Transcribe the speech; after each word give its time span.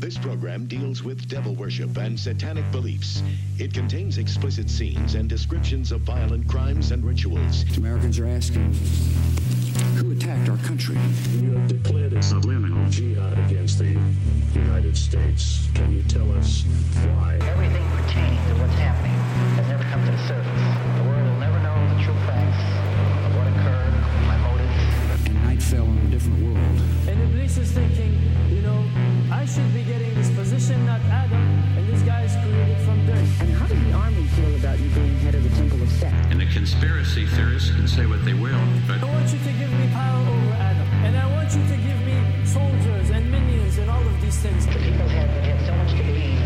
This 0.00 0.16
program 0.16 0.64
deals 0.64 1.02
with 1.02 1.28
devil 1.28 1.54
worship 1.54 1.94
and 1.98 2.18
satanic 2.18 2.64
beliefs. 2.72 3.22
It 3.58 3.74
contains 3.74 4.16
explicit 4.16 4.70
scenes 4.70 5.14
and 5.14 5.28
descriptions 5.28 5.92
of 5.92 6.00
violent 6.00 6.48
crimes 6.48 6.90
and 6.90 7.04
rituals. 7.04 7.64
Americans 7.76 8.18
are 8.18 8.26
asking, 8.26 8.72
who 9.96 10.12
attacked 10.12 10.48
our 10.48 10.56
country? 10.64 10.96
You 11.36 11.50
have 11.50 11.68
declared 11.68 12.14
a 12.14 12.22
subliminal 12.22 12.88
jihad 12.88 13.38
against 13.40 13.78
the 13.78 14.00
United 14.54 14.96
States. 14.96 15.68
Can 15.74 15.92
you 15.92 16.02
tell 16.04 16.32
us 16.32 16.64
why? 17.12 17.36
Everything 17.42 17.86
pertaining 17.90 18.40
to 18.48 18.54
what's 18.56 18.80
happening 18.80 19.12
has 19.60 19.68
never 19.68 19.84
come 19.84 20.02
to 20.06 20.12
the 20.12 20.26
surface. 20.26 20.62
The 20.96 21.04
world 21.04 21.28
will 21.28 21.40
never 21.40 21.60
know 21.60 21.76
the 21.94 22.02
true 22.02 22.16
facts 22.24 22.64
of 23.26 23.36
what 23.36 23.46
occurred, 23.52 23.92
my 24.26 24.38
motives. 24.48 25.28
And 25.28 25.44
night 25.44 25.62
fell 25.62 25.84
on 25.84 25.98
a 25.98 26.10
different 26.10 26.42
world. 26.42 26.80
And 27.06 27.20
Iblis 27.20 27.58
is 27.58 27.72
thinking, 27.72 28.18
you 28.48 28.62
know, 28.62 28.82
I 29.40 29.46
should 29.46 29.72
be 29.72 29.82
getting 29.84 30.14
this 30.16 30.28
position, 30.32 30.84
not 30.84 31.00
Adam, 31.08 31.40
and 31.74 31.88
this 31.88 32.02
guy 32.02 32.24
is 32.24 32.36
created 32.44 32.76
from 32.84 33.06
dirt. 33.06 33.24
And 33.40 33.50
how 33.56 33.66
does 33.66 33.82
the 33.82 33.92
army 33.92 34.26
feel 34.36 34.54
about 34.56 34.78
you 34.78 34.90
being 34.90 35.16
head 35.20 35.34
of 35.34 35.42
the 35.42 35.48
Temple 35.56 35.80
of 35.80 35.88
Set? 35.88 36.12
And 36.30 36.38
the 36.38 36.44
conspiracy 36.44 37.24
theorists 37.24 37.70
can 37.70 37.88
say 37.88 38.04
what 38.04 38.22
they 38.26 38.34
will, 38.34 38.60
but 38.86 39.00
I 39.00 39.06
want 39.06 39.32
you 39.32 39.38
to 39.38 39.52
give 39.56 39.72
me 39.72 39.88
power 39.94 40.20
over 40.28 40.52
Adam, 40.60 40.86
and 41.08 41.16
I 41.16 41.26
want 41.32 41.56
you 41.56 41.62
to 41.72 41.76
give 41.80 42.00
me 42.04 42.20
soldiers 42.44 43.08
and 43.08 43.32
minions 43.32 43.78
and 43.78 43.88
all 43.88 44.06
of 44.06 44.20
these 44.20 44.36
things. 44.36 44.66
The 44.66 44.72
people 44.72 45.08
had, 45.08 45.30
had 45.30 45.64
so 45.64 45.74
much 45.74 45.96
to 45.96 46.02
gain 46.04 46.39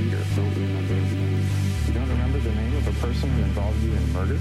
leader? 0.00 0.24
Don't 0.34 0.54
remember 0.54 0.94
his 0.94 1.12
name. 1.12 1.46
You 1.86 1.92
don't 1.92 2.08
remember 2.08 2.38
the 2.40 2.52
name 2.52 2.76
of 2.76 2.88
a 2.88 2.92
person 3.06 3.28
who 3.30 3.42
involved 3.42 3.82
you 3.82 3.92
in 3.92 4.12
murder? 4.12 4.38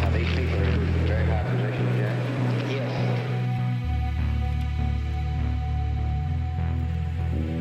now 0.00 0.10
these 0.10 0.28
people 0.28 0.58
are 0.58 0.64
in 0.64 1.06
very 1.06 1.26
high 1.26 1.42
positions, 1.44 1.98
yeah. 1.98 2.14
Yes. 2.70 2.88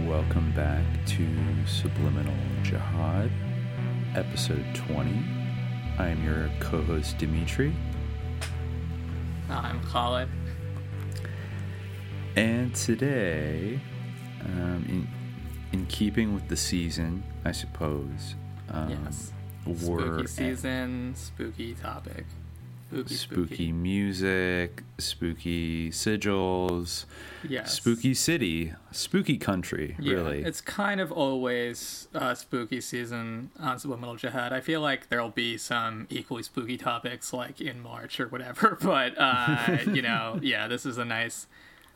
Welcome 0.07 0.53
back 0.53 0.85
to 1.07 1.27
Subliminal 1.65 2.33
Jihad, 2.63 3.29
episode 4.15 4.65
20. 4.73 5.25
I 5.97 6.07
am 6.07 6.23
your 6.23 6.49
co 6.61 6.81
host, 6.81 7.17
Dimitri, 7.17 7.75
I'm 9.49 9.81
Khaled. 9.81 10.29
and 12.37 12.73
today, 12.73 13.81
um, 14.45 15.07
in, 15.71 15.79
in 15.79 15.85
keeping 15.87 16.33
with 16.33 16.47
the 16.47 16.57
season, 16.57 17.23
I 17.45 17.51
suppose, 17.51 18.35
um, 18.69 18.89
Yes. 19.05 19.31
we're 19.65 19.75
Spooky 20.25 20.27
season, 20.27 21.13
spooky 21.15 21.73
topic. 21.73 22.25
Spooky, 22.89 23.15
spooky 23.15 23.71
music, 23.73 24.81
spooky 24.97 25.89
sigils, 25.91 27.03
Yes. 27.47 27.73
spooky 27.73 28.13
city, 28.13 28.73
spooky 28.91 29.37
country, 29.37 29.97
Yeah, 29.99 30.13
really. 30.13 30.43
It's 30.43 30.61
kind 30.61 31.01
of 31.01 31.11
always 31.11 32.07
uh, 32.15 32.33
spooky 32.33 32.79
season 32.79 33.51
on 33.59 33.77
Subliminal 33.77 34.15
Jihad. 34.15 34.53
I 34.53 34.61
feel 34.61 34.79
like 34.79 35.09
there'll 35.09 35.27
be 35.29 35.57
some 35.57 36.07
equally 36.09 36.43
spooky 36.43 36.77
topics 36.77 37.33
like 37.33 37.59
in 37.59 37.81
March 37.81 38.21
or 38.21 38.29
whatever, 38.29 38.77
but 38.81 39.17
uh, 39.17 39.79
you 39.91 40.01
know, 40.01 40.39
yeah, 40.41 40.69
this 40.69 40.85
is 40.85 40.97
a 40.97 41.03
nice. 41.03 41.47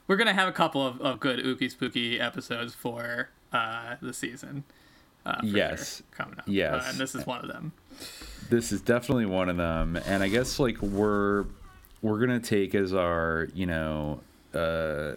We're 0.08 0.17
gonna 0.17 0.33
have 0.33 0.49
a 0.49 0.53
couple 0.53 0.86
of, 0.86 0.99
of 0.99 1.22
good 1.22 1.39
ooky 1.39 1.72
spooky 1.72 2.19
episodes 2.19 2.73
for 2.75 3.30
uh, 3.53 3.95
the 4.02 4.13
season. 4.13 4.63
Uh, 5.25 5.39
Yes. 5.44 5.97
sure, 5.97 6.05
coming 6.11 6.39
up. 6.39 6.45
Yes. 6.47 6.73
Uh, 6.83 6.88
and 6.89 6.97
this 6.97 7.13
is 7.16 7.25
one 7.27 7.41
of 7.41 7.47
them. 7.47 7.71
this 8.49 8.71
is 8.71 8.81
definitely 8.81 9.25
one 9.27 9.47
of 9.49 9.58
them 9.58 9.95
and 10.08 10.23
i 10.23 10.27
guess 10.27 10.59
like 10.59 10.81
we're 10.81 11.45
we're 12.02 12.19
gonna 12.19 12.39
take 12.39 12.73
as 12.73 12.92
our 12.93 13.48
you 13.53 13.65
know 13.67 14.20
uh 14.55 15.11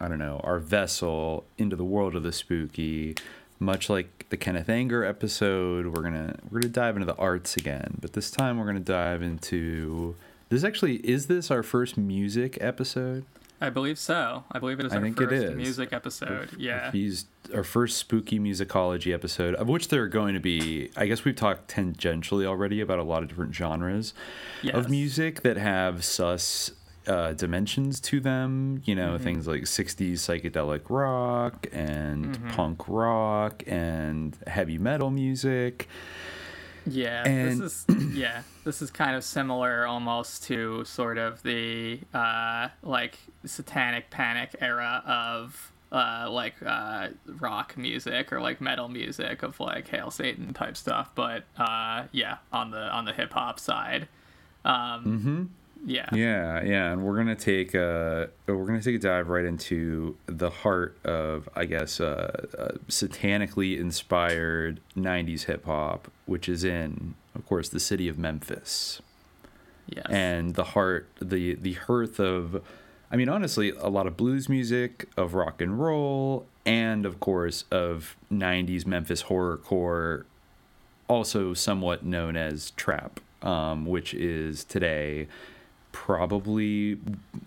i 0.00 0.06
don't 0.06 0.18
know 0.18 0.38
our 0.44 0.58
vessel 0.58 1.44
into 1.56 1.74
the 1.76 1.84
world 1.84 2.14
of 2.14 2.22
the 2.22 2.30
spooky 2.32 3.14
much 3.58 3.88
like 3.88 4.26
the 4.28 4.36
kenneth 4.36 4.68
anger 4.68 5.02
episode 5.04 5.86
we're 5.86 6.02
gonna 6.02 6.34
we're 6.50 6.60
gonna 6.60 6.70
dive 6.72 6.94
into 6.96 7.06
the 7.06 7.16
arts 7.16 7.56
again 7.56 7.96
but 8.00 8.12
this 8.12 8.30
time 8.30 8.58
we're 8.58 8.66
gonna 8.66 8.78
dive 8.80 9.22
into 9.22 10.14
this 10.50 10.62
actually 10.62 10.96
is 10.96 11.26
this 11.26 11.50
our 11.50 11.62
first 11.62 11.96
music 11.96 12.58
episode 12.60 13.24
I 13.60 13.70
believe 13.70 13.98
so. 13.98 14.44
I 14.52 14.58
believe 14.60 14.78
it 14.78 14.86
is 14.86 14.92
I 14.92 14.96
our 14.98 15.02
first 15.12 15.32
is. 15.32 15.56
music 15.56 15.92
episode. 15.92 16.50
Yeah. 16.58 16.92
He's 16.92 17.26
our 17.52 17.64
first 17.64 17.96
spooky 17.98 18.38
musicology 18.38 19.12
episode, 19.12 19.54
of 19.56 19.68
which 19.68 19.88
there 19.88 20.02
are 20.02 20.08
going 20.08 20.34
to 20.34 20.40
be. 20.40 20.90
I 20.96 21.06
guess 21.06 21.24
we've 21.24 21.34
talked 21.34 21.68
tangentially 21.68 22.44
already 22.46 22.80
about 22.80 22.98
a 23.00 23.02
lot 23.02 23.22
of 23.22 23.28
different 23.28 23.54
genres 23.54 24.14
Yes. 24.62 24.76
of 24.76 24.88
music 24.88 25.42
that 25.42 25.56
have 25.56 26.04
sus 26.04 26.70
uh, 27.08 27.32
dimensions 27.32 28.00
to 28.02 28.20
them. 28.20 28.82
You 28.84 28.94
know, 28.94 29.14
Mm-hmm. 29.14 29.24
things 29.24 29.46
like 29.48 29.62
'60s 29.62 30.12
psychedelic 30.12 30.82
rock 30.88 31.66
and 31.72 32.26
Mm-hmm. 32.36 32.50
punk 32.50 32.82
rock 32.86 33.64
and 33.66 34.36
heavy 34.46 34.78
metal 34.78 35.10
music. 35.10 35.88
Yeah, 36.88 37.22
And- 37.26 37.60
this 37.60 37.86
is 37.88 38.14
yeah, 38.16 38.42
this 38.64 38.82
is 38.82 38.90
kind 38.90 39.14
of 39.16 39.24
similar 39.24 39.86
almost 39.86 40.44
to 40.44 40.84
sort 40.84 41.18
of 41.18 41.42
the 41.42 42.00
uh, 42.14 42.68
like 42.82 43.18
satanic 43.44 44.10
panic 44.10 44.54
era 44.60 45.02
of 45.06 45.72
uh, 45.90 46.28
like 46.30 46.54
uh, 46.64 47.08
rock 47.38 47.76
music 47.78 48.32
or 48.32 48.40
like 48.40 48.60
metal 48.60 48.88
music 48.88 49.42
of 49.42 49.58
like 49.60 49.88
Hail 49.88 50.10
Satan 50.10 50.52
type 50.52 50.76
stuff, 50.76 51.10
but 51.14 51.44
uh, 51.56 52.04
yeah, 52.12 52.38
on 52.52 52.70
the 52.70 52.80
on 52.90 53.04
the 53.04 53.12
hip 53.12 53.32
hop 53.32 53.58
side. 53.60 54.08
Um, 54.64 55.50
Yeah, 55.84 56.08
Yeah, 56.12 56.62
yeah, 56.62 56.92
and 56.92 57.04
we're 57.04 57.16
gonna 57.16 57.36
take 57.36 57.74
a 57.74 58.30
we're 58.46 58.64
gonna 58.64 58.82
take 58.82 58.96
a 58.96 58.98
dive 58.98 59.28
right 59.28 59.44
into 59.44 60.16
the 60.26 60.50
heart 60.50 60.98
of 61.04 61.48
I 61.54 61.66
guess 61.66 62.00
uh, 62.00 62.46
uh, 62.58 62.68
satanically 62.88 63.78
inspired 63.78 64.80
'90s 64.96 65.44
hip 65.44 65.64
hop, 65.66 66.10
which 66.26 66.48
is 66.48 66.64
in, 66.64 67.14
of 67.34 67.46
course, 67.46 67.68
the 67.68 67.80
city 67.80 68.08
of 68.08 68.18
Memphis, 68.18 69.00
yes. 69.86 70.06
and 70.10 70.54
the 70.54 70.64
heart, 70.64 71.08
the 71.20 71.54
the 71.54 71.74
hearth 71.74 72.18
of, 72.18 72.62
I 73.10 73.16
mean, 73.16 73.28
honestly, 73.28 73.70
a 73.70 73.88
lot 73.88 74.06
of 74.06 74.16
blues 74.16 74.48
music, 74.48 75.08
of 75.16 75.34
rock 75.34 75.60
and 75.60 75.78
roll, 75.78 76.46
and 76.66 77.06
of 77.06 77.20
course 77.20 77.64
of 77.70 78.16
'90s 78.32 78.84
Memphis 78.84 79.24
horrorcore, 79.24 80.24
also 81.06 81.54
somewhat 81.54 82.04
known 82.04 82.36
as 82.36 82.72
trap, 82.72 83.20
um, 83.42 83.86
which 83.86 84.12
is 84.12 84.64
today 84.64 85.28
probably 85.98 86.92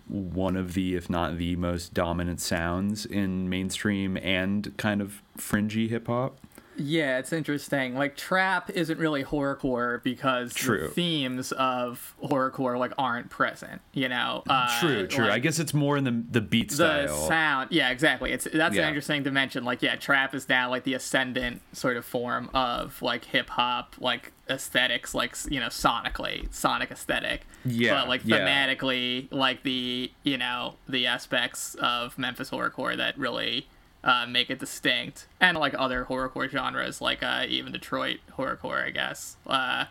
one 0.08 0.56
of 0.56 0.74
the, 0.74 0.94
if 0.94 1.08
not 1.08 1.38
the 1.38 1.56
most 1.56 1.94
dominant 1.94 2.38
sounds 2.38 3.06
in 3.06 3.48
mainstream 3.48 4.18
and 4.18 4.76
kind 4.76 5.00
of 5.00 5.22
fringy 5.38 5.88
hip 5.88 6.06
hop. 6.06 6.36
Yeah, 6.76 7.18
it's 7.18 7.32
interesting. 7.32 7.94
Like 7.94 8.16
trap 8.16 8.70
isn't 8.70 8.98
really 8.98 9.24
horrorcore 9.24 10.02
because 10.02 10.54
True. 10.54 10.82
the 10.82 10.88
themes 10.88 11.52
of 11.52 12.14
horrorcore 12.22 12.78
like 12.78 12.92
aren't 12.98 13.30
present. 13.30 13.80
You 13.92 14.08
know. 14.08 14.42
Uh, 14.48 14.80
true, 14.80 15.06
true. 15.06 15.28
I 15.28 15.38
guess 15.38 15.58
it's 15.58 15.74
more 15.74 15.96
in 15.96 16.04
the 16.04 16.24
the 16.30 16.40
beat 16.40 16.70
the 16.70 16.74
style. 16.76 17.06
The 17.06 17.26
sound. 17.26 17.68
Yeah, 17.72 17.90
exactly. 17.90 18.32
It's 18.32 18.48
that's 18.52 18.74
Yeah. 18.74 18.82
an 18.82 18.88
interesting 18.88 19.22
dimension. 19.22 19.64
Like, 19.64 19.82
yeah, 19.82 19.96
trap 19.96 20.34
is 20.34 20.48
now 20.48 20.70
like 20.70 20.84
the 20.84 20.94
ascendant 20.94 21.60
sort 21.72 21.96
of 21.96 22.04
form 22.04 22.48
of 22.54 23.00
like 23.02 23.26
hip 23.26 23.50
hop, 23.50 23.94
like 23.98 24.32
aesthetics, 24.48 25.14
like 25.14 25.36
you 25.50 25.60
know, 25.60 25.66
sonically, 25.68 26.52
sonic 26.54 26.90
aesthetic. 26.90 27.42
Yeah, 27.64 27.94
But 28.00 28.08
like 28.08 28.20
yeah. 28.24 28.38
thematically, 28.38 29.28
like 29.30 29.62
the 29.62 30.10
you 30.22 30.38
know 30.38 30.74
the 30.88 31.06
aspects 31.06 31.74
of 31.76 32.18
Memphis 32.18 32.50
horrorcore 32.50 32.96
that 32.96 33.18
really. 33.18 33.68
Uh, 34.04 34.26
make 34.26 34.50
it 34.50 34.58
distinct, 34.58 35.28
and 35.40 35.56
like 35.56 35.74
other 35.78 36.04
horrorcore 36.08 36.50
genres, 36.50 37.00
like 37.00 37.22
uh, 37.22 37.44
even 37.48 37.70
Detroit 37.72 38.18
horrorcore, 38.36 38.84
I 38.84 38.90
guess, 38.90 39.36
uh, 39.46 39.84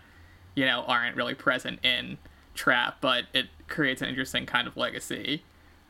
you 0.53 0.65
know, 0.65 0.83
aren't 0.85 1.15
really 1.15 1.33
present 1.33 1.79
in 1.85 2.17
trap, 2.53 2.97
but 2.99 3.23
it 3.33 3.45
creates 3.69 4.01
an 4.01 4.09
interesting 4.09 4.45
kind 4.45 4.67
of 4.67 4.75
legacy. 4.75 5.43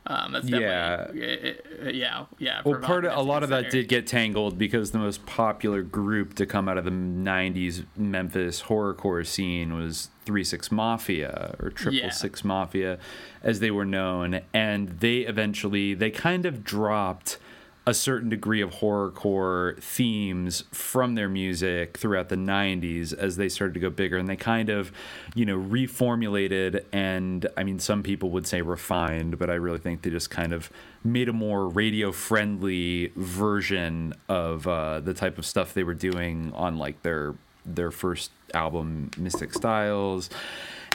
Um, 0.06 0.30
that's 0.32 0.48
Yeah. 0.48 1.08
it- 1.10 1.66
it- 1.80 1.94
yeah, 1.96 2.26
yeah. 2.38 2.62
well, 2.64 2.78
part 2.80 3.04
of 3.04 3.16
a 3.16 3.22
lot 3.22 3.42
of 3.42 3.48
that 3.48 3.70
did 3.72 3.88
get 3.88 4.06
tangled 4.06 4.56
because 4.56 4.92
the 4.92 4.98
most 4.98 5.26
popular 5.26 5.82
group 5.82 6.34
to 6.34 6.46
come 6.46 6.68
out 6.68 6.78
of 6.78 6.84
the 6.84 6.90
'90s 6.92 7.84
Memphis 7.96 8.62
horrorcore 8.62 9.26
scene 9.26 9.74
was 9.74 10.10
Three 10.24 10.44
Six 10.44 10.70
Mafia 10.70 11.56
or 11.58 11.70
Triple 11.70 11.98
Yeah. 11.98 12.10
Six 12.10 12.44
Mafia, 12.44 12.98
as 13.42 13.58
they 13.58 13.72
were 13.72 13.84
known, 13.84 14.42
and 14.54 14.90
they 15.00 15.18
eventually 15.18 15.94
they 15.94 16.10
kind 16.12 16.46
of 16.46 16.62
dropped 16.62 17.38
a 17.86 17.94
certain 17.94 18.28
degree 18.28 18.60
of 18.60 18.70
horrorcore 18.70 19.80
themes 19.82 20.64
from 20.70 21.14
their 21.14 21.28
music 21.28 21.96
throughout 21.96 22.28
the 22.28 22.36
90s 22.36 23.12
as 23.12 23.36
they 23.36 23.48
started 23.48 23.74
to 23.74 23.80
go 23.80 23.90
bigger. 23.90 24.16
And 24.16 24.28
they 24.28 24.36
kind 24.36 24.68
of 24.68 24.92
you 25.34 25.44
know 25.44 25.58
reformulated 25.58 26.84
and 26.92 27.46
i 27.56 27.64
mean 27.64 27.78
some 27.78 28.02
people 28.02 28.30
would 28.30 28.46
say 28.46 28.60
refined 28.60 29.38
but 29.38 29.48
i 29.48 29.54
really 29.54 29.78
think 29.78 30.02
they 30.02 30.10
just 30.10 30.30
kind 30.30 30.52
of 30.52 30.70
made 31.04 31.28
a 31.28 31.32
more 31.32 31.68
radio 31.68 32.12
friendly 32.12 33.10
version 33.16 34.12
of 34.28 34.66
uh, 34.66 35.00
the 35.00 35.14
type 35.14 35.38
of 35.38 35.46
stuff 35.46 35.74
they 35.74 35.82
were 35.82 35.94
doing 35.94 36.52
on 36.54 36.76
like 36.76 37.02
their 37.02 37.34
their 37.64 37.90
first 37.90 38.30
album 38.54 39.10
Mystic 39.16 39.52
Stylez. 39.52 40.28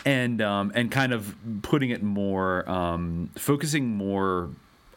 And 0.06 0.42
um, 0.42 0.72
and 0.76 0.90
kind 0.92 1.12
of 1.12 1.36
putting 1.64 1.90
it 1.90 2.02
more 2.02 2.70
um, 2.70 3.30
focusing 3.36 3.90
more 3.90 4.50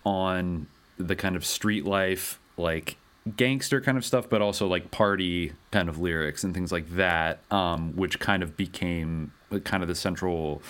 on 0.05 0.69
the 1.07 1.17
kind 1.17 1.37
of 1.37 1.45
street 1.45 1.85
life, 1.85 2.39
like 2.57 2.97
gangster 3.37 3.81
kind 3.81 3.99
of 3.99 4.05
stuff, 4.05 4.29
but 4.29 4.41
also 4.43 4.67
like 4.67 4.91
party 4.91 5.53
kind 5.71 5.89
of 5.89 5.99
lyrics 5.99 6.43
and 6.45 6.55
things 6.55 6.73
like 6.73 6.89
that, 6.97 7.41
um, 7.51 7.95
which 7.97 8.19
kind 8.19 8.43
of 8.43 8.57
became 8.57 9.33
kind 9.65 9.83
of 9.83 9.89
the 9.89 9.95
central, 9.95 10.63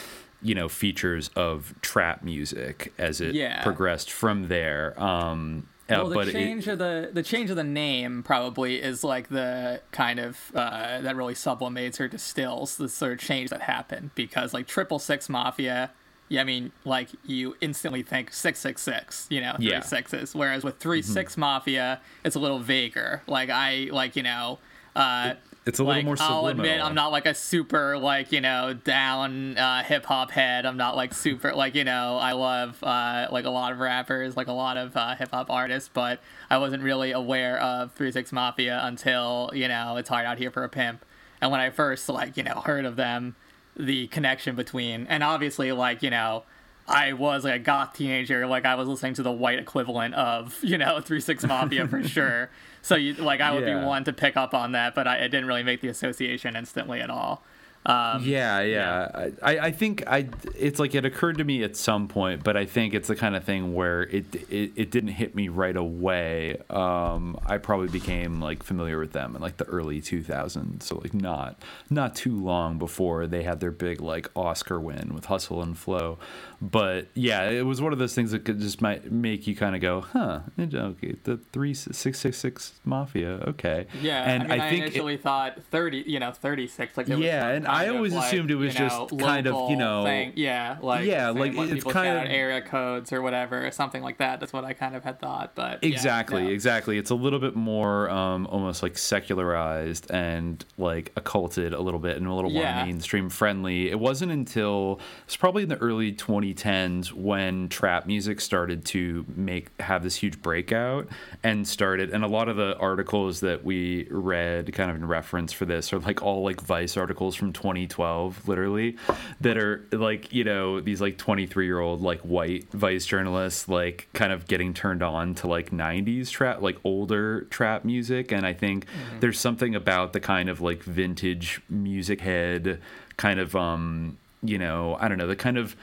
you 0.43 0.55
know, 0.55 0.69
features 0.69 1.31
of 1.37 1.75
trap 1.81 2.23
music 2.23 2.93
as 2.99 3.21
it 3.21 3.35
Yeah. 3.35 3.63
progressed 3.63 4.11
from 4.11 4.49
there. 4.49 5.01
Um, 5.01 5.69
uh, 5.89 5.95
well, 5.99 6.09
the 6.09 6.15
but 6.15 6.29
it- 6.29 6.33
change 6.33 6.69
of 6.69 6.79
the 6.79 7.11
the 7.13 7.23
change 7.23 7.51
of 7.51 7.57
the 7.57 7.65
name 7.65 8.23
probably 8.23 8.81
is 8.81 9.03
like 9.03 9.29
the 9.29 9.81
kind 9.91 10.21
of 10.21 10.39
uh, 10.55 11.01
that 11.01 11.17
really 11.17 11.35
sublimates 11.35 11.99
or 12.01 12.07
distills 12.09 12.77
the 12.77 12.89
sort 12.89 13.13
of 13.13 13.19
change 13.19 13.51
that 13.51 13.63
happened 13.63 14.11
because 14.15 14.55
like 14.55 14.67
Triple 14.69 14.99
Six 15.01 15.29
Mafia, 15.29 15.91
I 16.39 16.45
mean 16.45 16.71
like 16.85 17.09
you 17.25 17.57
instantly 17.61 18.03
think 18.03 18.33
six 18.33 18.61
six 18.61 18.83
six, 18.83 19.27
you 19.31 19.41
know, 19.41 19.55
three 19.57 19.71
Yeah. 19.71 19.81
sixes, 19.81 20.35
whereas 20.35 20.63
with 20.63 20.79
3 20.79 21.03
Six 21.03 21.37
Mafia, 21.37 22.01
it's 22.25 22.37
a 22.37 22.39
little 22.39 22.61
vaguer. 22.61 23.23
Like 23.27 23.51
I 23.51 23.89
like 23.91 24.17
you 24.17 24.23
know. 24.23 24.59
Uh, 24.95 25.35
it's 25.67 25.79
a 25.79 25.85
little 25.85 25.97
like, 25.99 26.05
more 26.05 26.17
I'll 26.19 26.47
admit. 26.47 26.81
I'm 26.81 26.95
not 26.95 27.13
like 27.13 27.27
a 27.27 27.35
super 27.35 27.99
like 27.99 28.33
you 28.33 28.41
know 28.41 28.73
down 28.73 29.57
uh, 29.59 29.83
hip 29.83 30.05
hop 30.07 30.31
head. 30.31 30.67
I'm 30.67 30.77
not 30.77 30.97
like 30.97 31.13
super 31.15 31.53
like 31.53 31.75
you 31.75 31.85
know 31.85 32.17
I 32.17 32.33
love 32.33 32.83
uh, 32.83 33.27
like 33.31 33.45
a 33.45 33.51
lot 33.51 33.73
of 33.73 33.79
rappers, 33.79 34.37
like 34.37 34.47
a 34.47 34.53
lot 34.53 34.77
of 34.77 34.97
uh, 34.97 35.15
hip 35.17 35.31
hop 35.33 35.51
artists, 35.51 35.91
but 35.93 36.21
I 36.49 36.59
wasn't 36.59 36.83
really 36.83 37.13
aware 37.13 37.59
of 37.61 37.93
Three 37.93 38.11
Six 38.11 38.33
Mafia 38.33 38.81
until 38.83 39.51
you 39.55 39.69
know 39.69 39.97
it's 39.97 40.09
hard 40.09 40.27
out 40.27 40.39
here 40.39 40.51
for 40.51 40.65
a 40.65 40.69
pimp. 40.69 41.05
And 41.41 41.51
when 41.51 41.61
I 41.61 41.71
first 41.71 42.09
like 42.09 42.37
you 42.37 42.43
know 42.43 42.63
heard 42.65 42.85
of 42.85 42.97
them, 42.97 43.37
the 43.77 44.07
connection 44.09 44.57
between 44.57 45.07
and 45.09 45.23
obviously 45.23 45.73
like 45.73 46.03
you 46.03 46.11
know. 46.11 46.45
I 46.89 47.13
was 47.13 47.45
like 47.45 47.55
a 47.55 47.59
goth 47.61 47.93
teenager, 47.95 48.49
like 48.49 48.65
I 48.65 48.75
was 48.75 48.89
listening 48.89 49.15
to 49.15 49.23
the 49.23 49.31
white 49.31 49.61
equivalent 49.61 50.13
of, 50.15 50.59
you 50.61 50.77
know, 50.77 51.01
Three 51.05 51.21
Six 51.21 51.45
Mafia 51.47 51.87
for 51.87 52.03
sure. 52.09 52.51
So 52.83 52.97
you 52.97 53.15
like 53.15 53.41
I 53.41 53.53
would 53.53 53.63
Yeah. 53.65 53.79
be 53.79 53.87
one 53.87 54.03
to 54.05 54.13
pick 54.13 54.37
up 54.37 54.55
on 54.55 54.73
that, 54.73 54.97
but 54.97 55.07
I, 55.07 55.19
I 55.19 55.29
didn't 55.29 55.47
really 55.47 55.63
make 55.63 55.83
the 55.83 55.89
association 55.89 56.57
instantly 56.57 57.01
at 57.01 57.09
all. 57.09 57.45
Um, 57.87 58.23
yeah, 58.25 58.61
yeah. 58.61 59.31
I, 59.43 59.59
I 59.59 59.71
think 59.71 60.05
I 60.07 60.29
it's 60.55 60.79
like 60.79 60.95
it 60.95 61.07
occurred 61.07 61.39
to 61.39 61.45
me 61.45 61.63
at 61.63 61.77
some 61.77 62.09
point, 62.09 62.45
but 62.45 62.55
I 62.55 62.67
think 62.67 62.93
it's 62.93 63.09
the 63.09 63.17
kind 63.17 63.35
of 63.35 63.45
thing 63.45 63.75
where 63.75 64.03
it 64.03 64.35
it, 64.51 64.73
it 64.77 64.91
didn't 64.91 65.11
hit 65.11 65.35
me 65.35 65.49
right 65.49 65.77
away. 65.77 66.59
Um, 66.69 67.39
I 67.47 67.57
probably 67.57 67.89
became 67.89 68.39
like 68.39 68.63
familiar 68.63 68.99
with 68.99 69.13
them 69.13 69.35
in 69.35 69.41
like 69.41 69.57
the 69.57 69.65
early 69.65 70.03
2000s, 70.03 70.83
so 70.83 70.99
like 70.99 71.15
not 71.15 71.63
not 71.89 72.15
too 72.15 72.39
long 72.39 72.77
before 72.79 73.27
they 73.27 73.45
had 73.45 73.61
their 73.61 73.71
big 73.71 74.03
like 74.03 74.29
Oscar 74.37 74.79
win 74.79 75.15
with 75.15 75.27
Hustle 75.27 75.63
and 75.63 75.77
Flow. 75.77 76.19
But 76.63 77.07
yeah, 77.15 77.49
it 77.49 77.65
was 77.65 77.81
one 77.81 77.95
of 77.95 77.99
those 77.99 78.15
things 78.15 78.33
that 78.33 78.45
could 78.45 78.61
just 78.61 78.83
might 78.83 79.11
make 79.11 79.47
you 79.47 79.57
kind 79.57 79.75
of 79.75 79.81
go, 79.81 80.03
huh? 80.03 80.41
Okay, 80.59 81.17
the 81.25 81.39
three 81.53 81.73
six 81.73 82.19
six 82.19 82.37
six 82.39 82.79
mafia, 82.85 83.43
okay. 83.49 83.87
Yeah, 84.03 84.23
and 84.31 84.43
I, 84.45 84.47
mean, 84.49 84.61
I, 84.61 84.69
it- 84.69 84.75
initially 84.83 85.17
thought 85.17 85.63
thirty, 85.71 86.05
you 86.07 86.21
know, 86.21 86.33
thirty 86.33 86.67
six. 86.67 86.99
Like 86.99 87.09
Yeah, 87.09 87.49
and 87.49 87.67
I 87.67 87.89
always 87.89 88.13
like, 88.13 88.27
assumed 88.27 88.51
it 88.51 88.57
was 88.57 88.75
you 88.75 88.81
know, 88.81 89.07
just 89.09 89.19
kind 89.19 89.47
of, 89.47 89.71
you 89.71 89.77
know- 89.77 90.05
thing. 90.05 90.35
yeah, 90.37 90.77
like 90.83 91.07
Yeah, 91.07 91.31
like, 91.31 91.55
it's 91.57 91.85
kind 91.85 92.19
of- 92.19 92.25
area 92.31 92.61
codes 92.61 93.11
or 93.13 93.23
whatever, 93.23 93.67
or 93.67 93.71
something 93.71 94.03
like 94.03 94.19
that. 94.19 94.39
That's 94.41 94.53
what 94.53 94.65
I 94.65 94.75
kind 94.75 94.95
of 94.95 95.03
had 95.03 95.19
thought, 95.19 95.53
but 95.55 95.83
yeah, 95.83 95.89
exactly 95.89 96.43
no. 96.43 96.49
exactly 96.51 96.99
it's 96.99 97.11
a 97.11 97.15
little 97.15 97.39
bit 97.39 97.57
more 97.57 98.11
um, 98.11 98.47
almost 98.49 98.83
like 98.83 98.99
secularized 98.99 100.11
and 100.11 100.65
like 100.77 101.13
occulted 101.17 101.73
a 101.73 101.81
little 101.81 102.01
bit 102.01 102.17
and 102.17 102.27
a 102.27 102.33
little 102.35 102.51
Yeah. 102.51 102.77
more 102.77 102.85
mainstream 102.87 103.31
friendly 103.31 103.91
it 103.91 103.99
wasn't 103.99 104.31
until 104.33 105.01
it's 105.25 105.37
probably 105.37 105.63
in 105.63 105.69
the 105.69 105.79
early 105.79 106.13
2010s 106.55 107.13
when 107.13 107.69
trap 107.69 108.07
music 108.07 108.41
started 108.41 108.85
to 108.85 109.25
make 109.35 109.69
have 109.81 110.03
this 110.03 110.17
huge 110.17 110.41
breakout 110.43 111.09
and 111.43 111.67
started 111.67 112.11
and 112.11 112.25
a 112.25 112.27
lot 112.27 112.49
of 112.49 112.57
the 112.57 112.77
articles 112.79 113.41
that 113.41 113.65
we 113.65 114.07
read 114.11 114.73
kind 114.73 114.91
of 114.91 114.97
in 114.97 115.07
reference 115.07 115.53
for 115.53 115.65
this 115.65 115.93
are 115.93 115.99
like 116.01 116.23
all 116.23 116.43
like 116.43 116.61
vice 116.61 116.97
articles 116.97 117.35
from 117.35 117.53
2012 117.53 118.49
literally 118.49 118.97
that 119.41 119.57
are 119.57 119.85
like 119.93 120.33
you 120.33 120.45
know 120.45 120.81
these 120.81 121.01
like 121.01 121.17
23 121.19 121.67
year 121.67 121.81
old 121.81 122.01
like 122.01 122.21
white 122.21 122.71
vice 122.73 123.07
journalists 123.07 123.69
like 123.69 124.09
kind 124.13 124.33
of 124.33 124.47
getting 124.47 124.75
turned 124.75 125.03
on 125.03 125.35
to 125.35 125.47
like 125.47 125.71
90s 125.71 126.31
trap 126.31 126.61
like 126.61 126.77
older 126.85 127.43
trap 127.43 127.85
music. 127.85 128.33
And 128.33 128.47
i 128.47 128.53
think 128.53 128.87
there's 129.21 129.39
something 129.39 129.75
about 129.75 130.13
the 130.13 130.21
kind 130.21 130.49
of 130.49 130.61
like 130.61 130.83
vintage 130.83 131.61
music 131.69 132.21
head 132.21 132.81
kind 133.17 133.39
of 133.41 133.55
um 133.55 134.17
you 134.43 134.59
know 134.59 134.97
i 135.01 135.09
don't 135.09 135.19
know 135.19 135.27
the 135.27 135.37
kind 135.37 135.59
of 135.59 135.77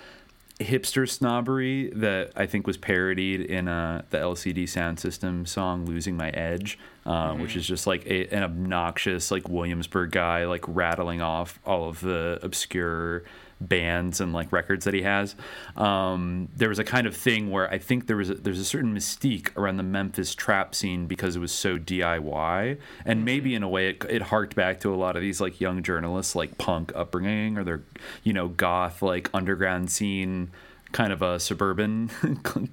hipster 0.59 1.07
snobbery 1.07 1.92
that 1.92 2.31
I 2.36 2.45
think 2.48 2.65
was 2.65 2.77
parodied 2.77 3.42
in 3.42 3.68
uh, 3.68 4.04
the 4.09 4.18
LCD 4.18 4.63
Soundsystem 4.63 5.48
song 5.48 5.86
"Losing 5.86 6.18
My 6.18 6.30
Edge," 6.30 6.80
uh, 7.06 7.33
which 7.36 7.56
is 7.56 7.68
just 7.68 7.86
like 7.86 8.06
a, 8.06 8.27
an 8.30 8.44
obnoxious 8.44 9.30
like 9.31 9.48
Williamsburg 9.50 10.12
guy 10.12 10.45
like 10.45 10.63
rattling 10.68 11.21
off 11.21 11.59
all 11.65 11.88
of 11.88 12.01
the 12.01 12.39
obscure 12.42 13.24
bands 13.59 14.21
and 14.21 14.33
like 14.33 14.51
records 14.51 14.86
that 14.86 14.94
he 14.94 15.01
has. 15.01 15.36
Um, 15.75 16.50
there 16.56 16.69
was 16.69 16.80
a 16.80 16.83
kind 16.83 17.07
of 17.07 17.15
thing 17.15 17.50
where 17.50 17.69
I 17.71 17.77
think 17.77 18.07
there 18.07 18.18
was 18.18 18.30
a, 18.30 18.36
there's 18.36 18.59
a 18.59 18.65
certain 18.65 18.95
mystique 18.95 19.56
around 19.57 19.77
the 19.77 19.83
Memphis 19.83 20.36
trap 20.36 20.75
scene 20.75 21.07
because 21.07 21.36
it 21.36 21.39
was 21.39 21.51
so 21.51 21.77
DIY, 21.77 22.77
and 23.06 23.25
maybe 23.25 23.56
in 23.56 23.63
a 23.63 23.69
way 23.69 23.89
it, 23.89 24.06
it 24.09 24.21
harked 24.24 24.56
back 24.56 24.80
to 24.81 24.94
a 24.94 24.98
lot 24.98 25.15
of 25.15 25.21
these 25.21 25.42
like 25.42 25.59
young 25.59 25.83
journalists 25.83 26.36
like 26.36 26.57
punk 26.57 26.92
upbringing 26.95 27.57
or 27.57 27.63
their 27.63 27.83
you 28.24 28.33
know 28.33 28.48
goth 28.48 29.01
like 29.01 29.30
underground 29.33 29.89
scene 29.92 30.51
kind 30.92 31.12
of 31.12 31.22
a 31.22 31.39
suburban 31.39 32.10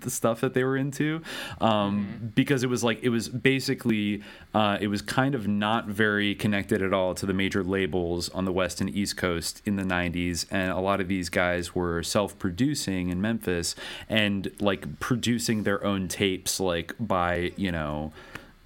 the 0.01 0.11
stuff 0.11 0.41
that 0.41 0.55
they 0.55 0.65
were 0.65 0.77
into 0.77 1.21
um, 1.61 2.33
because 2.35 2.63
it 2.63 2.69
was 2.69 2.85
like 2.85 3.03
it 3.03 3.09
was 3.09 3.29
basically 3.29 4.23
uh, 4.55 4.79
it 4.81 4.89
was 4.89 5.03
kind 5.03 5.35
of 5.35 5.49
not 5.49 5.87
very 5.87 6.35
connected 6.35 6.83
at 6.83 6.93
all 6.93 7.15
to 7.15 7.27
the 7.27 7.35
major 7.35 7.63
labels 7.63 8.29
on 8.31 8.45
the 8.45 8.53
west 8.53 8.81
and 8.81 8.95
east 8.95 9.17
coast 9.17 9.63
in 9.65 9.77
the 9.77 9.83
90s 9.83 10.47
and 10.51 10.71
a 10.71 10.81
lot 10.81 11.01
of 11.01 11.09
these 11.09 11.29
guys 11.29 11.75
were 11.75 12.03
self-producing 12.03 13.09
in 13.09 13.21
memphis 13.21 13.75
and 14.09 14.51
like 14.61 15.01
producing 15.01 15.65
their 15.65 15.83
own 15.85 16.09
tapes 16.09 16.61
like 16.61 16.95
by 17.01 17.53
you 17.57 17.73
know 17.73 18.13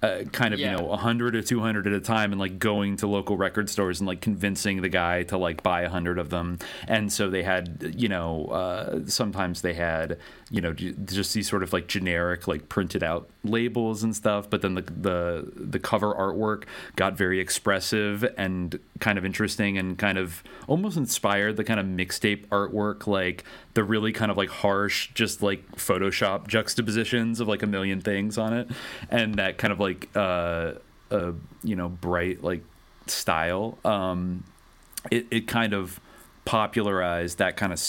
uh, 0.01 0.23
kind 0.31 0.53
of 0.53 0.59
Yeah. 0.59 0.71
you 0.71 0.77
know 0.77 0.83
100 0.85 1.35
or 1.35 1.41
200 1.41 1.85
at 1.87 1.93
a 1.93 1.99
time 1.99 2.31
and 2.31 2.39
like 2.39 2.57
going 2.59 2.95
to 2.97 3.07
local 3.07 3.35
record 3.37 3.69
stores 3.69 3.99
and 3.99 4.07
like 4.07 4.21
convincing 4.21 4.81
the 4.81 4.89
guy 4.89 5.23
to 5.23 5.37
like 5.37 5.61
buy 5.61 5.81
100 5.81 6.17
of 6.19 6.29
them 6.29 6.57
and 6.87 7.11
so 7.11 7.29
they 7.29 7.43
had 7.43 7.93
you 7.97 8.07
know 8.07 8.45
uh, 8.45 8.99
sometimes 9.07 9.61
they 9.61 9.73
had 9.73 10.17
you 10.51 10.61
know 10.61 10.73
just 10.73 11.33
these 11.33 11.47
sort 11.47 11.61
of 11.61 11.71
like 11.73 11.87
generic 11.87 12.47
like 12.47 12.69
printed 12.69 13.03
out 13.03 13.29
labels 13.43 14.01
and 14.01 14.15
stuff 14.15 14.49
but 14.49 14.61
then 14.61 14.73
the 14.73 14.81
the 14.81 15.51
the 15.55 15.79
cover 15.79 16.13
artwork 16.13 16.63
got 16.95 17.15
very 17.15 17.39
expressive 17.39 18.25
and 18.37 18.79
kind 18.99 19.17
of 19.17 19.25
interesting 19.25 19.77
and 19.77 19.97
kind 19.99 20.17
of 20.17 20.43
almost 20.67 20.97
inspired 20.97 21.55
the 21.55 21.63
kind 21.63 21.79
of 21.79 21.85
mixtape 21.85 22.47
artwork 22.47 23.05
like 23.05 23.43
the 23.73 23.83
really 23.83 24.11
kind 24.11 24.31
of 24.31 24.37
like 24.37 24.49
harsh 24.49 25.09
just 25.13 25.41
like 25.41 25.63
photoshop 25.75 26.47
juxtapositions 26.47 27.39
of 27.39 27.47
like 27.47 27.63
a 27.63 27.67
million 27.67 28.01
things 28.01 28.37
on 28.37 28.53
it. 28.53 28.67
And 29.09 29.35
that 29.35 29.57
kind 29.57 29.71
of 29.71 29.79
like 29.79 30.09
uh 30.15 30.73
uh 31.11 31.31
you 31.63 31.75
know 31.75 31.89
bright 31.89 32.43
like 32.43 32.63
style 33.07 33.77
um 33.85 34.43
it, 35.09 35.25
it 35.31 35.47
kind 35.47 35.73
of 35.73 35.99
popularized 36.45 37.37
that 37.37 37.55
kind 37.55 37.71
of 37.71 37.79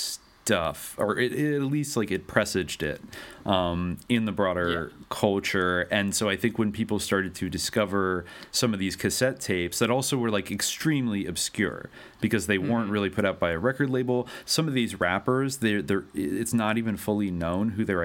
stuff 0.50 0.96
or 0.98 1.16
it, 1.16 1.32
it 1.32 1.54
at 1.54 1.62
least 1.62 1.96
like 1.96 2.10
it 2.10 2.26
presaged 2.26 2.82
it 2.82 3.00
um, 3.46 3.98
in 4.08 4.24
the 4.24 4.32
broader 4.32 4.90
culture. 5.08 5.82
And 5.92 6.12
so 6.12 6.28
i 6.28 6.36
think 6.36 6.58
when 6.58 6.72
people 6.72 6.98
started 6.98 7.36
to 7.36 7.48
discover 7.48 8.24
some 8.50 8.74
of 8.74 8.80
these 8.80 8.96
cassette 8.96 9.40
tapes 9.40 9.78
that 9.78 9.90
also 9.90 10.16
were 10.16 10.30
like 10.30 10.50
extremely 10.50 11.24
obscure 11.26 11.88
because 12.20 12.48
they 12.48 12.58
weren't 12.58 12.90
really 12.90 13.10
put 13.10 13.24
out 13.24 13.38
by 13.38 13.50
a 13.50 13.58
record 13.58 13.90
label 13.90 14.26
some 14.44 14.66
of 14.66 14.74
these 14.74 14.98
rappers 14.98 15.58
they're, 15.58 15.82
they're 15.82 16.04
it's 16.14 16.52
not 16.52 16.76
even 16.76 16.96
fully 16.96 17.30
known 17.30 17.70
who 17.70 17.84
their 17.84 18.02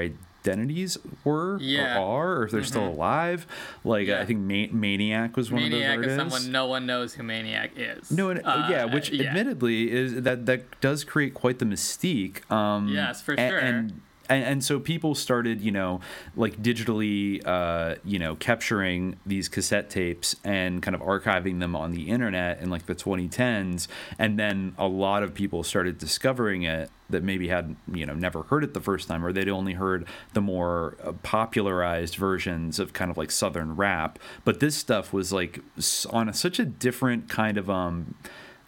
identities 0.47 0.97
were 1.23 1.57
Yeah. 1.59 1.99
or 1.99 2.05
are 2.05 2.37
or 2.39 2.43
if 2.45 2.51
they're 2.51 2.63
still 2.63 2.87
alive 2.87 3.47
like 3.83 4.07
Yeah. 4.07 4.19
i 4.21 4.25
think 4.25 4.39
Ma- 4.41 4.71
maniac 4.77 5.35
was 5.35 5.51
one 5.51 5.63
Maniac 5.63 5.97
of 5.97 6.03
is 6.05 6.07
those 6.07 6.19
artists 6.19 6.35
someone 6.35 6.51
no 6.51 6.65
one 6.67 6.85
knows 6.85 7.13
who 7.15 7.23
Maniac 7.23 7.71
is. 7.75 8.11
no, 8.11 8.29
and, 8.29 8.41
Uh, 8.45 8.67
yeah, 8.69 8.85
which 8.85 9.09
yeah. 9.09 9.27
admittedly 9.29 9.91
is 9.91 10.21
that 10.21 10.45
that 10.45 10.61
does 10.81 11.03
create 11.03 11.33
quite 11.33 11.59
the 11.59 11.65
mystique. 11.65 12.49
Um, 12.51 12.89
Yes, 12.89 13.21
for 13.21 13.33
a- 13.33 13.37
sure. 13.49 13.57
And 13.57 14.01
and, 14.29 14.43
and 14.43 14.63
so 14.63 14.79
people 14.79 15.15
started, 15.15 15.61
you 15.61 15.71
know, 15.71 16.01
like 16.35 16.61
digitally, 16.61 17.41
uh, 17.45 17.95
you 18.03 18.19
know, 18.19 18.35
capturing 18.35 19.17
these 19.25 19.49
cassette 19.49 19.89
tapes 19.89 20.35
and 20.43 20.81
kind 20.81 20.95
of 20.95 21.01
archiving 21.01 21.59
them 21.59 21.75
on 21.75 21.91
the 21.91 22.09
internet 22.09 22.59
in 22.61 22.69
like 22.69 22.85
the 22.85 22.95
2010s, 22.95 23.87
and 24.19 24.39
then 24.39 24.73
a 24.77 24.87
lot 24.87 25.23
of 25.23 25.33
people 25.33 25.63
started 25.63 25.97
discovering 25.97 26.63
it 26.63 26.89
that 27.09 27.23
maybe 27.23 27.47
had 27.49 27.75
you 27.93 28.05
know 28.05 28.13
never 28.13 28.43
heard 28.43 28.63
it 28.63 28.73
the 28.73 28.81
first 28.81 29.07
time 29.07 29.23
or 29.23 29.31
they'd 29.31 29.49
only 29.49 29.73
heard 29.73 30.07
the 30.33 30.41
more 30.41 30.97
uh, 31.03 31.11
popularized 31.21 32.15
versions 32.15 32.79
of 32.79 32.93
kind 32.93 33.11
of 33.11 33.17
like 33.17 33.31
southern 33.31 33.75
rap. 33.75 34.17
But 34.43 34.59
this 34.59 34.75
stuff 34.75 35.13
was 35.13 35.31
like 35.31 35.59
on 36.09 36.29
a, 36.29 36.33
such 36.33 36.59
a 36.59 36.65
different 36.65 37.29
kind 37.29 37.57
of 37.57 37.69
um 37.69 38.15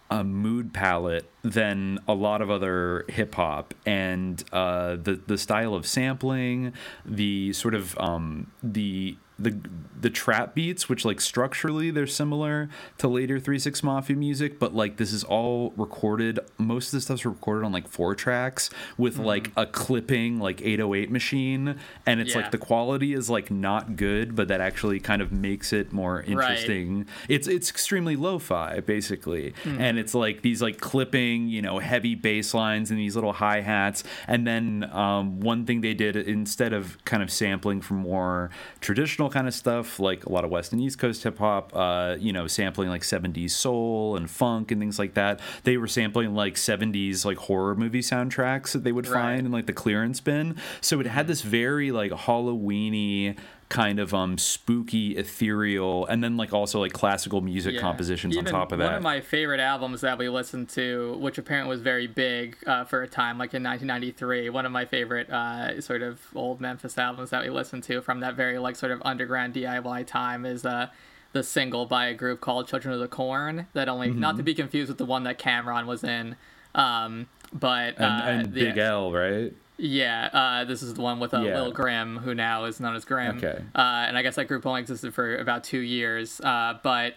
a 0.09 0.23
mood 0.23 0.73
palette 0.73 1.29
than 1.43 1.99
a 2.07 2.13
lot 2.13 2.41
of 2.41 2.49
other 2.49 3.05
hip 3.09 3.35
hop 3.35 3.73
and 3.85 4.43
uh, 4.53 4.95
the 4.95 5.21
the 5.27 5.37
style 5.37 5.73
of 5.73 5.85
sampling, 5.85 6.73
the 7.05 7.53
sort 7.53 7.75
of 7.75 7.97
um, 7.99 8.51
the 8.63 9.17
the 9.39 9.57
the 9.99 10.09
trap 10.09 10.53
beats, 10.53 10.87
which 10.87 11.05
like 11.05 11.19
structurally 11.19 11.91
they're 11.91 12.07
similar 12.07 12.69
to 12.97 13.07
later 13.07 13.39
Three 13.39 13.59
Six 13.59 13.83
Mafia 13.83 14.15
music, 14.15 14.59
but 14.59 14.75
like 14.75 14.97
this 14.97 15.11
is 15.11 15.23
all 15.23 15.73
recorded. 15.75 16.39
Most 16.57 16.87
of 16.87 16.91
the 16.91 17.01
stuff's 17.01 17.25
recorded 17.25 17.65
on 17.65 17.71
like 17.71 17.87
four 17.87 18.15
tracks 18.15 18.69
with 18.97 19.15
mm-hmm. 19.15 19.25
like 19.25 19.51
a 19.57 19.65
clipping 19.65 20.39
like 20.39 20.61
808 20.61 21.11
machine, 21.11 21.79
and 22.05 22.19
it's 22.19 22.35
yeah. 22.35 22.41
like 22.41 22.51
the 22.51 22.57
quality 22.57 23.13
is 23.13 23.29
like 23.29 23.49
not 23.49 23.95
good, 23.95 24.35
but 24.35 24.47
that 24.49 24.61
actually 24.61 24.99
kind 24.99 25.21
of 25.21 25.31
makes 25.31 25.73
it 25.73 25.91
more 25.91 26.21
interesting. 26.21 26.99
Right. 26.99 27.07
It's 27.29 27.47
it's 27.47 27.69
extremely 27.69 28.15
lo-fi 28.15 28.79
basically, 28.81 29.53
mm. 29.63 29.79
and 29.79 29.97
it's 29.97 30.13
like 30.13 30.41
these 30.41 30.61
like 30.61 30.79
clipping, 30.79 31.47
you 31.47 31.61
know, 31.61 31.79
heavy 31.79 32.15
bass 32.15 32.53
lines 32.53 32.91
and 32.91 32.99
these 32.99 33.15
little 33.15 33.33
hi 33.33 33.61
hats, 33.61 34.03
and 34.27 34.45
then 34.45 34.89
um, 34.91 35.39
one 35.39 35.65
thing 35.65 35.81
they 35.81 35.93
did 35.93 36.15
instead 36.15 36.73
of 36.73 37.03
kind 37.05 37.23
of 37.23 37.31
sampling 37.31 37.81
from 37.81 37.97
more 37.97 38.49
traditional 38.79 39.29
kind 39.29 39.47
of 39.47 39.53
stuff 39.53 39.86
stuff, 39.87 39.99
like 39.99 40.25
a 40.25 40.31
lot 40.31 40.43
of 40.43 40.51
West 40.51 40.71
and 40.71 40.81
East 40.81 40.99
Coast 40.99 41.23
hip 41.23 41.37
hop, 41.39 41.71
uh, 41.75 42.15
you 42.19 42.33
know, 42.33 42.47
sampling 42.47 42.89
like 42.89 43.01
70s 43.01 43.51
soul 43.51 44.15
and 44.15 44.29
funk 44.29 44.71
and 44.71 44.81
things 44.81 44.99
like 44.99 45.13
that. 45.15 45.39
They 45.63 45.77
were 45.77 45.87
sampling 45.87 46.33
like 46.33 46.55
70s 46.55 47.25
like 47.25 47.37
horror 47.37 47.75
movie 47.75 48.01
soundtracks 48.01 48.71
that 48.73 48.83
they 48.83 48.91
would 48.91 49.07
right. 49.07 49.21
find 49.21 49.45
in 49.45 49.51
like 49.51 49.65
the 49.65 49.73
clearance 49.73 50.19
bin. 50.19 50.55
So 50.81 50.99
it 50.99 51.07
had 51.07 51.27
this 51.27 51.41
very 51.41 51.91
like 51.91 52.11
Halloweeny 52.11 53.37
kind 53.69 53.99
of 53.99 54.13
um 54.13 54.37
spooky 54.37 55.17
ethereal 55.17 56.05
and 56.05 56.23
then 56.23 56.37
like 56.37 56.53
also 56.53 56.79
like 56.79 56.93
classical 56.93 57.41
music 57.41 57.75
yeah. 57.75 57.81
compositions 57.81 58.33
Even 58.33 58.47
on 58.47 58.53
top 58.53 58.71
of 58.71 58.79
that 58.79 58.85
one 58.85 58.93
of 58.95 59.03
my 59.03 59.19
favorite 59.19 59.59
albums 59.59 60.01
that 60.01 60.17
we 60.17 60.29
listened 60.29 60.69
to 60.69 61.17
which 61.19 61.37
apparently 61.37 61.69
was 61.69 61.81
very 61.81 62.07
big 62.07 62.57
uh, 62.65 62.85
for 62.85 63.03
a 63.03 63.07
time 63.07 63.37
like 63.37 63.53
in 63.53 63.63
1993 63.63 64.49
one 64.51 64.65
of 64.65 64.71
my 64.71 64.85
favorite 64.85 65.29
uh, 65.29 65.81
sort 65.81 66.01
of 66.01 66.21
old 66.33 66.61
memphis 66.61 66.97
albums 66.97 67.29
that 67.31 67.43
we 67.43 67.49
listened 67.49 67.83
to 67.83 68.01
from 68.01 68.21
that 68.21 68.35
very 68.35 68.57
like 68.57 68.77
sort 68.77 68.91
of 68.91 69.01
underground 69.03 69.53
diy 69.53 70.07
time 70.07 70.45
is 70.45 70.65
uh 70.65 70.87
the 71.33 71.43
single 71.43 71.85
by 71.85 72.07
a 72.07 72.13
group 72.13 72.39
called 72.39 72.69
children 72.69 72.93
of 72.93 73.01
the 73.01 73.07
corn 73.07 73.67
that 73.73 73.89
only 73.89 74.07
mm-hmm. 74.07 74.21
not 74.21 74.37
to 74.37 74.43
be 74.43 74.53
confused 74.53 74.87
with 74.87 74.97
the 74.97 75.05
one 75.05 75.23
that 75.23 75.37
Cam'ron 75.37 75.85
was 75.85 76.05
in 76.05 76.37
um 76.73 77.27
but 77.51 77.99
and, 77.99 78.29
and 78.29 78.47
uh, 78.47 78.51
Big 78.51 78.77
L, 78.77 79.11
right? 79.11 79.53
Yeah, 79.77 80.29
uh, 80.33 80.65
this 80.65 80.81
is 80.81 80.95
the 80.95 81.01
one 81.01 81.19
with 81.19 81.33
uh, 81.33 81.41
yeah. 81.41 81.61
Lil 81.61 81.71
Grim, 81.71 82.17
who 82.17 82.33
now 82.33 82.65
is 82.65 82.79
known 82.79 82.95
as 82.95 83.05
Grim. 83.05 83.37
Okay. 83.37 83.63
Uh, 83.75 84.05
and 84.07 84.17
I 84.17 84.23
guess 84.23 84.35
that 84.35 84.47
group 84.47 84.65
only 84.65 84.81
existed 84.81 85.13
for 85.13 85.37
about 85.37 85.63
two 85.63 85.79
years. 85.79 86.41
Uh, 86.41 86.79
but 86.81 87.13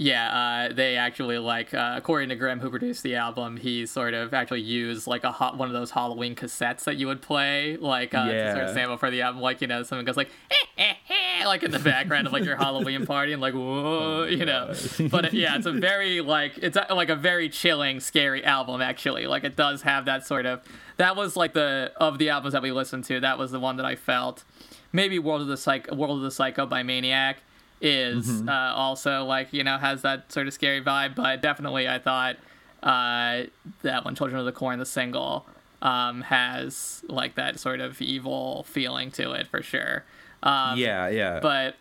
yeah, 0.00 0.68
uh, 0.68 0.72
they 0.72 0.96
actually 0.96 1.38
like 1.38 1.74
uh, 1.74 1.94
according 1.96 2.28
to 2.28 2.36
Grim, 2.36 2.60
who 2.60 2.70
produced 2.70 3.02
the 3.02 3.16
album, 3.16 3.56
he 3.56 3.84
sort 3.84 4.14
of 4.14 4.32
actually 4.32 4.60
used 4.60 5.08
like 5.08 5.24
a 5.24 5.32
hot 5.32 5.58
one 5.58 5.66
of 5.68 5.74
those 5.74 5.90
Halloween 5.90 6.36
cassettes 6.36 6.84
that 6.84 6.98
you 6.98 7.08
would 7.08 7.20
play, 7.20 7.76
like 7.76 8.14
uh, 8.14 8.28
yeah. 8.30 8.44
to 8.44 8.52
sort 8.52 8.64
of 8.66 8.74
sample 8.74 8.96
for 8.96 9.10
the 9.10 9.22
album. 9.22 9.42
Like 9.42 9.60
you 9.60 9.66
know, 9.66 9.82
someone 9.82 10.04
goes 10.04 10.16
like, 10.16 10.30
eh, 10.52 10.54
eh, 10.78 10.94
eh, 11.10 11.46
like 11.48 11.64
in 11.64 11.72
the 11.72 11.80
background 11.80 12.28
of 12.28 12.32
like 12.32 12.44
your 12.44 12.54
Halloween 12.54 13.06
party, 13.06 13.32
and 13.32 13.42
like 13.42 13.54
whoa, 13.54 14.22
you 14.30 14.44
know. 14.44 14.72
But 15.10 15.34
yeah, 15.34 15.56
it's 15.56 15.66
a 15.66 15.72
very 15.88 16.20
like 16.20 16.58
it's 16.58 16.76
a, 16.76 16.94
like 16.94 17.08
a 17.08 17.16
very 17.16 17.48
chilling, 17.48 17.98
scary 17.98 18.44
album 18.44 18.80
actually. 18.80 19.26
Like 19.26 19.42
it 19.42 19.56
does 19.56 19.82
have 19.82 20.04
that 20.04 20.24
sort 20.24 20.46
of. 20.46 20.62
That 20.98 21.16
was 21.16 21.34
like 21.34 21.54
the 21.54 21.90
of 21.96 22.18
the 22.18 22.30
albums 22.30 22.52
that 22.52 22.62
we 22.62 22.70
listened 22.70 23.02
to. 23.06 23.18
That 23.18 23.36
was 23.36 23.50
the 23.50 23.58
one 23.58 23.76
that 23.78 23.86
I 23.86 23.96
felt. 23.96 24.44
Maybe 24.92 25.18
World 25.18 25.42
of 25.42 25.48
the 25.48 25.56
Psycho, 25.56 25.92
World 25.96 26.18
of 26.18 26.22
the 26.22 26.30
Psycho 26.30 26.66
by 26.66 26.84
Maniac 26.84 27.38
is 27.80 28.26
mm-hmm. 28.26 28.48
uh, 28.48 28.72
also 28.74 29.24
like 29.24 29.52
you 29.52 29.64
know 29.64 29.78
has 29.78 30.02
that 30.02 30.30
sort 30.32 30.46
of 30.46 30.52
scary 30.52 30.82
vibe. 30.82 31.14
But 31.14 31.42
definitely, 31.42 31.88
I 31.88 31.98
thought 31.98 32.36
uh, 32.82 33.44
that 33.82 34.04
one, 34.04 34.14
Children 34.14 34.38
of 34.40 34.46
the 34.46 34.52
Corn, 34.52 34.78
the 34.78 34.86
single, 34.86 35.46
um, 35.82 36.22
has 36.22 37.04
like 37.08 37.34
that 37.36 37.58
sort 37.58 37.80
of 37.80 38.00
evil 38.00 38.64
feeling 38.64 39.10
to 39.12 39.32
it 39.32 39.46
for 39.46 39.62
sure. 39.62 40.04
Um, 40.42 40.78
yeah, 40.78 41.08
yeah. 41.08 41.40
But 41.40 41.76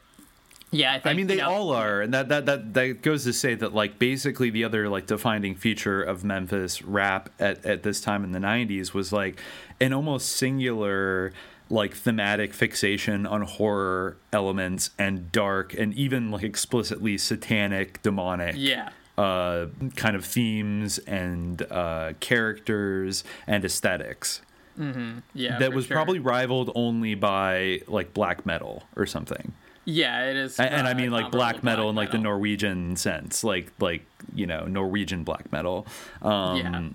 yeah, 0.71 0.93
I, 0.93 0.99
think, 0.99 1.05
I 1.05 1.13
mean 1.13 1.27
they 1.27 1.35
you 1.35 1.41
know, 1.41 1.49
all 1.49 1.69
are, 1.71 2.01
and 2.01 2.13
that, 2.13 2.27
that 2.29 2.45
that 2.45 2.73
that 2.73 3.01
goes 3.01 3.23
to 3.23 3.33
say 3.33 3.55
that 3.55 3.73
like 3.73 3.99
basically 3.99 4.49
the 4.49 4.63
other 4.63 4.89
like 4.89 5.05
defining 5.05 5.55
feature 5.55 6.01
of 6.01 6.23
Memphis 6.23 6.81
rap 6.81 7.29
at 7.39 7.65
at 7.65 7.83
this 7.83 8.01
time 8.01 8.23
in 8.23 8.31
the 8.31 8.39
'90s 8.39 8.93
was 8.93 9.13
like 9.13 9.39
an 9.79 9.93
almost 9.93 10.29
singular 10.29 11.31
like 11.69 11.93
thematic 11.93 12.53
fixation 12.53 13.25
on 13.25 13.41
horror 13.41 14.17
elements 14.31 14.91
and 14.97 15.31
dark 15.31 15.73
and 15.73 15.93
even 15.93 16.31
like 16.31 16.43
explicitly 16.43 17.17
satanic 17.17 18.01
demonic 18.01 18.55
yeah 18.57 18.89
uh, 19.17 19.65
kind 19.95 20.15
of 20.15 20.23
themes 20.23 20.99
and 20.99 21.63
uh, 21.71 22.13
characters 22.19 23.23
and 23.47 23.65
esthetics 23.65 24.41
mm-hmm. 24.77 25.19
yeah 25.33 25.57
that 25.57 25.73
was 25.73 25.85
sure. 25.85 25.95
probably 25.95 26.19
rivaled 26.19 26.71
only 26.75 27.15
by 27.15 27.81
like 27.87 28.13
black 28.13 28.45
metal 28.45 28.83
or 28.95 29.07
something 29.07 29.53
yeah 29.85 30.29
it 30.29 30.35
is 30.35 30.59
and, 30.59 30.69
and 30.69 30.87
i 30.87 30.93
mean 30.93 31.09
like 31.09 31.31
black 31.31 31.63
metal 31.63 31.85
black 31.85 31.89
in 31.91 31.95
like 31.95 32.07
metal. 32.09 32.19
the 32.19 32.23
norwegian 32.23 32.95
sense 32.95 33.43
like 33.43 33.71
like 33.79 34.05
you 34.35 34.45
know 34.45 34.65
norwegian 34.65 35.23
black 35.23 35.51
metal 35.51 35.87
um, 36.21 36.57
yeah 36.57 36.89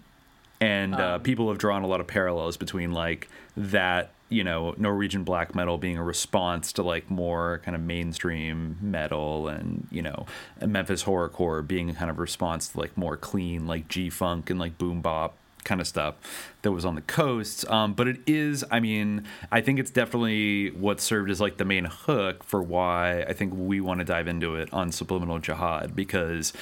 and 0.62 0.95
uh, 0.95 1.14
Um, 1.14 1.23
people 1.23 1.49
have 1.49 1.59
drawn 1.59 1.83
a 1.83 1.88
lot 1.88 2.00
of 2.00 2.07
parallels 2.07 2.57
between 2.57 2.93
like 2.93 3.29
that 3.57 4.12
you 4.33 4.43
know 4.43 4.75
Norwegian 4.79 5.25
black 5.25 5.55
metal 5.55 5.79
being 5.79 5.99
a 5.99 6.03
response 6.03 6.73
to 6.75 6.83
like 6.83 7.11
more 7.11 7.61
kind 7.65 7.75
of 7.75 7.83
mainstream 7.83 8.79
metal 8.81 9.49
and 9.49 9.87
you 9.91 10.03
know 10.03 10.27
Memphis 10.65 11.05
horrorcore 11.05 11.67
being 11.67 11.91
a 11.91 11.95
kind 11.95 12.11
of 12.11 12.19
response 12.19 12.69
to 12.69 12.81
like 12.81 12.97
more 12.97 13.17
clean 13.17 13.67
like 13.67 13.89
G 13.89 14.11
funk 14.11 14.51
and 14.51 14.59
like 14.59 14.79
boom 14.79 15.03
bap 15.03 15.35
kind 15.64 15.81
of 15.81 15.87
stuff 15.87 16.14
that 16.62 16.73
was 16.73 16.85
on 16.85 16.95
the 16.95 17.00
coast. 17.02 17.69
Um, 17.69 17.95
but 17.95 18.09
it 18.09 18.21
is 18.26 18.64
i 18.71 18.81
mean 18.81 19.25
i 19.50 19.61
think 19.61 19.78
it's 19.78 19.90
definitely 19.90 20.71
what 20.71 21.00
served 21.00 21.31
as 21.31 21.40
like 21.40 21.57
the 21.57 21.64
main 21.64 21.85
hook 21.85 22.45
for 22.45 22.62
why 22.62 23.23
i 23.23 23.33
think 23.33 23.52
we 23.57 23.81
want 23.81 24.00
to 24.00 24.04
dive 24.04 24.28
into 24.28 24.57
it 24.57 24.73
on 24.73 24.92
subliminal 24.92 25.38
jihad 25.38 25.95
because 25.95 26.52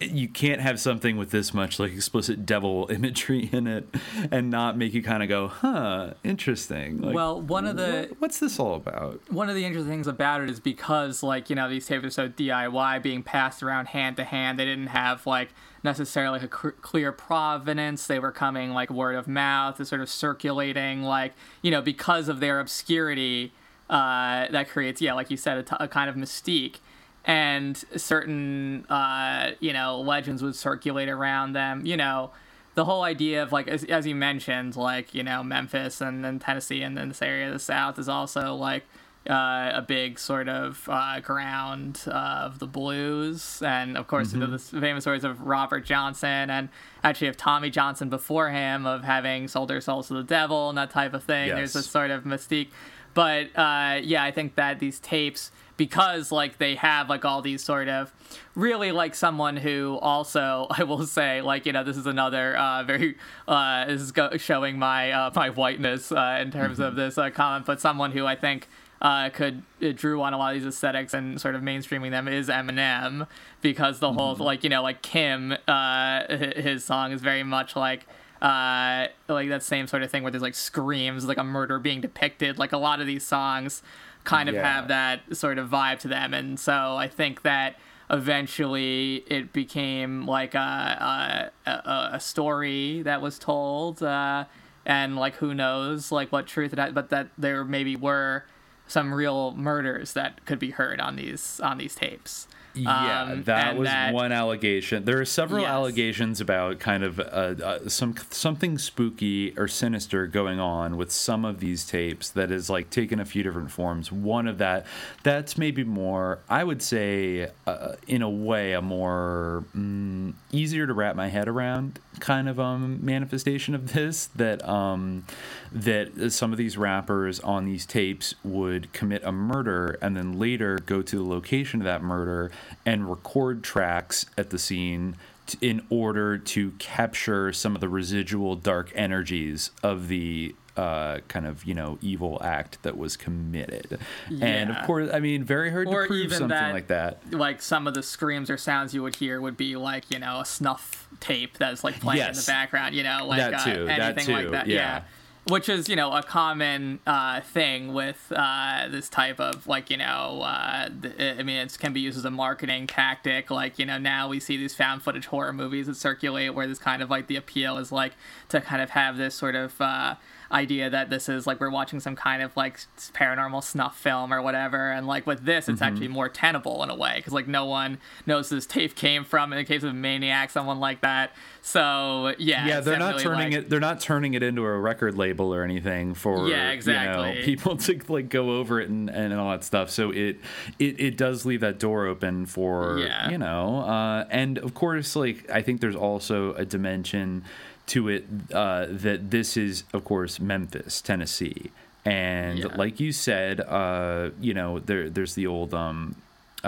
you 0.00 0.28
can't 0.28 0.60
have 0.60 0.78
something 0.78 1.16
with 1.16 1.30
this 1.30 1.52
much 1.52 1.78
like 1.78 1.92
explicit 1.92 2.46
devil 2.46 2.86
imagery 2.90 3.48
in 3.52 3.66
it 3.66 3.88
and 4.30 4.50
not 4.50 4.76
make 4.76 4.92
you 4.92 5.02
kind 5.02 5.22
of 5.22 5.28
go 5.28 5.48
huh 5.48 6.14
interesting. 6.22 7.00
Like, 7.00 7.14
well 7.14 7.40
one 7.40 7.66
of 7.66 7.76
the 7.76 8.06
what, 8.08 8.20
what's 8.20 8.38
this 8.38 8.58
all 8.58 8.74
about? 8.74 9.20
one 9.30 9.48
of 9.48 9.54
the 9.54 9.64
interesting 9.64 9.90
things 9.90 10.06
about 10.06 10.40
it 10.40 10.50
is 10.50 10.60
because 10.60 11.22
like 11.22 11.50
you 11.50 11.56
know 11.56 11.68
these 11.68 11.86
tapes 11.86 12.04
are 12.04 12.10
so 12.10 12.28
diy 12.28 13.02
being 13.02 13.22
passed 13.22 13.62
around 13.62 13.86
hand 13.86 14.16
to 14.16 14.24
hand 14.24 14.58
they 14.58 14.64
didn't 14.64 14.88
have 14.88 15.26
like 15.26 15.48
necessarily 15.82 16.40
a 16.40 16.48
cr- 16.48 16.70
clear 16.70 17.12
provenance. 17.12 18.06
They 18.06 18.18
were 18.18 18.32
coming 18.32 18.70
like 18.72 18.90
word 18.90 19.14
of 19.14 19.28
mouth 19.28 19.84
sort 19.86 20.00
of 20.00 20.10
circulating 20.10 21.02
like 21.02 21.34
you 21.62 21.70
know 21.70 21.82
because 21.82 22.28
of 22.28 22.40
their 22.40 22.60
obscurity 22.60 23.52
uh, 23.88 24.48
that 24.50 24.68
creates 24.68 25.00
yeah 25.00 25.14
like 25.14 25.30
you 25.30 25.36
said 25.36 25.58
a, 25.58 25.62
t- 25.62 25.76
a 25.80 25.88
kind 25.88 26.10
of 26.10 26.16
mystique. 26.16 26.76
And 27.24 27.76
certain 27.96 28.86
uh, 28.86 29.52
you 29.60 29.72
know 29.72 30.00
legends 30.00 30.42
would 30.42 30.56
circulate 30.56 31.08
around 31.08 31.52
them. 31.52 31.84
You 31.84 31.96
know 31.96 32.30
the 32.74 32.84
whole 32.84 33.02
idea 33.02 33.42
of 33.42 33.50
like 33.50 33.66
as, 33.66 33.82
as 33.84 34.06
you 34.06 34.14
mentioned 34.14 34.76
like 34.76 35.12
you 35.12 35.22
know 35.24 35.42
memphis 35.42 36.00
and 36.00 36.24
then 36.24 36.38
tennessee 36.38 36.80
and 36.80 36.96
then 36.96 37.08
this 37.08 37.20
area 37.20 37.48
of 37.48 37.52
the 37.52 37.58
south 37.58 37.98
is 37.98 38.08
also 38.08 38.54
like 38.54 38.84
uh, 39.28 39.70
a 39.74 39.84
big 39.86 40.18
sort 40.18 40.48
of 40.48 40.88
uh, 40.90 41.20
ground 41.20 42.02
of 42.06 42.58
the 42.58 42.66
blues, 42.66 43.62
and 43.62 43.96
of 43.96 44.06
course, 44.06 44.32
mm-hmm. 44.32 44.52
the 44.52 44.80
famous 44.80 45.04
stories 45.04 45.24
of 45.24 45.40
Robert 45.42 45.84
Johnson 45.84 46.50
and 46.50 46.68
actually 47.04 47.28
of 47.28 47.36
Tommy 47.36 47.70
Johnson 47.70 48.08
before 48.08 48.50
him 48.50 48.86
of 48.86 49.04
having 49.04 49.48
sold 49.48 49.68
their 49.70 49.80
souls 49.80 50.08
to 50.08 50.14
the 50.14 50.22
devil 50.22 50.68
and 50.68 50.78
that 50.78 50.90
type 50.90 51.14
of 51.14 51.24
thing. 51.24 51.48
Yes. 51.48 51.56
There's 51.56 51.72
this 51.74 51.86
sort 51.90 52.10
of 52.10 52.24
mystique, 52.24 52.68
but 53.14 53.46
uh, 53.56 54.00
yeah, 54.02 54.24
I 54.24 54.30
think 54.30 54.54
that 54.56 54.78
these 54.78 54.98
tapes 55.00 55.50
because 55.76 56.32
like 56.32 56.58
they 56.58 56.74
have 56.74 57.08
like 57.08 57.24
all 57.24 57.40
these 57.40 57.62
sort 57.62 57.88
of 57.88 58.12
really 58.56 58.90
like 58.90 59.14
someone 59.14 59.56
who 59.56 59.96
also 60.02 60.66
I 60.70 60.82
will 60.82 61.06
say 61.06 61.40
like 61.40 61.66
you 61.66 61.72
know 61.72 61.84
this 61.84 61.96
is 61.96 62.06
another 62.06 62.56
uh, 62.56 62.82
very 62.82 63.16
uh, 63.46 63.86
this 63.86 64.02
is 64.02 64.10
go- 64.12 64.36
showing 64.36 64.78
my 64.78 65.12
uh, 65.12 65.30
my 65.34 65.50
whiteness 65.50 66.10
uh, 66.12 66.38
in 66.40 66.50
terms 66.50 66.78
Mm-hmm. 66.78 66.82
of 66.88 66.96
this 66.96 67.16
uh, 67.16 67.30
comment, 67.30 67.64
but 67.66 67.80
someone 67.80 68.10
who 68.12 68.26
I 68.26 68.34
think 68.36 68.68
uh, 69.00 69.30
could 69.30 69.62
it 69.80 69.96
drew 69.96 70.20
on 70.22 70.32
a 70.32 70.38
lot 70.38 70.54
of 70.54 70.60
these 70.60 70.68
aesthetics 70.68 71.14
and 71.14 71.40
sort 71.40 71.54
of 71.54 71.62
mainstreaming 71.62 72.10
them 72.10 72.26
is 72.28 72.48
Eminem 72.48 73.26
because 73.62 74.00
the 74.00 74.12
whole 74.12 74.34
Mm-hmm. 74.34 74.42
like 74.42 74.64
you 74.64 74.70
know 74.70 74.82
like 74.82 75.02
Kim 75.02 75.54
uh, 75.68 76.22
his 76.56 76.84
song 76.84 77.12
is 77.12 77.20
very 77.22 77.42
much 77.44 77.76
like 77.76 78.06
uh, 78.42 79.06
like 79.28 79.48
that 79.48 79.62
same 79.62 79.86
sort 79.88 80.02
of 80.02 80.10
thing 80.10 80.22
where 80.22 80.30
there's 80.30 80.42
like 80.42 80.54
screams, 80.54 81.24
like 81.26 81.38
a 81.38 81.44
murder 81.44 81.78
being 81.80 82.00
depicted. 82.00 82.56
Like 82.58 82.72
a 82.72 82.78
lot 82.78 83.00
of 83.00 83.06
these 83.06 83.24
songs 83.24 83.82
kind 84.24 84.48
of 84.48 84.54
Yeah. 84.54 84.74
have 84.74 84.88
that 84.88 85.20
sort 85.36 85.58
of 85.58 85.68
vibe 85.70 85.98
to 86.00 86.08
them, 86.08 86.34
and 86.34 86.58
so 86.58 86.96
I 86.96 87.08
think 87.08 87.42
that 87.42 87.76
eventually 88.10 89.24
it 89.26 89.52
became 89.52 90.26
like 90.26 90.54
a 90.54 91.50
a, 91.66 91.70
a, 91.70 92.10
a 92.14 92.20
story 92.20 93.02
that 93.02 93.20
was 93.20 93.38
told, 93.38 94.02
uh, 94.02 94.44
and 94.86 95.16
like 95.16 95.36
who 95.36 95.54
knows 95.54 96.12
like 96.12 96.30
what 96.30 96.46
truth 96.46 96.72
it 96.72 96.78
had, 96.78 96.94
but 96.94 97.10
that 97.10 97.28
there 97.38 97.64
maybe 97.64 97.96
were 97.96 98.44
some 98.88 99.14
real 99.14 99.52
murders 99.52 100.14
that 100.14 100.44
could 100.46 100.58
be 100.58 100.70
heard 100.70 101.00
on 101.00 101.16
these 101.16 101.60
on 101.60 101.78
these 101.78 101.94
tapes. 101.94 102.48
Yeah, 102.74 103.22
Um, 103.32 103.42
that 103.44 103.76
was 103.76 103.88
that- 103.88 104.12
one 104.14 104.30
allegation. 104.32 105.04
There 105.04 105.20
are 105.20 105.24
several 105.24 105.62
Yes. 105.62 105.70
allegations 105.70 106.40
about 106.40 106.78
kind 106.78 107.02
of 107.02 107.18
uh, 107.18 107.22
uh, 107.22 107.88
some 107.88 108.14
something 108.30 108.78
spooky 108.78 109.52
or 109.56 109.66
sinister 109.68 110.26
going 110.26 110.60
on 110.60 110.96
with 110.96 111.10
some 111.10 111.44
of 111.44 111.60
these 111.60 111.84
tapes 111.84 112.30
that 112.30 112.50
is 112.50 112.70
like 112.70 112.90
taken 112.90 113.18
a 113.20 113.24
few 113.24 113.42
different 113.42 113.70
forms. 113.70 114.12
One 114.12 114.46
of 114.46 114.58
that 114.58 114.86
that's 115.22 115.58
maybe 115.58 115.82
more, 115.84 116.40
I 116.48 116.62
would 116.64 116.82
say, 116.82 117.48
uh, 117.66 117.94
in 118.06 118.22
a 118.22 118.30
way, 118.30 118.72
a 118.74 118.82
more 118.82 119.64
mm, 119.76 120.34
easier 120.52 120.86
to 120.86 120.92
wrap 120.92 121.16
my 121.16 121.28
head 121.28 121.48
around 121.48 121.98
kind 122.20 122.48
of 122.48 122.58
um 122.58 122.98
manifestation 123.02 123.74
of 123.76 123.92
this 123.92 124.26
that 124.34 124.66
um 124.68 125.24
that 125.70 126.32
some 126.32 126.50
of 126.52 126.58
these 126.58 126.76
rappers 126.76 127.38
on 127.40 127.64
these 127.64 127.86
tapes 127.86 128.34
would 128.42 128.92
commit 128.92 129.22
a 129.24 129.30
murder 129.30 129.96
and 130.02 130.16
then 130.16 130.32
later 130.38 130.78
go 130.84 131.00
to 131.00 131.16
the 131.16 131.22
location 131.22 131.80
of 131.80 131.84
that 131.84 132.02
murder 132.02 132.50
and 132.86 133.08
record 133.08 133.62
tracks 133.62 134.26
at 134.36 134.50
the 134.50 134.58
scene 134.58 135.16
t- 135.46 135.58
in 135.60 135.84
order 135.90 136.38
to 136.38 136.70
capture 136.78 137.52
some 137.52 137.74
of 137.74 137.80
the 137.80 137.88
residual 137.88 138.56
dark 138.56 138.90
energies 138.94 139.70
of 139.82 140.08
the 140.08 140.54
uh, 140.76 141.18
kind 141.26 141.44
of 141.44 141.64
you 141.64 141.74
know 141.74 141.98
evil 142.00 142.38
act 142.40 142.80
that 142.84 142.96
was 142.96 143.16
committed, 143.16 143.98
Yeah. 144.30 144.46
and 144.46 144.70
of 144.70 144.86
course, 144.86 145.10
I 145.12 145.18
mean, 145.18 145.42
very 145.42 145.72
hard 145.72 145.88
Or 145.88 146.02
to 146.02 146.06
prove 146.06 146.30
something 146.32 146.48
that- 146.50 146.72
like 146.72 146.86
that. 146.86 147.18
like 147.32 147.60
some 147.62 147.88
of 147.88 147.94
the 147.94 148.02
screams 148.04 148.48
or 148.48 148.56
sounds 148.56 148.94
you 148.94 149.02
would 149.02 149.16
hear 149.16 149.40
would 149.40 149.56
be 149.56 149.74
like 149.74 150.04
you 150.08 150.20
know 150.20 150.38
a 150.40 150.44
snuff 150.44 151.08
tape 151.18 151.58
that's 151.58 151.82
like 151.82 151.98
playing 152.00 152.24
in 152.28 152.32
the 152.32 152.44
background 152.46 152.94
you 152.94 153.02
know 153.02 153.26
like 153.26 153.38
That 153.40 153.54
uh, 153.54 153.64
too, 153.74 153.84
that 153.86 154.00
anything 154.18 154.32
like 154.34 154.44
too, 154.44 154.50
that 154.52 154.66
yeah. 154.68 155.02
Which 155.46 155.68
is 155.68 155.88
you 155.88 155.96
know 155.96 156.12
a 156.12 156.22
common 156.22 157.00
uh, 157.06 157.40
thing 157.40 157.94
with 157.94 158.32
uh, 158.34 158.88
this 158.88 159.08
type 159.08 159.40
of 159.40 159.66
like 159.66 159.90
you 159.90 159.96
know 159.96 160.42
uh, 160.42 160.88
th- 161.02 161.38
i 161.38 161.42
mean 161.42 161.56
it 161.56 161.76
can 161.78 161.92
be 161.92 162.00
used 162.00 162.18
as 162.18 162.24
a 162.24 162.30
marketing 162.30 162.86
tactic 162.86 163.50
like 163.50 163.78
you 163.78 163.86
know 163.86 163.98
now 163.98 164.28
we 164.28 164.40
see 164.40 164.56
these 164.56 164.74
found 164.74 165.02
footage 165.02 165.26
horror 165.26 165.52
movies 165.52 165.86
that 165.86 165.96
circulate 165.96 166.54
where 166.54 166.66
this 166.66 166.78
kind 166.78 167.02
of 167.02 167.10
like 167.10 167.26
the 167.26 167.36
appeal 167.36 167.78
is 167.78 167.90
like 167.90 168.12
to 168.48 168.60
kind 168.60 168.82
of 168.82 168.90
have 168.90 169.16
this 169.16 169.34
sort 169.34 169.54
of 169.54 169.80
uh, 169.80 170.14
idea 170.50 170.88
that 170.88 171.10
this 171.10 171.28
is 171.28 171.46
like 171.46 171.60
we're 171.60 171.70
watching 171.70 172.00
some 172.00 172.16
kind 172.16 172.42
of 172.42 172.56
like 172.56 172.80
paranormal 173.12 173.62
snuff 173.62 173.98
film 173.98 174.32
or 174.32 174.40
whatever 174.40 174.90
and 174.90 175.06
like 175.06 175.26
with 175.26 175.44
this 175.44 175.64
Mm-hmm. 175.64 175.72
it's 175.74 175.82
actually 175.82 176.08
more 176.08 176.28
tenable 176.28 176.82
in 176.82 176.88
a 176.90 176.94
way 176.96 177.14
because 177.16 177.32
like 177.34 177.46
no 177.48 177.66
one 177.66 177.98
knows 178.26 178.48
this 178.48 178.64
tape 178.64 178.94
came 178.94 179.24
from 179.24 179.52
in 179.52 179.58
the 179.58 179.64
case 179.64 179.82
of 179.82 179.90
a 179.90 179.94
maniac 179.94 180.50
someone 180.50 180.80
like 180.80 181.02
that 181.02 181.32
so 181.60 182.34
yeah 182.38 182.66
yeah 182.66 182.80
they're 182.80 182.98
not 182.98 183.18
turning 183.18 183.52
like- 183.52 183.64
it 183.64 183.68
they're 183.70 183.80
not 183.80 184.00
turning 184.00 184.34
it 184.34 184.42
into 184.42 184.62
a 184.64 184.78
record 184.78 185.16
label 185.16 185.52
or 185.54 185.62
anything 185.64 186.14
for 186.14 186.48
Yeah, 186.48 186.68
you 186.68 186.74
exactly. 186.74 187.34
know, 187.40 187.44
people 187.44 187.76
to 187.76 188.00
like 188.08 188.28
go 188.30 188.52
over 188.58 188.80
it 188.80 188.88
and, 188.88 189.10
and 189.10 189.34
all 189.34 189.50
that 189.50 189.64
stuff 189.64 189.90
so 189.90 190.10
it, 190.10 190.38
it 190.78 190.98
it 191.00 191.16
does 191.16 191.44
leave 191.44 191.60
that 191.60 191.78
door 191.78 192.06
open 192.06 192.46
for 192.46 192.98
Yeah. 192.98 193.30
you 193.30 193.38
know 193.38 193.80
uh, 193.80 194.26
and 194.30 194.56
of 194.58 194.72
course 194.74 195.14
like 195.16 195.50
i 195.50 195.60
think 195.60 195.80
there's 195.80 195.96
also 195.96 196.54
a 196.54 196.64
dimension 196.64 197.44
to 197.88 198.08
it 198.08 198.24
uh, 198.52 198.86
that 198.88 199.30
this 199.30 199.56
is 199.56 199.84
of 199.92 200.04
course 200.04 200.38
memphis 200.40 201.00
tennessee 201.00 201.70
and 202.04 202.58
Yeah. 202.60 202.66
like 202.76 203.00
you 203.00 203.12
said 203.12 203.60
uh, 203.60 204.30
you 204.40 204.54
know 204.54 204.78
there 204.78 205.10
there's 205.10 205.34
the 205.34 205.46
old 205.46 205.74
um 205.74 206.14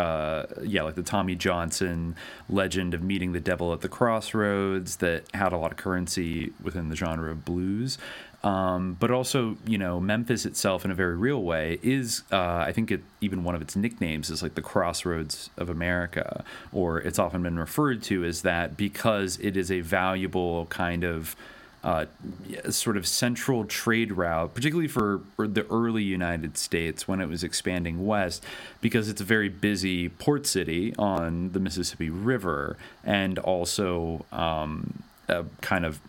uh, 0.00 0.46
yeah, 0.62 0.82
like 0.82 0.94
the 0.94 1.02
Tommy 1.02 1.34
Johnson 1.34 2.16
legend 2.48 2.94
of 2.94 3.02
meeting 3.02 3.32
the 3.32 3.40
devil 3.40 3.74
at 3.74 3.82
the 3.82 3.88
crossroads 3.88 4.96
that 4.96 5.24
had 5.34 5.52
a 5.52 5.58
lot 5.58 5.72
of 5.72 5.76
currency 5.76 6.54
within 6.62 6.88
the 6.88 6.96
genre 6.96 7.30
of 7.30 7.44
blues. 7.44 7.98
Um, 8.42 8.96
but 8.98 9.10
also, 9.10 9.58
you 9.66 9.76
know, 9.76 10.00
Memphis 10.00 10.46
itself, 10.46 10.86
in 10.86 10.90
a 10.90 10.94
very 10.94 11.14
real 11.14 11.42
way, 11.42 11.78
is 11.82 12.22
uh, 12.32 12.64
I 12.66 12.72
think 12.72 12.90
it 12.90 13.02
even 13.20 13.44
one 13.44 13.54
of 13.54 13.60
its 13.60 13.76
nicknames 13.76 14.30
is 14.30 14.42
like 14.42 14.54
the 14.54 14.62
crossroads 14.62 15.50
of 15.58 15.68
America, 15.68 16.44
or 16.72 16.98
it's 16.98 17.18
often 17.18 17.42
been 17.42 17.58
referred 17.58 18.02
to 18.04 18.24
as 18.24 18.40
that 18.40 18.78
because 18.78 19.38
it 19.42 19.54
is 19.58 19.70
a 19.70 19.82
valuable 19.82 20.64
kind 20.66 21.04
of 21.04 21.36
uh, 21.82 22.06
sort 22.68 22.96
of 22.96 23.06
central 23.06 23.64
trade 23.64 24.12
route, 24.12 24.54
particularly 24.54 24.88
for, 24.88 25.22
the 25.38 25.66
early 25.70 26.02
United 26.02 26.58
States 26.58 27.08
when 27.08 27.20
it 27.20 27.28
was 27.28 27.42
expanding 27.42 28.06
west, 28.06 28.44
because 28.80 29.08
it's 29.08 29.20
a 29.20 29.24
very 29.24 29.48
busy 29.48 30.08
port 30.08 30.46
city 30.46 30.94
on 30.98 31.52
the 31.52 31.60
Mississippi 31.60 32.10
River, 32.10 32.76
and 33.04 33.38
also 33.38 34.24
um, 34.32 35.02
kind 35.60 35.86
of 35.86 36.00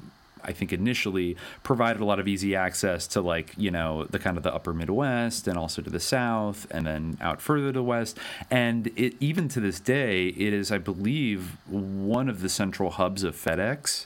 I 0.44 0.52
think 0.54 0.74
initially 0.74 1.38
provided 1.64 2.02
a 2.02 2.06
lot 2.06 2.20
of 2.20 2.28
easy 2.28 2.56
access 2.56 3.08
to 3.08 3.22
like 3.22 3.54
you 3.58 3.72
know 3.72 4.06
the 4.06 4.20
kind 4.20 4.38
of 4.38 4.44
the 4.44 4.54
upper 4.54 4.74
Midwest 4.74 5.48
and 5.48 5.58
also 5.58 5.82
to 5.82 5.90
the 5.90 6.00
South 6.00 6.68
and 6.72 6.86
then 6.86 7.18
out 7.22 7.42
further 7.42 7.68
to 7.68 7.74
the 7.74 7.84
West. 7.84 8.18
And 8.50 8.88
it 8.96 9.16
even 9.20 9.48
to 9.50 9.60
this 9.60 9.80
day 9.80 10.28
it 10.28 10.54
is 10.54 10.72
I 10.72 10.78
believe 10.78 11.58
one 11.68 12.30
of 12.30 12.42
the 12.42 12.50
central 12.50 12.92
hubs 12.92 13.24
of 13.24 13.36
FedEx 13.36 14.06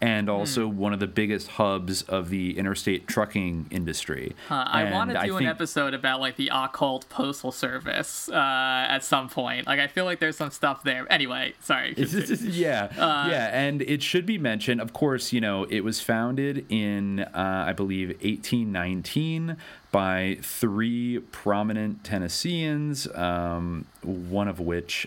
and 0.00 0.28
also 0.28 0.68
one 0.68 0.92
of 0.92 1.00
the 1.00 1.06
biggest 1.06 1.48
hubs 1.48 2.02
of 2.02 2.28
the 2.28 2.58
interstate 2.58 3.06
trucking 3.06 3.66
industry. 3.70 4.34
Uh, 4.50 4.64
I 4.66 4.92
want 4.92 5.10
to 5.10 5.20
do 5.24 5.36
I 5.36 5.40
an 5.40 5.46
episode 5.46 5.94
about 5.94 6.20
like 6.20 6.36
the 6.36 6.50
occult 6.52 7.08
postal 7.08 7.50
service 7.50 8.28
uh, 8.28 8.34
at 8.34 9.02
some 9.04 9.28
point. 9.28 9.66
Like 9.66 9.80
I 9.80 9.86
feel 9.86 10.04
like 10.04 10.20
there's 10.20 10.36
some 10.36 10.50
stuff 10.50 10.82
there. 10.82 11.10
Anyway, 11.10 11.54
sorry. 11.60 11.94
Yeah, 12.46 12.90
Uh, 13.06 13.28
yeah, 13.30 13.50
and 13.52 13.82
it 13.82 14.02
should 14.02 14.26
be 14.26 14.38
mentioned. 14.38 14.80
Of 14.80 14.92
course, 14.92 15.32
you 15.32 15.40
know 15.40 15.64
it 15.64 15.80
was 15.80 16.00
founded 16.00 16.66
in, 16.70 17.20
uh, 17.20 17.64
I 17.66 17.72
believe, 17.72 18.08
1819 18.08 19.56
by 19.92 20.38
three 20.42 21.20
prominent 21.30 22.04
Tennesseans, 22.04 23.06
um, 23.14 23.86
one 24.02 24.48
of 24.48 24.60
which. 24.60 25.06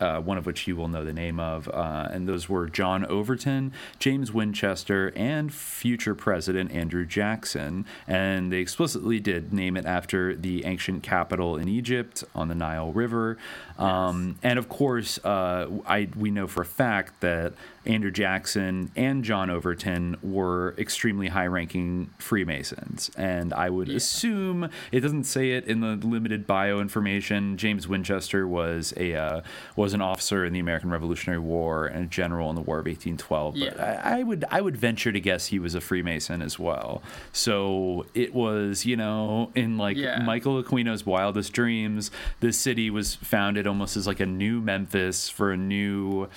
Uh, 0.00 0.20
one 0.20 0.38
of 0.38 0.46
which 0.46 0.66
you 0.66 0.74
will 0.76 0.88
know 0.88 1.04
the 1.04 1.12
name 1.12 1.38
of, 1.38 1.68
uh, 1.68 2.08
and 2.10 2.26
those 2.26 2.48
were 2.48 2.66
John 2.68 3.04
Overton, 3.04 3.72
James 3.98 4.32
Winchester, 4.32 5.12
and 5.14 5.52
future 5.52 6.14
President 6.14 6.72
Andrew 6.72 7.04
Jackson. 7.04 7.84
And 8.06 8.50
they 8.50 8.58
explicitly 8.58 9.20
did 9.20 9.52
name 9.52 9.76
it 9.76 9.84
after 9.84 10.34
the 10.34 10.64
ancient 10.64 11.02
capital 11.02 11.56
in 11.56 11.68
Egypt 11.68 12.24
on 12.34 12.48
the 12.48 12.54
Nile 12.54 12.92
River. 12.92 13.36
Um, 13.80 14.38
and 14.42 14.58
of 14.58 14.68
course, 14.68 15.18
uh, 15.24 15.66
I 15.86 16.08
we 16.16 16.30
know 16.30 16.46
for 16.46 16.62
a 16.62 16.66
fact 16.66 17.20
that 17.20 17.54
Andrew 17.86 18.10
Jackson 18.10 18.90
and 18.94 19.24
John 19.24 19.48
Overton 19.48 20.16
were 20.22 20.74
extremely 20.76 21.28
high-ranking 21.28 22.10
Freemasons, 22.18 23.10
and 23.16 23.54
I 23.54 23.70
would 23.70 23.88
assume 23.88 24.68
it 24.92 25.00
doesn't 25.00 25.24
say 25.24 25.52
it 25.52 25.64
in 25.66 25.80
the 25.80 25.96
limited 25.96 26.46
bio 26.46 26.80
information. 26.80 27.56
James 27.56 27.88
Winchester 27.88 28.46
was 28.46 28.92
a 28.98 29.14
uh, 29.14 29.40
was 29.76 29.94
an 29.94 30.02
officer 30.02 30.44
in 30.44 30.52
the 30.52 30.58
American 30.58 30.90
Revolutionary 30.90 31.40
War 31.40 31.86
and 31.86 32.04
a 32.04 32.08
general 32.08 32.50
in 32.50 32.54
the 32.56 32.60
War 32.62 32.80
of 32.80 32.86
1812. 32.86 33.54
But 33.54 33.60
Yeah. 33.76 34.00
I, 34.04 34.20
I 34.20 34.22
would 34.24 34.44
I 34.50 34.60
would 34.60 34.76
venture 34.76 35.10
to 35.12 35.20
guess 35.20 35.46
he 35.46 35.58
was 35.58 35.74
a 35.74 35.80
Freemason 35.80 36.42
as 36.42 36.58
well. 36.58 37.02
So 37.32 38.06
it 38.14 38.34
was 38.34 38.84
you 38.84 38.96
know 38.96 39.50
in 39.54 39.78
like 39.78 39.96
Yeah. 39.96 40.22
Michael 40.22 40.62
Aquino's 40.62 41.06
wildest 41.06 41.52
dreams, 41.54 42.10
this 42.40 42.58
city 42.58 42.90
was 42.90 43.14
founded 43.14 43.66
almost 43.70 43.96
as 43.96 44.06
like 44.06 44.20
a 44.20 44.26
new 44.26 44.60
Memphis 44.60 45.28
for 45.28 45.52
a 45.52 45.56
new 45.56 46.28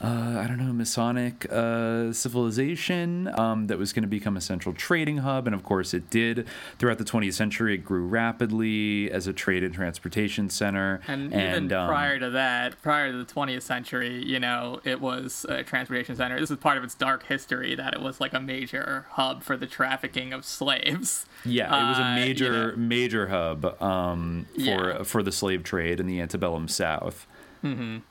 uh, 0.00 0.40
I 0.42 0.48
don't 0.48 0.58
know, 0.58 0.72
Masonic 0.72 1.50
uh, 1.50 2.12
civilization 2.12 3.30
um, 3.38 3.68
that 3.68 3.78
was 3.78 3.92
going 3.92 4.02
to 4.02 4.08
become 4.08 4.36
a 4.36 4.40
central 4.40 4.74
trading 4.74 5.18
hub. 5.18 5.46
And 5.46 5.54
of 5.54 5.62
course, 5.62 5.94
it 5.94 6.10
did. 6.10 6.46
Throughout 6.78 6.98
the 6.98 7.04
20th 7.04 7.34
century, 7.34 7.74
it 7.74 7.84
grew 7.84 8.04
rapidly 8.04 9.10
as 9.10 9.28
a 9.28 9.32
trade 9.32 9.62
and 9.62 9.72
transportation 9.72 10.50
center. 10.50 11.00
And, 11.06 11.32
even 11.32 11.72
um, 11.72 11.88
prior 11.88 12.18
to 12.18 12.30
that, 12.30 12.82
prior 12.82 13.12
to 13.12 13.18
the 13.18 13.24
20th 13.24 13.62
century, 13.62 14.22
you 14.24 14.40
know, 14.40 14.80
it 14.82 15.00
was 15.00 15.46
a 15.48 15.62
transportation 15.62 16.16
center. 16.16 16.40
This 16.40 16.50
is 16.50 16.58
part 16.58 16.76
of 16.76 16.82
its 16.82 16.96
dark 16.96 17.26
history 17.26 17.76
that 17.76 17.94
it 17.94 18.00
was 18.00 18.20
like 18.20 18.34
a 18.34 18.40
major 18.40 19.06
hub 19.10 19.44
for 19.44 19.56
the 19.56 19.66
trafficking 19.66 20.32
of 20.32 20.44
slaves. 20.44 21.24
Yeah, 21.44 21.66
it 21.66 21.88
was 21.90 21.98
a 21.98 22.02
Uh, 22.02 22.08
you 22.10 22.14
major, 22.14 22.70
know, 22.72 22.76
major 22.76 23.26
hub 23.28 23.80
um, 23.82 24.46
for 24.54 24.60
Yeah. 24.60 25.02
for 25.02 25.22
the 25.22 25.32
slave 25.32 25.62
trade 25.62 26.00
in 26.00 26.06
the 26.06 26.20
antebellum 26.20 26.68
South. 26.68 27.26
and, 27.62 28.02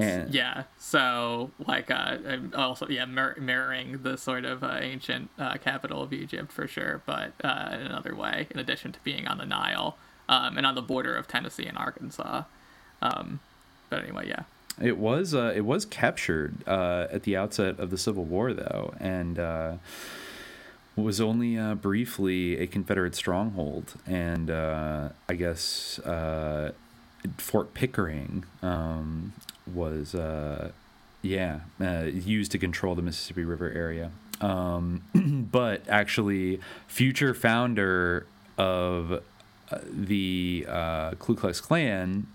And- 0.00 0.34
yeah, 0.34 0.64
so 0.78 1.50
like 1.66 1.90
uh, 1.90 2.16
also 2.54 2.88
yeah, 2.88 3.04
mir- 3.04 3.36
mirroring 3.40 4.02
the 4.02 4.16
sort 4.16 4.44
of 4.44 4.64
uh, 4.64 4.78
ancient 4.80 5.30
uh, 5.38 5.56
capital 5.58 6.02
of 6.02 6.12
Egypt 6.12 6.50
for 6.52 6.66
sure, 6.66 7.02
but 7.06 7.32
uh, 7.42 7.70
in 7.72 7.80
another 7.80 8.14
way, 8.14 8.46
in 8.50 8.58
addition 8.58 8.92
to 8.92 8.98
being 9.04 9.26
on 9.28 9.38
the 9.38 9.46
Nile 9.46 9.96
um, 10.28 10.56
and 10.56 10.66
on 10.66 10.74
the 10.74 10.82
border 10.82 11.14
of 11.14 11.28
Tennessee 11.28 11.66
and 11.66 11.78
Arkansas. 11.78 12.42
Um, 13.02 13.40
but 13.90 14.02
anyway, 14.02 14.28
yeah. 14.28 14.42
it 14.82 14.96
was 14.98 15.34
uh, 15.34 15.52
it 15.54 15.64
was 15.64 15.84
captured 15.84 16.54
uh, 16.66 17.06
at 17.12 17.22
the 17.22 17.36
outset 17.36 17.78
of 17.78 17.90
the 17.90 17.98
Civil 17.98 18.24
War, 18.24 18.52
though, 18.52 18.94
and 18.98 19.38
uh, 19.38 19.74
was 20.96 21.20
only 21.20 21.58
uh, 21.58 21.74
briefly 21.74 22.58
a 22.58 22.66
Confederate 22.66 23.14
stronghold. 23.14 23.94
And 24.06 24.50
uh, 24.50 25.10
I 25.28 25.34
guess 25.34 25.98
uh, 26.00 26.72
Fort 27.38 27.74
Pickering 27.74 28.44
um, 28.62 29.32
was, 29.72 30.14
uh, 30.14 30.70
yeah, 31.22 31.60
uh, 31.80 32.04
used 32.04 32.52
to 32.52 32.58
control 32.58 32.94
the 32.94 33.02
Mississippi 33.02 33.44
River 33.44 33.70
area. 33.70 34.12
Um, 34.40 35.02
but 35.50 35.82
actually, 35.88 36.60
future 36.86 37.34
founder 37.34 38.26
of 38.56 39.12
uh, 39.12 39.78
the 39.90 40.64
Ku 41.18 41.34
Klux 41.34 41.60
Klan 41.60 42.26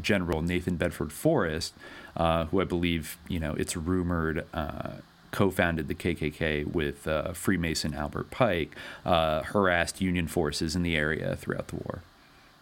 General 0.00 0.40
Nathan 0.40 0.76
Bedford 0.76 1.12
Forrest, 1.12 1.74
who 2.16 2.60
I 2.60 2.64
believe 2.64 3.18
you 3.28 3.40
know 3.40 3.54
it's 3.54 3.76
rumored 3.76 4.46
co-founded 5.30 5.88
the 5.88 5.94
KKK 5.94 6.66
with 6.66 7.06
uh, 7.06 7.32
Freemason 7.32 7.94
Albert 7.94 8.30
Pike, 8.30 8.74
uh, 9.04 9.42
harassed 9.42 10.00
Union 10.00 10.26
forces 10.28 10.74
in 10.76 10.82
the 10.82 10.96
area 10.96 11.36
throughout 11.36 11.68
the 11.68 11.76
war. 11.76 12.02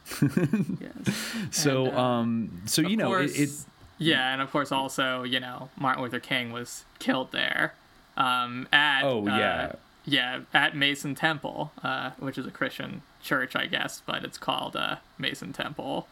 yes. 0.81 1.17
So, 1.51 1.87
And, 1.87 1.97
uh, 1.97 2.01
um, 2.01 2.63
so 2.67 2.83
you 2.83 2.97
know, 2.97 3.09
course, 3.09 3.35
it, 3.37 3.43
it 3.43 3.51
yeah, 3.99 4.33
and 4.33 4.41
of 4.43 4.51
course 4.51 4.71
also 4.71 5.23
you 5.23 5.41
know 5.41 5.71
Martin 5.77 6.03
Luther 6.03 6.21
King 6.21 6.53
was 6.53 6.85
killed 6.99 7.33
there. 7.33 7.75
Um, 8.17 8.67
at 8.73 9.03
Oh, 9.05 9.27
uh, 9.27 9.37
yeah. 9.37 9.73
yeah 10.05 10.41
at 10.55 10.77
Mason 10.77 11.15
Temple, 11.15 11.73
uh, 11.83 12.13
which 12.19 12.39
is 12.39 12.47
a 12.47 12.51
Christian 12.51 13.03
church, 13.23 13.55
I 13.57 13.67
guess, 13.67 14.03
but 14.07 14.25
it's 14.25 14.39
called 14.39 14.77
uh, 14.77 14.97
Mason 15.19 15.53
Temple. 15.53 16.07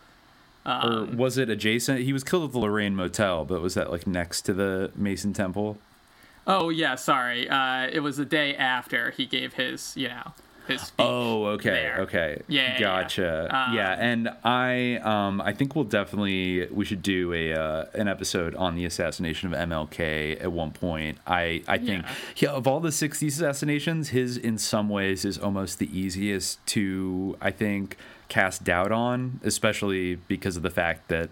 or 0.66 0.70
Um, 0.70 1.16
was 1.16 1.38
it 1.38 1.48
adjacent? 1.48 2.00
He 2.00 2.12
was 2.12 2.24
killed 2.24 2.44
at 2.44 2.52
the 2.52 2.58
Lorraine 2.58 2.96
Motel, 2.96 3.44
but 3.44 3.60
was 3.62 3.74
that 3.74 3.90
like 3.90 4.06
next 4.06 4.42
to 4.42 4.52
the 4.54 4.90
Mason 4.96 5.32
Temple? 5.32 5.78
Oh 6.46 6.68
yeah, 6.68 6.94
sorry. 6.96 7.48
Uh, 7.48 7.88
it 7.92 8.00
was 8.00 8.16
the 8.16 8.24
day 8.24 8.54
after 8.57 9.11
he 9.12 9.26
gave 9.26 9.54
his, 9.54 9.96
you 9.96 10.09
know, 10.09 10.33
his 10.68 10.80
speech. 10.83 11.07
Oh, 11.07 11.44
okay, 11.46 11.70
there. 11.70 11.96
okay, 12.00 12.42
Yeah, 12.48 12.62
yeah, 12.62 12.72
yeah. 12.74 12.80
gotcha. 12.80 13.54
Um, 13.54 13.74
yeah, 13.74 13.96
and 13.98 14.30
I, 14.44 14.96
um, 15.02 15.40
I 15.40 15.52
think 15.52 15.74
we'll 15.74 15.85
definitely 15.85 16.66
we 16.70 16.85
should 16.85 17.02
do 17.02 17.33
a 17.33 17.52
uh, 17.52 17.85
an 17.94 18.09
episode 18.09 18.54
on 18.54 18.74
the 18.74 18.85
assassination 18.85 19.52
of 19.52 19.68
MLK 19.68 20.40
at 20.42 20.52
one 20.52 20.70
point. 20.70 21.18
I, 21.26 21.62
I 21.68 21.78
think 21.78 22.04
Yeah. 22.04 22.14
yeah, 22.37 22.50
of 22.50 22.66
all 22.66 22.80
the 22.80 22.90
'60s 22.90 23.26
assassinations, 23.28 24.11
his 24.11 24.37
in 24.37 24.59
some 24.59 24.88
ways 24.88 25.24
is 25.24 25.38
almost 25.38 25.78
the 25.78 25.98
easiest 25.98 26.64
to 26.68 27.37
I 27.40 27.50
think 27.50 27.96
cast 28.28 28.64
doubt 28.64 28.90
on, 28.90 29.40
especially 29.44 30.16
because 30.16 30.57
of 30.57 30.62
the 30.62 30.70
fact 30.70 31.09
that. 31.09 31.30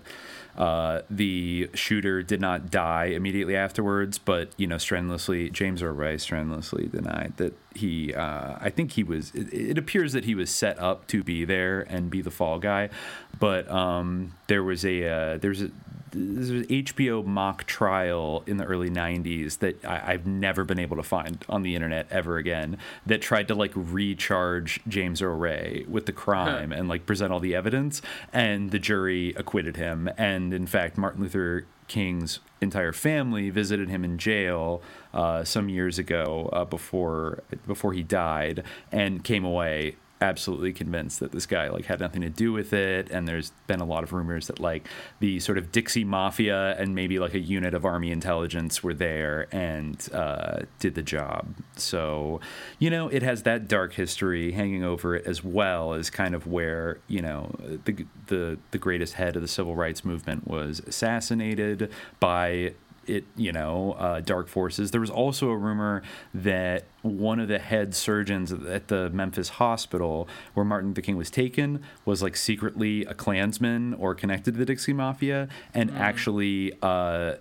Uh, 0.57 1.01
the 1.09 1.71
shooter 1.75 2.23
did 2.23 2.41
not 2.41 2.71
die 2.71 3.07
immediately 3.07 3.57
afterwards, 3.57 4.19
but 4.19 4.51
you 4.57 4.67
know, 4.67 4.79
strenuously 4.79 5.49
James 5.51 5.83
Earl 5.83 5.95
Ray 5.95 6.19
strenuously 6.19 6.89
denied 6.89 7.35
that 7.39 7.57
he. 7.75 8.15
Uh, 8.15 8.57
I 8.61 8.71
think 8.71 8.93
he 8.93 9.03
was. 9.03 9.31
It, 9.35 9.53
it 9.53 9.79
appears 9.79 10.13
that 10.13 10.25
he 10.25 10.35
was 10.35 10.51
set 10.51 10.79
up 10.79 11.07
to 11.09 11.23
be 11.23 11.45
there 11.45 11.81
and 11.81 12.11
be 12.11 12.21
the 12.21 12.31
fall 12.31 12.59
guy, 12.59 12.91
but 13.39 13.71
um, 13.71 14.35
there 14.49 14.63
was 14.63 14.85
a 14.85 15.09
uh, 15.09 15.39
there's 15.39 15.63
a 15.63 15.71
there's 16.13 16.51
was 16.51 16.67
HBO 16.67 17.25
mock 17.25 17.65
trial 17.65 18.43
in 18.47 18.57
the 18.57 18.65
early 18.65 18.91
90s 18.91 19.59
that 19.59 19.85
I, 19.85 20.13
I've 20.13 20.27
never 20.27 20.65
been 20.65 20.79
able 20.79 20.97
to 20.97 21.03
find 21.03 21.45
on 21.49 21.63
the 21.63 21.75
internet 21.75 22.07
ever 22.11 22.37
again 22.37 22.79
that 23.07 23.23
tried 23.23 23.49
to 23.49 23.55
like 23.55 23.73
recharge 23.75 24.81
James 24.87 25.23
Earl 25.23 25.37
Ray 25.37 25.85
with 25.89 26.07
the 26.07 26.13
crime 26.13 26.73
and 26.73 26.89
like 26.89 27.07
present 27.07 27.33
all 27.33 27.41
the 27.41 27.55
evidence. 27.55 28.03
And 28.33 28.71
the 28.71 28.79
jury 28.79 29.35
acquitted 29.37 29.77
him. 29.77 30.09
And 30.17 30.53
in 30.53 30.67
fact, 30.67 30.99
Martin 30.99 31.23
Luther 31.23 31.67
King's 31.89 32.41
entire 32.61 32.93
family 32.93 33.51
visited 33.51 33.89
him 33.89 34.05
in 34.05 34.17
jail 34.17 34.81
uh, 35.13 35.45
some 35.45 35.69
years 35.69 35.99
ago 35.99 36.49
uh, 36.53 36.65
before 36.65 37.43
before 37.67 37.93
he 37.93 38.03
died 38.03 38.63
and 38.91 39.25
came 39.25 39.45
away 39.45 39.97
absolutely 40.23 40.73
convinced 40.73 41.19
that 41.19 41.33
this 41.33 41.47
guy 41.47 41.69
like 41.69 41.85
had 41.85 41.99
nothing 41.99 42.23
to 42.23 42.31
do 42.31 42.53
with 42.53 42.73
it 42.73 43.11
and 43.11 43.27
there's 43.27 43.51
been 43.67 43.81
a 43.81 43.85
lot 43.85 44.05
of 44.05 44.13
rumors 44.13 44.47
that 44.47 44.61
like 44.61 44.87
the 45.19 45.41
sort 45.41 45.59
of 45.59 45.73
Dixie 45.73 46.05
mafia 46.05 46.77
and 46.79 46.95
maybe 46.95 47.19
like 47.19 47.35
a 47.35 47.41
unit 47.41 47.75
of 47.75 47.85
army 47.85 48.13
intelligence 48.13 48.85
were 48.85 48.95
there 48.95 49.49
and 49.51 50.09
uh, 50.13 50.61
did 50.79 50.95
the 50.95 51.03
job. 51.03 51.53
So 51.77 52.41
you 52.79 52.89
know 52.89 53.09
it 53.09 53.23
has 53.23 53.43
that 53.43 53.67
dark 53.67 53.95
history 53.95 54.53
hanging 54.53 54.85
over 54.85 55.17
it 55.17 55.27
as 55.27 55.43
well 55.43 55.93
as 55.93 56.09
kind 56.09 56.37
of 56.37 56.47
where 56.47 56.99
you 57.09 57.21
know 57.21 57.51
the 57.85 58.07
the 58.29 58.59
the 58.71 58.79
greatest 58.79 59.15
head 59.15 59.35
of 59.35 59.43
the 59.43 59.49
civil 59.49 59.75
rights 59.75 60.05
movement 60.05 60.47
was 60.47 60.81
assassinated 60.87 61.91
by 62.21 62.75
it 63.07 63.25
you 63.37 63.53
know 63.53 63.93
uh, 63.99 64.21
dark 64.21 64.49
forces 64.49 64.91
there 64.91 65.01
was 65.01 65.11
also 65.11 65.51
a 65.51 65.57
rumor 65.57 66.03
that 66.33 66.85
one 67.03 67.41
of 67.41 67.49
the 67.49 67.59
head 67.59 67.95
surgeons 67.95 68.53
at 68.53 68.89
the 68.89 69.11
memphis 69.11 69.51
hospital 69.51 70.29
where 70.55 70.65
martin 70.65 70.91
luther 70.91 71.01
king 71.01 71.17
was 71.17 71.31
taken 71.31 71.83
was 72.05 72.23
like 72.23 72.37
secretly 72.37 73.05
a 73.07 73.15
klansman 73.15 73.95
or 73.95 74.15
connected 74.15 74.53
to 74.55 74.59
the 74.59 74.67
dixie 74.67 74.93
mafia 74.93 75.49
and 75.75 75.91
actually 75.93 76.73
uh, 76.83 77.35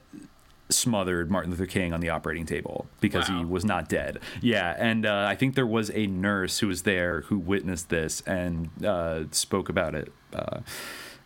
smothered 0.72 1.30
Martin 1.30 1.52
Luther 1.52 1.66
King 1.66 1.94
on 1.94 2.00
the 2.00 2.10
operating 2.10 2.46
table 2.46 2.88
because 3.00 3.28
he 3.28 3.46
was 3.46 3.66
not 3.66 3.90
dead. 3.90 4.20
Yeah, 4.42 4.76
and 4.78 5.06
uh, 5.06 5.26
I 5.28 5.36
think 5.36 5.56
there 5.56 5.68
was 5.68 5.92
a 5.92 6.08
nurse 6.08 6.60
who 6.60 6.68
was 6.68 6.84
there 6.84 7.22
who 7.22 7.38
witnessed 7.38 7.90
this 7.90 8.22
and 8.22 8.70
uh, 8.84 9.24
spoke 9.32 9.70
about 9.70 9.96
it. 9.96 10.12
Uh, 10.34 10.62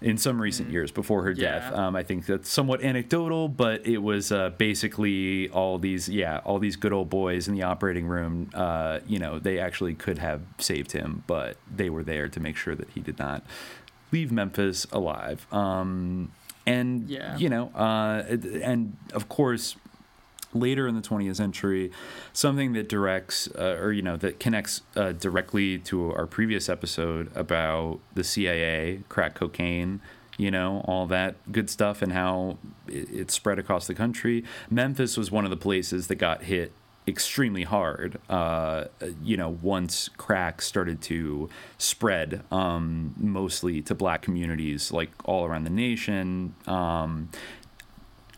in 0.02 0.18
some 0.18 0.42
recent 0.42 0.70
years 0.70 0.92
before 0.92 1.24
her 1.24 1.34
death, 1.34 1.74
um, 1.74 1.96
I 1.96 2.04
think 2.04 2.26
that's 2.26 2.50
somewhat 2.50 2.84
anecdotal, 2.84 3.48
but 3.48 3.86
it 3.88 4.00
was 4.00 4.32
uh, 4.32 4.50
basically 4.52 5.50
all 5.50 5.78
these, 5.78 6.10
yeah, 6.10 6.40
all 6.44 6.60
these 6.60 6.76
good 6.76 6.94
old 6.94 7.10
boys 7.10 7.48
in 7.48 7.56
the 7.56 7.64
operating 7.64 8.06
room. 8.06 8.50
Uh, 8.54 9.00
you 9.08 9.20
know, 9.20 9.40
they 9.40 9.58
actually 9.60 9.94
could 9.96 10.18
have 10.20 10.42
saved 10.60 10.92
him, 10.92 11.24
but 11.28 11.58
they 11.74 11.90
were 11.90 12.04
there 12.04 12.28
to 12.30 12.40
make 12.40 12.58
sure 12.58 12.76
that 12.76 12.90
he 12.90 13.00
did 13.00 13.18
not 13.18 13.44
leave 14.12 14.32
Memphis 14.32 14.86
alive. 14.92 15.48
Um, 15.54 16.32
and 16.68 17.10
Yeah. 17.10 17.38
you 17.38 17.50
know, 17.50 17.68
uh, 17.76 18.24
and 18.64 18.98
of 19.14 19.30
course, 19.30 19.76
later 20.56 20.88
in 20.88 20.96
the 20.96 21.02
20th 21.02 21.36
century, 21.36 21.92
something 22.34 22.74
that 22.74 22.90
directs 22.90 23.48
uh, 23.58 23.78
or 23.80 23.92
you 23.92 24.02
know 24.02 24.18
that 24.18 24.40
connects 24.40 24.82
uh, 24.96 25.12
directly 25.12 25.78
to 25.80 26.14
our 26.14 26.26
previous 26.26 26.70
episode 26.70 27.30
about 27.36 28.00
the 28.14 28.24
CIA, 28.24 29.04
crack 29.10 29.36
cocaine, 29.36 30.02
you 30.38 30.52
know, 30.52 30.84
all 30.86 31.06
that 31.08 31.36
good 31.52 31.70
stuff, 31.70 32.02
and 32.02 32.14
how 32.14 32.58
it, 32.88 33.10
it 33.12 33.32
spread 33.32 33.60
across 33.60 33.88
the 33.88 33.96
country. 33.96 34.44
Memphis 34.70 35.18
was 35.18 35.32
one 35.32 35.44
of 35.44 35.52
the 35.52 35.58
places 35.58 36.08
that 36.08 36.16
got 36.16 36.44
hit 36.44 36.72
extremely 37.08 37.64
hard. 37.64 38.20
Uh, 38.30 38.86
you 39.22 39.38
know, 39.38 39.58
once 39.62 40.10
crack 40.18 40.62
started 40.62 41.02
to 41.02 41.50
spread, 41.78 42.44
um, 42.52 43.14
mostly 43.18 43.82
to 43.82 43.96
black 43.96 44.22
communities, 44.22 44.92
like 44.92 45.12
all 45.24 45.46
around 45.46 45.64
the 45.64 45.70
nation. 45.70 46.56
Um, 46.68 47.30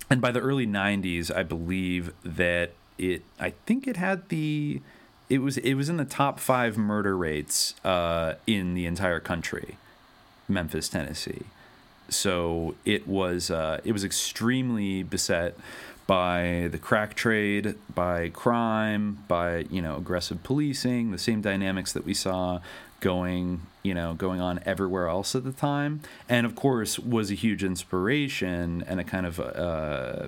and 0.09 0.21
by 0.21 0.31
the 0.31 0.39
early 0.39 0.67
90s, 0.67 1.35
I 1.35 1.43
believe 1.43 2.13
that 2.23 2.71
it. 2.97 3.23
I 3.39 3.51
think 3.65 3.87
it 3.87 3.97
had 3.97 4.29
the. 4.29 4.81
It 5.29 5.39
was 5.39 5.57
it 5.57 5.73
was 5.73 5.89
in 5.89 5.97
the 5.97 6.05
top 6.05 6.39
five 6.39 6.77
murder 6.77 7.17
rates 7.17 7.75
uh, 7.83 8.35
in 8.45 8.73
the 8.73 8.85
entire 8.85 9.19
country, 9.19 9.77
Memphis, 10.47 10.87
Tennessee. 10.87 11.43
So 12.09 12.75
it 12.85 13.07
was 13.07 13.51
uh, 13.51 13.81
it 13.83 13.91
was 13.91 14.05
extremely 14.05 15.03
beset 15.03 15.57
by 16.07 16.69
the 16.71 16.77
crack 16.77 17.13
trade, 17.13 17.75
by 17.93 18.29
crime, 18.29 19.25
by 19.27 19.65
you 19.69 19.81
know 19.81 19.97
aggressive 19.97 20.43
policing, 20.43 21.11
the 21.11 21.17
same 21.17 21.41
dynamics 21.41 21.91
that 21.91 22.05
we 22.05 22.13
saw 22.13 22.61
going 23.01 23.61
you 23.87 23.93
know 23.93 24.13
going 24.13 24.41
on 24.41 24.59
everywhere 24.65 25.07
else 25.07 25.33
at 25.33 25.43
the 25.45 25.53
time, 25.53 26.01
and 26.27 26.45
of 26.45 26.55
course 26.55 26.99
was 26.99 27.31
a 27.31 27.35
huge 27.35 27.63
inspiration 27.63 28.83
and 28.85 28.99
a 28.99 29.03
kind 29.03 29.25
of 29.25 29.39
uh, 29.39 30.27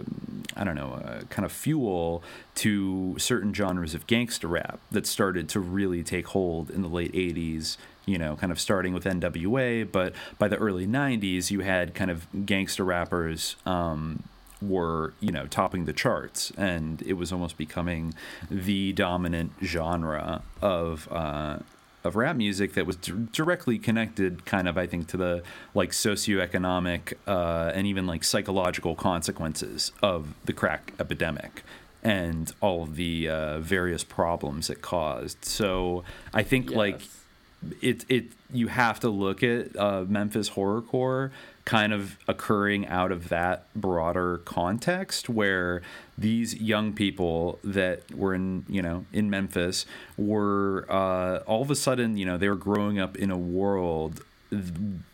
I 0.55 0.63
don't 0.63 0.75
know 0.75 1.21
kind 1.29 1.45
of 1.45 1.51
fuel 1.51 2.23
to 2.55 3.15
certain 3.19 3.53
genres 3.53 3.93
of 3.93 4.07
gangster 4.07 4.47
rap 4.47 4.79
that 4.91 5.05
started 5.05 5.49
to 5.49 5.59
really 5.59 6.03
take 6.03 6.27
hold 6.27 6.69
in 6.69 6.81
the 6.81 6.89
late 6.89 7.11
'80s 7.13 7.77
you 8.05 8.17
know, 8.17 8.35
kind 8.35 8.51
of 8.51 8.59
starting 8.59 8.91
with 8.91 9.03
NWA, 9.03 9.89
but 9.91 10.13
by 10.39 10.47
the 10.47 10.55
early 10.55 10.87
90s, 10.87 11.51
you 11.51 11.59
had 11.59 11.93
kind 11.93 12.09
of 12.09 12.25
gangster 12.43 12.83
rappers 12.83 13.55
um, 13.67 14.23
were, 14.63 15.13
you 15.19 15.31
know, 15.31 15.45
topping 15.45 15.85
the 15.85 15.93
charts, 15.93 16.51
and 16.57 17.03
it 17.03 17.13
was 17.13 17.31
almost 17.31 17.55
becoming 17.55 18.15
the 18.49 18.93
dominant 18.93 19.51
genre 19.63 20.41
of. 20.59 21.07
Uh, 21.11 21.59
of 22.03 22.15
rap 22.15 22.35
music 22.35 22.73
that 22.75 22.85
was 22.85 22.95
d- 22.95 23.13
directly 23.33 23.77
connected, 23.77 24.45
kind 24.45 24.67
of, 24.67 24.77
I 24.77 24.87
think, 24.87 25.07
to 25.09 25.17
the 25.17 25.43
like 25.73 25.91
socioeconomic 25.91 27.13
uh, 27.27 27.71
and 27.73 27.85
even 27.87 28.07
like 28.07 28.23
psychological 28.23 28.95
consequences 28.95 29.91
of 30.01 30.33
the 30.45 30.53
crack 30.53 30.93
epidemic 30.99 31.63
and 32.01 32.53
all 32.61 32.83
of 32.83 32.95
the 32.95 33.27
uh, 33.27 33.59
various 33.59 34.03
problems 34.03 34.69
it 34.69 34.81
caused. 34.81 35.43
So 35.43 36.03
I 36.33 36.43
think 36.43 36.71
like 36.71 37.01
Yes. 37.01 37.15
it 37.81 38.05
it 38.07 38.25
you 38.53 38.67
have 38.67 39.01
to 39.01 39.09
look 39.09 39.43
at 39.43 39.75
uh, 39.77 40.05
Memphis 40.07 40.51
horrorcore 40.51 41.31
kind 41.69 41.93
of 41.93 42.17
occurring 42.27 42.87
out 42.87 43.11
of 43.11 43.29
that 43.29 43.63
broader 43.75 44.39
context 44.39 45.29
where 45.29 45.83
these 46.17 46.55
young 46.55 46.91
people 46.91 47.59
that 47.63 48.01
were 48.11 48.33
in 48.33 48.65
you 48.67 48.81
know 48.81 49.05
in 49.13 49.29
Memphis 49.29 49.85
were 50.17 50.87
uh, 50.89 51.43
all 51.45 51.61
of 51.61 51.69
a 51.69 51.75
sudden 51.75 52.17
you 52.17 52.25
know 52.25 52.37
they 52.39 52.49
were 52.49 52.55
growing 52.55 52.97
up 52.97 53.15
in 53.15 53.29
a 53.29 53.37
world 53.37 54.23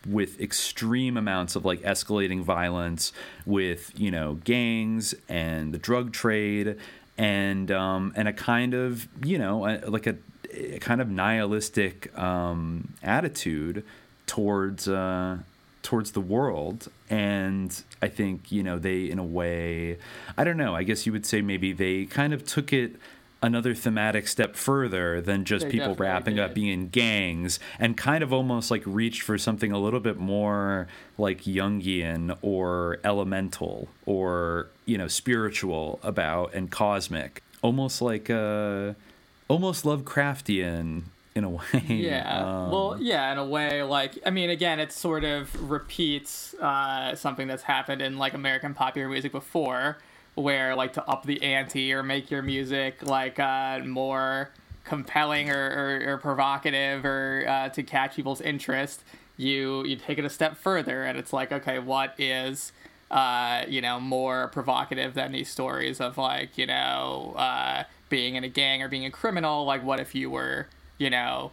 with 0.08 0.40
extreme 0.40 1.18
amounts 1.18 1.56
of 1.56 1.66
like 1.66 1.82
escalating 1.82 2.42
violence 2.42 3.12
with 3.44 3.92
you 3.94 4.10
know 4.10 4.38
gangs 4.42 5.14
and 5.28 5.74
the 5.74 5.78
drug 5.78 6.10
trade 6.10 6.78
and 7.18 7.70
um, 7.70 8.14
and 8.16 8.28
a 8.28 8.32
kind 8.32 8.72
of 8.72 9.06
you 9.22 9.36
know 9.36 9.66
a, 9.66 9.90
like 9.90 10.06
a, 10.06 10.16
a, 10.54 10.78
kind 10.78 11.02
of 11.02 11.10
nihilistic 11.10 12.18
um, 12.18 12.94
attitude 13.02 13.84
towards 14.26 14.88
uh, 14.88 15.36
towards 15.86 16.10
the 16.10 16.20
world 16.20 16.88
and 17.08 17.84
i 18.02 18.08
think 18.08 18.50
you 18.50 18.60
know 18.60 18.76
they 18.76 19.08
in 19.08 19.20
a 19.20 19.24
way 19.24 19.96
i 20.36 20.42
don't 20.42 20.56
know 20.56 20.74
i 20.74 20.82
guess 20.82 21.06
you 21.06 21.12
would 21.12 21.24
say 21.24 21.40
maybe 21.40 21.72
they 21.72 22.04
kind 22.06 22.34
of 22.34 22.44
took 22.44 22.72
it 22.72 22.96
another 23.40 23.72
thematic 23.72 24.26
step 24.26 24.56
further 24.56 25.20
than 25.20 25.44
just 25.44 25.66
They 25.66 25.72
people 25.72 25.94
wrapping 25.94 26.40
up 26.40 26.54
being 26.54 26.68
in 26.68 26.88
gangs 26.88 27.60
and 27.78 27.96
kind 27.96 28.24
of 28.24 28.32
almost 28.32 28.68
like 28.68 28.82
reached 28.84 29.22
for 29.22 29.38
something 29.38 29.70
a 29.70 29.78
little 29.78 30.00
bit 30.00 30.18
more 30.18 30.88
like 31.16 31.42
Jungian 31.42 32.36
or 32.42 32.98
elemental 33.04 33.86
or 34.06 34.68
you 34.86 34.98
know 34.98 35.06
spiritual 35.06 36.00
about 36.02 36.52
and 36.52 36.68
cosmic. 36.68 37.42
Almost 37.62 38.02
like 38.02 38.28
uh 38.28 38.94
almost 39.48 39.84
Lovecraftian 39.84 41.02
in 41.36 41.44
a 41.44 41.50
way 41.50 41.62
Yeah. 41.88 42.44
Um, 42.44 42.70
well, 42.70 42.96
yeah, 42.98 43.32
in 43.32 43.38
a 43.38 43.44
way, 43.44 43.82
like 43.82 44.18
I 44.24 44.30
mean, 44.30 44.50
again, 44.50 44.80
it 44.80 44.92
sort 44.92 45.24
of 45.24 45.70
repeats 45.70 46.54
uh, 46.54 47.14
something 47.14 47.46
that's 47.46 47.64
happened 47.64 48.02
in 48.02 48.18
like 48.18 48.34
American 48.34 48.74
popular 48.74 49.08
music 49.08 49.32
before, 49.32 49.98
where 50.34 50.74
like 50.74 50.92
to 50.94 51.04
up 51.08 51.24
the 51.24 51.42
ante 51.42 51.92
or 51.92 52.02
make 52.02 52.30
your 52.30 52.42
music 52.42 53.02
like 53.02 53.38
uh, 53.38 53.80
more 53.84 54.50
compelling 54.84 55.50
or, 55.50 56.00
or, 56.04 56.12
or 56.12 56.18
provocative 56.18 57.04
or 57.04 57.44
uh, 57.46 57.68
to 57.70 57.82
catch 57.82 58.16
people's 58.16 58.40
interest, 58.40 59.02
you 59.36 59.84
you 59.84 59.96
take 59.96 60.18
it 60.18 60.24
a 60.24 60.30
step 60.30 60.56
further, 60.56 61.04
and 61.04 61.18
it's 61.18 61.32
like, 61.32 61.52
okay, 61.52 61.78
what 61.78 62.14
is 62.18 62.72
uh, 63.10 63.64
you 63.68 63.80
know 63.80 64.00
more 64.00 64.48
provocative 64.48 65.14
than 65.14 65.32
these 65.32 65.48
stories 65.50 66.00
of 66.00 66.16
like 66.16 66.56
you 66.56 66.66
know 66.66 67.34
uh, 67.36 67.84
being 68.08 68.34
in 68.36 68.44
a 68.44 68.48
gang 68.48 68.82
or 68.82 68.88
being 68.88 69.04
a 69.04 69.10
criminal? 69.10 69.64
Like, 69.64 69.84
what 69.84 70.00
if 70.00 70.14
you 70.14 70.30
were 70.30 70.68
you 70.98 71.10
know 71.10 71.52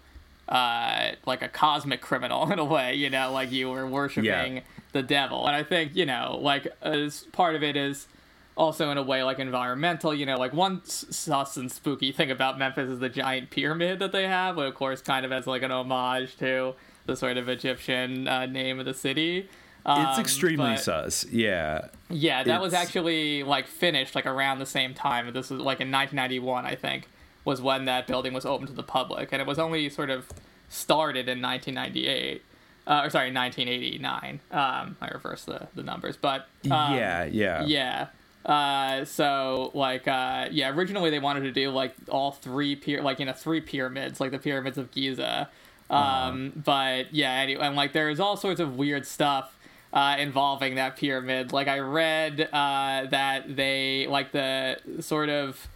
uh, 0.50 1.12
like 1.26 1.42
a 1.42 1.48
cosmic 1.48 2.02
criminal 2.02 2.52
in 2.52 2.60
a 2.60 2.66
way? 2.66 2.94
You 2.96 3.10
know, 3.10 3.32
like 3.32 3.52
you 3.52 3.70
were 3.70 3.88
worshiping 3.88 4.58
Yeah. 4.58 4.62
the 4.92 5.04
devil, 5.04 5.48
and 5.48 5.56
I 5.56 5.64
think 5.64 5.96
you 5.96 6.06
know 6.06 6.38
like 6.42 6.68
as 6.82 7.24
part 7.32 7.56
of 7.56 7.64
it 7.64 7.76
is 7.76 8.08
also 8.56 8.92
in 8.92 9.00
a 9.00 9.04
way 9.04 9.24
like 9.24 9.40
environmental 9.40 10.14
you 10.14 10.28
know 10.28 10.38
like 10.38 10.54
one 10.54 10.80
sus 10.86 11.58
and 11.58 11.72
spooky 11.72 12.12
thing 12.12 12.30
about 12.30 12.60
memphis 12.60 12.88
is 12.88 13.00
the 13.00 13.10
giant 13.10 13.50
pyramid 13.50 13.98
that 13.98 14.12
they 14.12 14.28
have 14.28 14.56
but 14.58 14.68
of 14.68 14.76
course 14.76 15.02
kind 15.02 15.26
of 15.26 15.32
as 15.32 15.48
like 15.48 15.64
an 15.64 15.72
homage 15.72 16.38
to 16.38 16.72
the 17.08 17.16
sort 17.16 17.36
of 17.38 17.50
egyptian 17.50 18.28
uh, 18.28 18.46
name 18.46 18.80
of 18.80 18.86
the 18.86 18.94
city. 18.94 19.50
It's 19.86 20.18
Um, 20.18 20.20
extremely 20.22 20.74
but- 20.76 20.80
sus. 20.82 21.26
Yeah. 21.32 21.88
Yeah 22.12 22.44
that 22.44 22.62
was 22.62 22.76
actually 22.76 23.42
like 23.42 23.66
finished 23.66 24.14
like 24.14 24.28
around 24.28 24.60
the 24.60 24.68
same 24.68 24.94
time. 24.94 25.26
This 25.34 25.50
was 25.50 25.60
like 25.60 25.82
in 25.82 25.90
1991 25.92 26.64
i 26.68 26.76
think 26.76 27.08
was 27.46 27.62
when 27.62 27.86
that 27.86 28.08
building 28.08 28.34
was 28.34 28.46
open 28.46 28.68
to 28.68 28.74
the 28.74 28.84
public 28.84 29.30
and 29.32 29.42
it 29.42 29.48
was 29.48 29.60
only 29.60 29.90
sort 29.90 30.10
of 30.10 30.30
started 30.70 31.28
in 31.30 31.42
1998 31.42 32.42
uh, 32.86 33.02
or 33.04 33.10
sorry 33.10 33.32
1989 33.32 34.40
um, 34.52 34.98
i 35.02 35.08
reversed 35.10 35.46
the, 35.46 35.68
the 35.76 35.84
numbers 35.84 36.18
but 36.18 36.48
um, 36.72 36.96
yeah 36.96 37.24
yeah 37.26 37.66
yeah. 37.66 38.08
Uh, 38.46 39.06
so 39.06 39.72
like 39.74 40.08
uh, 40.08 40.48
yeah, 40.52 40.70
originally 40.70 41.10
they 41.10 41.20
wanted 41.20 41.42
to 41.42 41.52
do 41.52 41.70
like 41.70 41.96
all 42.10 42.32
three 42.32 42.76
pyra- 42.76 43.02
like 43.02 43.20
you 43.20 43.26
know 43.26 43.34
three 43.34 43.62
pyramids, 43.62 44.20
like 44.20 44.32
the 44.32 44.40
pyramids 44.40 44.78
of 44.78 44.92
Giza. 44.92 45.50
Um, 45.90 46.52
but 46.56 47.14
yeah, 47.14 47.32
anyway, 47.34 47.66
and 47.66 47.76
like 47.76 47.94
there's 47.94 48.20
all 48.20 48.36
sorts 48.36 48.60
of 48.60 48.76
weird 48.76 49.06
stuff 49.06 49.58
uh, 49.94 50.16
involving 50.20 50.76
that 50.76 50.98
pyramid. 50.98 51.54
Like 51.54 51.68
I 51.68 51.80
read 51.80 52.50
uh, 52.52 53.06
that 53.12 53.56
they 53.56 54.08
like 54.10 54.32
the 54.32 54.80
sort 55.00 55.30
of 55.30 55.68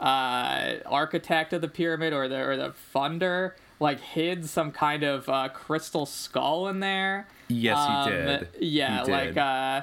uh, 0.00 0.74
architect 0.86 1.52
of 1.52 1.60
the 1.60 1.68
pyramid 1.68 2.12
or 2.12 2.28
the 2.28 2.40
or 2.40 2.56
the 2.56 2.74
funder 2.94 3.52
like 3.80 4.00
hid 4.00 4.46
some 4.48 4.70
kind 4.70 5.02
of 5.02 5.28
uh, 5.28 5.48
crystal 5.48 6.06
skull 6.06 6.68
in 6.68 6.80
there. 6.80 7.26
Yes, 7.48 7.76
he 7.86 7.92
Um, 7.92 8.10
did. 8.10 8.48
Yeah, 8.60 9.04
He 9.04 9.10
like 9.12 9.36
uh, 9.36 9.82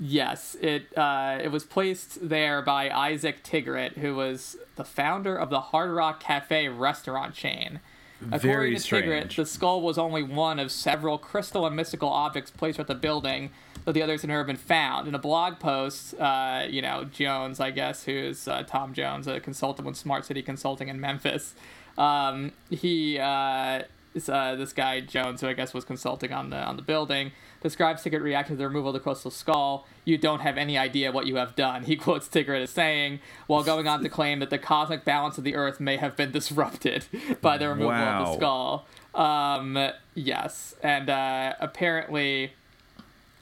yes, 0.00 0.56
it 0.60 0.96
uh, 0.96 1.38
it 1.42 1.48
was 1.50 1.64
placed 1.64 2.28
there 2.28 2.62
by 2.62 2.90
Isaac 2.90 3.42
Tigrett, 3.42 3.98
who 3.98 4.14
was 4.14 4.56
the 4.76 4.84
founder 4.84 5.36
of 5.36 5.50
the 5.50 5.60
Hard 5.60 5.90
Rock 5.90 6.20
Cafe 6.20 6.68
restaurant 6.68 7.34
chain. 7.34 7.80
Very 8.20 8.36
According 8.36 8.74
to 8.76 8.80
Tigrett, 8.80 8.82
strange. 9.30 9.36
the 9.36 9.46
skull 9.46 9.80
was 9.80 9.96
only 9.96 10.22
one 10.22 10.58
of 10.58 10.70
several 10.70 11.16
crystal 11.16 11.64
and 11.66 11.74
mystical 11.74 12.10
objects 12.10 12.50
placed 12.50 12.78
at 12.78 12.86
the 12.86 12.94
building, 12.94 13.50
though 13.84 13.92
the 13.92 14.02
others 14.02 14.22
had 14.22 14.28
never 14.28 14.44
been 14.44 14.56
found. 14.56 15.08
In 15.08 15.14
a 15.14 15.18
blog 15.18 15.58
post, 15.58 16.14
uh, 16.18 16.66
you 16.68 16.82
know, 16.82 17.04
Jones, 17.04 17.60
I 17.60 17.70
guess, 17.70 18.04
who's 18.04 18.46
uh, 18.46 18.62
Tom 18.64 18.92
Jones, 18.92 19.26
a 19.26 19.40
consultant 19.40 19.86
with 19.86 19.96
Smart 19.96 20.24
City 20.24 20.42
Consulting 20.42 20.88
in 20.88 21.00
Memphis, 21.00 21.54
um, 21.98 22.52
he 22.70 23.18
uh, 23.18 23.82
is, 24.14 24.28
uh, 24.28 24.54
this 24.56 24.72
guy 24.72 25.00
Jones, 25.00 25.40
who 25.40 25.48
I 25.48 25.52
guess 25.52 25.74
was 25.74 25.84
consulting 25.84 26.32
on 26.32 26.50
the 26.50 26.56
on 26.56 26.76
the 26.76 26.82
building, 26.82 27.32
describes 27.62 28.02
Tigrett 28.02 28.22
reacting 28.22 28.56
to 28.56 28.58
the 28.58 28.66
removal 28.66 28.90
of 28.90 28.94
the 28.94 29.00
crystal 29.00 29.30
skull. 29.30 29.86
You 30.04 30.18
don't 30.18 30.40
have 30.40 30.56
any 30.56 30.78
idea 30.78 31.12
what 31.12 31.26
you 31.26 31.36
have 31.36 31.54
done. 31.54 31.84
He 31.84 31.96
quotes 31.96 32.28
Tigrett 32.28 32.62
as 32.62 32.70
saying, 32.70 33.20
while 33.46 33.62
going 33.62 33.86
on 33.86 34.02
to 34.02 34.08
claim 34.08 34.40
that 34.40 34.50
the 34.50 34.58
cosmic 34.58 35.04
balance 35.04 35.38
of 35.38 35.44
the 35.44 35.54
Earth 35.54 35.80
may 35.80 35.96
have 35.96 36.16
been 36.16 36.30
disrupted 36.30 37.04
by 37.40 37.58
the 37.58 37.68
removal 37.68 37.92
of 37.92 38.26
the 38.26 38.36
skull. 38.36 38.86
Um, 39.14 39.90
yes, 40.14 40.74
and 40.82 41.10
uh, 41.10 41.54
apparently, 41.60 42.52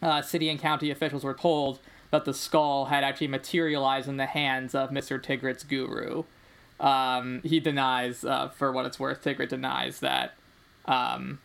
uh, 0.02 0.22
city 0.22 0.48
and 0.48 0.60
county 0.60 0.90
officials 0.90 1.24
were 1.24 1.34
told 1.34 1.80
that 2.10 2.24
the 2.24 2.34
skull 2.34 2.86
had 2.86 3.04
actually 3.04 3.28
materialized 3.28 4.08
in 4.08 4.16
the 4.16 4.26
hands 4.26 4.74
of 4.74 4.90
Mr. 4.90 5.22
Tigrett's 5.22 5.64
guru. 5.64 6.24
Um, 6.80 7.40
he 7.44 7.60
denies, 7.60 8.24
uh, 8.24 8.48
for 8.48 8.72
what 8.72 8.86
it's 8.86 8.98
worth, 8.98 9.22
Tigrett 9.22 9.48
denies 9.48 10.00
that, 10.00 10.34
um, 10.86 11.40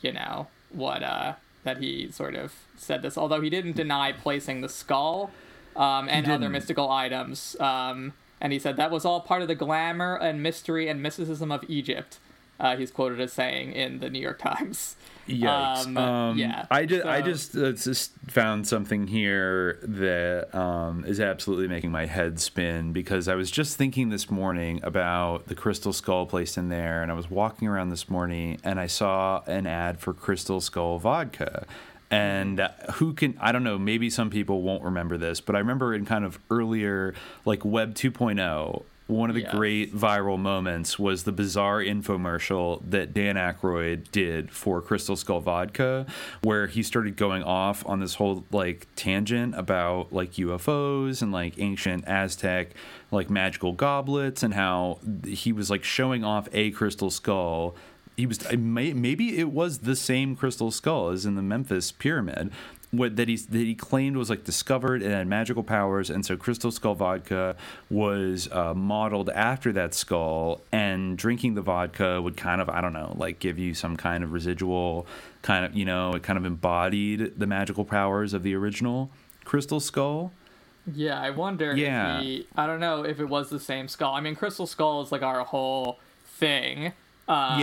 you 0.00 0.12
know, 0.12 0.48
what, 0.70 1.02
uh, 1.02 1.34
that 1.64 1.78
he 1.78 2.10
sort 2.10 2.34
of 2.34 2.52
said 2.76 3.02
this, 3.02 3.16
although 3.16 3.40
he 3.40 3.48
didn't 3.48 3.76
deny 3.76 4.12
placing 4.12 4.60
the 4.60 4.68
skull 4.68 5.30
um, 5.76 6.08
and 6.08 6.28
other 6.28 6.48
mystical 6.48 6.90
items. 6.90 7.56
Um, 7.60 8.14
and 8.40 8.52
he 8.52 8.58
said 8.58 8.76
that 8.76 8.90
was 8.90 9.04
all 9.04 9.20
part 9.20 9.42
of 9.42 9.48
the 9.48 9.54
glamour 9.54 10.16
and 10.16 10.42
mystery 10.42 10.88
and 10.88 11.00
mysticism 11.00 11.52
of 11.52 11.64
Egypt. 11.68 12.18
Uh, 12.60 12.76
he's 12.76 12.90
quoted 12.90 13.20
as 13.20 13.32
saying 13.32 13.72
in 13.72 13.98
the 13.98 14.08
New 14.08 14.20
York 14.20 14.38
Times. 14.38 14.96
Yikes. 15.28 15.86
Um, 15.86 15.96
Um, 15.96 16.38
yeah, 16.38 16.66
I 16.70 16.84
just, 16.84 17.06
I 17.06 17.20
just, 17.22 17.56
uh, 17.56 17.72
just 17.72 18.12
found 18.28 18.66
something 18.66 19.06
here 19.06 19.78
that 19.82 20.54
um, 20.54 21.04
is 21.04 21.20
absolutely 21.20 21.68
making 21.68 21.90
my 21.90 22.06
head 22.06 22.40
spin 22.40 22.92
because 22.92 23.28
I 23.28 23.34
was 23.34 23.50
just 23.50 23.76
thinking 23.76 24.10
this 24.10 24.30
morning 24.30 24.80
about 24.82 25.46
the 25.46 25.54
crystal 25.54 25.92
skull 25.92 26.26
placed 26.26 26.56
in 26.58 26.68
there, 26.68 27.02
and 27.02 27.10
I 27.10 27.14
was 27.14 27.30
walking 27.30 27.68
around 27.68 27.90
this 27.90 28.08
morning 28.08 28.58
and 28.64 28.80
I 28.80 28.86
saw 28.86 29.42
an 29.46 29.66
ad 29.66 30.00
for 30.00 30.12
Crystal 30.12 30.60
Skull 30.60 30.98
vodka. 30.98 31.66
And 32.10 32.60
uh, 32.60 32.68
who 32.94 33.14
can, 33.14 33.38
I 33.40 33.52
don't 33.52 33.64
know, 33.64 33.78
maybe 33.78 34.10
some 34.10 34.28
people 34.28 34.60
won't 34.60 34.82
remember 34.82 35.16
this, 35.16 35.40
but 35.40 35.56
I 35.56 35.60
remember 35.60 35.94
in 35.94 36.04
kind 36.04 36.26
of 36.26 36.38
earlier, 36.50 37.14
like 37.46 37.64
Web 37.64 37.94
2.0, 37.94 38.82
one 39.12 39.28
of 39.30 39.34
the 39.34 39.42
Yes. 39.42 39.52
great 39.52 39.94
viral 39.94 40.38
moments 40.38 40.98
was 40.98 41.24
the 41.24 41.32
bizarre 41.32 41.80
infomercial 41.80 42.80
that 42.88 43.12
Dan 43.12 43.36
Aykroyd 43.36 44.10
did 44.10 44.50
for 44.50 44.80
Crystal 44.80 45.16
Skull 45.16 45.40
Vodka, 45.40 46.06
where 46.42 46.66
he 46.66 46.82
started 46.82 47.16
going 47.16 47.42
off 47.42 47.86
on 47.86 48.00
this 48.00 48.14
whole 48.14 48.44
like 48.50 48.86
tangent 48.96 49.54
about 49.56 50.12
like 50.12 50.32
UFOs 50.32 51.22
and 51.22 51.30
like 51.32 51.58
ancient 51.58 52.06
Aztec 52.06 52.70
like 53.10 53.28
magical 53.28 53.72
goblets 53.72 54.42
and 54.42 54.54
how 54.54 54.98
he 55.26 55.52
was 55.52 55.68
like 55.70 55.84
showing 55.84 56.24
off 56.24 56.48
a 56.52 56.70
crystal 56.70 57.10
skull. 57.10 57.74
He 58.16 58.26
was 58.26 58.40
maybe 58.52 59.38
it 59.38 59.50
was 59.50 59.80
the 59.80 59.96
same 59.96 60.36
crystal 60.36 60.70
skull 60.70 61.08
as 61.10 61.24
in 61.26 61.34
the 61.34 61.42
Memphis 61.42 61.92
pyramid 61.92 62.50
what 62.92 63.16
that 63.16 63.26
he 63.26 63.36
that 63.36 63.58
he 63.58 63.74
claimed 63.74 64.16
was 64.16 64.28
like 64.30 64.44
discovered 64.44 65.02
and 65.02 65.10
had 65.12 65.26
magical 65.26 65.62
powers, 65.62 66.10
and 66.10 66.24
so 66.24 66.36
Crystal 66.36 66.70
Skull 66.70 66.94
vodka 66.94 67.56
was 67.90 68.48
uh, 68.52 68.74
modeled 68.74 69.30
after 69.30 69.72
that 69.72 69.94
skull, 69.94 70.60
and 70.70 71.16
drinking 71.18 71.54
the 71.54 71.62
vodka 71.62 72.20
would 72.22 72.36
kind 72.36 72.60
of 72.60 72.68
I 72.68 72.80
don't 72.82 72.92
know 72.92 73.14
like 73.18 73.38
give 73.38 73.58
you 73.58 73.72
some 73.74 73.96
kind 73.96 74.22
of 74.22 74.32
residual 74.32 75.06
kind 75.40 75.64
of 75.64 75.74
you 75.74 75.84
know 75.86 76.12
it 76.12 76.22
kind 76.22 76.36
of 76.38 76.44
embodied 76.44 77.38
the 77.38 77.46
magical 77.46 77.84
powers 77.86 78.34
of 78.34 78.42
the 78.42 78.54
original 78.54 79.10
Crystal 79.44 79.80
Skull. 79.80 80.30
Yeah, 80.92 81.18
I 81.20 81.30
wonder 81.30 81.74
Yeah. 81.76 82.18
if 82.18 82.22
he, 82.24 82.46
I 82.56 82.66
don't 82.66 82.80
know 82.80 83.04
if 83.04 83.20
it 83.20 83.26
was 83.28 83.48
the 83.50 83.60
same 83.60 83.86
skull. 83.88 84.14
I 84.14 84.20
mean, 84.20 84.34
Crystal 84.34 84.66
Skull 84.66 85.00
is 85.02 85.12
like 85.12 85.22
our 85.22 85.44
whole 85.44 85.98
thing. 86.26 86.92
Uh, 87.32 87.58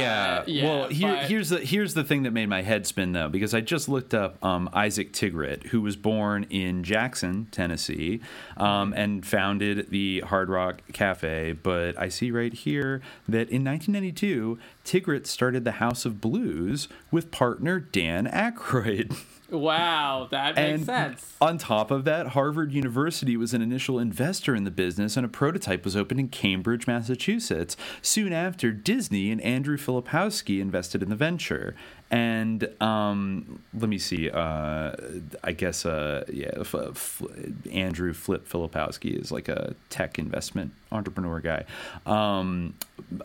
yeah. 0.48 0.64
Well, 0.64 0.88
here, 0.90 1.16
but- 1.16 1.26
here's 1.26 1.50
the 1.50 1.60
here's 1.60 1.94
the 1.94 2.04
thing 2.04 2.24
that 2.24 2.32
made 2.32 2.48
my 2.50 2.62
head 2.62 2.86
spin 2.88 3.12
though, 3.12 3.30
because 3.30 3.54
I 3.54 3.62
just 3.62 3.88
looked 3.90 4.14
up 4.14 4.44
um, 4.44 4.70
Isaac 4.74 5.14
Tigrett, 5.14 5.68
who 5.68 5.82
was 5.82 5.96
born 5.96 6.46
in 6.50 6.84
Jackson, 6.84 7.48
Tennessee, 7.52 8.22
um, 8.58 8.94
and 8.96 9.26
founded 9.26 9.90
the 9.90 10.22
Hard 10.22 10.50
Rock 10.50 10.82
Cafe. 10.94 11.54
But 11.54 11.98
I 12.00 12.10
see 12.10 12.32
right 12.32 12.54
here 12.54 13.02
that 13.28 13.50
in 13.50 13.64
1992, 13.64 14.58
Tigrett 14.86 15.26
started 15.28 15.64
the 15.64 15.74
House 15.74 16.06
of 16.06 16.20
Blues 16.22 16.88
with 17.12 17.32
partner 17.32 17.80
Dan 17.80 18.26
Aykroyd. 18.28 19.16
Wow, 19.52 20.28
that 20.32 20.56
makes 20.56 20.70
And 20.70 20.86
sense. 20.86 21.34
On 21.42 21.58
top 21.58 21.92
of 21.92 22.04
that, 22.06 22.28
Harvard 22.28 22.72
University 22.72 23.36
was 23.36 23.54
an 23.54 23.62
initial 23.62 23.98
investor 24.00 24.56
in 24.56 24.64
the 24.64 24.72
business, 24.72 25.18
and 25.18 25.26
a 25.26 25.30
prototype 25.30 25.84
was 25.86 25.96
opened 25.96 26.20
in 26.20 26.28
Cambridge, 26.30 26.86
Massachusetts. 26.88 27.76
Soon 28.02 28.32
after, 28.32 28.72
Disney 28.72 29.32
and 29.32 29.42
Andrew 29.42 29.78
Filipowski 29.78 30.60
invested 30.60 31.02
in 31.02 31.10
the 31.10 31.16
venture. 31.16 31.76
And 32.12 32.68
um, 32.82 33.62
let 33.74 33.88
me 33.90 34.00
see. 34.00 34.30
Uh, 34.30 34.96
I 35.44 35.52
guess, 35.52 35.86
uh, 35.86 36.26
yeah, 36.32 36.52
f- 36.60 36.74
f- 36.76 37.22
Andrew 37.72 38.14
Flip 38.14 38.48
Filipowski 38.48 39.20
is 39.20 39.32
like 39.32 39.48
a 39.48 39.76
tech 39.90 40.18
investment 40.18 40.72
entrepreneur 40.92 41.40
guy. 41.40 41.66
Um, 42.08 42.74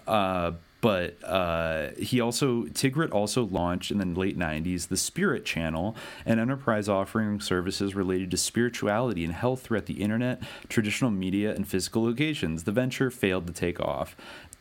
uh, 0.07 0.53
but 0.85 1.17
uh, 1.25 1.93
he 1.97 2.21
also 2.21 2.65
Tigrett 2.65 3.11
also 3.11 3.47
launched 3.47 3.91
in 3.91 3.97
the 3.97 4.05
late 4.05 4.39
90s 4.39 4.89
the 4.89 4.99
Spirit 4.99 5.47
Channel, 5.47 5.97
an 6.27 6.39
enterprise 6.39 6.91
offering 6.91 7.41
services 7.41 7.95
related 7.95 8.31
to 8.33 8.37
spirituality 8.37 9.25
and 9.25 9.33
health 9.33 9.63
throughout 9.63 9.87
the 9.87 10.03
internet, 10.03 10.43
traditional 10.69 11.11
media, 11.11 11.55
and 11.55 11.67
physical 11.67 12.05
locations. 12.05 12.65
The 12.65 12.73
venture 12.73 13.11
failed 13.11 13.47
to 13.47 13.53
take 13.55 13.81
off. 13.81 14.15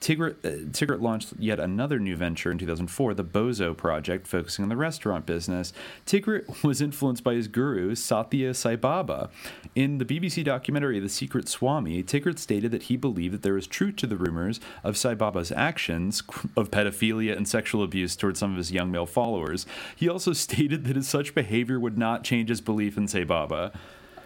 Tigrett, 0.03 0.91
uh, 0.91 0.97
launched 0.97 1.33
yet 1.39 1.61
another 1.61 1.97
new 1.97 2.17
venture 2.17 2.51
in 2.51 2.57
2004, 2.57 3.13
the 3.13 3.23
Bozo 3.23 3.75
Project, 3.75 4.27
focusing 4.27 4.63
on 4.63 4.69
the 4.69 4.75
restaurant 4.75 5.25
business. 5.25 5.71
Tigrett 6.05 6.63
was 6.63 6.81
influenced 6.81 7.23
by 7.23 7.35
his 7.35 7.47
guru, 7.47 7.95
Satya 7.95 8.53
Sai 8.53 8.75
Baba. 8.75 9.29
In 9.75 9.99
the 9.99 10.05
BBC 10.05 10.43
documentary 10.43 10.99
The 10.99 11.07
Secret 11.07 11.47
Swami, 11.47 12.03
Tigrett 12.03 12.37
stated 12.37 12.71
that 12.71 12.83
he 12.83 12.97
believed 12.97 13.33
that 13.33 13.43
there 13.43 13.53
was 13.53 13.65
truth 13.65 13.95
to 13.97 14.07
the 14.07 14.17
rumors 14.17 14.59
of 14.83 14.97
Sai 14.97 15.15
Baba's 15.15 15.53
actions 15.53 16.21
of 16.57 16.69
pedophilia 16.69 17.37
and 17.37 17.47
sexual 17.47 17.81
abuse 17.81 18.17
towards 18.17 18.39
some 18.39 18.51
of 18.51 18.57
his 18.57 18.73
young 18.73 18.91
male 18.91 19.05
followers. 19.05 19.65
He 19.95 20.09
also 20.09 20.33
stated 20.43 20.83
that 20.83 20.97
his 20.97 21.07
such 21.07 21.33
behavior 21.33 21.79
would 21.79 21.97
not 21.97 22.25
change 22.25 22.49
his 22.49 22.59
belief 22.59 22.97
in 22.97 23.07
Sai 23.07 23.23
Baba. 23.23 23.71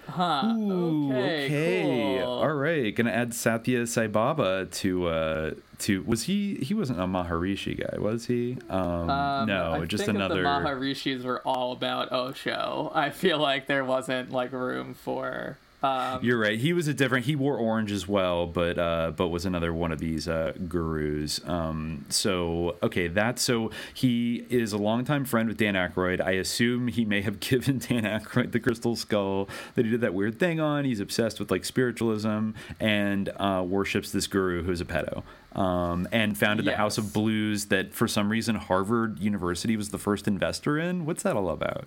Huh. 0.07 0.53
Ooh, 0.55 1.11
okay. 1.13 2.19
Cool. 2.21 2.29
All 2.29 2.53
right. 2.53 2.95
Gonna 2.95 3.11
add 3.11 3.33
Satya 3.33 3.85
Sai 3.87 4.07
Baba 4.07 4.65
to 4.65 5.07
uh 5.07 5.51
to 5.79 6.01
was 6.03 6.23
he 6.23 6.55
he 6.55 6.73
wasn't 6.73 6.99
a 6.99 7.03
Maharishi 7.03 7.77
guy, 7.79 7.99
was 7.99 8.25
he? 8.25 8.57
Um, 8.69 9.09
Um, 9.09 9.47
no, 9.47 9.73
I 9.73 9.85
just 9.85 10.05
think 10.05 10.15
another 10.15 10.35
the 10.35 10.41
Maharishis 10.43 11.23
were 11.23 11.41
all 11.41 11.71
about 11.73 12.11
Osho. 12.11 12.91
I 12.95 13.09
feel 13.09 13.37
like 13.37 13.67
there 13.67 13.83
wasn't 13.85 14.31
like 14.31 14.51
room 14.53 14.93
for. 14.93 15.57
Um, 15.83 16.23
You're 16.23 16.39
right. 16.39 16.57
He 16.57 16.73
was 16.73 16.87
a 16.87 16.93
different. 16.93 17.25
He 17.27 17.35
wore 17.35 17.55
orange 17.55 17.91
as 17.91 18.07
well, 18.07 18.47
but 18.47 18.79
uh, 18.79 19.11
but 19.15 19.27
was 19.27 19.45
another 19.45 19.71
one 19.71 19.91
of 19.91 19.99
these 19.99 20.27
uh, 20.27 20.53
gurus. 20.67 21.39
Um, 21.47 22.05
so 22.09 22.77
okay, 22.81 23.07
that's 23.07 23.43
so 23.43 23.69
he 23.93 24.47
is 24.49 24.73
a 24.73 24.77
longtime 24.77 25.25
friend 25.25 25.47
with 25.47 25.57
Dan 25.57 25.75
Aykroyd. 25.75 26.19
I 26.19 26.31
assume 26.31 26.87
he 26.87 27.05
may 27.05 27.21
have 27.21 27.39
given 27.39 27.77
Dan 27.77 28.03
Aykroyd 28.03 28.53
the 28.53 28.59
crystal 28.59 28.95
skull 28.95 29.47
that 29.75 29.85
he 29.85 29.91
did 29.91 30.01
that 30.01 30.15
weird 30.15 30.39
thing 30.39 30.59
on. 30.59 30.83
He's 30.83 30.99
obsessed 30.99 31.39
with 31.39 31.51
like 31.51 31.63
spiritualism 31.63 32.51
and 32.79 33.29
uh, 33.37 33.63
worships 33.67 34.11
this 34.11 34.25
guru 34.25 34.63
who's 34.63 34.81
a 34.81 34.85
pedo. 34.85 35.23
Um, 35.55 36.07
and 36.11 36.37
founded 36.37 36.67
the 36.67 36.75
House 36.75 36.99
of 36.99 37.13
Blues 37.13 37.65
that 37.67 37.91
for 37.91 38.07
some 38.07 38.29
reason 38.29 38.55
Harvard 38.55 39.17
University 39.19 39.75
was 39.75 39.89
the 39.89 39.97
first 39.97 40.27
investor 40.27 40.77
in. 40.77 41.05
What's 41.05 41.23
that 41.23 41.35
all 41.35 41.49
about? 41.49 41.85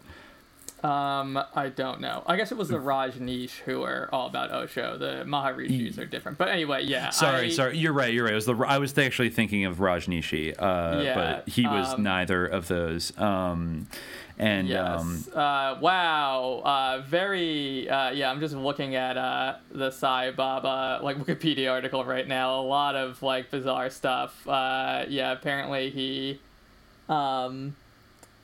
Um, 0.83 1.43
I 1.55 1.69
don't 1.69 2.01
know. 2.01 2.23
I 2.27 2.37
guess 2.37 2.51
it 2.53 2.59
was 2.59 2.69
the 2.69 2.79
Rajneesh 2.79 3.51
who 3.61 3.83
are 3.83 4.09
all 4.12 4.27
about 4.27 4.51
Osho. 4.51 4.97
The 4.99 5.25
Maharishis 5.27 5.99
are 5.99 6.07
different. 6.07 6.38
But 6.38 6.49
anyway, 6.49 6.85
yeah. 6.85 7.11
Sorry, 7.11 7.47
I- 7.47 7.51
sorry. 7.51 7.77
You're 7.79 7.93
right. 7.93 8.12
You're 8.12 8.25
right. 8.25 8.33
It 8.33 8.37
was 8.37 8.47
the 8.47 8.55
I 8.57 8.79
was 8.79 8.97
actually 8.97 9.31
thinking 9.31 9.64
of 9.66 9.79
Rajnishi, 9.79 10.55
uh, 10.59 11.01
Yeah, 11.03 11.14
but 11.14 11.49
he 11.49 11.66
was 11.66 11.95
um, 11.95 12.03
neither 12.03 12.47
of 12.47 12.69
those. 12.69 13.16
Um, 13.19 13.88
and 14.38 14.69
Yes. 14.69 15.01
um, 15.01 15.25
uh, 15.35 15.77
wow. 15.81 16.62
Uh, 16.64 17.03
very. 17.07 17.88
Uh, 17.90 18.11
yeah, 18.12 18.31
I'm 18.31 18.40
just 18.40 18.55
looking 18.55 18.95
at 18.95 19.19
uh, 19.19 19.57
the 19.71 19.90
Sai 19.90 20.31
Baba 20.31 21.01
like 21.03 21.19
Wikipedia 21.19 21.71
article 21.71 22.05
right 22.07 22.27
now. 22.27 22.59
A 22.59 22.62
lot 22.62 22.97
of 22.97 23.23
like 23.23 23.51
bizarre 23.51 23.90
stuff. 23.90 24.49
Uh, 24.49 25.05
yeah. 25.09 25.33
Apparently 25.33 25.90
he. 25.90 26.40
Um, 27.09 27.77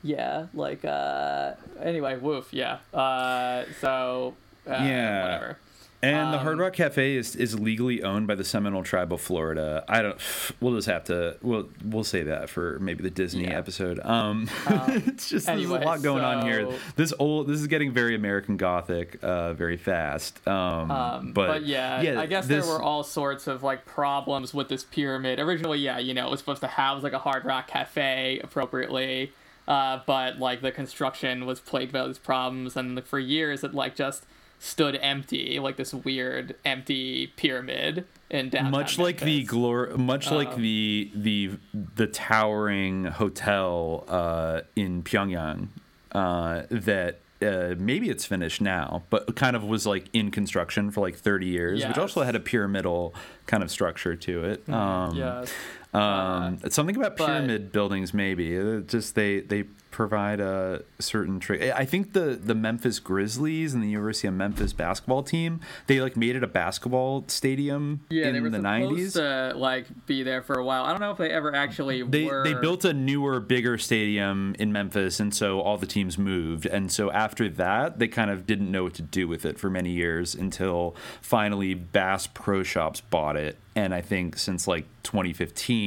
yeah. 0.07 0.47
Like. 0.53 0.83
Uh, 0.85 1.53
anyway. 1.81 2.17
Woof. 2.17 2.47
Yeah. 2.51 2.77
Uh, 2.93 3.63
so. 3.81 4.33
Uh, 4.67 4.71
Yeah. 4.71 5.23
Whatever. 5.23 5.57
and 6.03 6.31
the 6.33 6.37
um, 6.37 6.43
Hard 6.43 6.59
Rock 6.59 6.73
Cafe 6.73 7.15
is, 7.15 7.35
is 7.35 7.59
legally 7.59 8.03
owned 8.03 8.27
by 8.27 8.35
the 8.35 8.43
Seminole 8.43 8.83
Tribe 8.83 9.11
of 9.11 9.19
Florida. 9.21 9.83
I 9.87 10.01
don't. 10.01 10.19
We'll 10.59 10.75
just 10.75 10.87
have 10.87 11.03
to. 11.05 11.37
We'll 11.43 11.69
we'll 11.85 12.03
say 12.03 12.23
that 12.23 12.49
for 12.49 12.79
maybe 12.79 13.03
the 13.03 13.09
Disney 13.11 13.43
Yeah. 13.43 13.57
episode. 13.59 13.99
Um, 14.03 14.49
it's 14.67 15.29
just 15.29 15.47
anyway, 15.47 15.69
there's 15.77 15.83
a 15.83 15.85
lot 15.85 16.01
going 16.01 16.23
on 16.23 16.45
here. 16.45 16.67
This 16.95 17.13
old. 17.19 17.47
This 17.47 17.59
is 17.61 17.67
getting 17.67 17.91
very 17.93 18.15
American 18.15 18.57
Gothic, 18.57 19.19
uh, 19.23 19.53
very 19.53 19.77
fast. 19.77 20.45
Um, 20.47 20.89
Um, 20.91 21.31
but, 21.33 21.47
but, 21.47 21.65
yeah, 21.65 22.19
I 22.19 22.25
guess 22.25 22.47
this, 22.47 22.65
there 22.65 22.73
were 22.75 22.81
all 22.81 23.03
sorts 23.03 23.45
of 23.47 23.61
like 23.63 23.85
problems 23.85 24.51
with 24.53 24.67
this 24.69 24.83
pyramid. 24.83 25.39
Originally, 25.39 25.77
yeah, 25.79 25.99
you 25.99 26.13
know, 26.15 26.27
it 26.27 26.31
was 26.31 26.39
supposed 26.39 26.61
to 26.61 26.67
house 26.67 27.03
like 27.03 27.13
a 27.13 27.19
Hard 27.19 27.45
Rock 27.45 27.67
Cafe 27.67 28.39
appropriately, 28.43 29.31
uh, 29.67 29.99
but 30.05 30.39
like 30.39 30.61
the 30.61 30.71
construction 30.71 31.45
was 31.45 31.59
plagued 31.59 31.91
by 31.91 32.07
these 32.07 32.17
problems, 32.17 32.75
and 32.75 32.95
like, 32.95 33.05
for 33.05 33.19
years 33.19 33.63
it 33.63 33.73
like 33.73 33.95
just 33.95 34.25
stood 34.59 34.95
empty, 35.01 35.59
like 35.59 35.77
this 35.77 35.93
weird 35.93 36.55
empty 36.65 37.27
pyramid 37.35 38.05
in 38.29 38.49
downtown. 38.49 38.71
much 38.71 38.97
like 38.97 39.19
the 39.19 39.45
glor 39.45 39.95
much 39.97 40.31
like 40.31 40.49
Um, 40.53 40.61
the 40.61 41.11
the 41.13 41.51
the 41.95 42.07
towering 42.07 43.05
hotel 43.05 44.03
uh, 44.07 44.61
in 44.75 45.03
Pyongyang 45.03 45.67
uh, 46.11 46.63
that 46.71 47.19
uh, 47.41 47.75
maybe 47.77 48.09
it's 48.09 48.25
finished 48.25 48.61
now, 48.61 49.03
but 49.09 49.35
kind 49.35 49.55
of 49.55 49.63
was 49.63 49.85
like 49.85 50.09
in 50.11 50.31
construction 50.31 50.89
for 50.89 51.01
like 51.01 51.15
30 51.15 51.45
years, 51.45 51.85
which 51.85 51.97
also 51.97 52.23
had 52.23 52.35
a 52.35 52.39
pyramidal 52.39 53.13
kind 53.45 53.61
of 53.61 53.69
structure 53.69 54.15
to 54.15 54.43
it. 54.43 54.67
Um, 54.69 55.15
yes. 55.15 55.53
Um, 55.97 56.59
something 56.69 56.95
about 56.95 57.17
but- 57.17 57.25
pyramid 57.27 57.71
buildings, 57.71 58.13
maybe. 58.13 58.57
Uh, 58.57 58.79
Just 58.81 59.15
they 59.15 59.39
they 59.41 59.63
provide 59.89 60.39
a 60.39 60.83
certain 60.99 61.39
trick. 61.39 61.61
I 61.73 61.83
think 61.85 62.13
the 62.13 62.39
the 62.39 62.53
Memphis 62.53 62.99
Grizzlies 62.99 63.73
and 63.73 63.81
the 63.81 63.87
University 63.89 64.27
of 64.27 64.33
Memphis 64.35 64.71
basketball 64.71 65.23
team 65.23 65.59
they 65.87 66.01
like 66.01 66.15
made 66.15 66.35
it 66.35 66.43
a 66.43 66.47
basketball 66.47 67.23
stadium 67.27 68.01
Yeah, 68.09 68.27
in 68.27 68.33
they 68.33 68.41
were 68.41 68.49
the 68.49 68.57
supposed 68.57 68.63
nineties. 68.63 69.13
to 69.13 69.53
like 69.55 69.87
be 70.05 70.21
there 70.21 70.43
for 70.43 70.59
a 70.59 70.63
while. 70.63 70.83
I 70.83 70.91
don't 70.91 70.99
know 70.99 71.11
if 71.11 71.17
they 71.17 71.31
ever 71.31 71.55
actually 71.55 72.03
They 72.03 72.25
were. 72.25 72.43
they 72.43 72.53
built 72.53 72.85
a 72.85 72.93
newer, 72.93 73.39
bigger 73.39 73.77
stadium 73.79 74.55
in 74.59 74.71
Memphis, 74.71 75.19
and 75.19 75.33
so 75.33 75.61
all 75.61 75.77
the 75.77 75.87
teams 75.87 76.17
moved. 76.17 76.67
And 76.67 76.91
so 76.91 77.09
after 77.11 77.49
that, 77.49 77.97
they 77.97 78.07
kind 78.09 78.29
of 78.29 78.45
didn't 78.45 78.69
know 78.69 78.83
what 78.83 78.93
to 78.95 79.01
do 79.01 79.27
with 79.27 79.45
it 79.45 79.57
for 79.57 79.69
many 79.69 79.91
years 79.91 80.35
until 80.35 80.95
finally 81.21 81.73
Bass 81.73 82.27
Pro 82.27 82.61
Shops 82.61 83.01
bought 83.01 83.35
it. 83.37 83.57
And 83.75 83.93
I 83.93 84.01
think 84.01 84.37
since 84.37 84.67
like 84.67 84.85
2015, 85.03 85.86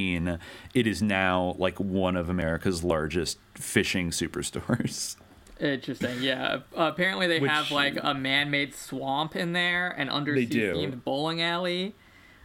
it 0.74 0.86
is 0.86 1.02
now 1.02 1.54
like 1.58 1.78
one 1.78 2.16
of 2.16 2.28
America's 2.28 2.82
largest 2.84 3.38
fishing 3.54 4.10
superstores. 4.10 5.16
Interesting. 5.60 6.22
Yeah. 6.22 6.60
Apparently, 6.74 7.26
they 7.26 7.38
Which- 7.40 7.50
have 7.50 7.70
like 7.70 7.98
a 8.02 8.14
man-made 8.14 8.74
swamp 8.74 9.36
in 9.36 9.52
there, 9.52 9.90
an 9.90 10.08
undersea-themed 10.08 11.04
bowling 11.04 11.42
alley, 11.42 11.94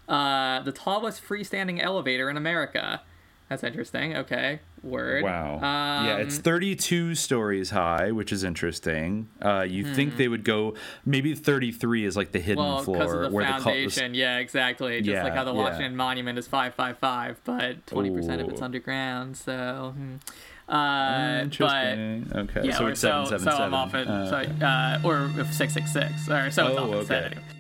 uh, 0.10 0.62
the 0.62 0.72
tallest 0.74 1.24
freestanding 1.24 1.82
elevator 1.82 2.30
in 2.30 2.36
America. 2.38 3.02
That's 3.50 3.64
interesting. 3.64 4.16
Okay. 4.18 4.60
Word. 4.86 5.24
Wow. 5.24 5.56
Um, 5.56 6.06
yeah, 6.06 6.18
it's 6.18 6.38
32 6.38 7.16
stories 7.16 7.72
high, 7.72 8.12
which 8.12 8.32
is 8.32 8.44
interesting. 8.44 9.28
Uh, 9.44 9.62
you 9.68 9.94
think 9.94 10.18
they 10.18 10.28
would 10.28 10.44
go 10.44 10.76
maybe 11.06 11.34
33 11.34 12.06
is 12.06 12.16
like 12.16 12.32
the 12.32 12.40
hidden 12.40 12.64
Hmm. 12.64 12.70
Well, 12.70 12.84
floor 12.84 12.98
because 13.00 13.14
of 13.14 13.22
the 13.22 13.30
where 13.30 13.46
the 13.46 13.52
foundation, 13.54 14.14
yeah, 14.14 14.38
exactly. 14.38 15.02
Just 15.02 15.24
like 15.24 15.34
how 15.34 15.44
the 15.44 15.54
yeah. 15.54 15.58
Washington 15.60 15.96
Monument 15.96 16.38
is 16.38 16.48
five 16.48 16.74
five 16.76 16.98
five, 17.00 17.42
but 17.44 17.86
twenty 17.88 18.10
percent 18.12 18.42
of 18.42 18.50
it's 18.50 18.62
underground. 18.62 19.36
So, 19.38 19.94
hmm. 19.96 20.16
uh, 20.68 21.38
but 21.38 21.42
Interesting. 21.44 22.32
okay, 22.36 22.62
yeah, 22.68 22.78
so 22.78 22.88
it's 22.88 23.00
so, 23.00 23.26
so 23.26 23.38
777. 23.38 23.62
I'm 23.62 23.74
off 23.74 23.94
at 23.96 24.08
Uh, 24.08 24.30
so, 24.30 24.66
uh, 24.66 25.00
or 25.04 25.46
six 25.52 25.74
six 25.74 25.92
six, 25.92 26.30
or 26.30 26.50
so 26.52 26.68
it's 26.68 26.78
Oh, 26.78 26.84
off 27.00 27.12
at 27.12 27.24
okay. 27.24 27.36
seven. 27.36 27.38
one 27.38 27.55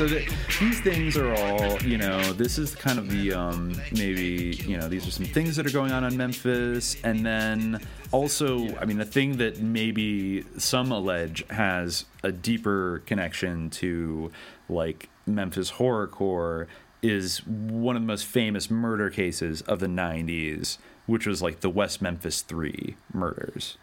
so 0.00 0.06
the, 0.06 0.26
these 0.58 0.80
things 0.80 1.18
are 1.18 1.34
all 1.34 1.78
you 1.82 1.98
know. 1.98 2.32
This 2.32 2.56
is 2.56 2.74
kind 2.74 2.98
of 2.98 3.10
the 3.10 3.34
um, 3.34 3.74
maybe 3.92 4.58
you 4.66 4.78
know 4.78 4.88
these 4.88 5.06
are 5.06 5.10
some 5.10 5.26
things 5.26 5.56
that 5.56 5.66
are 5.66 5.70
going 5.70 5.92
on 5.92 6.04
in 6.04 6.16
Memphis, 6.16 6.96
and 7.04 7.26
then 7.26 7.82
also, 8.10 8.74
I 8.78 8.86
mean, 8.86 8.96
the 8.96 9.04
thing 9.04 9.36
that 9.36 9.60
maybe 9.60 10.46
some 10.56 10.90
allege 10.90 11.44
has 11.50 12.06
a 12.22 12.32
deeper 12.32 13.02
connection 13.04 13.68
to 13.70 14.32
like 14.70 15.10
Memphis 15.26 15.72
horrorcore 15.72 16.66
is 17.02 17.46
one 17.46 17.94
of 17.94 18.00
the 18.00 18.08
most 18.08 18.24
famous 18.24 18.70
murder 18.70 19.10
cases 19.10 19.60
of 19.60 19.80
the 19.80 19.86
'90s, 19.86 20.78
which 21.04 21.26
was 21.26 21.42
like 21.42 21.60
the 21.60 21.68
West 21.68 22.00
Memphis 22.00 22.40
Three 22.40 22.96
murders. 23.12 23.76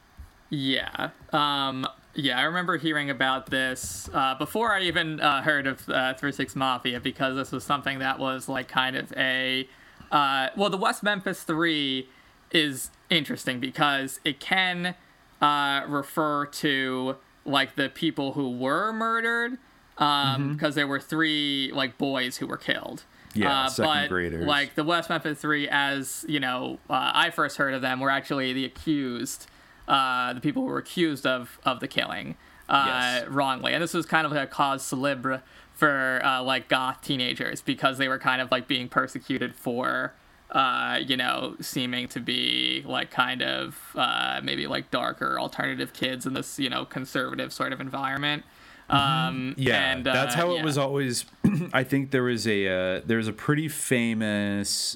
Yeah. 0.49 1.09
Um, 1.31 1.85
yeah, 2.17 2.39
I 2.39 2.43
remember 2.43 2.77
hearing 2.77 3.09
about 3.09 3.45
this 3.49 4.09
uh, 4.13 4.35
before 4.35 4.73
I 4.73 4.81
even 4.81 5.19
uh, 5.19 5.43
heard 5.43 5.67
of 5.67 5.87
uh, 5.87 6.15
36 6.15 6.55
Mafia 6.55 6.99
because 6.99 7.35
this 7.35 7.51
was 7.51 7.63
something 7.63 7.99
that 7.99 8.19
was 8.19 8.49
like 8.49 8.67
kind 8.67 8.95
of 8.95 9.13
a. 9.15 9.69
Uh, 10.11 10.49
well, 10.57 10.69
the 10.69 10.77
West 10.77 11.03
Memphis 11.03 11.43
3 11.43 12.09
is 12.51 12.89
interesting 13.09 13.59
because 13.59 14.19
it 14.25 14.39
can 14.39 14.95
uh, 15.41 15.81
refer 15.87 16.45
to 16.47 17.17
like 17.45 17.75
the 17.75 17.89
people 17.89 18.33
who 18.33 18.57
were 18.57 18.91
murdered 18.91 19.57
um, 19.97 20.53
because 20.53 20.75
there 20.75 20.87
were 20.87 20.99
three 20.99 21.71
like 21.73 21.97
boys 21.97 22.37
who 22.37 22.47
were 22.47 22.57
killed. 22.57 23.03
Yeah, 23.33 23.65
Uh, 23.65 23.69
second 23.69 23.93
but, 23.93 24.09
graders. 24.09 24.45
Like 24.47 24.75
the 24.75 24.83
West 24.83 25.09
Memphis 25.09 25.39
Three, 25.39 25.67
as 25.69 26.25
you 26.27 26.39
know, 26.39 26.79
uh, 26.89 27.11
I 27.13 27.29
first 27.29 27.57
heard 27.57 27.73
of 27.73 27.81
them 27.81 27.99
were 27.99 28.09
actually 28.09 28.53
the 28.53 28.65
accused, 28.65 29.47
uh, 29.87 30.33
the 30.33 30.41
people 30.41 30.63
who 30.63 30.67
were 30.69 30.77
accused 30.79 31.25
of 31.25 31.59
of 31.65 31.79
the 31.79 31.87
killing 31.87 32.35
uh, 32.69 32.83
Yes. 32.87 33.27
wrongly, 33.29 33.73
and 33.73 33.81
this 33.81 33.93
was 33.93 34.05
kind 34.05 34.25
of 34.25 34.31
like 34.31 34.43
a 34.43 34.51
cause 34.51 34.83
celebre 34.83 35.41
for 35.73 36.19
uh, 36.23 36.41
like 36.41 36.67
goth 36.67 37.01
teenagers 37.01 37.61
because 37.61 37.97
they 37.97 38.07
were 38.07 38.19
kind 38.19 38.41
of 38.41 38.51
like 38.51 38.67
being 38.67 38.89
persecuted 38.89 39.55
for. 39.55 40.13
Uh, 40.49 40.97
you 41.05 41.17
know, 41.17 41.57
seeming 41.59 42.07
to 42.07 42.21
be 42.21 42.81
like 42.85 43.11
kind 43.11 43.41
of 43.41 43.77
uh, 43.95 44.39
maybe 44.41 44.65
like 44.65 44.89
darker 44.91 45.37
alternative 45.37 45.91
kids 45.91 46.25
in 46.25 46.33
this 46.33 46.57
you 46.57 46.69
know 46.69 46.85
conservative 46.85 47.51
sort 47.51 47.73
of 47.73 47.81
environment. 47.81 48.43
Um, 48.89 49.55
Yeah, 49.57 49.91
and, 49.91 50.05
that's 50.05 50.35
uh, 50.35 50.37
how 50.37 50.53
yeah. 50.53 50.59
it 50.61 50.63
was 50.63 50.77
always. 50.77 51.25
I 51.73 51.83
think 51.83 52.11
there 52.11 52.23
was 52.23 52.47
a 52.47 52.65
uh, 52.67 53.01
there's 53.05 53.27
a 53.27 53.33
pretty 53.33 53.67
famous 53.67 54.95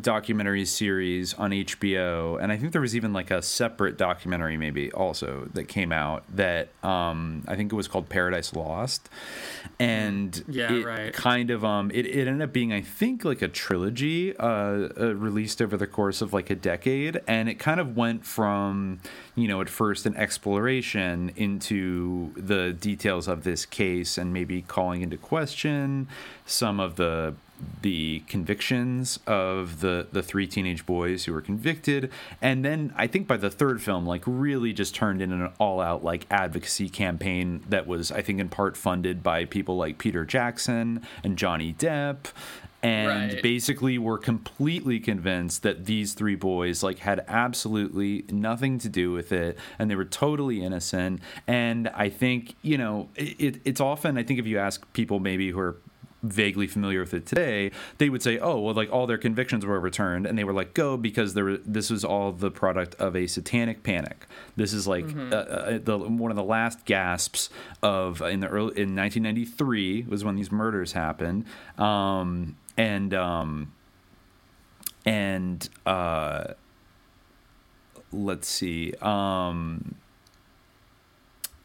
documentary 0.00 0.64
series 0.64 1.34
on 1.34 1.50
HBO, 1.50 2.40
and 2.42 2.50
I 2.50 2.56
think 2.56 2.72
there 2.72 2.80
was 2.80 2.96
even 2.96 3.12
like 3.12 3.30
a 3.30 3.40
separate 3.40 3.96
documentary 3.96 4.56
maybe 4.56 4.90
also 4.92 5.48
that 5.54 5.64
came 5.64 5.92
out 5.92 6.24
that 6.34 6.68
um, 6.84 7.44
I 7.46 7.56
think 7.56 7.72
it 7.72 7.76
was 7.76 7.88
called 7.88 8.08
Paradise 8.08 8.54
Lost, 8.54 9.08
and 9.78 10.44
Yeah, 10.48 10.72
it 10.72 10.84
right. 10.84 11.12
kind 11.12 11.50
of 11.50 11.64
um 11.64 11.90
it, 11.92 12.06
it 12.06 12.26
ended 12.26 12.42
up 12.42 12.52
being 12.52 12.72
I 12.72 12.80
think 12.80 13.24
like 13.24 13.40
a 13.40 13.48
trilogy 13.48 14.36
uh, 14.36 14.88
uh 15.00 15.14
released 15.14 15.62
over 15.62 15.76
the 15.76 15.86
course 15.86 16.20
of 16.20 16.32
like 16.32 16.50
a 16.50 16.56
decade, 16.56 17.20
and 17.26 17.48
it 17.48 17.54
kind 17.54 17.80
of 17.80 17.96
went 17.96 18.24
from 18.24 19.00
you 19.36 19.48
know 19.48 19.60
at 19.60 19.68
first 19.68 20.06
an 20.06 20.16
exploration 20.16 21.32
into 21.36 22.32
the 22.36 22.72
details 22.72 23.28
of 23.28 23.44
this 23.44 23.64
case 23.64 24.18
and 24.18 24.32
maybe 24.32 24.62
calling 24.62 25.02
into 25.02 25.16
question 25.16 26.08
some 26.44 26.80
of 26.80 26.96
the 26.96 27.34
the 27.82 28.20
convictions 28.26 29.18
of 29.26 29.80
the 29.80 30.06
the 30.12 30.22
three 30.22 30.46
teenage 30.46 30.86
boys 30.86 31.24
who 31.24 31.32
were 31.32 31.40
convicted. 31.40 32.10
And 32.40 32.64
then 32.64 32.92
i 32.96 33.06
think 33.06 33.26
by 33.26 33.36
the 33.36 33.50
third 33.50 33.82
film 33.82 34.06
like 34.06 34.22
really 34.26 34.72
just 34.72 34.94
turned 34.94 35.20
in 35.22 35.32
an 35.32 35.50
all 35.58 35.80
out 35.80 36.04
like 36.04 36.26
advocacy 36.30 36.88
campaign 36.88 37.62
that 37.68 37.86
was 37.86 38.10
i 38.12 38.22
think 38.22 38.40
in 38.40 38.48
part 38.48 38.76
funded 38.76 39.22
by 39.22 39.44
people 39.44 39.76
like 39.76 39.98
peter 39.98 40.24
jackson 40.24 41.02
and 41.24 41.36
johnny 41.38 41.72
depp. 41.74 42.32
And 42.80 43.32
Right. 43.32 43.42
basically 43.42 43.98
were 43.98 44.18
completely 44.18 45.00
convinced 45.00 45.64
that 45.64 45.86
these 45.86 46.14
three 46.14 46.36
boys 46.36 46.80
like 46.80 47.00
had 47.00 47.24
absolutely 47.26 48.24
nothing 48.30 48.78
to 48.78 48.88
do 48.88 49.10
with 49.10 49.32
it 49.32 49.58
and 49.80 49.90
they 49.90 49.96
were 49.96 50.04
totally 50.04 50.62
innocent. 50.62 51.20
And 51.48 51.88
i 51.88 52.08
think 52.08 52.54
you 52.62 52.78
know 52.78 53.08
it, 53.16 53.60
it's 53.64 53.80
often 53.80 54.16
i 54.16 54.22
think 54.22 54.38
if 54.38 54.46
you 54.46 54.58
ask 54.58 54.90
people 54.92 55.18
maybe 55.18 55.50
who 55.50 55.58
are 55.58 55.76
vaguely 56.22 56.66
familiar 56.66 57.00
with 57.00 57.14
it 57.14 57.24
today 57.26 57.70
they 57.98 58.08
would 58.10 58.22
say 58.22 58.38
oh 58.38 58.58
well 58.58 58.74
like 58.74 58.90
all 58.92 59.06
their 59.06 59.18
convictions 59.18 59.64
were 59.64 59.76
overturned 59.76 60.26
and 60.26 60.36
they 60.36 60.44
were 60.44 60.52
like 60.52 60.74
go 60.74 60.96
because 60.96 61.34
there 61.34 61.44
were, 61.44 61.58
this 61.58 61.90
was 61.90 62.04
all 62.04 62.32
the 62.32 62.50
product 62.50 62.94
of 62.96 63.14
a 63.14 63.26
satanic 63.26 63.82
panic. 63.82 64.26
This 64.56 64.72
is 64.72 64.86
like 64.86 65.04
uh, 65.16 65.36
uh, 65.36 65.78
the 65.82 65.96
one 65.98 66.30
of 66.30 66.36
the 66.36 66.44
last 66.44 66.84
gasps 66.84 67.50
of 67.82 68.20
in 68.22 68.40
the 68.40 68.48
early 68.48 68.80
in 68.80 68.96
1993 68.96 70.06
was 70.08 70.24
when 70.24 70.36
these 70.36 70.50
murders 70.50 70.92
happened 70.92 71.44
um 71.78 72.56
and 72.76 73.14
um 73.14 73.72
and 75.04 75.68
uh 75.86 76.54
let's 78.12 78.48
see 78.48 78.92
um 79.00 79.94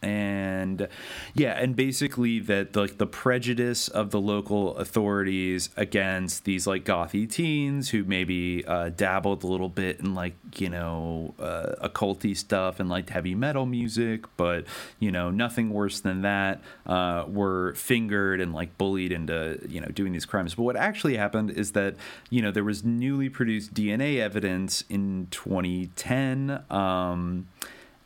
and 0.04 0.88
yeah 1.34 1.51
and 1.54 1.76
basically 1.76 2.39
that 2.39 2.76
like 2.76 2.97
the 2.97 3.08
prejudice 3.08 3.88
of 3.88 4.12
the 4.12 4.20
local 4.20 4.76
authorities 4.78 5.70
against 5.78 6.45
these 6.45 6.68
like 6.68 6.84
gothy 6.84 7.30
teens 7.30 7.89
who 7.89 8.04
maybe 8.04 8.64
uh, 8.66 8.89
dabbled 8.89 9.43
a 9.43 9.47
little 9.47 9.70
bit 9.70 9.99
in 9.99 10.14
like 10.14 10.36
you 10.58 10.70
know 10.70 11.34
uh, 11.39 11.88
occulty 11.88 12.36
stuff 12.36 12.80
and 12.80 12.89
like 12.89 13.10
heavy 13.10 13.36
metal 13.36 13.66
music 13.66 14.26
but 14.38 14.66
you 14.99 15.12
know 15.12 15.30
nothing 15.30 15.70
worse 15.72 15.99
than 16.01 16.22
that 16.22 16.62
uh, 16.86 17.26
were 17.28 17.74
fingered 17.76 18.41
and 18.41 18.54
like 18.54 18.78
bullied 18.78 19.12
into 19.12 19.60
you 19.68 19.80
know 19.80 19.88
doing 19.88 20.14
these 20.14 20.26
crimes. 20.26 20.56
But 20.56 20.64
what 20.64 20.76
actually 20.76 21.18
happened 21.18 21.51
is 21.51 21.72
that 21.74 21.95
you 22.30 22.41
know 22.41 22.51
there 22.51 22.64
was 22.64 22.84
newly 22.84 23.30
produced 23.30 23.74
dna 23.74 24.20
evidence 24.20 24.84
in 24.89 25.28
2010 25.32 26.64
um, 26.70 27.47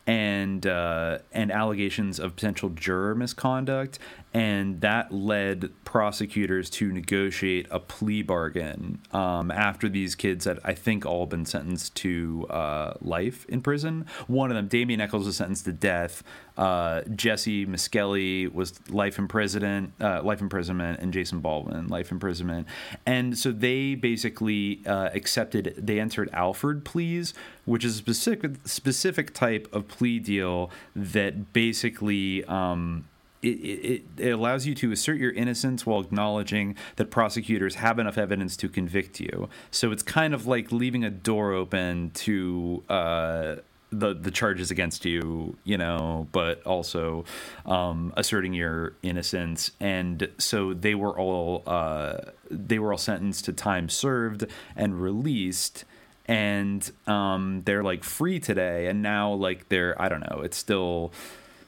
and 0.07 0.65
uh, 0.65 1.19
and 1.33 1.51
allegations 1.51 2.17
of 2.19 2.35
potential 2.35 2.69
juror 2.69 3.13
misconduct, 3.13 3.99
and 4.37 4.81
that 4.81 5.11
led 5.11 5.71
prosecutors 5.83 6.69
to 6.69 6.91
negotiate 6.91 7.65
a 7.71 7.79
plea 7.79 8.21
bargain 8.21 8.99
um, 9.11 9.49
after 9.49 9.89
these 9.89 10.13
kids 10.13 10.45
had, 10.45 10.59
I 10.63 10.75
think, 10.75 11.07
all 11.07 11.25
been 11.25 11.43
sentenced 11.43 11.95
to 11.95 12.45
uh, 12.51 12.93
life 13.01 13.47
in 13.49 13.61
prison. 13.61 14.05
One 14.27 14.51
of 14.51 14.55
them, 14.55 14.67
Damien 14.67 15.01
Echols, 15.01 15.25
was 15.25 15.37
sentenced 15.37 15.65
to 15.65 15.73
death. 15.73 16.21
Uh, 16.55 17.01
Jessie 17.15 17.65
Misskelley 17.65 18.45
was 18.45 18.79
life 18.91 19.17
imprisonment, 19.17 19.93
uh, 19.99 20.21
life 20.21 20.39
imprisonment, 20.39 20.99
and 20.99 21.11
Jason 21.11 21.39
Baldwin 21.39 21.87
life 21.87 22.11
imprisonment. 22.11 22.67
And 23.07 23.35
so 23.35 23.51
they 23.51 23.95
basically 23.95 24.83
uh, 24.85 25.09
accepted. 25.15 25.73
They 25.79 25.99
entered 25.99 26.29
Alford 26.31 26.85
pleas, 26.85 27.33
which 27.65 27.83
is 27.83 27.95
a 27.95 27.97
specific 27.97 28.57
specific 28.65 29.33
type 29.33 29.67
of 29.73 29.87
plea 29.87 30.19
deal 30.19 30.69
that 30.95 31.53
basically. 31.53 32.45
Um, 32.45 33.05
it, 33.41 33.47
it, 33.47 34.03
it 34.17 34.29
allows 34.29 34.65
you 34.65 34.73
to 34.75 34.91
assert 34.91 35.17
your 35.17 35.31
innocence 35.31 35.85
while 35.85 36.01
acknowledging 36.01 36.75
that 36.95 37.11
prosecutors 37.11 37.75
have 37.75 37.99
enough 37.99 38.17
evidence 38.17 38.57
to 38.57 38.69
convict 38.69 39.19
you. 39.19 39.49
So 39.71 39.91
it's 39.91 40.03
kind 40.03 40.33
of 40.33 40.47
like 40.47 40.71
leaving 40.71 41.03
a 41.03 41.09
door 41.09 41.53
open 41.53 42.11
to 42.15 42.83
uh, 42.89 43.55
the 43.91 44.13
the 44.13 44.31
charges 44.31 44.71
against 44.71 45.05
you, 45.05 45.57
you 45.63 45.77
know, 45.77 46.27
but 46.31 46.63
also 46.63 47.25
um, 47.65 48.13
asserting 48.17 48.53
your 48.53 48.93
innocence. 49.01 49.71
And 49.79 50.29
so 50.37 50.73
they 50.73 50.95
were 50.95 51.17
all 51.17 51.63
uh, 51.65 52.17
they 52.49 52.79
were 52.79 52.91
all 52.91 52.97
sentenced 52.97 53.45
to 53.45 53.53
time 53.53 53.89
served 53.89 54.45
and 54.75 55.01
released 55.01 55.85
and 56.29 56.91
um, 57.05 57.61
they're 57.65 57.83
like 57.83 58.03
free 58.03 58.39
today 58.39 58.87
and 58.87 59.01
now 59.01 59.31
like 59.31 59.69
they're 59.69 59.99
i 60.01 60.09
don't 60.09 60.19
know 60.29 60.41
it's 60.43 60.57
still 60.57 61.13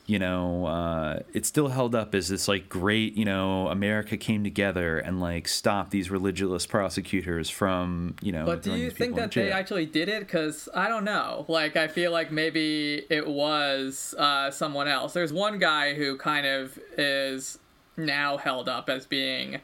you 0.09 0.17
know, 0.17 0.65
uh, 0.65 1.19
it's 1.33 1.47
still 1.47 1.67
held 1.67 1.93
up 1.93 2.15
as 2.15 2.29
this 2.29 2.47
like 2.47 2.67
great, 2.67 3.15
you 3.15 3.25
know, 3.25 3.67
America 3.67 4.17
came 4.17 4.43
together 4.43 4.97
and 4.97 5.19
like 5.19 5.47
stopped 5.47 5.91
these 5.91 6.09
religious 6.09 6.65
prosecutors 6.65 7.47
from, 7.47 8.15
you 8.19 8.31
know. 8.31 8.43
But 8.43 8.63
do 8.63 8.73
you 8.73 8.89
think 8.89 9.15
that 9.17 9.31
they 9.31 9.51
actually 9.51 9.85
did 9.85 10.09
it? 10.09 10.21
Because 10.21 10.67
I 10.73 10.87
don't 10.87 11.03
know. 11.03 11.45
Like, 11.47 11.75
I 11.75 11.87
feel 11.87 12.11
like 12.11 12.31
maybe 12.31 13.05
it 13.11 13.27
was 13.27 14.15
uh, 14.17 14.49
someone 14.49 14.87
else. 14.87 15.13
There's 15.13 15.31
one 15.31 15.59
guy 15.59 15.93
who 15.93 16.17
kind 16.17 16.47
of 16.47 16.79
is 16.97 17.59
now 17.95 18.37
held 18.37 18.67
up 18.67 18.89
as 18.89 19.05
being 19.05 19.59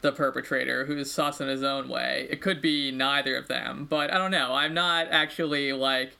the 0.00 0.12
perpetrator 0.12 0.84
who's 0.84 1.10
sus 1.10 1.40
in 1.40 1.48
his 1.48 1.64
own 1.64 1.88
way. 1.88 2.28
It 2.30 2.40
could 2.40 2.62
be 2.62 2.92
neither 2.92 3.36
of 3.36 3.48
them, 3.48 3.86
but 3.90 4.12
I 4.12 4.18
don't 4.18 4.30
know. 4.30 4.54
I'm 4.54 4.74
not 4.74 5.08
actually 5.10 5.72
like 5.72 6.16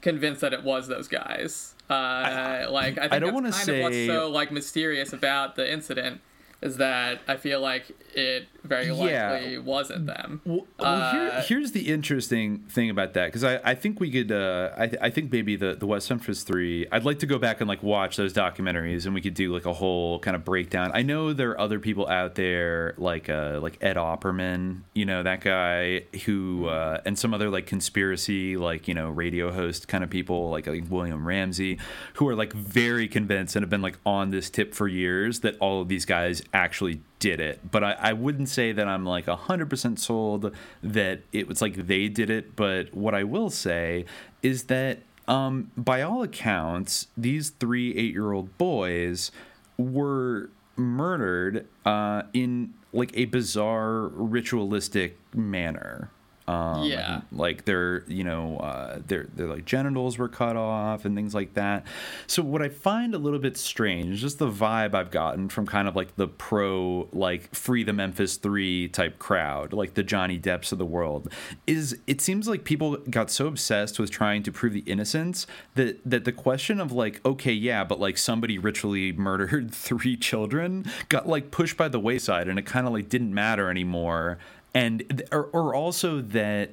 convinced 0.00 0.40
that 0.40 0.52
it 0.52 0.64
was 0.64 0.88
those 0.88 1.06
guys. 1.06 1.76
Uh, 1.90 2.66
like 2.70 2.98
I 2.98 3.02
think 3.02 3.12
I 3.12 3.18
don't 3.18 3.32
that's 3.32 3.34
wanna 3.34 3.50
kind 3.52 3.68
of 3.68 3.82
what's 3.82 3.94
say- 3.94 4.06
so 4.06 4.30
like 4.30 4.52
mysterious 4.52 5.12
about 5.12 5.56
the 5.56 5.70
incident 5.70 6.20
is 6.62 6.76
that 6.76 7.20
I 7.26 7.36
feel 7.36 7.60
like 7.60 7.86
it 8.14 8.48
very 8.64 8.86
Yeah. 8.88 9.30
likely 9.30 9.58
wasn't 9.58 10.06
them. 10.06 10.40
Well, 10.44 10.66
well, 10.78 11.12
here, 11.12 11.30
Uh, 11.32 11.42
here's 11.42 11.72
the 11.72 11.88
interesting 11.88 12.58
thing 12.68 12.90
about 12.90 13.14
that 13.14 13.26
because 13.26 13.44
I, 13.44 13.60
I 13.64 13.74
think 13.74 13.98
we 14.00 14.10
could 14.10 14.30
uh, 14.32 14.70
I, 14.76 14.90
I 15.00 15.10
think 15.10 15.32
maybe 15.32 15.56
the, 15.56 15.74
the 15.74 15.86
West 15.86 16.10
Memphis 16.10 16.42
Three 16.42 16.86
I'd 16.92 17.04
like 17.04 17.20
to 17.20 17.26
go 17.26 17.38
back 17.38 17.60
and 17.60 17.68
like 17.68 17.82
watch 17.82 18.16
those 18.16 18.32
documentaries 18.34 19.06
and 19.06 19.14
we 19.14 19.20
could 19.22 19.32
do 19.34 19.54
like 19.54 19.64
a 19.64 19.72
whole 19.72 20.18
kind 20.18 20.34
of 20.36 20.44
breakdown. 20.44 20.90
I 20.92 21.02
know 21.02 21.32
there 21.32 21.50
are 21.52 21.60
other 21.60 21.78
people 21.78 22.08
out 22.08 22.34
there 22.34 22.94
like 22.98 23.28
uh, 23.30 23.58
like 23.62 23.78
Ed 23.80 23.96
Opperman, 23.96 24.80
you 24.94 25.06
know 25.06 25.22
that 25.22 25.40
guy 25.40 26.02
who 26.26 26.66
uh, 26.66 27.00
and 27.06 27.18
some 27.18 27.32
other 27.32 27.48
like 27.48 27.66
conspiracy 27.66 28.56
like 28.56 28.86
you 28.88 28.94
know 28.94 29.08
radio 29.08 29.50
host 29.52 29.88
kind 29.88 30.04
of 30.04 30.10
people 30.10 30.50
like, 30.50 30.66
like 30.66 30.84
William 30.90 31.26
Ramsey 31.26 31.78
who 32.14 32.28
are 32.28 32.34
like 32.34 32.52
very 32.52 33.08
convinced 33.08 33.56
and 33.56 33.62
have 33.62 33.70
been 33.70 33.82
like 33.82 33.98
on 34.04 34.30
this 34.30 34.50
tip 34.50 34.74
for 34.74 34.88
years 34.88 35.40
that 35.40 35.56
all 35.60 35.80
of 35.80 35.88
these 35.88 36.04
guys 36.04 36.42
actually 36.52 37.00
did 37.18 37.40
it. 37.40 37.70
But 37.70 37.84
I, 37.84 37.92
I 37.92 38.12
wouldn't 38.12 38.48
say 38.48 38.72
that 38.72 38.88
i'm 38.88 39.04
like 39.04 39.26
100% 39.26 39.98
sold 39.98 40.54
that 40.82 41.20
it 41.32 41.46
was 41.46 41.62
like 41.62 41.86
they 41.86 42.08
did 42.08 42.30
it. 42.30 42.56
But 42.56 42.94
what 42.94 43.14
i 43.14 43.24
will 43.24 43.50
say 43.50 44.04
is 44.42 44.64
that 44.64 44.98
um, 45.28 45.70
by 45.76 46.02
all 46.02 46.22
accounts 46.22 47.06
these 47.16 47.50
three 47.50 47.96
eight 47.96 48.12
year 48.12 48.32
old 48.32 48.56
boys 48.58 49.30
were 49.76 50.50
murdered 50.76 51.66
uh, 51.84 52.22
in 52.32 52.74
like 52.92 53.12
a 53.14 53.26
bizarre 53.26 54.08
ritualistic 54.08 55.18
manner 55.34 56.10
um, 56.50 56.84
Yeah. 56.84 57.20
like 57.32 57.64
their 57.64 58.04
you 58.08 58.24
know 58.24 58.56
uh, 58.58 59.00
their 59.06 59.24
their 59.34 59.46
like 59.46 59.64
genitals 59.64 60.18
were 60.18 60.28
cut 60.28 60.56
off 60.56 61.04
and 61.04 61.14
things 61.14 61.34
like 61.34 61.54
that. 61.54 61.86
So 62.26 62.42
what 62.42 62.62
I 62.62 62.68
find 62.68 63.14
a 63.14 63.18
little 63.18 63.38
bit 63.38 63.56
strange, 63.56 64.20
just 64.20 64.38
the 64.38 64.50
vibe 64.50 64.94
I've 64.94 65.10
gotten 65.10 65.48
from 65.48 65.66
kind 65.66 65.86
of 65.88 65.96
like 65.96 66.16
the 66.16 66.28
pro 66.28 67.08
like 67.12 67.54
free 67.54 67.84
the 67.84 67.92
Memphis 67.92 68.36
Three 68.36 68.88
type 68.88 69.18
crowd, 69.18 69.72
like 69.72 69.94
the 69.94 70.02
Johnny 70.02 70.38
Depps 70.38 70.72
of 70.72 70.78
the 70.78 70.84
world, 70.86 71.32
is 71.66 71.98
it 72.06 72.20
seems 72.20 72.48
like 72.48 72.64
people 72.64 72.96
got 73.08 73.30
so 73.30 73.46
obsessed 73.46 73.98
with 73.98 74.10
trying 74.10 74.42
to 74.42 74.52
prove 74.52 74.72
the 74.72 74.80
innocence 74.80 75.46
that 75.74 76.00
that 76.04 76.24
the 76.24 76.32
question 76.32 76.80
of 76.80 76.92
like 76.92 77.20
okay 77.24 77.52
yeah 77.52 77.84
but 77.84 78.00
like 78.00 78.16
somebody 78.18 78.58
ritually 78.58 79.12
murdered 79.28 79.72
three 79.74 80.16
children 80.16 80.84
got 81.08 81.28
like 81.28 81.50
pushed 81.50 81.76
by 81.76 81.88
the 81.88 82.00
wayside 82.00 82.48
and 82.48 82.58
it 82.58 82.66
kind 82.66 82.86
of 82.86 82.92
like 82.92 83.08
didn't 83.08 83.32
matter 83.34 83.70
anymore 83.70 84.38
and 84.74 85.22
or, 85.32 85.44
or 85.52 85.74
also 85.74 86.20
that 86.20 86.70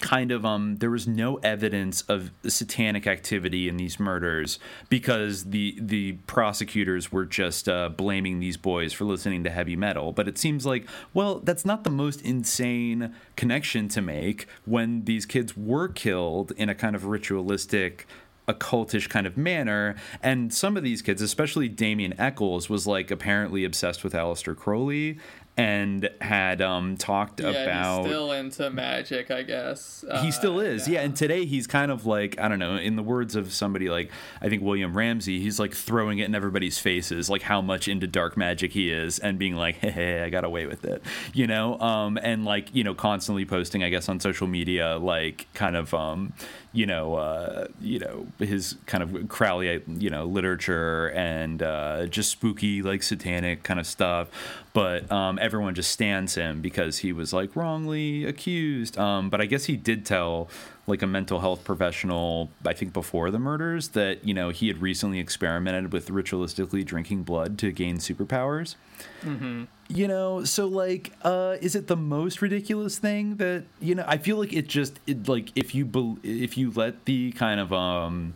kind 0.00 0.30
of 0.30 0.44
um 0.44 0.76
there 0.76 0.90
was 0.90 1.06
no 1.06 1.36
evidence 1.36 2.02
of 2.02 2.30
satanic 2.46 3.06
activity 3.06 3.66
in 3.66 3.78
these 3.78 3.98
murders 3.98 4.58
because 4.90 5.44
the 5.44 5.76
the 5.80 6.12
prosecutors 6.26 7.10
were 7.10 7.24
just 7.24 7.68
uh, 7.68 7.88
blaming 7.88 8.38
these 8.38 8.58
boys 8.58 8.92
for 8.92 9.04
listening 9.04 9.42
to 9.42 9.50
heavy 9.50 9.74
metal 9.74 10.12
but 10.12 10.28
it 10.28 10.36
seems 10.36 10.66
like 10.66 10.86
well 11.14 11.38
that's 11.38 11.64
not 11.64 11.84
the 11.84 11.90
most 11.90 12.20
insane 12.22 13.14
connection 13.36 13.88
to 13.88 14.02
make 14.02 14.46
when 14.66 15.04
these 15.04 15.24
kids 15.24 15.56
were 15.56 15.88
killed 15.88 16.52
in 16.58 16.68
a 16.68 16.74
kind 16.74 16.94
of 16.94 17.06
ritualistic 17.06 18.06
occultish 18.48 19.08
kind 19.08 19.26
of 19.26 19.36
manner. 19.36 19.96
And 20.22 20.54
some 20.54 20.76
of 20.76 20.84
these 20.84 21.02
kids, 21.02 21.20
especially 21.20 21.68
Damien 21.68 22.14
Echols, 22.18 22.68
was 22.68 22.86
like 22.86 23.10
apparently 23.10 23.64
obsessed 23.64 24.04
with 24.04 24.12
Aleister 24.12 24.56
Crowley 24.56 25.18
and 25.56 26.10
had 26.20 26.60
um, 26.60 26.96
talked 26.96 27.40
yeah, 27.40 27.48
about. 27.48 28.02
he's 28.02 28.10
still 28.12 28.32
into 28.32 28.68
magic, 28.70 29.30
I 29.30 29.42
guess. 29.42 30.04
he 30.20 30.28
Uh, 30.28 30.30
still 30.30 30.60
is, 30.60 30.86
yeah. 30.86 31.00
And 31.00 31.16
today 31.16 31.46
he's 31.46 31.66
kind 31.66 31.90
of 31.90 32.04
like 32.04 32.38
I 32.38 32.48
don't 32.48 32.58
know. 32.58 32.76
In 32.76 32.96
the 32.96 33.02
words 33.02 33.34
of 33.36 33.52
somebody 33.52 33.88
like 33.88 34.10
I 34.42 34.48
think 34.48 34.62
William 34.62 34.96
Ramsey, 34.96 35.40
he's 35.40 35.58
like 35.58 35.72
throwing 35.74 36.18
it 36.18 36.26
in 36.26 36.34
everybody's 36.34 36.78
faces, 36.78 37.30
like 37.30 37.42
how 37.42 37.62
much 37.62 37.88
into 37.88 38.06
dark 38.06 38.36
magic 38.36 38.72
he 38.72 38.90
is, 38.90 39.18
and 39.18 39.38
being 39.38 39.56
like, 39.56 39.76
"Hey, 39.80 39.90
hey 39.90 40.22
I 40.22 40.30
got 40.30 40.44
away 40.44 40.66
with 40.66 40.84
it," 40.84 41.02
you 41.32 41.46
know. 41.46 41.78
Um, 41.80 42.18
and 42.22 42.44
like 42.44 42.74
you 42.74 42.84
know, 42.84 42.94
constantly 42.94 43.44
posting, 43.46 43.82
I 43.82 43.88
guess, 43.88 44.08
on 44.08 44.20
social 44.20 44.46
media, 44.46 44.98
like 44.98 45.46
kind 45.54 45.76
of 45.76 45.94
um, 45.94 46.34
you 46.76 46.84
know, 46.86 47.14
uh, 47.14 47.68
you 47.80 47.98
know, 47.98 48.26
his 48.38 48.76
kind 48.84 49.02
of 49.02 49.28
Crowley, 49.28 49.82
you 49.86 50.10
know, 50.10 50.26
literature 50.26 51.10
and 51.12 51.62
uh, 51.62 52.06
just 52.06 52.30
spooky, 52.30 52.82
like 52.82 53.02
satanic 53.02 53.62
kind 53.62 53.80
of 53.80 53.86
stuff. 53.86 54.28
But 54.74 55.10
um, 55.10 55.38
everyone 55.40 55.74
just 55.74 55.90
stands 55.90 56.34
him 56.34 56.60
because 56.60 56.98
he 56.98 57.12
was 57.12 57.32
like 57.32 57.56
wrongly 57.56 58.26
accused. 58.26 58.98
Um, 58.98 59.30
but 59.30 59.40
I 59.40 59.46
guess 59.46 59.64
he 59.64 59.76
did 59.76 60.04
tell 60.04 60.48
like 60.86 61.00
a 61.00 61.06
mental 61.06 61.40
health 61.40 61.64
professional, 61.64 62.50
I 62.64 62.74
think 62.74 62.92
before 62.92 63.30
the 63.30 63.38
murders, 63.38 63.88
that 63.88 64.24
you 64.24 64.34
know 64.34 64.50
he 64.50 64.68
had 64.68 64.82
recently 64.82 65.18
experimented 65.18 65.92
with 65.92 66.10
ritualistically 66.10 66.84
drinking 66.84 67.22
blood 67.22 67.58
to 67.58 67.72
gain 67.72 67.96
superpowers 67.96 68.76
Mm-hmm. 69.22 69.64
You 69.88 70.08
know 70.08 70.44
so 70.44 70.66
like 70.66 71.12
uh 71.22 71.56
is 71.60 71.74
it 71.76 71.86
the 71.86 71.96
most 71.96 72.42
ridiculous 72.42 72.98
thing 72.98 73.36
that 73.36 73.64
you 73.80 73.94
know 73.94 74.04
i 74.06 74.16
feel 74.16 74.36
like 74.36 74.52
it 74.52 74.66
just 74.66 74.98
it, 75.06 75.28
like 75.28 75.50
if 75.54 75.74
you 75.74 75.84
bel 75.84 76.18
if 76.22 76.56
you 76.58 76.70
let 76.72 77.04
the 77.04 77.30
kind 77.32 77.60
of 77.60 77.72
um 77.72 78.34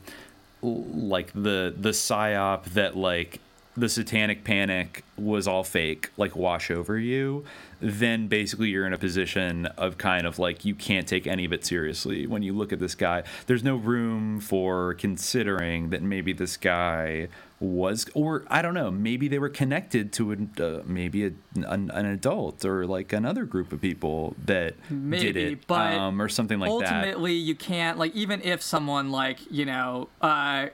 like 0.63 1.33
the 1.33 1.75
the 1.77 1.91
psyop 1.91 2.65
that 2.65 2.97
like 2.97 3.41
the 3.77 3.89
satanic 3.89 4.45
panic 4.45 5.05
was 5.17 5.49
all 5.49 5.65
fake 5.65 6.11
like 6.17 6.37
wash 6.37 6.71
over 6.71 6.99
you 6.99 7.45
then 7.81 8.29
basically 8.29 8.69
you're 8.69 8.87
in 8.87 8.93
a 8.93 8.99
position 8.99 9.67
of 9.67 9.97
kind 9.97 10.27
of 10.27 10.39
like 10.39 10.65
you 10.65 10.75
can't 10.75 11.09
take 11.09 11.27
any 11.27 11.47
of 11.47 11.53
it 11.53 11.65
seriously. 11.65 12.27
When 12.27 12.43
you 12.43 12.53
look 12.53 12.73
at 12.73 12.79
this 12.79 12.95
guy 12.95 13.23
there's 13.47 13.65
no 13.65 13.77
room 13.77 14.41
for 14.41 14.95
considering 14.95 15.91
that 15.91 16.03
maybe 16.03 16.33
this 16.33 16.57
guy 16.57 17.29
was 17.61 18.07
or 18.15 18.45
i 18.49 18.63
don't 18.63 18.73
know 18.73 18.91
maybe 18.91 19.29
they 19.29 19.39
were 19.39 19.51
connected 19.51 20.13
to 20.15 20.33
an, 20.33 20.51
uh, 20.59 20.79
maybe 20.87 21.27
a, 21.27 21.33
an, 21.57 21.91
an 21.93 22.07
adult 22.07 22.65
or 22.65 22.87
like 22.87 23.13
another 23.13 23.45
group 23.45 23.71
of 23.71 23.81
people 23.81 24.35
that 24.43 24.75
Maybe, 24.89 25.33
did 25.33 25.37
it 25.37 25.67
but 25.67 25.93
um, 25.93 26.23
or 26.23 26.29
something 26.29 26.59
like 26.59 26.71
that. 26.81 26.93
ultimately 26.95 27.35
you 27.35 27.55
can't 27.55 27.99
like 27.99 28.15
even 28.15 28.41
if 28.43 28.63
someone 28.63 29.11
like 29.11 29.39
you 29.51 29.67
know 29.67 30.09
uh 30.23 30.69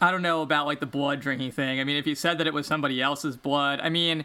i 0.00 0.10
don't 0.10 0.22
know 0.22 0.40
about 0.40 0.64
like 0.64 0.80
the 0.80 0.86
blood 0.86 1.20
drinking 1.20 1.52
thing. 1.52 1.78
I 1.78 1.84
mean 1.84 1.96
if 1.96 2.06
you 2.06 2.14
said 2.14 2.38
that 2.38 2.46
it 2.46 2.54
was 2.54 2.66
somebody 2.66 3.02
else's 3.02 3.36
blood 3.36 3.80
i 3.80 3.90
mean 3.90 4.24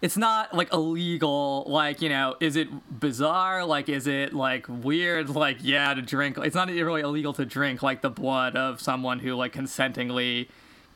it's 0.00 0.16
not 0.16 0.54
like 0.54 0.72
illegal 0.72 1.64
like 1.66 2.02
you 2.02 2.08
know 2.08 2.36
is 2.40 2.56
it 2.56 2.68
bizarre? 3.00 3.64
Like 3.64 3.88
is 3.88 4.06
it 4.06 4.32
like 4.32 4.66
weird? 4.68 5.28
Like 5.28 5.58
yeah 5.60 5.92
to 5.94 6.02
drink. 6.02 6.38
It's 6.38 6.54
not 6.54 6.68
really 6.68 7.00
illegal 7.00 7.32
to 7.32 7.44
drink 7.44 7.82
like 7.82 8.00
the 8.00 8.10
blood 8.10 8.54
of 8.54 8.80
someone 8.80 9.18
who 9.18 9.34
like 9.34 9.52
consentingly 9.52 10.48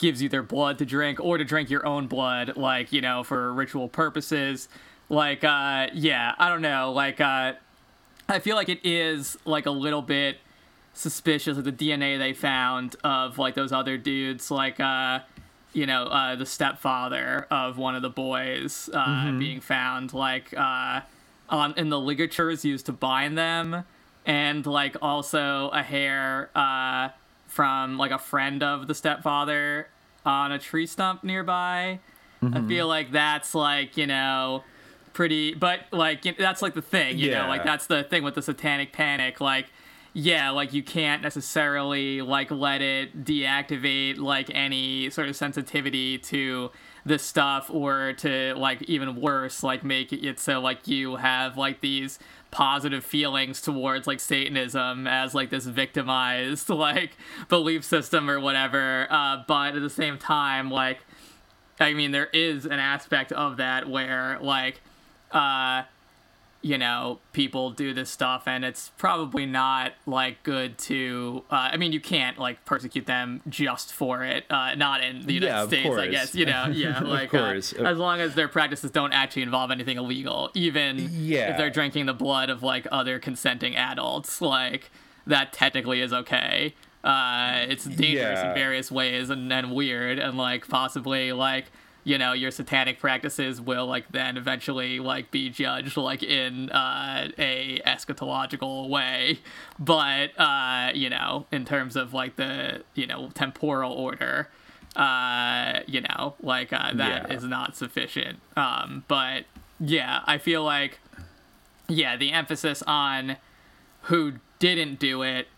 gives 0.03 0.21
you 0.21 0.29
their 0.29 0.43
blood 0.43 0.77
to 0.79 0.85
drink 0.85 1.19
or 1.21 1.39
to 1.39 1.45
drink 1.45 1.71
your 1.71 1.87
own 1.87 2.07
blood 2.09 2.57
like 2.57 2.93
you 2.93 3.01
know 3.01 3.23
for 3.25 3.53
ritual 3.55 3.89
purposes 3.89 4.69
like 5.09 5.43
uh 5.45 5.87
yeah 5.95 6.35
i 6.39 6.49
don't 6.51 6.61
know 6.61 6.93
like 6.93 7.21
uh 7.21 7.53
I 8.29 8.39
feel 8.39 8.57
like 8.57 8.69
it 8.69 8.81
is 8.85 9.37
like 9.45 9.67
a 9.67 9.71
little 9.71 10.01
bit 10.01 10.39
suspicious 10.95 11.59
of 11.59 11.65
the 11.65 11.73
DNA 11.73 12.19
they 12.19 12.33
found 12.33 12.97
of 13.05 13.37
like 13.37 13.55
those 13.55 13.73
other 13.73 13.99
dudes, 13.99 14.51
like 14.51 14.79
uh, 14.81 15.19
you 15.75 15.87
know, 15.87 16.05
uh, 16.05 16.37
the 16.37 16.47
stepfather 16.47 17.47
of 17.51 17.77
one 17.79 17.95
of 17.97 18.01
the 18.03 18.09
boys 18.11 18.89
uh, 18.95 19.05
Mhm. 19.27 19.39
being 19.39 19.61
found, 19.61 20.15
like 20.15 20.55
uh, 20.57 21.01
on 21.51 21.75
in 21.77 21.91
the 21.91 21.99
ligatures 22.01 22.65
used 22.65 22.87
to 22.87 22.93
bind 22.93 23.37
them, 23.37 23.85
and 24.25 24.65
like 24.67 24.97
also 25.03 25.69
a 25.71 25.83
hair 25.83 26.49
uh, 26.55 27.09
from 27.53 27.99
like 27.99 28.11
a 28.11 28.19
friend 28.19 28.63
of 28.63 28.87
the 28.89 28.95
stepfather 28.95 29.87
on 30.25 30.53
a 30.53 30.59
tree 30.59 30.87
stump 30.87 31.23
nearby. 31.23 31.99
I 32.43 32.47
Mhm. 32.47 32.67
feel 32.69 32.89
like 32.89 33.13
that's 33.13 33.55
like 33.55 33.97
you 33.99 34.07
know 34.07 34.65
pretty 35.13 35.53
but 35.55 35.81
like 35.93 36.23
that's 36.39 36.63
like 36.63 36.73
the 36.73 36.81
thing 36.81 37.19
you 37.19 37.31
know 37.31 37.47
like 37.47 37.63
that's 37.65 37.87
the 37.87 38.03
thing 38.05 38.23
with 38.23 38.35
the 38.35 38.41
satanic 38.41 38.91
panic 38.95 39.43
like 39.43 39.67
yeah 40.15 40.49
like 40.49 40.73
you 40.73 40.83
can't 40.83 41.21
necessarily 41.23 42.23
like 42.23 42.51
let 42.51 42.81
it 42.81 43.23
deactivate 43.25 44.17
like 44.19 44.51
any 44.55 45.11
sort 45.11 45.29
of 45.29 45.37
sensitivity 45.37 46.17
to 46.17 46.71
this 47.05 47.23
stuff 47.23 47.69
or 47.71 48.15
to 48.15 48.55
like 48.57 48.81
even 48.85 49.21
worse 49.21 49.63
like 49.63 49.85
make 49.85 50.13
it 50.15 50.41
so 50.41 50.59
like 50.61 50.89
you 50.89 51.17
have 51.17 51.59
like 51.59 51.81
these 51.83 52.19
positive 52.53 53.05
feelings 53.05 53.61
towards 53.61 54.07
like 54.07 54.21
Satanism 54.21 55.09
as 55.09 55.35
like 55.35 55.51
this 55.51 55.65
victimized 55.67 56.69
like 56.69 57.17
belief 57.49 57.85
system 57.85 58.31
or 58.31 58.39
whatever. 58.39 59.09
Uh, 59.11 59.43
but 59.49 59.75
at 59.75 59.83
the 59.83 59.91
same 59.91 60.19
time, 60.19 60.71
like, 60.71 61.01
I 61.81 61.95
mean, 61.95 62.13
there 62.13 62.29
is 62.33 62.65
an 62.65 62.79
aspect 62.79 63.33
of 63.33 63.57
that 63.57 63.89
where 63.89 64.39
like, 64.41 64.81
uh, 65.33 65.83
you 66.63 66.79
know, 66.79 67.19
people 67.33 67.71
do 67.71 67.93
this 67.93 68.09
stuff, 68.09 68.45
and 68.47 68.65
it's 68.65 68.91
probably 68.97 69.47
not 69.47 69.93
like 70.07 70.43
good 70.45 70.79
to. 70.79 71.43
Uh, 71.51 71.71
I 71.73 71.77
mean, 71.77 71.93
you 71.93 72.01
can't 72.01 72.39
like 72.39 72.65
persecute 72.65 73.07
them 73.07 73.43
just 73.49 73.93
for 73.93 74.23
it. 74.25 74.45
Uh, 74.49 74.75
not 74.77 75.03
in 75.03 75.27
the 75.27 75.35
United 75.35 75.53
Yeah, 75.55 75.67
States, 75.67 75.97
I 75.97 76.07
guess. 76.09 76.35
You 76.35 76.47
know, 76.47 76.67
yeah, 76.73 76.99
Of 77.03 77.09
like 77.09 77.35
uh, 77.35 77.39
as 77.85 77.99
long 77.99 78.21
as 78.21 78.35
their 78.35 78.49
practices 78.49 78.91
don't 78.93 79.13
actually 79.13 79.43
involve 79.43 79.71
anything 79.73 79.97
illegal, 79.99 80.51
even 80.55 80.99
Yeah. 81.11 81.51
if 81.51 81.57
they're 81.57 81.69
drinking 81.71 82.07
the 82.07 82.15
blood 82.15 82.49
of 82.49 82.63
like 82.63 82.87
other 82.93 83.19
consenting 83.19 83.75
adults, 83.77 84.41
like 84.41 84.91
that 85.27 85.53
technically 85.53 86.01
is 86.01 86.13
okay. 86.13 86.75
Uh, 87.05 87.65
it's 87.69 87.85
dangerous 87.85 88.41
in 88.41 88.55
various 88.55 88.91
ways 88.93 89.29
and, 89.29 89.53
and 89.53 89.73
weird, 89.75 90.21
and 90.21 90.39
like 90.39 90.69
possibly 90.69 91.33
like 91.33 91.73
you 92.05 92.19
know 92.19 92.33
your 92.33 92.51
satanic 92.51 92.99
practices 92.99 93.61
will 93.61 93.87
like 93.87 94.11
then 94.11 94.37
eventually 94.37 94.99
like 94.99 95.31
be 95.31 95.49
judged 95.51 95.97
like 95.97 96.23
in 96.23 96.71
uh, 96.71 97.29
a 97.39 97.81
eschatological 97.87 98.89
way, 98.89 99.39
but 99.79 100.31
uh, 100.39 100.91
you 100.95 101.09
know 101.11 101.47
in 101.53 101.65
terms 101.65 101.95
of 101.97 102.13
like 102.13 102.37
the 102.37 102.83
you 102.95 103.07
know 103.07 103.31
temporal 103.35 103.93
order 103.93 104.49
uh 104.95 105.81
you 105.87 106.03
know 106.03 106.35
like 106.43 106.71
uh, 106.71 106.93
that 106.93 107.31
is 107.31 107.43
Yeah. 107.45 107.49
not 107.49 107.75
sufficient 107.77 108.39
um 108.59 109.05
but 109.09 109.45
yeah 109.81 110.21
i 110.27 110.37
feel 110.37 110.63
like 110.63 110.99
yeah 111.89 112.15
the 112.15 112.31
emphasis 112.33 112.83
on 112.87 113.37
who 114.03 114.35
didn't 114.59 114.99
do 114.99 115.23
it 115.23 115.49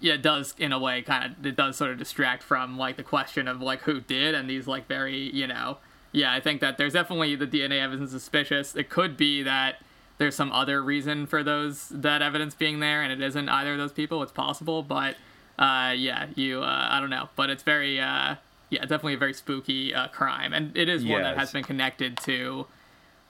yeah 0.00 0.14
it 0.14 0.22
does 0.22 0.54
in 0.58 0.72
a 0.72 0.78
way 0.78 1.02
kind 1.02 1.24
of 1.36 1.46
it 1.46 1.56
does 1.56 1.76
sort 1.76 1.90
of 1.90 1.98
distract 1.98 2.42
from 2.42 2.76
like 2.78 2.96
the 2.96 3.02
question 3.02 3.48
of 3.48 3.60
like 3.60 3.82
who 3.82 4.00
did 4.00 4.34
and 4.34 4.48
these 4.48 4.66
like 4.66 4.86
very 4.86 5.34
you 5.34 5.46
know 5.46 5.78
yeah 6.12 6.32
i 6.32 6.40
think 6.40 6.60
that 6.60 6.76
there's 6.78 6.92
definitely 6.92 7.34
the 7.34 7.46
dna 7.46 7.80
evidence 7.82 8.10
suspicious. 8.10 8.74
It 8.76 8.88
could 8.90 9.16
be 9.16 9.42
that 9.42 9.76
there's 10.18 10.34
some 10.34 10.50
other 10.52 10.82
reason 10.82 11.26
for 11.26 11.42
those 11.42 11.88
that 11.90 12.22
evidence 12.22 12.54
being 12.54 12.80
there 12.80 13.02
and 13.02 13.12
it 13.12 13.20
isn't 13.24 13.48
either 13.48 13.72
of 13.72 13.78
those 13.78 13.92
people. 13.92 14.22
It's 14.22 14.32
possible 14.32 14.82
but 14.82 15.16
uh 15.58 15.92
yeah 15.96 16.26
you 16.34 16.62
uh 16.62 16.88
i 16.90 17.00
don't 17.00 17.10
know. 17.10 17.28
But 17.36 17.50
it's 17.50 17.62
very 17.62 18.00
uh 18.00 18.36
yeah 18.70 18.80
definitely 18.82 19.14
a 19.14 19.18
very 19.18 19.34
spooky 19.34 19.94
uh 19.94 20.08
crime 20.08 20.52
and 20.52 20.76
it 20.76 20.88
is 20.88 21.04
one 21.04 21.22
that 21.22 21.36
has 21.38 21.52
been 21.52 21.64
connected 21.64 22.16
to 22.24 22.66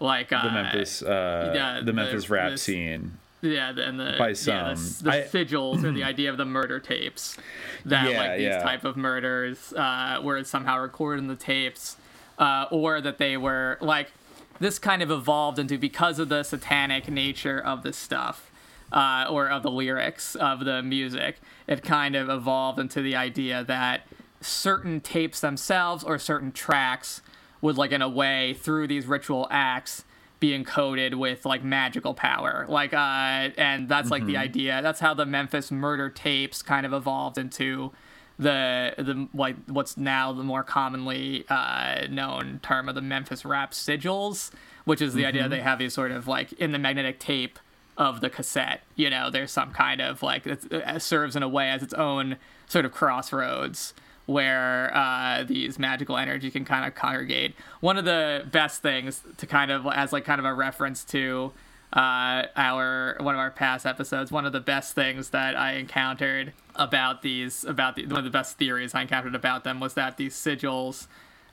like 0.01 0.33
uh 0.33 0.43
the 0.45 0.51
Memphis, 0.51 1.03
uh, 1.03 1.81
the 1.85 1.93
the- 2.29 2.35
rap 2.35 2.59
scene. 2.59 3.19
Yeah, 3.43 3.71
and 3.79 3.99
the 4.01 4.15
By 4.19 4.29
yeah, 4.31 4.75
the, 4.75 5.03
the 5.03 5.11
I- 5.13 5.21
sigils 5.29 5.85
or 5.85 5.93
the 5.93 6.05
idea 6.13 6.31
of 6.31 6.37
the 6.37 6.45
murder 6.45 6.81
tapes 6.81 7.37
that 7.85 8.11
Yeah, 8.11 8.19
like 8.19 8.39
these 8.39 8.47
yeah. 8.47 8.63
type 8.63 8.85
of 8.85 8.97
murders 8.97 9.73
uh, 9.75 10.21
were 10.23 10.43
somehow 10.45 10.79
recorded 10.81 11.23
in 11.23 11.29
the 11.29 11.37
tapes, 11.37 11.97
uh, 12.39 12.67
or 12.71 13.01
that 13.01 13.19
they 13.19 13.37
were 13.37 13.79
like 13.81 14.11
this 14.59 14.79
kind 14.79 15.03
of 15.03 15.11
evolved 15.11 15.59
into 15.59 15.79
because 15.79 16.19
of 16.19 16.29
the 16.29 16.43
satanic 16.43 17.09
nature 17.11 17.59
of 17.59 17.83
the 17.83 17.93
stuff. 17.93 18.51
Uh, 18.93 19.27
or 19.29 19.51
of 19.51 19.65
the 19.65 19.71
lyrics 19.71 20.37
of 20.37 20.65
the 20.65 20.81
music, 20.81 21.41
it 21.67 21.83
kind 21.83 22.15
of 22.15 22.29
evolved 22.31 22.79
into 22.79 23.03
the 23.03 23.17
idea 23.17 23.65
that 23.65 24.03
certain 24.41 25.01
tapes 25.01 25.41
themselves 25.41 26.05
or 26.05 26.21
certain 26.21 26.53
tracks 26.53 27.21
would 27.61 27.77
like 27.77 27.91
in 27.91 28.01
a 28.01 28.09
way 28.09 28.55
through 28.55 28.87
these 28.87 29.05
ritual 29.07 29.49
acts 29.51 30.05
be 30.47 30.65
encoded 30.65 31.15
with 31.15 31.45
like 31.45 31.63
magical 31.65 32.15
power 32.15 32.67
like 32.69 32.93
uh 32.95 33.49
and 33.59 33.89
that's 33.89 34.11
like 34.11 34.25
the 34.27 34.35
Mhm. 34.35 34.39
idea 34.49 34.81
that's 34.83 35.01
how 35.01 35.13
the 35.15 35.27
memphis 35.27 35.71
murder 35.73 36.09
tapes 36.09 36.63
kind 36.63 36.87
of 36.87 36.93
evolved 36.93 37.37
into 37.39 37.93
the 38.39 38.95
the 38.99 39.29
like 39.35 39.57
what's 39.67 39.97
now 39.97 40.33
the 40.33 40.43
more 40.45 40.63
commonly 40.63 41.45
uh 41.49 42.07
known 42.11 42.61
term 42.63 42.89
of 42.89 42.95
the 42.95 43.01
memphis 43.01 43.45
rap 43.45 43.73
sigils 43.73 44.51
which 44.85 45.01
is 45.03 45.15
the 45.15 45.25
idea 45.27 45.45
Mhm. 45.45 45.51
they 45.51 45.61
have 45.61 45.79
these 45.79 45.95
sort 45.95 46.13
of 46.13 46.29
like 46.29 46.53
in 46.55 46.73
the 46.73 46.79
magnetic 46.79 47.19
tape 47.19 47.59
of 47.97 48.21
the 48.21 48.29
cassette 48.31 48.83
you 48.95 49.09
know 49.11 49.31
there's 49.31 49.51
some 49.51 49.73
kind 49.73 50.01
of 50.01 50.23
like 50.23 50.47
it 50.47 51.03
serves 51.03 51.35
in 51.35 51.43
a 51.43 51.49
way 51.49 51.71
as 51.71 51.83
its 51.83 51.95
own 51.95 52.37
sort 52.69 52.85
of 52.85 52.93
crossroads 52.93 53.95
where 54.27 54.95
uh, 54.95 55.45
these 55.45 55.79
magical 55.79 56.17
energy 56.17 56.51
can 56.51 56.65
kind 56.65 56.85
of 56.87 56.95
congregate. 56.95 57.55
One 57.81 57.97
of 57.97 58.05
the 58.05 58.45
best 58.51 58.83
things 58.83 59.23
to 59.39 59.47
kind 59.47 59.71
of 59.71 59.87
as 59.87 60.13
like 60.13 60.25
kind 60.25 60.39
of 60.39 60.45
a 60.45 60.53
reference 60.53 61.05
to 61.07 61.53
uh, 61.93 62.47
our 62.57 63.17
one 63.21 63.35
of 63.35 63.39
our 63.39 63.51
past 63.51 63.87
episodes. 63.87 64.31
One 64.31 64.45
of 64.45 64.53
the 64.53 64.61
best 64.61 64.95
things 64.95 65.31
that 65.31 65.57
I 65.57 65.75
encountered 65.75 66.53
about 66.75 67.23
these 67.23 67.65
about 67.65 67.97
the 67.97 68.07
one 68.07 68.19
of 68.19 68.25
the 68.25 68.31
best 68.31 68.59
theories 68.59 68.95
I 68.95 69.03
encountered 69.03 69.35
about 69.35 69.65
them 69.65 69.81
was 69.81 69.95
that 69.95 70.17
these 70.17 70.35
sigils. 70.35 71.07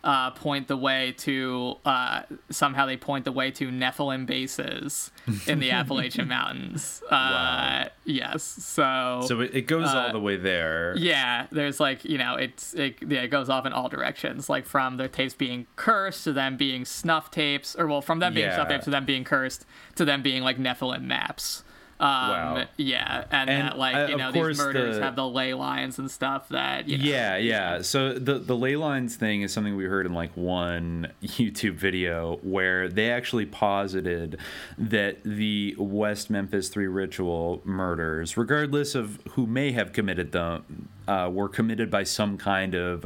Uh, 0.05 0.31
point 0.31 0.67
the 0.67 0.75
way 0.75 1.13
to 1.17 1.75
uh, 1.85 2.23
somehow 2.49 2.85
they 2.85 2.97
point 2.97 3.23
the 3.23 3.31
way 3.31 3.49
to 3.51 3.69
Nephilim 3.69 4.25
bases 4.25 5.11
in 5.47 5.59
the 5.59 5.71
Appalachian 5.71 6.27
Mountains. 6.37 7.01
Uh, 7.05 7.85
Wow. 7.85 7.87
Yes, 8.03 8.43
so 8.43 9.21
So 9.25 9.39
it, 9.39 9.55
it 9.55 9.61
goes 9.61 9.87
uh, 9.87 9.97
all 9.97 10.11
the 10.11 10.19
way 10.19 10.35
there. 10.35 10.93
yeah, 10.97 11.47
there's 11.53 11.79
like 11.79 12.03
you 12.03 12.17
know 12.17 12.35
it's 12.35 12.73
it 12.73 12.97
yeah 13.07 13.21
it 13.21 13.29
goes 13.29 13.47
off 13.47 13.65
in 13.65 13.71
all 13.71 13.87
directions, 13.87 14.49
like 14.49 14.65
from 14.65 14.97
the 14.97 15.07
tapes 15.07 15.35
being 15.35 15.67
cursed 15.77 16.25
to 16.25 16.33
them 16.33 16.57
being 16.57 16.83
snuff 16.83 17.31
tapes, 17.31 17.73
or 17.73 17.87
well 17.87 18.01
from 18.01 18.19
them 18.19 18.33
being 18.33 18.51
snuff 18.51 18.67
tapes 18.67 18.83
to 18.83 18.89
them 18.91 19.05
being 19.05 19.23
cursed 19.23 19.65
to 19.95 20.03
them 20.03 20.21
being 20.21 20.43
like 20.43 20.57
Nephilim 20.57 21.03
maps. 21.03 21.63
Um, 22.03 22.09
Wow. 22.09 22.65
Yeah, 22.75 23.23
and, 23.31 23.49
And, 23.49 23.67
that 23.69 23.77
like 23.77 23.95
uh, 23.95 24.07
you 24.09 24.17
know 24.17 24.29
these 24.33 24.57
murders 24.57 24.97
the- 24.97 25.03
have 25.03 25.15
the 25.15 25.25
ley 25.25 25.53
lines 25.53 25.99
and 25.99 26.11
stuff 26.11 26.49
that 26.49 26.89
you 26.89 26.97
know, 26.97 27.03
Yeah, 27.05 27.37
yeah. 27.37 27.81
So 27.81 28.13
the 28.19 28.39
the 28.39 28.57
ley 28.57 28.75
lines 28.75 29.15
thing 29.15 29.41
is 29.41 29.53
something 29.53 29.77
we 29.77 29.85
heard 29.85 30.05
in 30.05 30.13
like 30.13 30.35
one 30.35 31.07
YouTube 31.23 31.75
video 31.75 32.39
where 32.43 32.89
they 32.89 33.09
actually 33.09 33.45
posited 33.45 34.37
that 34.77 35.23
the 35.23 35.75
West 35.77 36.29
Memphis 36.29 36.67
Three 36.67 36.87
ritual 36.87 37.61
murders, 37.63 38.35
regardless 38.35 38.95
of 38.95 39.19
who 39.31 39.47
may 39.47 39.71
have 39.71 39.93
committed 39.93 40.33
them, 40.33 40.89
uh, 41.07 41.29
were 41.31 41.47
committed 41.47 41.89
by 41.89 42.03
some 42.03 42.37
kind 42.37 42.75
of 42.75 43.05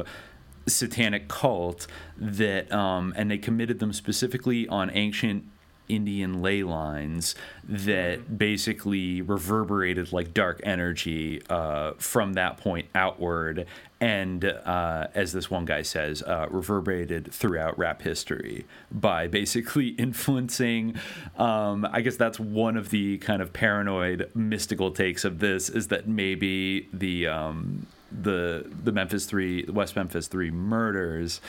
satanic 0.65 1.27
cult 1.27 1.85
that 2.17 2.71
um, 2.71 3.13
and 3.15 3.29
they 3.29 3.37
committed 3.37 3.77
them 3.77 3.93
specifically 3.93 4.67
on 4.67 4.89
ancient 4.89 5.43
Indian 5.89 6.41
ley 6.41 6.63
lines 6.63 7.35
that 7.63 8.37
basically 8.37 9.21
reverberated 9.21 10.11
like 10.11 10.33
dark 10.33 10.59
energy 10.63 11.41
uh, 11.49 11.93
from 11.97 12.33
that 12.33 12.57
point 12.57 12.87
outward, 12.95 13.65
and 13.99 14.45
uh, 14.45 15.07
as 15.15 15.33
this 15.33 15.49
one 15.49 15.65
guy 15.65 15.81
says, 15.81 16.21
uh, 16.23 16.47
reverberated 16.49 17.31
throughout 17.33 17.77
rap 17.77 18.01
history 18.01 18.65
by 18.91 19.27
basically 19.27 19.87
influencing. 19.97 20.95
Um, 21.37 21.87
I 21.91 22.01
guess 22.01 22.15
that's 22.15 22.39
one 22.39 22.77
of 22.77 22.89
the 22.89 23.17
kind 23.19 23.41
of 23.41 23.53
paranoid, 23.53 24.29
mystical 24.35 24.91
takes 24.91 25.25
of 25.25 25.39
this 25.39 25.69
is 25.69 25.87
that 25.87 26.07
maybe 26.07 26.87
the 26.93 27.27
um, 27.27 27.87
the 28.11 28.69
the 28.83 28.91
Memphis 28.91 29.25
Three, 29.25 29.65
West 29.65 29.95
Memphis 29.95 30.27
Three 30.27 30.51
murders 30.51 31.41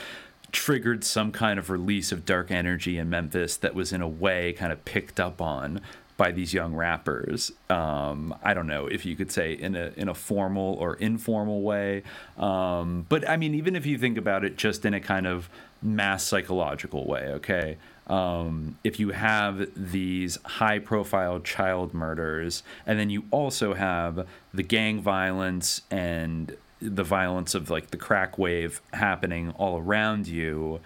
triggered 0.51 1.03
some 1.03 1.31
kind 1.31 1.59
of 1.59 1.69
release 1.69 2.11
of 2.11 2.25
dark 2.25 2.51
energy 2.51 2.97
in 2.97 3.09
Memphis 3.09 3.57
that 3.57 3.75
was 3.75 3.93
in 3.93 4.01
a 4.01 4.07
way 4.07 4.53
kind 4.53 4.71
of 4.71 4.83
picked 4.85 5.19
up 5.19 5.41
on 5.41 5.81
by 6.19 6.31
these 6.31 6.53
young 6.53 6.75
rappers. 6.75 7.49
Um, 7.69 8.35
I 8.43 8.53
don't 8.53 8.67
know 8.67 8.87
if 8.87 9.05
you 9.05 9.15
could 9.15 9.31
say 9.31 9.53
in 9.53 9.73
a 9.75 9.93
in 9.95 10.09
a 10.09 10.13
formal 10.13 10.73
or 10.73 10.95
informal 10.95 11.61
way, 11.61 12.03
um, 12.37 13.05
but 13.07 13.27
I 13.27 13.37
mean, 13.37 13.55
even 13.55 13.75
if 13.75 13.85
you 13.85 13.97
think 13.97 14.17
about 14.17 14.43
it 14.43 14.57
just 14.57 14.83
in 14.83 14.93
a 14.93 14.99
kind 14.99 15.25
of 15.25 15.49
mass 15.81 16.23
psychological 16.25 17.07
way, 17.07 17.29
okay. 17.35 17.77
Um, 18.07 18.77
if 18.83 18.99
you 18.99 19.11
have 19.11 19.69
these 19.75 20.39
high 20.43 20.79
profile 20.79 21.39
child 21.39 21.93
murders, 21.93 22.63
and 22.85 22.99
then 22.99 23.09
you 23.09 23.23
also 23.31 23.75
have 23.75 24.27
the 24.53 24.63
gang 24.63 24.99
violence 24.99 25.83
and 25.91 26.57
the 26.81 27.03
violence 27.03 27.55
of 27.55 27.69
like 27.69 27.91
the 27.91 27.97
crack 27.97 28.37
wave 28.37 28.81
happening 28.93 29.51
all 29.57 29.77
around 29.77 30.27
you 30.27 30.79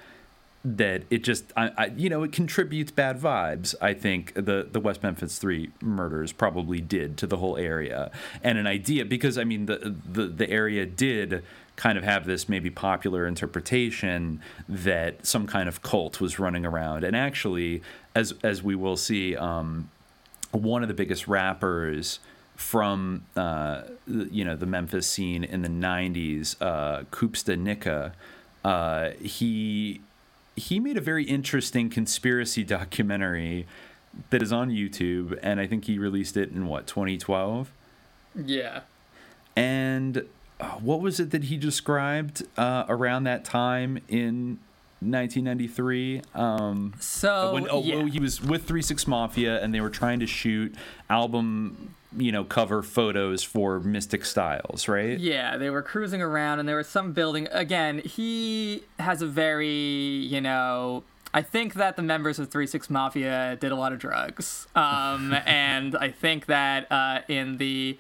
that 0.65 1.03
it 1.09 1.23
just 1.23 1.51
I, 1.57 1.71
I 1.77 1.85
you 1.97 2.09
know 2.09 2.23
it 2.23 2.31
contributes 2.31 2.91
bad 2.91 3.19
vibes. 3.19 3.75
I 3.81 3.93
think 3.93 4.33
the 4.33 4.67
the 4.71 4.79
west 4.79 5.03
memphis 5.03 5.37
3 5.37 5.69
murders 5.81 6.31
probably 6.31 6.79
did 6.79 7.17
to 7.17 7.27
the 7.27 7.37
whole 7.37 7.57
area. 7.57 8.11
And 8.41 8.57
an 8.57 8.65
idea 8.65 9.03
because 9.05 9.37
i 9.37 9.43
mean 9.43 9.65
the 9.65 9.95
the, 10.09 10.27
the 10.27 10.49
area 10.49 10.85
did 10.85 11.43
kind 11.75 11.97
of 11.97 12.03
have 12.03 12.25
this 12.25 12.47
maybe 12.47 12.69
popular 12.69 13.25
interpretation 13.25 14.39
that 14.69 15.25
some 15.25 15.47
kind 15.47 15.67
of 15.67 15.81
cult 15.81 16.21
was 16.21 16.39
running 16.39 16.65
around. 16.65 17.03
And 17.03 17.15
actually 17.15 17.81
as 18.15 18.33
as 18.41 18.63
we 18.63 18.75
will 18.75 18.97
see 18.97 19.35
um 19.35 19.89
one 20.51 20.81
of 20.81 20.87
the 20.87 20.93
biggest 20.93 21.27
rappers 21.27 22.19
from 22.56 23.26
uh, 23.36 23.84
you 24.08 24.45
know 24.45 24.56
the 24.56 24.66
Memphis 24.66 25.08
scene 25.08 25.43
in 25.43 25.62
the 25.62 25.70
'90s, 25.70 26.56
uh, 26.62 27.04
Koopsta 27.12 27.58
Nika, 27.58 28.14
uh, 28.64 29.12
he 29.22 30.01
he 30.56 30.80
made 30.80 30.97
a 30.97 31.01
very 31.01 31.24
interesting 31.24 31.89
conspiracy 31.89 32.64
documentary 32.64 33.68
that 34.30 34.41
is 34.41 34.54
on 34.54 34.70
YouTube, 34.70 35.38
and 35.41 35.60
I 35.60 35.68
think 35.68 35.86
he 35.86 35.97
released 35.97 36.38
it 36.38 36.51
in 36.51 36.68
what 36.68 36.88
2012. 36.88 37.72
Yeah. 38.36 38.82
And 39.56 40.26
uh, 40.60 40.66
what 40.74 41.01
was 41.01 41.20
it 41.20 41.32
that 41.32 41.45
he 41.45 41.58
described 41.58 42.43
uh, 42.58 42.86
around 42.88 43.24
that 43.24 43.43
time 43.43 43.97
in 44.08 44.60
1993? 44.99 46.22
Um, 46.34 46.93
so 46.99 47.54
when, 47.54 47.68
oh, 47.70 47.84
yeah. 47.84 47.95
oh, 47.95 48.06
he 48.06 48.20
was 48.20 48.41
with 48.41 48.66
Three 48.66 48.82
Six 48.82 49.08
Mafia, 49.08 49.62
and 49.64 49.74
they 49.74 49.82
were 49.82 49.89
trying 49.89 50.20
to 50.20 50.28
shoot 50.28 50.76
album, 51.10 51.95
you 52.18 52.32
know, 52.32 52.43
cover 52.43 52.84
photos 52.84 53.43
for 53.43 53.80
Mystic 53.80 54.22
Stylez, 54.22 54.88
right? 54.88 55.18
Yeah, 55.20 55.57
they 55.57 55.70
were 55.70 55.82
cruising 55.82 56.22
around, 56.22 56.59
and 56.59 56.68
there 56.68 56.78
was 56.78 56.88
some 56.88 57.14
building. 57.14 57.47
Again, 57.51 57.99
he 57.99 58.84
has 58.99 59.22
a 59.22 59.28
very, 59.28 59.70
you 59.70 60.41
know, 60.41 61.03
I 61.34 61.41
think 61.41 61.74
that 61.76 61.95
the 61.95 62.03
members 62.03 62.39
of 62.39 62.49
Three 62.49 62.68
Six 62.68 62.89
Mafia 62.89 63.57
did 63.59 63.72
a 63.72 63.76
lot 63.76 63.93
of 63.93 63.99
drugs, 63.99 64.68
um, 64.76 65.34
and 65.45 65.95
I 65.95 66.11
think 66.11 66.45
that 66.45 66.91
uh, 66.91 67.22
in 67.28 67.57
the 67.57 67.97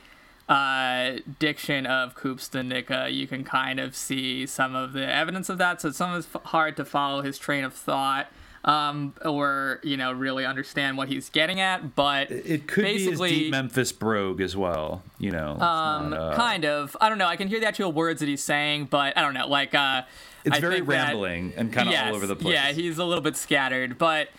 uh, 0.47 1.13
diction 1.39 1.85
of 1.85 2.15
Koopsta 2.15 2.65
Nika, 2.65 3.09
you 3.09 3.27
can 3.27 3.43
kind 3.43 3.79
of 3.79 3.95
see 3.95 4.45
some 4.45 4.75
of 4.75 4.93
the 4.93 5.07
evidence 5.07 5.49
of 5.49 5.57
that. 5.57 5.81
So 5.81 5.89
it's 5.89 5.97
sometimes 5.97 6.27
hard 6.45 6.75
to 6.77 6.85
follow 6.85 7.21
his 7.21 7.37
train 7.37 7.63
of 7.63 7.73
thought. 7.73 8.27
Um, 8.65 9.13
or 9.25 9.81
you 9.83 9.97
know, 9.97 10.13
really 10.13 10.45
understand 10.45 10.95
what 10.97 11.09
he's 11.09 11.29
getting 11.29 11.59
at, 11.59 11.95
but 11.95 12.31
it 12.31 12.65
could 12.65 12.83
basically, 12.85 13.29
be 13.29 13.35
his 13.35 13.43
deep 13.43 13.51
Memphis 13.51 13.91
brogue 13.91 14.39
as 14.39 14.55
well. 14.55 15.01
You 15.19 15.31
know, 15.31 15.51
um, 15.59 16.11
not, 16.11 16.13
uh, 16.13 16.35
kind 16.37 16.63
of. 16.63 16.95
I 17.01 17.09
don't 17.09 17.17
know. 17.17 17.27
I 17.27 17.35
can 17.35 17.49
hear 17.49 17.59
the 17.59 17.67
actual 17.67 17.91
words 17.91 18.21
that 18.21 18.29
he's 18.29 18.41
saying, 18.43 18.85
but 18.85 19.17
I 19.17 19.21
don't 19.21 19.33
know. 19.33 19.47
Like, 19.47 19.75
uh, 19.75 20.03
it's 20.45 20.55
I 20.55 20.59
very 20.61 20.75
think 20.75 20.87
that- 20.87 21.07
rambling 21.07 21.51
and 21.57 21.73
kind 21.73 21.89
of 21.89 21.93
Yes, 21.93 22.07
all 22.09 22.15
over 22.15 22.25
the 22.25 22.37
place. 22.37 22.53
Yeah, 22.53 22.71
he's 22.71 22.97
a 22.99 23.03
little 23.03 23.21
bit 23.21 23.35
scattered, 23.35 23.97
but 23.97 24.29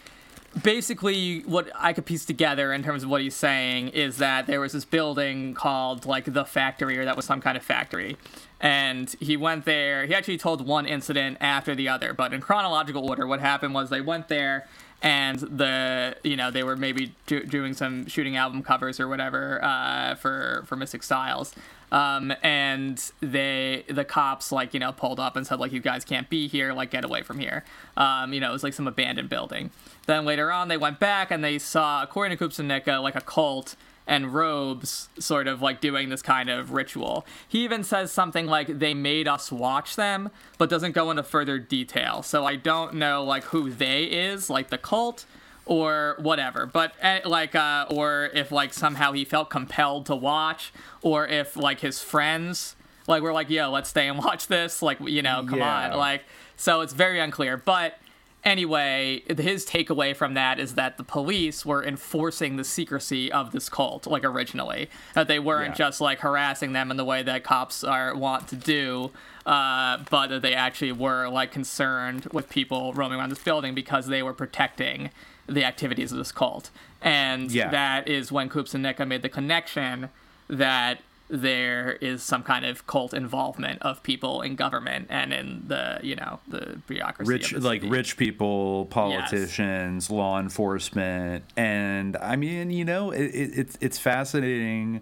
basically 0.63 1.41
what 1.41 1.71
I 1.75 1.93
could 1.93 2.07
piece 2.07 2.25
together 2.25 2.73
in 2.73 2.83
terms 2.83 3.03
of 3.03 3.11
what 3.11 3.21
he's 3.21 3.35
saying 3.35 3.89
is 3.89 4.19
that 4.19 4.47
there 4.47 4.61
was 4.61 4.73
this 4.73 4.85
building 4.85 5.55
called 5.55 6.07
like 6.07 6.33
the 6.33 6.45
factory 6.45 6.99
or 6.99 7.05
that 7.05 7.17
was 7.17 7.25
some 7.25 7.41
kind 7.41 7.57
of 7.57 7.63
factory. 7.63 8.17
And 8.61 9.15
he 9.21 9.37
went 9.37 9.65
there. 9.65 10.07
He 10.07 10.15
actually 10.15 10.39
told 10.39 10.67
one 10.67 10.87
incident 10.87 11.39
after 11.41 11.75
the 11.75 11.89
other, 11.89 12.15
but 12.15 12.33
in 12.33 12.41
chronological 12.41 13.09
order, 13.09 13.27
what 13.27 13.41
happened 13.41 13.75
was 13.75 13.91
they 13.91 14.01
went 14.01 14.29
there 14.29 14.67
and 15.05 15.39
the 15.41 16.17
you 16.25 16.35
know 16.35 16.51
they 16.51 16.65
were 16.65 16.77
maybe 16.77 17.15
do, 17.27 17.45
doing 17.45 17.75
some 17.75 18.07
shooting 18.07 18.37
album 18.37 18.63
covers 18.63 18.99
or 18.99 19.07
whatever 19.07 19.63
uh, 19.63 20.15
for 20.15 20.65
for 20.67 20.77
Mystic 20.77 21.03
Stylez, 21.03 21.53
um, 21.93 22.33
and 22.43 23.13
they 23.21 23.85
the 23.89 24.05
cops 24.05 24.51
like 24.51 24.73
you 24.73 24.81
know 24.81 24.93
pulled 24.93 25.21
up 25.21 25.37
and 25.37 25.47
said 25.47 25.61
like 25.61 25.73
you 25.73 25.81
guys 25.81 26.07
can't 26.07 26.31
be 26.31 26.49
here 26.49 26.73
like 26.73 26.91
get 26.91 27.05
away 27.05 27.23
from 27.23 27.39
here, 27.39 27.65
um, 27.99 28.33
you 28.33 28.41
know 28.41 28.49
it 28.49 28.53
was 28.53 28.65
like 28.65 28.73
some 28.73 28.89
abandoned 28.89 29.29
building. 29.29 29.71
Then 30.07 30.25
later 30.25 30.51
on 30.53 30.69
they 30.69 30.77
went 30.77 30.99
back 31.01 31.31
and 31.31 31.43
they 31.43 31.59
saw 31.59 32.03
according 32.03 32.37
to 32.37 32.45
Koopsta 32.45 32.65
Nika 32.65 32.99
like 32.99 33.17
a 33.17 33.21
cult 33.21 33.77
and 34.07 34.35
robes 34.35 35.09
sort 35.19 35.49
of 35.49 35.63
like 35.63 35.81
doing 35.81 36.11
this 36.11 36.21
kind 36.21 36.51
of 36.51 36.73
ritual. 36.73 37.25
He 37.49 37.65
even 37.65 37.83
says 37.83 38.13
something 38.13 38.47
like 38.47 38.79
they 38.79 38.93
made 38.93 39.27
us 39.27 39.51
watch 39.51 39.97
them, 39.97 40.29
but 40.59 40.69
doesn't 40.69 40.93
go 40.93 41.11
into 41.11 41.23
further 41.23 41.59
detail. 41.59 42.23
So 42.23 42.45
I 42.45 42.57
don't 42.57 42.95
know 42.95 43.25
like 43.25 43.45
who 43.45 43.71
they 43.71 44.05
is, 44.05 44.51
like 44.51 44.69
the 44.69 44.77
cult 44.77 45.25
or 45.65 46.17
whatever. 46.19 46.67
But 46.67 46.93
eh, 47.01 47.21
like 47.25 47.55
uh 47.55 47.87
or 47.89 48.27
if 48.35 48.53
like 48.53 48.75
somehow 48.75 49.13
he 49.13 49.25
felt 49.25 49.49
compelled 49.49 50.05
to 50.07 50.15
watch 50.17 50.71
or 51.01 51.27
if 51.27 51.57
like 51.57 51.81
his 51.81 52.03
friends 52.03 52.77
like 53.07 53.23
were 53.23 53.33
like, 53.33 53.49
"Yo, 53.49 53.71
let's 53.71 53.89
stay 53.89 54.07
and 54.09 54.19
watch 54.25 54.49
this." 54.49 54.83
Like, 54.83 54.99
you 55.01 55.23
know, 55.23 55.47
come 55.49 55.61
Yeah. 55.61 55.93
on. 55.93 55.97
Like 55.99 56.25
so 56.57 56.83
it's 56.83 56.93
very 56.93 57.21
unclear. 57.21 57.57
But 57.57 57.99
anyway, 58.45 59.23
his 59.29 59.67
takeaway 59.67 60.15
from 60.15 60.35
that 60.35 60.59
is 60.59 60.75
that 60.75 60.97
the 60.97 61.05
police 61.05 61.65
were 61.65 61.85
enforcing 61.85 62.57
the 62.57 62.65
secrecy 62.65 63.31
of 63.33 63.53
this 63.53 63.69
cult, 63.69 64.07
like 64.07 64.25
originally. 64.25 64.91
That 65.15 65.29
they 65.29 65.39
weren't 65.39 65.71
Yeah. 65.79 65.87
just 65.87 66.01
like 66.01 66.21
harassing 66.21 66.73
them 66.73 66.91
in 66.91 66.97
the 66.97 67.05
way 67.05 67.23
that 67.23 67.43
cops 67.45 67.83
are 67.85 68.15
want 68.15 68.49
to 68.49 68.57
do, 68.57 69.11
uh, 69.47 69.99
but 70.11 70.29
that 70.29 70.43
they 70.43 70.55
actually 70.55 70.93
were 70.93 71.29
like 71.29 71.53
concerned 71.53 72.27
with 72.33 72.49
people 72.49 72.93
roaming 72.93 73.19
around 73.19 73.31
this 73.31 73.39
building 73.43 73.75
because 73.75 74.07
they 74.07 74.23
were 74.23 74.35
protecting 74.35 75.11
the 75.49 75.65
activities 75.65 76.13
of 76.13 76.19
this 76.19 76.33
cult. 76.33 76.71
And 77.03 77.51
Yeah. 77.51 77.69
that 77.71 78.09
is 78.09 78.33
when 78.33 78.49
Koopsta 78.49 78.81
Nika 78.81 79.05
made 79.05 79.23
the 79.23 79.29
connection 79.29 80.09
that 80.49 81.01
there 81.29 81.93
is 82.01 82.23
some 82.23 82.43
kind 82.43 82.65
of 82.65 82.87
cult 82.87 83.15
involvement 83.15 83.81
of 83.83 84.03
people 84.03 84.43
in 84.43 84.57
government 84.57 85.07
and 85.09 85.33
in 85.33 85.65
the 85.67 85.99
you 86.03 86.15
know 86.15 86.39
the 86.49 86.79
bureaucracy 86.87 87.33
rich 87.33 87.51
the 87.53 87.61
like 87.61 87.83
rich 87.87 88.17
people 88.17 88.87
politicians 88.87 90.11
law 90.11 90.39
enforcement 90.39 91.43
and 91.57 92.17
i 92.19 92.37
mean 92.37 92.71
you 92.71 92.85
know 92.85 93.11
it, 93.11 93.23
it, 93.23 93.59
it's 93.59 93.79
it's 93.81 93.99
fascinating 93.99 95.01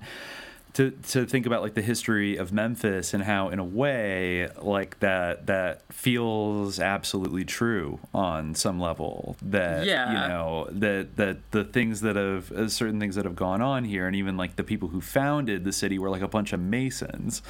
to 0.75 0.91
to 0.91 1.27
think 1.27 1.45
about 1.47 1.61
like 1.63 1.75
the 1.75 1.83
history 1.83 2.37
of 2.37 2.53
memphis 2.53 3.13
and 3.13 3.25
how 3.25 3.49
in 3.51 3.59
a 3.59 3.65
way 3.65 4.49
like 4.61 4.99
that 5.01 5.47
that 5.47 5.83
feels 5.93 6.81
absolutely 6.81 7.45
true 7.45 7.99
on 8.15 8.55
some 8.55 8.81
level 8.81 9.37
that 9.43 9.85
Yeah. 9.87 10.09
you 10.11 10.29
know 10.29 10.69
that 10.71 11.17
that 11.17 11.51
the 11.51 11.65
things 11.65 12.01
that 12.01 12.17
have 12.17 12.51
uh, 12.53 12.69
certain 12.69 12.99
things 13.01 13.17
that 13.17 13.25
have 13.27 13.37
gone 13.37 13.61
on 13.61 13.85
here 13.85 14.07
and 14.07 14.17
even 14.17 14.37
like 14.37 14.57
the 14.57 14.65
people 14.65 14.89
who 14.89 15.01
founded 15.03 15.65
the 15.65 15.73
city 15.73 15.99
were 15.99 16.09
like 16.11 16.23
a 16.23 16.29
bunch 16.29 16.53
of 16.55 16.61
masons 16.61 17.43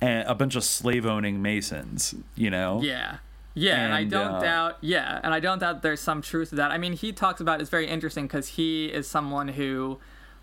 and 0.00 0.28
a 0.28 0.34
bunch 0.34 0.54
of 0.54 0.62
slave 0.62 1.06
owning 1.06 1.40
masons 1.40 2.14
you 2.36 2.50
know 2.50 2.80
Yeah. 2.82 3.16
Yeah, 3.54 3.86
and, 3.86 3.92
I 3.94 4.04
don't 4.04 4.34
uh, 4.34 4.40
doubt. 4.40 4.76
Yeah, 4.82 5.18
and 5.24 5.34
I 5.34 5.40
don't 5.40 5.58
doubt 5.58 5.82
there's 5.82 6.00
some 6.00 6.22
truth 6.22 6.50
to 6.50 6.56
that. 6.56 6.70
I 6.70 6.78
mean, 6.78 6.92
he 6.92 7.10
talks 7.12 7.40
about 7.40 7.60
it's 7.60 7.70
very 7.70 7.88
interesting 7.88 8.26
because 8.28 8.46
he 8.46 8.86
is 8.86 9.08
someone 9.08 9.48
who 9.48 9.98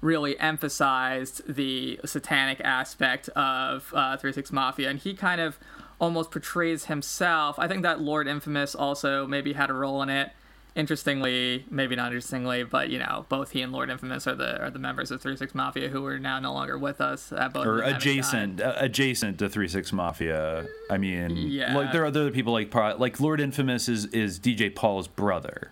really 0.06 0.40
emphasized 0.40 1.42
the 1.54 2.00
satanic 2.06 2.62
aspect 2.62 3.28
of 3.30 3.92
uh, 3.96 4.16
Three 4.18 4.32
Six 4.34 4.52
Mafia, 4.52 4.90
and 4.90 5.00
he 5.00 5.14
kind 5.16 5.42
of 5.42 5.58
almost 6.00 6.30
portrays 6.32 6.86
himself. 6.86 7.58
I 7.58 7.68
think 7.68 7.82
that 7.84 8.00
Lord 8.02 8.28
Infamous 8.28 8.76
also 8.76 9.26
maybe 9.26 9.54
had 9.54 9.70
a 9.70 9.74
role 9.74 10.02
in 10.04 10.10
it. 10.10 10.32
Interestingly, 10.76 11.66
maybe 11.70 11.96
not 11.96 12.08
interestingly, 12.08 12.64
but 12.64 12.90
you 12.90 13.00
know, 13.00 13.26
both 13.30 13.52
he 13.52 13.62
and 13.62 13.72
Lord 13.72 13.90
Infamous 13.90 14.28
are 14.28 14.36
the 14.36 14.62
are 14.62 14.70
the 14.70 14.78
members 14.78 15.10
of 15.10 15.22
Three 15.22 15.38
Six 15.38 15.56
Mafia 15.56 15.88
who 15.88 16.06
are 16.06 16.20
now 16.20 16.38
no 16.40 16.52
longer 16.54 16.78
with 16.78 17.00
us. 17.00 17.32
Uh, 17.32 17.48
both 17.48 17.66
or 17.66 17.78
them 17.78 17.86
having 17.86 17.92
died. 17.94 18.02
adjacent 18.02 18.62
uh, 18.62 18.74
adjacent 18.78 19.40
to 19.40 19.48
Three 19.50 19.70
Six 19.70 19.94
Mafia. 19.94 20.68
I 20.92 20.98
mean, 20.98 21.36
Yeah. 21.38 21.76
like 21.78 21.94
there 21.94 22.04
are 22.04 22.08
other 22.08 22.30
people 22.30 22.52
like 22.54 22.74
like 23.00 23.20
Lord 23.22 23.40
Infamous 23.40 23.88
is 23.88 24.06
is 24.08 24.38
DJ 24.38 24.70
Paul's 24.76 25.08
brother. 25.08 25.72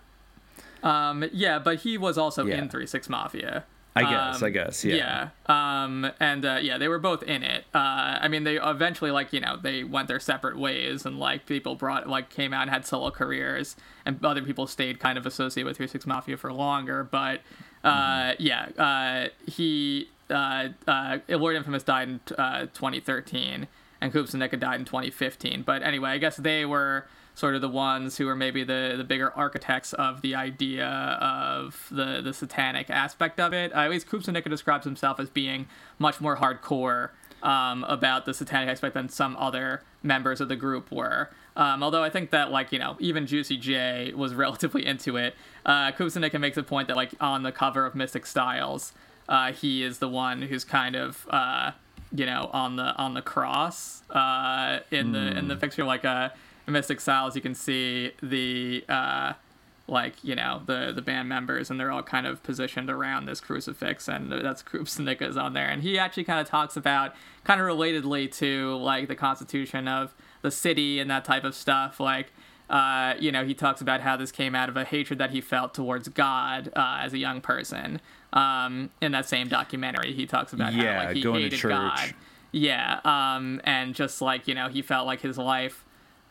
Um, 0.82 1.24
yeah, 1.32 1.58
but 1.58 1.80
he 1.80 1.96
was 1.98 2.16
also 2.18 2.46
Yeah. 2.46 2.56
in 2.56 2.68
Three 2.70 2.86
Six 2.86 3.08
Mafia. 3.10 3.64
I 3.96 4.02
guess, 4.02 4.42
Um, 4.42 4.46
I 4.46 4.50
guess, 4.50 4.84
yeah. 4.84 5.28
Yeah. 5.46 5.84
Um, 5.84 6.10
and 6.18 6.44
uh, 6.44 6.58
yeah, 6.60 6.78
they 6.78 6.88
were 6.88 6.98
both 6.98 7.22
in 7.22 7.44
it. 7.44 7.64
Uh, 7.72 8.18
I 8.20 8.26
mean, 8.28 8.42
they 8.42 8.56
eventually 8.56 9.12
like 9.12 9.32
you 9.32 9.38
know 9.40 9.56
they 9.56 9.84
went 9.84 10.08
their 10.08 10.18
separate 10.18 10.58
ways, 10.58 11.06
and 11.06 11.18
like 11.18 11.46
people 11.46 11.76
brought 11.76 12.08
like 12.08 12.28
came 12.28 12.52
out 12.52 12.62
and 12.62 12.70
had 12.70 12.84
solo 12.84 13.10
careers, 13.12 13.76
and 14.04 14.24
other 14.24 14.42
people 14.42 14.66
stayed 14.66 14.98
kind 14.98 15.16
of 15.16 15.26
associated 15.26 15.66
with 15.68 15.76
Three 15.76 15.86
Six 15.86 16.06
Mafia 16.06 16.36
for 16.36 16.52
longer. 16.52 17.04
But 17.04 17.40
uh, 17.84 18.32
Mm-hmm. 18.34 18.42
yeah, 18.42 18.68
uh, 18.78 19.28
he 19.48 20.08
uh, 20.30 20.68
uh, 20.88 21.18
Lord 21.28 21.54
Infamous 21.54 21.84
died 21.84 22.08
in 22.08 22.20
uh, 22.36 22.62
2013, 22.74 23.68
and 24.00 24.12
Koopsta 24.12 24.34
Nika 24.34 24.56
died 24.56 24.80
in 24.80 24.86
2015. 24.86 25.62
But 25.62 25.82
anyway, 25.84 26.10
I 26.10 26.18
guess 26.18 26.36
they 26.36 26.64
were 26.64 27.06
sort 27.34 27.54
of 27.54 27.60
the 27.60 27.68
ones 27.68 28.16
who 28.16 28.28
are 28.28 28.36
maybe 28.36 28.62
the, 28.62 28.94
the 28.96 29.04
bigger 29.04 29.32
architects 29.32 29.92
of 29.94 30.22
the 30.22 30.34
idea 30.34 30.86
of 30.86 31.88
the, 31.90 32.20
the 32.22 32.32
satanic 32.32 32.88
aspect 32.90 33.40
of 33.40 33.52
it. 33.52 33.74
Uh, 33.74 33.80
at 33.80 33.90
least 33.90 34.08
Koops 34.08 34.48
describes 34.48 34.84
himself 34.84 35.18
as 35.18 35.28
being 35.28 35.66
much 35.98 36.20
more 36.20 36.36
hardcore 36.36 37.10
um, 37.42 37.84
about 37.84 38.24
the 38.24 38.32
satanic 38.32 38.68
aspect 38.68 38.94
than 38.94 39.08
some 39.08 39.36
other 39.36 39.82
members 40.02 40.40
of 40.40 40.48
the 40.48 40.56
group 40.56 40.90
were. 40.90 41.30
Um, 41.56 41.82
although 41.82 42.02
I 42.02 42.10
think 42.10 42.30
that, 42.30 42.50
like, 42.50 42.72
you 42.72 42.78
know, 42.78 42.96
even 42.98 43.26
Juicy 43.26 43.56
J 43.56 44.12
was 44.14 44.34
relatively 44.34 44.84
into 44.86 45.16
it. 45.16 45.34
Uh, 45.64 45.92
makes 46.38 46.56
a 46.56 46.62
point 46.62 46.88
that, 46.88 46.96
like, 46.96 47.14
on 47.20 47.42
the 47.42 47.52
cover 47.52 47.86
of 47.86 47.94
Mystic 47.94 48.24
Stylez, 48.24 48.92
uh, 49.28 49.52
he 49.52 49.82
is 49.82 49.98
the 49.98 50.08
one 50.08 50.42
who's 50.42 50.64
kind 50.64 50.96
of, 50.96 51.26
uh, 51.30 51.72
you 52.12 52.26
know, 52.26 52.50
on 52.52 52.76
the 52.76 52.94
on 52.96 53.14
the 53.14 53.22
cross 53.22 54.02
uh, 54.10 54.80
in 54.90 55.12
the 55.12 55.38
in 55.38 55.48
the 55.48 55.56
picture, 55.56 55.84
like 55.84 56.04
uh, 56.04 56.28
in 56.28 56.34
Mystic 56.66 56.98
Stylez, 56.98 57.34
you 57.34 57.40
can 57.40 57.54
see 57.54 58.12
the 58.22 58.84
uh, 58.88 59.32
like 59.86 60.14
you 60.24 60.34
know 60.34 60.62
the 60.64 60.92
the 60.94 61.02
band 61.02 61.28
members, 61.28 61.70
and 61.70 61.78
they're 61.78 61.90
all 61.90 62.02
kind 62.02 62.26
of 62.26 62.42
positioned 62.42 62.88
around 62.90 63.26
this 63.26 63.40
crucifix, 63.40 64.08
and 64.08 64.32
that's 64.32 64.62
Koopsta 64.62 65.00
Nika's 65.00 65.36
on 65.36 65.52
there, 65.52 65.68
and 65.68 65.82
he 65.82 65.98
actually 65.98 66.24
kind 66.24 66.40
of 66.40 66.48
talks 66.48 66.76
about 66.76 67.14
kind 67.44 67.60
of 67.60 67.66
relatedly 67.66 68.32
to 68.38 68.76
like 68.76 69.08
the 69.08 69.14
constitution 69.16 69.86
of 69.88 70.14
the 70.42 70.50
city 70.50 70.98
and 71.00 71.10
that 71.10 71.24
type 71.24 71.44
of 71.44 71.54
stuff, 71.54 72.00
like. 72.00 72.32
Uh, 72.70 73.12
you 73.20 73.30
know, 73.30 73.44
he 73.44 73.52
talks 73.52 73.82
about 73.82 74.00
how 74.00 74.16
this 74.16 74.32
came 74.32 74.54
out 74.54 74.70
of 74.70 74.76
a 74.76 74.84
hatred 74.84 75.18
that 75.18 75.30
he 75.30 75.42
felt 75.42 75.74
towards 75.74 76.08
God 76.08 76.72
uh, 76.74 76.96
as 77.02 77.12
a 77.12 77.18
young 77.18 77.42
person. 77.42 78.00
Um, 78.32 78.88
in 79.02 79.12
that 79.12 79.28
same 79.28 79.48
documentary, 79.48 80.14
he 80.14 80.24
talks 80.24 80.54
about 80.54 80.72
Yeah, 80.72 81.00
how 81.00 81.06
like 81.08 81.16
he 81.16 81.22
going 81.22 81.36
to 81.36 81.42
hated 81.42 81.58
church. 81.58 81.70
God. 81.72 82.14
Yeah, 82.52 83.00
um, 83.04 83.60
and 83.64 83.94
just 83.94 84.22
like 84.22 84.48
you 84.48 84.54
know, 84.54 84.68
he 84.70 84.80
felt 84.80 85.06
like 85.06 85.20
his 85.20 85.36
life, 85.36 85.83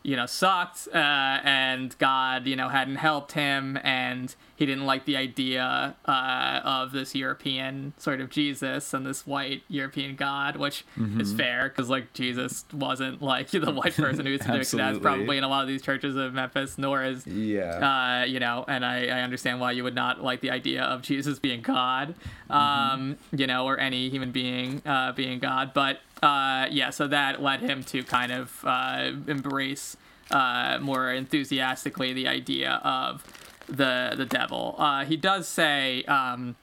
you 0.04 0.16
know, 0.18 0.26
sucked, 0.26 0.88
uh, 0.94 0.98
and 0.98 1.98
God, 1.98 2.46
you 2.46 2.56
know, 2.58 2.68
hadn't 2.70 2.98
helped 2.98 3.32
him, 3.32 3.80
and 3.84 4.36
he 4.56 4.66
didn't 4.66 4.86
like 4.86 5.06
the 5.06 5.16
idea 5.18 5.96
uh, 6.06 6.60
of 6.64 6.92
this 6.92 7.16
European 7.16 7.94
sort 7.98 8.20
of 8.22 8.30
Jesus 8.30 8.94
and 8.94 9.06
this 9.06 9.26
white 9.26 9.64
European 9.70 10.16
God, 10.16 10.58
which 10.58 10.84
is 11.20 11.34
Mhm. 11.34 11.38
fair 11.38 11.64
because 11.70 11.90
like 11.90 12.14
Jesus 12.14 12.66
wasn't 12.74 13.22
like 13.22 13.50
the 13.52 13.72
white 13.72 13.96
person 13.96 14.26
who's 14.26 14.42
depicted 14.42 14.80
as 14.80 15.00
probably 15.00 15.38
in 15.38 15.44
a 15.44 15.48
lot 15.48 15.62
of 15.62 15.68
these 15.68 15.82
churches 15.82 16.16
of 16.16 16.34
Memphis, 16.34 16.78
nor 16.78 17.04
is 17.04 17.26
Yeah. 17.26 18.22
uh, 18.22 18.26
you 18.26 18.40
know, 18.40 18.64
and 18.68 18.86
I, 18.86 19.08
I 19.08 19.22
understand 19.22 19.60
why 19.60 19.72
you 19.72 19.84
would 19.84 19.96
not 19.96 20.22
like 20.24 20.42
the 20.42 20.52
idea 20.52 20.84
of 20.84 21.02
Jesus 21.02 21.40
being 21.40 21.62
God, 21.62 22.16
um, 22.50 23.18
you 23.32 23.48
know, 23.48 23.66
or 23.66 23.80
any 23.80 24.10
human 24.10 24.32
being 24.32 24.82
uh, 24.86 25.12
being 25.14 25.40
God. 25.40 25.74
But 25.74 26.00
uh, 26.24 26.68
yeah, 26.72 26.90
so 26.90 27.08
that 27.08 27.42
led 27.42 27.60
him 27.60 27.84
to 27.84 28.04
kind 28.04 28.32
of 28.32 28.64
uh, 28.64 29.12
embrace 29.28 29.98
uh, 30.32 30.80
more 30.82 31.12
enthusiastically 31.12 32.14
the 32.14 32.28
idea 32.28 32.82
of 32.84 33.24
the 33.68 34.14
the 34.18 34.26
devil. 34.26 34.76
Uh, 34.78 35.06
he 35.06 35.18
does 35.18 35.48
say. 35.48 36.04
Um, 36.06 36.56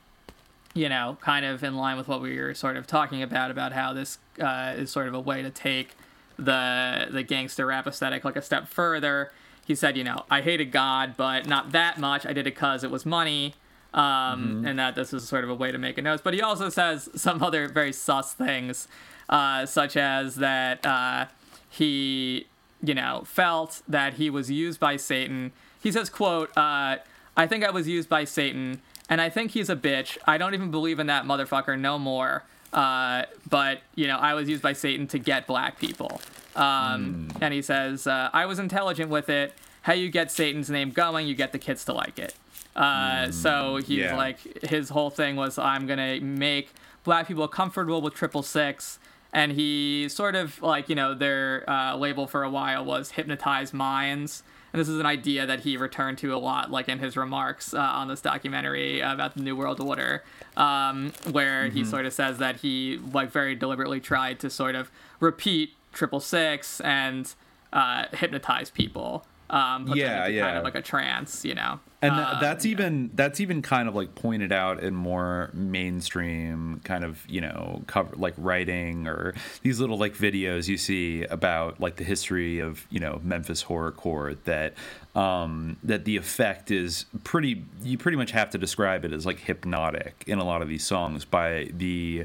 you 0.73 0.89
know, 0.89 1.19
kind 1.21 1.45
of 1.45 1.65
in 1.65 1.75
line 1.75 1.97
with 1.97 2.07
what 2.07 2.23
we 2.23 2.39
were 2.39 2.55
sort 2.55 2.77
of 2.77 2.87
talking 2.87 3.25
about, 3.25 3.51
about 3.51 3.73
how 3.73 3.93
this 3.93 4.19
uh, 4.41 4.75
is 4.77 4.89
sort 4.89 5.09
of 5.09 5.15
a 5.15 5.19
way 5.21 5.43
to 5.43 5.51
take 5.51 5.97
the 6.37 7.09
the 7.11 7.23
gangster 7.23 7.67
rap 7.67 7.87
aesthetic 7.87 8.25
like 8.25 8.37
a 8.37 8.43
step 8.43 8.69
further. 8.69 9.33
He 9.67 9.75
said, 9.75 9.97
you 9.97 10.05
know, 10.05 10.25
I 10.31 10.41
hated 10.41 10.73
God, 10.73 11.15
but 11.17 11.47
not 11.47 11.73
that 11.73 11.99
much. 11.99 12.25
I 12.25 12.33
did 12.33 12.47
it 12.47 12.55
because 12.55 12.83
it 12.83 12.91
was 12.91 13.05
money, 13.05 13.55
um, 13.93 14.65
and 14.67 14.79
that 14.79 14.95
this 14.95 15.13
is 15.13 15.29
sort 15.29 15.45
of 15.45 15.51
a 15.51 15.55
way 15.55 15.71
to 15.71 15.79
make 15.79 15.99
a 15.99 16.03
nose. 16.03 16.21
But 16.21 16.35
he 16.35 16.41
also 16.41 16.69
says 16.69 17.09
some 17.15 17.43
other 17.43 17.69
very 17.69 17.93
sus 17.93 18.33
things, 18.33 18.89
uh, 19.31 19.64
such 19.64 19.97
as 19.97 20.35
that 20.37 20.85
uh, 20.85 21.26
he, 21.70 22.47
you 22.83 22.95
know, 22.95 23.22
felt 23.24 23.81
that 23.89 24.14
he 24.14 24.28
was 24.28 24.51
used 24.51 24.78
by 24.78 24.97
Satan. 24.97 25.53
He 25.83 25.91
says, 25.91 26.11
"quote 26.11 26.51
uh, 26.59 26.97
I 27.37 27.47
think 27.47 27.64
I 27.64 27.70
was 27.70 27.89
used 27.89 28.11
by 28.11 28.24
Satan." 28.24 28.83
and 29.11 29.20
I 29.20 29.28
think 29.28 29.51
he's 29.51 29.68
a 29.68 29.74
bitch. 29.76 30.16
I 30.24 30.39
don't 30.39 30.55
even 30.55 30.70
believe 30.70 31.01
in 31.01 31.09
that 31.09 31.24
motherfucker 31.24 31.78
no 31.78 31.99
more. 31.99 32.45
Uh, 32.72 33.24
but 33.49 33.81
you 33.97 34.07
know, 34.07 34.16
I 34.16 34.35
was 34.35 34.49
used 34.49 34.62
by 34.62 34.72
Satan 34.72 35.09
to 35.09 35.18
get 35.18 35.49
black 35.49 35.81
people. 35.81 36.22
Um, 36.55 37.28
And 37.41 37.53
he 37.53 37.61
says, 37.61 38.07
uh, 38.07 38.31
I 38.33 38.47
was 38.47 38.61
intelligent 38.61 39.11
with 39.11 39.28
it. 39.28 39.53
How 39.83 39.95
you 39.95 40.11
get 40.11 40.31
Satan's 40.31 40.70
name 40.70 40.91
going, 40.91 41.26
you 41.26 41.35
get 41.35 41.51
the 41.51 41.59
kids 41.59 41.85
to 41.87 41.93
like 41.93 42.20
it. 42.20 42.35
Uh, 42.76 43.33
so 43.33 43.76
he's 43.76 43.99
yeah. 43.99 44.16
like, 44.16 44.62
his 44.62 44.91
whole 44.91 45.11
thing 45.11 45.35
was, 45.35 45.59
I'm 45.59 45.89
gonna 45.89 46.20
make 46.20 46.70
black 47.03 47.26
people 47.26 47.49
comfortable 47.49 48.01
with 48.01 48.14
triple 48.14 48.45
six. 48.45 49.00
And 49.33 49.53
he 49.53 50.09
sort 50.09 50.35
of 50.35 50.61
like, 50.62 50.89
you 50.89 50.95
know, 50.95 51.14
their 51.14 51.68
uh, 51.70 51.97
label 51.97 52.26
for 52.26 52.43
a 52.43 52.51
while 52.51 52.85
was 52.85 53.12
hypnotized 53.12 53.72
minds. 53.72 54.43
And 54.72 54.81
this 54.81 54.89
is 54.89 54.99
an 55.01 55.07
idea 55.07 55.47
that 55.47 55.61
he 55.61 55.76
returned 55.76 56.18
to 56.18 56.35
a 56.35 56.39
lot, 56.39 56.70
like 56.70 56.89
in 56.89 56.99
his 57.01 57.16
remarks 57.16 57.74
uh, 57.74 57.78
on 57.78 58.09
this 58.09 58.20
documentary 58.20 59.01
about 59.01 59.35
the 59.35 59.43
New 59.43 59.57
World 59.57 59.81
Order, 59.81 60.22
um, 60.57 61.12
where 61.31 61.68
he 61.68 61.83
Mhm. 61.83 61.87
sort 61.87 62.07
of 62.07 62.12
says 62.12 62.39
that 62.39 62.57
he 62.57 63.01
like 63.12 63.31
very 63.31 63.55
deliberately 63.57 64.01
tried 64.01 64.39
to 64.41 64.51
sort 64.51 64.74
of 64.74 64.91
repeat 65.20 65.74
triple 65.93 66.20
six 66.20 66.81
and 66.81 67.35
uh, 67.72 68.07
hypnotize 68.12 68.68
people, 68.70 69.24
um, 69.51 69.85
put 69.85 69.91
them 69.91 69.99
Yeah, 69.99 70.27
yeah. 70.27 70.43
kind 70.47 70.59
of 70.59 70.65
like 70.65 70.75
a 70.77 70.83
trance, 70.83 71.45
you 71.45 71.55
know. 71.55 71.81
and 72.03 72.15
th- 72.15 72.41
that's 72.41 72.65
even 72.65 73.11
that's 73.15 73.41
even 73.41 73.61
kind 73.63 73.89
of 73.89 73.95
like 73.95 74.15
pointed 74.15 74.53
out 74.53 74.83
in 74.83 74.95
more 74.95 75.51
mainstream 75.53 76.81
kind 76.85 77.05
of 77.05 77.25
you 77.29 77.41
know 77.41 77.83
cover 77.87 78.15
like 78.17 78.35
writing 78.39 79.07
or 79.07 79.35
these 79.63 79.81
little 79.81 79.99
like 79.99 80.15
videos 80.17 80.69
you 80.69 80.77
see 80.79 81.25
about 81.25 81.79
like 81.81 81.97
the 81.97 82.05
history 82.05 82.59
of 82.61 82.87
you 82.91 83.01
know 83.01 83.21
Memphis 83.23 83.65
horrorcore 83.65 84.37
that 84.45 84.75
um 85.15 85.77
that 85.83 86.05
the 86.05 86.17
effect 86.17 86.71
is 86.71 87.05
pretty 87.25 87.65
you 87.83 87.99
pretty 87.99 88.17
much 88.17 88.31
have 88.31 88.49
to 88.51 88.59
describe 88.59 89.05
it 89.05 89.13
as 89.13 89.27
like 89.27 89.41
hypnotic 89.41 90.25
in 90.27 90.39
a 90.39 90.45
lot 90.45 90.63
of 90.63 90.69
these 90.69 90.87
songs 90.87 91.25
by 91.25 91.69
the 91.75 92.25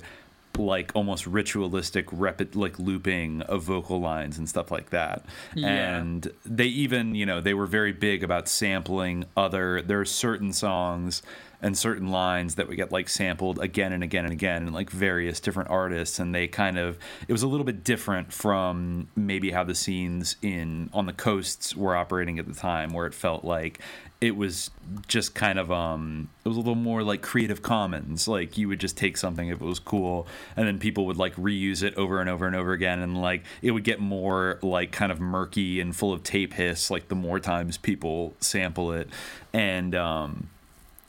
like 0.58 0.92
almost 0.96 1.28
ritualistic 1.28 2.08
repet 2.08 2.56
like 2.56 2.80
looping 2.80 3.42
of 3.44 3.64
vocal 3.64 4.00
lines 4.00 4.38
and 4.38 4.48
stuff 4.48 4.72
like 4.72 4.90
that 4.92 5.26
Yeah. 5.54 5.98
and 5.98 6.32
they 6.46 6.66
even 6.66 7.16
you 7.16 7.26
know 7.26 7.42
they 7.42 7.54
were 7.54 7.66
very 7.66 7.92
big 7.92 8.24
about 8.24 8.48
sampling 8.48 9.26
other 9.36 9.82
there 9.82 10.00
are 10.00 10.06
certain 10.06 10.54
songs 10.54 11.22
and 11.62 11.78
certain 11.78 12.10
lines 12.10 12.56
that 12.56 12.68
would 12.68 12.76
get 12.78 12.92
like 12.92 13.10
sampled 13.10 13.60
again 13.60 13.92
and 13.92 14.04
again 14.04 14.24
and 14.26 14.34
again 14.34 14.64
and 14.64 14.74
like 14.74 14.90
various 14.90 15.40
different 15.40 15.70
artists 15.70 16.20
and 16.20 16.36
they 16.36 16.48
kind 16.48 16.78
of 16.78 16.98
it 17.28 17.32
was 17.32 17.42
a 17.44 17.48
little 17.48 17.64
bit 17.66 17.84
different 17.84 18.32
from 18.32 19.08
maybe 19.16 19.52
how 19.52 19.64
the 19.64 19.74
scenes 19.76 20.36
in 20.42 20.90
on 20.94 21.06
the 21.06 21.14
coasts 21.14 21.76
were 21.76 21.96
operating 21.96 22.38
at 22.40 22.46
the 22.48 22.54
time 22.54 22.92
where 22.94 23.08
it 23.08 23.14
felt 23.14 23.44
like 23.44 23.80
it 24.22 24.36
was 24.36 24.72
just 25.08 25.36
kind 25.36 25.60
of 25.60 25.72
um 25.72 26.30
it 26.44 26.48
was 26.48 26.58
a 26.58 26.60
little 26.60 26.76
more 26.76 27.04
like 27.04 27.22
creative 27.22 27.62
commons. 27.62 28.28
Like 28.28 28.58
you 28.58 28.68
would 28.68 28.80
just 28.80 28.98
take 28.98 29.18
something 29.18 29.50
if 29.50 29.62
it 29.62 29.66
was 29.66 29.80
cool 29.80 30.28
and 30.56 30.68
then 30.68 30.80
people 30.80 31.06
would 31.08 31.18
like 31.18 31.36
reuse 31.36 31.84
it 31.84 31.94
over 31.96 32.22
and 32.22 32.30
over 32.30 32.48
and 32.48 32.56
over 32.56 32.72
again 32.72 33.00
and 33.00 33.22
like 33.22 33.44
it 33.62 33.72
would 33.72 33.84
get 33.84 34.00
more 34.00 34.60
like 34.62 34.92
kind 34.92 35.12
of 35.12 35.20
murky 35.20 35.80
and 35.80 35.96
full 35.96 36.14
of 36.14 36.24
tape 36.24 36.54
hiss 36.54 36.90
like 36.90 37.10
the 37.10 37.16
more 37.16 37.40
times 37.40 37.78
people 37.78 38.34
sample 38.40 38.92
it. 38.92 39.10
And 39.54 39.94
um 39.96 40.50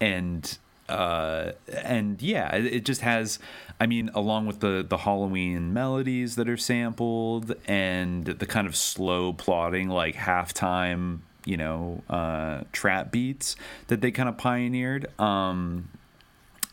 and 0.01 0.59
uh 0.89 1.53
and 1.83 2.23
yeah 2.23 2.55
it, 2.55 2.67
it 2.67 2.85
just 2.85 3.01
has 3.01 3.41
i 3.81 3.87
mean 3.87 4.09
along 4.15 4.47
with 4.47 4.61
the 4.61 4.87
the 4.89 4.99
halloween 4.99 5.73
melodies 5.73 6.37
that 6.37 6.49
are 6.49 6.57
sampled 6.57 7.57
and 7.67 8.25
the 8.27 8.47
kind 8.47 8.69
of 8.69 8.77
slow 8.77 9.33
plotting 9.33 9.89
like 9.89 10.15
halftime 10.15 11.19
you 11.47 11.57
know 11.57 12.03
uh 12.11 12.61
trap 12.73 13.11
beats 13.11 13.57
that 13.89 14.01
they 14.03 14.11
kind 14.11 14.29
of 14.29 14.37
pioneered. 14.37 15.07
Um 15.21 15.89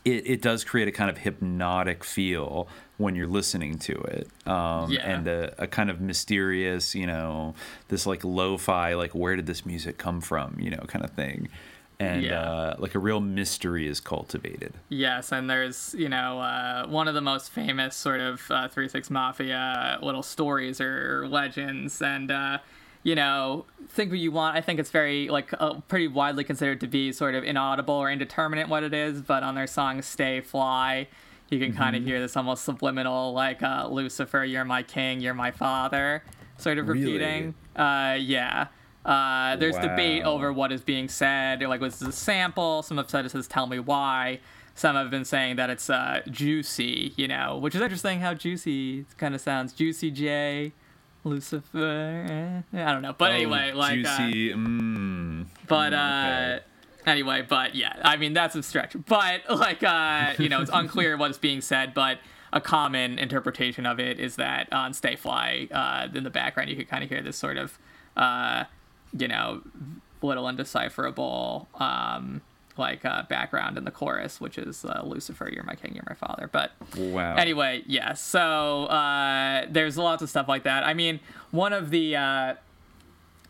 it, 0.04 0.26
it 0.26 0.42
does 0.42 0.64
create 0.64 0.86
a 0.86 0.92
kind 0.92 1.08
of 1.08 1.16
hypnotic 1.16 2.04
feel 2.04 2.68
when 2.98 3.16
you're 3.16 3.26
listening 3.26 3.78
to 3.78 3.94
it. 3.94 4.28
Um, 4.46 4.92
Yeah. 4.92 5.00
and 5.10 5.26
a, 5.26 5.54
a 5.62 5.66
kind 5.66 5.88
of 5.88 6.00
mysterious 6.00 6.94
you 6.94 7.06
know 7.06 7.54
this 7.88 8.06
like 8.06 8.22
lo-fi 8.24 8.94
like 8.94 9.14
where 9.14 9.34
did 9.36 9.46
this 9.46 9.64
music 9.64 9.96
come 9.96 10.20
from 10.20 10.56
you 10.60 10.70
know 10.70 10.84
kind 10.88 11.04
of 11.04 11.12
thing. 11.12 11.48
And 12.00 12.24
Yeah. 12.24 12.40
uh, 12.42 12.76
like 12.80 12.94
a 12.96 12.98
real 12.98 13.20
mystery 13.20 13.86
is 13.86 14.00
cultivated. 14.00 14.74
Yes, 14.88 15.30
and 15.32 15.48
there's 15.48 15.94
you 15.96 16.08
know 16.08 16.40
uh, 16.40 16.86
one 16.88 17.06
of 17.08 17.14
the 17.14 17.20
most 17.22 17.50
famous 17.52 17.94
sort 17.96 18.20
of 18.20 18.42
uh, 18.50 18.66
Three 18.68 18.88
Six 18.88 19.10
Mafia 19.10 19.98
little 20.02 20.24
stories 20.24 20.80
or 20.80 21.26
legends, 21.28 22.02
and 22.02 22.30
uh, 22.32 22.58
you 23.04 23.14
know 23.14 23.66
think 23.88 24.10
what 24.10 24.18
you 24.18 24.32
want. 24.32 24.56
I 24.56 24.60
think 24.60 24.80
it's 24.80 24.90
very 24.90 25.28
like 25.28 25.50
uh, 25.60 25.74
pretty 25.86 26.08
widely 26.08 26.42
considered 26.42 26.80
to 26.80 26.88
be 26.88 27.12
sort 27.12 27.36
of 27.36 27.44
inaudible 27.44 27.94
or 27.94 28.10
indeterminate 28.10 28.68
what 28.68 28.82
it 28.82 28.92
is, 28.92 29.22
but 29.22 29.44
on 29.44 29.54
their 29.54 29.68
song 29.68 30.02
"Stay 30.02 30.40
Fly." 30.40 31.06
You 31.50 31.60
can 31.60 31.74
kind 31.74 31.94
of 31.94 32.02
hear 32.02 32.18
this 32.18 32.36
almost 32.36 32.64
subliminal, 32.64 33.32
like 33.32 33.62
uh, 33.62 33.86
"Lucifer, 33.88 34.44
you're 34.44 34.64
my 34.64 34.82
king, 34.82 35.20
you're 35.20 35.34
my 35.34 35.52
father," 35.52 36.24
sort 36.58 36.78
of 36.78 36.88
Really? 36.88 37.04
repeating. 37.04 37.54
Uh, 37.76 38.16
yeah. 38.18 38.66
Uh, 39.04 39.54
there's 39.56 39.76
debate 39.76 40.24
over 40.24 40.50
what 40.50 40.72
is 40.72 40.80
being 40.80 41.08
said. 41.08 41.60
Like, 41.60 41.82
was 41.82 41.98
this 41.98 42.08
a 42.08 42.12
sample? 42.12 42.82
Some 42.82 42.96
have 42.96 43.10
said 43.10 43.26
it 43.26 43.30
says, 43.30 43.46
"Tell 43.46 43.66
me 43.66 43.78
why." 43.78 44.40
Some 44.74 44.96
have 44.96 45.10
been 45.10 45.26
saying 45.26 45.54
that 45.56 45.70
it's 45.70 45.88
uh, 45.88 46.22
juicy, 46.30 47.12
you 47.16 47.28
know, 47.28 47.58
which 47.58 47.74
is 47.76 47.80
interesting. 47.82 48.18
How 48.20 48.34
juicy 48.34 49.04
kind 49.18 49.34
of 49.34 49.40
sounds. 49.40 49.72
Juicy 49.74 50.10
J, 50.10 50.72
Lucifer. 51.24 52.62
eh, 52.74 52.84
I 52.84 52.92
don't 52.92 53.02
know, 53.02 53.14
but 53.16 53.32
Oh, 53.32 53.34
anyway, 53.34 53.72
like, 53.72 54.04
uh, 54.06 54.18
juicy 54.18 54.52
mm, 54.52 55.46
but 55.66 55.92
mm, 55.92 56.56
uh, 56.56 56.60
anyway, 57.06 57.42
but 57.48 57.74
yeah, 57.74 57.96
I 58.02 58.16
mean 58.16 58.32
that's 58.34 58.54
a 58.54 58.62
stretch. 58.62 58.94
But 59.06 59.42
like, 59.50 59.82
uh, 59.82 60.34
you 60.38 60.48
know, 60.48 60.60
it's 60.60 60.70
unclear 60.72 61.16
what 61.18 61.30
is 61.30 61.38
being 61.38 61.60
said, 61.60 61.94
but. 61.94 62.18
A 62.52 62.60
common 62.60 63.18
interpretation 63.18 63.84
of 63.84 63.98
it 63.98 64.20
is 64.20 64.36
that 64.36 64.72
on 64.72 64.92
Stay 64.94 65.16
Fly, 65.16 65.66
uh, 65.72 66.06
in 66.16 66.22
the 66.22 66.30
background, 66.30 66.70
you 66.70 66.76
could 66.76 66.88
kind 66.88 67.02
of 67.02 67.10
hear 67.10 67.20
this 67.20 67.36
sort 67.36 67.56
of 67.56 67.80
uh, 68.16 68.62
you 69.18 69.26
know, 69.26 69.62
little 70.22 70.44
undecipherable 70.44 71.66
um, 71.80 72.42
like 72.76 73.04
uh, 73.04 73.22
background 73.24 73.78
in 73.78 73.84
the 73.84 73.90
chorus, 73.90 74.40
which 74.40 74.58
is 74.58 74.84
uh, 74.84 75.02
Lucifer, 75.04 75.50
you're 75.52 75.64
my 75.64 75.74
king, 75.74 75.94
you're 75.94 76.04
my 76.08 76.14
father. 76.14 76.48
But 76.50 76.72
wow 76.96 77.36
anyway, 77.36 77.82
yeah. 77.86 78.14
So 78.14 78.84
uh, 78.86 79.66
there's 79.70 79.96
lots 79.96 80.22
of 80.22 80.30
stuff 80.30 80.48
like 80.48 80.64
that. 80.64 80.84
I 80.84 80.94
mean, 80.94 81.20
one 81.50 81.72
of 81.72 81.90
the 81.90 82.16
uh, 82.16 82.54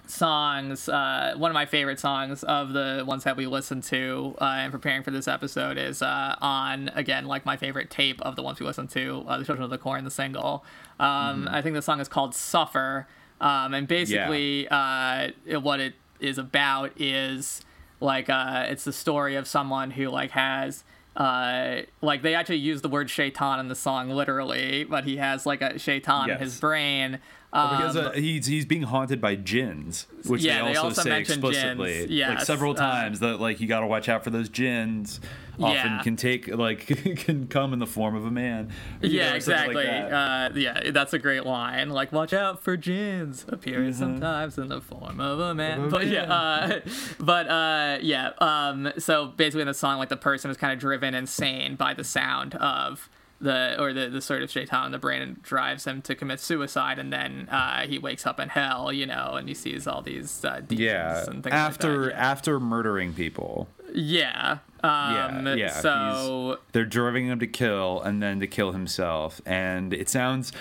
songs, 0.06 0.88
uh, 0.88 1.34
one 1.36 1.50
of 1.50 1.54
my 1.54 1.66
favorite 1.66 1.98
songs 1.98 2.44
of 2.44 2.72
the 2.72 3.04
ones 3.06 3.24
that 3.24 3.36
we 3.36 3.46
listened 3.46 3.82
to 3.84 4.34
uh, 4.40 4.62
in 4.64 4.70
preparing 4.70 5.02
for 5.02 5.10
this 5.10 5.28
episode 5.28 5.78
is 5.78 6.02
uh, 6.02 6.36
on 6.40 6.90
again 6.94 7.26
like 7.26 7.46
my 7.46 7.56
favorite 7.56 7.90
tape 7.90 8.20
of 8.22 8.36
the 8.36 8.42
ones 8.42 8.60
we 8.60 8.66
listened 8.66 8.90
to, 8.90 9.24
uh, 9.26 9.38
"The 9.38 9.44
Children 9.44 9.64
of 9.64 9.70
the 9.70 9.78
Corn," 9.78 10.04
the 10.04 10.10
single. 10.10 10.64
Um, 11.00 11.48
I 11.50 11.62
think 11.62 11.74
the 11.74 11.82
song 11.82 12.00
is 12.00 12.08
called 12.08 12.34
"Suffer," 12.34 13.06
um, 13.40 13.74
and 13.74 13.88
basically 13.88 14.68
uh, 14.70 15.30
what 15.60 15.80
it 15.80 15.94
is 16.20 16.38
about 16.38 16.92
is 17.00 17.62
like 18.00 18.28
uh, 18.30 18.66
it's 18.68 18.84
the 18.84 18.92
story 18.92 19.34
of 19.36 19.46
someone 19.48 19.90
who 19.92 20.08
like 20.08 20.30
has 20.32 20.84
uh 21.16 21.82
like 22.00 22.22
they 22.22 22.34
actually 22.34 22.56
use 22.58 22.82
the 22.82 22.88
word 22.88 23.08
shaitan 23.08 23.60
in 23.60 23.68
the 23.68 23.74
song 23.76 24.10
literally 24.10 24.82
but 24.82 25.04
he 25.04 25.16
has 25.16 25.46
like 25.46 25.62
a 25.62 25.78
shaitan 25.78 26.28
in 26.28 26.38
his 26.38 26.54
Yes. 26.54 26.60
brain 26.60 27.20
because 27.52 27.96
Um, 27.96 28.06
uh, 28.06 28.10
he's 28.14 28.46
he's 28.46 28.64
being 28.66 28.82
haunted 28.82 29.20
by 29.20 29.36
jinns, 29.36 30.08
which 30.26 30.42
Yeah, 30.42 30.54
they 30.64 30.72
they 30.72 30.76
also, 30.76 30.88
also 30.88 31.02
say 31.02 31.20
explicitly, 31.20 31.92
jinns, 31.92 32.00
like 32.00 32.10
yes, 32.10 32.46
several 32.48 32.72
uh, 32.72 32.76
times. 32.78 33.20
that 33.20 33.38
like 33.40 33.60
you 33.60 33.68
got 33.68 33.78
to 33.80 33.86
watch 33.86 34.08
out 34.08 34.24
for 34.24 34.30
those 34.30 34.48
jinns. 34.48 35.20
Often 35.60 35.74
Yeah. 35.74 36.00
can 36.02 36.16
take 36.16 36.48
like 36.48 36.86
can 37.18 37.46
come 37.48 37.72
in 37.72 37.78
the 37.78 37.86
form 37.86 38.14
of 38.16 38.26
a 38.26 38.30
man. 38.30 38.70
you 39.00 39.08
know, 39.10 39.14
yeah, 39.14 39.26
like 39.28 39.36
exactly. 39.36 39.84
that. 39.84 40.12
uh, 40.12 40.50
yeah, 40.54 40.90
that's 40.90 41.12
a 41.12 41.18
great 41.18 41.44
line. 41.46 41.90
Like, 41.90 42.12
watch 42.12 42.32
out 42.32 42.62
for 42.62 42.76
jinns 42.76 43.44
appearing 43.48 43.90
Mm-hmm. 43.90 43.98
sometimes 43.98 44.58
in 44.58 44.68
the 44.68 44.80
form 44.80 45.20
of 45.20 45.38
a 45.38 45.54
man. 45.54 45.88
But 45.90 46.06
yeah, 46.08 46.22
uh, 46.32 46.80
but 47.20 47.48
uh, 47.48 47.98
yeah. 48.00 48.30
Um, 48.38 48.92
so 48.98 49.26
basically, 49.26 49.62
in 49.62 49.68
the 49.68 49.74
song, 49.74 49.98
like 49.98 50.08
the 50.08 50.16
person 50.16 50.50
is 50.50 50.56
kind 50.56 50.72
of 50.72 50.78
driven 50.78 51.14
insane 51.14 51.76
by 51.76 51.94
the 51.94 52.04
sound 52.04 52.54
of 52.56 53.08
the 53.40 53.80
or 53.80 53.92
the 53.92 54.08
the 54.08 54.20
sort 54.20 54.42
of 54.42 54.50
shaitan 54.50 54.86
in 54.86 54.92
the 54.92 54.98
brain 54.98 55.38
drives 55.42 55.86
him 55.86 56.02
to 56.02 56.14
commit 56.14 56.40
suicide, 56.40 56.98
and 56.98 57.12
then 57.12 57.48
uh, 57.50 57.86
he 57.86 57.98
wakes 57.98 58.26
up 58.26 58.40
in 58.40 58.48
hell, 58.48 58.92
you 58.92 59.06
know, 59.06 59.34
and 59.34 59.48
he 59.48 59.54
sees 59.54 59.86
all 59.86 60.02
these 60.02 60.44
uh, 60.44 60.60
demons 60.60 60.80
yeah, 60.80 61.24
and 61.26 61.42
things 61.42 61.54
after 61.54 61.96
like 61.96 62.10
that. 62.10 62.16
Yeah. 62.16 62.30
after 62.30 62.60
murdering 62.60 63.12
people. 63.12 63.68
Yeah. 63.92 64.58
Um, 64.82 65.46
yeah, 65.46 65.54
yeah. 65.54 65.80
So 65.80 66.58
they're 66.72 66.84
driving 66.84 67.26
him 67.26 67.38
to 67.40 67.46
kill 67.46 68.02
and 68.02 68.22
then 68.22 68.40
to 68.40 68.46
kill 68.46 68.72
himself, 68.72 69.40
and 69.46 69.94
it 69.94 70.08
sounds 70.08 70.52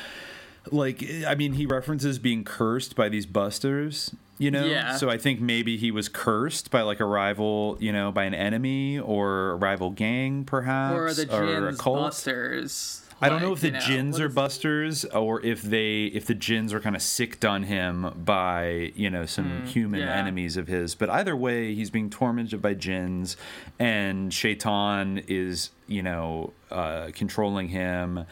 like 0.72 1.04
I 1.28 1.36
mean 1.36 1.54
he 1.54 1.66
references 1.66 2.20
being 2.20 2.44
cursed 2.44 2.96
by 2.96 3.10
these 3.10 3.26
busters. 3.26 4.16
You 4.40 4.50
know, 4.52 4.66
Yeah. 4.66 4.96
so 4.98 5.10
I 5.10 5.18
think 5.18 5.40
maybe 5.40 5.78
he 5.78 5.92
was 5.92 6.10
cursed 6.10 6.72
by 6.72 6.82
like 6.82 7.00
a 7.00 7.06
rival, 7.06 7.78
you 7.80 7.92
know, 7.94 8.12
by 8.12 8.24
an 8.24 8.34
enemy 8.34 8.98
or 9.00 9.52
a 9.52 9.56
rival 9.56 9.92
gang, 9.92 10.44
perhaps, 10.44 10.96
or 10.96 11.14
the 11.14 11.36
or 11.36 11.68
a 11.70 11.76
cult. 11.76 12.00
busters. 12.00 13.00
I 13.22 13.30
don't 13.30 13.42
know 13.42 13.54
if 13.54 13.62
the 13.62 13.68
you 13.68 13.74
know, 13.74 13.80
jinns 13.80 14.20
are 14.20 14.28
busters 14.28 15.06
or 15.06 15.40
if 15.46 15.62
they 15.62 16.06
if 16.06 16.26
the 16.26 16.34
jinns 16.34 16.74
are 16.74 16.82
kind 16.82 16.94
of 16.94 17.02
sicked 17.02 17.46
on 17.46 17.64
him 17.64 18.12
by 18.18 18.92
you 18.96 19.10
know 19.10 19.26
some 19.26 19.66
human 19.66 20.02
Hmm, 20.02 20.08
yeah. 20.08 20.14
enemies 20.16 20.58
of 20.58 20.68
his. 20.68 20.94
But 20.94 21.10
either 21.10 21.34
way, 21.36 21.74
he's 21.74 21.90
being 21.90 22.10
tormented 22.10 22.62
by 22.62 22.74
jinns, 22.74 23.38
and 23.80 24.34
Shaitan 24.34 25.24
is 25.28 25.70
you 25.88 26.04
know 26.04 26.52
uh, 26.70 27.12
controlling 27.14 27.70
him, 27.70 28.26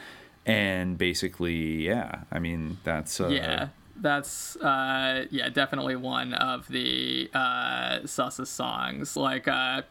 and 0.46 0.98
basically, 0.98 1.86
yeah. 1.86 2.22
I 2.32 2.40
mean, 2.40 2.78
that's 2.84 3.22
uh, 3.22 3.28
yeah 3.30 3.68
that's 4.02 4.56
uh 4.58 5.26
yeah 5.32 5.48
definitely 5.50 5.96
one 5.96 6.34
of 6.34 6.68
the 6.68 7.30
uh 7.34 8.00
Suss's 8.06 8.50
songs 8.50 9.16
like 9.16 9.48
uh 9.48 9.84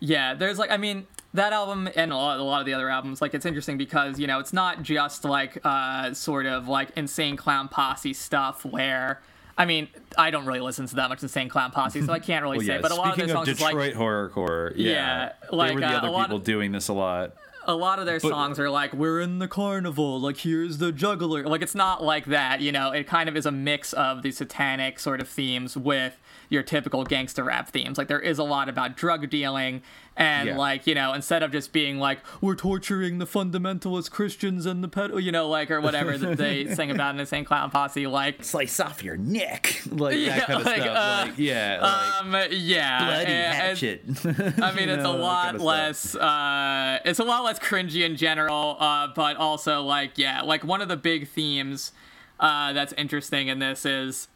yeah 0.00 0.34
there's 0.34 0.58
like 0.58 0.70
i 0.70 0.76
mean 0.76 1.06
that 1.32 1.52
album 1.52 1.88
and 1.96 2.12
a 2.12 2.16
lot, 2.16 2.38
a 2.38 2.42
lot 2.42 2.60
of 2.60 2.66
the 2.66 2.74
other 2.74 2.90
albums 2.90 3.22
like 3.22 3.34
it's 3.34 3.46
interesting 3.46 3.78
because 3.78 4.18
you 4.18 4.26
know 4.26 4.38
it's 4.40 4.52
not 4.52 4.82
just 4.82 5.24
like 5.24 5.58
uh 5.64 6.12
sort 6.12 6.44
of 6.46 6.66
like 6.68 6.90
insane 6.96 7.36
clown 7.36 7.68
posse 7.68 8.12
stuff 8.12 8.64
where 8.64 9.20
I 9.56 9.66
mean, 9.66 9.88
I 10.16 10.30
don't 10.30 10.46
really 10.46 10.60
listen 10.60 10.86
to 10.86 10.94
that 10.96 11.10
much 11.10 11.22
Insane 11.22 11.50
Clown 11.50 11.72
Posse, 11.72 12.00
so 12.00 12.10
I 12.10 12.18
can't 12.30 12.42
really 12.42 12.56
Well, 12.56 12.66
say. 12.66 12.72
yeah. 12.76 12.80
But 12.80 12.90
a 12.90 12.94
lot 12.94 13.08
of 13.08 13.12
Speaking 13.12 13.26
their 13.28 13.36
of 13.36 13.46
songs 13.46 13.58
is 13.58 13.60
like 13.60 13.74
Detroit 13.74 13.94
horrorcore, 13.94 14.72
yeah, 14.76 14.92
Yeah, 14.92 15.32
they 15.50 15.56
like, 15.58 15.74
were 15.74 15.80
the 15.80 15.86
uh, 15.88 15.98
other 15.98 16.08
a 16.08 16.10
lot 16.10 16.22
people 16.22 16.36
of- 16.38 16.44
doing 16.44 16.72
this 16.72 16.88
a 16.88 16.94
lot. 16.94 17.34
A 17.66 17.74
lot 17.74 17.98
of 17.98 18.06
their 18.06 18.20
But- 18.20 18.28
songs 18.30 18.58
are 18.58 18.70
like 18.70 18.92
we're 18.92 19.20
in 19.20 19.38
the 19.38 19.48
carnival 19.48 20.20
like 20.20 20.38
here's 20.38 20.78
the 20.78 20.92
juggler. 20.92 21.44
Like 21.44 21.62
it's 21.62 21.74
not 21.74 22.02
like 22.02 22.26
that 22.26 22.60
you 22.60 22.72
know? 22.72 22.90
It 22.92 23.06
kind 23.06 23.28
of 23.28 23.36
is 23.36 23.46
a 23.46 23.52
mix 23.52 23.92
of 23.92 24.22
the 24.22 24.30
satanic 24.32 24.98
sort 24.98 25.20
of 25.20 25.28
themes 25.28 25.76
with 25.76 26.18
your 26.52 26.62
typical 26.62 27.02
gangster 27.04 27.42
rap 27.44 27.68
themes 27.70 27.96
like 27.98 28.08
there 28.08 28.20
is 28.20 28.38
a 28.38 28.44
lot 28.44 28.68
about 28.68 28.96
drug 28.96 29.28
dealing 29.30 29.82
and 30.16 30.48
Yeah. 30.48 30.56
like 30.58 30.86
you 30.86 30.94
know 30.94 31.14
instead 31.14 31.42
of 31.42 31.50
just 31.50 31.72
being 31.72 31.98
like 31.98 32.18
we're 32.42 32.54
torturing 32.54 33.18
the 33.18 33.24
fundamentalist 33.26 34.10
christians 34.10 34.66
and 34.66 34.84
the 34.84 34.88
ped 34.88 35.18
you 35.22 35.32
know 35.32 35.48
like 35.48 35.70
or 35.70 35.80
whatever 35.80 36.18
that 36.18 36.36
they 36.36 36.66
sing 36.74 36.90
about 36.90 37.10
in 37.10 37.16
the 37.16 37.22
Insane 37.22 37.44
Clown 37.46 37.70
Posse 37.70 38.06
like 38.06 38.44
Slice 38.44 38.78
off 38.80 39.02
your 39.02 39.16
neck, 39.16 39.80
like 39.90 40.16
Yeah, 40.18 40.40
that 40.40 40.46
kind 40.46 40.60
of 40.60 40.66
like, 40.66 40.82
stuff. 40.82 40.96
uh, 40.96 41.24
like, 41.28 41.38
yeah, 41.38 41.78
like 41.80 42.46
um 42.46 42.52
yeah 42.58 42.98
bloody 43.04 43.32
and- 43.32 43.32
and- 43.32 43.54
hatchet. 43.56 44.62
I 44.62 44.72
mean, 44.72 44.88
it's 44.90 45.04
a 45.04 45.08
lot 45.10 45.44
kind 45.46 45.56
of 45.56 45.62
less. 45.62 46.14
Uh, 46.14 46.98
it's 47.04 47.18
a 47.18 47.24
lot 47.24 47.44
less 47.44 47.58
cringy 47.58 48.04
in 48.04 48.16
general, 48.16 48.76
uh, 48.78 49.08
but 49.14 49.36
also 49.36 49.82
like 49.82 50.18
yeah, 50.18 50.42
like 50.42 50.64
one 50.64 50.82
of 50.82 50.88
the 50.88 50.96
big 50.96 51.28
themes 51.28 51.92
uh, 52.40 52.72
that's 52.72 52.92
interesting 52.94 53.48
in 53.48 53.58
this 53.60 53.86
is 53.86 54.28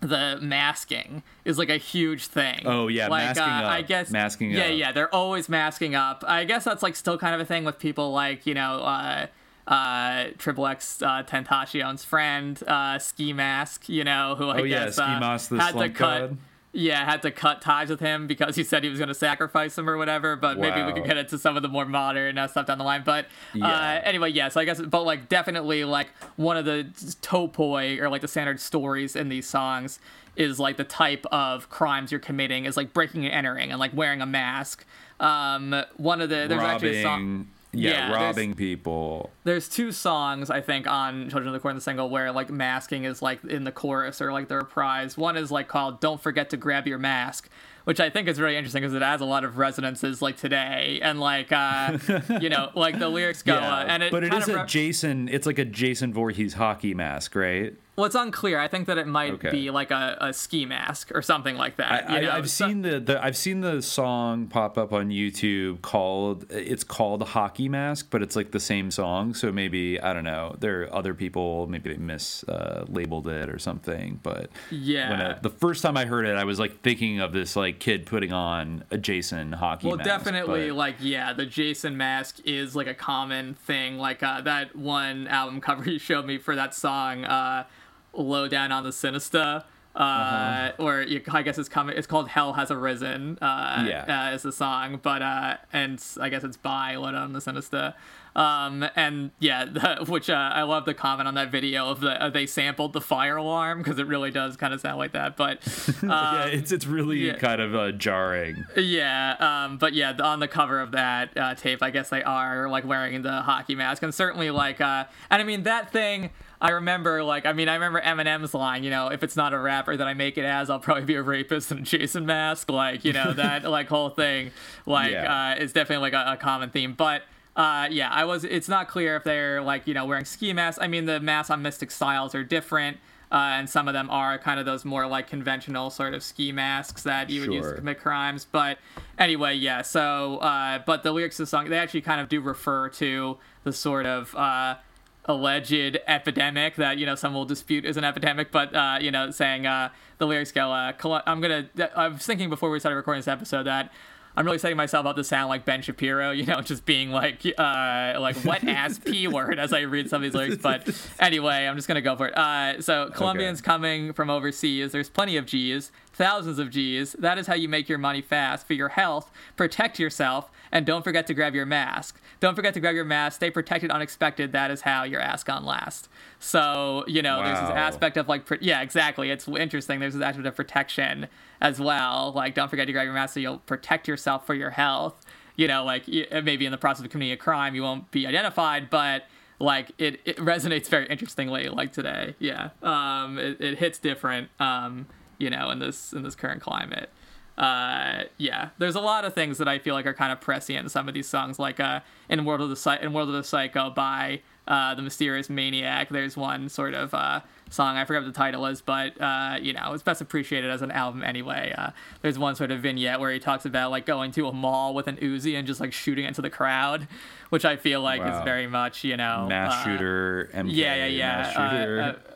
the 0.00 0.38
masking 0.40 1.22
is 1.44 1.58
like 1.58 1.70
a 1.70 1.76
huge 1.76 2.26
thing. 2.26 2.62
Oh, 2.64 2.88
yeah, 2.88 3.08
like, 3.08 3.26
masking 3.26 3.44
uh, 3.44 3.56
up, 3.62 3.64
I 3.70 3.82
guess 3.82 4.10
masking 4.10 4.50
Yeah, 4.52 4.66
up. 4.66 4.76
yeah, 4.76 4.92
they're 4.92 5.12
always 5.14 5.48
masking 5.48 5.94
up. 5.94 6.24
I 6.26 6.44
guess 6.44 6.64
that's 6.64 6.82
like 6.82 6.94
still 6.96 7.18
kind 7.18 7.34
of 7.34 7.40
a 7.40 7.44
thing 7.44 7.64
with 7.64 7.78
people 7.78 8.12
like 8.12 8.46
you 8.46 8.54
know. 8.54 8.80
Uh, 8.82 9.26
uh, 9.66 10.28
Triple 10.38 10.66
X 10.66 11.02
uh, 11.02 11.22
Tentacion's 11.24 12.02
friend, 12.02 12.58
uh, 12.66 12.98
Ski 12.98 13.34
Mask, 13.34 13.86
you 13.90 14.02
know, 14.02 14.34
who 14.38 14.48
I 14.48 14.60
Oh, 14.60 14.62
yeah, 14.62 14.86
guess 14.86 14.94
Ski 14.94 15.02
uh, 15.04 15.20
Mask, 15.20 15.50
the 15.50 15.60
had 15.60 15.76
to 15.76 15.90
cut. 15.90 16.30
Yeah, 16.72 17.04
had 17.04 17.22
to 17.22 17.30
cut 17.30 17.60
ties 17.62 17.88
with 17.88 18.00
him 18.00 18.26
because 18.26 18.54
he 18.56 18.62
said 18.62 18.84
he 18.84 18.90
was 18.90 18.98
going 18.98 19.08
to 19.08 19.14
sacrifice 19.14 19.76
him 19.78 19.88
or 19.88 19.96
whatever. 19.96 20.36
But 20.36 20.58
maybe 20.58 20.76
we 20.76 20.88
Wow. 20.88 20.92
could 20.92 21.04
get 21.04 21.16
into 21.16 21.38
some 21.38 21.56
of 21.56 21.62
the 21.62 21.68
more 21.68 21.84
modern 21.86 22.36
uh, 22.38 22.46
stuff 22.46 22.66
down 22.66 22.78
the 22.78 22.84
line. 22.84 23.02
But 23.04 23.26
uh, 23.60 24.00
anyway, 24.04 24.30
yeah. 24.30 24.48
So 24.48 24.60
I 24.60 24.64
guess, 24.64 24.80
but 24.80 25.02
like 25.04 25.28
definitely 25.28 25.84
like 25.84 26.08
one 26.36 26.56
of 26.56 26.64
the 26.66 26.86
topoi 27.22 27.98
or 28.00 28.08
like 28.08 28.20
the 28.20 28.28
standard 28.28 28.60
stories 28.60 29.16
in 29.16 29.28
these 29.28 29.46
songs 29.46 29.98
is 30.36 30.60
like 30.60 30.76
the 30.76 30.84
type 30.84 31.26
of 31.32 31.68
crimes 31.70 32.12
you're 32.12 32.20
committing 32.20 32.64
is 32.64 32.76
like 32.76 32.92
breaking 32.92 33.24
and 33.24 33.34
entering 33.34 33.70
and 33.70 33.80
like 33.80 33.92
wearing 33.94 34.20
a 34.20 34.26
mask. 34.26 34.84
Um, 35.20 35.74
one 35.96 36.20
of 36.20 36.28
the 36.28 36.46
there's 36.48 36.62
actually 36.62 36.98
a 36.98 37.02
song. 37.02 37.48
yeah, 37.72 37.90
Yeah, 38.08 38.12
robbing 38.14 38.54
people. 38.54 39.30
There's 39.48 39.68
two 39.68 39.92
songs 39.92 40.50
I 40.50 40.60
think 40.60 40.86
on 40.86 41.30
Children 41.30 41.48
of 41.48 41.52
the 41.54 41.60
Corn 41.60 41.74
the 41.74 41.80
single 41.80 42.10
where 42.10 42.30
like 42.32 42.50
masking 42.50 43.04
is 43.04 43.22
like 43.22 43.42
in 43.44 43.64
the 43.64 43.72
chorus 43.72 44.20
or 44.20 44.32
like 44.32 44.48
the 44.48 44.56
reprise. 44.56 45.16
One 45.16 45.36
is 45.36 45.50
like 45.50 45.68
called 45.68 46.00
"Don't 46.00 46.20
Forget 46.20 46.50
to 46.50 46.56
Grab 46.58 46.86
Your 46.86 46.98
Mask," 46.98 47.48
which 47.84 47.98
I 47.98 48.10
think 48.10 48.28
is 48.28 48.38
really 48.38 48.56
interesting 48.56 48.82
because 48.82 48.94
it 48.94 49.00
has 49.02 49.20
a 49.22 49.24
lot 49.24 49.44
of 49.44 49.56
resonances 49.56 50.20
like 50.20 50.36
today 50.36 51.00
and 51.02 51.18
like 51.18 51.50
uh, 51.50 51.96
you 52.40 52.50
know 52.50 52.70
like 52.74 52.98
the 52.98 53.08
lyrics 53.08 53.42
go 53.42 53.54
uh, 53.54 53.84
and 53.88 54.02
it 54.02 54.12
but 54.12 54.22
it 54.22 54.34
is 54.34 54.48
a 54.48 54.56
re- 54.58 54.66
Jason. 54.66 55.28
It's 55.28 55.46
like 55.46 55.58
a 55.58 55.64
Jason 55.64 56.12
Voorhees 56.12 56.54
hockey 56.54 56.92
mask, 56.94 57.34
right? 57.34 57.74
well 57.96 58.04
it's 58.04 58.14
unclear. 58.14 58.60
I 58.60 58.68
think 58.68 58.86
that 58.86 58.96
it 58.96 59.08
might 59.08 59.32
Okay. 59.32 59.50
be 59.50 59.70
like 59.72 59.90
a, 59.90 60.16
a 60.20 60.32
ski 60.32 60.64
mask 60.64 61.10
or 61.16 61.20
something 61.20 61.56
like 61.56 61.78
that. 61.78 62.08
I, 62.08 62.14
you 62.20 62.26
know? 62.26 62.30
I, 62.30 62.36
I've 62.36 62.48
So- 62.48 62.68
seen 62.68 62.82
the, 62.82 63.00
the 63.00 63.20
I've 63.24 63.36
seen 63.36 63.60
the 63.60 63.82
song 63.82 64.46
pop 64.46 64.78
up 64.78 64.92
on 64.92 65.08
YouTube 65.08 65.82
called 65.82 66.46
it's 66.48 66.84
called 66.84 67.22
Hockey 67.30 67.68
Mask, 67.68 68.06
but 68.10 68.22
it's 68.22 68.36
like 68.36 68.52
the 68.52 68.60
same 68.60 68.92
song. 68.92 69.34
So 69.38 69.52
maybe 69.52 70.00
I 70.00 70.12
don't 70.12 70.24
know. 70.24 70.56
There 70.58 70.82
are 70.82 70.94
other 70.94 71.14
people 71.14 71.66
maybe 71.66 71.90
they 71.90 71.96
mislabeled 71.98 73.26
uh, 73.26 73.30
it 73.30 73.48
or 73.50 73.58
something. 73.58 74.20
But 74.22 74.50
Yeah. 74.70 75.10
when 75.32 75.38
the 75.42 75.50
first 75.50 75.82
time 75.82 75.96
I 75.96 76.04
heard 76.06 76.26
it, 76.26 76.36
I 76.36 76.44
was 76.44 76.58
like 76.58 76.80
thinking 76.82 77.20
of 77.20 77.32
this 77.32 77.56
like 77.56 77.78
kid 77.78 78.06
putting 78.06 78.32
on 78.32 78.84
a 78.90 78.98
Jason 78.98 79.52
hockey. 79.52 79.86
Well, 79.88 79.96
mask, 79.96 80.08
definitely, 80.08 80.68
but- 80.68 80.76
like 80.76 80.96
yeah, 81.00 81.32
the 81.32 81.46
Jason 81.46 81.96
mask 81.96 82.40
is 82.44 82.74
like 82.76 82.86
a 82.86 82.94
common 82.94 83.54
thing. 83.54 83.98
Like 83.98 84.22
uh, 84.22 84.40
that 84.42 84.74
one 84.76 85.26
album 85.28 85.60
cover 85.68 85.88
you 85.88 85.98
showed 85.98 86.26
me 86.26 86.38
for 86.38 86.54
that 86.56 86.74
song, 86.74 87.24
uh, 87.24 87.64
"Low 88.12 88.48
Down 88.48 88.72
on 88.72 88.84
the 88.84 88.92
Sinister." 88.92 89.64
Uh, 89.96 90.00
Uh-huh. 90.00 90.72
or 90.84 91.02
you, 91.02 91.20
I 91.32 91.42
guess 91.42 91.58
it's 91.58 91.68
coming. 91.68 91.96
It's 91.96 92.06
called 92.06 92.28
"Hell 92.28 92.52
Has 92.52 92.70
Arisen." 92.70 93.36
Uh, 93.42 93.84
Yeah. 93.88 94.28
uh, 94.30 94.34
is 94.34 94.42
the 94.42 94.52
song, 94.52 95.00
but 95.02 95.22
uh, 95.22 95.56
and 95.72 96.00
I 96.20 96.28
guess 96.28 96.44
it's 96.44 96.56
by 96.56 96.94
Low 96.96 97.10
Down 97.10 97.22
on 97.22 97.32
the 97.32 97.40
Sinister. 97.40 97.94
Um, 98.38 98.86
and 98.94 99.32
yeah, 99.40 99.64
the, 99.98 100.04
which 100.06 100.30
uh, 100.30 100.34
I 100.34 100.62
love 100.62 100.84
the 100.84 100.94
comment 100.94 101.26
on 101.26 101.34
that 101.34 101.50
video 101.50 101.88
of 101.90 102.00
the 102.00 102.22
uh, 102.22 102.30
they 102.30 102.46
sampled 102.46 102.92
the 102.92 103.00
fire 103.00 103.36
alarm 103.36 103.78
because 103.78 103.98
it 103.98 104.06
really 104.06 104.30
does 104.30 104.56
kind 104.56 104.72
of 104.72 104.80
sound 104.80 104.98
like 104.98 105.12
that. 105.12 105.36
But 105.36 105.58
yeah, 106.02 106.44
it's 106.46 106.70
it's 106.70 106.86
really 106.86 107.26
yeah. 107.26 107.36
kind 107.36 107.60
of 107.60 107.74
uh, 107.74 107.90
jarring. 107.92 108.64
yeah, 108.76 109.64
um, 109.66 109.76
but 109.78 109.92
yeah, 109.92 110.12
the- 110.12 110.24
on 110.24 110.38
the 110.38 110.46
cover 110.46 110.78
of 110.80 110.92
that 110.92 111.36
uh, 111.36 111.54
tape, 111.56 111.82
I 111.82 111.90
guess 111.90 112.10
they 112.10 112.22
are 112.22 112.68
like 112.68 112.84
wearing 112.86 113.22
the 113.22 113.42
hockey 113.42 113.74
mask, 113.74 114.04
and 114.04 114.14
certainly 114.14 114.50
like, 114.50 114.80
uh, 114.80 115.04
and 115.30 115.42
I 115.42 115.44
mean 115.44 115.64
that 115.64 115.90
thing. 115.92 116.30
I 116.60 116.70
remember, 116.70 117.22
like, 117.22 117.46
I 117.46 117.52
mean, 117.52 117.68
I 117.68 117.74
remember 117.74 118.00
Eminem's 118.00 118.52
line, 118.52 118.82
you 118.82 118.90
know, 118.90 119.12
if 119.12 119.22
it's 119.22 119.36
not 119.36 119.54
a 119.54 119.58
rapper 119.60 119.96
that 119.96 120.06
I 120.08 120.14
make 120.14 120.36
it 120.38 120.44
as, 120.44 120.68
I'll 120.70 120.80
probably 120.80 121.04
be 121.04 121.14
a 121.14 121.22
rapist 121.22 121.70
in 121.70 121.78
a 121.78 121.82
Jason 121.82 122.26
mask, 122.26 122.68
like, 122.68 123.04
you 123.04 123.12
know, 123.12 123.32
that 123.32 123.62
like 123.70 123.86
whole 123.86 124.10
thing, 124.10 124.50
like, 124.84 125.12
Yeah. 125.12 125.52
uh, 125.56 125.62
is 125.62 125.72
definitely 125.72 126.10
like 126.10 126.14
a, 126.14 126.32
a 126.32 126.36
common 126.36 126.70
theme, 126.70 126.94
but. 126.94 127.22
Uh, 127.58 127.88
yeah, 127.90 128.08
I 128.10 128.24
was. 128.24 128.44
It's 128.44 128.68
not 128.68 128.86
clear 128.86 129.16
if 129.16 129.24
they're 129.24 129.60
like 129.60 129.88
you 129.88 129.92
know 129.92 130.06
wearing 130.06 130.24
ski 130.24 130.52
masks. 130.52 130.78
I 130.80 130.86
mean, 130.86 131.06
the 131.06 131.18
masks 131.18 131.50
on 131.50 131.60
Mystic 131.60 131.88
Stylez 131.88 132.32
are 132.36 132.44
different, 132.44 132.98
uh, 133.32 133.34
and 133.34 133.68
some 133.68 133.88
of 133.88 133.94
them 133.94 134.08
are 134.10 134.38
kind 134.38 134.60
of 134.60 134.64
those 134.64 134.84
more 134.84 135.08
like 135.08 135.26
conventional 135.26 135.90
sort 135.90 136.14
of 136.14 136.22
ski 136.22 136.52
masks 136.52 137.02
that 137.02 137.30
you 137.30 137.40
would 137.40 137.52
use 137.52 137.66
to 137.66 137.74
commit 137.74 137.98
crimes. 137.98 138.46
But 138.50 138.78
anyway, 139.18 139.56
yeah. 139.56 139.82
So, 139.82 140.36
uh, 140.36 140.78
but 140.86 141.02
the 141.02 141.10
lyrics 141.10 141.40
of 141.40 141.46
the 141.46 141.50
song 141.50 141.68
they 141.68 141.78
actually 141.78 142.02
kind 142.02 142.20
of 142.20 142.28
do 142.28 142.40
refer 142.40 142.90
to 142.90 143.38
the 143.64 143.72
sort 143.72 144.06
of 144.06 144.36
uh, 144.36 144.76
alleged 145.24 145.98
epidemic 146.06 146.76
that 146.76 146.96
you 146.98 147.06
know 147.06 147.16
some 147.16 147.34
will 147.34 147.44
dispute 147.44 147.84
is 147.84 147.96
an 147.96 148.04
epidemic, 148.04 148.52
but 148.52 148.72
uh, 148.72 148.98
you 149.00 149.10
know 149.10 149.32
saying 149.32 149.66
uh, 149.66 149.88
the 150.18 150.28
lyrics 150.28 150.52
go. 150.52 150.70
Uh, 150.70 150.92
I'm 151.26 151.40
gonna. 151.40 151.68
I 151.96 152.06
was 152.06 152.24
thinking 152.24 152.50
before 152.50 152.70
we 152.70 152.78
started 152.78 152.96
recording 152.96 153.18
this 153.18 153.26
episode 153.26 153.64
that. 153.64 153.92
I'm 154.38 154.44
really 154.44 154.58
setting 154.58 154.76
myself 154.76 155.04
up 155.04 155.16
to 155.16 155.24
sound 155.24 155.48
like 155.48 155.64
Ben 155.64 155.82
Shapiro, 155.82 156.30
you 156.30 156.46
know, 156.46 156.60
just 156.62 156.84
being 156.84 157.10
like, 157.10 157.44
uh, 157.58 158.14
like 158.20 158.36
wet 158.44 158.62
ass 158.68 158.96
p 158.96 159.26
word 159.28 159.58
as 159.58 159.72
I 159.72 159.80
read 159.80 160.08
some 160.08 160.22
of 160.22 160.30
these 160.30 160.34
lyrics. 160.34 160.62
But 160.62 160.88
anyway, 161.18 161.66
I'm 161.66 161.74
just 161.74 161.88
gonna 161.88 162.00
go 162.00 162.14
for 162.14 162.28
it. 162.28 162.38
Uh, 162.38 162.80
so 162.80 163.10
Colombians 163.12 163.60
coming 163.60 164.12
from 164.12 164.30
overseas, 164.30 164.92
there's 164.92 165.10
plenty 165.10 165.36
of 165.36 165.44
G's, 165.44 165.90
thousands 166.12 166.60
of 166.60 166.70
G's. 166.70 167.14
That 167.14 167.36
is 167.36 167.48
how 167.48 167.54
you 167.54 167.68
make 167.68 167.88
your 167.88 167.98
money 167.98 168.22
fast 168.22 168.64
for 168.64 168.74
your 168.74 168.90
health. 168.90 169.28
Protect 169.56 169.98
yourself, 169.98 170.48
and 170.70 170.86
don't 170.86 171.02
forget 171.02 171.26
to 171.26 171.34
grab 171.34 171.56
your 171.56 171.66
mask. 171.66 172.20
Don't 172.38 172.54
forget 172.54 172.74
to 172.74 172.80
grab 172.80 172.94
your 172.94 173.04
mask. 173.04 173.36
Stay 173.36 173.50
protected, 173.50 173.90
unexpected. 173.90 174.52
That 174.52 174.70
is 174.70 174.82
how 174.82 175.02
your 175.02 175.20
ass 175.20 175.42
gone 175.42 175.64
last. 175.64 176.08
So 176.38 177.04
you 177.06 177.22
know, 177.22 177.42
there's 177.42 177.58
this 177.58 177.70
aspect 177.70 178.16
of 178.16 178.28
like, 178.28 178.46
yeah, 178.60 178.80
exactly. 178.80 179.30
It's 179.30 179.48
interesting. 179.48 180.00
There's 180.00 180.14
this 180.14 180.22
aspect 180.22 180.46
of 180.46 180.56
protection 180.56 181.28
as 181.60 181.80
well. 181.80 182.32
Like, 182.34 182.54
don't 182.54 182.68
forget 182.68 182.86
to 182.86 182.92
grab 182.92 183.04
your 183.04 183.14
mask 183.14 183.34
so 183.34 183.40
you'll 183.40 183.58
protect 183.58 184.08
yourself 184.08 184.46
for 184.46 184.54
your 184.54 184.70
health. 184.70 185.24
You 185.56 185.66
know, 185.66 185.84
like 185.84 186.04
maybe 186.06 186.66
in 186.66 186.72
the 186.72 186.78
process 186.78 187.04
of 187.04 187.10
committing 187.10 187.32
a 187.32 187.36
crime, 187.36 187.74
you 187.74 187.82
won't 187.82 188.10
be 188.12 188.26
identified, 188.26 188.90
but 188.90 189.24
like 189.58 189.90
it, 189.98 190.20
it 190.24 190.36
resonates 190.36 190.88
very 190.88 191.06
interestingly. 191.06 191.68
Like 191.68 191.92
today, 191.92 192.36
yeah, 192.38 192.70
um, 192.82 193.38
it, 193.38 193.60
it 193.60 193.78
hits 193.78 193.98
different. 193.98 194.50
Um, 194.60 195.06
you 195.38 195.50
know, 195.50 195.70
in 195.70 195.78
this 195.78 196.12
in 196.12 196.22
this 196.22 196.34
current 196.34 196.62
climate 196.62 197.10
uh, 197.58 198.22
yeah, 198.36 198.68
there's 198.78 198.94
a 198.94 199.00
lot 199.00 199.24
of 199.24 199.34
things 199.34 199.58
that 199.58 199.66
I 199.66 199.80
feel 199.80 199.94
like 199.94 200.06
are 200.06 200.14
kind 200.14 200.30
of 200.32 200.40
prescient 200.40 200.78
in 200.78 200.88
some 200.88 201.08
of 201.08 201.14
these 201.14 201.28
songs, 201.28 201.58
like 201.58 201.80
uh, 201.80 202.00
in 202.28 202.44
World 202.44 202.60
of 202.60 202.70
the 202.70 202.76
Psy- 202.76 202.98
in 202.98 203.12
World 203.12 203.28
of 203.28 203.34
the 203.34 203.42
Psycho 203.42 203.90
by 203.90 204.42
uh, 204.68 204.94
the 204.94 205.02
Mysterious 205.02 205.50
Maniac. 205.50 206.10
There's 206.10 206.36
one 206.36 206.68
sort 206.68 206.94
of 206.94 207.12
uh, 207.14 207.40
song 207.70 207.96
I 207.96 208.04
forget 208.04 208.22
what 208.22 208.32
the 208.32 208.38
title 208.38 208.66
is, 208.66 208.80
but 208.80 209.20
uh, 209.20 209.56
you 209.60 209.72
know 209.72 209.92
it's 209.94 210.02
best 210.04 210.20
appreciated 210.20 210.70
as 210.70 210.82
an 210.82 210.90
album 210.92 211.24
anyway. 211.24 211.74
Uh, 211.76 211.90
there's 212.22 212.38
one 212.38 212.54
sort 212.54 212.70
of 212.70 212.80
vignette 212.80 213.18
where 213.18 213.32
he 213.32 213.38
talks 213.40 213.64
about 213.64 213.90
like 213.90 214.06
going 214.06 214.30
to 214.32 214.46
a 214.46 214.52
mall 214.52 214.94
with 214.94 215.08
an 215.08 215.16
Uzi 215.16 215.58
and 215.58 215.66
just 215.66 215.80
like 215.80 215.92
shooting 215.92 216.24
into 216.24 216.40
the 216.42 216.50
crowd, 216.50 217.08
which 217.50 217.64
I 217.64 217.76
feel 217.76 218.00
like 218.00 218.20
Wow. 218.20 218.38
is 218.38 218.44
very 218.44 218.66
much 218.68 219.02
you 219.04 219.16
know 219.16 219.46
Mass 219.48 219.72
uh, 219.72 219.84
shooter, 219.84 220.50
MK, 220.54 220.66
yeah, 220.70 220.94
yeah, 220.94 221.06
yeah. 221.06 221.36
mass. 221.38 221.56
Uh, 221.56 221.60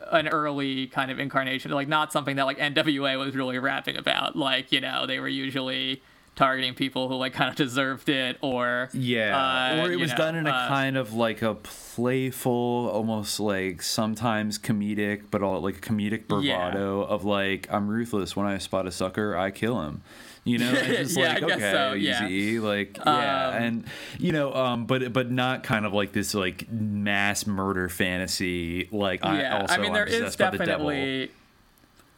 uh, 0.03 0.17
an 0.17 0.27
early 0.27 0.87
kind 0.87 1.09
of 1.11 1.19
incarnation, 1.19 1.71
like 1.71 1.87
not 1.87 2.11
something 2.11 2.35
that 2.35 2.45
like 2.45 2.57
NWA 2.59 3.17
was 3.17 3.35
really 3.35 3.57
rapping 3.59 3.95
about. 3.97 4.35
Like 4.35 4.71
you 4.71 4.81
know, 4.81 5.05
they 5.05 5.19
were 5.19 5.27
usually 5.27 6.01
targeting 6.35 6.73
people 6.73 7.07
who 7.09 7.15
like 7.15 7.33
kind 7.33 7.49
of 7.49 7.55
deserved 7.55 8.09
it, 8.09 8.37
or 8.41 8.89
Yeah, 8.93 9.37
uh, 9.79 9.83
or 9.85 9.91
it 9.91 9.99
was 9.99 10.11
know, 10.11 10.17
done 10.17 10.35
in 10.35 10.47
a 10.47 10.51
uh, 10.51 10.67
kind 10.67 10.97
of 10.97 11.13
like 11.13 11.41
a 11.41 11.55
playful, 11.55 12.89
almost 12.91 13.39
like 13.39 13.81
sometimes 13.81 14.57
comedic, 14.59 15.23
but 15.31 15.41
all 15.43 15.61
like 15.61 15.81
comedic 15.81 16.27
bravado 16.27 17.01
of 17.03 17.23
like 17.23 17.67
I'm 17.71 17.87
ruthless. 17.87 18.35
When 18.35 18.45
I 18.47 18.57
spot 18.57 18.87
a 18.87 18.91
sucker, 18.91 19.37
I 19.37 19.51
kill 19.51 19.81
him. 19.81 20.01
You 20.45 20.57
know, 20.57 20.73
it's 20.73 20.87
just 21.13 21.17
Yeah, 21.17 21.33
like 21.35 21.43
okay, 21.43 21.71
so, 21.71 21.93
yeah. 21.93 22.27
easy, 22.27 22.59
like 22.59 22.97
yeah, 22.97 23.47
Um, 23.49 23.63
and 23.63 23.85
you 24.19 24.31
know, 24.31 24.53
um, 24.53 24.85
but 24.85 25.13
but 25.13 25.31
not 25.31 25.63
kind 25.63 25.85
of 25.85 25.93
like 25.93 26.11
this 26.11 26.33
like 26.33 26.69
mass 26.69 27.47
murder 27.47 27.87
fantasy. 27.89 28.89
Like 28.91 29.23
I 29.23 29.59
also 29.59 29.75
I 29.75 29.77
mean 29.77 29.93
there 29.93 30.05
is 30.05 30.35
by 30.35 30.49
the 30.49 30.57
definitely 30.57 31.31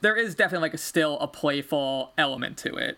there 0.02 0.16
is 0.16 0.36
definitely 0.36 0.66
like 0.66 0.74
a 0.74 0.78
still 0.80 1.20
a 1.20 1.28
playful 1.28 2.14
element 2.18 2.58
to 2.60 2.76
it, 2.76 2.98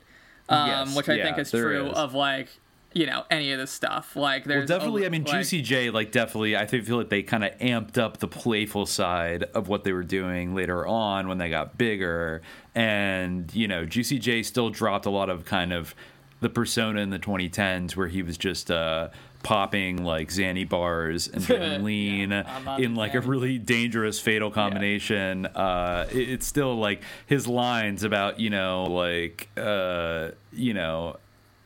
um, 0.50 0.68
Yes, 0.70 0.96
which 0.96 1.10
I 1.10 1.16
yeah, 1.16 1.24
think 1.26 1.38
is 1.40 1.52
true 1.52 1.88
is. 1.88 1.94
of 1.98 2.14
like 2.14 2.50
you 2.94 3.06
know 3.06 3.26
any 3.30 3.52
of 3.52 3.60
this 3.60 3.70
stuff. 3.72 4.16
Like 4.16 4.46
Well, 4.46 4.58
there's 4.58 4.70
definitely. 4.70 5.04
a- 5.04 5.08
I 5.08 5.10
mean, 5.10 5.24
like- 5.24 5.34
Juicy 5.34 5.62
J, 5.62 5.90
like, 5.90 6.12
definitely. 6.12 6.56
I 6.56 6.66
think 6.66 6.86
feel 6.86 6.98
like 6.98 7.10
they 7.10 7.22
kind 7.22 7.44
of 7.44 7.52
amped 7.60 7.98
up 7.98 8.18
the 8.18 8.28
playful 8.28 8.86
side 8.86 9.44
of 9.54 9.68
what 9.68 9.84
they 9.84 9.92
were 9.92 10.04
doing 10.04 10.56
later 10.56 10.88
on 10.88 11.28
when 11.28 11.38
they 11.38 11.50
got 11.50 11.78
bigger, 11.78 12.42
and 12.74 13.54
you 13.54 13.68
know, 13.68 13.86
Juicy 13.86 14.20
J 14.20 14.42
still 14.44 14.70
dropped 14.70 15.06
a 15.06 15.10
lot 15.10 15.30
of 15.30 15.46
kind 15.46 15.74
of 15.74 15.94
the 16.40 16.50
persona 16.50 17.02
in 17.02 17.10
the 17.10 17.18
2010s 17.20 17.96
where 17.96 18.08
he 18.08 18.22
was 18.22 18.38
just 18.38 18.70
uh, 18.72 19.10
popping 19.44 20.04
like 20.04 20.30
Xanny 20.30 20.68
bars 20.68 21.28
and 21.28 21.46
doing 21.48 21.84
lean 21.84 22.30
not 22.30 22.82
in 22.82 22.96
like 22.96 23.14
a 23.16 23.22
really 23.22 23.58
dangerous 23.58 24.20
fatal 24.20 24.52
combination. 24.52 25.46
Uh, 25.46 26.08
it- 26.12 26.30
it's 26.30 26.46
still 26.48 26.76
like 26.76 27.02
his 27.26 27.48
lines 27.48 28.04
about 28.04 28.40
you 28.40 28.50
know 28.50 28.84
like 28.86 29.50
uh, 29.58 30.30
you 30.54 30.74
know. 30.74 31.18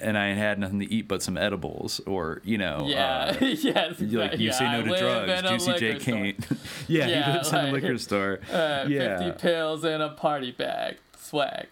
And 0.04 0.18
I 0.18 0.30
had 0.34 0.58
nothing 0.58 0.80
to 0.80 0.92
eat 0.92 1.08
but 1.08 1.22
some 1.22 1.38
edibles, 1.38 2.02
or 2.08 2.42
you 2.44 2.58
know, 2.58 2.86
Yeah. 2.88 3.36
uh, 3.40 3.46
yes. 3.46 4.00
like 4.00 4.40
you 4.40 4.48
yeah, 4.48 4.52
say 4.52 4.66
no 4.72 4.82
to 4.82 4.98
drugs. 4.98 5.64
Juicy 5.64 5.78
J 5.80 6.00
can't. 6.00 6.48
yeah, 6.88 7.06
Yeah, 7.08 7.26
he 7.26 7.32
lives 7.34 7.50
in 7.54 7.56
a 7.68 7.72
liquor 7.72 7.98
store. 8.00 8.40
Uh, 8.52 8.86
yeah, 8.90 9.20
50 9.20 9.40
pills 9.40 9.86
in 9.86 10.02
a 10.02 10.10
party 10.10 10.50
bag. 10.54 10.98
Swag. 11.20 11.68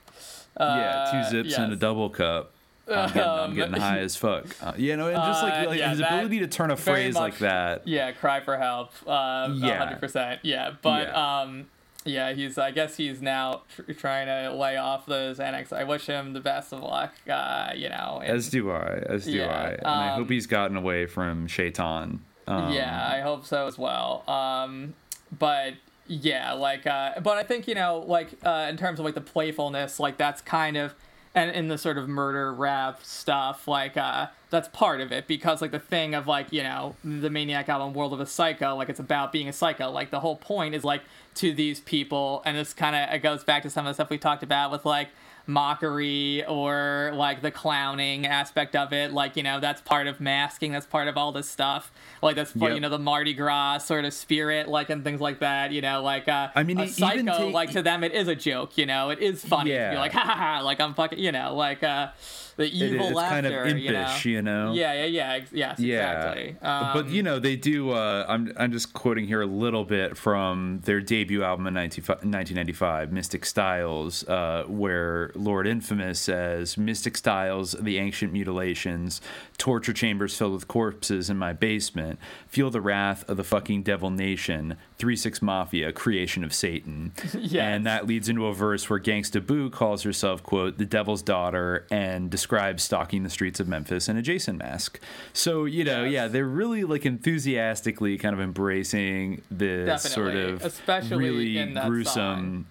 Uh, 0.56 0.64
yeah, 0.78 1.24
two 1.24 1.30
zips 1.32 1.58
and 1.58 1.74
a 1.74 1.76
double 1.76 2.12
cup. 2.12 2.52
I'm 2.92 3.08
getting, 3.08 3.22
I'm 3.22 3.40
Um, 3.50 3.56
getting 3.56 3.74
high 3.76 4.00
as 4.00 4.16
fuck. 4.16 4.46
Uh, 4.62 4.74
you 4.78 4.96
know, 4.98 5.08
and 5.08 5.16
just 5.18 5.44
like, 5.44 5.54
Uh, 5.54 5.70
like 5.70 5.80
yeah, 5.80 5.90
his 5.90 6.00
that 6.00 6.14
ability 6.14 6.40
to 6.40 6.48
turn 6.48 6.72
a 6.72 6.76
phrase 6.78 7.14
much- 7.14 7.22
like 7.22 7.38
that. 7.40 7.88
Yeah, 7.88 8.12
cry 8.12 8.40
for 8.42 8.58
help. 8.58 8.92
Uh, 9.08 9.50
Yeah. 9.54 9.78
100%. 9.80 10.40
Yeah, 10.44 10.72
but 10.82 11.08
Yeah. 11.10 11.40
um, 11.42 11.68
yeah, 12.06 12.32
he's. 12.32 12.58
I 12.58 12.72
guess 12.72 12.96
he's 12.98 13.22
now 13.22 13.62
tr- 13.76 13.92
trying 13.92 14.28
to 14.28 14.56
lay 14.56 14.78
off 14.78 15.06
those 15.06 15.38
Xanax. 15.40 15.74
I 15.74 15.84
wish 15.84 16.06
him 16.08 16.34
the 16.34 16.40
best 16.40 16.72
of 16.74 16.82
luck. 16.82 17.14
Uh, 17.30 17.72
you 17.76 17.90
know. 17.90 18.22
and- 18.24 18.36
As 18.38 18.50
do 18.50 18.72
I. 18.72 19.04
As 19.08 19.26
do 19.26 19.32
Yeah, 19.32 19.48
I. 19.48 19.70
And 19.72 19.86
I 19.88 20.08
hope 20.16 20.22
um, 20.24 20.30
he's 20.30 20.48
gotten 20.48 20.78
away 20.78 21.06
from 21.06 21.48
Shaitan. 21.48 22.22
Um, 22.48 22.72
yeah, 22.74 23.08
I 23.12 23.20
hope 23.22 23.46
so 23.46 23.68
as 23.68 23.78
well. 23.78 24.24
Um, 24.28 24.96
but 25.38 25.74
yeah, 26.08 26.54
like, 26.54 26.88
uh, 26.88 27.20
but 27.22 27.38
I 27.38 27.44
think 27.44 27.68
you 27.68 27.76
know, 27.76 28.04
like, 28.08 28.30
uh, 28.44 28.66
in 28.70 28.78
terms 28.78 28.98
of 28.98 29.06
like 29.06 29.14
the 29.14 29.22
playfulness, 29.22 30.00
like 30.00 30.18
that's 30.18 30.42
kind 30.42 30.76
of, 30.78 30.96
and 31.36 31.52
in 31.52 31.68
the 31.68 31.78
sort 31.78 31.98
of 31.98 32.10
murder 32.10 32.54
rap 32.54 33.04
stuff, 33.04 33.68
like, 33.68 33.98
uh, 33.98 34.28
that's 34.50 34.68
part 34.70 35.00
of 35.00 35.12
it 35.12 35.28
because 35.28 35.62
like 35.62 35.72
the 35.72 35.80
thing 35.80 36.16
of 36.16 36.28
like 36.28 36.52
you 36.52 36.64
know 36.64 36.96
the 37.04 37.30
Maniac 37.30 37.70
album 37.70 37.94
World 37.94 38.14
of 38.14 38.20
a 38.20 38.26
Psycho, 38.26 38.76
like 38.76 38.90
it's 38.90 39.00
about 39.00 39.32
being 39.32 39.48
a 39.48 39.54
psycho. 39.54 39.92
Like 39.92 40.10
the 40.10 40.20
whole 40.20 40.36
point 40.36 40.76
is 40.76 40.84
like 40.84 41.02
to 41.36 41.54
these 41.54 41.80
people, 41.82 42.42
and 42.46 42.58
this 42.58 42.74
kind 42.74 42.96
of 42.96 43.14
it 43.14 43.20
goes 43.20 43.44
back 43.44 43.64
to 43.64 43.70
some 43.70 43.86
of 43.86 43.92
the 43.92 43.94
stuff 43.94 44.10
we 44.10 44.18
talked 44.18 44.44
about 44.44 44.72
with 44.72 44.86
like 44.86 45.10
mockery 45.50 46.44
or 46.46 47.12
like 47.16 47.42
the 47.42 47.52
clowning 47.52 48.26
aspect 48.26 48.76
of 48.76 48.94
it 48.94 49.12
like 49.12 49.36
you 49.36 49.44
know 49.44 49.60
that's 49.60 49.82
part 49.82 50.08
of 50.08 50.20
masking 50.20 50.72
that's 50.72 50.86
part 50.86 51.08
of 51.08 51.18
all 51.18 51.32
this 51.32 51.50
stuff 51.50 51.92
like 52.22 52.36
that's 52.36 52.52
part, 52.54 52.72
Yep. 52.72 52.76
you 52.76 52.82
know 52.82 52.90
the 52.90 53.00
mardi 53.00 53.34
gras 53.34 53.80
sort 53.80 54.06
of 54.06 54.14
spirit 54.14 54.68
like 54.68 54.90
and 54.90 55.04
things 55.04 55.20
like 55.22 55.40
that 55.40 55.72
you 55.72 55.82
know 55.82 56.02
like 56.04 56.28
uh 56.28 56.50
I 56.56 56.64
mean, 56.64 56.78
a 56.80 56.84
even 56.84 56.94
psycho 56.94 57.38
take- 57.46 57.54
like 57.54 57.72
to 57.72 57.82
them 57.82 58.04
it 58.04 58.14
is 58.14 58.28
a 58.28 58.36
joke 58.36 58.78
you 58.78 58.86
know 58.86 59.10
it 59.10 59.20
is 59.20 59.44
funny 59.44 59.72
to 59.72 59.76
be 59.76 59.80
Yeah. 59.80 60.00
like 60.00 60.12
ha 60.20 60.22
ha 60.22 60.36
ha 60.36 60.62
like 60.64 60.80
i'm 60.82 60.94
fucking 60.94 61.20
you 61.20 61.32
know 61.32 61.56
like 61.56 61.84
uh 61.84 62.10
the 62.58 62.66
It- 62.66 62.74
evil 62.74 63.06
it's 63.08 63.16
laughter 63.16 63.34
kind 63.36 63.46
of 63.48 63.54
impish, 63.68 64.26
you 64.26 64.42
know 64.42 64.66
you 64.66 64.74
know? 64.74 64.74
yeah 64.74 65.06
yeah 65.06 65.06
yeah 65.06 65.46
yes 65.52 65.80
exactly 65.80 66.58
um, 66.62 66.90
but 66.94 67.08
you 67.10 67.24
know 67.24 67.40
they 67.40 67.56
do. 67.56 67.92
Uh, 67.92 68.26
I'm 68.28 68.52
I'm 68.58 68.72
just 68.74 68.92
quoting 68.94 69.26
here 69.26 69.42
a 69.42 69.46
little 69.46 69.86
bit 69.86 70.18
from 70.18 70.82
their 70.84 71.00
debut 71.00 71.42
album 71.44 71.68
in 71.68 71.74
1995, 71.74 73.12
Mystic 73.12 73.44
Stylez, 73.44 74.28
uh, 74.30 74.68
where 74.68 75.32
Lord 75.40 75.66
Infamous 75.68 76.20
says, 76.20 76.78
"Mystic 76.78 77.16
Stylez, 77.16 77.82
the 77.82 77.98
ancient 77.98 78.34
mutilations, 78.34 79.22
torture 79.58 79.94
chambers 79.94 80.38
filled 80.38 80.54
with 80.54 80.68
corpses 80.68 81.30
in 81.30 81.38
my 81.38 81.54
basement. 81.54 82.20
Feel 82.48 82.70
the 82.70 82.82
wrath 82.82 83.28
of 83.30 83.38
the 83.38 83.44
fucking 83.44 83.84
devil 83.84 84.10
nation. 84.10 84.76
Three 84.98 85.16
Six 85.16 85.42
Mafia, 85.42 85.92
creation 85.92 86.44
of 86.44 86.54
Satan." 86.54 87.14
Yes. 87.40 87.64
And 87.64 87.86
that 87.86 88.06
leads 88.06 88.28
into 88.28 88.46
a 88.48 88.54
verse 88.54 88.90
where 88.90 89.00
Gangsta 89.00 89.44
Boo 89.46 89.70
calls 89.70 90.04
herself, 90.04 90.44
quote, 90.44 90.78
the 90.78 90.86
devil's 90.86 91.22
daughter 91.22 91.86
and 91.90 92.30
describes 92.30 92.84
stalking 92.84 93.24
the 93.24 93.30
streets 93.30 93.60
of 93.60 93.68
Memphis 93.68 94.10
in 94.10 94.18
a 94.18 94.22
Jason 94.22 94.58
mask. 94.58 95.00
So, 95.34 95.66
you 95.66 95.84
know, 95.84 96.04
yeah, 96.04 96.28
they're 96.28 96.46
really 96.46 96.84
like 96.84 97.06
enthusiastically 97.06 98.18
kind 98.18 98.34
of 98.34 98.42
embracing 98.42 99.42
this 99.50 100.04
sort 100.04 100.36
of 100.36 100.64
especially 100.64 101.18
really 101.18 101.58
in 101.58 101.74
that 101.76 101.88
gruesome. 101.88 102.14
song. 102.14 102.66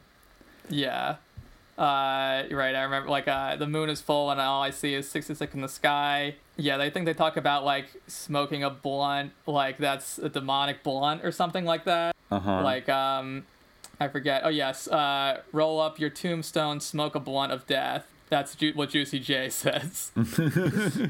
Yeah. 0.69 1.17
Uh, 1.79 2.43
right. 2.51 2.75
I 2.75 2.83
remember 2.83 3.09
like 3.09 3.29
uh, 3.29 3.55
the 3.57 3.69
moon 3.69 3.89
is 3.89 4.01
full 4.01 4.31
and 4.31 4.41
all 4.41 4.63
I 4.63 4.71
see 4.71 4.95
is 4.95 5.09
66 5.09 5.55
in 5.55 5.61
the 5.61 5.69
sky. 5.69 6.35
Yeah, 6.57 6.77
they 6.77 6.91
think 6.91 7.07
they 7.07 7.15
talk 7.15 7.37
about 7.37 7.65
like 7.65 7.87
smoking 8.09 8.65
a 8.65 8.71
blunt, 8.71 9.33
like 9.47 9.79
that's 9.79 10.19
a 10.19 10.29
demonic 10.29 10.83
blunt 10.83 11.25
or 11.25 11.31
something 11.31 11.65
like 11.65 11.85
that. 11.85 12.17
Uh-huh. 12.33 12.63
Like 12.63 12.89
um, 12.89 13.47
I 14.01 14.09
forget. 14.09 14.43
Oh 14.45 14.49
yes, 14.49 14.89
uh, 14.89 15.41
roll 15.53 15.81
up 15.81 16.01
your 16.01 16.11
tombstone, 16.11 16.81
smoke 16.81 17.15
a 17.15 17.21
blunt 17.21 17.53
of 17.53 17.65
death. 17.67 18.07
That's 18.29 18.55
ju- 18.57 18.73
what 18.75 18.91
Juicy 18.91 19.21
J 19.21 19.49
says. 19.51 20.11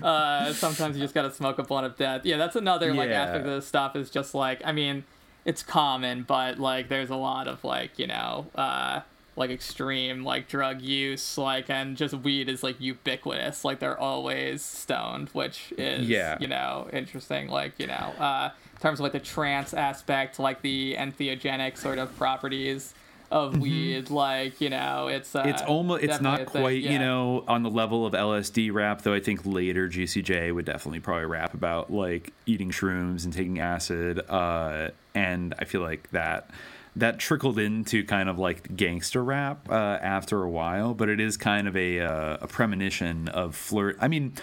uh, 0.03 0.53
sometimes 0.53 0.97
you 0.97 1.03
just 1.03 1.15
gotta 1.15 1.33
smoke 1.33 1.59
a 1.59 1.63
blunt 1.63 1.87
of 1.87 1.97
death. 1.97 2.27
Yeah, 2.27 2.37
that's 2.37 2.57
another 2.57 2.93
like 2.93 3.09
Yeah. 3.09 3.23
aspect 3.23 3.47
of 3.47 3.53
this 3.53 3.67
stuff. 3.67 3.97
Is 3.97 4.11
just 4.11 4.35
like 4.35 4.61
I 4.65 4.73
mean, 4.73 5.05
it's 5.47 5.63
common, 5.63 6.25
but 6.25 6.59
like 6.59 6.89
there's 6.91 7.11
a 7.11 7.17
lot 7.17 7.49
of 7.49 7.65
like 7.65 7.99
you 7.99 8.07
know, 8.07 8.47
uh, 8.55 9.01
like 9.39 9.51
extreme 9.51 10.25
like 10.25 10.49
drug 10.49 10.83
use, 10.83 11.39
like 11.39 11.71
and 11.71 11.97
just 11.97 12.13
weed 12.15 12.49
is 12.49 12.63
like 12.63 12.81
ubiquitous. 12.81 13.65
Like 13.65 13.79
they're 13.79 13.99
always 13.99 14.63
stoned, 14.63 15.29
which 15.31 15.73
is 15.79 16.09
Yeah. 16.09 16.37
you 16.41 16.49
know 16.49 16.89
interesting. 16.93 17.49
Like 17.49 17.79
you 17.79 17.87
know, 17.87 17.95
uh, 18.19 18.51
in 18.75 18.81
terms 18.81 18.99
of 18.99 19.05
like 19.05 19.13
the 19.13 19.21
trance 19.21 19.73
aspect, 19.73 20.39
like 20.39 20.63
the 20.63 20.97
entheogenic 20.99 21.79
sort 21.79 21.99
of 21.99 22.15
properties 22.19 22.95
of 23.31 23.59
weed. 23.59 24.11
Like 24.11 24.61
you 24.61 24.71
know, 24.71 25.07
it's 25.09 25.35
uh, 25.37 25.43
it's 25.47 25.63
almost 25.63 26.03
it's 26.03 26.21
not 26.21 26.39
definitely 26.39 26.43
a 26.43 26.47
thing, 26.51 26.63
quite 26.63 26.93
you 26.93 26.99
know 26.99 27.45
on 27.47 27.63
the 27.63 27.71
level 27.71 28.07
of 28.07 28.15
LSD 28.15 28.73
rap 28.73 29.03
though 29.03 29.15
I 29.15 29.21
think 29.21 29.43
later 29.45 29.87
Juicy 29.87 30.23
J 30.23 30.51
would 30.51 30.65
definitely 30.65 31.01
probably 31.01 31.27
rap 31.27 31.55
about 31.55 31.93
like 31.93 32.33
eating 32.47 32.71
shrooms 32.71 33.25
and 33.25 33.33
taking 33.33 33.61
acid 33.61 34.21
uh 34.29 34.89
and 35.15 35.55
I 35.59 35.65
feel 35.65 35.81
like 35.83 36.11
that 36.11 36.51
that 36.97 37.19
trickled 37.19 37.59
into 37.59 38.05
kind 38.05 38.29
of 38.29 38.39
like 38.39 38.77
gangster 38.77 39.23
rap 39.23 39.69
uh, 39.71 39.99
after 40.03 40.43
a 40.43 40.51
while 40.51 40.95
but 40.95 41.09
it 41.09 41.21
is 41.21 41.37
kind 41.37 41.69
of 41.69 41.77
a 41.77 42.01
uh, 42.01 42.39
a 42.41 42.47
premonition 42.47 43.29
of 43.29 43.55
flirt 43.55 43.97
I 44.01 44.09
mean 44.09 44.35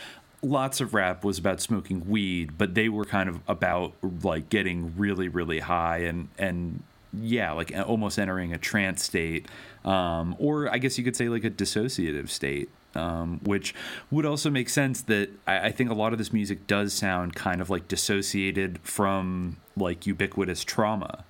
lots 0.42 0.80
of 0.80 0.94
rap 0.94 1.24
was 1.24 1.38
about 1.38 1.62
smoking 1.62 2.08
weed 2.08 2.58
but 2.58 2.76
they 2.76 2.90
were 2.90 3.06
kind 3.06 3.30
of 3.30 3.40
about 3.48 3.94
like 4.24 4.50
getting 4.50 4.96
really 4.98 5.28
really 5.28 5.60
high 5.60 6.00
and 6.00 6.30
and 6.38 6.84
yeah, 7.22 7.52
like 7.52 7.72
almost 7.88 8.20
entering 8.20 8.54
a 8.54 8.58
trance 8.58 9.04
state, 9.04 9.48
um, 9.84 10.36
or 10.40 10.72
I 10.72 10.78
guess 10.78 10.98
you 10.98 11.04
could 11.04 11.16
say 11.16 11.30
like 11.30 11.44
a 11.44 11.50
dissociative 11.50 12.30
state, 12.30 12.70
um, 12.94 13.40
which 13.44 13.74
would 14.12 14.26
also 14.26 14.50
make 14.50 14.70
sense 14.70 15.02
that 15.04 15.30
I, 15.48 15.68
I 15.68 15.72
think 15.72 15.90
a 15.90 15.94
lot 15.94 16.14
of 16.14 16.20
this 16.20 16.34
music 16.34 16.68
does 16.68 16.94
sound 16.94 17.36
kind 17.36 17.62
of 17.62 17.70
like 17.70 17.88
dissociated 17.88 18.80
from 18.80 19.58
like 19.78 20.06
ubiquitous 20.06 20.64
trauma. 20.64 21.24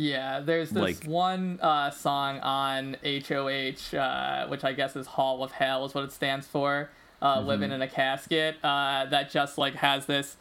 Yeah, 0.00 0.40
there's 0.40 0.70
this 0.70 0.82
Like- 0.82 1.04
one 1.04 1.58
uh, 1.60 1.90
song 1.90 2.40
on 2.40 2.96
HOH, 3.04 3.94
uh, 3.94 4.46
which 4.48 4.64
I 4.64 4.72
guess 4.72 4.96
is 4.96 5.06
Hall 5.06 5.44
of 5.44 5.52
Hell, 5.52 5.84
is 5.84 5.94
what 5.94 6.04
it 6.04 6.12
stands 6.12 6.46
for. 6.46 6.88
Uh, 7.20 7.36
Mm-hmm. 7.36 7.46
Living 7.48 7.70
in 7.72 7.82
a 7.82 7.86
casket. 7.88 8.56
Uh, 8.64 9.04
that 9.06 9.30
just 9.30 9.58
like 9.58 9.74
has 9.74 10.06
this 10.06 10.36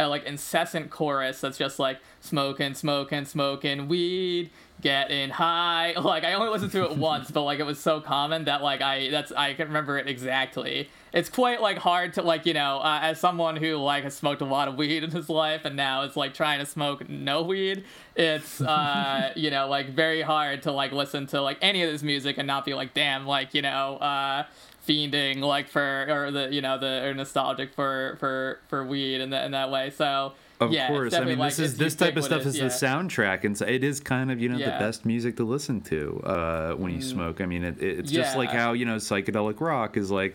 uh, 0.00 0.08
like 0.08 0.24
incessant 0.24 0.90
chorus 0.90 1.40
that's 1.40 1.58
just 1.58 1.78
like 1.78 1.98
smoking, 2.20 2.74
smoking, 2.74 3.24
smoking 3.24 3.88
weed, 3.88 4.50
getting 4.80 5.30
high. 5.30 5.94
Like 6.10 6.24
I 6.24 6.32
only 6.32 6.48
listened 6.48 6.72
to 6.72 6.84
it 6.84 6.96
once, 6.96 7.30
but 7.30 7.42
like 7.42 7.60
it 7.60 7.66
was 7.66 7.78
so 7.78 8.00
common 8.00 8.44
that 8.44 8.62
like 8.62 8.80
I 8.80 9.10
that's 9.10 9.30
I 9.32 9.54
can 9.54 9.68
remember 9.68 9.98
it 9.98 10.08
exactly. 10.08 10.88
It's 11.12 11.28
quite 11.28 11.60
like 11.60 11.78
hard 11.78 12.14
to 12.14 12.22
like 12.22 12.46
you 12.46 12.54
know 12.54 12.78
uh, 12.78 13.00
as 13.02 13.20
someone 13.20 13.56
who 13.56 13.76
like 13.76 14.04
has 14.04 14.14
smoked 14.14 14.40
a 14.40 14.44
lot 14.44 14.66
of 14.68 14.76
weed 14.76 15.04
in 15.04 15.10
his 15.10 15.28
life 15.28 15.64
and 15.64 15.76
now 15.76 16.02
is 16.02 16.16
like 16.16 16.34
trying 16.34 16.58
to 16.60 16.66
smoke 16.66 17.08
no 17.08 17.42
weed. 17.42 17.84
It's 18.16 18.60
uh 18.60 19.32
you 19.36 19.50
know 19.50 19.68
like 19.68 19.90
very 19.90 20.22
hard 20.22 20.62
to 20.62 20.72
like 20.72 20.92
listen 20.92 21.26
to 21.28 21.42
like 21.42 21.58
any 21.60 21.82
of 21.82 21.90
this 21.92 22.02
music 22.02 22.38
and 22.38 22.46
not 22.46 22.64
be 22.64 22.74
like 22.74 22.94
damn 22.94 23.26
like 23.26 23.54
you 23.54 23.62
know 23.62 23.96
uh 23.98 24.44
fiending 24.90 25.40
like 25.40 25.68
for 25.68 26.06
or 26.08 26.30
the 26.30 26.52
you 26.52 26.60
know 26.60 26.78
the 26.78 27.04
or 27.06 27.14
nostalgic 27.14 27.74
for 27.74 28.16
for 28.18 28.58
for 28.68 28.84
weed 28.84 29.20
in 29.20 29.30
that 29.30 29.44
in 29.44 29.52
that 29.52 29.70
way. 29.70 29.90
So 29.90 30.32
Of 30.60 30.72
yeah, 30.72 30.88
course, 30.88 31.14
I 31.14 31.24
mean 31.24 31.38
like, 31.38 31.50
this 31.50 31.58
is 31.60 31.76
this 31.78 31.94
type 31.94 32.16
of 32.16 32.24
stuff 32.24 32.40
is 32.44 32.56
ubiquitous, 32.56 32.80
the 32.80 32.86
soundtrack, 32.86 33.44
and 33.44 33.56
so 33.56 33.66
it 33.66 33.82
is 33.84 34.00
kind 34.00 34.30
of 34.30 34.40
you 34.40 34.48
know 34.48 34.58
Yeah. 34.58 34.72
the 34.78 34.84
best 34.84 35.06
music 35.06 35.36
to 35.36 35.44
listen 35.44 35.80
to 35.82 36.20
uh, 36.24 36.72
when 36.74 36.92
you 36.92 37.00
smoke. 37.02 37.40
I 37.40 37.46
mean, 37.46 37.64
it, 37.64 37.80
it- 37.82 37.98
it's 38.00 38.10
just 38.10 38.36
like 38.36 38.50
how 38.50 38.72
you 38.72 38.84
know 38.84 38.96
psychedelic 38.96 39.60
rock 39.60 39.96
is 39.96 40.10
like. 40.10 40.34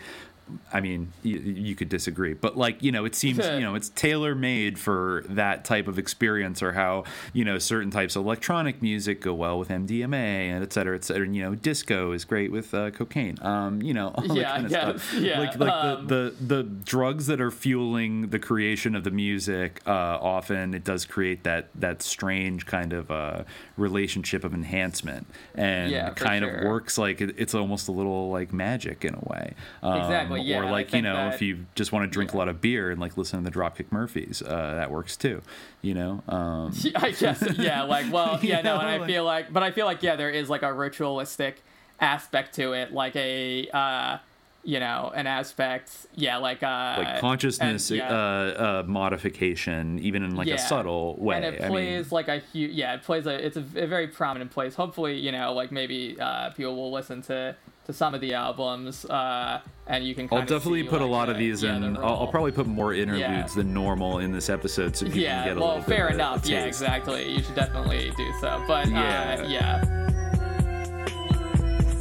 I 0.72 0.80
mean, 0.80 1.12
you, 1.24 1.38
you 1.40 1.76
could 1.76 1.90
disagree, 1.90 2.34
but 2.34 2.56
like 2.58 2.84
you 2.84 2.92
know, 2.92 3.06
it 3.06 3.16
seems 3.16 3.40
you 3.48 3.62
know 3.62 3.76
it's 3.76 3.90
tailor 3.90 4.36
made 4.36 4.78
for 4.78 5.24
that 5.30 5.66
type 5.66 5.88
of 5.88 5.98
experience, 5.98 6.62
or 6.62 6.74
how 6.74 7.04
you 7.34 7.44
know 7.44 7.58
certain 7.58 7.90
types 7.92 8.16
of 8.16 8.24
electronic 8.26 8.82
music 8.82 9.22
go 9.22 9.34
well 9.34 9.58
with 9.58 9.70
MDMA 9.70 10.14
and 10.14 10.64
et 10.64 10.72
cetera, 10.72 10.96
et 10.96 11.04
cetera. 11.04 11.26
And, 11.26 11.36
you 11.36 11.44
know, 11.44 11.56
disco 11.56 12.12
is 12.12 12.26
great 12.26 12.52
with 12.52 12.74
uh, 12.74 12.92
cocaine. 12.92 13.38
Um, 13.42 13.82
you 13.82 13.94
know, 13.94 14.10
all 14.16 14.24
that 14.28 14.36
Yeah, 14.38 14.54
kind 14.54 14.66
of 14.66 14.72
yes, 14.72 15.02
stuff. 15.04 15.14
yeah, 15.22 15.40
Like 15.40 15.58
like 15.60 15.74
um, 15.74 16.08
the, 16.08 16.34
the 16.40 16.56
the 16.58 16.64
drugs 16.64 17.28
that 17.28 17.42
are 17.42 17.52
fueling 17.52 18.28
the 18.30 18.40
creation 18.40 18.96
of 18.96 19.04
the 19.04 19.12
music 19.12 19.82
uh, 19.88 19.92
often 20.22 20.74
it 20.74 20.84
does 20.84 21.06
create 21.06 21.44
that 21.44 21.70
that 21.76 22.02
strange 22.04 22.66
kind 22.66 22.94
of 22.94 23.10
uh, 23.10 23.44
relationship 23.78 24.44
of 24.44 24.54
enhancement 24.54 25.28
and 25.56 25.92
Yeah, 25.92 26.12
kind 26.12 26.44
sure. 26.44 26.56
of 26.56 26.64
works 26.66 26.98
like 26.98 27.22
it, 27.22 27.36
it's 27.38 27.54
almost 27.56 27.88
a 27.88 27.92
little 27.92 28.30
like 28.32 28.54
magic 28.54 29.04
in 29.06 29.14
a 29.16 29.20
way 29.30 29.54
um, 29.84 30.00
Exactly, 30.00 30.35
yeah, 30.44 30.60
or 30.60 30.70
like 30.72 30.94
you 30.94 31.02
know 31.02 31.16
that- 31.16 31.36
if 31.36 31.42
you 31.42 31.66
just 31.76 31.92
want 31.92 32.04
to 32.04 32.08
drink 32.14 32.34
a 32.34 32.38
lot 32.38 32.48
of 32.50 32.62
beer 32.62 32.92
and 32.92 33.00
like 33.00 33.18
listen 33.18 33.44
to 33.44 33.50
the 33.50 33.56
Dropkick 33.56 33.92
Murphys 33.92 34.42
uh, 34.42 34.76
that 34.76 34.92
works 34.92 35.16
too 35.18 35.42
you 35.82 35.94
know 35.94 36.24
um, 36.28 36.74
I 36.96 37.12
guess 37.12 37.44
yeah, 37.58 37.84
like 37.84 38.12
well, 38.12 38.40
yeah, 38.44 38.62
no, 38.62 38.76
know, 38.76 38.82
and 38.82 39.04
I 39.04 39.08
feel 39.08 39.24
like, 39.24 39.52
but 39.54 39.64
I 39.64 39.72
feel 39.72 39.86
like 39.86 40.02
yeah, 40.04 40.16
there 40.16 40.30
is 40.30 40.50
like 40.50 40.64
a 40.64 40.74
ritualistic 40.74 41.64
aspect 42.00 42.56
to 42.56 42.74
it, 42.74 42.92
like 42.94 43.16
a 43.16 43.68
uh, 43.70 44.18
you 44.64 44.80
know, 44.80 45.12
an 45.16 45.28
aspect, 45.28 45.92
yeah, 46.16 46.38
like 46.38 46.64
uh, 46.64 46.96
like 46.98 47.20
consciousness 47.20 47.92
and, 47.92 48.00
yeah. 48.00 48.10
uh, 48.10 48.82
uh, 48.82 48.84
modification 48.88 50.00
even 50.00 50.24
in 50.24 50.36
like 50.36 50.48
Yeah. 50.48 50.56
a 50.56 50.58
subtle 50.58 51.16
way 51.20 51.36
And 51.36 51.46
it 51.46 51.60
I 51.62 51.66
mean, 51.66 51.72
plays 51.72 52.12
like 52.12 52.28
a 52.28 52.40
huge, 52.40 52.72
yeah, 52.72 52.96
it 52.96 53.04
plays 53.04 53.28
a, 53.28 53.46
it's 53.46 53.58
a, 53.58 53.66
a 53.76 53.86
very 53.88 54.08
prominent 54.08 54.50
place. 54.52 54.74
Hopefully, 54.76 55.18
you 55.20 55.32
know, 55.32 55.54
like 55.54 55.72
maybe 55.72 56.18
uh, 56.20 56.50
people 56.52 56.76
will 56.76 56.92
listen 56.92 57.22
to 57.24 57.56
to 57.86 57.94
some 57.94 58.14
of 58.16 58.22
the 58.22 58.34
albums, 58.34 59.06
uh, 59.06 59.62
and 59.88 60.04
you 60.06 60.16
can. 60.16 60.26
I'll 60.32 60.40
Kind 60.40 60.50
definitely 60.50 60.82
see, 60.84 60.90
put 60.90 61.02
a 61.02 61.06
lot 61.06 61.26
the- 61.28 61.34
of 61.34 61.38
these 61.38 61.64
yeah, 61.64 61.76
in. 61.76 61.94
the 61.94 62.00
I'll, 62.00 62.22
I'll 62.22 62.28
probably 62.28 62.52
put 62.52 62.68
more 62.68 62.94
interludes 62.94 63.22
Yeah. 63.22 63.48
than 63.56 63.74
normal 63.74 64.20
in 64.20 64.32
this 64.32 64.50
episode, 64.50 64.96
so 64.96 65.06
people 65.06 65.20
Yeah, 65.20 65.44
can 65.44 65.48
get 65.50 65.58
a 65.58 65.60
well, 65.60 65.70
little 65.76 65.84
bit 65.86 65.96
fair 65.96 66.06
of 66.08 66.12
a- 66.12 66.16
enough. 66.16 66.46
a 66.46 66.50
Yeah, 66.50 66.66
exactly. 66.66 67.32
You 67.32 67.44
should 67.44 67.56
definitely 67.56 68.12
do 68.18 68.32
so. 68.42 68.64
But 68.68 68.88
Yeah. 68.90 69.38
uh, 69.44 69.48
yeah. 69.48 69.84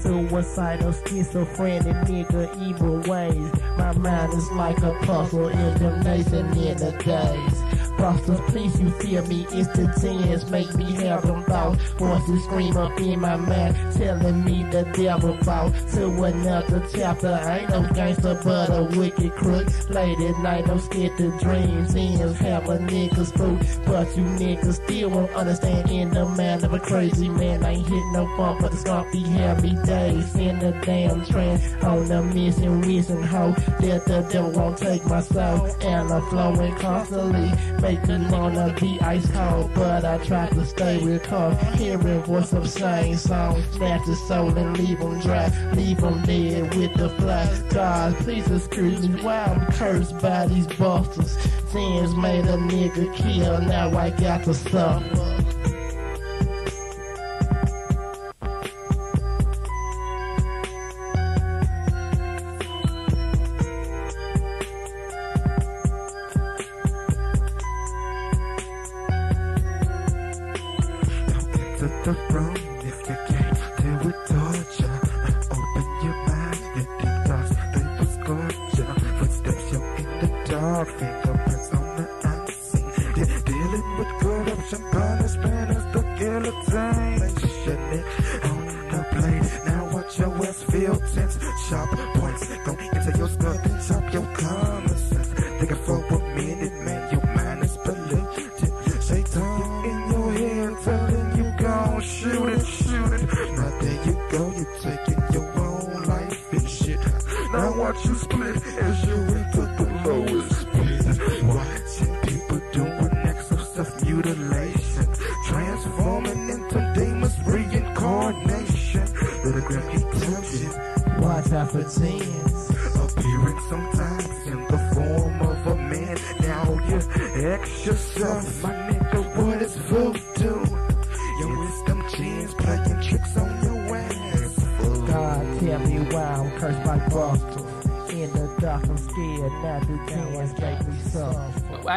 Suicidal, 0.00 0.92
schizophrenic, 0.92 1.96
nigga, 2.06 2.62
evil 2.68 2.98
ways. 3.10 3.50
My 3.78 3.92
mind 3.96 4.34
is 4.34 4.50
like 4.52 4.76
a 4.82 4.92
puzzle 5.02 5.48
in 5.48 5.74
them 5.78 6.00
nascent 6.02 6.56
in 6.56 6.76
the 6.76 6.92
days. 7.02 7.73
Busters, 7.98 8.40
please 8.48 8.80
you 8.80 8.90
feel 8.90 9.26
me? 9.26 9.46
It's 9.50 9.68
the 9.68 9.86
tens, 10.00 10.50
make 10.50 10.74
me 10.74 10.92
have 11.06 11.22
them 11.26 11.42
thoughts. 11.44 11.82
Voices 11.98 12.44
scream 12.44 12.76
up 12.76 12.98
in 13.00 13.20
my 13.20 13.36
mind, 13.36 13.76
telling 13.96 14.44
me 14.44 14.64
the 14.70 14.84
devil 14.92 15.36
bought 15.44 15.72
to 15.92 16.22
another 16.22 16.82
chapter. 16.94 17.28
I 17.28 17.58
ain't 17.60 17.70
no 17.70 17.88
gangster, 17.94 18.40
but 18.44 18.70
a 18.70 18.84
wicked 18.98 19.32
crook. 19.32 19.66
Late 19.90 20.18
at 20.20 20.38
night, 20.40 20.68
I'm 20.68 20.80
scared 20.80 21.16
to 21.18 21.30
dreams. 21.38 21.94
Ends 21.94 22.38
have 22.38 22.68
a 22.68 22.78
nigga's 22.78 23.32
food, 23.32 23.60
but 23.86 24.16
you 24.16 24.24
niggas 24.24 24.84
still 24.84 25.10
won't 25.10 25.32
understand. 25.32 25.90
In 25.90 26.10
the 26.10 26.24
mind 26.24 26.64
of 26.64 26.74
a 26.74 26.80
crazy 26.80 27.28
man, 27.28 27.64
I 27.64 27.72
ain't 27.72 27.86
hit 27.86 28.04
no 28.12 28.26
bump, 28.36 28.60
but 28.60 28.72
the 28.72 28.76
skunk 28.78 29.12
be 29.12 29.20
happy 29.20 29.74
days 29.84 30.34
in 30.34 30.58
the 30.58 30.72
damn 30.82 31.24
trend. 31.24 31.62
On 31.84 32.10
a 32.10 32.22
mission, 32.22 32.80
reason 32.82 33.22
hoe 33.22 33.52
that 33.80 34.04
the 34.06 34.26
devil 34.30 34.50
won't 34.52 34.78
take 34.78 35.04
my 35.06 35.20
soul. 35.20 35.66
And 35.80 36.12
I'm 36.12 36.22
flowing 36.28 36.74
constantly, 36.76 37.50
make 37.84 38.08
me 38.08 38.16
wanna 38.30 38.74
be 38.80 38.98
ice 39.02 39.30
cold. 39.30 39.70
But 39.74 40.04
I 40.04 40.16
try 40.24 40.46
to 40.48 40.64
stay 40.64 41.20
calm, 41.28 41.56
hearing 41.76 42.22
voice 42.22 42.52
of 42.54 42.68
same 42.68 43.16
song. 43.16 43.62
Snatch 43.72 44.06
the 44.06 44.16
soul 44.16 44.56
and 44.56 44.76
leave 44.78 45.00
'em 45.00 45.20
dry, 45.20 45.46
leave 45.74 46.02
'em 46.02 46.22
dead 46.22 46.74
with 46.74 46.94
the 46.94 47.10
fly. 47.10 47.46
God, 47.70 48.16
please 48.24 48.50
excuse 48.50 49.06
me 49.06 49.20
why 49.22 49.44
I'm 49.50 49.60
cursed 49.72 50.18
by 50.20 50.46
these 50.46 50.66
busters. 50.78 51.36
Sins 51.70 52.14
made 52.16 52.46
a 52.46 52.56
nigga 52.56 53.06
kill, 53.14 53.60
now 53.60 53.88
I 54.04 54.10
got 54.10 54.44
to 54.44 54.54
suffer. 54.54 55.53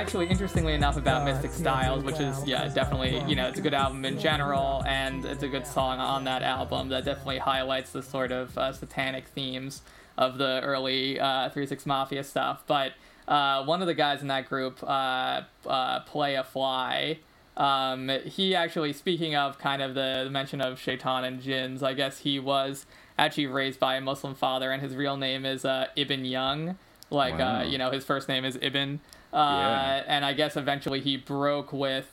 Actually, 0.07 0.27
interestingly 0.27 0.73
enough, 0.73 0.95
about 0.95 1.25
Mystic 1.25 1.51
Stylez, 1.51 2.01
which 2.01 2.21
is 2.21 2.41
yeah, 2.47 2.69
definitely 2.69 3.21
you 3.27 3.35
know 3.35 3.49
it's 3.49 3.59
a 3.59 3.61
good 3.61 3.73
album 3.73 4.05
in 4.05 4.17
general, 4.17 4.81
and 4.88 5.25
it's 5.25 5.43
a 5.43 5.49
good 5.49 5.67
song 5.67 5.99
on 5.99 6.23
that 6.23 6.43
album 6.43 6.88
that 6.88 7.03
definitely 7.03 7.39
highlights 7.39 7.91
the 7.91 8.01
sort 8.01 8.31
of 8.31 8.57
uh, 8.57 8.71
satanic 8.71 9.27
themes 9.27 9.81
of 10.17 10.38
the 10.38 10.61
early 10.63 11.19
uh, 11.19 11.49
Three 11.49 11.67
Six 11.67 11.85
Mafia 11.85 12.23
stuff. 12.23 12.63
But 12.67 12.93
uh, 13.27 13.65
one 13.65 13.81
of 13.81 13.88
the 13.88 13.93
guys 13.93 14.21
in 14.21 14.29
that 14.29 14.47
group, 14.47 14.81
uh, 14.81 15.41
uh, 15.65 15.99
Playa 16.05 16.45
Fly. 16.45 17.19
Um, 17.57 18.09
he 18.23 18.55
actually, 18.55 18.93
speaking 18.93 19.35
of 19.35 19.57
kind 19.59 19.81
of 19.81 19.93
the, 19.93 20.21
the 20.23 20.29
mention 20.29 20.61
of 20.61 20.79
Shaitan 20.79 21.25
and 21.25 21.41
jinns, 21.41 21.84
I 21.84 21.93
guess 21.93 22.19
he 22.19 22.39
was 22.39 22.85
actually 23.19 23.47
raised 23.47 23.81
by 23.81 23.95
a 23.95 24.01
Muslim 24.01 24.35
father, 24.35 24.71
and 24.71 24.81
his 24.81 24.95
real 24.95 25.17
name 25.17 25.45
is 25.45 25.65
uh, 25.65 25.88
Ibn 25.97 26.23
Young. 26.23 26.77
Like, 27.09 27.39
Wow. 27.39 27.59
uh, 27.59 27.63
you 27.63 27.77
know, 27.77 27.89
his 27.91 28.05
first 28.05 28.29
name 28.29 28.45
is 28.45 28.57
Ibn. 28.61 29.01
Uh, 29.33 29.37
Yeah. 29.37 30.03
And 30.07 30.25
I 30.25 30.33
guess 30.33 30.55
eventually 30.55 30.99
he 31.01 31.17
broke 31.17 31.71
with, 31.73 32.11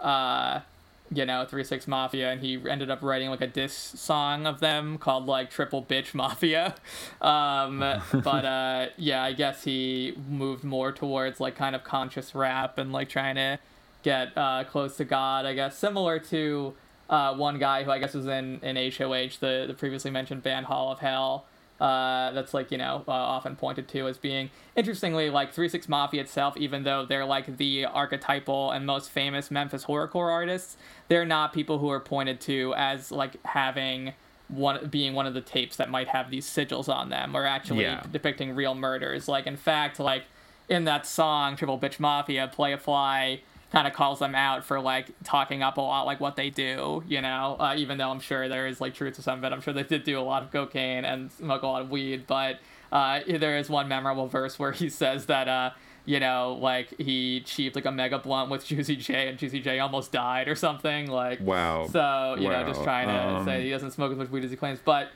uh, 0.00 0.60
you 1.12 1.24
know, 1.26 1.44
Three 1.44 1.62
Six 1.64 1.86
Mafia, 1.86 2.32
and 2.32 2.40
he 2.40 2.58
ended 2.68 2.90
up 2.90 3.02
writing 3.02 3.28
like 3.30 3.42
a 3.42 3.46
diss 3.46 3.74
song 3.74 4.46
of 4.46 4.60
them 4.60 4.96
called 4.98 5.26
like 5.26 5.50
Triple 5.50 5.82
Bitch 5.84 6.14
Mafia. 6.14 6.74
Um, 7.20 7.78
but 7.78 8.44
uh, 8.44 8.86
yeah, 8.96 9.22
I 9.22 9.32
guess 9.32 9.64
he 9.64 10.14
moved 10.28 10.62
more 10.64 10.92
towards 10.92 11.40
like 11.40 11.56
kind 11.56 11.74
of 11.74 11.84
conscious 11.84 12.34
rap 12.34 12.76
and 12.78 12.92
like 12.92 13.08
trying 13.08 13.36
to 13.36 13.58
get 14.02 14.36
uh, 14.36 14.64
close 14.64 14.96
to 14.98 15.04
God. 15.04 15.46
I 15.46 15.54
guess 15.54 15.78
similar 15.78 16.18
to 16.18 16.74
uh, 17.08 17.34
one 17.34 17.58
guy 17.58 17.84
who 17.84 17.90
I 17.90 17.98
guess 17.98 18.12
was 18.14 18.26
in 18.26 18.60
in 18.62 18.76
HOH, 18.76 19.38
the 19.40 19.64
the 19.66 19.74
previously 19.74 20.10
mentioned 20.10 20.42
band 20.42 20.66
Hall 20.66 20.92
of 20.92 20.98
Hell. 21.00 21.46
Uh, 21.80 22.30
that's 22.30 22.54
like 22.54 22.70
you 22.70 22.78
know 22.78 23.02
uh, 23.08 23.10
often 23.10 23.56
pointed 23.56 23.88
to 23.88 24.06
as 24.06 24.16
being 24.16 24.48
interestingly 24.76 25.28
like 25.28 25.52
Three 25.52 25.68
Six 25.68 25.88
Mafia 25.88 26.20
itself, 26.22 26.56
even 26.56 26.84
though 26.84 27.04
they're 27.04 27.24
like 27.24 27.56
the 27.56 27.84
archetypal 27.86 28.70
and 28.70 28.86
most 28.86 29.10
famous 29.10 29.50
Memphis 29.50 29.84
horrorcore 29.86 30.30
artists, 30.30 30.76
they're 31.08 31.24
not 31.26 31.52
people 31.52 31.78
who 31.80 31.90
are 31.90 31.98
pointed 32.00 32.40
to 32.42 32.72
as 32.76 33.10
like 33.10 33.44
having 33.44 34.12
one 34.48 34.86
being 34.88 35.14
one 35.14 35.26
of 35.26 35.34
the 35.34 35.40
tapes 35.40 35.74
that 35.76 35.90
might 35.90 36.06
have 36.08 36.30
these 36.30 36.46
sigils 36.46 36.88
on 36.88 37.08
them 37.08 37.34
or 37.36 37.44
actually 37.44 37.82
Yeah. 37.84 38.04
depicting 38.10 38.54
real 38.54 38.74
murders. 38.76 39.26
Like 39.26 39.46
in 39.46 39.56
fact, 39.56 39.98
like 39.98 40.24
in 40.68 40.84
that 40.84 41.06
song 41.06 41.56
Triple 41.56 41.78
Bitch 41.78 41.98
Mafia, 41.98 42.48
Playa 42.52 42.78
Fly 42.78 43.40
kind 43.72 43.86
of 43.86 43.92
calls 43.92 44.18
them 44.20 44.34
out 44.34 44.64
for 44.64 44.80
like 44.80 45.08
talking 45.24 45.62
up 45.62 45.76
a 45.78 45.80
lot 45.80 46.06
like 46.06 46.20
what 46.20 46.36
they 46.36 46.50
do, 46.50 47.02
you 47.08 47.20
know. 47.20 47.56
Uh, 47.58 47.74
even 47.76 47.98
though 47.98 48.10
I'm 48.10 48.20
sure 48.20 48.48
there 48.48 48.66
is 48.66 48.80
like 48.80 48.94
truth 48.94 49.16
to 49.16 49.22
some 49.22 49.38
of 49.38 49.44
it, 49.44 49.52
I'm 49.52 49.60
sure 49.60 49.72
they 49.74 49.82
did 49.82 50.04
do 50.04 50.18
a 50.18 50.22
lot 50.22 50.42
of 50.42 50.52
cocaine 50.52 51.04
and 51.04 51.32
smoke 51.32 51.62
a 51.62 51.66
lot 51.66 51.82
of 51.82 51.90
weed. 51.90 52.26
But 52.26 52.58
uh, 52.92 53.20
there 53.26 53.56
is 53.58 53.68
one 53.68 53.88
memorable 53.88 54.28
verse 54.28 54.58
where 54.58 54.72
he 54.72 54.88
says 55.02 55.26
that. 55.26 55.48
Uh, 55.48 55.70
you 56.06 56.20
know, 56.20 56.58
like 56.60 56.92
he 57.00 57.40
cheaped 57.40 57.74
like 57.76 57.86
a 57.86 57.90
mega 57.90 58.18
blunt 58.18 58.50
with 58.50 58.66
Juicy 58.66 58.96
J, 58.96 59.28
and 59.28 59.38
Juicy 59.38 59.60
J 59.60 59.78
almost 59.78 60.12
died 60.12 60.48
or 60.48 60.54
something. 60.54 61.06
Like, 61.10 61.40
Wow. 61.40 61.86
So 61.90 62.36
you 62.38 62.50
know, 62.50 62.62
just 62.68 62.82
trying 62.82 63.08
to 63.08 63.14
Um, 63.38 63.44
say 63.46 63.62
he 63.64 63.70
doesn't 63.70 63.92
smoke 63.92 64.12
as 64.12 64.18
much 64.18 64.28
weed 64.28 64.44
as 64.44 64.50
he 64.50 64.56
claims. 64.58 64.78
But 64.84 65.08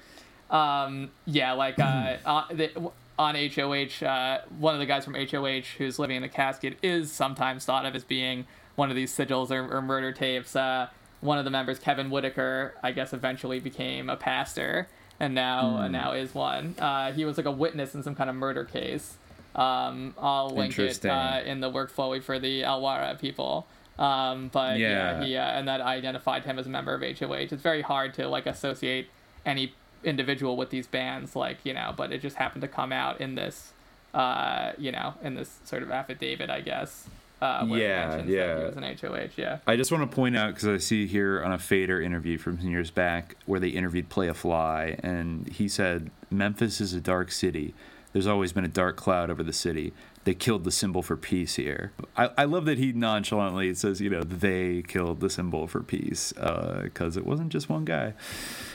um, 0.51 1.11
yeah, 1.27 1.53
like 1.53 1.79
uh, 1.79 2.45
the, 2.51 2.71
on 3.19 3.35
HOH, 3.35 4.05
uh, 4.07 4.43
one 4.59 4.75
of 4.75 4.81
the 4.81 4.87
guys 4.87 5.05
from 5.05 5.15
HOH 5.15 5.63
who's 5.79 5.99
living 5.99 6.17
in 6.17 6.23
a 6.25 6.29
casket 6.29 6.79
is 6.83 7.11
sometimes 7.11 7.65
thought 7.65 7.85
of 7.85 7.95
as 7.97 8.05
being 8.05 8.47
one 8.77 8.91
of 8.91 8.97
these 8.97 9.15
sigils 9.15 9.51
or, 9.51 9.69
or 9.77 9.83
murder 9.83 10.13
tapes. 10.13 10.55
Uh, 10.55 10.89
one 11.21 11.37
of 11.39 11.45
the 11.45 11.51
members, 11.51 11.79
Kevin 11.81 12.11
Whitaker, 12.11 12.75
I 12.83 12.93
guess 12.93 13.13
eventually 13.13 13.59
became 13.59 14.09
a 14.09 14.17
pastor, 14.17 14.87
and 15.19 15.35
now 15.35 15.85
Hmm. 15.87 15.93
now 15.93 16.13
is 16.13 16.33
one. 16.33 16.77
Uh, 16.79 17.13
he 17.13 17.25
was 17.25 17.37
like 17.37 17.47
a 17.47 17.51
witness 17.51 17.95
in 17.97 18.05
some 18.05 18.15
kind 18.15 18.31
of 18.31 18.37
murder 18.37 18.65
case. 18.65 19.17
Um, 19.57 20.15
I'll 20.19 20.51
link 20.51 20.79
it 20.79 21.05
uh, 21.11 21.41
in 21.45 21.59
the 21.61 21.71
workflowy 21.73 22.23
for 22.23 22.39
the 22.39 22.63
Alwara 22.63 23.19
people. 23.19 23.67
Um, 23.99 24.49
but 24.53 24.79
yeah, 24.79 25.19
Yeah. 25.19 25.25
he 25.25 25.37
uh, 25.37 25.43
and 25.43 25.67
that 25.67 25.81
identified 25.81 26.45
him 26.45 26.57
as 26.61 26.67
a 26.67 26.71
member 26.71 26.95
of 26.95 27.01
HOH. 27.03 27.33
It's 27.51 27.63
very 27.63 27.83
hard 27.83 28.15
to 28.15 28.29
like 28.29 28.47
associate 28.47 29.09
any 29.45 29.75
individual 30.05 30.57
with 30.57 30.71
these 30.71 30.87
bands, 30.87 31.35
like 31.37 31.59
you 31.65 31.75
know, 31.75 31.93
but 31.97 32.13
it 32.13 32.21
just 32.23 32.37
happened 32.37 32.63
to 32.63 32.69
come 32.69 32.93
out 32.93 33.21
in 33.21 33.35
this, 33.35 33.73
uh, 34.15 34.73
you 34.79 34.93
know, 34.93 35.15
in 35.23 35.35
this 35.35 35.59
sort 35.65 35.83
of 35.83 35.91
affidavit, 35.91 36.51
I 36.51 36.61
guess. 36.61 37.07
Uh, 37.41 37.65
Yeah, 37.69 38.09
mentions 38.09 38.31
yeah. 38.31 38.59
he 38.59 38.65
was 38.65 38.77
an 38.77 38.83
HOH. 38.83 39.29
Yeah. 39.37 39.59
I 39.67 39.77
just 39.77 39.93
want 39.93 40.09
to 40.11 40.13
point 40.13 40.37
out 40.37 40.55
because 40.55 40.67
I 40.67 40.79
see 40.79 41.07
here 41.07 41.41
on 41.43 41.53
a 41.53 41.59
Fader 41.59 42.01
interview 42.03 42.37
from 42.37 42.59
some 42.59 42.69
years 42.71 42.91
back 42.91 43.37
where 43.47 43.61
they 43.61 43.69
interviewed 43.69 44.09
Playa 44.09 44.35
Fly, 44.35 44.99
and 45.05 45.47
he 45.49 45.69
said 45.69 46.11
Memphis 46.31 46.81
is 46.81 46.95
a 46.95 47.01
dark 47.01 47.31
city. 47.31 47.75
There's 48.19 48.27
always 48.27 48.53
been 48.53 48.65
a 48.65 48.69
dark 48.69 48.97
cloud 48.97 49.31
over 49.31 49.45
the 49.45 49.53
city. 49.53 49.93
They 50.25 50.35
killed 50.35 50.65
the 50.65 50.73
symbol 50.73 51.03
for 51.03 51.17
peace 51.17 51.55
here. 51.55 51.93
I, 52.17 52.31
I 52.37 52.45
love 52.47 52.65
that 52.65 52.77
he 52.77 52.91
nonchalantly 52.93 53.73
says, 53.75 54.01
you 54.01 54.11
know, 54.11 54.23
they 54.23 54.83
killed 54.83 55.21
the 55.21 55.31
symbol 55.31 55.69
for 55.69 55.85
peace 55.85 56.33
because 56.33 57.17
it 57.17 57.25
wasn't 57.25 57.51
just 57.51 57.69
one 57.69 57.85
guy. 57.85 58.15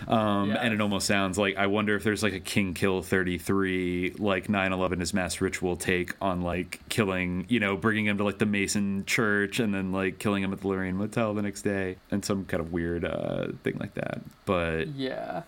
Um, 0.07 0.51
Yeah. 0.51 0.61
And 0.61 0.73
it 0.73 0.79
almost 0.79 1.05
sounds 1.07 1.37
like 1.37 1.57
I 1.57 1.67
wonder 1.67 1.93
if 1.97 2.05
there's 2.05 2.23
like 2.23 2.31
a 2.31 2.39
King 2.39 2.73
Kill 2.73 3.01
33, 3.01 4.15
like 4.17 4.47
9 4.47 4.71
11 4.71 5.01
is 5.01 5.13
mass 5.13 5.41
ritual 5.41 5.75
take 5.75 6.15
on 6.21 6.41
like 6.41 6.79
killing, 6.87 7.45
you 7.49 7.59
know, 7.59 7.75
bringing 7.75 8.05
him 8.05 8.17
to 8.19 8.23
like 8.23 8.37
the 8.37 8.45
Mason 8.45 9.03
church 9.05 9.59
and 9.59 9.73
then 9.73 9.91
like 9.91 10.19
killing 10.19 10.41
him 10.41 10.53
at 10.53 10.61
the 10.61 10.69
Lorraine 10.69 10.95
Motel 10.95 11.33
the 11.33 11.41
next 11.41 11.63
day 11.63 11.97
and 12.11 12.23
some 12.23 12.45
kind 12.45 12.61
of 12.61 12.71
weird 12.71 13.03
uh, 13.03 13.47
thing 13.61 13.77
like 13.77 13.95
that. 13.95 14.21
But 14.45 14.87
Yeah. 14.87 15.43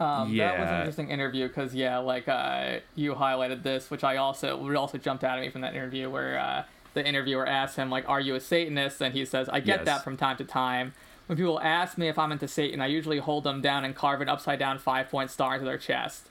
Um, 0.00 0.34
That 0.36 0.58
was 0.58 0.68
an 0.68 0.74
interesting 0.78 1.10
interview 1.10 1.46
because 1.46 1.74
yeah, 1.74 1.98
like 1.98 2.26
uh, 2.26 2.78
you 2.94 3.14
highlighted 3.14 3.62
this, 3.62 3.90
which 3.90 4.02
I 4.02 4.16
also 4.16 4.74
also 4.74 4.98
jumped 4.98 5.22
out 5.24 5.38
at 5.38 5.44
me 5.44 5.50
from 5.50 5.60
that 5.60 5.74
interview 5.74 6.08
where 6.08 6.38
uh, 6.38 6.64
the 6.94 7.06
interviewer 7.06 7.46
asked 7.46 7.76
him 7.76 7.90
like, 7.90 8.08
"Are 8.08 8.20
you 8.20 8.34
a 8.34 8.40
Satanist?" 8.40 9.02
And 9.02 9.14
he 9.14 9.24
says, 9.26 9.48
"I 9.50 9.60
get 9.60 9.80
Yes. 9.80 9.86
that 9.86 10.04
from 10.04 10.16
time 10.16 10.38
to 10.38 10.44
time. 10.44 10.94
When 11.26 11.36
people 11.36 11.60
ask 11.60 11.98
me 11.98 12.08
if 12.08 12.18
I'm 12.18 12.32
into 12.32 12.48
Satan, 12.48 12.80
I 12.80 12.86
usually 12.86 13.18
hold 13.18 13.44
them 13.44 13.60
down 13.60 13.84
and 13.84 13.94
carve 13.94 14.20
an 14.20 14.28
upside 14.28 14.58
down 14.58 14.78
five 14.78 15.10
point 15.10 15.30
star 15.30 15.54
into 15.54 15.66
their 15.66 15.78
chest." 15.78 16.28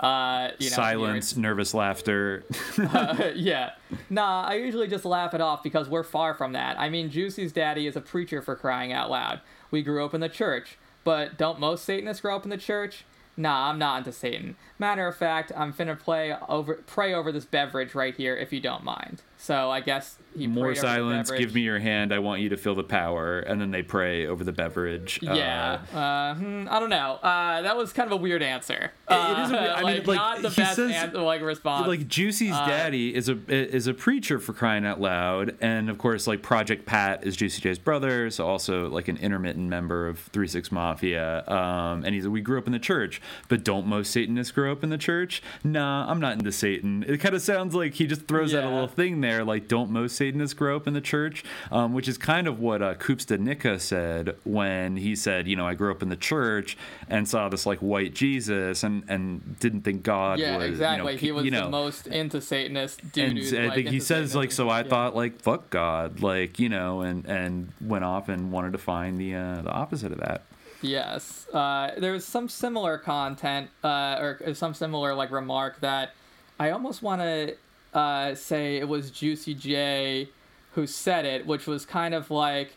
Uh, 0.00 0.48
you 0.58 0.68
know, 0.70 0.76
silence, 0.76 1.36
nervous 1.36 1.74
laughter. 1.74 2.44
uh, 2.78 3.30
yeah. 3.36 3.72
Nah, 4.10 4.42
I 4.42 4.54
usually 4.54 4.88
just 4.88 5.04
laugh 5.04 5.32
it 5.34 5.40
off 5.40 5.62
because 5.62 5.88
we're 5.88 6.02
far 6.02 6.34
from 6.34 6.54
that. 6.54 6.80
I 6.80 6.88
mean, 6.88 7.10
Juicy's 7.10 7.52
daddy 7.52 7.86
is 7.86 7.94
a 7.94 8.00
preacher 8.00 8.40
for 8.42 8.56
crying 8.56 8.92
out 8.92 9.10
loud. 9.10 9.42
We 9.70 9.82
grew 9.82 10.04
up 10.04 10.12
in 10.14 10.20
the 10.20 10.30
church. 10.30 10.76
But 11.04 11.36
don't 11.36 11.60
most 11.60 11.84
Satanists 11.84 12.20
grow 12.20 12.36
up 12.36 12.44
in 12.44 12.50
the 12.50 12.56
church? 12.56 13.04
Nah, 13.36 13.70
I'm 13.70 13.78
not 13.78 13.98
into 13.98 14.12
Satan. 14.12 14.56
Matter 14.78 15.06
of 15.06 15.16
fact, 15.16 15.52
I'm 15.56 15.72
finna 15.72 15.98
play 15.98 16.36
over, 16.48 16.74
pray 16.86 17.14
over 17.14 17.32
this 17.32 17.46
beverage 17.46 17.94
right 17.94 18.14
here 18.14 18.36
if 18.36 18.52
you 18.52 18.60
don't 18.60 18.84
mind. 18.84 19.22
So 19.42 19.72
I 19.72 19.80
guess 19.80 20.18
he 20.38 20.46
More 20.46 20.66
prayed 20.66 20.78
over 20.78 20.86
the 20.86 20.94
silence. 20.94 21.30
Give 21.32 21.52
me 21.52 21.62
your 21.62 21.80
hand. 21.80 22.14
I 22.14 22.20
want 22.20 22.42
you 22.42 22.48
to 22.50 22.56
feel 22.56 22.76
the 22.76 22.84
power. 22.84 23.40
And 23.40 23.60
then 23.60 23.72
they 23.72 23.82
pray 23.82 24.24
over 24.28 24.44
the 24.44 24.52
beverage. 24.52 25.18
Yeah, 25.20 25.80
uh, 25.92 26.34
hmm, 26.36 26.68
I 26.70 26.78
don't 26.78 26.90
know. 26.90 27.14
Uh, 27.20 27.62
that 27.62 27.76
was 27.76 27.92
kind 27.92 28.06
of 28.06 28.12
a 28.12 28.22
weird 28.22 28.40
answer. 28.40 28.92
Uh, 29.08 29.34
it 29.36 29.42
is 29.42 29.50
a 29.50 29.52
weird- 29.54 29.70
I 29.70 29.76
mean, 29.82 29.84
like, 29.98 30.06
like, 30.06 30.16
not 30.16 30.36
the 30.42 30.50
best 30.50 30.76
says- 30.76 30.92
an- 31.12 31.14
like 31.14 31.42
response. 31.42 31.88
like 31.88 32.06
Juicy's 32.06 32.52
Uh, 32.54 32.66
daddy 32.66 33.14
is 33.16 33.28
a 33.28 33.36
is 33.48 33.88
a 33.88 33.94
preacher 33.94 34.38
for 34.38 34.52
crying 34.52 34.86
out 34.86 35.00
loud, 35.00 35.56
and 35.60 35.90
of 35.90 35.98
course, 35.98 36.28
like 36.28 36.40
Project 36.42 36.86
Pat 36.86 37.24
is 37.26 37.34
Juicy 37.36 37.60
J's 37.60 37.80
brother, 37.80 38.30
so 38.30 38.46
also 38.46 38.88
like 38.88 39.08
an 39.08 39.16
intermittent 39.16 39.68
member 39.68 40.06
of 40.06 40.20
Three 40.20 40.46
Six 40.46 40.70
Mafia. 40.70 41.42
Um, 41.48 42.04
and 42.04 42.14
he's 42.14 42.28
we 42.28 42.40
grew 42.40 42.58
up 42.58 42.66
in 42.66 42.72
the 42.72 42.78
church, 42.78 43.20
but 43.48 43.64
don't 43.64 43.88
most 43.88 44.12
Satanists 44.12 44.52
grow 44.52 44.70
up 44.70 44.84
in 44.84 44.90
the 44.90 44.98
church? 44.98 45.42
Nah, 45.64 46.08
I'm 46.08 46.20
not 46.20 46.34
into 46.34 46.52
Satan. 46.52 47.04
It 47.08 47.18
kind 47.18 47.34
of 47.34 47.42
sounds 47.42 47.74
like 47.74 47.94
he 47.94 48.06
just 48.06 48.28
throws 48.28 48.54
out 48.54 48.62
a 48.62 48.68
little 48.68 48.86
thing 48.86 49.20
there, 49.20 49.31
like 49.40 49.68
don't 49.68 49.90
most 49.90 50.16
Satanists 50.16 50.54
grow 50.54 50.76
up 50.76 50.86
in 50.86 50.94
the 50.94 51.00
church? 51.00 51.44
Um, 51.70 51.92
which 51.92 52.08
is 52.08 52.18
kind 52.18 52.46
of 52.46 52.60
what 52.60 52.82
uh, 52.82 52.94
Koopsta 52.94 53.38
Nika 53.38 53.78
said 53.78 54.36
when 54.44 54.96
he 54.96 55.16
said, 55.16 55.48
you 55.48 55.56
know, 55.56 55.66
I 55.66 55.74
grew 55.74 55.90
up 55.90 56.02
in 56.02 56.08
the 56.08 56.16
church 56.16 56.76
and 57.08 57.28
saw 57.28 57.48
this 57.48 57.66
like 57.66 57.78
white 57.78 58.14
Jesus 58.14 58.82
and 58.82 59.04
and 59.08 59.58
didn't 59.58 59.82
think 59.82 60.02
God 60.02 60.38
yeah, 60.38 60.56
was, 60.56 60.66
exactly. 60.66 61.12
You 61.12 61.16
know, 61.16 61.18
he 61.18 61.32
was 61.32 61.44
you 61.44 61.50
know, 61.50 61.64
the 61.64 61.70
most 61.70 62.06
into 62.06 62.40
Satanist 62.40 63.12
dude. 63.12 63.24
and 63.30 63.38
who's, 63.38 63.54
I 63.54 63.66
like, 63.66 63.74
think 63.74 63.88
he 63.88 64.00
says 64.00 64.34
like, 64.34 64.52
so 64.52 64.68
I 64.68 64.78
Satanism. 64.80 64.90
thought 64.90 65.16
like, 65.16 65.40
fuck 65.40 65.70
God, 65.70 66.20
like 66.20 66.58
you 66.58 66.68
know, 66.68 67.00
and 67.00 67.24
and 67.26 67.72
went 67.80 68.04
off 68.04 68.28
and 68.28 68.52
wanted 68.52 68.72
to 68.72 68.78
find 68.78 69.18
the 69.18 69.34
uh, 69.34 69.62
the 69.62 69.70
opposite 69.70 70.12
of 70.12 70.18
that. 70.18 70.42
Yes. 70.82 71.46
Uh, 71.52 71.92
there's 71.96 72.24
some 72.24 72.48
similar 72.48 72.98
content, 72.98 73.70
uh, 73.84 74.16
or 74.18 74.54
some 74.54 74.74
similar 74.74 75.14
like 75.14 75.30
remark 75.30 75.80
that 75.80 76.14
I 76.58 76.70
almost 76.70 77.02
want 77.02 77.22
to 77.22 77.56
uh, 77.94 78.34
say 78.34 78.76
it 78.76 78.88
was 78.88 79.10
Juicy 79.10 79.54
J 79.54 80.28
who 80.72 80.86
said 80.86 81.24
it, 81.24 81.46
which 81.46 81.66
was 81.66 81.84
kind 81.84 82.14
of 82.14 82.30
like 82.30 82.76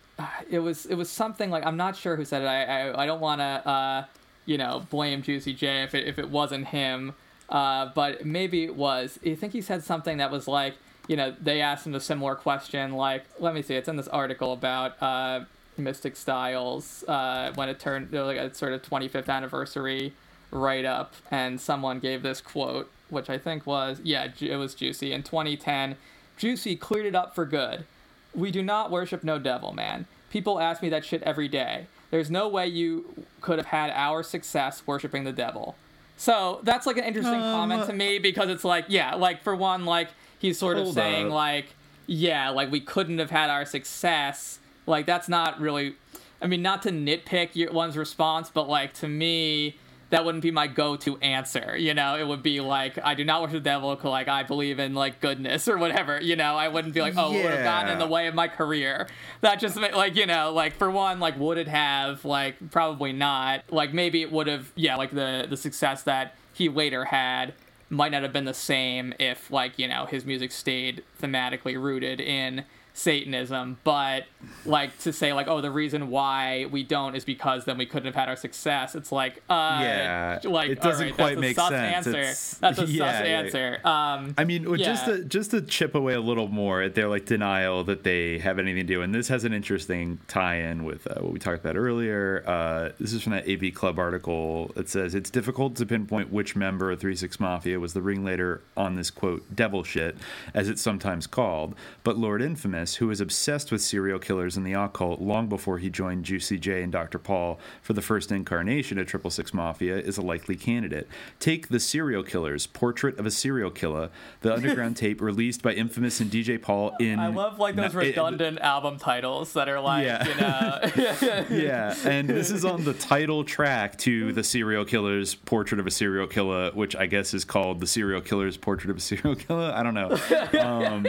it 0.49 0.59
was 0.59 0.85
it 0.85 0.95
was 0.95 1.09
something 1.09 1.49
like 1.49 1.65
I'm 1.65 1.77
not 1.77 1.95
sure 1.95 2.15
who 2.15 2.25
said 2.25 2.41
it. 2.41 2.45
I 2.45 2.89
I, 2.89 3.03
I 3.03 3.05
don't 3.05 3.21
want 3.21 3.39
to 3.39 3.69
uh, 3.69 4.05
you 4.45 4.57
know 4.57 4.85
blame 4.89 5.21
Juicy 5.21 5.53
J 5.53 5.83
if 5.83 5.95
it 5.95 6.07
if 6.07 6.19
it 6.19 6.29
wasn't 6.29 6.67
him, 6.67 7.13
uh, 7.49 7.89
but 7.93 8.25
maybe 8.25 8.63
it 8.63 8.75
was. 8.75 9.19
I 9.25 9.35
think 9.35 9.53
he 9.53 9.61
said 9.61 9.83
something 9.83 10.17
that 10.17 10.31
was 10.31 10.47
like 10.47 10.75
you 11.07 11.15
know 11.15 11.33
they 11.41 11.61
asked 11.61 11.85
him 11.87 11.95
a 11.95 11.99
similar 11.99 12.35
question 12.35 12.93
like 12.93 13.23
let 13.39 13.53
me 13.53 13.61
see 13.61 13.75
it's 13.75 13.89
in 13.89 13.95
this 13.97 14.07
article 14.07 14.53
about. 14.53 15.01
Uh, 15.01 15.45
Mystic 15.77 16.15
Stylez 16.15 17.03
uh, 17.05 17.51
when 17.55 17.67
it 17.67 17.81
turned 17.81 18.13
like 18.13 18.37
a 18.37 18.53
sort 18.53 18.71
of 18.71 18.81
25th 18.81 19.27
anniversary 19.27 20.13
write 20.51 20.85
up, 20.85 21.13
and 21.29 21.59
someone 21.59 21.99
gave 21.99 22.23
this 22.23 22.39
quote 22.39 22.89
which 23.09 23.29
I 23.29 23.37
think 23.37 23.65
was 23.65 23.99
yeah, 24.03 24.27
Ju- 24.27 24.51
it 24.51 24.57
was 24.57 24.75
Juicy 24.75 25.11
in 25.11 25.23
2010. 25.23 25.95
Juicy 26.37 26.75
cleared 26.75 27.05
it 27.05 27.15
up 27.15 27.33
for 27.35 27.45
good. 27.45 27.85
We 28.33 28.51
do 28.51 28.61
not 28.61 28.91
worship 28.91 29.23
no 29.23 29.39
devil, 29.39 29.71
man. 29.73 30.05
People 30.29 30.59
ask 30.59 30.81
me 30.81 30.89
that 30.89 31.05
shit 31.05 31.23
every 31.23 31.47
day. 31.47 31.87
There's 32.11 32.29
no 32.29 32.47
way 32.47 32.67
you 32.67 33.25
could 33.41 33.57
have 33.57 33.67
had 33.67 33.89
our 33.91 34.23
success 34.23 34.83
worshiping 34.85 35.23
the 35.23 35.31
devil. 35.31 35.75
So 36.17 36.59
that's 36.63 36.85
like 36.85 36.97
an 36.97 37.03
interesting 37.03 37.35
um, 37.35 37.41
comment 37.41 37.87
to 37.87 37.93
me 37.93 38.19
because 38.19 38.49
it's 38.49 38.63
like, 38.63 38.85
yeah, 38.87 39.15
like 39.15 39.43
for 39.43 39.55
one, 39.55 39.85
like 39.85 40.09
he's 40.37 40.57
sort 40.57 40.77
of 40.77 40.93
saying 40.93 41.27
up. 41.27 41.33
like, 41.33 41.75
yeah, 42.07 42.49
like 42.49 42.71
we 42.71 42.79
couldn't 42.79 43.19
have 43.19 43.31
had 43.31 43.49
our 43.49 43.65
success. 43.65 44.59
Like 44.85 45.05
that's 45.05 45.27
not 45.27 45.59
really, 45.59 45.95
I 46.41 46.47
mean, 46.47 46.61
not 46.61 46.83
to 46.83 46.89
nitpick 46.89 47.49
your 47.53 47.71
one's 47.71 47.97
response, 47.97 48.49
but 48.49 48.69
like 48.69 48.93
to 48.95 49.07
me, 49.07 49.77
that 50.09 50.23
wouldn't 50.23 50.43
be 50.43 50.51
my 50.51 50.67
go-to 50.67 51.17
answer. 51.17 51.75
You 51.77 51.93
know, 51.93 52.15
it 52.17 52.27
would 52.27 52.43
be 52.43 52.59
like, 52.59 52.97
I 53.03 53.15
do 53.15 53.23
not 53.23 53.41
worship 53.41 53.53
the 53.53 53.59
devil. 53.61 53.99
Like 54.03 54.27
I 54.27 54.43
believe 54.43 54.79
in 54.79 54.93
like 54.93 55.19
goodness 55.19 55.67
or 55.67 55.77
whatever. 55.77 56.21
You 56.21 56.35
know, 56.35 56.55
I 56.55 56.67
wouldn't 56.67 56.93
be 56.93 57.01
like, 57.01 57.15
oh, 57.17 57.33
it 57.33 57.43
would 57.43 57.51
have 57.51 57.63
gotten 57.63 57.91
in 57.91 57.99
the 57.99 58.07
way 58.07 58.27
of 58.27 58.35
my 58.35 58.47
career. 58.47 59.07
That 59.41 59.59
just 59.59 59.77
like 59.77 60.15
you 60.15 60.25
know, 60.25 60.51
like 60.51 60.75
for 60.75 60.91
one, 60.91 61.19
like 61.19 61.39
would 61.39 61.57
it 61.57 61.67
have? 61.67 62.23
Like 62.23 62.71
probably 62.71 63.13
not. 63.13 63.63
Like 63.71 63.93
maybe 63.93 64.21
it 64.21 64.31
would 64.31 64.47
have. 64.47 64.71
Yeah, 64.75 64.95
like 64.95 65.11
the 65.11 65.47
the 65.49 65.57
success 65.57 66.03
that 66.03 66.35
he 66.53 66.69
later 66.69 67.05
had 67.05 67.53
might 67.89 68.11
not 68.11 68.23
have 68.23 68.33
been 68.33 68.45
the 68.45 68.53
same 68.53 69.13
if 69.19 69.51
like 69.51 69.77
you 69.77 69.87
know 69.87 70.05
his 70.05 70.25
music 70.25 70.51
stayed 70.51 71.03
thematically 71.21 71.81
rooted 71.81 72.19
in 72.19 72.63
Satanism, 72.95 73.77
but 73.83 74.23
like 74.65 74.97
to 74.99 75.11
say 75.11 75.33
like 75.33 75.47
oh 75.47 75.59
the 75.61 75.69
reason 75.71 76.09
why 76.09 76.65
we 76.71 76.83
don't 76.83 77.15
is 77.15 77.25
because 77.25 77.65
then 77.65 77.77
we 77.77 77.85
couldn't 77.85 78.05
have 78.05 78.15
had 78.15 78.29
our 78.29 78.35
success. 78.35 78.95
It's 78.95 79.11
like 79.11 79.43
uh 79.49 79.79
Yeah, 79.81 80.39
like 80.45 80.69
it 80.71 80.81
doesn't 80.81 81.03
alright, 81.11 81.15
quite 81.15 81.27
that's 81.35 81.37
a 81.37 81.41
make 81.41 81.55
sense. 81.57 81.73
Answer. 82.07 82.17
It's- 82.19 82.57
That's 82.61 82.79
a 82.79 82.85
yeah, 82.87 83.11
sus 83.19 83.27
yeah. 83.27 83.39
answer. 83.39 83.79
Um, 83.87 84.33
I 84.37 84.43
mean, 84.45 84.67
well, 84.69 84.77
just 84.77 85.05
to 85.05 85.23
just 85.25 85.51
to 85.51 85.61
chip 85.61 85.93
away 85.93 86.13
a 86.13 86.21
little 86.21 86.47
more 86.47 86.81
at 86.81 86.95
their 86.95 87.07
like 87.09 87.25
denial 87.25 87.83
that 87.83 88.03
they 88.03 88.39
have 88.39 88.59
anything 88.59 88.87
to 88.87 88.93
do, 88.93 89.01
and 89.01 89.13
this 89.13 89.27
has 89.27 89.43
an 89.43 89.53
interesting 89.53 90.19
tie-in 90.27 90.83
with 90.85 91.05
uh, 91.07 91.15
what 91.21 91.33
we 91.33 91.39
talked 91.39 91.59
about 91.63 91.75
earlier. 91.75 92.43
Uh, 92.47 92.89
this 92.99 93.11
is 93.13 93.21
from 93.21 93.33
that 93.33 93.49
AV 93.49 93.73
Club 93.73 93.99
article. 93.99 94.71
It 94.75 94.87
says 94.89 95.15
it's 95.15 95.29
difficult 95.29 95.75
to 95.77 95.85
pinpoint 95.85 96.31
which 96.31 96.55
member 96.55 96.91
of 96.91 96.99
Three 96.99 97.15
Six 97.15 97.39
Mafia 97.39 97.79
was 97.79 97.93
the 97.93 98.01
ringleader 98.01 98.61
on 98.77 98.95
this 98.95 99.09
quote 99.11 99.43
devil 99.55 99.83
shit, 99.83 100.15
as 100.53 100.69
it's 100.69 100.81
sometimes 100.81 101.27
called. 101.27 101.75
But 102.03 102.17
Lord 102.17 102.41
Infamous, 102.41 102.84
who 102.93 103.07
was 103.07 103.19
obsessed 103.19 103.71
with 103.71 103.81
serial 103.81 104.19
killers 104.19 104.55
and 104.55 104.63
the 104.67 104.73
occult 104.73 105.19
long 105.19 105.49
before 105.49 105.79
he 105.79 105.89
joined 105.89 106.25
Juicy 106.25 106.59
J 106.59 106.83
and 106.83 106.93
DJ 106.93 107.17
Paul 107.23 107.59
for 107.81 107.93
the 107.93 108.01
first 108.03 108.31
incarnation 108.31 108.99
of 108.99 109.07
Triple 109.07 109.31
Six 109.31 109.51
Mafia, 109.51 109.97
is 109.97 110.19
a 110.19 110.21
likely 110.21 110.55
candidate. 110.55 111.07
Take 111.39 111.69
the 111.69 111.79
Serial 111.79 112.21
Killers: 112.21 112.67
Portrait 112.67 113.17
of 113.17 113.25
a 113.25 113.31
Serial 113.31 113.71
Killer, 113.71 114.09
the 114.41 114.53
underground 114.53 114.95
tape 114.97 115.19
released 115.21 115.63
by 115.63 115.73
Infamous 115.73 116.19
and 116.19 116.29
DJ 116.29 116.61
Paul 116.61 116.95
in. 116.99 117.17
I 117.19 117.27
love 117.27 117.57
like 117.57 117.75
those 117.75 117.93
No, 117.93 118.01
it- 118.01 118.05
redundant 118.07 118.59
album 118.59 118.99
titles 118.99 119.53
that 119.53 119.67
are 119.67 119.79
like 119.81 120.05
Yeah. 120.05 120.27
you 120.27 120.35
know 120.35 121.45
yeah, 121.57 121.95
and 122.05 122.29
this 122.29 122.51
is 122.51 122.63
on 122.63 122.83
the 122.83 122.93
title 122.93 123.43
track 123.43 123.97
to 123.99 124.31
the 124.33 124.43
Serial 124.43 124.85
Killer's 124.85 125.33
Portrait 125.33 125.79
of 125.79 125.87
a 125.87 125.91
Serial 125.91 126.27
Killer, 126.27 126.69
which 126.73 126.95
I 126.95 127.05
guess 127.07 127.33
is 127.33 127.45
called 127.45 127.79
the 127.79 127.87
Serial 127.87 128.21
Killer's 128.21 128.57
Portrait 128.57 128.89
of 128.91 128.97
a 128.97 129.01
Serial 129.01 129.35
Killer. 129.35 129.71
I 129.75 129.81
don't 129.81 129.93
know. 129.93 130.17
Um, 130.55 131.05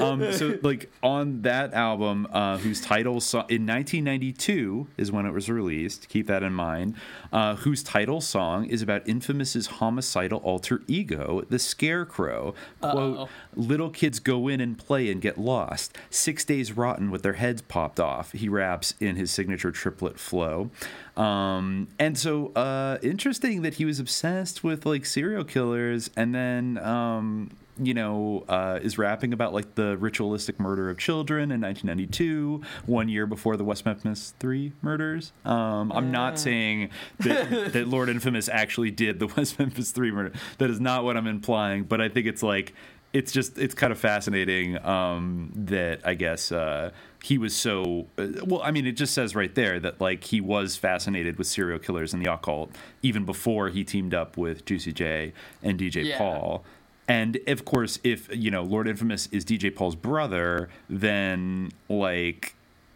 um, 0.00 0.32
so, 0.32 0.53
like 0.62 0.90
on 1.02 1.42
that 1.42 1.74
album, 1.74 2.26
uh, 2.32 2.58
whose 2.58 2.80
title 2.80 3.20
so- 3.20 3.46
in 3.48 3.66
1992 3.66 4.88
is 4.96 5.10
when 5.12 5.26
it 5.26 5.32
was 5.32 5.48
released. 5.48 6.08
Keep 6.08 6.26
that 6.26 6.42
in 6.42 6.52
mind. 6.52 6.94
Uh, 7.32 7.56
whose 7.56 7.82
title 7.82 8.20
song 8.20 8.66
is 8.66 8.82
about 8.82 9.06
Infamous's 9.08 9.66
homicidal 9.66 10.38
alter 10.40 10.82
ego, 10.86 11.42
the 11.48 11.58
Scarecrow. 11.58 12.54
Quote: 12.80 13.18
Uh-oh. 13.18 13.28
Little 13.56 13.90
kids 13.90 14.20
go 14.20 14.48
in 14.48 14.60
and 14.60 14.78
play 14.78 15.10
and 15.10 15.20
get 15.20 15.38
lost. 15.38 15.96
Six 16.10 16.44
days 16.44 16.72
rotten 16.72 17.10
with 17.10 17.22
their 17.22 17.34
heads 17.34 17.62
popped 17.62 18.00
off. 18.00 18.32
He 18.32 18.48
raps 18.48 18.94
in 19.00 19.16
his 19.16 19.30
signature 19.30 19.70
triplet 19.72 20.18
flow. 20.18 20.70
Um, 21.16 21.88
and 21.98 22.18
so, 22.18 22.48
uh, 22.54 22.98
interesting 23.02 23.62
that 23.62 23.74
he 23.74 23.84
was 23.84 24.00
obsessed 24.00 24.64
with 24.64 24.84
like 24.84 25.06
serial 25.06 25.44
killers 25.44 26.10
and 26.16 26.34
then, 26.34 26.78
um, 26.78 27.50
you 27.82 27.94
know, 27.94 28.44
uh, 28.48 28.78
is 28.82 28.98
rapping 28.98 29.32
about 29.32 29.52
like 29.52 29.74
the 29.74 29.96
ritualistic 29.96 30.60
murder 30.60 30.90
of 30.90 30.98
children 30.98 31.50
in 31.50 31.60
1992, 31.60 32.62
one 32.86 33.08
year 33.08 33.26
before 33.26 33.56
the 33.56 33.64
West 33.64 33.84
Memphis 33.84 34.34
Three 34.38 34.72
murders. 34.82 35.32
Um, 35.44 35.90
I'm 35.92 36.10
not 36.12 36.38
saying 36.38 36.90
that, 37.20 37.72
that 37.72 37.88
Lord 37.88 38.08
Infamous 38.08 38.48
actually 38.48 38.90
did 38.90 39.18
the 39.18 39.26
West 39.36 39.58
Memphis 39.58 39.90
Three 39.90 40.10
murder. 40.12 40.32
That 40.58 40.70
is 40.70 40.80
not 40.80 41.04
what 41.04 41.16
I'm 41.16 41.26
implying, 41.26 41.84
but 41.84 42.00
I 42.00 42.08
think 42.08 42.26
it's 42.26 42.42
like 42.42 42.74
it's 43.12 43.30
just 43.30 43.58
it's 43.58 43.74
kind 43.74 43.92
of 43.92 43.98
fascinating 43.98 44.76
um, 44.84 45.52
that 45.54 46.00
I 46.04 46.14
guess 46.14 46.50
uh, 46.50 46.90
he 47.22 47.38
was 47.38 47.54
so 47.54 48.06
uh, 48.18 48.26
well. 48.44 48.60
I 48.62 48.70
mean, 48.72 48.86
it 48.86 48.92
just 48.92 49.14
says 49.14 49.34
right 49.36 49.54
there 49.54 49.78
that 49.80 50.00
like 50.00 50.24
he 50.24 50.40
was 50.40 50.76
fascinated 50.76 51.38
with 51.38 51.46
serial 51.46 51.78
killers 51.78 52.12
and 52.12 52.24
the 52.24 52.32
occult 52.32 52.70
even 53.02 53.24
before 53.24 53.68
he 53.68 53.84
teamed 53.84 54.14
up 54.14 54.36
with 54.36 54.64
Juicy 54.64 54.92
J 54.92 55.32
and 55.62 55.78
DJ 55.78 56.04
Yeah. 56.04 56.18
Paul. 56.18 56.64
And 57.06 57.38
of 57.46 57.64
course, 57.64 57.98
if 58.02 58.34
you 58.34 58.50
know 58.50 58.62
Lord 58.62 58.88
Infamous 58.88 59.28
is 59.30 59.44
DJ 59.44 59.74
Paul's 59.74 59.96
brother, 59.96 60.68
then 60.88 61.70
like 61.88 62.54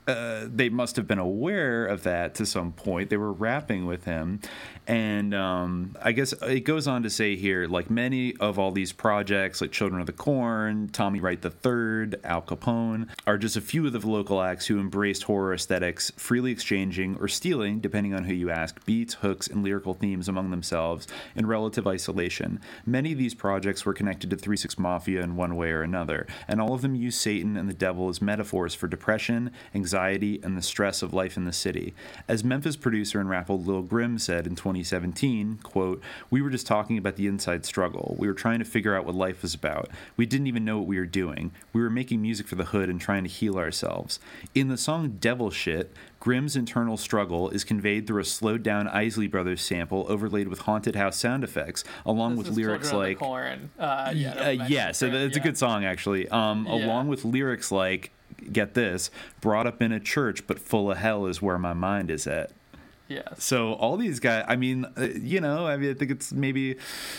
uh, 0.09 0.47
they 0.47 0.71
must 0.71 0.97
have 0.97 1.07
been 1.07 1.19
aware 1.19 1.85
of 1.85 2.03
that 2.05 2.35
to 2.37 2.47
some 2.47 2.73
point. 2.73 3.11
They 3.11 3.19
were 3.19 3.33
rapping 3.33 3.85
with 3.85 4.05
him. 4.05 4.41
And 4.89 5.35
um, 5.35 5.95
I 6.03 6.13
guess 6.13 6.33
it 6.33 6.61
goes 6.61 6.89
on 6.89 7.03
to 7.03 7.11
say 7.11 7.37
here, 7.37 7.67
like 7.67 7.91
many 7.91 8.35
of 8.37 8.59
all 8.59 8.73
these 8.73 8.91
projects, 8.91 9.61
like 9.61 9.71
Children 9.71 10.01
of 10.01 10.07
the 10.07 10.15
Corn, 10.15 10.89
Tommy 10.89 11.21
Wright 11.21 11.39
III, 11.45 12.15
Al 12.25 12.41
Capone, 12.41 13.07
are 13.27 13.37
just 13.37 13.55
a 13.55 13.61
few 13.61 13.87
of 13.87 13.93
the 13.93 13.99
local 14.09 14.41
acts 14.41 14.67
who 14.67 14.81
embraced 14.81 15.25
horror 15.25 15.53
aesthetics, 15.53 16.11
freely 16.17 16.51
exchanging 16.51 17.19
or 17.21 17.29
stealing, 17.29 17.81
depending 17.81 18.15
on 18.15 18.25
who 18.25 18.33
you 18.33 18.49
ask, 18.49 18.83
beats, 18.87 19.13
hooks, 19.15 19.47
and 19.47 19.63
lyrical 19.63 19.93
themes 19.93 20.27
among 20.27 20.51
themselves 20.51 21.07
in 21.37 21.45
relative 21.45 21.87
isolation. 21.87 22.59
Many 22.87 23.13
of 23.13 23.19
these 23.19 23.35
projects 23.35 23.85
were 23.85 23.93
connected 23.93 24.31
to 24.31 24.37
3 24.37 24.57
6 24.57 24.79
Mafia 24.79 25.21
in 25.21 25.37
one 25.37 25.55
way 25.57 25.71
or 25.71 25.83
another, 25.83 26.27
and 26.49 26.63
all 26.63 26.73
of 26.73 26.81
them 26.81 26.95
use 26.95 27.21
Satan 27.21 27.59
and 27.59 27.69
the 27.69 27.75
devil 27.75 28.09
as 28.09 28.23
metaphors 28.23 28.75
for 28.75 28.89
depression, 28.89 29.51
anxiety, 29.75 30.41
and 30.43 30.57
the 30.57 30.63
stress 30.63 31.03
of 31.03 31.13
life 31.13 31.37
in 31.37 31.45
the 31.45 31.53
city. 31.53 31.93
As 32.27 32.43
Memphis 32.43 32.77
producer 32.77 33.21
and 33.21 33.29
rapper 33.29 33.53
Lil 33.53 33.83
Grim 33.83 34.17
said 34.19 34.47
in 34.47 34.57
2017, 34.83 35.59
quote, 35.63 36.03
We 36.31 36.43
were 36.43 36.51
just 36.51 36.67
talking 36.67 36.99
about 36.99 37.17
the 37.17 37.27
inside 37.27 37.65
struggle. 37.65 38.17
We 38.19 38.27
were 38.29 38.35
trying 38.35 38.59
to 38.59 38.65
figure 38.65 38.95
out 38.97 39.05
what 39.05 39.15
life 39.15 39.43
was 39.43 39.55
about. 39.55 39.89
We 40.17 40.27
didn't 40.27 40.47
even 40.47 40.65
know 40.65 40.79
what 40.79 40.87
we 40.87 40.99
were 40.99 41.07
doing. 41.07 41.53
We 41.73 41.81
were 41.83 41.91
making 41.91 42.23
music 42.23 42.47
for 42.47 42.55
the 42.55 42.67
hood 42.67 42.89
and 42.89 43.01
trying 43.01 43.25
to 43.25 43.31
heal 43.31 43.57
ourselves. 43.59 44.21
In 44.55 44.69
the 44.69 44.77
song 44.77 45.17
Devil 45.21 45.51
Shit, 45.51 45.93
Grimm's 46.21 46.57
internal 46.57 46.97
struggle 46.97 47.49
is 47.51 47.65
conveyed 47.65 48.07
through 48.07 48.23
a 48.23 48.25
slowed 48.25 48.63
down 48.63 48.89
Isley 48.89 49.27
Brothers 49.29 49.61
sample 49.63 50.07
overlaid 50.09 50.49
with 50.49 50.61
haunted 50.61 50.97
house 50.97 51.17
sound 51.17 51.45
effects, 51.45 51.85
along 52.05 52.37
This 52.37 52.49
with 52.49 52.57
lyrics 52.57 52.93
like 52.93 53.19
Corn. 53.19 53.71
Uh, 53.79 54.13
yeah, 54.15 54.47
uh, 54.47 54.51
yeah, 54.51 54.93
so 54.93 55.07
it's 55.07 55.37
a 55.37 55.41
good 55.41 55.57
song 55.59 55.85
actually. 55.85 56.29
Um, 56.29 56.67
Yeah. 56.67 56.87
along 56.87 57.09
with 57.09 57.25
lyrics 57.25 57.71
like 57.71 58.11
"Get 58.53 58.75
this, 58.75 59.11
brought 59.41 59.67
up 59.67 59.81
in 59.81 59.93
a 59.93 60.01
church, 60.01 60.47
but 60.47 60.59
full 60.59 60.91
of 60.91 60.99
hell 60.99 61.27
is 61.27 61.41
where 61.41 61.59
my 61.59 61.73
mind 61.73 62.11
is 62.11 62.27
at." 62.27 62.51
Yes. 63.09 63.43
So 63.43 63.73
all 63.75 63.97
these 63.97 64.21
guys, 64.21 64.45
I 64.47 64.57
mean, 64.57 64.85
uh, 64.97 65.09
you 65.15 65.41
know, 65.41 65.67
I 65.67 65.77
mean, 65.77 65.91
I 65.91 65.95
think 65.95 66.11
it's 66.11 66.33
maybe 66.33 66.77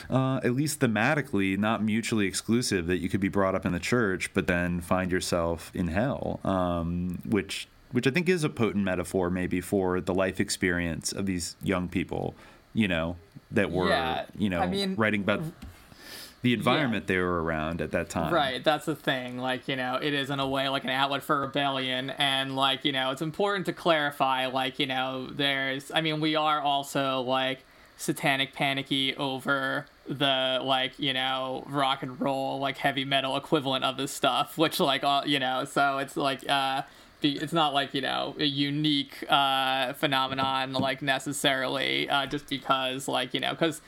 uh, 0.10 0.40
at 0.44 0.54
least 0.54 0.80
thematically 0.80 1.58
not 1.58 1.84
mutually 1.84 2.28
exclusive 2.28 2.86
that 2.88 2.98
you 2.98 3.10
could 3.10 3.20
be 3.20 3.28
brought 3.28 3.56
up 3.56 3.66
in 3.66 3.72
the 3.72 3.80
church, 3.80 4.32
but 4.34 4.48
then 4.48 4.82
find 4.82 5.12
yourself 5.12 5.72
in 5.74 5.88
hell, 5.88 6.40
um, 6.44 7.20
which 7.26 7.68
which 7.92 8.06
I 8.06 8.12
think 8.12 8.30
is 8.30 8.44
a 8.44 8.50
potent 8.50 8.84
metaphor 8.84 9.32
maybe 9.32 9.62
for 9.62 10.00
the 10.00 10.14
life 10.14 10.40
experience 10.40 11.12
of 11.12 11.26
these 11.26 11.56
young 11.64 11.90
people, 11.90 12.36
you 12.74 12.88
know, 12.88 13.16
that 13.50 13.72
were 13.72 13.90
Yeah, 13.90 14.26
you 14.38 14.50
know 14.50 14.62
I 14.62 14.68
mean, 14.68 14.96
writing 14.96 15.22
about 15.22 15.42
the 16.42 16.54
environment 16.54 17.08
they 17.08 17.18
were 17.18 17.44
around 17.44 17.82
at 17.82 17.92
that 17.92 18.10
time. 18.10 18.34
Right, 18.34 18.64
that's 18.64 18.86
the 18.86 18.96
thing. 18.96 19.38
Like, 19.38 19.68
you 19.68 19.76
know, 19.76 20.00
it 20.02 20.14
is 20.14 20.30
in 20.30 20.40
a 20.40 20.48
way 20.48 20.70
like 20.70 20.84
an 20.84 20.90
outlet 20.90 21.24
for 21.24 21.42
rebellion. 21.42 22.12
And, 22.12 22.56
like, 22.56 22.86
you 22.86 22.92
know, 22.92 23.12
it's 23.12 23.22
important 23.22 23.66
to 23.66 23.74
clarify, 23.74 24.48
like, 24.48 24.80
you 24.80 24.86
know, 24.86 25.28
there's, 25.28 25.92
I 25.94 26.02
mean, 26.02 26.22
we 26.22 26.36
are 26.36 26.62
also, 26.62 27.22
like, 27.22 27.60
satanic 27.98 28.54
panicky 28.54 29.16
over 29.16 29.86
the, 30.08 30.60
like, 30.64 30.98
you 30.98 31.14
know, 31.14 31.66
rock 31.68 32.04
and 32.04 32.20
roll, 32.22 32.60
like, 32.60 32.78
heavy 32.78 33.04
metal 33.04 33.36
equivalent 33.36 33.84
of 33.84 33.98
this 33.98 34.14
stuff, 34.14 34.58
which, 34.58 34.80
like, 34.80 35.04
all, 35.04 35.28
you 35.28 35.40
know, 35.40 35.66
so 35.66 35.98
it's 35.98 36.16
like, 36.16 36.48
uh, 36.50 36.84
it's 37.22 37.52
not 37.52 37.74
like 37.74 37.94
you 37.94 38.00
know 38.00 38.34
a 38.40 38.46
unique 38.46 39.26
uh, 39.30 39.92
phenomenon 39.92 40.72
like 40.72 41.02
necessarily 41.02 42.10
uh, 42.10 42.26
just 42.26 42.48
because 42.48 43.10
like 43.10 43.34
you 43.34 43.40
know 43.40 43.52
because 43.52 43.82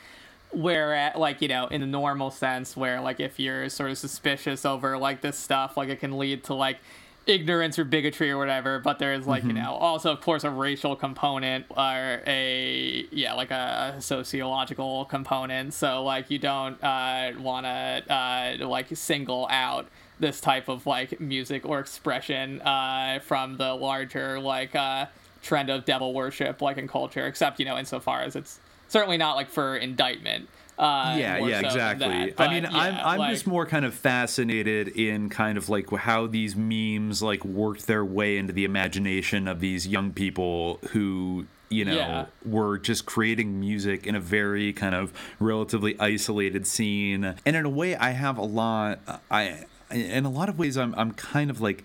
where 0.52 0.94
at 0.94 1.18
like 1.18 1.40
you 1.42 1.48
know 1.48 1.66
in 1.68 1.80
the 1.80 1.86
normal 1.86 2.30
sense 2.30 2.76
where 2.76 3.00
like 3.00 3.20
if 3.20 3.38
you're 3.40 3.68
sort 3.68 3.90
of 3.90 3.98
suspicious 3.98 4.64
over 4.66 4.98
like 4.98 5.20
this 5.22 5.38
stuff 5.38 5.76
like 5.76 5.88
it 5.88 6.00
can 6.00 6.18
lead 6.18 6.44
to 6.44 6.54
like 6.54 6.78
ignorance 7.24 7.78
or 7.78 7.84
bigotry 7.84 8.32
or 8.32 8.36
whatever, 8.36 8.80
but 8.80 8.98
there's 8.98 9.28
like, 9.28 9.44
Mhm. 9.44 9.46
you 9.46 9.52
know, 9.52 9.74
also 9.74 10.10
of 10.10 10.20
course 10.20 10.42
a 10.42 10.50
racial 10.50 10.96
component 10.96 11.66
or 11.70 12.20
a 12.26 13.06
yeah, 13.12 13.32
like 13.34 13.52
a 13.52 13.94
sociological 14.00 15.04
component. 15.04 15.72
So 15.72 16.02
like 16.02 16.30
you 16.30 16.38
don't 16.40 16.82
uh 16.82 17.30
want 17.38 17.64
to 17.66 18.02
uh 18.12 18.66
like 18.66 18.88
single 18.94 19.46
out 19.50 19.86
this 20.18 20.40
type 20.40 20.68
of 20.68 20.84
like 20.86 21.20
music 21.20 21.64
or 21.64 21.78
expression 21.78 22.60
uh 22.62 23.20
from 23.24 23.56
the 23.56 23.72
larger 23.74 24.40
like 24.40 24.74
uh 24.74 25.06
trend 25.42 25.70
of 25.70 25.84
devil 25.84 26.12
worship 26.14 26.60
like 26.60 26.76
in 26.76 26.88
culture, 26.88 27.26
except, 27.26 27.60
you 27.60 27.64
know, 27.64 27.78
insofar 27.78 28.22
as 28.22 28.34
it's 28.34 28.58
certainly 28.92 29.16
not 29.16 29.36
like 29.36 29.48
for 29.48 29.76
indictment. 29.76 30.48
Uh, 30.78 31.14
yeah, 31.18 31.38
yeah, 31.38 31.60
so 31.60 31.66
exactly. 31.66 32.08
that. 32.08 32.28
I 32.28 32.30
But, 32.36 32.50
mean, 32.50 32.66
I'm 32.66 32.94
I'm 32.96 33.18
like- 33.18 33.32
just 33.32 33.46
more 33.46 33.66
kind 33.66 33.84
of 33.84 33.94
fascinated 33.94 34.88
in 34.88 35.28
kind 35.28 35.56
of 35.58 35.68
like 35.68 35.90
how 35.90 36.26
these 36.26 36.54
memes 36.56 37.22
like 37.22 37.44
worked 37.44 37.86
their 37.86 38.04
way 38.04 38.36
into 38.38 38.52
the 38.52 38.64
imagination 38.64 39.46
of 39.48 39.60
these 39.60 39.86
young 39.86 40.12
people 40.12 40.78
who 40.90 41.46
you 41.68 41.84
know 41.86 41.94
Yeah. 41.96 42.26
were 42.44 42.78
just 42.78 43.06
creating 43.06 43.58
music 43.60 44.06
in 44.06 44.14
a 44.14 44.20
very 44.20 44.72
kind 44.74 44.94
of 44.94 45.12
relatively 45.40 45.98
isolated 46.00 46.66
scene 46.66 47.24
and 47.46 47.56
in 47.56 47.64
a 47.64 47.70
way 47.70 47.96
i 47.96 48.10
have 48.10 48.36
a 48.36 48.42
lot 48.44 48.98
i 49.30 49.64
in 49.90 50.26
a 50.26 50.30
lot 50.30 50.50
of 50.50 50.58
ways 50.58 50.76
i'm 50.76 50.94
i'm 50.98 51.12
kind 51.12 51.48
of 51.48 51.62
like 51.62 51.82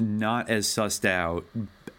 not 0.00 0.48
as 0.48 0.66
sussed 0.66 1.04
out 1.04 1.44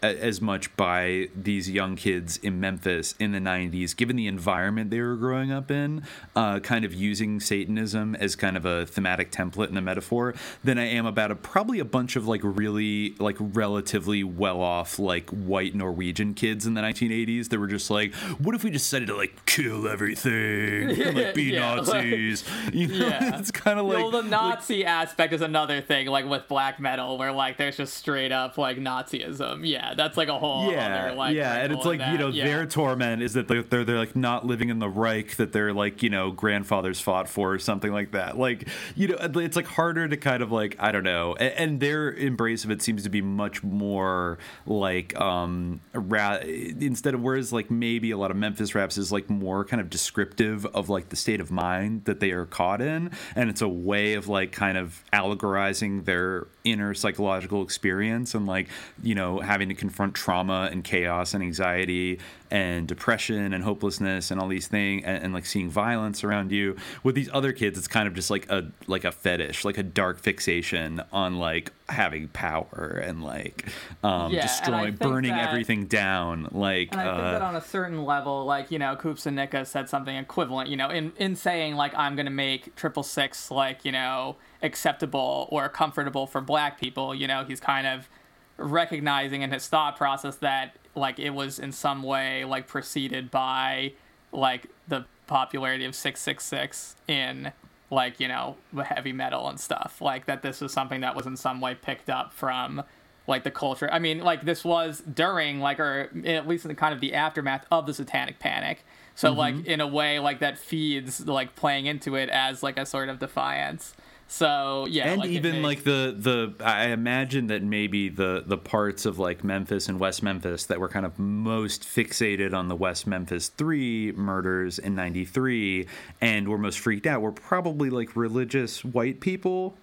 as 0.02 0.40
much 0.40 0.74
by 0.76 1.28
these 1.34 1.68
young 1.70 1.96
kids 1.96 2.38
in 2.38 2.58
Memphis 2.60 3.14
in 3.18 3.32
the 3.32 3.38
90s, 3.38 3.94
given 3.96 4.16
the 4.16 4.26
environment 4.26 4.90
they 4.90 5.00
were 5.00 5.16
growing 5.16 5.52
up 5.52 5.70
in, 5.70 6.02
uh, 6.34 6.58
kind 6.60 6.84
of 6.84 6.94
using 6.94 7.38
Satanism 7.40 8.14
as 8.16 8.34
kind 8.36 8.56
of 8.56 8.64
a 8.64 8.86
thematic 8.86 9.30
template 9.30 9.68
and 9.68 9.76
a 9.78 9.82
metaphor, 9.82 10.34
than 10.64 10.78
I 10.78 10.86
am 10.86 11.06
about 11.06 11.30
a, 11.30 11.34
probably 11.34 11.78
a 11.80 11.84
bunch 11.84 12.16
of 12.16 12.26
like 12.26 12.40
really, 12.42 13.14
like 13.18 13.36
relatively 13.38 14.24
well 14.24 14.60
off, 14.60 14.98
like 14.98 15.28
white 15.30 15.74
Norwegian 15.74 16.34
kids 16.34 16.66
in 16.66 16.74
the 16.74 16.80
1980s 16.80 17.48
that 17.50 17.58
were 17.58 17.66
just 17.66 17.90
like, 17.90 18.14
what 18.38 18.54
if 18.54 18.64
we 18.64 18.70
decided 18.70 19.06
to 19.08 19.16
like 19.16 19.44
kill 19.46 19.86
everything? 19.86 20.90
and, 21.00 21.16
like 21.16 21.34
be 21.34 21.44
Yeah, 21.44 21.74
like- 21.74 21.86
Nazis? 21.86 22.44
you 22.72 22.86
know, 22.88 23.06
Yeah. 23.08 23.38
it's 23.38 23.50
kind 23.50 23.78
of 23.78 23.86
like. 23.86 23.96
well, 23.98 24.10
the 24.10 24.22
Nazi 24.22 24.84
aspect 24.84 25.32
is 25.32 25.42
another 25.42 25.80
thing, 25.80 26.06
like 26.06 26.26
with 26.26 26.48
black 26.48 26.80
metal, 26.80 27.18
where 27.18 27.32
like 27.32 27.56
there's 27.58 27.76
just 27.76 27.94
straight 27.94 28.32
up 28.32 28.56
like 28.58 28.78
Nazism. 28.78 29.66
Yeah, 29.66 29.89
that's 29.94 30.16
like 30.16 30.28
a 30.28 30.38
whole 30.38 30.70
yeah, 30.70 31.12
like 31.12 31.34
yeah, 31.34 31.54
and 31.56 31.72
it's 31.72 31.84
like 31.84 32.00
you 32.00 32.18
know 32.18 32.28
yeah. 32.28 32.44
their 32.44 32.66
torment 32.66 33.22
is 33.22 33.34
that 33.34 33.48
they're, 33.48 33.62
they're 33.62 33.84
they're 33.84 33.98
like 33.98 34.16
not 34.16 34.46
living 34.46 34.68
in 34.68 34.78
the 34.78 34.88
Reich 34.88 35.36
that 35.36 35.52
their 35.52 35.72
like 35.72 36.02
you 36.02 36.10
know 36.10 36.30
grandfathers 36.30 37.00
fought 37.00 37.28
for 37.28 37.54
or 37.54 37.58
something 37.58 37.92
like 37.92 38.12
that. 38.12 38.38
Like 38.38 38.68
you 38.94 39.08
know 39.08 39.16
it's 39.20 39.56
like 39.56 39.66
harder 39.66 40.08
to 40.08 40.16
kind 40.16 40.42
of 40.42 40.52
like 40.52 40.76
I 40.78 40.92
don't 40.92 41.04
know, 41.04 41.34
and, 41.38 41.54
and 41.54 41.80
their 41.80 42.12
embrace 42.12 42.64
of 42.64 42.70
it 42.70 42.82
seems 42.82 43.02
to 43.04 43.10
be 43.10 43.22
much 43.22 43.62
more 43.62 44.38
like 44.66 45.18
um 45.20 45.80
ra- 45.92 46.38
instead 46.42 47.14
of 47.14 47.20
whereas 47.20 47.52
like 47.52 47.70
maybe 47.70 48.10
a 48.10 48.18
lot 48.18 48.30
of 48.30 48.36
Memphis 48.36 48.74
raps 48.74 48.98
is 48.98 49.12
like 49.12 49.28
more 49.30 49.64
kind 49.64 49.80
of 49.80 49.90
descriptive 49.90 50.66
of 50.66 50.88
like 50.88 51.08
the 51.08 51.16
state 51.16 51.40
of 51.40 51.50
mind 51.50 52.04
that 52.04 52.20
they 52.20 52.30
are 52.30 52.46
caught 52.46 52.80
in, 52.80 53.10
and 53.34 53.50
it's 53.50 53.62
a 53.62 53.68
way 53.68 54.14
of 54.14 54.28
like 54.28 54.52
kind 54.52 54.78
of 54.78 55.04
allegorizing 55.12 56.04
their 56.04 56.46
inner 56.64 56.92
psychological 56.94 57.62
experience 57.62 58.34
and 58.34 58.46
like 58.46 58.68
you 59.02 59.14
know 59.14 59.40
having 59.40 59.68
to 59.68 59.74
confront 59.74 60.14
trauma 60.14 60.68
and 60.70 60.84
chaos 60.84 61.32
and 61.34 61.42
anxiety 61.42 62.18
and 62.50 62.86
depression 62.88 63.54
and 63.54 63.62
hopelessness 63.64 64.30
and 64.30 64.40
all 64.40 64.48
these 64.48 64.66
things 64.66 65.02
and, 65.06 65.22
and 65.24 65.32
like 65.32 65.46
seeing 65.46 65.70
violence 65.70 66.22
around 66.24 66.50
you 66.52 66.76
with 67.02 67.14
these 67.14 67.30
other 67.32 67.52
kids 67.52 67.78
it's 67.78 67.88
kind 67.88 68.06
of 68.08 68.14
just 68.14 68.30
like 68.30 68.50
a 68.50 68.70
like 68.86 69.04
a 69.04 69.12
fetish 69.12 69.64
like 69.64 69.78
a 69.78 69.82
dark 69.82 70.18
fixation 70.18 71.00
on 71.12 71.38
like 71.38 71.72
having 71.88 72.28
power 72.28 73.00
and 73.04 73.22
like 73.24 73.66
um 74.04 74.32
Yeah, 74.32 74.42
destroying 74.42 74.96
burning 74.96 75.32
that- 75.32 75.48
everything 75.48 75.86
down 75.86 76.48
like 76.52 76.88
And 76.92 77.00
I 77.00 77.04
think 77.04 77.16
uh, 77.18 77.32
that 77.32 77.42
on 77.42 77.56
a 77.56 77.60
certain 77.60 78.04
level, 78.04 78.44
like 78.44 78.70
you 78.70 78.78
know, 78.78 78.96
Koopsta 78.96 79.32
Nika 79.32 79.64
said 79.64 79.88
something 79.88 80.14
equivalent. 80.14 80.68
You 80.68 80.76
know, 80.76 80.88
in 80.88 81.12
in 81.16 81.34
saying 81.36 81.74
like 81.76 81.94
I'm 81.96 82.14
gonna 82.16 82.30
make 82.30 82.74
triple 82.76 83.02
six 83.02 83.50
like 83.50 83.84
you 83.84 83.92
know 83.92 84.36
acceptable 84.62 85.48
or 85.50 85.68
comfortable 85.68 86.26
for 86.26 86.40
black 86.40 86.78
people. 86.80 87.14
You 87.14 87.26
know, 87.26 87.44
he's 87.44 87.60
kind 87.60 87.86
of 87.86 88.08
recognizing 88.56 89.42
in 89.42 89.50
his 89.50 89.66
thought 89.68 89.96
process 89.96 90.36
that 90.36 90.76
like 90.94 91.18
it 91.18 91.30
was 91.30 91.58
in 91.58 91.72
some 91.72 92.02
way 92.02 92.44
like 92.44 92.66
preceded 92.66 93.30
by 93.30 93.92
like 94.32 94.66
the 94.88 95.04
popularity 95.26 95.84
of 95.84 95.94
666 95.94 96.96
in 97.08 97.52
like 97.90 98.20
you 98.20 98.28
know 98.28 98.56
heavy 98.84 99.12
metal 99.12 99.48
and 99.48 99.58
stuff 99.58 100.00
like 100.00 100.26
that 100.26 100.42
this 100.42 100.60
was 100.60 100.72
something 100.72 101.00
that 101.00 101.14
was 101.16 101.26
in 101.26 101.36
some 101.36 101.60
way 101.60 101.74
picked 101.74 102.10
up 102.10 102.32
from 102.32 102.82
like 103.26 103.44
the 103.44 103.50
culture 103.50 103.88
i 103.92 103.98
mean 103.98 104.18
like 104.20 104.44
this 104.44 104.64
was 104.64 105.00
during 105.12 105.60
like 105.60 105.80
or 105.80 106.10
at 106.24 106.46
least 106.46 106.64
in 106.64 106.68
the 106.68 106.74
kind 106.74 106.92
of 106.92 107.00
the 107.00 107.14
aftermath 107.14 107.64
of 107.70 107.86
the 107.86 107.94
satanic 107.94 108.38
panic 108.38 108.84
so 109.14 109.32
like 109.32 109.54
Mhm. 109.54 109.64
in 109.66 109.80
a 109.80 109.86
way 109.86 110.18
like 110.18 110.40
that 110.40 110.58
feeds 110.58 111.26
like 111.26 111.54
playing 111.56 111.86
into 111.86 112.14
it 112.16 112.28
as 112.28 112.62
like 112.62 112.78
a 112.78 112.84
sort 112.86 113.08
of 113.08 113.18
defiance 113.20 113.94
so 114.32 114.86
yeah 114.88 115.08
and 115.10 115.20
like, 115.22 115.30
even 115.30 115.60
like 115.60 115.82
the 115.82 116.14
the 116.16 116.54
I 116.64 116.86
imagine 116.90 117.48
that 117.48 117.64
maybe 117.64 118.08
the 118.08 118.44
the 118.46 118.56
parts 118.56 119.04
of 119.04 119.18
like 119.18 119.42
Memphis 119.42 119.88
and 119.88 119.98
West 119.98 120.22
Memphis 120.22 120.66
that 120.66 120.78
were 120.78 120.88
kind 120.88 121.04
of 121.04 121.18
most 121.18 121.82
fixated 121.82 122.54
on 122.54 122.68
the 122.68 122.76
West 122.76 123.08
Memphis 123.08 123.48
3 123.48 124.12
murders 124.12 124.78
in 124.78 124.94
93 124.94 125.88
and 126.20 126.46
were 126.48 126.58
most 126.58 126.78
freaked 126.78 127.08
out 127.08 127.22
were 127.22 127.32
probably 127.32 127.90
like 127.90 128.14
religious 128.14 128.84
white 128.84 129.18
people 129.20 129.76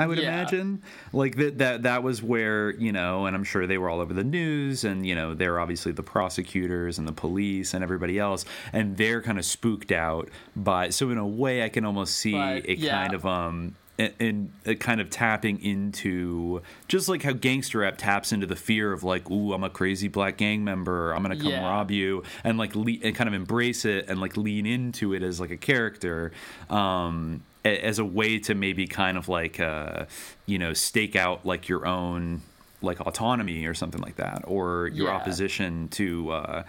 I 0.00 0.06
would 0.06 0.18
Yeah. 0.18 0.28
imagine 0.28 0.80
like 1.12 1.34
that 1.38 1.58
that 1.58 1.82
that 1.82 2.04
was 2.04 2.22
where 2.22 2.70
you 2.76 2.92
know 2.92 3.26
and 3.26 3.34
I'm 3.34 3.42
sure 3.42 3.66
they 3.66 3.78
were 3.78 3.88
all 3.90 3.98
over 4.00 4.14
the 4.14 4.22
news 4.22 4.84
and 4.84 5.04
you 5.04 5.16
know 5.16 5.34
they're 5.34 5.58
obviously 5.58 5.90
the 5.90 6.04
prosecutors 6.04 6.98
and 7.00 7.08
the 7.08 7.12
police 7.12 7.74
and 7.74 7.82
everybody 7.82 8.16
else 8.16 8.44
and 8.72 8.96
they're 8.96 9.20
kind 9.22 9.40
of 9.40 9.44
spooked 9.44 9.90
out 9.90 10.28
by 10.54 10.90
so 10.90 11.10
in 11.10 11.18
a 11.18 11.26
way 11.26 11.64
I 11.64 11.68
can 11.68 11.84
almost 11.84 12.14
see 12.14 12.30
But, 12.30 12.64
a 12.68 12.76
yeah. 12.78 12.90
kind 12.92 13.12
of 13.12 13.26
um 13.26 13.74
and, 13.98 14.12
and 14.20 14.52
uh, 14.66 14.74
kind 14.74 15.00
of 15.00 15.10
tapping 15.10 15.62
into 15.62 16.62
just 16.86 17.08
like 17.08 17.22
how 17.22 17.32
gangster 17.32 17.78
rap 17.80 17.96
taps 17.98 18.32
into 18.32 18.46
the 18.46 18.56
fear 18.56 18.92
of 18.92 19.02
like 19.04 19.30
ooh 19.30 19.52
i'm 19.52 19.64
a 19.64 19.70
crazy 19.70 20.08
black 20.08 20.36
gang 20.36 20.62
member 20.64 21.12
i'm 21.12 21.22
gonna 21.22 21.36
come 21.36 21.46
Yeah. 21.48 21.64
rob 21.68 21.90
you 21.90 22.22
and 22.44 22.58
like 22.58 22.74
le- 22.76 22.98
and 23.02 23.14
kind 23.14 23.28
of 23.28 23.34
embrace 23.34 23.84
it 23.84 24.06
and 24.08 24.20
like 24.20 24.36
lean 24.36 24.66
into 24.66 25.14
it 25.14 25.22
as 25.22 25.40
like 25.40 25.50
a 25.50 25.56
character 25.56 26.32
um 26.70 27.42
a- 27.64 27.84
as 27.84 27.98
a 27.98 28.04
way 28.04 28.38
to 28.40 28.54
maybe 28.54 28.86
kind 28.86 29.18
of 29.18 29.28
like 29.28 29.58
uh 29.60 30.04
you 30.46 30.58
know 30.58 30.72
stake 30.72 31.16
out 31.16 31.44
like 31.44 31.68
your 31.68 31.86
own 31.86 32.42
like 32.80 33.00
autonomy 33.00 33.66
or 33.66 33.74
something 33.74 34.00
like 34.00 34.16
that 34.16 34.42
or 34.46 34.88
your 34.94 35.08
Yeah. 35.08 35.14
opposition 35.16 35.88
to 35.88 36.30
uh 36.30 36.62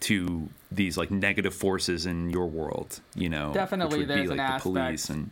to 0.00 0.48
these 0.72 0.96
like 0.98 1.12
negative 1.12 1.54
forces 1.54 2.06
in 2.06 2.28
your 2.30 2.46
world 2.46 2.98
you 3.14 3.28
know 3.28 3.52
Definitely 3.54 4.00
be, 4.00 4.04
there's 4.06 4.30
like 4.30 4.40
an 4.40 4.54
the 4.54 4.60
police 4.60 5.08
and 5.10 5.30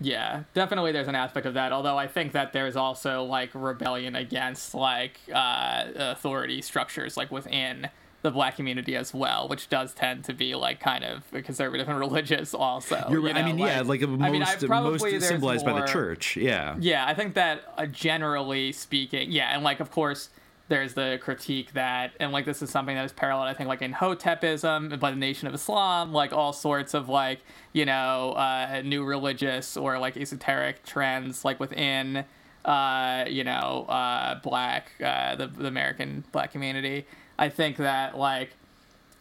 Yeah, 0.00 0.42
definitely 0.54 0.92
there's 0.92 1.08
an 1.08 1.14
aspect 1.14 1.46
of 1.46 1.54
that. 1.54 1.72
Although 1.72 1.96
I 1.96 2.06
think 2.06 2.32
that 2.32 2.52
there's 2.52 2.76
also 2.76 3.24
like 3.24 3.50
rebellion 3.54 4.16
against 4.16 4.74
like 4.74 5.20
uh, 5.32 5.84
authority 5.94 6.62
structures 6.62 7.16
like 7.16 7.30
within 7.30 7.88
the 8.22 8.30
black 8.30 8.56
community 8.56 8.96
as 8.96 9.12
well, 9.12 9.48
which 9.48 9.68
does 9.68 9.92
tend 9.92 10.24
to 10.24 10.32
be 10.32 10.54
like 10.54 10.80
kind 10.80 11.04
of 11.04 11.30
conservative 11.44 11.88
and 11.88 11.98
religious 12.06 12.54
also. 12.54 12.96
You're 13.10 13.20
you 13.20 13.26
right. 13.26 13.36
I 13.36 13.40
know, 13.42 13.46
mean, 13.48 13.58
yeah, 13.58 13.82
like, 13.82 14.00
most, 14.00 14.22
I 14.22 14.30
mean, 14.30 14.42
I- 14.42 14.80
most 14.80 15.26
symbolized 15.26 15.64
by 15.64 15.78
the 15.78 15.86
church. 15.86 16.36
Yeah. 16.36 16.74
Yeah, 16.80 17.04
I 17.06 17.14
think 17.14 17.34
that 17.34 17.62
uh, 17.76 17.86
generally 17.86 18.72
speaking, 18.72 19.30
yeah, 19.30 19.54
and 19.54 19.62
like 19.62 19.78
of 19.80 19.90
course 19.90 20.30
there's 20.68 20.94
the 20.94 21.18
critique 21.20 21.72
that, 21.74 22.12
and 22.18 22.32
like 22.32 22.46
this 22.46 22.62
is 22.62 22.70
something 22.70 22.96
that 22.96 23.04
is 23.04 23.12
parallel, 23.12 23.44
I 23.44 23.54
think, 23.54 23.68
like 23.68 23.82
in 23.82 23.92
Hotepism 23.92 24.98
by 24.98 25.10
the 25.10 25.16
Nation 25.16 25.46
of 25.46 25.54
Islam, 25.54 26.12
like 26.12 26.32
all 26.32 26.52
sorts 26.52 26.94
of 26.94 27.08
like 27.08 27.40
you 27.72 27.84
know 27.84 28.32
uh, 28.32 28.80
new 28.84 29.04
religious 29.04 29.76
or 29.76 29.98
like 29.98 30.16
esoteric 30.16 30.84
trends, 30.84 31.44
like 31.44 31.60
within 31.60 32.24
uh, 32.64 33.24
you 33.28 33.44
know 33.44 33.84
uh, 33.88 34.40
black 34.40 34.92
uh, 35.02 35.36
the, 35.36 35.48
the 35.48 35.66
American 35.66 36.24
black 36.32 36.52
community. 36.52 37.06
I 37.38 37.50
think 37.50 37.76
that 37.76 38.16
like 38.16 38.50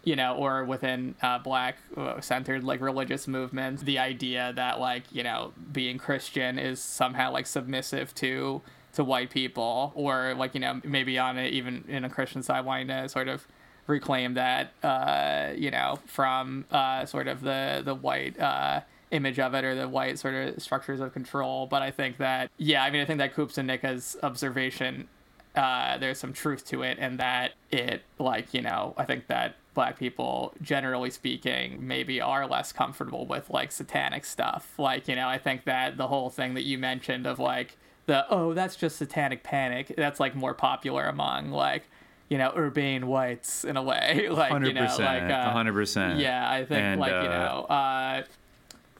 you 0.03 0.15
know, 0.15 0.35
or 0.35 0.65
within 0.65 1.15
uh, 1.21 1.39
black 1.39 1.77
uh, 1.95 2.19
centered 2.19 2.63
like 2.63 2.81
religious 2.81 3.27
movements, 3.27 3.83
the 3.83 3.99
idea 3.99 4.51
that 4.55 4.79
like 4.79 5.03
you 5.11 5.23
know 5.23 5.53
being 5.71 5.97
Christian 5.97 6.57
is 6.57 6.81
somehow 6.81 7.31
like 7.31 7.47
submissive 7.47 8.13
to 8.15 8.61
to 8.93 9.03
white 9.03 9.29
people, 9.29 9.91
or 9.95 10.33
like 10.35 10.53
you 10.53 10.59
know 10.59 10.81
maybe 10.83 11.17
on 11.17 11.37
a, 11.37 11.47
even 11.47 11.83
in 11.87 12.03
a 12.03 12.09
Christian 12.09 12.43
side 12.43 12.65
wanting 12.65 12.87
to 12.87 13.09
sort 13.09 13.27
of 13.27 13.47
reclaim 13.87 14.35
that 14.35 14.71
uh, 14.83 15.51
you 15.55 15.71
know 15.71 15.99
from 16.05 16.65
uh, 16.71 17.05
sort 17.05 17.27
of 17.27 17.41
the 17.41 17.81
the 17.83 17.95
white. 17.95 18.39
Uh, 18.39 18.81
image 19.11 19.37
of 19.37 19.53
it 19.53 19.63
or 19.63 19.75
the 19.75 19.87
white 19.87 20.17
sort 20.17 20.33
of 20.33 20.59
structures 20.59 20.99
of 20.99 21.13
control 21.13 21.67
but 21.67 21.83
i 21.83 21.91
think 21.91 22.17
that 22.17 22.49
yeah 22.57 22.83
i 22.83 22.89
mean 22.89 22.99
i 22.99 23.05
think 23.05 23.19
that 23.19 23.35
Koopsta 23.35 23.63
Nika's 23.63 24.17
observation 24.23 25.07
uh, 25.55 25.97
there's 25.97 26.17
some 26.17 26.33
truth 26.33 26.65
to 26.65 26.81
it, 26.81 26.97
and 26.99 27.19
that 27.19 27.53
it, 27.71 28.03
like, 28.17 28.53
you 28.53 28.61
know, 28.61 28.93
I 28.97 29.05
think 29.05 29.27
that 29.27 29.55
black 29.73 29.99
people, 29.99 30.53
generally 30.61 31.09
speaking, 31.09 31.85
maybe 31.85 32.19
are 32.19 32.47
less 32.47 32.71
comfortable 32.71 33.25
with, 33.27 33.49
like, 33.49 33.71
satanic 33.71 34.25
stuff. 34.25 34.73
Like, 34.77 35.07
you 35.07 35.15
know, 35.15 35.27
I 35.27 35.37
think 35.37 35.65
that 35.65 35.97
the 35.97 36.07
whole 36.07 36.29
thing 36.29 36.55
that 36.55 36.63
you 36.63 36.77
mentioned 36.77 37.27
of, 37.27 37.37
like, 37.39 37.77
the 38.05 38.25
oh 38.29 38.53
that's 38.53 38.75
just 38.75 38.97
Satanic 38.97 39.43
Panic. 39.43 39.93
That's 39.97 40.19
like 40.19 40.35
more 40.35 40.53
popular 40.53 41.05
among 41.05 41.51
like 41.51 41.83
you 42.29 42.37
know 42.37 42.51
urbane 42.55 43.07
whites 43.07 43.63
in 43.63 43.77
a 43.77 43.83
way. 43.83 44.27
like 44.31 44.51
you 44.51 44.73
know 44.73 44.85
100%, 44.85 44.99
like 44.99 45.23
uh, 45.23 45.53
100%. 45.53 46.19
Yeah, 46.19 46.49
I 46.49 46.65
think 46.65 46.81
And, 46.81 46.99
like 46.99 47.11
you 47.11 47.17
uh, 47.17 47.21
know. 47.23 47.65
uh 47.69 48.23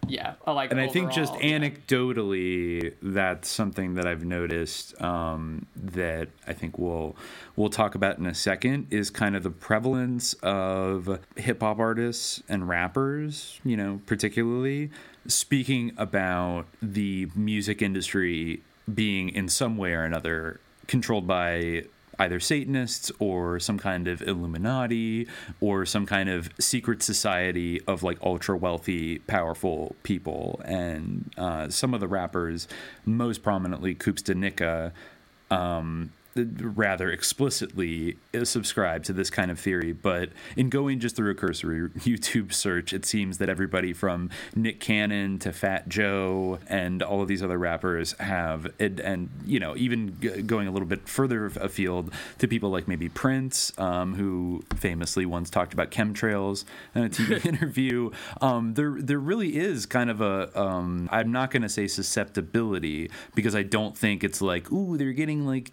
yeah, 0.07 0.34
I 0.45 0.51
like 0.51 0.71
and 0.71 0.80
I 0.80 0.88
think 0.88 1.11
just 1.11 1.34
yeah. 1.35 1.59
anecdotally, 1.59 2.93
that's 3.01 3.47
something 3.47 3.95
that 3.95 4.05
I've 4.05 4.25
noticed 4.25 5.01
um, 5.01 5.65
that 5.75 6.30
I 6.45 6.53
think 6.53 6.77
we'll 6.77 7.15
we'll 7.55 7.69
talk 7.69 7.95
about 7.95 8.17
in 8.17 8.25
a 8.25 8.34
second 8.34 8.88
is 8.89 9.09
kind 9.09 9.35
of 9.35 9.43
the 9.43 9.49
prevalence 9.49 10.34
of 10.43 11.19
hip 11.38 11.61
hop 11.61 11.80
artists 11.80 12.43
and 12.49 12.67
rappers, 12.67 13.59
you 13.63 13.77
know, 13.77 14.01
particularly 14.05 14.91
speaking 15.27 15.93
about 15.97 16.65
the 16.81 17.30
music 17.35 17.81
industry 17.81 18.61
being 18.91 19.30
in 19.30 19.47
some 19.47 19.77
way 19.77 19.93
or 19.93 20.03
another 20.03 20.60
controlled 20.88 21.27
by 21.27 21.84
either 22.19 22.39
Satanists 22.39 23.11
or 23.19 23.60
some 23.60 23.80
kind 23.80 24.07
of 24.07 24.22
Illuminati 24.22 25.27
or 25.60 25.85
some 25.85 26.05
kind 26.05 26.30
of 26.30 26.49
secret 26.60 27.01
society 27.01 27.81
of 27.88 28.03
like 28.03 28.18
ultra 28.22 28.55
wealthy, 28.55 29.19
powerful 29.19 29.95
people. 30.03 30.61
And 30.65 31.31
uh, 31.38 31.69
some 31.69 31.93
of 31.93 31.99
the 31.99 32.07
rappers, 32.07 32.68
most 33.05 33.41
prominently 33.41 33.95
Koopsta 33.95 34.35
Nika, 34.35 34.93
um, 35.49 36.11
rather 36.35 37.11
explicitly 37.11 38.18
subscribe 38.43 39.03
to 39.03 39.14
this 39.14 39.30
kind 39.30 39.51
of 39.51 39.60
theory. 39.60 39.93
But 39.93 40.30
in 40.55 40.69
going 40.69 40.99
just 40.99 41.15
through 41.15 41.31
a 41.31 41.35
cursory 41.35 41.89
YouTube 41.99 42.53
search, 42.53 42.93
it 42.93 43.05
seems 43.05 43.38
that 43.38 43.49
everybody 43.49 43.93
from 43.93 44.30
Nick 44.55 44.80
Cannon 44.80 45.39
to 45.39 45.53
Fat 45.53 45.88
Joe 45.88 46.60
and 46.68 47.03
all 47.03 47.22
of 47.22 47.27
these 47.27 47.43
other 47.43 47.57
rappers 47.57 48.14
have, 48.19 48.72
and, 48.80 48.99
and 48.99 49.30
you 49.45 49.60
know, 49.60 49.76
even 49.77 50.19
g- 50.19 50.41
going 50.41 50.68
a 50.68 50.72
little 50.72 50.88
bit 50.88 51.07
further 51.07 51.45
afield 51.45 52.11
to 52.39 52.47
people 52.47 52.69
like 52.69 52.88
maybe 52.88 53.10
Prince, 53.10 53.77
um, 53.77 54.15
who 54.15 54.64
famously 54.76 55.26
once 55.26 55.49
talked 55.49 55.73
about 55.73 55.91
chemtrails 55.91 56.65
in 56.95 57.03
a 57.03 57.10
TV 57.10 57.45
interview. 57.45 58.11
Um, 58.41 58.73
there, 58.73 58.95
there 58.99 59.19
really 59.19 59.57
is 59.57 59.85
kind 59.85 60.10
of 60.10 60.22
a, 60.22 60.60
um, 60.60 61.07
I'm 61.11 61.31
not 61.31 61.51
going 61.51 61.61
to 61.64 61.69
say 61.69 61.88
susceptibility 61.88 63.11
because 63.35 63.55
I 63.55 63.64
don't 63.64 63.97
think 63.97 64.23
it's 64.23 64.41
like, 64.41 64.72
ooh, 64.72 64.97
they're 64.97 65.14
getting 65.14 65.45
like 65.45 65.72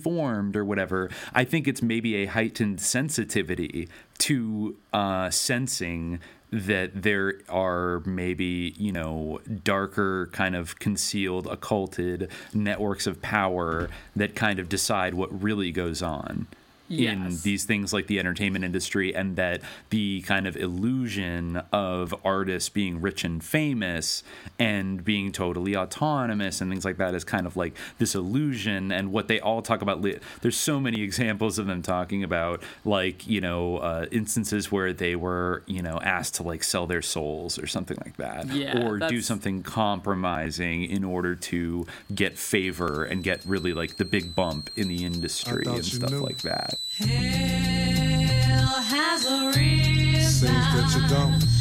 disinformed 0.00 0.56
or 0.56 0.64
whatever. 0.64 1.10
I 1.34 1.44
think 1.44 1.68
it's 1.68 1.82
maybe 1.82 2.16
a 2.16 2.26
heightened 2.26 2.80
sensitivity 2.80 3.88
to 4.18 4.76
uh, 4.92 5.30
sensing 5.30 6.20
that 6.52 7.02
there 7.02 7.34
are 7.48 8.02
maybe 8.04 8.74
you 8.76 8.90
know 8.90 9.40
darker 9.62 10.28
kind 10.32 10.56
of 10.56 10.78
concealed 10.80 11.46
occulted 11.46 12.28
networks 12.52 13.06
of 13.06 13.22
power 13.22 13.88
that 14.16 14.34
kind 14.34 14.58
of 14.58 14.68
decide 14.68 15.14
what 15.14 15.42
really 15.42 15.70
goes 15.70 16.02
on 16.02 16.48
in 16.90 17.36
these 17.42 17.64
things 17.64 17.92
like 17.92 18.08
the 18.08 18.18
entertainment 18.18 18.64
industry 18.64 19.14
and 19.14 19.36
that 19.36 19.62
the 19.90 20.22
kind 20.22 20.46
of 20.46 20.56
illusion 20.56 21.62
of 21.72 22.14
artists 22.24 22.68
being 22.68 23.00
rich 23.00 23.24
and 23.24 23.44
famous 23.44 24.24
and 24.58 25.04
being 25.04 25.30
totally 25.30 25.76
autonomous 25.76 26.60
and 26.60 26.70
things 26.70 26.84
like 26.84 26.96
that 26.96 27.14
is 27.14 27.22
kind 27.22 27.46
of 27.46 27.56
like 27.56 27.76
this 27.98 28.14
illusion. 28.14 28.90
And 28.90 29.12
what 29.12 29.28
they 29.28 29.38
all 29.38 29.62
talk 29.62 29.82
about 29.82 30.04
there's 30.40 30.56
so 30.56 30.80
many 30.80 31.02
examples 31.10 31.58
of 31.58 31.66
them 31.66 31.82
talking 31.82 32.24
about 32.24 32.62
like 32.84 33.26
you 33.26 33.40
know 33.40 33.78
uh, 33.78 34.06
instances 34.10 34.72
where 34.72 34.92
they 34.92 35.14
were 35.14 35.62
you 35.66 35.82
know 35.82 36.00
asked 36.02 36.34
to 36.36 36.42
like 36.42 36.64
sell 36.64 36.86
their 36.86 37.02
souls 37.02 37.58
or 37.58 37.66
something 37.66 37.98
like 38.04 38.16
that. 38.16 38.48
Yeah, 38.48 38.84
or 38.84 38.98
do 38.98 39.20
something 39.20 39.62
compromising 39.62 40.84
in 40.84 41.04
order 41.04 41.36
to 41.36 41.86
get 42.12 42.36
favor 42.36 43.04
and 43.04 43.22
get 43.22 43.44
really 43.44 43.72
like 43.72 43.96
the 43.96 44.04
big 44.04 44.34
bump 44.34 44.70
in 44.76 44.88
the 44.88 45.04
industry 45.04 45.62
and 45.66 45.84
stuff 45.84 46.10
knew. 46.10 46.18
like 46.18 46.38
that 46.38 46.79
Hell 46.96 48.68
has 48.82 49.24
a. 49.26 49.52
Seems 49.52 50.42
that 50.42 50.94
you 50.94 51.08
don't. 51.08 51.59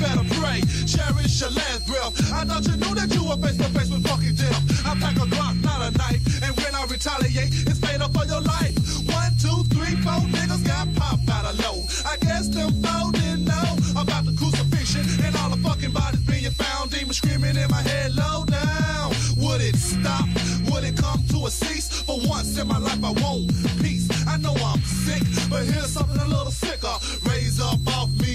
Better 0.00 0.24
pray, 0.40 0.60
cherish 0.88 1.40
your 1.40 1.50
last 1.50 1.86
breath. 1.86 2.16
I 2.32 2.44
thought 2.44 2.64
you 2.66 2.76
knew 2.80 2.94
that 2.96 3.12
you 3.14 3.22
were 3.28 3.36
face 3.36 3.58
to 3.58 3.68
face 3.76 3.90
with 3.92 4.06
fucking 4.08 4.34
death. 4.34 4.60
I 4.86 4.96
pack 4.96 5.16
a 5.16 5.26
Glock, 5.28 5.62
not 5.62 5.80
a 5.84 5.90
knife, 5.96 6.24
and 6.42 6.56
when 6.56 6.74
I 6.74 6.84
retaliate, 6.88 7.52
it's 7.68 7.80
made 7.82 8.00
up 8.00 8.12
for 8.16 8.24
your 8.24 8.40
life. 8.40 8.74
One, 9.12 9.32
two, 9.36 9.60
three, 9.68 9.94
four 10.00 10.24
niggas 10.32 10.64
got 10.66 10.88
popped 10.96 11.28
out 11.28 11.44
of 11.44 11.54
low. 11.60 11.84
I 12.08 12.16
guess 12.16 12.48
them 12.48 12.72
four 12.82 13.12
didn't 13.12 13.44
know 13.44 13.70
about 14.00 14.24
the 14.24 14.34
crucifixion 14.40 15.04
and 15.24 15.36
all 15.36 15.50
the 15.50 15.60
fucking 15.60 15.92
bodies 15.92 16.24
being 16.24 16.50
found. 16.50 16.90
Demons 16.90 17.18
screaming 17.18 17.56
in 17.56 17.68
my 17.70 17.82
head, 17.82 18.16
low 18.16 18.44
down. 18.44 19.12
Would 19.36 19.60
it 19.60 19.76
stop? 19.76 20.26
Would 20.72 20.84
it 20.84 20.96
come 20.96 21.20
to 21.28 21.46
a 21.46 21.50
cease? 21.50 21.88
For 22.08 22.18
once 22.26 22.58
in 22.58 22.66
my 22.66 22.78
life, 22.78 23.04
I 23.04 23.12
want 23.20 23.52
peace. 23.82 24.08
I 24.26 24.38
know 24.38 24.54
I'm 24.64 24.80
sick, 24.80 25.22
but 25.50 25.64
here's 25.64 25.92
something 25.92 26.20
a 26.20 26.28
little 26.28 26.50
sicker. 26.50 26.96
Raise 27.28 27.60
up 27.60 27.80
off 27.98 28.10
me, 28.22 28.29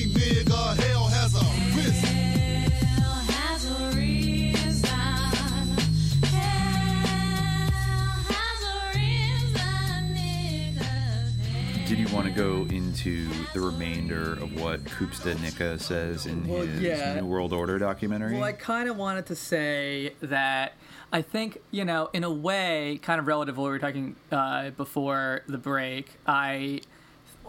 want 12.15 12.27
to 12.27 12.33
go 12.33 12.65
into 12.73 13.27
the 13.53 13.59
remainder 13.59 14.33
of 14.33 14.57
what 14.57 14.81
Koopsta 14.85 15.37
Nika 15.41 15.77
says 15.77 16.25
in 16.25 16.47
Well, 16.47 16.65
his 16.65 16.79
yeah. 16.79 17.19
New 17.19 17.25
World 17.25 17.51
Order 17.51 17.77
documentary? 17.77 18.35
Well, 18.35 18.43
I 18.45 18.53
kind 18.53 18.87
of 18.87 18.95
wanted 18.95 19.25
to 19.25 19.35
say 19.35 20.13
that 20.21 20.75
I 21.11 21.21
think, 21.21 21.61
you 21.71 21.83
know, 21.83 22.09
in 22.13 22.23
a 22.23 22.31
way, 22.31 23.01
kind 23.01 23.19
of 23.19 23.27
relative 23.27 23.55
to 23.55 23.61
what 23.61 23.67
we 23.67 23.71
were 23.71 23.79
talking 23.79 24.15
uh, 24.31 24.69
before 24.69 25.41
the 25.47 25.57
break, 25.57 26.07
I 26.25 26.79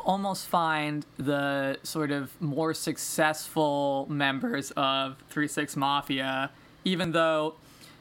almost 0.04 0.48
find 0.48 1.06
the 1.16 1.78
sort 1.84 2.10
of 2.10 2.32
more 2.42 2.74
successful 2.74 4.08
members 4.10 4.72
of 4.72 5.16
3 5.30 5.46
6 5.46 5.76
Mafia, 5.76 6.50
even 6.84 7.12
though. 7.12 7.54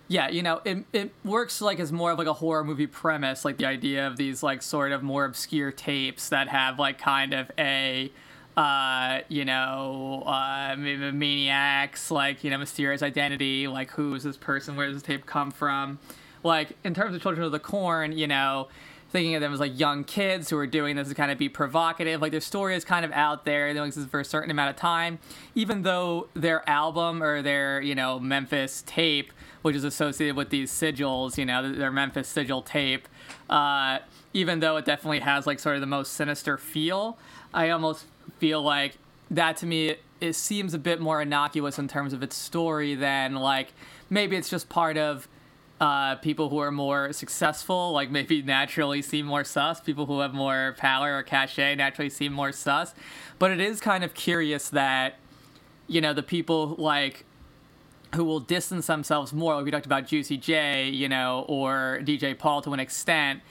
Yeah, 0.08 0.30
you 0.30 0.44
know, 0.44 0.62
it, 0.64 0.86
it 0.94 1.12
works 1.24 1.62
like 1.62 1.80
as 1.80 1.92
more 1.92 2.12
of 2.12 2.20
like 2.20 2.28
a 2.28 2.34
horror 2.34 2.64
movie 2.64 2.86
premise, 2.86 3.44
like 3.44 3.58
the 3.58 3.66
idea 3.66 4.06
of 4.06 4.18
these 4.18 4.44
like 4.44 4.62
sort 4.62 4.92
of 4.92 5.02
more 5.02 5.26
obscure 5.26 5.72
tapes 5.72 6.30
that 6.30 6.48
have 6.48 6.78
like 6.78 7.00
kind 7.00 7.34
of 7.34 7.50
a 7.58 8.12
uh, 8.58 9.20
you 9.28 9.44
know, 9.44 10.24
uh, 10.26 10.76
maniacs, 10.78 12.10
like, 12.10 12.44
you 12.44 12.50
know, 12.50 12.58
mysterious 12.58 13.04
identity, 13.04 13.68
like, 13.68 13.92
who 13.92 14.14
is 14.16 14.24
this 14.24 14.38
person, 14.38 14.76
where 14.76 14.88
does 14.88 14.96
this 14.96 15.04
tape 15.04 15.26
come 15.26 15.52
from? 15.52 16.00
Like, 16.42 16.78
in 16.84 16.94
terms 16.94 17.14
of 17.16 17.22
Children 17.22 17.46
of 17.46 17.52
the 17.52 17.60
Corn, 17.60 18.18
you 18.18 18.28
know, 18.28 18.70
thinking 19.10 19.36
of 19.36 19.42
them 19.42 19.54
as 19.54 19.60
like 19.60 19.78
young 19.78 20.04
kids 20.04 20.50
who 20.50 20.58
are 20.58 20.68
doing 20.68 20.96
this 20.96 21.10
to 21.10 21.16
kind 21.16 21.32
of 21.32 21.38
be 21.38 21.50
provocative, 21.50 22.22
like, 22.22 22.32
their 22.32 22.40
story 22.40 22.76
is 22.76 22.86
kind 22.86 23.04
of 23.04 23.12
out 23.12 23.44
there, 23.44 23.74
they're 23.74 23.82
doing 23.84 23.92
this 23.92 24.06
for 24.06 24.22
a 24.22 24.26
certain 24.26 24.52
amount 24.52 24.70
of 24.70 24.78
time, 24.78 25.20
even 25.54 25.82
though 25.82 26.30
their 26.34 26.68
album 26.70 27.22
or 27.22 27.42
their, 27.42 27.82
you 27.82 27.94
know, 27.94 28.20
Memphis 28.20 28.84
tape, 28.86 29.34
which 29.66 29.76
is 29.76 29.84
associated 29.84 30.36
with 30.36 30.52
these 30.52 30.72
sigils, 30.72 31.40
you 31.40 31.46
know, 31.46 31.74
their 31.74 31.90
Memphis 31.90 32.28
sigil 32.28 32.62
tape, 32.62 33.08
uh, 33.50 33.98
even 34.32 34.60
though 34.60 34.78
it 34.78 34.86
definitely 34.86 35.22
has 35.22 35.48
like 35.48 35.58
sort 35.58 35.74
of 35.74 35.82
the 35.82 35.88
most 35.88 36.14
sinister 36.14 36.56
feel, 36.56 37.18
I 37.52 37.72
almost 37.72 38.06
feel 38.38 38.62
like 38.62 39.00
that 39.32 39.58
to 39.58 39.66
me 39.66 39.96
it 40.22 40.34
seems 40.34 40.76
a 40.76 40.78
bit 40.78 41.02
more 41.02 41.20
innocuous 41.20 41.80
in 41.80 41.88
terms 41.88 42.14
of 42.14 42.22
its 42.22 42.36
story 42.36 42.94
than 42.94 43.34
like 43.34 43.74
maybe 44.08 44.36
it's 44.36 44.50
just 44.50 44.70
part 44.70 45.00
of 45.00 45.28
uh, 45.82 46.14
people 46.18 46.50
who 46.50 46.60
are 46.60 46.70
more 46.72 47.12
successful, 47.12 47.92
like 47.92 48.12
maybe 48.12 48.44
naturally 48.44 49.02
seem 49.02 49.26
more 49.26 49.44
sus. 49.44 49.82
People 49.82 50.06
who 50.06 50.20
have 50.20 50.36
more 50.36 50.76
power 50.78 51.18
or 51.18 51.24
cachet 51.24 51.74
naturally 51.74 52.12
seem 52.12 52.34
more 52.34 52.52
sus. 52.52 52.94
But 53.40 53.50
it 53.50 53.60
is 53.60 53.80
kind 53.80 54.04
of 54.04 54.14
curious 54.14 54.70
that, 54.70 55.16
you 55.88 56.02
know, 56.02 56.14
the 56.14 56.22
people 56.22 56.76
like 56.78 57.26
who 58.16 58.24
will 58.26 58.40
distance 58.40 58.88
themselves 58.88 59.32
more, 59.34 59.56
like 59.56 59.66
we 59.66 59.72
talked 59.72 59.86
about 59.86 60.08
Juicy 60.08 60.38
J, 60.38 60.90
you 60.90 61.08
know, 61.10 61.46
or 61.48 62.00
DJ 62.04 62.38
Paul 62.38 62.62
to 62.64 62.74
an 62.74 62.80
extent, 62.80 63.42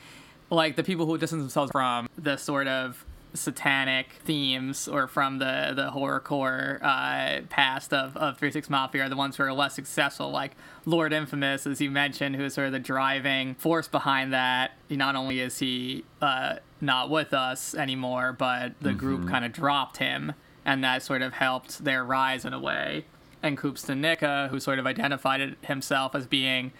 like 0.50 0.76
the 0.76 0.82
people 0.84 1.06
who 1.06 1.16
distance 1.18 1.42
themselves 1.42 1.70
from 1.72 2.08
the 2.18 2.36
sort 2.36 2.66
of 2.66 3.04
satanic 3.34 4.12
themes 4.24 4.86
or 4.86 5.08
from 5.08 5.38
the 5.38 5.72
the 5.74 5.90
horrorcore 5.90 6.78
uh, 6.82 7.42
past 7.50 7.92
of 7.92 8.16
of 8.16 8.38
Three 8.38 8.52
Six 8.52 8.70
Mafia 8.70 9.04
are 9.04 9.08
the 9.08 9.16
ones 9.16 9.36
who 9.36 9.42
are 9.42 9.52
less 9.52 9.74
successful, 9.74 10.30
like 10.30 10.52
Lord 10.86 11.12
Infamous, 11.12 11.66
as 11.66 11.80
you 11.80 11.90
mentioned, 11.90 12.36
who 12.36 12.44
is 12.44 12.54
sort 12.54 12.68
of 12.68 12.72
the 12.72 12.78
driving 12.78 13.54
force 13.56 13.88
behind 13.88 14.32
that. 14.32 14.72
Not 14.88 15.16
only 15.16 15.40
is 15.40 15.58
he 15.58 16.04
uh, 16.22 16.56
not 16.80 17.10
with 17.10 17.34
us 17.34 17.74
anymore, 17.74 18.32
but 18.32 18.74
the 18.80 18.92
group 18.92 19.22
Mhm. 19.22 19.30
kind 19.30 19.44
of 19.44 19.52
dropped 19.52 19.96
him 19.96 20.32
and 20.64 20.82
that 20.84 21.02
sort 21.02 21.20
of 21.20 21.34
helped 21.34 21.84
their 21.84 22.04
rise 22.04 22.44
in 22.44 22.52
a 22.54 22.58
way. 22.60 23.04
And 23.44 23.58
Koopsta 23.58 23.94
Nika, 23.96 24.48
who 24.50 24.58
sort 24.58 24.78
of 24.78 24.86
identified 24.86 25.56
himself 25.62 26.14
as 26.14 26.26
being, 26.26 26.72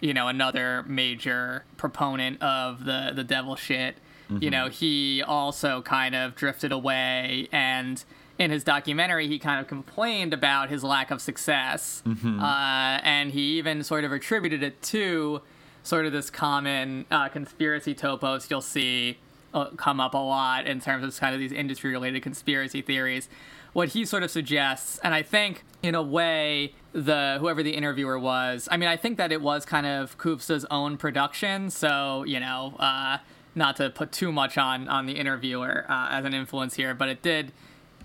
you 0.00 0.14
know, 0.14 0.28
another 0.28 0.84
major 0.86 1.64
proponent 1.76 2.40
of 2.40 2.84
the 2.84 3.10
the 3.14 3.24
devil 3.24 3.56
shit, 3.56 3.96
you 4.30 4.48
Mhm. 4.48 4.50
know, 4.52 4.68
he 4.68 5.22
also 5.22 5.82
kind 5.82 6.14
of 6.14 6.34
drifted 6.34 6.72
away 6.72 7.48
and. 7.52 8.02
In 8.38 8.50
his 8.50 8.64
documentary, 8.64 9.28
he 9.28 9.38
kind 9.38 9.60
of 9.60 9.68
complained 9.68 10.32
about 10.32 10.68
his 10.70 10.82
lack 10.82 11.10
of 11.12 11.20
success, 11.20 12.02
Mhm. 12.06 12.40
uh, 12.42 12.98
and 13.04 13.30
he 13.30 13.58
even 13.58 13.84
sort 13.84 14.04
of 14.04 14.10
attributed 14.10 14.62
it 14.62 14.80
to 14.84 15.42
sort 15.84 16.06
of 16.06 16.12
this 16.12 16.30
common 16.30 17.04
uh, 17.10 17.28
conspiracy 17.28 17.94
topos 17.94 18.48
you'll 18.50 18.62
see 18.62 19.18
uh, 19.54 19.66
come 19.76 20.00
up 20.00 20.14
a 20.14 20.18
lot 20.18 20.66
in 20.66 20.80
terms 20.80 21.04
of 21.04 21.20
kind 21.20 21.34
of 21.34 21.40
these 21.40 21.52
industry 21.52 21.90
related 21.92 22.22
conspiracy 22.22 22.80
theories. 22.80 23.28
What 23.72 23.90
he 23.90 24.04
sort 24.04 24.22
of 24.22 24.30
suggests, 24.30 24.98
and 25.02 25.14
I 25.14 25.22
think 25.22 25.64
in 25.82 25.94
a 25.94 26.02
way, 26.02 26.74
the 26.92 27.38
whoever 27.40 27.62
the 27.62 27.72
interviewer 27.72 28.18
was, 28.18 28.68
I 28.70 28.76
mean, 28.76 28.88
I 28.88 28.96
think 28.96 29.16
that 29.18 29.32
it 29.32 29.40
was 29.40 29.64
kind 29.64 29.86
of 29.86 30.18
Koopsta's 30.18 30.66
own 30.70 30.96
production, 30.96 31.70
so 31.70 32.24
you 32.24 32.38
know, 32.38 32.74
uh, 32.78 33.18
not 33.54 33.76
to 33.76 33.90
put 33.90 34.12
too 34.12 34.30
much 34.30 34.58
on 34.58 34.88
on 34.88 35.06
the 35.06 35.14
interviewer 35.14 35.86
uh, 35.88 36.08
as 36.10 36.24
an 36.24 36.34
influence 36.34 36.74
here, 36.74 36.94
but 36.94 37.08
it 37.08 37.22
did 37.22 37.52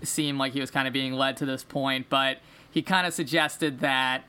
seem 0.02 0.38
like 0.38 0.52
he 0.52 0.60
was 0.60 0.70
kind 0.70 0.86
of 0.86 0.94
being 0.94 1.12
led 1.12 1.36
to 1.38 1.46
this 1.46 1.64
point. 1.64 2.06
But 2.08 2.38
he 2.70 2.82
kind 2.82 3.06
of 3.06 3.12
suggested 3.12 3.80
that 3.80 4.24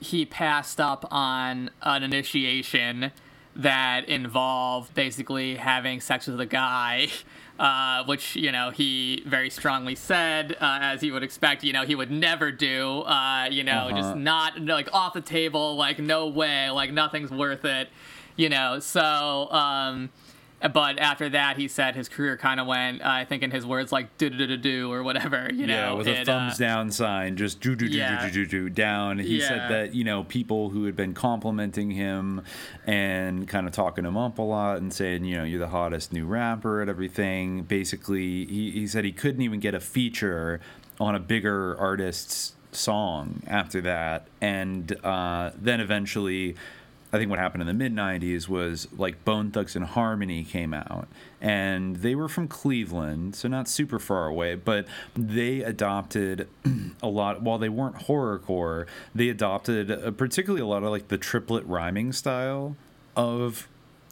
he 0.00 0.24
passed 0.24 0.80
up 0.80 1.06
on 1.10 1.70
an 1.82 2.02
initiation 2.02 3.12
that 3.56 4.08
involved 4.08 4.94
basically 4.94 5.56
having 5.56 6.00
sex 6.00 6.28
with 6.28 6.40
a 6.40 6.46
guy, 6.46 7.08
uh, 7.58 8.04
which 8.04 8.36
you 8.36 8.52
know 8.52 8.70
he 8.70 9.22
very 9.26 9.50
strongly 9.50 9.94
said, 9.94 10.52
uh, 10.60 10.78
as 10.82 11.02
you 11.02 11.12
would 11.12 11.22
expect, 11.22 11.64
you 11.64 11.72
know 11.72 11.84
he 11.84 11.94
would 11.94 12.10
never 12.10 12.50
do. 12.52 13.00
Uh, 13.02 13.48
you 13.50 13.64
know, 13.64 13.88
Uh-huh. 13.88 13.96
just 13.96 14.16
not 14.16 14.60
like 14.60 14.88
off 14.92 15.12
the 15.14 15.20
table, 15.20 15.76
like 15.76 15.98
no 15.98 16.26
way, 16.28 16.70
like 16.70 16.92
nothing's 16.92 17.30
worth 17.30 17.64
it. 17.64 17.88
You 18.36 18.48
know, 18.48 18.78
so. 18.80 19.50
Um, 19.50 20.10
but 20.72 20.98
after 20.98 21.28
that, 21.28 21.56
he 21.56 21.68
said 21.68 21.94
his 21.94 22.08
career 22.08 22.36
kind 22.36 22.58
of 22.58 22.66
went, 22.66 23.00
uh, 23.02 23.08
I 23.08 23.24
think 23.24 23.42
in 23.44 23.50
his 23.50 23.64
words, 23.64 23.92
like 23.92 24.16
do 24.18 24.28
do 24.28 24.46
do 24.46 24.56
do 24.56 24.92
or 24.92 25.02
whatever. 25.02 25.48
You 25.52 25.66
know, 25.66 25.74
yeah, 25.74 25.92
with 25.92 26.08
a 26.08 26.20
it, 26.20 26.28
uh, 26.28 26.32
thumbs 26.32 26.58
down 26.58 26.90
sign, 26.90 27.36
just 27.36 27.60
do 27.60 27.76
do 27.76 27.88
do 27.88 27.98
do 27.98 28.30
do 28.30 28.46
do 28.46 28.68
down. 28.70 29.18
He 29.18 29.38
Yeah. 29.38 29.48
said 29.48 29.70
that 29.70 29.94
you 29.94 30.02
know 30.04 30.24
people 30.24 30.70
who 30.70 30.84
had 30.84 30.96
been 30.96 31.14
complimenting 31.14 31.92
him 31.92 32.42
and 32.86 33.46
kind 33.46 33.66
of 33.66 33.72
talking 33.72 34.04
him 34.04 34.16
up 34.16 34.38
a 34.38 34.42
lot 34.42 34.78
and 34.78 34.92
saying 34.92 35.24
you 35.24 35.36
know 35.36 35.44
you're 35.44 35.60
the 35.60 35.68
hottest 35.68 36.12
new 36.12 36.26
rapper 36.26 36.80
and 36.80 36.90
everything. 36.90 37.62
Basically, 37.62 38.44
he, 38.46 38.70
he 38.72 38.86
said 38.86 39.04
he 39.04 39.12
couldn't 39.12 39.42
even 39.42 39.60
get 39.60 39.74
a 39.74 39.80
feature 39.80 40.60
on 41.00 41.14
a 41.14 41.20
bigger 41.20 41.78
artist's 41.78 42.54
song 42.72 43.42
after 43.46 43.80
that, 43.82 44.26
and 44.40 44.92
uh, 45.04 45.50
then 45.56 45.80
eventually. 45.80 46.56
I 47.12 47.16
think 47.16 47.30
what 47.30 47.38
happened 47.38 47.62
in 47.62 47.66
the 47.66 47.74
mid 47.74 47.94
90s 47.94 48.48
was 48.48 48.86
like 48.96 49.24
Bone 49.24 49.50
Thugs 49.50 49.74
and 49.74 49.84
Harmony 49.84 50.44
came 50.44 50.74
out 50.74 51.08
and 51.40 51.96
they 51.96 52.14
were 52.14 52.28
from 52.28 52.48
Cleveland, 52.48 53.34
so 53.34 53.48
not 53.48 53.68
super 53.68 53.98
far 53.98 54.26
away, 54.26 54.56
but 54.56 54.86
they 55.14 55.62
adopted 55.62 56.48
a 57.02 57.08
lot 57.08 57.42
while 57.42 57.58
they 57.58 57.70
weren't 57.70 57.96
horrorcore, 57.96 58.86
they 59.14 59.28
adopted 59.28 59.90
uh, 59.90 60.10
particularly 60.10 60.60
a 60.62 60.66
lot 60.66 60.82
of 60.82 60.90
like 60.90 61.08
the 61.08 61.18
triplet 61.18 61.64
rhyming 61.66 62.12
style 62.12 62.76
of 63.16 63.68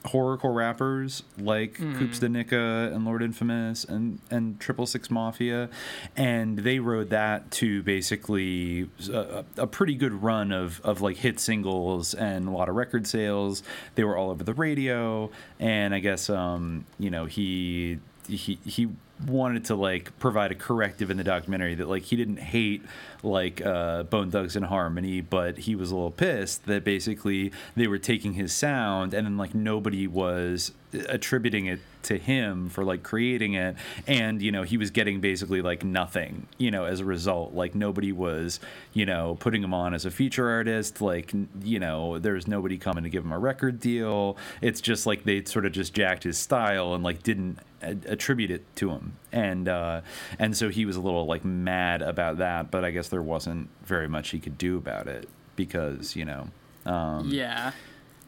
horrorcore 0.06 0.54
rappers 0.54 1.22
like 1.38 1.78
Mhm. 1.78 1.98
Koopsta 1.98 2.30
Nika 2.30 2.90
and 2.92 3.04
Lord 3.04 3.22
Infamous 3.22 3.84
and 3.84 4.18
and 4.30 4.58
Triple 4.60 4.86
Six 4.86 5.10
Mafia, 5.10 5.68
and 6.16 6.58
they 6.60 6.78
rode 6.78 7.10
that 7.10 7.50
to 7.52 7.82
basically 7.82 8.88
a, 9.12 9.44
a 9.56 9.66
pretty 9.66 9.94
good 9.94 10.22
run 10.22 10.52
of 10.52 10.80
of 10.84 11.00
like 11.00 11.18
hit 11.18 11.38
singles 11.40 12.14
and 12.14 12.48
a 12.48 12.50
lot 12.50 12.68
of 12.68 12.74
record 12.74 13.06
sales. 13.06 13.62
They 13.94 14.04
were 14.04 14.16
all 14.16 14.30
over 14.30 14.44
the 14.44 14.54
radio, 14.54 15.30
and 15.60 15.94
I 15.94 15.98
guess 15.98 16.30
um 16.30 16.84
you 16.98 17.10
know 17.10 17.26
he 17.26 17.98
he 18.28 18.58
he 18.64 18.88
wanted 19.24 19.64
to 19.66 19.74
like 19.74 20.16
provide 20.18 20.52
a 20.52 20.54
corrective 20.54 21.10
in 21.10 21.16
the 21.16 21.24
documentary 21.24 21.74
that 21.74 21.88
like 21.88 22.04
he 22.04 22.16
didn't 22.16 22.38
hate 22.38 22.82
like 23.22 23.64
uh, 23.64 24.02
Bone 24.04 24.30
Thugs 24.30 24.56
and 24.56 24.66
Harmony, 24.66 25.20
but 25.20 25.58
he 25.58 25.74
was 25.74 25.90
a 25.90 25.94
little 25.94 26.10
pissed 26.10 26.66
that 26.66 26.84
basically 26.84 27.52
they 27.74 27.86
were 27.86 27.98
taking 27.98 28.34
his 28.34 28.52
sound 28.52 29.14
and 29.14 29.26
then 29.26 29.36
like 29.36 29.54
nobody 29.54 30.06
was 30.06 30.72
attributing 31.08 31.66
it 31.66 31.80
to 32.04 32.18
him 32.18 32.68
for 32.68 32.84
like 32.84 33.02
creating 33.02 33.54
it. 33.54 33.76
And 34.06 34.40
you 34.40 34.52
know 34.52 34.62
he 34.62 34.76
was 34.76 34.90
getting 34.90 35.20
basically 35.20 35.62
like 35.62 35.84
nothing 35.84 36.46
you 36.58 36.70
know 36.70 36.84
as 36.84 37.00
a 37.00 37.04
result. 37.04 37.54
Like 37.54 37.74
nobody 37.74 38.12
was 38.12 38.60
you 38.92 39.06
know 39.06 39.36
putting 39.40 39.62
him 39.62 39.74
on 39.74 39.94
as 39.94 40.04
a 40.04 40.10
feature 40.10 40.48
artist. 40.48 41.00
Like 41.00 41.32
you 41.62 41.78
know 41.78 42.18
there's 42.18 42.46
nobody 42.46 42.78
coming 42.78 43.04
to 43.04 43.10
give 43.10 43.24
him 43.24 43.32
a 43.32 43.38
record 43.38 43.80
deal. 43.80 44.36
It's 44.60 44.80
just 44.80 45.06
like 45.06 45.24
they 45.24 45.44
sort 45.44 45.66
of 45.66 45.72
just 45.72 45.94
jacked 45.94 46.22
his 46.22 46.38
style 46.38 46.94
and 46.94 47.02
like 47.02 47.22
didn't 47.22 47.58
attribute 47.82 48.50
it 48.50 48.64
to 48.76 48.90
him. 48.90 49.16
And 49.32 49.68
uh 49.68 50.00
and 50.38 50.56
so 50.56 50.68
he 50.68 50.84
was 50.84 50.96
a 50.96 51.00
little 51.00 51.26
like 51.26 51.44
mad 51.44 52.02
about 52.02 52.38
that. 52.38 52.70
But 52.70 52.84
i 52.84 52.90
guess 52.90 53.08
there 53.08 53.22
wasn't 53.22 53.68
very 53.84 54.08
much 54.08 54.30
he 54.30 54.38
could 54.38 54.58
do 54.58 54.76
about 54.76 55.06
it 55.08 55.28
because 55.56 56.14
you 56.14 56.24
know 56.24 56.48
um 56.84 57.28
yeah, 57.30 57.72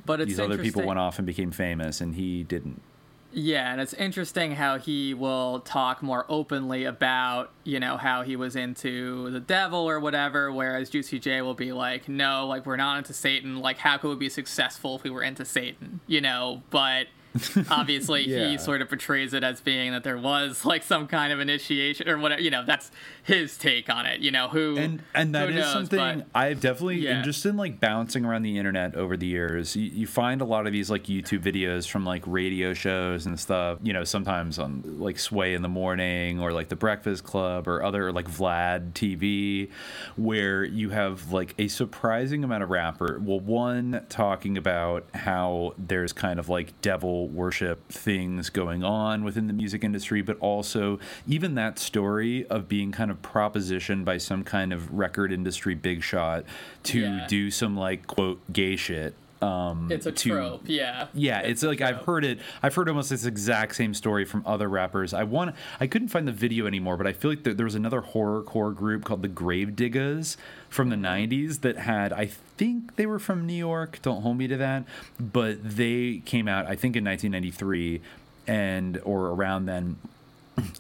but 0.09 0.21
it's 0.21 0.31
these 0.31 0.41
other 0.41 0.59
people 0.59 0.83
went 0.85 0.99
off 0.99 1.19
and 1.19 1.27
became 1.27 1.53
famous 1.53 2.01
and 2.01 2.17
he 2.17 2.43
didn't 2.43 2.83
Yeah, 3.31 3.71
and 3.71 3.81
it's 3.81 3.93
interesting 3.93 4.53
how 4.53 4.79
he 4.79 5.13
will 5.13 5.61
talk 5.61 6.03
more 6.03 6.25
openly 6.31 6.85
about, 6.85 7.51
you 7.63 7.79
know, 7.79 7.99
how 7.99 8.23
he 8.23 8.37
was 8.37 8.57
into 8.57 9.31
the 9.31 9.39
devil 9.41 9.81
or 9.81 10.01
whatever, 10.01 10.51
whereas 10.51 10.89
Juicy 10.89 11.19
J 11.19 11.43
will 11.43 11.55
be 11.55 11.73
like, 11.73 12.09
no, 12.09 12.47
like, 12.47 12.65
we're 12.65 12.77
not 12.77 12.97
into 12.97 13.13
Satan. 13.13 13.61
Like, 13.61 13.77
how 13.77 13.99
could 13.99 14.09
we 14.09 14.17
be 14.17 14.31
successful 14.31 14.97
if 14.97 15.05
we 15.05 15.11
were 15.11 15.23
into 15.23 15.45
Satan? 15.45 16.01
You 16.07 16.23
know, 16.23 16.63
but 16.71 17.09
obviously 17.71 18.29
Yeah. 18.29 18.49
he 18.49 18.59
sort 18.59 18.83
of 18.83 18.89
portrays 18.89 19.35
it 19.35 19.45
as 19.45 19.61
being 19.61 19.93
that 19.93 20.05
there 20.05 20.19
was, 20.19 20.65
like, 20.65 20.83
some 20.83 21.07
kind 21.07 21.33
of 21.33 21.41
initiation 21.41 22.09
or 22.09 22.19
whatever. 22.19 22.41
You 22.41 22.51
know, 22.51 22.65
that's 22.65 22.91
his 23.23 23.57
take 23.59 23.91
on 23.91 24.07
it. 24.07 24.21
You 24.21 24.31
know, 24.31 24.49
who. 24.49 24.77
and 24.79 25.03
and 25.15 25.35
that 25.35 25.51
is 25.51 25.57
knows, 25.57 25.73
something 25.73 26.25
I've 26.35 26.61
definitely 26.61 27.01
Yeah. 27.01 27.23
just 27.23 27.45
in 27.47 27.57
like 27.57 27.81
bouncing 27.81 28.25
around 28.25 28.43
the 28.43 28.57
internet 28.59 28.95
over 28.95 29.17
the 29.17 29.27
years, 29.27 29.77
you, 29.77 29.85
you 29.85 30.07
find 30.07 30.41
a 30.41 30.45
lot 30.45 30.67
of 30.67 30.73
these 30.73 30.91
like 30.91 31.05
YouTube 31.05 31.41
videos 31.43 31.89
from 31.89 32.05
like 32.05 32.23
radio 32.27 32.75
shows 32.75 33.27
and 33.27 33.39
stuff. 33.39 33.79
You 33.83 33.93
know, 33.93 34.05
sometimes 34.05 34.59
on 34.59 34.83
like 34.99 35.19
Sway 35.19 35.55
in 35.55 35.63
the 35.63 35.69
morning 35.69 36.41
or 36.41 36.53
like 36.53 36.69
the 36.69 36.77
Breakfast 36.77 37.25
Club 37.25 37.69
or 37.69 37.83
other 37.83 38.13
like 38.13 38.29
Vlad 38.31 38.93
TV, 38.93 39.71
where 40.17 40.65
you 40.65 40.91
have 40.91 41.33
like 41.33 41.55
a 41.59 41.69
surprising 41.69 42.45
amount 42.45 42.63
of 42.63 42.71
rapper. 42.71 43.21
Well, 43.23 43.41
one 43.41 44.05
talking 44.09 44.57
about 44.57 45.07
how 45.15 45.75
there's 45.77 46.13
kind 46.13 46.39
of 46.39 46.49
like 46.49 46.81
devil 46.81 47.18
worship 47.27 47.89
things 47.89 48.51
going 48.51 48.85
on 48.85 49.25
within 49.25 49.47
the 49.47 49.53
music 49.53 49.83
industry, 49.83 50.23
but 50.23 50.39
also 50.39 50.99
even 51.27 51.55
that 51.57 51.79
story 51.79 52.47
of 52.49 52.69
being 52.69 52.93
kind 52.93 53.11
of 53.11 53.21
propositioned 53.23 54.05
by 54.05 54.19
some 54.19 54.45
kind 54.45 54.73
of 54.73 54.93
record 54.93 55.33
industry 55.33 55.75
big 55.75 56.03
shot 56.03 56.45
to 56.85 57.01
Yeah. 57.01 57.27
do 57.29 57.51
some 57.51 57.77
like 57.77 58.07
quote 58.07 58.41
gay 58.53 58.77
shit. 58.77 59.15
Um, 59.41 59.93
It's 59.93 60.05
a 60.07 60.11
to- 60.11 60.29
trope, 60.31 60.63
yeah. 60.67 61.07
yeah, 61.15 61.39
it's, 61.41 61.63
like 61.63 61.81
I've 61.81 61.99
heard 62.07 62.25
it. 62.25 62.41
I've 62.63 62.75
heard 62.75 62.89
almost 62.89 63.11
this 63.11 63.25
exact 63.25 63.77
same 63.77 63.95
story 63.95 64.25
from 64.25 64.43
other 64.45 64.69
rappers. 64.69 65.15
I 65.15 65.23
want. 65.23 65.55
I 65.79 65.87
couldn't 65.87 66.09
find 66.09 66.27
the 66.27 66.33
video 66.33 66.67
anymore, 66.67 66.97
but 66.97 67.07
I 67.07 67.13
feel 67.13 67.31
like 67.31 67.45
there, 67.45 67.55
there 67.55 67.65
was 67.65 67.77
another 67.77 68.03
horrorcore 68.03 68.75
group 68.75 69.05
called 69.05 69.23
the 69.23 69.29
Gravediggaz 69.29 70.37
from 70.69 70.89
the 70.89 70.97
'90s 70.97 71.61
that 71.61 71.77
had. 71.79 72.13
I 72.13 72.27
think 72.27 72.97
they 72.97 73.07
were 73.07 73.21
from 73.21 73.47
New 73.47 73.55
York. 73.55 74.01
Don't 74.03 74.23
hold 74.23 74.39
me 74.39 74.49
to 74.49 74.57
that, 74.57 74.85
but 75.21 75.59
they 75.63 76.21
came 76.25 76.49
out. 76.49 76.67
I 76.67 76.75
think 76.75 76.97
in 76.97 77.05
1993, 77.05 78.01
and 78.49 79.01
or 79.05 79.29
around 79.29 79.67
then. 79.67 79.97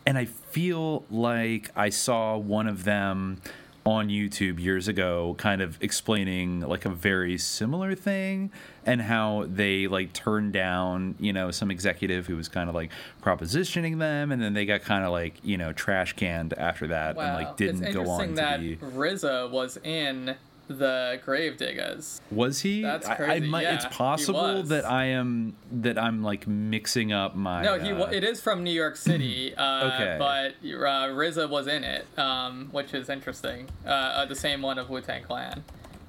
And 0.04 0.18
I 0.18 0.24
feel 0.24 1.04
like 1.08 1.70
I 1.76 1.90
saw 1.90 2.36
one 2.36 2.66
of 2.66 2.82
them 2.82 3.40
on 3.88 4.08
YouTube 4.08 4.60
years 4.60 4.86
ago 4.86 5.34
kind 5.38 5.62
of 5.62 5.82
explaining 5.82 6.60
like 6.60 6.84
a 6.84 6.90
very 6.90 7.38
similar 7.38 7.94
thing 7.94 8.50
and 8.84 9.00
how 9.00 9.46
they 9.48 9.86
like 9.86 10.12
turned 10.12 10.52
down, 10.52 11.14
you 11.18 11.32
know, 11.32 11.50
some 11.50 11.70
executive 11.70 12.26
who 12.26 12.36
was 12.36 12.48
kind 12.48 12.68
of 12.68 12.74
like 12.74 12.90
propositioning 13.22 13.98
them 13.98 14.30
and 14.30 14.42
then 14.42 14.52
they 14.52 14.66
got 14.66 14.82
kind 14.82 15.04
of 15.04 15.10
like, 15.10 15.36
you 15.42 15.56
know, 15.56 15.72
trash 15.72 16.12
canned 16.12 16.52
after 16.58 16.88
that 16.88 17.16
and 17.16 17.34
like 17.34 17.56
didn't 17.56 17.90
go 17.94 18.10
on 18.10 18.34
that 18.34 18.58
to 18.58 18.62
be 18.62 18.76
RZA 18.76 19.50
was 19.50 19.78
in 19.82 20.36
the 20.68 21.20
Gravediggaz. 21.24 22.20
was 22.30 22.60
he? 22.60 22.82
That's 22.82 23.06
I- 23.08 23.12
I, 23.12 23.16
crazy, 23.16 23.46
might, 23.48 23.62
yeah, 23.62 23.74
it's 23.74 23.86
possible 23.86 24.62
that 24.64 24.84
I 24.84 25.06
am 25.06 25.56
that 25.72 25.98
I'm 25.98 26.22
like 26.22 26.46
mixing 26.46 27.12
up 27.12 27.34
my 27.34 27.62
No, 27.62 27.78
he 27.78 27.90
uh, 27.92 28.06
it 28.06 28.22
is 28.24 28.40
from 28.40 28.62
New 28.62 28.70
York 28.72 28.96
City. 28.96 29.54
Uh, 29.68 29.90
Okay. 29.94 30.16
But 30.18 30.52
uh, 30.62 31.08
RZA 31.08 31.48
was 31.48 31.66
in 31.66 31.82
it, 31.84 32.06
um, 32.18 32.68
which 32.70 32.94
is 32.94 33.08
interesting. 33.08 33.68
Uh, 33.84 33.88
uh, 33.88 34.24
the 34.26 34.34
same 34.34 34.62
one 34.62 34.78
of 34.78 34.88
Wu 34.90 35.00
Tang 35.00 35.22
Clan. 35.22 35.64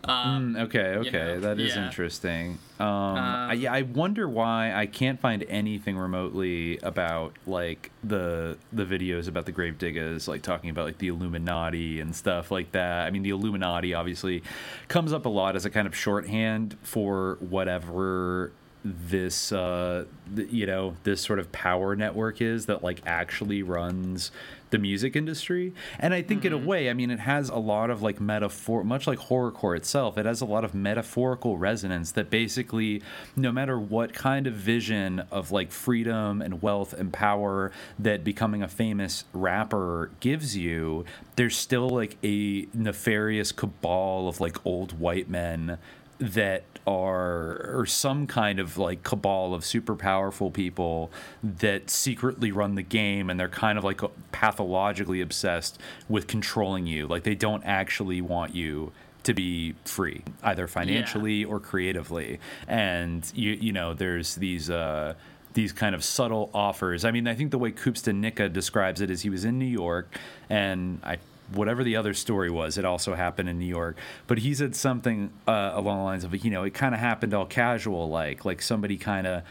Um, 0.10 0.56
Mm, 0.56 0.62
okay, 0.64 0.94
you 0.94 1.00
okay, 1.02 1.12
know, 1.12 1.40
that 1.42 1.60
is 1.60 1.76
yeah. 1.76 1.86
interesting. 1.86 2.58
Um, 2.80 2.88
I, 2.88 3.54
yeah, 3.54 3.74
I 3.74 3.82
wonder 3.82 4.28
why 4.28 4.74
I 4.74 4.86
can't 4.86 5.20
find 5.20 5.44
anything 5.50 5.98
remotely 5.98 6.78
about 6.80 7.34
like 7.46 7.92
the 8.04 8.58
the 8.72 8.86
videos 8.86 9.28
about 9.28 9.46
the 9.46 9.52
Gravediggaz, 9.52 10.28
like 10.28 10.42
talking 10.42 10.70
about 10.70 10.86
like 10.86 10.98
the 10.98 11.10
Illuminati 11.10 12.00
and 12.00 12.16
stuff 12.16 12.52
like 12.52 12.72
that. 12.72 13.06
I 13.06 13.12
mean, 13.12 13.22
the 13.24 13.32
Illuminati 13.32 13.94
obviously 13.94 14.44
comes 14.88 15.12
up 15.14 15.26
a 15.26 15.30
lot 15.30 15.56
as 15.56 15.66
a 15.66 15.70
kind 15.70 15.88
of 15.88 15.96
shorthand 15.96 16.78
for 16.84 17.38
whatever 17.42 18.52
this 18.84 19.52
uh 19.52 20.06
th- 20.36 20.50
you 20.52 20.66
know 20.66 20.96
this 21.04 21.22
sort 21.22 21.40
of 21.40 21.52
power 21.52 21.96
network 21.96 22.42
is 22.42 22.68
that 22.68 22.84
like 22.84 23.02
actually 23.06 23.62
runs 23.62 24.32
the 24.70 24.78
music 24.78 25.16
industry. 25.16 25.74
And 26.00 26.14
i 26.14 26.22
think 26.22 26.46
in 26.46 26.54
a 26.54 26.58
way 26.58 26.90
i 26.90 26.94
mean 26.94 27.12
it 27.12 27.20
has 27.20 27.50
a 27.50 27.58
lot 27.58 27.90
of 27.90 28.02
like 28.02 28.22
metaphor 28.22 28.84
much 28.84 29.08
like 29.08 29.20
horrorcore 29.20 29.76
itself 29.76 30.18
it 30.18 30.26
has 30.26 30.42
a 30.42 30.46
lot 30.46 30.64
of 30.64 30.74
metaphorical 30.74 31.58
resonance 31.58 32.12
that 32.14 32.30
basically 32.30 33.02
no 33.36 33.52
matter 33.52 33.80
what 33.80 34.14
kind 34.14 34.48
of 34.48 34.54
vision 34.54 35.24
of 35.32 35.52
like 35.52 35.72
freedom 35.72 36.42
and 36.42 36.62
wealth 36.62 36.94
and 36.94 37.12
power 37.12 37.72
that 37.98 38.24
becoming 38.24 38.62
a 38.62 38.68
famous 38.68 39.26
rapper 39.34 40.12
gives 40.20 40.56
you 40.56 41.04
there's 41.36 41.58
still 41.58 41.90
like 41.90 42.18
a 42.24 42.68
nefarious 42.74 43.52
cabal 43.52 44.28
of 44.28 44.40
like 44.40 44.64
old 44.66 45.00
white 45.00 45.30
men 45.30 45.78
that 46.20 46.64
are 46.88 47.72
or 47.76 47.86
some 47.86 48.28
kind 48.28 48.60
of 48.60 48.78
like 48.78 49.04
cabal 49.04 49.54
of 49.54 49.64
super 49.64 49.96
powerful 49.96 50.52
people 50.52 51.12
that 51.44 51.90
secretly 51.90 52.52
run 52.52 52.76
the 52.76 52.84
game 52.84 53.30
and 53.30 53.40
they're 53.40 53.48
kind 53.48 53.78
of 53.78 53.84
like 53.84 54.02
pathologically 54.32 55.22
obsessed 55.22 55.80
with 56.08 56.28
controlling 56.28 56.86
you. 56.86 57.08
Like 57.08 57.24
they 57.24 57.36
don't 57.36 57.64
actually 57.64 58.22
want 58.22 58.56
you 58.56 58.92
to 59.24 59.34
be 59.34 59.76
free 59.86 60.24
either 60.44 60.68
financially 60.68 61.44
or 61.44 61.60
creatively. 61.60 62.40
And 62.68 63.30
you 63.36 63.52
you 63.52 63.72
know 63.72 63.94
there's 63.94 64.36
these 64.36 64.70
uh 64.70 65.14
these 65.54 65.74
kind 65.74 65.96
of 65.96 66.04
subtle 66.04 66.50
offers. 66.54 67.04
I 67.04 67.12
mean, 67.12 67.28
I 67.28 67.34
think 67.34 67.52
the 67.52 67.58
way 67.58 67.72
Koopsta 67.72 68.14
Nika 68.16 68.50
describes 68.50 69.02
it 69.02 69.10
is 69.10 69.22
he 69.22 69.30
was 69.30 69.46
in 69.46 69.58
New 69.58 69.66
York, 69.66 70.18
and 70.50 71.02
I 71.04 71.18
whatever 71.54 71.84
the 71.84 71.96
other 71.96 72.14
story 72.14 72.50
was, 72.50 72.78
it 72.78 72.86
also 72.86 73.16
happened 73.16 73.50
in 73.50 73.60
New 73.60 73.66
York. 73.66 73.98
But 74.28 74.40
he 74.40 74.54
said 74.54 74.76
something 74.76 75.32
uh, 75.48 75.72
along 75.74 76.00
the 76.00 76.04
lines 76.04 76.24
of, 76.24 76.44
you 76.44 76.52
know, 76.52 76.64
it 76.64 76.74
kind 76.74 76.94
of 76.94 77.00
happened 77.00 77.34
all 77.34 77.46
casual, 77.46 78.10
like 78.10 78.46
like 78.46 78.62
somebody 78.62 78.98
kind 78.98 79.28
of. 79.28 79.44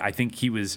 I 0.00 0.10
think 0.10 0.34
he 0.34 0.50
was 0.50 0.76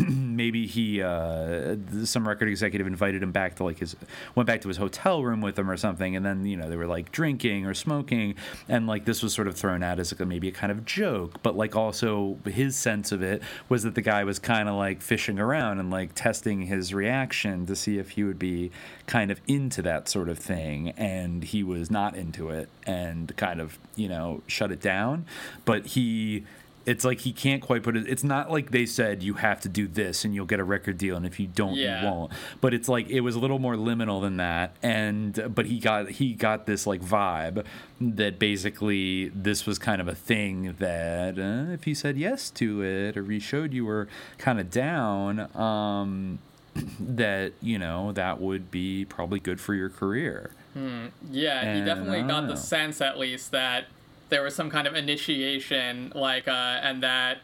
maybe 0.08 0.66
he 0.66 1.02
uh, 1.02 1.76
some 2.04 2.26
record 2.26 2.48
executive 2.48 2.86
invited 2.86 3.22
him 3.22 3.32
back 3.32 3.56
to 3.56 3.64
like 3.64 3.78
his 3.78 3.96
went 4.34 4.46
back 4.46 4.60
to 4.62 4.68
his 4.68 4.76
hotel 4.76 5.22
room 5.22 5.40
with 5.40 5.58
him 5.58 5.70
or 5.70 5.76
something 5.76 6.16
and 6.16 6.24
then 6.24 6.44
you 6.46 6.56
know 6.56 6.68
they 6.68 6.76
were 6.76 6.86
like 6.86 7.12
drinking 7.12 7.66
or 7.66 7.74
smoking 7.74 8.34
and 8.68 8.86
like 8.86 9.04
this 9.04 9.22
was 9.22 9.32
sort 9.34 9.48
of 9.48 9.56
thrown 9.56 9.82
out 9.82 9.98
as 9.98 10.12
like 10.12 10.26
maybe 10.26 10.48
a 10.48 10.52
kind 10.52 10.70
of 10.70 10.84
joke 10.84 11.42
but 11.42 11.56
like 11.56 11.76
also 11.76 12.38
his 12.46 12.76
sense 12.76 13.12
of 13.12 13.22
it 13.22 13.42
was 13.68 13.82
that 13.82 13.94
the 13.94 14.02
guy 14.02 14.24
was 14.24 14.38
kind 14.38 14.68
of 14.68 14.74
like 14.74 15.02
fishing 15.02 15.38
around 15.38 15.78
and 15.78 15.90
like 15.90 16.14
testing 16.14 16.62
his 16.62 16.94
reaction 16.94 17.66
to 17.66 17.76
see 17.76 17.98
if 17.98 18.10
he 18.10 18.24
would 18.24 18.38
be 18.38 18.70
kind 19.06 19.30
of 19.30 19.40
into 19.46 19.82
that 19.82 20.08
sort 20.08 20.28
of 20.28 20.38
thing 20.38 20.90
and 20.90 21.44
he 21.44 21.62
was 21.62 21.90
not 21.90 22.14
into 22.16 22.48
it 22.50 22.68
and 22.86 23.36
kind 23.36 23.60
of 23.60 23.78
you 23.96 24.08
know 24.08 24.42
shut 24.46 24.72
it 24.72 24.80
down. 24.80 25.26
But 25.64 25.86
he 25.86 26.44
it's 26.86 27.04
like 27.04 27.20
he 27.20 27.32
can't 27.32 27.60
quite 27.62 27.82
put 27.82 27.96
it 27.96 28.08
it's 28.08 28.24
not 28.24 28.50
like 28.50 28.70
they 28.70 28.86
said 28.86 29.22
you 29.22 29.34
have 29.34 29.60
to 29.60 29.68
do 29.68 29.86
this 29.86 30.24
and 30.24 30.34
you'll 30.34 30.46
get 30.46 30.58
a 30.58 30.64
record 30.64 30.96
deal 30.96 31.16
and 31.16 31.26
if 31.26 31.38
you 31.38 31.46
don't 31.46 31.74
Yeah. 31.74 32.00
you 32.00 32.06
won't 32.06 32.32
but 32.60 32.72
it's 32.72 32.88
like 32.88 33.08
it 33.10 33.20
was 33.20 33.34
a 33.34 33.38
little 33.38 33.58
more 33.58 33.74
liminal 33.74 34.20
than 34.22 34.38
that 34.38 34.74
and 34.82 35.52
but 35.54 35.66
he 35.66 35.78
got 35.78 36.08
he 36.10 36.32
got 36.32 36.66
this 36.66 36.86
like 36.86 37.02
vibe 37.02 37.64
that 38.00 38.38
basically 38.38 39.28
this 39.28 39.66
was 39.66 39.78
kind 39.78 40.00
of 40.00 40.08
a 40.08 40.14
thing 40.14 40.74
that 40.78 41.38
uh, 41.38 41.72
if 41.72 41.86
you 41.86 41.94
said 41.94 42.16
yes 42.16 42.50
to 42.50 42.82
it 42.82 43.16
or 43.16 43.24
he 43.24 43.38
showed 43.38 43.72
you 43.74 43.84
were 43.84 44.08
kind 44.38 44.58
of 44.58 44.70
down 44.70 45.54
um 45.56 46.38
that 47.00 47.52
you 47.60 47.78
know 47.78 48.12
that 48.12 48.40
would 48.40 48.70
be 48.70 49.04
probably 49.04 49.40
good 49.40 49.60
for 49.60 49.74
your 49.74 49.88
career 49.90 50.50
Hmm. 50.72 51.06
Yeah, 51.32 51.74
he 51.74 51.84
definitely 51.84 52.20
got 52.20 52.28
don't 52.28 52.46
the 52.46 52.54
sense, 52.56 53.00
at 53.00 53.18
least, 53.18 53.50
that 53.50 53.86
there 54.30 54.42
was 54.42 54.54
some 54.54 54.70
kind 54.70 54.86
of 54.86 54.94
initiation, 54.94 56.12
like, 56.14 56.48
uh, 56.48 56.80
and 56.82 57.02
that, 57.02 57.38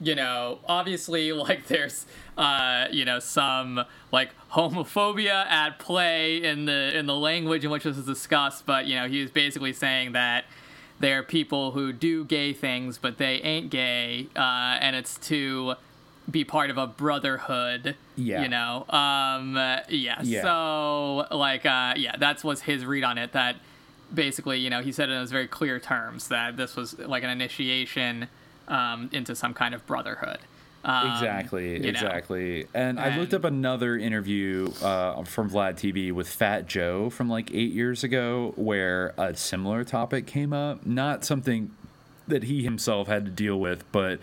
you 0.00 0.14
know, 0.14 0.58
obviously, 0.66 1.32
like, 1.32 1.68
there's, 1.68 2.06
uh, 2.36 2.86
you 2.90 3.04
know, 3.04 3.18
some 3.18 3.84
like 4.10 4.30
homophobia 4.52 5.46
at 5.46 5.78
play 5.78 6.42
in 6.42 6.64
the 6.64 6.96
in 6.96 7.06
the 7.06 7.16
language 7.16 7.64
in 7.64 7.70
which 7.70 7.84
this 7.84 7.96
is 7.96 8.06
discussed, 8.06 8.66
but 8.66 8.86
you 8.86 8.96
know, 8.96 9.06
he 9.06 9.22
was 9.22 9.30
basically 9.30 9.72
saying 9.72 10.12
that 10.12 10.44
there 11.00 11.18
are 11.18 11.22
people 11.22 11.72
who 11.72 11.92
do 11.92 12.24
gay 12.24 12.52
things, 12.52 12.98
but 12.98 13.18
they 13.18 13.40
ain't 13.42 13.70
gay, 13.70 14.28
uh, 14.36 14.78
and 14.80 14.94
it's 14.96 15.18
to 15.18 15.74
be 16.30 16.44
part 16.44 16.70
of 16.70 16.78
a 16.78 16.86
brotherhood. 16.86 17.96
Yeah. 18.16 18.42
You 18.42 18.48
know. 18.48 18.86
Um. 18.88 19.56
yeah. 19.88 20.20
Yeah. 20.22 20.42
So 20.42 21.26
like, 21.30 21.66
uh, 21.66 21.94
yeah, 21.96 22.16
that's 22.18 22.44
was 22.44 22.62
his 22.62 22.84
read 22.84 23.04
on 23.04 23.18
it. 23.18 23.32
That 23.32 23.56
basically, 24.14 24.58
you 24.58 24.70
know, 24.70 24.82
he 24.82 24.92
said 24.92 25.08
in 25.08 25.16
those 25.16 25.30
very 25.30 25.48
clear 25.48 25.78
terms 25.78 26.28
that 26.28 26.56
this 26.56 26.76
was 26.76 26.98
like 26.98 27.22
an 27.22 27.30
initiation 27.30 28.28
um, 28.68 29.10
into 29.12 29.34
some 29.34 29.54
kind 29.54 29.74
of 29.74 29.86
brotherhood. 29.86 30.38
Um, 30.84 31.12
exactly, 31.12 31.74
exactly. 31.76 32.66
And, 32.74 32.98
I 32.98 33.16
looked 33.16 33.34
up 33.34 33.44
another 33.44 33.96
interview 33.96 34.72
uh, 34.82 35.22
from 35.24 35.48
Vlad 35.48 35.74
TV 35.74 36.10
with 36.10 36.28
Fat 36.28 36.66
Joe 36.66 37.08
from 37.08 37.28
like 37.28 37.52
eight 37.52 37.72
years 37.72 38.02
ago, 38.02 38.52
where 38.56 39.14
a 39.16 39.34
similar 39.36 39.84
topic 39.84 40.26
came 40.26 40.52
up. 40.52 40.84
Not 40.84 41.24
something 41.24 41.70
that 42.26 42.44
he 42.44 42.64
himself 42.64 43.06
had 43.06 43.24
to 43.26 43.30
deal 43.30 43.60
with, 43.60 43.90
but 43.92 44.18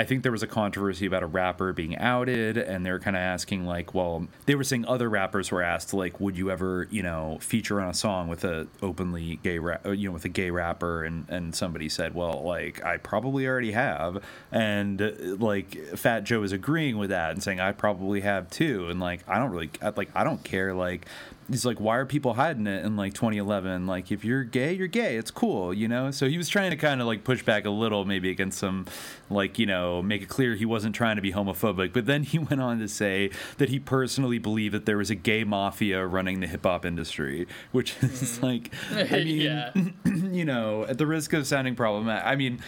I 0.00 0.04
think 0.04 0.22
there 0.22 0.32
was 0.32 0.42
a 0.42 0.46
controversy 0.46 1.04
about 1.04 1.22
a 1.22 1.26
rapper 1.26 1.74
being 1.74 1.94
outed, 1.98 2.56
and 2.56 2.86
they 2.86 2.90
were 2.90 2.98
kind 2.98 3.16
of 3.16 3.20
asking, 3.20 3.66
like, 3.66 3.92
well, 3.92 4.28
they 4.46 4.54
were 4.54 4.64
saying 4.64 4.86
other 4.86 5.10
rappers 5.10 5.50
were 5.50 5.60
asked, 5.60 5.92
like, 5.92 6.18
would 6.18 6.38
you 6.38 6.50
ever, 6.50 6.88
you 6.90 7.02
know, 7.02 7.36
feature 7.42 7.82
on 7.82 7.90
a 7.90 7.92
song 7.92 8.26
with 8.26 8.42
a 8.42 8.66
openly 8.80 9.38
gay, 9.42 9.58
ra- 9.58 9.76
uh, 9.84 9.90
you 9.90 10.08
know, 10.08 10.14
with 10.14 10.24
a 10.24 10.30
gay 10.30 10.50
rapper, 10.50 11.04
and 11.04 11.28
and 11.28 11.54
somebody 11.54 11.90
said, 11.90 12.14
well, 12.14 12.42
like, 12.42 12.82
I 12.82 12.96
probably 12.96 13.46
already 13.46 13.72
have, 13.72 14.24
and 14.50 15.02
uh, 15.02 15.10
like, 15.38 15.76
Fat 15.96 16.24
Joe 16.24 16.42
is 16.44 16.52
agreeing 16.52 16.96
with 16.96 17.10
that 17.10 17.32
and 17.32 17.42
saying 17.42 17.60
I 17.60 17.72
probably 17.72 18.22
have 18.22 18.48
too, 18.48 18.88
and 18.88 19.00
like, 19.00 19.20
I 19.28 19.38
don't 19.38 19.50
really, 19.50 19.70
like, 19.96 20.08
I 20.14 20.24
don't 20.24 20.42
care, 20.42 20.72
like. 20.72 21.04
He's 21.50 21.66
like, 21.66 21.80
why 21.80 21.96
are 21.96 22.06
people 22.06 22.34
hiding 22.34 22.66
it 22.66 22.84
in 22.84 22.96
like 22.96 23.12
2011? 23.12 23.86
Like, 23.86 24.12
if 24.12 24.24
you're 24.24 24.44
gay, 24.44 24.72
you're 24.72 24.86
gay. 24.86 25.16
It's 25.16 25.32
cool, 25.32 25.74
you 25.74 25.88
know. 25.88 26.12
So 26.12 26.28
he 26.28 26.38
was 26.38 26.48
trying 26.48 26.70
to 26.70 26.76
kind 26.76 27.00
of 27.00 27.08
like 27.08 27.24
push 27.24 27.42
back 27.42 27.64
a 27.64 27.70
little, 27.70 28.04
maybe 28.04 28.30
against 28.30 28.58
some, 28.58 28.86
like 29.28 29.58
you 29.58 29.66
know, 29.66 30.00
make 30.00 30.22
it 30.22 30.28
clear 30.28 30.54
he 30.54 30.64
wasn't 30.64 30.94
trying 30.94 31.16
to 31.16 31.22
be 31.22 31.32
homophobic. 31.32 31.92
But 31.92 32.06
then 32.06 32.22
he 32.22 32.38
went 32.50 32.60
on 32.60 32.78
to 32.78 32.88
say 32.88 33.30
that 33.58 33.68
he 33.68 33.80
personally 33.80 34.38
believed 34.38 34.74
that 34.74 34.86
there 34.86 34.96
was 34.98 35.10
a 35.10 35.14
gay 35.16 35.44
mafia 35.44 36.06
running 36.06 36.40
the 36.40 36.46
hip 36.46 36.64
hop 36.64 36.86
industry, 36.86 37.46
which 37.72 37.96
is 38.02 38.38
mm-hmm. 38.38 38.46
like, 38.46 38.72
I 39.12 39.16
mean, 39.24 39.40
Yeah. 39.40 39.72
you 40.04 40.44
know, 40.44 40.84
at 40.84 40.98
the 40.98 41.06
risk 41.06 41.32
of 41.32 41.46
sounding 41.46 41.74
problematic, 41.74 42.26
I 42.26 42.36
mean. 42.36 42.60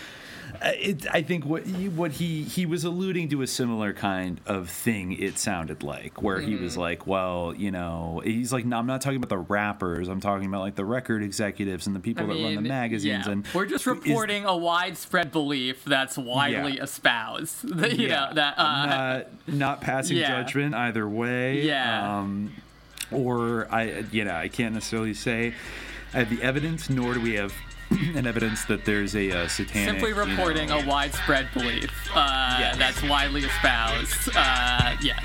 Uh, 0.60 0.70
It, 0.78 1.06
I 1.12 1.22
think 1.22 1.44
what 1.46 1.64
he, 1.66 1.88
what 1.88 2.12
he 2.12 2.42
he 2.42 2.66
was 2.66 2.84
alluding 2.84 3.28
to 3.30 3.42
a 3.42 3.46
similar 3.46 3.92
kind 3.92 4.40
of 4.46 4.68
thing. 4.68 5.12
It 5.12 5.38
sounded 5.38 5.82
like 5.82 6.20
where 6.22 6.40
he 6.40 6.56
was 6.56 6.74
Mhm. 6.74 6.78
like, 6.80 7.06
well, 7.06 7.54
you 7.56 7.70
know, 7.70 8.20
he's 8.24 8.52
like, 8.52 8.64
no, 8.64 8.76
I'm 8.78 8.86
not 8.86 9.00
talking 9.00 9.16
about 9.16 9.28
the 9.28 9.38
rappers. 9.38 10.08
I'm 10.08 10.20
talking 10.20 10.46
about 10.46 10.60
like 10.60 10.74
the 10.74 10.84
record 10.84 11.22
executives 11.22 11.86
and 11.86 11.94
the 11.96 12.00
people 12.00 12.24
I 12.24 12.34
that 12.34 12.42
run 12.42 12.54
the 12.56 12.60
magazines. 12.62 13.26
yeah. 13.26 13.32
And 13.32 13.46
we're 13.54 13.66
just 13.66 13.82
is- 13.82 13.86
reporting 13.86 14.44
a 14.44 14.56
widespread 14.56 15.32
belief 15.32 15.84
that's 15.84 16.18
widely 16.18 16.76
Yeah. 16.76 16.82
espoused. 16.84 17.64
you 17.98 18.08
Yeah. 18.08 18.26
know 18.28 18.34
that. 18.34 18.58
Uh, 18.58 18.86
not 18.86 19.26
not 19.48 19.80
passing 19.80 20.18
judgment 20.18 20.74
either 20.74 21.08
way. 21.08 21.62
Yeah. 21.62 22.18
Um, 22.18 22.52
or 23.10 23.68
I, 23.70 24.04
you 24.10 24.24
know, 24.24 24.34
I 24.34 24.48
can't 24.48 24.74
necessarily 24.74 25.14
say 25.14 25.54
I 26.14 26.18
have 26.20 26.30
the 26.30 26.42
evidence, 26.42 26.88
nor 26.90 27.14
do 27.14 27.20
we 27.20 27.34
have 27.34 27.52
an 28.16 28.26
evidence 28.26 28.64
that 28.66 28.84
there's 28.84 29.14
a 29.16 29.30
uh, 29.30 29.48
satanic. 29.48 29.88
Simply 29.88 30.10
you 30.10 30.14
know- 30.16 30.24
reporting 30.24 30.70
a 30.70 30.84
widespread 30.86 31.48
belief 31.52 31.90
uh, 32.14 32.56
Yes. 32.60 32.76
that's 32.78 33.02
widely 33.02 33.42
espoused. 33.42 34.30
Uh, 34.34 34.96
yes. 35.02 35.24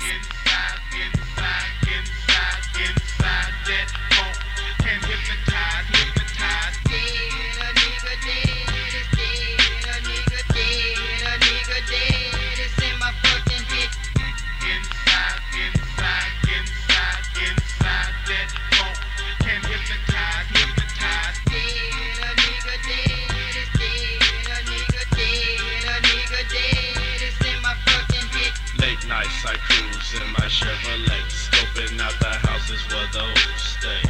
Nights 29.08 29.40
I 29.44 29.56
cruise 29.64 30.12
in 30.20 30.28
my 30.36 30.46
Chevrolet, 30.52 31.24
scoping 31.32 31.96
out 31.98 32.12
the 32.20 32.32
houses 32.44 32.80
where 32.92 33.08
those 33.16 33.48
stay. 33.56 34.04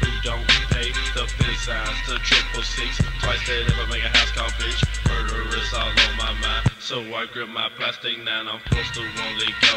Who 0.00 0.10
don't 0.22 0.46
pay 0.70 0.94
the 1.18 1.26
fence 1.26 1.66
signs 1.66 1.98
to 2.06 2.22
triple 2.22 2.62
six. 2.62 3.02
Twice 3.18 3.42
they 3.46 3.66
never 3.66 3.86
make 3.90 4.06
a 4.06 4.08
house 4.14 4.30
call, 4.30 4.48
bitch. 4.62 4.78
Murder 5.10 5.42
is 5.58 5.74
all 5.74 5.90
on 5.90 6.12
my 6.16 6.32
mind. 6.38 6.70
So 6.78 7.02
I 7.02 7.26
grip 7.26 7.50
my 7.50 7.68
plastic 7.76 8.22
now, 8.22 8.46
I'm 8.46 8.62
supposed 8.62 8.94
to 8.94 9.02
only 9.02 9.50
go 9.58 9.76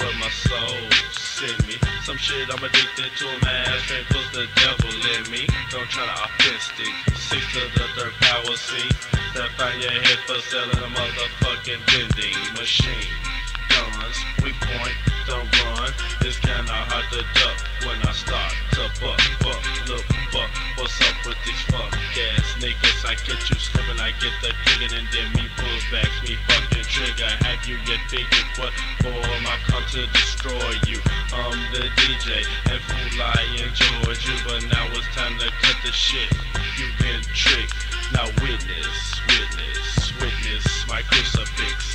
where 0.00 0.16
my 0.16 0.32
soul 0.32 0.80
send 1.12 1.60
me. 1.68 1.76
Some 2.08 2.16
shit 2.16 2.48
I'm 2.48 2.64
addicted 2.64 3.12
to, 3.20 3.28
man. 3.44 3.68
Straight 3.84 4.08
puts 4.08 4.32
the 4.32 4.48
devil 4.64 4.96
in 5.12 5.22
me. 5.30 5.44
Don't 5.70 5.88
try 5.92 6.08
to 6.08 6.16
authentic. 6.24 6.94
Six 7.20 7.44
to 7.52 7.60
the 7.76 7.86
third 8.00 8.16
power, 8.24 8.56
see. 8.56 8.88
That 9.36 9.52
find 9.60 9.76
your 9.82 9.92
head 9.92 10.18
for 10.24 10.40
selling 10.48 10.80
a 10.80 10.88
motherfucking 10.88 11.84
vending 11.92 12.40
machine. 12.56 13.43
Guns, 13.74 14.18
we 14.42 14.52
point, 14.54 14.98
don't 15.26 15.50
run. 15.66 15.90
It's 16.22 16.38
kinda 16.38 16.70
hard 16.70 17.06
to 17.10 17.26
duck 17.34 17.58
when 17.82 17.98
I 18.06 18.12
start 18.14 18.52
to 18.78 18.86
buck, 19.02 19.18
buck, 19.42 19.62
look, 19.90 20.06
buck. 20.30 20.50
What's 20.78 20.94
up 21.02 21.16
with 21.26 21.38
these 21.42 21.62
fuck 21.66 21.90
ass 21.90 22.54
niggas? 22.62 23.02
I 23.02 23.14
get 23.26 23.42
you 23.50 23.58
slipping, 23.58 23.98
I 23.98 24.14
get 24.22 24.34
the 24.42 24.54
kicking, 24.62 24.94
and 24.94 25.08
then 25.10 25.26
me 25.34 25.50
pull 25.58 25.78
back, 25.90 26.06
me 26.22 26.38
fucking 26.46 26.86
trigger. 26.86 27.30
Have 27.42 27.66
you 27.66 27.76
yet 27.82 27.98
figured 28.06 28.46
what 28.62 28.70
form 29.02 29.42
I 29.42 29.58
come 29.66 29.82
to 29.98 30.06
destroy 30.06 30.70
you? 30.86 31.02
I'm 31.34 31.58
the 31.74 31.90
DJ, 31.98 32.46
and 32.70 32.78
fool 32.78 33.22
I 33.26 33.42
enjoyed 33.58 34.22
you, 34.22 34.36
but 34.46 34.62
now 34.70 34.86
it's 34.94 35.10
time 35.18 35.34
to 35.42 35.50
cut 35.66 35.78
the 35.82 35.90
shit. 35.90 36.30
You've 36.78 36.94
been 37.02 37.22
tricked, 37.34 37.74
now 38.14 38.30
witness, 38.38 39.18
witness, 39.26 40.14
witness 40.22 40.86
my 40.86 41.02
crucifix. 41.02 41.93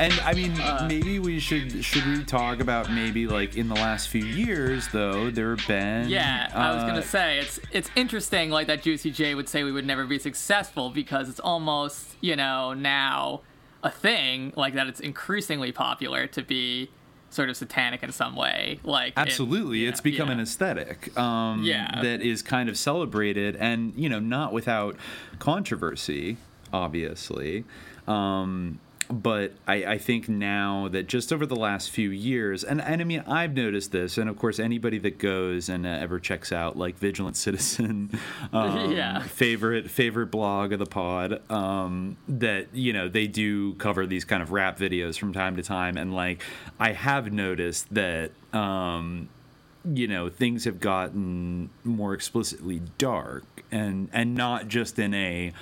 And 0.00 0.18
I 0.20 0.32
mean, 0.32 0.56
maybe 0.88 1.18
we 1.18 1.38
should 1.38 1.84
should 1.84 2.06
we 2.06 2.24
talk 2.24 2.60
about 2.60 2.90
maybe 2.90 3.26
like 3.26 3.58
in 3.58 3.68
the 3.68 3.74
last 3.74 4.08
few 4.08 4.24
years 4.24 4.88
though 4.88 5.30
there 5.30 5.54
have 5.54 5.68
been 5.68 6.08
Yeah, 6.08 6.50
I 6.54 6.72
was 6.72 6.84
uh, 6.84 6.86
gonna 6.86 7.02
say 7.02 7.38
it's 7.38 7.60
it's 7.70 7.90
interesting 7.94 8.48
like 8.48 8.66
that 8.68 8.82
Juicy 8.82 9.10
J 9.10 9.34
would 9.34 9.46
say 9.46 9.62
we 9.62 9.72
would 9.72 9.86
never 9.86 10.06
be 10.06 10.18
successful 10.18 10.88
because 10.88 11.28
it's 11.28 11.40
almost 11.40 12.16
you 12.22 12.34
know 12.34 12.72
now 12.72 13.42
a 13.82 13.90
thing 13.90 14.54
like 14.56 14.72
that 14.72 14.86
it's 14.86 15.00
increasingly 15.00 15.70
popular 15.70 16.26
to 16.28 16.42
be 16.42 16.88
sort 17.30 17.48
of 17.48 17.56
satanic 17.56 18.02
in 18.02 18.10
some 18.12 18.34
way 18.34 18.80
like 18.82 19.12
it- 19.12 19.18
Absolutely, 19.18 19.78
you 19.78 19.88
it's 19.88 20.00
know, 20.00 20.10
become 20.10 20.28
yeah. 20.28 20.34
an 20.34 20.40
aesthetic 20.40 21.16
um, 21.18 21.62
Yeah. 21.62 22.00
that 22.02 22.20
is 22.22 22.42
kind 22.42 22.68
of 22.68 22.76
celebrated, 22.76 23.56
and 23.56 23.92
you 23.96 24.08
know, 24.08 24.18
not 24.20 24.52
without 24.52 24.96
controversy, 25.38 26.36
obviously. 26.72 27.64
Um, 28.08 28.80
but 29.10 29.52
I, 29.66 29.84
I 29.84 29.98
think 29.98 30.28
now 30.28 30.88
that 30.88 31.08
just 31.08 31.32
over 31.32 31.44
the 31.44 31.56
last 31.56 31.90
few 31.90 32.10
years, 32.10 32.62
and, 32.62 32.80
and 32.80 33.00
I 33.00 33.04
mean, 33.04 33.24
I've 33.26 33.54
noticed 33.54 33.90
this, 33.92 34.16
and 34.18 34.30
of 34.30 34.38
course, 34.38 34.58
anybody 34.58 34.98
that 34.98 35.18
goes 35.18 35.68
and 35.68 35.84
uh, 35.84 35.90
ever 35.90 36.20
checks 36.20 36.52
out 36.52 36.76
like 36.76 36.96
Vigilant 36.98 37.36
Citizen, 37.36 38.10
um, 38.52 38.92
Yeah. 38.92 39.22
favorite 39.22 39.90
favorite 39.90 40.26
blog 40.30 40.72
of 40.72 40.78
the 40.78 40.86
pod, 40.86 41.42
um, 41.50 42.16
that 42.28 42.68
you 42.72 42.92
know 42.92 43.08
they 43.08 43.26
do 43.26 43.74
cover 43.74 44.06
these 44.06 44.24
kind 44.24 44.42
of 44.42 44.52
rap 44.52 44.78
videos 44.78 45.18
from 45.18 45.32
time 45.32 45.56
to 45.56 45.62
time, 45.62 45.96
and 45.96 46.14
like 46.14 46.42
I 46.78 46.92
have 46.92 47.32
noticed 47.32 47.92
that. 47.94 48.30
Um, 48.52 49.28
you 49.94 50.06
know 50.06 50.28
things 50.28 50.64
have 50.66 50.78
gotten 50.78 51.70
more 51.84 52.12
explicitly 52.12 52.82
dark 52.98 53.64
and 53.72 54.10
and 54.12 54.34
not 54.34 54.68
just 54.68 54.98
in 54.98 55.14
a 55.14 55.52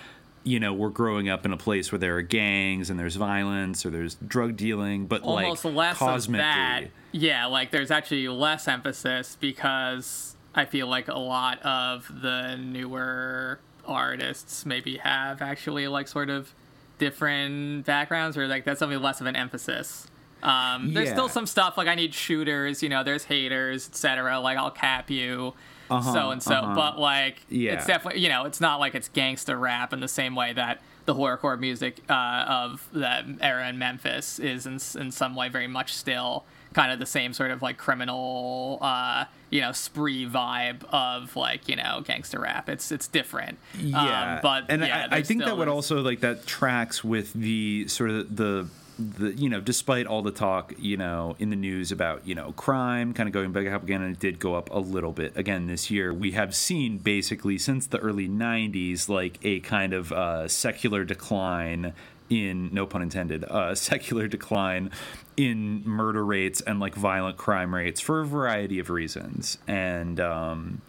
you 0.48 0.58
know 0.60 0.72
we're 0.72 0.88
growing 0.88 1.28
up 1.28 1.44
in 1.44 1.52
a 1.52 1.56
place 1.56 1.92
where 1.92 1.98
there 1.98 2.16
are 2.16 2.22
gangs 2.22 2.88
and 2.90 2.98
there's 2.98 3.16
violence 3.16 3.84
or 3.84 3.90
there's 3.90 4.14
drug 4.26 4.56
dealing 4.56 5.06
but 5.06 5.22
almost 5.22 5.64
like 5.64 5.74
less 5.74 6.00
of 6.28 6.32
that. 6.32 6.84
Yeah, 7.12 7.46
like 7.46 7.70
there's 7.70 7.90
actually 7.90 8.26
less 8.28 8.66
emphasis 8.68 9.36
because 9.40 10.36
I 10.54 10.64
feel 10.64 10.86
like 10.86 11.08
a 11.08 11.18
lot 11.18 11.60
of 11.62 12.10
the 12.22 12.56
newer 12.56 13.60
artists 13.86 14.64
maybe 14.66 14.98
have 14.98 15.40
actually 15.42 15.88
like 15.88 16.08
sort 16.08 16.30
of 16.30 16.52
different 16.98 17.86
backgrounds 17.86 18.36
or 18.36 18.46
like 18.48 18.64
that's 18.64 18.78
something 18.80 19.00
less 19.00 19.20
of 19.20 19.26
an 19.26 19.36
emphasis. 19.36 20.06
Um, 20.42 20.94
there's 20.94 21.08
Yeah. 21.08 21.14
still 21.14 21.28
some 21.28 21.46
stuff 21.46 21.76
like 21.76 21.88
I 21.88 21.94
need 21.94 22.14
shooters, 22.14 22.82
you 22.82 22.88
know, 22.88 23.02
there's 23.02 23.24
haters, 23.24 23.88
etc. 23.88 24.38
Like 24.40 24.56
I'll 24.58 24.70
cap 24.70 25.10
you, 25.10 25.54
Uh-huh, 25.90 26.12
so 26.12 26.30
and 26.30 26.42
so. 26.42 26.54
uh-huh. 26.54 26.74
But 26.74 26.98
like, 26.98 27.36
Yeah. 27.48 27.74
it's 27.74 27.86
definitely 27.86 28.20
you 28.20 28.28
know, 28.28 28.44
it's 28.44 28.60
not 28.60 28.80
like 28.80 28.94
it's 28.94 29.08
gangster 29.08 29.56
rap 29.56 29.92
in 29.92 30.00
the 30.00 30.08
same 30.08 30.34
way 30.34 30.52
that 30.52 30.80
the 31.06 31.14
horrorcore 31.14 31.58
music 31.58 32.02
uh, 32.10 32.12
of 32.48 32.86
that 32.92 33.24
era 33.40 33.68
in 33.68 33.78
Memphis 33.78 34.38
is 34.38 34.66
in 34.66 34.74
in 35.00 35.10
some 35.10 35.34
way 35.34 35.48
very 35.48 35.66
much 35.68 35.94
still 35.94 36.44
kind 36.74 36.92
of 36.92 36.98
the 36.98 37.06
same 37.06 37.32
sort 37.32 37.50
of 37.50 37.62
like 37.62 37.78
criminal, 37.78 38.78
uh, 38.82 39.24
you 39.48 39.60
know, 39.62 39.72
spree 39.72 40.26
vibe 40.26 40.84
of 40.92 41.34
like 41.34 41.66
you 41.68 41.76
know 41.76 42.02
gangster 42.04 42.40
rap. 42.40 42.68
It's 42.68 42.92
it's 42.92 43.08
different. 43.08 43.58
yeah 43.78 44.34
um, 44.34 44.40
but 44.42 44.64
and 44.68 44.82
yeah, 44.82 45.08
I, 45.10 45.16
I 45.18 45.22
think 45.22 45.44
that 45.44 45.56
would 45.56 45.68
also 45.68 46.02
like 46.02 46.20
that 46.20 46.46
tracks 46.46 47.02
with 47.02 47.32
the 47.32 47.88
sort 47.88 48.10
of 48.10 48.36
the 48.36 48.68
the 48.98 49.32
you 49.32 49.48
know 49.48 49.60
despite 49.60 50.06
all 50.06 50.22
the 50.22 50.32
talk 50.32 50.72
you 50.78 50.96
know 50.96 51.36
in 51.38 51.50
the 51.50 51.56
news 51.56 51.92
about 51.92 52.26
you 52.26 52.34
know 52.34 52.52
crime 52.52 53.14
kind 53.14 53.28
of 53.28 53.32
going 53.32 53.52
back 53.52 53.66
up 53.68 53.82
again 53.82 54.02
and 54.02 54.16
it 54.16 54.20
did 54.20 54.38
go 54.40 54.54
up 54.54 54.68
a 54.70 54.78
little 54.78 55.12
bit 55.12 55.36
again 55.36 55.68
this 55.68 55.90
year 55.90 56.12
we 56.12 56.32
have 56.32 56.54
seen 56.54 56.98
basically 56.98 57.56
since 57.56 57.86
the 57.86 57.98
early 57.98 58.28
90s 58.28 59.08
like 59.08 59.38
a 59.42 59.60
kind 59.60 59.92
of 59.92 60.12
uh, 60.12 60.48
secular 60.48 61.04
decline 61.04 61.92
in 62.28 62.72
no 62.72 62.86
pun 62.86 63.02
intended 63.02 63.44
uh, 63.44 63.74
secular 63.74 64.26
decline 64.26 64.90
in 65.36 65.82
murder 65.84 66.24
rates 66.24 66.60
and 66.60 66.80
like 66.80 66.94
violent 66.94 67.36
crime 67.36 67.74
rates 67.74 68.00
for 68.00 68.20
a 68.20 68.26
variety 68.26 68.78
of 68.78 68.90
reasons. 68.90 69.58
And 69.66 70.20
um 70.20 70.82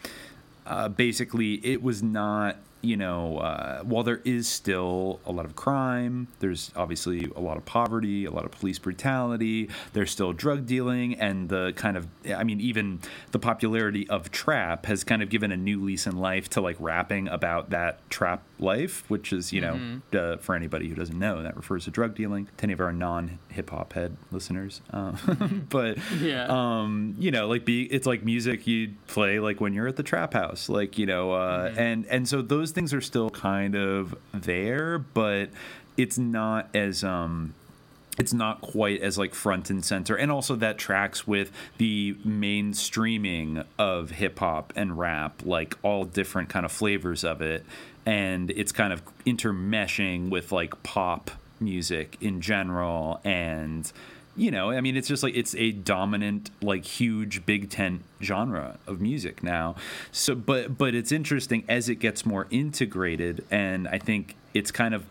uh, 0.66 0.88
basically 0.88 1.56
it 1.66 1.82
was 1.82 2.04
not 2.04 2.58
you 2.82 2.96
know 2.96 3.38
uh, 3.40 3.82
while 3.82 4.04
there 4.04 4.22
is 4.24 4.48
still 4.48 5.20
a 5.26 5.32
lot 5.32 5.46
of 5.46 5.56
crime 5.56 6.28
there's 6.40 6.72
obviously 6.78 7.30
a 7.36 7.40
lot 7.40 7.58
of 7.58 7.66
poverty 7.66 8.24
a 8.26 8.32
lot 8.32 8.46
of 8.46 8.52
police 8.52 8.80
brutality 8.80 9.70
there's 9.94 10.12
still 10.12 10.32
drug 10.32 10.66
dealing 10.66 11.14
and 11.20 11.50
the 11.50 11.74
kind 11.76 11.98
of 11.98 12.08
i 12.38 12.44
mean 12.44 12.62
even 12.62 13.00
the 13.32 13.40
popularity 13.40 14.08
of 14.10 14.32
trap 14.32 14.86
has 14.86 15.04
kind 15.04 15.22
of 15.22 15.30
given 15.30 15.52
a 15.52 15.58
new 15.58 15.84
lease 15.84 16.08
in 16.08 16.16
life 16.18 16.50
to 16.50 16.62
like 16.62 16.78
rapping 16.80 17.28
about 17.28 17.70
that 17.72 18.00
trap 18.10 18.44
life 18.60 19.04
which 19.10 19.34
is 19.34 19.52
you 19.52 19.60
know 19.62 19.74
Mhm. 19.76 20.02
uh, 20.16 20.38
for 20.38 20.56
anybody 20.56 20.88
who 20.88 20.96
doesn't 20.96 21.18
know 21.20 21.44
that 21.44 21.56
refers 21.58 21.84
to 21.86 21.92
drug 21.92 22.16
dealing 22.16 22.48
to 22.58 22.64
any 22.64 22.74
of 22.74 22.80
our 22.80 22.92
non-hip-hop 22.94 23.94
head 23.94 24.16
listeners 24.32 24.82
um, 24.92 25.66
but 25.70 25.98
Yeah. 26.22 26.46
um 26.50 27.16
you 27.20 27.32
know 27.32 27.48
like 27.48 27.66
be 27.66 27.84
it's 27.84 28.06
like 28.08 28.24
music 28.24 28.68
you 28.68 28.94
play 29.08 29.40
like 29.40 29.60
when 29.62 29.74
you're 29.74 29.88
at 29.88 29.96
the 29.96 30.04
trap 30.04 30.34
house 30.34 30.70
like 30.70 30.98
you 30.98 31.06
know 31.06 31.32
uh 31.34 31.74
and 31.78 32.06
and 32.08 32.28
so 32.28 32.42
those 32.42 32.69
things 32.72 32.94
are 32.94 33.02
still 33.02 33.30
kind 33.30 33.76
of 33.76 34.16
there 34.34 34.98
but 34.98 35.50
it's 35.98 36.18
not 36.18 36.70
as 36.74 37.04
um 37.04 37.54
it's 38.20 38.34
not 38.34 38.60
quite 38.60 39.02
as 39.02 39.18
like 39.18 39.34
front 39.34 39.70
and 39.70 39.84
center. 39.84 40.16
And 40.16 40.30
also 40.30 40.56
that 40.58 40.78
tracks 40.78 41.26
with 41.26 41.52
the 41.78 42.16
mainstreaming 42.28 43.66
of 43.80 44.12
hip 44.12 44.40
hop 44.40 44.74
and 44.76 45.00
rap 45.00 45.42
like 45.46 45.78
all 45.84 46.04
different 46.04 46.50
kind 46.50 46.66
of 46.66 46.72
flavors 46.72 47.24
of 47.24 47.42
it. 47.42 47.66
And 48.06 48.52
it's 48.52 48.74
kind 48.74 48.92
of 48.92 49.02
intermeshing 49.26 50.30
with 50.30 50.52
like 50.52 50.84
pop 50.84 51.32
music 51.62 52.18
in 52.20 52.42
general 52.42 53.22
and 53.24 53.92
you 54.40 54.52
know 54.52 54.72
i 54.72 54.80
mean 54.80 54.96
it's 54.96 55.08
just 55.08 55.22
like 55.22 55.36
it's 55.36 55.54
a 55.56 55.72
dominant 55.72 56.50
like 56.62 56.86
huge 56.86 57.46
big 57.46 57.70
tent 57.70 58.04
genre 58.22 58.78
of 58.88 59.02
music 59.02 59.44
now. 59.44 59.76
So 60.12 60.34
but 60.36 60.78
but 60.78 60.96
it's 60.96 61.12
interesting 61.12 61.64
as 61.68 61.90
it 61.90 61.96
gets 61.96 62.26
more 62.26 62.48
integrated 62.50 63.46
and 63.52 63.88
i 63.88 63.98
think 63.98 64.36
it's 64.54 64.72
kind 64.72 64.94
of 64.94 65.06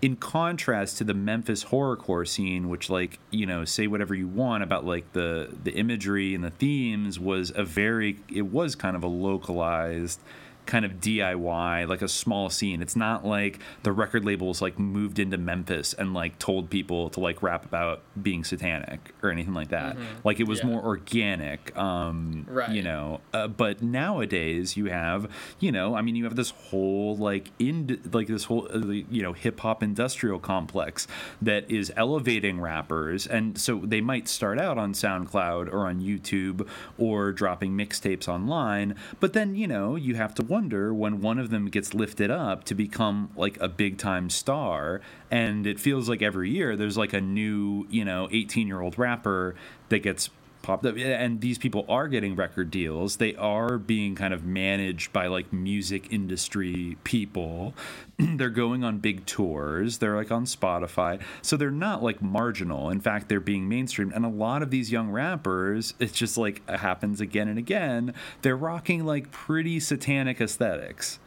in 0.00 0.14
contrast 0.14 0.98
to 0.98 1.04
the 1.04 1.14
Memphis 1.14 1.64
horrorcore 1.64 2.26
scene, 2.26 2.68
which 2.68 2.88
like 2.88 3.18
you 3.30 3.46
know 3.46 3.64
say 3.64 3.86
whatever 3.86 4.14
you 4.14 4.28
want 4.28 4.62
about 4.62 4.84
like 4.84 5.12
the 5.12 5.48
the 5.64 5.72
imagery 5.72 6.34
and 6.34 6.44
the 6.44 6.50
themes 6.50 7.18
was 7.18 7.52
a 7.56 7.64
very 7.64 8.18
it 8.32 8.46
was 8.46 8.74
kind 8.74 8.94
of 8.94 9.02
a 9.02 9.08
localized 9.08 10.20
kind 10.68 10.84
of 10.84 11.00
DIY 11.00 11.88
like 11.88 12.02
a 12.02 12.08
small 12.08 12.50
scene. 12.50 12.82
It's 12.82 12.94
not 12.94 13.24
like 13.26 13.58
the 13.82 13.90
record 13.92 14.24
labels 14.24 14.60
like 14.62 14.78
moved 14.78 15.18
into 15.18 15.36
Memphis 15.38 15.94
and 15.94 16.14
like 16.14 16.38
told 16.38 16.70
people 16.70 17.10
to 17.10 17.20
like 17.20 17.42
rap 17.42 17.64
about 17.64 18.02
being 18.22 18.44
satanic 18.44 19.12
or 19.22 19.30
anything 19.30 19.54
like 19.54 19.70
that. 19.70 19.96
Mhm. 19.96 20.02
Like 20.24 20.38
it 20.40 20.46
was 20.46 20.60
Yeah. 20.60 20.66
more 20.66 20.82
organic 20.84 21.76
um 21.76 22.44
Right. 22.48 22.70
you 22.70 22.82
know 22.82 23.20
uh, 23.32 23.48
but 23.48 23.82
nowadays 23.82 24.76
you 24.76 24.86
have 24.86 25.30
you 25.58 25.70
know 25.72 25.94
i 25.94 26.02
mean 26.02 26.16
you 26.16 26.24
have 26.24 26.36
this 26.36 26.50
whole 26.50 27.16
like 27.16 27.50
in 27.58 28.00
like 28.12 28.26
this 28.26 28.44
whole 28.44 28.68
uh, 28.72 28.78
you 28.78 29.22
know 29.22 29.32
hip 29.32 29.60
hop 29.60 29.82
industrial 29.82 30.38
complex 30.38 31.06
that 31.40 31.68
is 31.70 31.92
elevating 31.96 32.60
rappers 32.60 33.26
and 33.26 33.58
so 33.58 33.80
they 33.84 34.00
might 34.00 34.28
start 34.28 34.58
out 34.58 34.76
on 34.78 34.92
soundcloud 34.92 35.72
or 35.72 35.86
on 35.86 36.00
youtube 36.00 36.66
or 36.98 37.32
dropping 37.32 37.72
mixtapes 37.76 38.28
online 38.28 38.94
but 39.20 39.32
then 39.32 39.54
you 39.54 39.66
know 39.66 39.96
you 39.96 40.14
have 40.14 40.34
to 40.34 40.42
wonder 40.58 40.92
when 40.92 41.20
one 41.20 41.38
of 41.38 41.50
them 41.50 41.66
gets 41.66 41.94
lifted 41.94 42.32
up 42.32 42.64
to 42.64 42.74
become 42.74 43.30
like 43.36 43.56
a 43.60 43.68
big 43.68 43.96
time 43.96 44.28
star. 44.28 45.00
And 45.30 45.68
it 45.68 45.78
feels 45.78 46.08
like 46.08 46.20
every 46.20 46.50
year 46.50 46.74
there's 46.74 46.98
like 46.98 47.12
a 47.12 47.20
new, 47.20 47.86
you 47.90 48.04
know, 48.04 48.28
18 48.32 48.66
year 48.66 48.80
old 48.80 48.98
rapper 48.98 49.54
that 49.88 50.00
gets 50.00 50.30
up. 50.68 50.84
And 50.84 51.40
these 51.40 51.58
people 51.58 51.84
are 51.88 52.08
getting 52.08 52.36
record 52.36 52.70
deals. 52.70 53.16
They 53.16 53.34
are 53.36 53.78
being 53.78 54.14
kind 54.14 54.32
of 54.34 54.44
managed 54.44 55.12
by 55.12 55.26
like 55.26 55.52
music 55.52 56.12
industry 56.12 56.96
people. 57.04 57.74
they're 58.18 58.50
going 58.50 58.84
on 58.84 58.98
big 58.98 59.24
tours. 59.26 59.98
They're 59.98 60.16
like 60.16 60.30
on 60.30 60.44
Spotify. 60.44 61.20
So 61.42 61.56
they're 61.56 61.70
not 61.70 62.02
like 62.02 62.20
marginal. 62.20 62.90
In 62.90 63.00
fact, 63.00 63.28
they're 63.28 63.40
being 63.40 63.68
mainstreamed. 63.68 64.14
And 64.14 64.24
a 64.24 64.28
lot 64.28 64.62
of 64.62 64.70
these 64.70 64.90
young 64.92 65.10
rappers, 65.10 65.94
it's 65.98 66.12
just 66.12 66.36
like 66.36 66.62
it 66.68 66.80
happens 66.80 67.20
again 67.20 67.48
and 67.48 67.58
again. 67.58 68.14
They're 68.42 68.56
rocking 68.56 69.04
like 69.06 69.30
pretty 69.30 69.80
satanic 69.80 70.40
aesthetics 70.40 71.18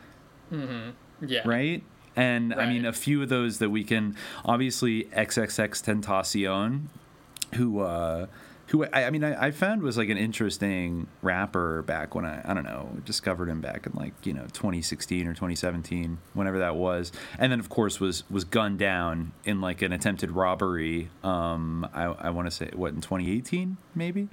Mm-hmm. 0.51 0.89
Yeah. 1.27 1.41
right? 1.45 1.83
And 2.15 2.53
I 2.53 2.67
mean, 2.67 2.85
a 2.85 2.91
few 2.91 3.21
of 3.23 3.29
those 3.29 3.59
that 3.59 3.69
we 3.69 3.85
can 3.85 4.17
obviously 4.43 5.05
XXX 5.05 6.01
Tentacion, 6.03 6.87
who 7.55 7.79
uh, 7.79 8.25
who 8.71 8.85
I, 8.85 9.05
I 9.05 9.09
mean, 9.09 9.23
I, 9.23 9.47
I 9.47 9.51
found 9.51 9.81
was 9.81 9.97
like 9.97 10.09
an 10.09 10.17
interesting 10.17 11.07
rapper 11.21 11.81
back 11.81 12.15
when 12.15 12.25
I 12.25 12.41
I 12.43 12.53
don't 12.53 12.63
know 12.63 12.89
discovered 13.05 13.49
him 13.49 13.59
back 13.59 13.85
in 13.85 13.93
like 13.93 14.13
you 14.25 14.33
know 14.33 14.43
2016 14.53 15.27
or 15.27 15.33
2017, 15.33 16.17
whenever 16.33 16.59
that 16.59 16.75
was, 16.75 17.11
and 17.37 17.51
then 17.51 17.59
of 17.59 17.69
course 17.69 17.99
was 17.99 18.23
was 18.29 18.45
gunned 18.45 18.79
down 18.79 19.33
in 19.43 19.59
like 19.59 19.81
an 19.81 19.91
attempted 19.91 20.31
robbery. 20.31 21.09
Um, 21.23 21.87
I 21.93 22.05
I 22.05 22.29
want 22.29 22.47
to 22.47 22.51
say 22.51 22.69
what 22.73 22.93
in 22.93 23.01
2018 23.01 23.77
maybe, 23.93 24.29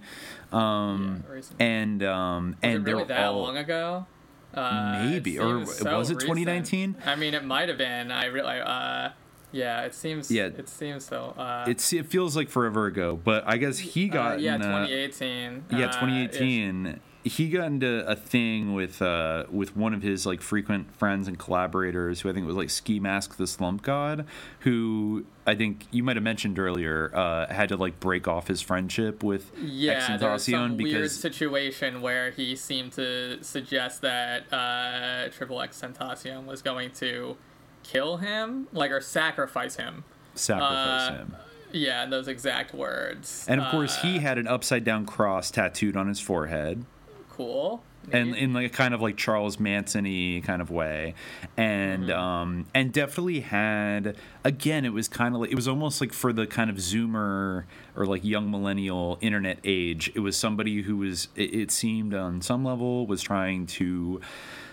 um, 0.52 1.24
recent. 1.28 1.60
and 1.60 2.02
um, 2.04 2.50
Was 2.50 2.56
and 2.62 2.72
it 2.74 2.78
really 2.90 3.04
they're 3.04 3.16
that 3.16 3.26
all 3.26 3.40
long 3.40 3.56
ago? 3.56 4.06
Uh, 4.54 5.04
Maybe, 5.04 5.38
or 5.38 5.66
seems 5.66 5.78
so 5.78 5.98
was 5.98 6.10
it 6.10 6.20
2019? 6.20 6.96
I 7.04 7.16
mean, 7.16 7.34
it 7.34 7.44
might 7.44 7.68
have 7.68 7.76
been. 7.76 8.10
I 8.10 8.26
really, 8.26 8.60
uh, 8.60 9.10
yeah, 9.52 9.82
it 9.82 9.94
seems. 9.94 10.30
Yeah. 10.30 10.46
it 10.46 10.68
seems 10.68 11.04
so. 11.04 11.34
Uh, 11.36 11.64
it's 11.68 11.92
it 11.92 12.06
feels 12.06 12.36
like 12.36 12.48
forever 12.48 12.86
ago, 12.86 13.18
but 13.22 13.44
I 13.46 13.56
guess 13.56 13.78
he 13.78 14.10
uh, 14.10 14.12
got 14.12 14.40
yeah, 14.40 14.56
in, 14.56 14.62
uh, 14.62 14.86
2018. 14.86 15.64
yeah, 15.70 15.86
uh, 15.86 15.92
2018. 15.92 17.00
He 17.24 17.50
got 17.50 17.66
into 17.66 18.06
a 18.06 18.14
thing 18.16 18.74
with 18.74 19.02
uh, 19.02 19.44
with 19.50 19.76
one 19.76 19.92
of 19.92 20.02
his 20.02 20.24
like 20.24 20.40
frequent 20.40 20.94
friends 20.96 21.28
and 21.28 21.38
collaborators, 21.38 22.20
who 22.20 22.30
I 22.30 22.32
think 22.32 22.46
was 22.46 22.56
like 22.56 22.70
Ski 22.70 23.00
Mask 23.00 23.36
the 23.36 23.46
Slump 23.46 23.82
God, 23.82 24.24
who 24.60 25.26
I 25.46 25.54
think 25.54 25.86
you 25.90 26.02
might 26.02 26.16
have 26.16 26.22
mentioned 26.22 26.58
earlier 26.58 27.10
uh, 27.14 27.52
had 27.52 27.70
to 27.70 27.76
like 27.76 28.00
break 28.00 28.28
off 28.28 28.48
his 28.48 28.62
friendship 28.62 29.22
with 29.22 29.50
Yeah, 29.58 30.16
there 30.16 30.30
was 30.30 30.44
some 30.44 30.76
weird 30.76 31.10
situation 31.10 32.00
where 32.00 32.30
he 32.30 32.54
seemed 32.54 32.92
to 32.92 33.42
suggest 33.42 34.02
that 34.02 34.50
uh, 34.52 35.28
Triple 35.30 35.60
X 35.60 35.80
Tentacion 35.80 36.46
was 36.46 36.62
going 36.62 36.92
to 36.92 37.36
kill 37.82 38.18
him, 38.18 38.68
like 38.72 38.90
or 38.90 39.00
sacrifice 39.00 39.76
him. 39.76 40.04
sacrifice 40.34 41.10
Uh, 41.10 41.14
him. 41.16 41.36
Yeah, 41.72 42.06
those 42.06 42.28
exact 42.28 42.74
words. 42.74 43.44
And 43.48 43.60
of 43.60 43.70
course, 43.70 43.98
Uh, 43.98 44.02
he 44.02 44.18
had 44.20 44.38
an 44.38 44.46
upside 44.48 44.84
down 44.84 45.04
cross 45.06 45.50
tattooed 45.50 45.96
on 45.96 46.08
his 46.08 46.20
forehead. 46.20 46.84
cool. 47.30 47.82
and 48.10 48.34
in 48.34 48.54
like 48.54 48.64
a 48.66 48.74
kind 48.74 48.94
of 48.94 49.02
like 49.02 49.18
Charles 49.18 49.60
Manson-y 49.60 50.40
kind 50.42 50.62
of 50.62 50.70
way, 50.70 51.14
and 51.58 52.04
Mm-hmm. 52.04 52.18
um, 52.18 52.66
and 52.74 52.90
definitely 52.90 53.40
had 53.40 54.16
again 54.44 54.86
it 54.86 54.94
was 54.94 55.08
kind 55.08 55.34
of 55.34 55.42
like 55.42 55.50
it 55.50 55.54
was 55.54 55.68
almost 55.68 56.00
like 56.00 56.14
for 56.14 56.32
the 56.32 56.46
kind 56.46 56.70
of 56.70 56.76
Zoomer 56.76 57.64
or 57.94 58.06
like 58.06 58.24
young 58.24 58.50
millennial 58.50 59.18
internet 59.20 59.58
age. 59.62 60.10
It 60.14 60.20
was 60.20 60.38
somebody 60.38 60.80
who 60.82 60.96
was 60.96 61.28
it, 61.36 61.52
it 61.54 61.70
seemed 61.70 62.14
on 62.14 62.40
some 62.40 62.64
level 62.64 63.06
was 63.06 63.20
trying 63.20 63.66
to 63.66 64.22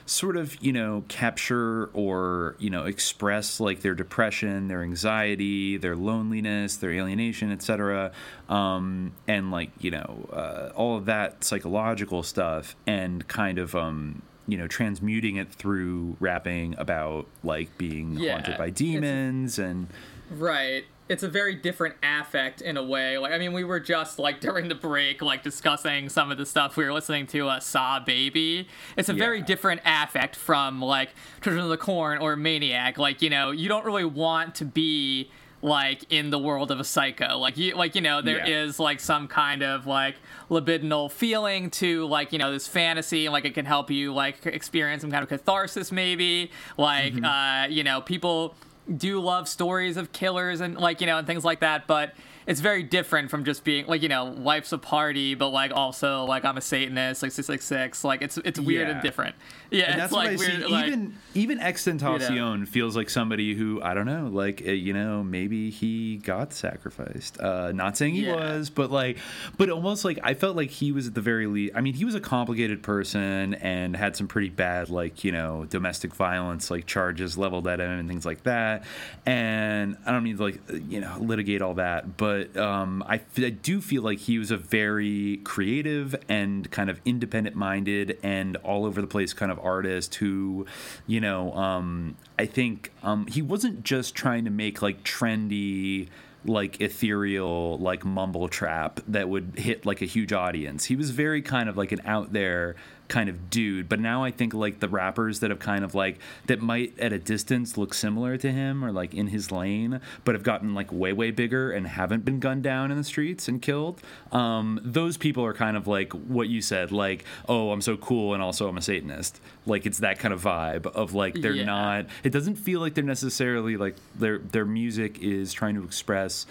sort 0.08 0.38
of 0.38 0.56
you 0.64 0.72
know 0.72 1.04
capture 1.08 1.86
or 1.94 2.56
you 2.60 2.70
know 2.70 2.86
express 2.86 3.60
like 3.60 3.82
their 3.82 3.96
depression 3.96 4.68
their 4.68 4.84
anxiety 4.84 5.78
their 5.78 5.96
loneliness 5.96 6.78
their 6.78 6.92
alienation 6.92 7.52
etc 7.52 8.12
um, 8.48 9.12
and 9.28 9.50
like 9.50 9.72
you 9.80 9.90
know 9.90 10.30
uh, 10.32 10.70
all 10.76 10.96
of 10.96 11.06
that 11.06 11.44
psychological 11.44 12.22
stuff 12.22 12.76
and 12.86 13.28
kind 13.28 13.58
of 13.58 13.74
um, 13.76 14.22
you 14.48 14.58
know 14.58 14.68
transmuting 14.68 15.38
it 15.38 15.52
through 15.52 16.16
rapping 16.20 16.76
about 16.78 17.26
like 17.44 17.76
being 17.80 18.14
Yeah, 18.20 18.34
haunted 18.34 18.58
by 18.58 18.66
it's- 18.68 18.78
demons 18.78 19.58
and 19.60 19.88
Right. 20.32 20.86
It's 21.08 21.22
a 21.22 21.28
very 21.28 21.54
different 21.54 21.96
affect 22.02 22.62
in 22.62 22.78
a 22.78 22.84
way. 22.84 23.18
Like 23.20 23.32
I 23.32 23.38
mean, 23.38 23.54
we 23.54 23.64
were 23.64 23.80
just 23.80 24.18
like 24.18 24.40
during 24.48 24.68
the 24.70 24.76
break, 24.76 25.22
like 25.22 25.44
discussing 25.44 26.10
some 26.10 26.32
of 26.32 26.38
the 26.38 26.46
stuff 26.46 26.78
we 26.78 26.84
were 26.86 26.94
listening 26.94 27.28
to. 27.28 27.48
Uh, 27.48 27.60
Saw 27.60 28.00
Baby. 28.00 28.68
It's 28.98 29.10
a 29.10 29.14
very 29.14 29.42
different 29.42 29.82
affect 29.86 30.36
from 30.36 30.82
like 30.82 31.10
Children 31.42 31.64
of 31.66 31.70
the 31.70 31.78
Corn 31.78 32.18
or 32.18 32.36
Maniac. 32.36 32.98
Like 32.98 33.22
you 33.22 33.30
know, 33.30 33.52
you 33.52 33.70
don't 33.70 33.86
really 33.86 34.06
want 34.06 34.56
to 34.56 34.66
be 34.66 35.30
like 35.62 36.06
in 36.12 36.30
the 36.30 36.38
world 36.40 36.70
of 36.72 36.80
a 36.80 36.84
psycho. 36.84 37.38
Like 37.38 37.58
you, 37.58 37.76
like 37.76 37.96
you 37.96 38.02
know, 38.02 38.22
there 38.22 38.44
is 38.46 38.78
Yeah. 38.80 38.84
like 38.84 39.00
some 39.00 39.28
kind 39.28 39.62
of 39.64 39.86
like 39.88 40.16
libidinal 40.50 41.12
feeling 41.12 41.70
to 41.72 42.06
like 42.06 42.32
you 42.34 42.40
know 42.40 42.52
this 42.52 42.68
fantasy. 42.68 43.30
Like 43.30 43.46
it 43.46 43.54
can 43.54 43.66
help 43.66 43.92
you 43.92 44.14
like 44.14 44.46
experience 44.46 45.02
some 45.02 45.12
kind 45.12 45.22
of 45.24 45.30
catharsis, 45.30 45.92
maybe. 45.92 46.52
Like 46.78 47.14
Mm-hmm. 47.14 47.26
uh, 47.26 47.68
you 47.68 47.84
know, 47.84 48.02
people 48.02 48.56
do 48.98 49.20
love 49.20 49.48
stories 49.48 49.98
of 49.98 50.12
killers 50.12 50.62
and 50.62 50.78
like 50.78 51.02
you 51.02 51.08
know 51.08 51.18
and 51.18 51.26
things 51.26 51.44
like 51.44 51.60
that 51.62 51.88
but 51.88 52.14
it's 52.48 52.60
very 52.60 52.84
different 52.84 53.32
from 53.32 53.44
just 53.44 53.64
being 53.64 53.88
like 53.88 54.02
you 54.04 54.10
know 54.10 54.26
life's 54.26 54.72
a 54.72 54.78
party 54.78 55.34
but 55.34 55.50
like 55.50 55.72
also 55.74 56.24
like 56.26 56.46
i'm 56.46 56.58
a 56.58 56.62
satanist 56.62 57.24
like 57.24 57.32
666 57.32 58.04
like 58.04 58.22
it's 58.22 58.38
it's 58.38 58.60
weird 58.60 58.88
and 58.88 59.02
different 59.02 59.36
yeah 59.76 59.92
and 59.92 60.02
that's 60.02 60.12
like 60.12 60.28
what 60.32 60.34
I 60.34 60.36
weird 60.52 60.64
see. 60.66 60.68
like 60.72 60.88
even 60.88 61.14
even 61.34 61.60
Extentacion 61.60 62.68
feels 62.68 62.96
like 62.96 63.10
somebody 63.10 63.54
who 63.56 63.82
I 63.82 63.94
don't 63.94 64.06
know, 64.06 64.28
like 64.32 64.64
uh, 64.66 64.72
you 64.72 64.94
know, 64.94 65.22
maybe 65.24 65.70
he 65.70 66.18
got 66.18 66.54
sacrificed. 66.54 67.40
Uh, 67.42 67.72
not 67.74 67.98
saying 67.98 68.14
he 68.16 68.26
Yeah. 68.26 68.36
was, 68.36 68.70
but 68.70 68.90
like, 68.90 69.18
but 69.58 69.70
almost 69.70 70.06
like 70.06 70.18
I 70.24 70.34
felt 70.34 70.56
like 70.56 70.70
he 70.70 70.92
was 70.94 71.08
at 71.08 71.14
the 71.14 71.20
very 71.22 71.46
least. 71.48 71.74
I 71.76 71.82
mean, 71.82 71.94
he 71.94 72.06
was 72.06 72.16
a 72.16 72.22
complicated 72.22 72.84
person 72.84 73.54
and 73.56 73.98
had 73.98 74.16
some 74.16 74.28
pretty 74.28 74.50
bad, 74.50 74.90
like 74.90 75.24
you 75.26 75.32
know, 75.34 75.66
domestic 75.70 76.14
violence 76.16 76.72
like 76.72 76.86
charges 76.86 77.38
leveled 77.38 77.68
at 77.68 77.80
him 77.82 77.90
and 78.00 78.08
things 78.08 78.26
like 78.26 78.44
that. 78.44 78.86
And 79.26 79.98
I 80.06 80.12
don't 80.12 80.24
mean 80.24 80.38
to 80.38 80.44
like 80.44 80.60
you 80.90 81.02
know 81.02 81.18
litigate 81.20 81.62
all 81.62 81.74
that, 81.76 82.16
but 82.18 82.56
um, 82.56 83.04
I, 83.08 83.20
I 83.38 83.50
do 83.50 83.82
feel 83.82 84.04
like 84.04 84.20
he 84.20 84.40
was 84.40 84.52
a 84.52 84.58
very 84.58 85.42
creative 85.44 86.16
and 86.30 86.70
kind 86.72 86.90
of 86.90 87.02
independent 87.06 87.56
minded 87.56 88.18
and 88.24 88.56
all 88.58 88.86
over 88.86 89.02
the 89.02 89.08
place 89.08 89.34
kind 89.34 89.52
of 89.52 89.60
artist 89.66 90.16
who, 90.16 90.66
you 91.08 91.20
know, 91.20 91.52
um, 91.54 92.16
I 92.40 92.46
think 92.46 92.92
um, 93.04 93.28
he 93.28 93.42
wasn't 93.42 93.84
just 93.84 94.16
trying 94.16 94.46
to 94.46 94.52
make 94.52 94.82
like 94.82 95.04
trendy 95.04 96.08
like 96.48 96.80
ethereal 96.80 97.78
like 97.80 98.06
mumble 98.06 98.48
trap 98.48 99.00
that 99.08 99.28
would 99.28 99.54
hit 99.58 99.86
like 99.86 100.02
a 100.02 100.06
huge 100.06 100.32
audience. 100.32 100.86
He 100.86 100.96
was 100.96 101.10
very 101.10 101.42
kind 101.42 101.68
of 101.68 101.76
like 101.76 101.92
an 101.92 102.02
out 102.06 102.34
there 102.34 102.76
kind 103.08 103.30
of 103.30 103.50
dude, 103.50 103.88
but 103.88 104.00
now 104.00 104.24
I 104.24 104.32
think 104.32 104.54
like 104.54 104.80
the 104.80 104.90
rappers 104.90 105.40
that 105.42 105.50
have 105.52 105.60
kind 105.60 105.84
of 105.84 105.94
like 105.94 106.18
that 106.48 106.62
might 106.62 106.98
at 107.00 107.14
a 107.14 107.20
distance 107.20 107.78
look 107.78 107.94
similar 107.94 108.36
to 108.38 108.52
him 108.52 108.84
or 108.84 108.92
like 108.92 109.14
in 109.14 109.28
his 109.28 109.52
lane, 109.52 110.02
but 110.24 110.34
have 110.36 110.44
gotten 110.44 110.74
like 110.74 110.92
way 110.92 111.14
way 111.14 111.32
bigger 111.32 111.72
and 111.72 111.86
haven't 111.88 112.26
been 112.26 112.40
gunned 112.40 112.64
down 112.64 112.90
in 112.92 112.98
the 112.98 113.04
streets 113.04 113.48
and 113.48 113.62
killed. 113.62 114.02
Um, 114.32 114.80
those 114.84 115.18
people 115.18 115.46
are 115.46 115.54
kind 115.54 115.78
of 115.78 115.86
like 115.88 116.14
what 116.14 116.48
you 116.50 116.62
said, 116.62 116.92
like 116.92 117.24
oh 117.48 117.72
I'm 117.72 117.82
so 117.82 117.96
cool 117.98 118.34
and 118.34 118.42
also 118.42 118.68
I'm 118.68 118.78
a 118.78 118.82
Satanist. 118.82 119.40
Like 119.68 119.86
it's 119.86 120.00
that 120.00 120.20
kind 120.20 120.34
of 120.34 120.42
vibe 120.42 120.88
of 120.88 121.14
like 121.14 121.36
they're 121.36 121.52
Yeah. 121.54 121.66
not. 121.66 122.06
It 122.24 122.32
doesn't 122.32 122.56
feel 122.56 122.80
like 122.80 122.96
they're 122.96 123.04
necessarily 123.04 123.78
like 123.78 123.96
their 124.16 124.40
their 124.40 124.66
music 124.66 125.20
is 125.22 125.54
trying 125.54 125.76
to 125.76 125.84
express 125.84 126.46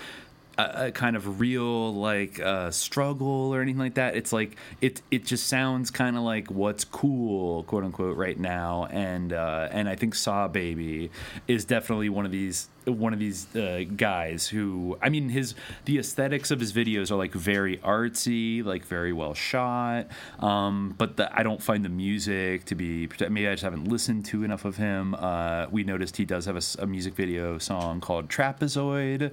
a, 0.59 0.87
a 0.87 0.93
kind 0.93 1.17
of 1.17 1.41
real 1.41 1.95
like 1.95 2.41
uh, 2.41 2.71
struggle 2.71 3.55
or 3.55 3.61
anything 3.61 3.79
like 3.79 3.95
that. 3.95 4.17
It's 4.17 4.33
like 4.33 4.57
it 4.81 5.03
it 5.11 5.25
just 5.25 5.47
sounds 5.47 5.91
kind 5.91 6.17
of 6.17 6.23
like 6.23 6.51
what's 6.51 6.85
cool, 6.85 7.65
quote 7.65 7.85
unquote, 7.85 8.17
right 8.17 8.39
now. 8.39 8.87
And 8.91 9.33
uh, 9.33 9.69
and 9.71 9.89
I 9.89 9.97
think 9.97 10.15
Saw 10.15 10.49
Baby 10.49 11.11
is 11.49 11.65
definitely 11.65 12.09
one 12.09 12.25
of 12.25 12.33
these 12.33 12.69
one 12.87 13.13
of 13.13 13.19
these 13.19 13.55
uh, 13.57 13.85
guys 13.97 14.49
who 14.49 14.99
I 15.03 15.09
mean 15.09 15.29
his 15.29 15.55
the 15.85 15.99
aesthetics 15.99 16.51
of 16.51 16.61
his 16.61 16.73
videos 16.73 17.11
are 17.11 17.17
like 17.17 17.33
very 17.33 17.79
artsy, 17.79 18.65
like 18.65 18.85
very 18.85 19.13
well 19.13 19.35
shot. 19.35 20.07
Um, 20.41 20.95
but 20.97 21.17
the, 21.17 21.37
I 21.37 21.43
don't 21.43 21.63
find 21.63 21.85
the 21.85 21.89
music 21.89 22.65
to 22.67 22.75
be 22.75 23.09
maybe 23.21 23.49
I 23.49 23.53
just 23.53 23.63
haven't 23.63 23.89
listened 23.89 24.25
to 24.27 24.45
enough 24.45 24.65
of 24.65 24.77
him. 24.77 25.15
Uh, 25.15 25.67
we 25.71 25.85
noticed 25.85 26.17
he 26.17 26.25
does 26.25 26.47
have 26.47 26.63
a 26.79 26.87
music 26.87 27.15
video 27.15 27.59
song 27.59 28.01
called 28.01 28.29
Trapezoid, 28.29 29.33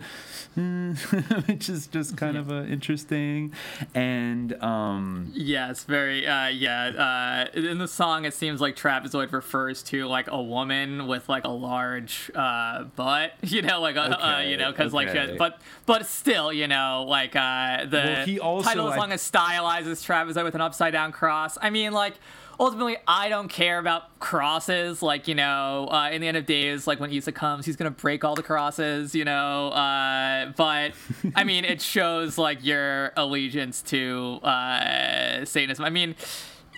which 1.47 1.69
is 1.69 1.87
just 1.87 2.17
kind 2.17 2.37
of 2.37 2.51
uh, 2.51 2.63
interesting. 2.63 3.53
And 3.93 4.53
um, 4.61 5.31
yeah 5.33 5.71
it's 5.71 5.83
very 5.83 6.27
uh 6.27 6.47
yeah 6.47 7.47
uh 7.55 7.59
in 7.59 7.77
the 7.77 7.87
song 7.87 8.25
it 8.25 8.33
seems 8.33 8.61
like 8.61 8.75
trapezoid 8.75 9.31
refers 9.31 9.83
to 9.83 10.07
like 10.07 10.27
a 10.29 10.41
woman 10.41 11.07
with 11.07 11.27
like 11.29 11.43
a 11.43 11.49
large 11.49 12.31
butt 12.33 13.33
you 13.47 13.61
know, 13.61 13.81
like 13.81 13.97
uh, 13.97 14.01
uh, 14.01 14.43
you 14.45 14.57
know, 14.57 14.71
because 14.71 14.93
like, 14.93 15.09
okay. 15.09 15.31
she- 15.31 15.37
but 15.37 15.59
but 15.85 16.05
still, 16.05 16.51
you 16.53 16.67
know, 16.67 17.05
like 17.07 17.35
uh, 17.35 17.85
the 17.85 18.37
Well, 18.41 18.47
also- 18.47 18.69
title 18.69 18.91
as 18.91 18.97
long 18.97 19.11
as 19.11 19.21
stylizes 19.29 20.03
Travis 20.03 20.35
with 20.35 20.55
an 20.55 20.61
upside 20.61 20.93
down 20.93 21.11
cross. 21.11 21.57
I 21.61 21.69
mean, 21.69 21.91
like. 21.93 22.15
Ultimately, 22.59 22.97
I 23.07 23.27
don't 23.29 23.47
care 23.47 23.79
about 23.79 24.19
crosses. 24.19 25.01
Like, 25.01 25.27
you 25.27 25.33
know, 25.33 25.87
uh, 25.89 26.09
in 26.11 26.21
the 26.21 26.27
end 26.27 26.37
of 26.37 26.45
days, 26.45 26.85
like 26.85 26.99
when 26.99 27.11
Issa 27.11 27.31
comes, 27.31 27.65
he's 27.65 27.75
gonna 27.75 27.89
break 27.89 28.23
all 28.23 28.35
the 28.35 28.43
crosses, 28.43 29.15
you 29.15 29.25
know. 29.25 29.69
Uh, 29.69 30.51
but 30.55 30.91
I 31.35 31.43
mean, 31.43 31.65
it 31.65 31.81
shows 31.81 32.37
like 32.37 32.63
your 32.63 33.13
allegiance 33.17 33.81
to 33.83 34.39
uh, 34.43 35.43
Satanism. 35.43 35.83
I 35.83 35.89
mean, 35.89 36.13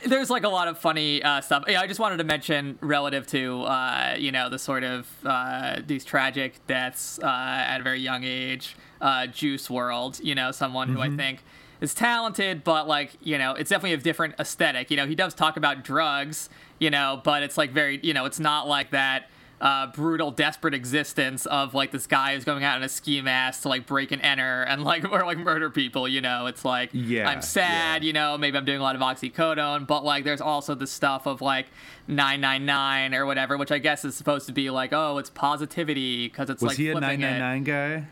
there's 0.05 0.29
like 0.29 0.43
a 0.43 0.49
lot 0.49 0.67
of 0.67 0.77
funny 0.77 1.21
uh, 1.23 1.41
stuff. 1.41 1.63
Yeah, 1.67 1.81
I 1.81 1.87
just 1.87 1.99
wanted 1.99 2.17
to 2.17 2.23
mention 2.23 2.77
relative 2.81 3.27
to 3.27 3.63
uh, 3.63 4.15
you 4.17 4.31
know 4.31 4.49
the 4.49 4.59
sort 4.59 4.83
of 4.83 5.07
uh, 5.25 5.81
these 5.85 6.03
tragic 6.05 6.65
deaths 6.67 7.19
uh, 7.21 7.25
at 7.27 7.79
a 7.79 7.83
very 7.83 7.99
young 7.99 8.23
age. 8.23 8.75
Uh, 9.01 9.27
Juice 9.27 9.67
WRLD, 9.67 10.23
you 10.23 10.35
know, 10.35 10.51
someone 10.51 10.89
who 10.89 11.01
I 11.01 11.09
Mhm. 11.09 11.17
think 11.17 11.39
is 11.81 11.93
talented, 11.93 12.63
but 12.63 12.87
like 12.87 13.11
you 13.21 13.37
know, 13.37 13.53
it's 13.53 13.69
definitely 13.69 13.93
a 13.93 13.97
different 13.97 14.35
aesthetic. 14.39 14.89
You 14.91 14.97
know, 14.97 15.05
he 15.07 15.15
does 15.15 15.33
talk 15.33 15.57
about 15.57 15.83
drugs, 15.83 16.49
you 16.79 16.89
know, 16.89 17.21
but 17.23 17.43
it's 17.43 17.57
like 17.57 17.71
very 17.71 17.99
you 18.03 18.13
know, 18.13 18.25
it's 18.25 18.39
not 18.39 18.67
like 18.67 18.91
that. 18.91 19.29
Uh, 19.63 19.87
brutal, 19.87 20.29
desperate 20.29 20.73
existence 20.73 21.45
of 21.45 21.73
like 21.73 21.91
this 21.91 22.05
guy 22.05 22.33
who's 22.33 22.43
going 22.43 22.65
out 22.65 22.75
in 22.75 22.83
a 22.83 22.89
ski 22.89 23.21
mask 23.21 23.61
to 23.61 23.69
like 23.69 23.85
break 23.87 24.11
and 24.11 24.21
enter 24.21 24.63
and 24.63 24.83
like 24.83 25.09
or 25.11 25.25
like 25.25 25.37
murder 25.37 25.69
people. 25.69 26.05
You 26.05 26.19
know, 26.19 26.47
it's 26.47 26.65
like 26.65 26.89
Yeah, 26.91 27.29
I'm 27.29 27.41
sad. 27.41 28.03
You 28.03 28.11
know, 28.11 28.37
maybe 28.37 28.57
I'm 28.57 28.65
doing 28.65 28.79
a 28.79 28.83
lot 28.83 28.95
of 28.97 29.01
oxycodone, 29.01 29.87
but 29.87 30.03
like 30.03 30.25
there's 30.25 30.41
also 30.41 30.75
the 30.75 30.85
stuff 30.85 31.25
of 31.25 31.41
like 31.41 31.67
999 32.09 33.15
or 33.15 33.25
whatever, 33.25 33.57
which 33.57 33.71
I 33.71 33.77
guess 33.79 34.03
is 34.03 34.15
supposed 34.15 34.47
to 34.47 34.51
be 34.51 34.69
like, 34.69 34.91
oh, 34.91 35.17
it's 35.17 35.29
positivity 35.29 36.27
because 36.27 36.49
it's 36.49 36.61
Was 36.61 36.71
like 36.71 36.77
he 36.77 36.89
a 36.89 36.91
flipping 36.91 37.21
it. 37.21 37.39
999 37.39 37.63
guy? 37.63 38.07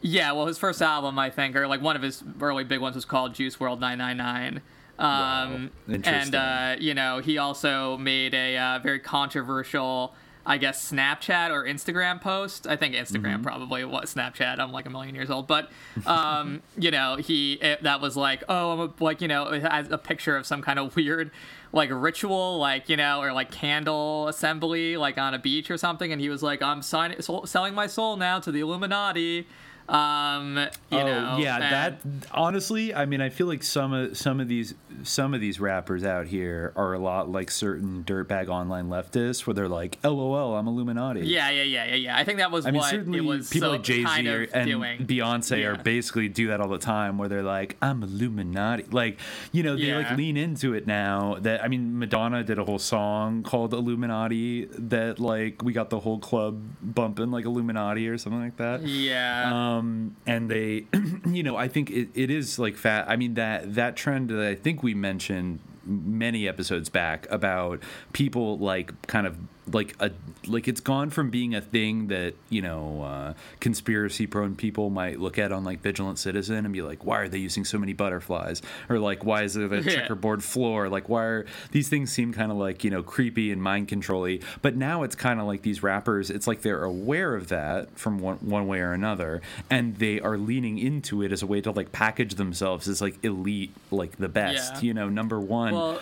Yeah, 0.00 0.32
well, 0.32 0.46
his 0.46 0.58
first 0.58 0.82
album, 0.82 1.18
I 1.18 1.30
think, 1.30 1.54
or 1.56 1.66
like 1.68 1.80
one 1.82 1.96
of 1.96 2.02
his 2.02 2.24
early 2.40 2.64
big 2.64 2.80
ones 2.80 2.96
was 2.96 3.04
called 3.04 3.34
Juice 3.34 3.56
WRLD 3.56 3.78
999. 3.80 4.60
Um, 4.98 5.70
Interesting. 5.88 6.14
and, 6.14 6.34
uh, 6.34 6.76
you 6.80 6.94
know, 6.94 7.18
he 7.20 7.38
also 7.38 7.96
made 7.96 8.34
a 8.34 8.56
uh, 8.56 8.78
very 8.80 8.98
controversial, 8.98 10.14
I 10.48 10.58
guess, 10.58 10.92
Snapchat 10.92 11.50
or 11.50 11.64
Instagram 11.64 12.20
post. 12.20 12.66
I 12.68 12.76
think 12.76 12.94
Instagram 12.94 13.38
Mhm. 13.40 13.42
probably 13.42 13.84
was 13.84 14.14
Snapchat. 14.14 14.60
I'm 14.60 14.70
like 14.70 14.86
a 14.86 14.90
million 14.90 15.14
years 15.16 15.28
old. 15.28 15.48
But, 15.48 15.70
um, 16.06 16.62
you 16.78 16.90
know, 16.92 17.16
he, 17.16 17.54
it, 17.54 17.82
that 17.82 18.00
was 18.00 18.16
like, 18.16 18.44
oh, 18.48 18.70
I'm 18.72 18.80
a, 18.80 19.04
like, 19.04 19.20
you 19.20 19.26
know, 19.28 19.48
it 19.48 19.62
has 19.62 19.90
a 19.90 19.98
picture 19.98 20.36
of 20.36 20.46
some 20.46 20.62
kind 20.62 20.78
of 20.78 20.94
weird, 20.94 21.32
like, 21.72 21.90
ritual, 21.92 22.58
like, 22.58 22.88
you 22.88 22.96
know, 22.96 23.20
or 23.20 23.32
like 23.32 23.50
candle 23.50 24.28
assembly, 24.28 24.96
like 24.96 25.18
on 25.18 25.34
a 25.34 25.38
beach 25.38 25.70
or 25.70 25.76
something. 25.76 26.12
And 26.12 26.20
he 26.20 26.28
was 26.28 26.42
like, 26.42 26.62
I'm 26.62 26.80
signing, 26.80 27.20
selling 27.44 27.74
my 27.74 27.88
soul 27.88 28.16
now 28.16 28.38
to 28.38 28.52
the 28.52 28.60
Illuminati. 28.60 29.46
Um, 29.88 30.56
you 30.90 30.98
oh 30.98 31.06
know, 31.06 31.36
yeah, 31.38 31.54
and- 31.56 31.62
that 32.02 32.26
honestly, 32.32 32.92
I 32.94 33.06
mean, 33.06 33.20
I 33.20 33.28
feel 33.28 33.46
like 33.46 33.62
some 33.62 33.92
of 33.92 34.16
some 34.16 34.40
of 34.40 34.48
these 34.48 34.74
some 35.02 35.34
of 35.34 35.40
these 35.40 35.60
rappers 35.60 36.02
out 36.04 36.26
here 36.26 36.72
are 36.74 36.94
a 36.94 36.98
lot 36.98 37.30
like 37.30 37.50
certain 37.50 38.02
dirtbag 38.04 38.48
online 38.48 38.88
leftists, 38.88 39.46
where 39.46 39.54
they're 39.54 39.68
like, 39.68 39.98
"LOL, 40.02 40.56
I'm 40.56 40.66
Illuminati." 40.66 41.20
Yeah, 41.20 41.50
yeah, 41.50 41.62
yeah, 41.62 41.84
yeah, 41.84 41.94
yeah. 41.94 42.16
I 42.16 42.24
think 42.24 42.38
that 42.38 42.50
was 42.50 42.66
I 42.66 42.70
mean, 42.72 42.80
what 42.80 42.90
certainly 42.90 43.18
it 43.18 43.24
was 43.24 43.48
people 43.50 43.68
so 43.68 43.72
like 43.72 43.82
Jay 43.84 44.02
kind 44.02 44.26
Z 44.26 44.32
of 44.32 44.48
and 44.54 44.70
doing. 44.70 45.06
Beyonce 45.06 45.64
are 45.66 45.76
basically 45.76 46.28
do 46.28 46.48
that 46.48 46.60
all 46.60 46.68
the 46.68 46.78
time, 46.78 47.18
where 47.18 47.28
they're 47.28 47.42
like, 47.42 47.76
"I'm 47.80 48.02
Illuminati," 48.02 48.84
like 48.90 49.18
you 49.52 49.62
know, 49.62 49.76
they 49.76 49.82
Yeah. 49.82 49.98
like 49.98 50.16
lean 50.16 50.36
into 50.36 50.74
it 50.74 50.86
now. 50.86 51.36
That 51.40 51.62
I 51.62 51.68
mean, 51.68 51.98
Madonna 51.98 52.42
did 52.42 52.58
a 52.58 52.64
whole 52.64 52.78
song 52.80 53.42
called 53.44 53.72
Illuminati 53.72 54.64
that 54.78 55.20
like 55.20 55.62
we 55.62 55.72
got 55.72 55.90
the 55.90 56.00
whole 56.00 56.18
club 56.18 56.60
bumping 56.82 57.30
like 57.30 57.44
Illuminati 57.44 58.08
or 58.08 58.18
something 58.18 58.40
like 58.42 58.56
that. 58.56 58.82
Yeah. 58.82 59.52
Um, 59.54 59.75
Um, 59.78 60.16
and 60.26 60.50
they, 60.50 60.86
you 61.26 61.42
know, 61.42 61.56
I 61.56 61.68
think 61.68 61.90
it, 61.90 62.08
it 62.14 62.30
is 62.30 62.58
like 62.58 62.76
fat. 62.76 63.06
I 63.08 63.16
mean 63.16 63.34
that 63.34 63.74
that 63.74 63.96
trend 63.96 64.30
that 64.30 64.46
I 64.46 64.54
think 64.54 64.82
we 64.82 64.94
mentioned 64.94 65.60
many 65.84 66.48
episodes 66.48 66.88
back 66.88 67.26
about 67.30 67.82
people 68.12 68.58
like 68.58 69.06
kind 69.06 69.26
of 69.26 69.36
like 69.72 69.96
a 70.00 70.10
like 70.46 70.68
it's 70.68 70.80
gone 70.80 71.10
from 71.10 71.28
being 71.30 71.54
a 71.54 71.60
thing 71.60 72.06
that 72.06 72.34
you 72.50 72.62
know 72.62 73.02
uh, 73.02 73.34
conspiracy 73.58 74.26
prone 74.26 74.54
people 74.54 74.90
might 74.90 75.18
look 75.18 75.38
at 75.38 75.50
on 75.50 75.64
like 75.64 75.80
vigilant 75.80 76.18
citizen 76.20 76.64
and 76.64 76.72
be 76.72 76.82
like 76.82 77.04
why 77.04 77.18
are 77.18 77.28
they 77.28 77.38
using 77.38 77.64
so 77.64 77.76
many 77.76 77.92
butterflies 77.92 78.62
or 78.88 78.98
like 79.00 79.24
why 79.24 79.42
is 79.42 79.54
there 79.54 79.66
a 79.72 79.80
Yeah. 79.80 79.92
checkerboard 79.94 80.44
floor 80.44 80.88
like 80.88 81.08
why 81.08 81.24
are 81.24 81.46
these 81.72 81.88
things 81.88 82.12
seem 82.12 82.32
kind 82.32 82.52
of 82.52 82.58
like 82.58 82.84
you 82.84 82.90
know 82.90 83.02
creepy 83.02 83.50
and 83.50 83.60
mind 83.60 83.88
controlly 83.88 84.40
but 84.62 84.76
now 84.76 85.02
it's 85.02 85.16
kind 85.16 85.40
of 85.40 85.46
like 85.46 85.62
these 85.62 85.82
rappers 85.82 86.30
it's 86.30 86.46
like 86.46 86.62
they're 86.62 86.84
aware 86.84 87.34
of 87.34 87.48
that 87.48 87.90
from 87.98 88.18
one, 88.20 88.36
one 88.36 88.68
way 88.68 88.78
or 88.78 88.92
another 88.92 89.42
and 89.68 89.96
they 89.96 90.20
are 90.20 90.38
leaning 90.38 90.78
into 90.78 91.22
it 91.22 91.32
as 91.32 91.42
a 91.42 91.46
way 91.46 91.60
to 91.60 91.72
like 91.72 91.90
package 91.90 92.36
themselves 92.36 92.86
as 92.86 93.00
like 93.00 93.18
elite 93.24 93.72
like 93.90 94.16
the 94.18 94.28
best 94.28 94.74
Yeah. 94.76 94.80
you 94.82 94.94
know 94.94 95.08
number 95.08 95.40
one 95.40 95.74
Well, 95.74 96.00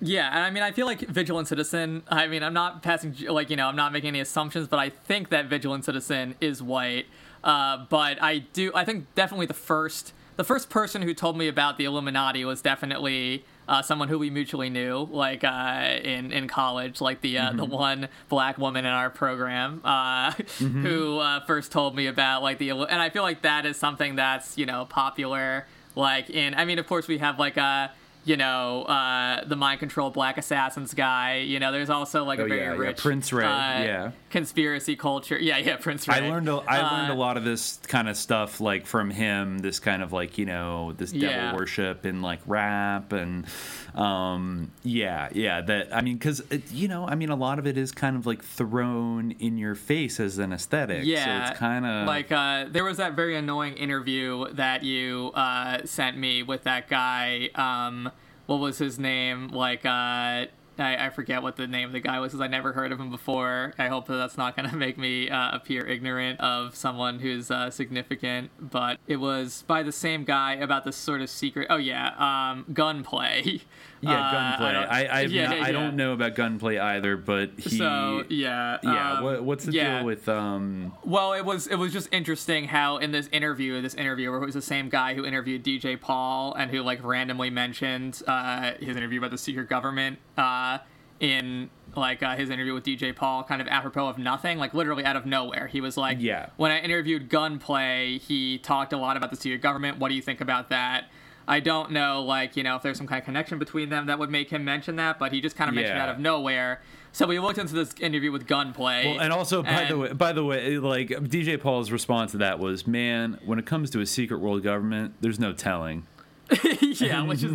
yeah, 0.00 0.28
and 0.28 0.40
I 0.40 0.50
mean, 0.50 0.62
I 0.62 0.72
feel 0.72 0.86
like 0.86 1.00
Vigilant 1.00 1.48
Citizen. 1.48 2.02
I 2.08 2.26
mean, 2.26 2.42
I'm 2.42 2.54
not 2.54 2.82
passing 2.82 3.14
like 3.28 3.50
you 3.50 3.56
know, 3.56 3.68
I'm 3.68 3.76
not 3.76 3.92
making 3.92 4.08
any 4.08 4.20
assumptions, 4.20 4.68
but 4.68 4.78
I 4.78 4.90
think 4.90 5.30
that 5.30 5.46
Vigilant 5.46 5.84
Citizen 5.84 6.34
is 6.40 6.62
white. 6.62 7.06
Uh, 7.42 7.84
but 7.90 8.22
I 8.22 8.38
do, 8.38 8.72
I 8.74 8.84
think 8.84 9.14
definitely 9.14 9.46
the 9.46 9.54
first, 9.54 10.14
the 10.36 10.44
first 10.44 10.70
person 10.70 11.02
who 11.02 11.12
told 11.12 11.36
me 11.36 11.46
about 11.46 11.76
the 11.76 11.84
Illuminati 11.84 12.44
was 12.44 12.62
definitely 12.62 13.44
uh, 13.68 13.82
someone 13.82 14.08
who 14.08 14.18
we 14.18 14.30
mutually 14.30 14.70
knew, 14.70 15.08
like 15.10 15.44
uh, 15.44 15.98
in 16.02 16.32
in 16.32 16.48
college, 16.48 17.00
like 17.00 17.20
the 17.20 17.38
uh, 17.38 17.52
the 17.52 17.64
one 17.64 18.08
black 18.28 18.58
woman 18.58 18.84
in 18.84 18.92
our 18.92 19.10
program 19.10 19.80
uh, 19.84 20.32
who 20.58 21.18
uh, 21.18 21.44
first 21.46 21.72
told 21.72 21.94
me 21.94 22.06
about 22.06 22.42
like 22.42 22.58
the, 22.58 22.70
and 22.70 23.00
I 23.00 23.10
feel 23.10 23.22
like 23.22 23.42
that 23.42 23.66
is 23.66 23.76
something 23.76 24.16
that's 24.16 24.58
you 24.58 24.66
know 24.66 24.86
popular. 24.86 25.66
Like 25.96 26.28
in, 26.30 26.54
I 26.54 26.64
mean, 26.64 26.78
of 26.78 26.86
course 26.86 27.06
we 27.06 27.18
have 27.18 27.38
like 27.38 27.56
a 27.56 27.92
you 28.24 28.36
know, 28.36 28.82
uh, 28.84 29.44
the 29.44 29.56
mind 29.56 29.80
control 29.80 30.10
black 30.10 30.38
assassins 30.38 30.94
guy. 30.94 31.36
You 31.38 31.60
know, 31.60 31.72
there's 31.72 31.90
also 31.90 32.24
like 32.24 32.38
Oh, 32.38 32.44
a 32.44 32.48
very 32.48 32.60
yeah, 32.60 32.72
yeah, 32.72 32.78
rich 32.78 32.98
Prince 32.98 33.32
Ray, 33.32 33.44
uh, 33.44 33.48
yeah. 33.48 34.10
conspiracy 34.30 34.96
culture. 34.96 35.38
Yeah, 35.38 35.58
yeah, 35.58 35.76
Prince 35.76 36.08
Ray. 36.08 36.14
I 36.16 36.28
learned 36.28 36.48
a, 36.48 36.54
I 36.66 36.80
learned 36.98 37.10
a 37.10 37.14
Uh, 37.14 37.16
lot 37.16 37.36
of 37.36 37.44
this 37.44 37.78
kind 37.86 38.08
of 38.08 38.16
stuff 38.16 38.60
like 38.60 38.86
from 38.86 39.10
him. 39.10 39.58
This 39.58 39.78
kind 39.78 40.02
of 40.02 40.12
like 40.12 40.38
you 40.38 40.46
know 40.46 40.92
this 40.92 41.12
devil 41.12 41.28
Yeah. 41.28 41.54
worship 41.54 42.04
and 42.04 42.22
like 42.22 42.40
rap 42.46 43.12
and 43.12 43.46
um 43.94 44.72
yeah 44.82 45.28
yeah 45.32 45.60
that 45.60 45.94
I 45.94 46.00
mean 46.02 46.16
because 46.16 46.42
you 46.72 46.88
know 46.88 47.06
I 47.06 47.14
mean 47.14 47.30
a 47.30 47.36
lot 47.36 47.58
of 47.58 47.66
it 47.66 47.78
is 47.78 47.92
kind 47.92 48.16
of 48.16 48.26
like 48.26 48.42
thrown 48.42 49.32
in 49.32 49.56
your 49.56 49.74
face 49.74 50.18
as 50.18 50.38
an 50.38 50.52
aesthetic. 50.52 51.04
Yeah, 51.04 51.44
so 51.46 51.50
it's 51.50 51.58
kind 51.58 51.86
of 51.86 52.06
like 52.06 52.32
uh, 52.32 52.66
there 52.70 52.84
was 52.84 52.96
that 52.96 53.14
very 53.14 53.36
annoying 53.36 53.74
interview 53.74 54.52
that 54.54 54.82
you 54.82 55.30
uh, 55.34 55.78
sent 55.84 56.16
me 56.16 56.42
with 56.42 56.64
that 56.64 56.88
guy. 56.88 57.50
Um, 57.54 58.10
what 58.46 58.60
was 58.60 58.78
his 58.78 58.98
name? 58.98 59.48
Like 59.48 59.84
uh, 59.86 60.46
I, 60.78 61.06
I 61.06 61.10
forget 61.10 61.42
what 61.42 61.56
the 61.56 61.66
name 61.66 61.88
of 61.88 61.92
the 61.92 62.00
guy 62.00 62.18
was 62.20 62.32
because 62.32 62.40
I 62.40 62.48
never 62.48 62.72
heard 62.72 62.92
of 62.92 63.00
him 63.00 63.10
before. 63.10 63.74
I 63.78 63.88
hope 63.88 64.06
that 64.06 64.16
that's 64.16 64.36
not 64.36 64.56
going 64.56 64.68
to 64.70 64.76
make 64.76 64.98
me 64.98 65.28
uh, 65.28 65.54
appear 65.54 65.86
ignorant 65.86 66.40
of 66.40 66.74
someone 66.74 67.20
who's 67.20 67.50
uh, 67.50 67.70
significant. 67.70 68.50
But 68.60 68.98
it 69.06 69.16
was 69.16 69.64
by 69.66 69.82
the 69.82 69.92
same 69.92 70.24
guy 70.24 70.54
about 70.54 70.84
this 70.84 70.96
sort 70.96 71.20
of 71.20 71.30
secret. 71.30 71.68
Oh 71.70 71.76
yeah, 71.76 72.14
um, 72.18 72.66
gunplay. 72.72 73.62
yeah 74.00 74.12
Uh, 74.28 74.32
gunplay. 74.32 74.72
don't- 74.72 74.90
I 74.90 75.04
I, 75.06 75.20
yeah, 75.22 75.46
not, 75.48 75.56
yeah, 75.58 75.64
I 75.64 75.72
don't 75.72 75.96
know 75.96 76.12
about 76.12 76.34
gunplay 76.34 76.78
either, 76.78 77.16
but 77.16 77.50
he 77.56 77.76
So 77.78 78.24
yeah, 78.28 78.78
yeah. 78.82 79.12
um, 79.18 79.24
what, 79.24 79.44
what's 79.44 79.64
the 79.64 79.72
deal 79.72 80.04
with 80.04 80.28
um 80.28 80.92
Well, 81.04 81.32
it 81.32 81.44
was 81.44 81.66
it 81.66 81.76
was 81.76 81.92
just 81.92 82.08
interesting 82.12 82.66
how 82.68 82.98
in 82.98 83.10
this 83.12 83.28
interview, 83.32 83.80
this 83.82 83.94
interviewer 83.94 84.38
who 84.40 84.46
was 84.46 84.54
the 84.54 84.62
same 84.62 84.88
guy 84.88 85.14
who 85.14 85.24
interviewed 85.24 85.62
DJ 85.64 86.00
Paul 86.00 86.54
and 86.54 86.70
who 86.70 86.82
like 86.82 87.02
randomly 87.04 87.50
mentioned 87.50 88.22
uh, 88.26 88.72
his 88.80 88.96
interview 88.96 89.18
about 89.18 89.30
the 89.30 89.38
secret 89.38 89.68
government 89.68 90.18
uh, 90.36 90.78
in 91.20 91.70
like 91.96 92.22
uh, 92.24 92.34
his 92.34 92.50
interview 92.50 92.74
with 92.74 92.82
DJ 92.84 93.14
Paul, 93.14 93.44
kind 93.44 93.62
of 93.62 93.68
apropos 93.68 94.08
of 94.08 94.18
nothing, 94.18 94.58
like 94.58 94.74
literally 94.74 95.04
out 95.04 95.14
of 95.14 95.26
nowhere. 95.26 95.68
He 95.68 95.80
was 95.80 95.96
like, 95.96 96.16
Yeah. 96.20 96.48
When 96.56 96.72
I 96.72 96.80
interviewed 96.80 97.28
Gunplay, 97.28 98.18
he 98.18 98.58
talked 98.58 98.92
a 98.92 98.96
lot 98.96 99.16
about 99.16 99.30
the 99.30 99.36
secret 99.36 99.60
government. 99.60 99.98
What 99.98 100.08
do 100.08 100.14
you 100.16 100.22
think 100.22 100.40
about 100.40 100.70
that? 100.70 101.04
I 101.46 101.60
don't 101.60 101.90
know, 101.90 102.22
like, 102.22 102.56
you 102.56 102.62
know, 102.62 102.76
if 102.76 102.82
there's 102.82 102.96
some 102.96 103.06
kind 103.06 103.18
of 103.18 103.24
connection 103.24 103.58
between 103.58 103.90
them 103.90 104.06
that 104.06 104.18
would 104.18 104.30
make 104.30 104.50
him 104.50 104.64
mention 104.64 104.96
that, 104.96 105.18
but 105.18 105.32
he 105.32 105.40
just 105.40 105.56
kind 105.56 105.68
of 105.68 105.74
mentioned 105.74 105.96
it 105.96 105.98
Yeah. 105.98 106.04
out 106.04 106.08
of 106.14 106.18
nowhere. 106.18 106.80
So 107.12 107.26
we 107.26 107.38
looked 107.38 107.58
into 107.58 107.74
this 107.74 107.94
interview 108.00 108.32
with 108.32 108.46
Gunplay. 108.46 109.06
Well, 109.12 109.20
and 109.20 109.32
also, 109.32 109.62
by 109.62 109.84
the 109.84 109.96
way, 109.98 110.12
by 110.12 110.32
the 110.32 110.44
way, 110.44 110.78
like 110.78 111.08
DJ 111.08 111.60
Paul's 111.60 111.92
response 111.92 112.32
to 112.32 112.38
that 112.38 112.58
was, 112.58 112.86
"Man, 112.88 113.38
when 113.44 113.58
it 113.58 113.66
comes 113.66 113.90
to 113.90 114.00
a 114.00 114.06
secret 114.06 114.38
world 114.40 114.62
government, 114.64 115.14
there's 115.20 115.38
no 115.38 115.52
telling." 115.52 116.06
yeah, 116.80 117.22
which 117.22 117.42
is 117.44 117.52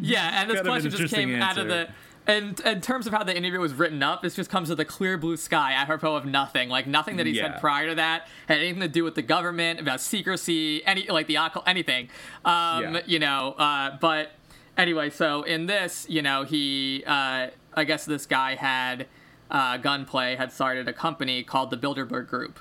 yeah, 0.00 0.40
and 0.40 0.48
this 0.50 0.56
Kind 0.56 0.58
of 0.58 0.58
an 0.58 0.64
question 0.66 0.90
just 0.90 1.14
came 1.14 1.34
out 1.42 1.58
of 1.58 1.68
the. 1.68 1.88
And 2.26 2.60
in 2.60 2.80
terms 2.80 3.06
of 3.08 3.12
how 3.12 3.24
the 3.24 3.36
interview 3.36 3.58
was 3.58 3.74
written 3.74 4.02
up, 4.02 4.22
this 4.22 4.36
just 4.36 4.48
comes 4.48 4.68
with 4.70 4.78
a 4.78 4.84
clear 4.84 5.18
blue 5.18 5.36
sky, 5.36 5.72
apropos 5.72 6.14
of 6.14 6.24
nothing. 6.24 6.68
Like 6.68 6.86
nothing 6.86 7.16
that 7.16 7.26
he 7.26 7.32
Yeah. 7.32 7.52
said 7.52 7.60
prior 7.60 7.88
to 7.88 7.94
that 7.96 8.28
had 8.46 8.58
anything 8.58 8.80
to 8.80 8.88
do 8.88 9.02
with 9.02 9.16
the 9.16 9.22
government, 9.22 9.80
about 9.80 10.00
secrecy, 10.00 10.84
any 10.86 11.06
like 11.08 11.26
the 11.26 11.36
occult, 11.36 11.66
anything. 11.66 12.08
Um, 12.44 12.94
Yeah. 12.94 13.00
You 13.06 13.18
know, 13.18 13.52
uh, 13.58 13.96
but 14.00 14.32
anyway, 14.78 15.10
so 15.10 15.42
in 15.42 15.66
this, 15.66 16.06
you 16.08 16.22
know, 16.22 16.44
he, 16.44 17.02
uh, 17.06 17.48
I 17.74 17.84
guess 17.84 18.04
this 18.04 18.26
guy 18.26 18.54
had 18.54 19.06
uh, 19.50 19.76
gunplay 19.78 20.36
had 20.36 20.52
started 20.52 20.88
a 20.88 20.92
company 20.92 21.42
called 21.42 21.70
the 21.70 21.76
Bilderberg 21.76 22.26
Group, 22.28 22.58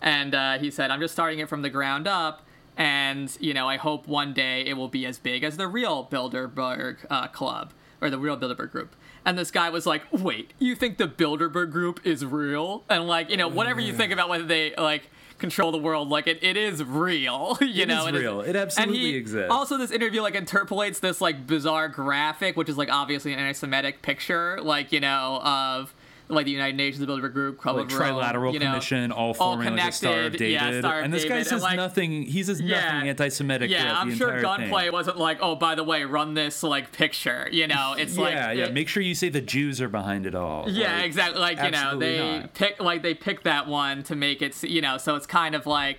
and 0.00 0.34
uh, 0.34 0.58
he 0.58 0.70
said, 0.72 0.90
"I'm 0.90 0.98
just 1.00 1.12
starting 1.14 1.38
it 1.38 1.48
from 1.48 1.62
the 1.62 1.70
ground 1.70 2.08
up." 2.08 2.42
And 2.76 3.30
you 3.38 3.52
know, 3.54 3.68
I 3.68 3.76
hope 3.76 4.08
one 4.08 4.32
day 4.32 4.62
it 4.66 4.76
will 4.76 4.88
be 4.88 5.04
as 5.06 5.18
big 5.18 5.44
as 5.44 5.56
the 5.58 5.68
real 5.68 6.08
Bilderberg 6.10 6.96
uh, 7.10 7.28
Club 7.28 7.72
or 8.00 8.10
the 8.10 8.18
real 8.18 8.36
Bilderberg 8.36 8.72
Group. 8.72 8.96
And 9.24 9.38
this 9.38 9.50
guy 9.50 9.70
was 9.70 9.86
like, 9.86 10.02
"Wait, 10.10 10.52
you 10.58 10.74
think 10.74 10.98
the 10.98 11.06
Bilderberg 11.06 11.70
Group 11.70 12.00
is 12.04 12.24
real?" 12.24 12.82
And 12.90 13.06
like, 13.06 13.30
you 13.30 13.36
know, 13.36 13.48
whatever 13.48 13.80
you 13.80 13.92
think 13.92 14.12
about 14.12 14.28
whether 14.28 14.44
they 14.44 14.74
like 14.76 15.08
control 15.38 15.70
the 15.72 15.78
world, 15.78 16.08
like 16.08 16.26
it, 16.26 16.38
it 16.42 16.56
is 16.56 16.82
real. 16.84 17.56
You 17.60 17.82
It 17.82 17.88
know, 17.88 18.00
is 18.02 18.06
and 18.06 18.16
it's- 18.16 18.22
real. 18.22 18.40
It 18.40 18.48
and 18.48 18.56
absolutely 18.56 18.98
he- 19.12 19.16
exists. 19.16 19.50
Also, 19.52 19.76
this 19.78 19.90
interview 19.90 20.22
like 20.22 20.34
interpolates 20.34 20.98
this 21.00 21.20
like 21.20 21.46
bizarre 21.46 21.88
graphic, 21.88 22.56
which 22.56 22.68
is 22.68 22.76
like 22.76 22.90
obviously 22.92 23.32
an 23.32 23.38
anti-Semitic 23.38 24.02
picture, 24.02 24.58
like 24.62 24.90
you 24.92 25.00
know 25.00 25.40
of 25.44 25.94
like 26.32 26.46
the 26.46 26.52
United 26.52 26.76
Nations, 26.76 27.04
Bilderberg 27.06 27.32
Group, 27.32 27.58
Club 27.58 27.76
like 27.76 27.86
of 27.92 27.98
Rome, 27.98 28.14
trilateral 28.16 28.52
you 28.52 28.58
know, 28.58 28.66
commission, 28.70 29.12
all 29.12 29.34
forming 29.34 29.76
like 29.76 29.88
a 29.88 29.92
Star 29.92 30.20
of 30.24 30.32
David. 30.32 30.50
yeah, 30.52 30.78
Star 30.80 30.98
of 30.98 31.04
and 31.04 31.12
this 31.14 31.24
guy 31.24 31.42
says 31.42 31.62
like, 31.62 31.76
nothing. 31.76 32.22
He 32.22 32.42
says 32.42 32.60
nothing 32.60 33.08
anti-Semitic. 33.08 33.70
Yeah, 33.70 33.98
I'm 33.98 34.14
sure 34.14 34.40
Gunplay 34.40 34.84
thing. 34.84 34.92
wasn't 34.92 35.18
like, 35.18 35.38
oh, 35.40 35.54
by 35.54 35.74
the 35.74 35.84
way, 35.84 36.04
run 36.04 36.34
this 36.34 36.62
like 36.62 36.92
picture. 36.92 37.48
You 37.52 37.66
know, 37.66 37.94
it's 37.98 38.16
yeah, 38.16 38.22
like 38.22 38.34
yeah. 38.34 38.64
it- 38.66 38.72
Make 38.74 38.88
sure 38.88 39.02
you 39.02 39.14
say 39.14 39.28
the 39.28 39.40
Jews 39.40 39.80
are 39.80 39.88
behind 39.88 40.26
it 40.26 40.34
all. 40.34 40.68
yeah, 40.68 40.96
Like, 40.96 41.04
exactly. 41.04 41.40
Like 41.40 41.62
you 41.62 41.70
know, 41.70 41.98
they 41.98 42.40
not. 42.40 42.54
pick 42.54 42.80
like 42.80 43.02
they 43.02 43.14
pick 43.14 43.42
that 43.44 43.66
one 43.66 44.02
to 44.04 44.16
make 44.16 44.42
it. 44.42 44.60
You 44.62 44.80
know, 44.80 44.98
so 44.98 45.14
it's 45.16 45.26
kind 45.26 45.54
of 45.54 45.66
like 45.66 45.98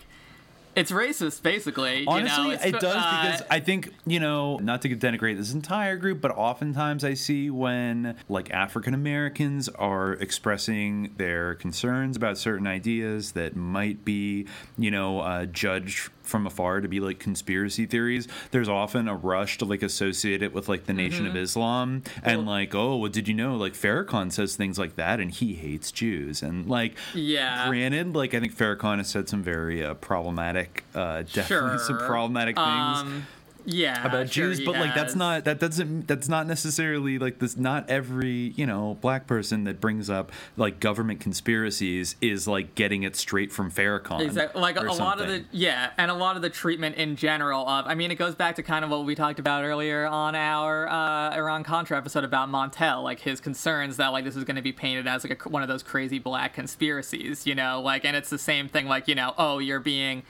it's 0.75 0.91
racist, 0.91 1.41
basically. 1.43 1.99
you 1.99 2.05
know? 2.05 2.11
Honestly, 2.11 2.69
it 2.69 2.79
does 2.79 2.95
uh, 2.95 3.21
because 3.23 3.41
I 3.49 3.59
think 3.59 3.93
you 4.05 4.19
know, 4.19 4.57
not 4.57 4.81
to 4.83 4.89
denigrate 4.95 5.37
this 5.37 5.53
entire 5.53 5.97
group, 5.97 6.21
but 6.21 6.31
oftentimes 6.31 7.03
I 7.03 7.13
see 7.13 7.49
when 7.49 8.15
like 8.29 8.51
African 8.51 8.93
Americans 8.93 9.69
are 9.69 10.13
expressing 10.13 11.13
their 11.17 11.55
concerns 11.55 12.17
about 12.17 12.37
certain 12.37 12.67
ideas 12.67 13.33
that 13.33 13.55
might 13.55 14.03
be, 14.05 14.47
you 14.77 14.91
know, 14.91 15.19
uh, 15.19 15.45
judged 15.45 16.09
from 16.33 16.47
afar 16.47 16.81
to 16.81 16.87
be 16.87 16.99
like 16.99 17.19
conspiracy 17.19 17.85
theories. 17.85 18.27
There's 18.49 18.67
often 18.67 19.07
a 19.07 19.15
rush 19.15 19.59
to 19.59 19.65
like 19.65 19.83
associate 19.83 20.41
it 20.41 20.51
with 20.51 20.67
like 20.67 20.87
the 20.87 20.93
Nation 20.93 21.27
of 21.27 21.33
Mhm. 21.35 21.43
Islam 21.43 22.03
and 22.23 22.47
like, 22.47 22.73
oh, 22.73 22.97
well, 22.97 23.11
did 23.11 23.27
you 23.27 23.35
know 23.35 23.55
like 23.55 23.73
Farrakhan 23.73 24.31
says 24.31 24.55
things 24.55 24.79
like 24.79 24.95
that 24.95 25.19
and 25.19 25.29
he 25.29 25.53
hates 25.53 25.91
Jews 25.91 26.41
and 26.41 26.67
like 26.67 26.95
Yeah. 27.13 27.67
Granted, 27.69 28.15
like 28.15 28.33
I 28.33 28.39
think 28.39 28.57
Farrakhan 28.57 28.97
has 28.97 29.09
said 29.09 29.29
some 29.29 29.43
very 29.43 29.85
uh, 29.85 29.93
problematic, 29.93 30.83
uh, 30.95 31.21
definitely 31.31 31.77
some 31.77 31.99
problematic 31.99 32.55
things 32.55 32.67
Um, 32.67 33.27
yeah, 33.65 34.05
about 34.05 34.29
sure 34.29 34.53
Jews, 34.53 34.65
but 34.65 34.75
like 34.75 34.95
that's 34.95 35.15
not 35.15 35.45
that 35.45 35.59
doesn't 35.59 36.07
that's 36.07 36.27
not 36.27 36.47
necessarily 36.47 37.19
like 37.19 37.39
this. 37.39 37.57
Not 37.57 37.89
every 37.89 38.53
you 38.55 38.65
know 38.65 38.97
black 39.01 39.27
person 39.27 39.63
that 39.65 39.79
brings 39.79 40.09
up 40.09 40.31
like 40.57 40.79
government 40.79 41.19
conspiracies 41.19 42.15
is 42.21 42.47
like 42.47 42.75
getting 42.75 43.03
it 43.03 43.15
straight 43.15 43.51
from 43.51 43.71
Farrakhan. 43.71 44.21
Exactly. 44.21 44.61
Like 44.61 44.75
a 44.77 44.81
or 44.81 44.95
lot 44.95 45.21
of 45.21 45.27
the 45.27 45.45
yeah, 45.51 45.91
and 45.97 46.11
a 46.11 46.13
lot 46.13 46.35
of 46.35 46.41
the 46.41 46.49
treatment 46.49 46.95
in 46.95 47.15
general 47.15 47.67
of 47.67 47.87
I 47.87 47.95
mean 47.95 48.11
it 48.11 48.15
goes 48.15 48.35
back 48.35 48.55
to 48.55 48.63
kind 48.63 48.83
of 48.83 48.91
what 48.91 49.05
we 49.05 49.15
talked 49.15 49.39
about 49.39 49.63
earlier 49.63 50.05
on 50.05 50.35
our 50.35 50.87
uh, 50.89 51.35
Iran 51.35 51.63
Contra 51.63 51.97
episode 51.97 52.23
about 52.23 52.49
Montel, 52.49 53.03
like 53.03 53.19
his 53.19 53.39
concerns 53.39 53.97
that 53.97 54.09
like 54.09 54.25
this 54.25 54.35
is 54.35 54.43
going 54.43 54.57
to 54.57 54.61
be 54.61 54.73
painted 54.73 55.07
as 55.07 55.23
like 55.23 55.45
a, 55.45 55.49
one 55.49 55.61
of 55.61 55.69
those 55.69 55.83
crazy 55.83 56.19
black 56.19 56.53
conspiracies, 56.53 57.47
you 57.47 57.55
know, 57.55 57.81
like 57.81 58.05
and 58.05 58.15
it's 58.15 58.29
the 58.29 58.37
same 58.37 58.67
thing 58.67 58.87
like 58.87 59.07
you 59.07 59.15
know 59.15 59.33
oh 59.37 59.59
you're 59.59 59.79
being 59.79 60.23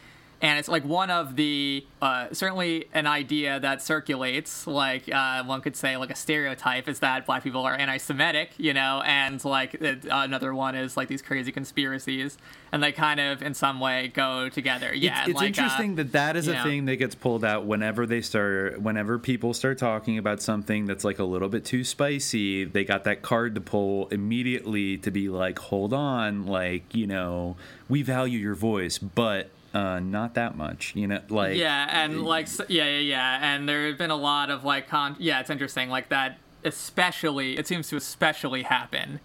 and 0.44 0.60
it's 0.60 0.68
like 0.68 0.84
one 0.84 1.10
of 1.10 1.38
the 1.38 1.86
uh, 2.02 2.28
certainly 2.34 2.86
an 2.94 3.08
idea 3.08 3.62
that 3.62 3.82
circulates 3.82 4.68
like 4.68 5.12
uh, 5.12 5.42
one 5.46 5.62
could 5.62 5.76
say 5.76 5.96
like 5.96 6.12
a 6.12 6.16
stereotype 6.16 6.90
is 6.90 7.00
that 7.00 7.26
black 7.26 7.44
people 7.44 7.62
are 7.62 7.74
anti-semitic 7.74 8.52
you 8.58 8.74
know 8.74 9.02
and 9.06 9.44
like 9.46 9.74
it, 9.76 10.06
another 10.12 10.54
one 10.54 10.76
is 10.76 10.98
like 10.98 11.08
these 11.08 11.22
crazy 11.22 11.52
conspiracies 11.52 12.38
and 12.74 12.84
they 12.84 12.92
kind 12.92 13.20
of 13.22 13.42
in 13.42 13.54
some 13.54 13.80
way 13.80 14.10
go 14.10 14.50
together 14.50 14.94
yeah 14.94 15.22
it's, 15.22 15.30
it's 15.30 15.36
like, 15.38 15.44
uh, 15.44 15.48
interesting 15.48 15.96
that 15.96 16.12
that 16.12 16.36
is 16.36 16.48
a 16.50 16.54
know. 16.54 16.64
thing 16.64 16.86
that 16.86 16.98
gets 16.98 17.16
pulled 17.16 17.46
out 17.46 17.66
whenever 17.66 18.06
they 18.06 18.22
start 18.22 18.82
whenever 18.82 19.18
people 19.18 19.54
start 19.54 19.78
talking 19.78 20.18
about 20.18 20.42
something 20.42 20.86
that's 20.86 21.06
like 21.06 21.20
a 21.20 21.24
little 21.24 21.50
bit 21.50 21.64
too 21.64 21.86
spicy 21.86 22.66
they 22.66 22.84
got 22.84 23.06
that 23.06 23.22
card 23.22 23.56
to 23.56 23.62
pull 23.62 24.10
immediately 24.10 24.98
to 24.98 25.10
be 25.10 25.30
like 25.30 25.58
hold 25.58 25.94
on 25.94 26.46
like 26.46 26.94
you 26.94 27.08
know 27.08 27.56
we 27.88 28.02
value 28.02 28.38
your 28.38 28.56
voice 28.56 28.98
but 28.98 29.50
uh 29.74 30.00
not 30.00 30.36
that 30.36 30.56
much 30.56 30.94
you 30.96 31.08
know 31.08 31.20
like 31.30 31.58
yeah 31.58 31.88
and 32.04 32.22
like 32.24 32.48
yeah 32.70 32.86
yeah 32.86 33.00
yeah 33.00 33.54
and 33.56 33.68
there 33.68 33.88
have 33.88 33.98
been 33.98 34.12
a 34.12 34.16
lot 34.16 34.50
of 34.50 34.64
like 34.64 34.88
con 34.88 35.16
yeah 35.20 35.40
it's 35.40 35.50
interesting 35.50 35.90
like 35.90 36.10
that 36.10 36.38
especially 36.64 37.58
it 37.58 37.68
seems 37.68 37.90
to 37.90 37.96
especially 37.98 38.64
happen 38.64 39.20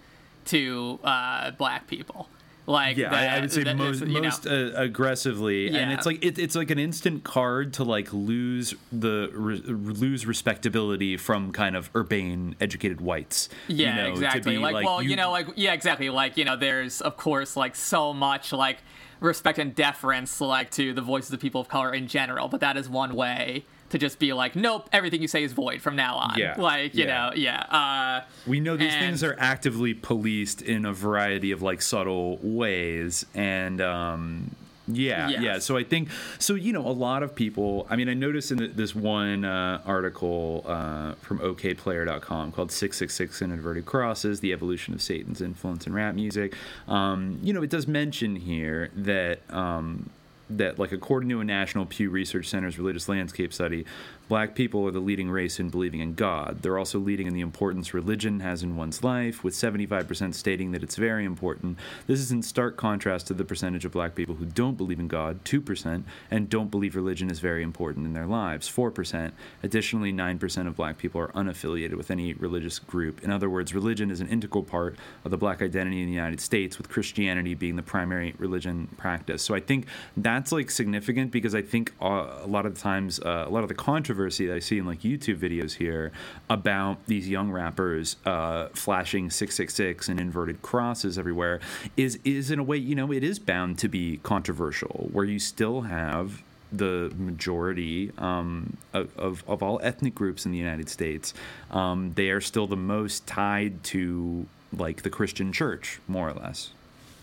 to 0.44 0.98
uh 1.04 1.50
black 1.52 1.86
people 1.86 2.28
like 2.66 2.98
yeah, 2.98 3.14
I, 3.14 3.36
I 3.38 3.40
would 3.40 3.50
say 3.50 3.64
that 3.64 3.76
most 3.78 4.00
you 4.02 4.08
know, 4.08 4.20
most 4.20 4.46
uh, 4.46 4.72
aggressively, 4.74 5.68
and 5.68 5.74
Yeah. 5.90 5.94
it's 5.96 6.04
like 6.04 6.22
it, 6.22 6.38
it's 6.38 6.54
like 6.54 6.70
an 6.70 6.78
instant 6.78 7.24
card 7.24 7.72
to 7.74 7.82
like 7.84 8.12
lose 8.12 8.74
the 8.92 9.30
re, 9.32 9.56
lose 9.64 10.26
respectability 10.26 11.16
from 11.16 11.50
kind 11.52 11.74
of 11.76 11.88
urbane, 11.96 12.56
educated 12.60 13.00
whites. 13.00 13.48
you 13.68 13.86
Yeah, 13.86 13.96
know, 13.96 14.04
to 14.08 14.10
exactly. 14.10 14.56
be, 14.56 14.58
Like, 14.58 14.84
well, 14.84 15.02
you, 15.02 15.16
know, 15.16 15.30
like, 15.30 15.46
yeah, 15.56 15.72
exactly. 15.72 16.10
Like, 16.10 16.36
you 16.36 16.44
know, 16.44 16.56
there's 16.56 17.00
of 17.00 17.16
course 17.16 17.56
like 17.56 17.74
so 17.74 18.12
much 18.12 18.52
like 18.52 18.80
respect 19.20 19.58
and 19.58 19.74
deference 19.74 20.40
like 20.40 20.70
to 20.72 20.92
the 20.92 21.00
voices 21.02 21.32
of 21.32 21.40
people 21.40 21.60
of 21.60 21.68
color 21.68 21.92
in 21.92 22.06
general, 22.08 22.48
but 22.48 22.60
that 22.60 22.76
is 22.76 22.88
one 22.88 23.14
way 23.14 23.64
to 23.90 23.98
just 23.98 24.18
be 24.18 24.32
like, 24.34 24.54
nope, 24.54 24.86
everything 24.92 25.22
you 25.22 25.28
say 25.28 25.42
is 25.42 25.52
void 25.54 25.80
from 25.80 25.96
now 25.96 26.16
on. 26.16 26.38
Yeah, 26.38 26.54
Like, 26.58 26.94
you 26.94 27.04
yeah. 27.06 27.30
know, 27.30 27.32
yeah. 27.34 27.60
Uh, 27.62 28.24
we 28.46 28.60
know 28.60 28.76
these 28.76 28.92
and- 28.92 29.00
things 29.00 29.24
are 29.24 29.34
actively 29.38 29.94
policed 29.94 30.60
in 30.60 30.84
a 30.84 30.92
variety 30.92 31.52
of 31.52 31.62
like 31.62 31.80
subtle 31.80 32.38
ways, 32.42 33.24
and 33.34 33.80
um, 33.80 34.54
yeah, 34.88 35.28
Yes. 35.28 35.42
yeah. 35.42 35.58
So 35.58 35.76
I 35.76 35.84
think 35.84 36.08
so. 36.38 36.54
You 36.54 36.72
know, 36.72 36.86
a 36.86 36.90
lot 36.90 37.22
of 37.22 37.34
people. 37.34 37.86
I 37.90 37.96
mean, 37.96 38.08
I 38.08 38.14
noticed 38.14 38.50
in 38.50 38.72
this 38.74 38.94
one 38.94 39.44
uh, 39.44 39.80
article 39.84 40.64
uh, 40.66 41.12
from 41.20 41.38
Okayplayer.com 41.40 42.52
called 42.52 42.72
666 42.72 43.42
in 43.42 43.52
Inverted 43.52 43.86
Crosses 43.86 44.40
The 44.40 44.52
Evolution 44.52 44.94
of 44.94 45.02
Satan's 45.02 45.40
Influence 45.40 45.86
in 45.86 45.92
Rap 45.92 46.14
Music. 46.14 46.54
Um, 46.86 47.38
you 47.42 47.52
know, 47.52 47.62
it 47.62 47.70
does 47.70 47.86
mention 47.86 48.36
here 48.36 48.90
that. 48.96 49.40
Um, 49.50 50.10
that, 50.50 50.78
like, 50.78 50.92
according 50.92 51.28
to 51.28 51.40
a 51.40 51.44
National 51.44 51.84
Pew 51.84 52.08
Research 52.08 52.48
Center's 52.48 52.78
religious 52.78 53.06
landscape 53.06 53.52
study, 53.52 53.84
black 54.28 54.54
people 54.54 54.86
are 54.86 54.90
the 54.90 55.00
leading 55.00 55.30
race 55.30 55.58
in 55.58 55.70
believing 55.70 56.00
in 56.00 56.12
God. 56.12 56.58
They're 56.60 56.78
also 56.78 56.98
leading 56.98 57.26
in 57.26 57.32
the 57.32 57.40
importance 57.40 57.94
religion 57.94 58.40
has 58.40 58.62
in 58.62 58.76
one's 58.76 59.02
life, 59.02 59.42
with 59.42 59.54
75% 59.54 60.34
stating 60.34 60.72
that 60.72 60.82
it's 60.82 60.96
very 60.96 61.24
important. 61.24 61.78
This 62.06 62.20
is 62.20 62.30
in 62.30 62.42
stark 62.42 62.76
contrast 62.76 63.26
to 63.28 63.34
the 63.34 63.44
percentage 63.44 63.86
of 63.86 63.92
black 63.92 64.14
people 64.14 64.34
who 64.34 64.44
don't 64.44 64.76
believe 64.76 65.00
in 65.00 65.08
God, 65.08 65.44
2%, 65.44 66.02
and 66.30 66.50
don't 66.50 66.70
believe 66.70 66.94
religion 66.94 67.30
is 67.30 67.40
very 67.40 67.62
important 67.62 68.06
in 68.06 68.12
their 68.12 68.26
lives, 68.26 68.68
4%. 68.68 69.32
Additionally, 69.62 70.12
9% 70.12 70.66
of 70.66 70.76
black 70.76 70.98
people 70.98 71.20
are 71.22 71.28
unaffiliated 71.28 71.94
with 71.94 72.10
any 72.10 72.34
religious 72.34 72.78
group. 72.78 73.24
In 73.24 73.30
other 73.30 73.48
words, 73.48 73.74
religion 73.74 74.10
is 74.10 74.20
an 74.20 74.28
integral 74.28 74.62
part 74.62 74.96
of 75.24 75.30
the 75.30 75.38
black 75.38 75.62
identity 75.62 76.02
in 76.02 76.06
the 76.06 76.14
United 76.14 76.40
States, 76.40 76.76
with 76.76 76.90
Christianity 76.90 77.54
being 77.54 77.76
the 77.76 77.82
primary 77.82 78.34
religion 78.38 78.88
practice. 78.98 79.42
So 79.42 79.54
I 79.54 79.60
think 79.60 79.86
that's 80.18 80.52
like 80.52 80.70
significant 80.70 81.30
because 81.30 81.54
I 81.54 81.62
think 81.62 81.94
uh, 82.02 82.26
a 82.42 82.46
lot 82.46 82.66
of 82.66 82.74
the 82.74 82.80
times, 82.80 83.20
uh, 83.20 83.44
a 83.46 83.50
lot 83.50 83.62
of 83.62 83.68
the 83.68 83.74
controversy 83.74 84.17
that 84.18 84.54
I 84.54 84.58
see 84.58 84.78
in 84.78 84.86
like 84.86 85.00
YouTube 85.00 85.38
videos 85.38 85.74
here 85.74 86.12
about 86.50 87.04
these 87.06 87.28
young 87.28 87.50
rappers 87.50 88.16
uh, 88.26 88.68
flashing 88.72 89.30
666 89.30 90.08
and 90.08 90.20
inverted 90.20 90.62
crosses 90.62 91.18
everywhere 91.18 91.60
is 91.96 92.18
is 92.24 92.50
in 92.50 92.58
a 92.58 92.62
way, 92.62 92.76
you 92.76 92.94
know, 92.94 93.12
it 93.12 93.22
is 93.22 93.38
bound 93.38 93.78
to 93.78 93.88
be 93.88 94.18
controversial, 94.22 95.08
where 95.12 95.24
you 95.24 95.38
still 95.38 95.82
have 95.82 96.42
the 96.70 97.12
majority 97.16 98.12
um, 98.18 98.76
of, 98.92 99.16
of, 99.16 99.44
of 99.48 99.62
all 99.62 99.80
ethnic 99.82 100.14
groups 100.14 100.44
in 100.44 100.52
the 100.52 100.58
United 100.58 100.88
States, 100.88 101.32
um, 101.70 102.12
they 102.14 102.30
are 102.30 102.40
still 102.40 102.66
the 102.66 102.76
most 102.76 103.26
tied 103.26 103.82
to 103.82 104.46
like 104.76 105.02
the 105.02 105.10
Christian 105.10 105.52
church, 105.52 106.00
more 106.06 106.28
or 106.28 106.34
less. 106.34 106.70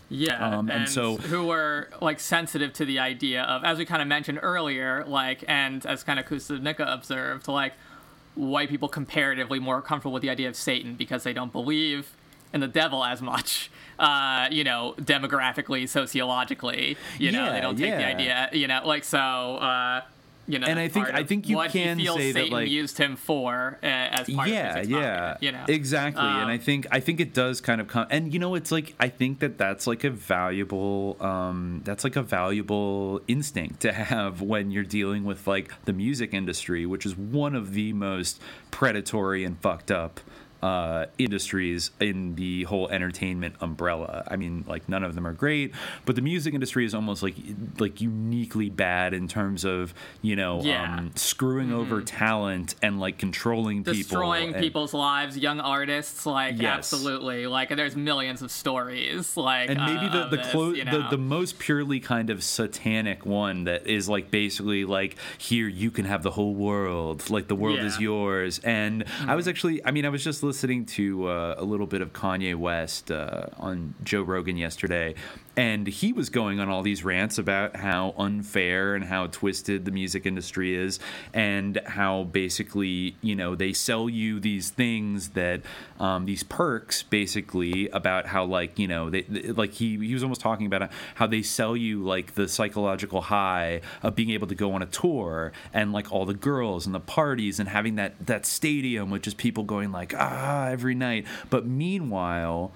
Yeah, 0.08 0.58
Um, 0.58 0.70
and 0.70 0.82
and, 0.82 0.88
so- 0.88 1.16
who 1.16 1.46
were 1.46 1.88
like 2.00 2.20
sensitive 2.20 2.72
to 2.74 2.84
the 2.84 2.98
idea 3.00 3.42
of, 3.42 3.64
as 3.64 3.78
we 3.78 3.84
kind 3.84 4.00
of 4.00 4.08
mentioned 4.08 4.38
earlier, 4.42 5.04
like, 5.06 5.44
and 5.48 5.84
as 5.84 6.04
kind 6.04 6.18
of 6.20 6.26
Koopsta 6.26 6.60
Nika 6.62 6.84
observed, 6.84 7.48
like, 7.48 7.72
white 8.36 8.68
people 8.68 8.88
comparatively 8.88 9.58
more 9.58 9.80
comfortable 9.82 10.12
with 10.12 10.22
the 10.22 10.30
idea 10.30 10.48
of 10.48 10.54
Satan 10.56 10.94
because 10.94 11.22
they 11.24 11.32
don't 11.32 11.50
believe 11.52 12.12
in 12.52 12.60
the 12.60 12.68
devil 12.68 13.04
as 13.04 13.20
much, 13.20 13.70
uh, 13.98 14.46
you 14.50 14.62
know, 14.62 14.94
demographically, 15.00 15.88
sociologically, 15.88 16.96
you 17.18 17.32
know, 17.32 17.46
Yeah, 17.46 17.52
they 17.52 17.60
don't 17.60 17.76
take 17.76 17.96
the 17.96 18.04
idea, 18.06 18.48
you 18.52 18.68
know, 18.68 18.82
like, 18.84 19.04
so, 19.04 19.18
uh, 19.18 20.02
you 20.46 20.58
know, 20.58 20.66
And 20.66 20.78
I 20.78 20.88
think- 20.88 21.12
I 21.12 21.22
think 21.24 21.48
you 21.48 21.56
can 21.68 21.98
say 21.98 22.32
that, 22.32 22.50
like- 22.50 22.68
used 22.70 22.98
him 22.98 23.16
for 23.16 23.78
uh, 23.82 23.86
as 23.86 24.28
part 24.28 24.48
yeah, 24.48 24.70
of 24.74 24.76
his 24.80 24.88
yeah, 24.88 24.98
propaganda, 24.98 25.38
you 25.40 25.52
know, 25.52 25.64
exactly. 25.68 26.22
and 26.22 26.42
Um, 26.44 26.48
I 26.48 26.58
think 26.58 26.86
I 26.90 27.00
think 27.00 27.20
it 27.20 27.34
does 27.34 27.60
kind 27.60 27.80
of 27.80 27.88
come. 27.88 28.06
And 28.10 28.32
you 28.32 28.38
know, 28.38 28.54
it's 28.54 28.70
like 28.72 28.94
I 29.00 29.08
think 29.08 29.40
that 29.40 29.58
that's 29.58 29.86
like 29.86 30.04
a 30.04 30.10
valuable 30.10 31.16
um, 31.20 31.82
that's 31.84 32.04
like 32.04 32.16
a 32.16 32.22
valuable 32.22 33.20
instinct 33.28 33.80
to 33.80 33.92
have 33.92 34.40
when 34.52 34.70
you're 34.70 34.84
dealing 34.84 35.24
with 35.24 35.46
like 35.46 35.72
the 35.84 35.92
music 35.92 36.32
industry, 36.32 36.86
which 36.86 37.04
is 37.06 37.16
one 37.16 37.54
of 37.54 37.72
the 37.74 37.92
most 37.92 38.40
predatory 38.70 39.44
and 39.44 39.58
fucked 39.60 39.90
up. 39.90 40.20
Uh, 40.66 41.06
industries 41.18 41.90
in 42.00 42.34
the 42.34 42.64
whole 42.64 42.88
entertainment 42.88 43.54
umbrella. 43.60 44.24
I 44.28 44.36
mean, 44.36 44.64
like 44.66 44.88
none 44.88 45.04
of 45.04 45.14
them 45.14 45.26
are 45.26 45.32
great, 45.32 45.72
but 46.04 46.16
the 46.16 46.22
music 46.22 46.54
industry 46.54 46.84
is 46.84 46.94
almost 46.94 47.22
like 47.22 47.36
like 47.78 48.00
uniquely 48.00 48.68
bad 48.70 49.14
in 49.14 49.28
terms 49.28 49.64
of 49.64 49.94
you 50.22 50.34
know 50.34 50.60
Yeah. 50.62 50.96
um, 50.98 51.12
screwing 51.14 51.72
over 51.72 52.00
talent 52.02 52.74
and 52.82 52.98
like 52.98 53.16
controlling 53.18 53.78
people, 53.84 53.92
destroying 53.94 54.54
and- 54.54 54.62
people's 54.62 54.92
lives, 54.94 55.38
young 55.38 55.60
artists, 55.60 56.26
like 56.26 56.60
Yes. 56.60 56.78
absolutely, 56.78 57.46
like 57.46 57.68
there's 57.80 57.94
millions 57.96 58.42
of 58.42 58.50
stories, 58.50 59.36
like 59.36 59.70
and 59.70 59.78
maybe 59.78 60.06
uh, 60.06 60.28
the 60.28 60.36
the, 60.36 60.36
this, 60.42 60.54
you 60.78 60.84
know? 60.84 61.08
the 61.10 61.18
most 61.18 61.58
purely 61.58 62.00
kind 62.00 62.28
of 62.30 62.42
satanic 62.42 63.24
one 63.24 63.64
that 63.64 63.86
is 63.86 64.08
like 64.08 64.30
basically 64.30 64.84
like 64.84 65.16
here 65.38 65.68
you 65.68 65.90
can 65.90 66.04
have 66.06 66.22
the 66.22 66.30
whole 66.32 66.54
world 66.54 67.28
like 67.30 67.46
the 67.48 67.54
world 67.54 67.78
is 67.80 68.00
yours 68.00 68.58
and 68.64 69.04
I 69.26 69.34
was 69.36 69.46
Mhm. 69.46 69.50
actually 69.50 69.76
I 69.84 69.90
mean 69.92 70.04
I 70.04 70.08
was 70.08 70.24
just 70.24 70.42
listening 70.42 70.55
to 70.86 71.28
uh, 71.28 71.54
a 71.58 71.64
little 71.64 71.86
bit 71.86 72.00
of 72.00 72.12
Kanye 72.12 72.56
West 72.56 73.10
uh, 73.10 73.46
on 73.58 73.94
Joe 74.02 74.22
Rogan 74.22 74.56
yesterday 74.56 75.14
and 75.56 75.86
he 75.86 76.12
was 76.12 76.28
going 76.28 76.60
on 76.60 76.68
all 76.68 76.82
these 76.82 77.02
rants 77.02 77.38
about 77.38 77.76
how 77.76 78.14
unfair 78.18 78.94
and 78.94 79.04
how 79.04 79.26
twisted 79.28 79.84
the 79.84 79.90
music 79.90 80.26
industry 80.26 80.74
is 80.74 80.98
and 81.32 81.80
how 81.86 82.24
basically 82.24 83.16
you 83.22 83.34
know 83.34 83.54
they 83.54 83.72
sell 83.72 84.08
you 84.08 84.38
these 84.38 84.70
things 84.70 85.30
that 85.30 85.62
um, 85.98 86.26
these 86.26 86.42
perks 86.42 87.02
basically 87.02 87.88
about 87.90 88.26
how 88.26 88.44
like 88.44 88.78
you 88.78 88.86
know 88.86 89.08
they 89.10 89.22
they- 89.22 89.52
like 89.52 89.72
he 89.72 89.96
he 89.98 90.12
was 90.12 90.22
almost 90.22 90.40
talking 90.40 90.66
about 90.66 90.90
how 91.14 91.26
they 91.26 91.42
sell 91.42 91.76
you 91.76 92.02
like 92.04 92.34
the 92.34 92.48
psychological 92.48 93.22
high 93.22 93.80
of 94.02 94.14
being 94.14 94.30
able 94.30 94.46
to 94.46 94.54
go 94.54 94.72
on 94.72 94.82
a 94.82 94.86
tour 94.86 95.52
and 95.72 95.92
like 95.92 96.12
all 96.12 96.26
the 96.26 96.34
girls 96.34 96.84
and 96.86 96.94
the 96.94 97.00
parties 97.00 97.58
and 97.58 97.68
having 97.68 97.94
that 97.94 98.14
that 98.26 98.44
stadium 98.44 99.10
with 99.10 99.22
just 99.22 99.36
people 99.38 99.64
going 99.64 99.90
like 99.92 100.14
ah 100.16 100.66
every 100.68 100.94
night. 100.94 101.24
But 101.48 101.66
meanwhile 101.66 102.72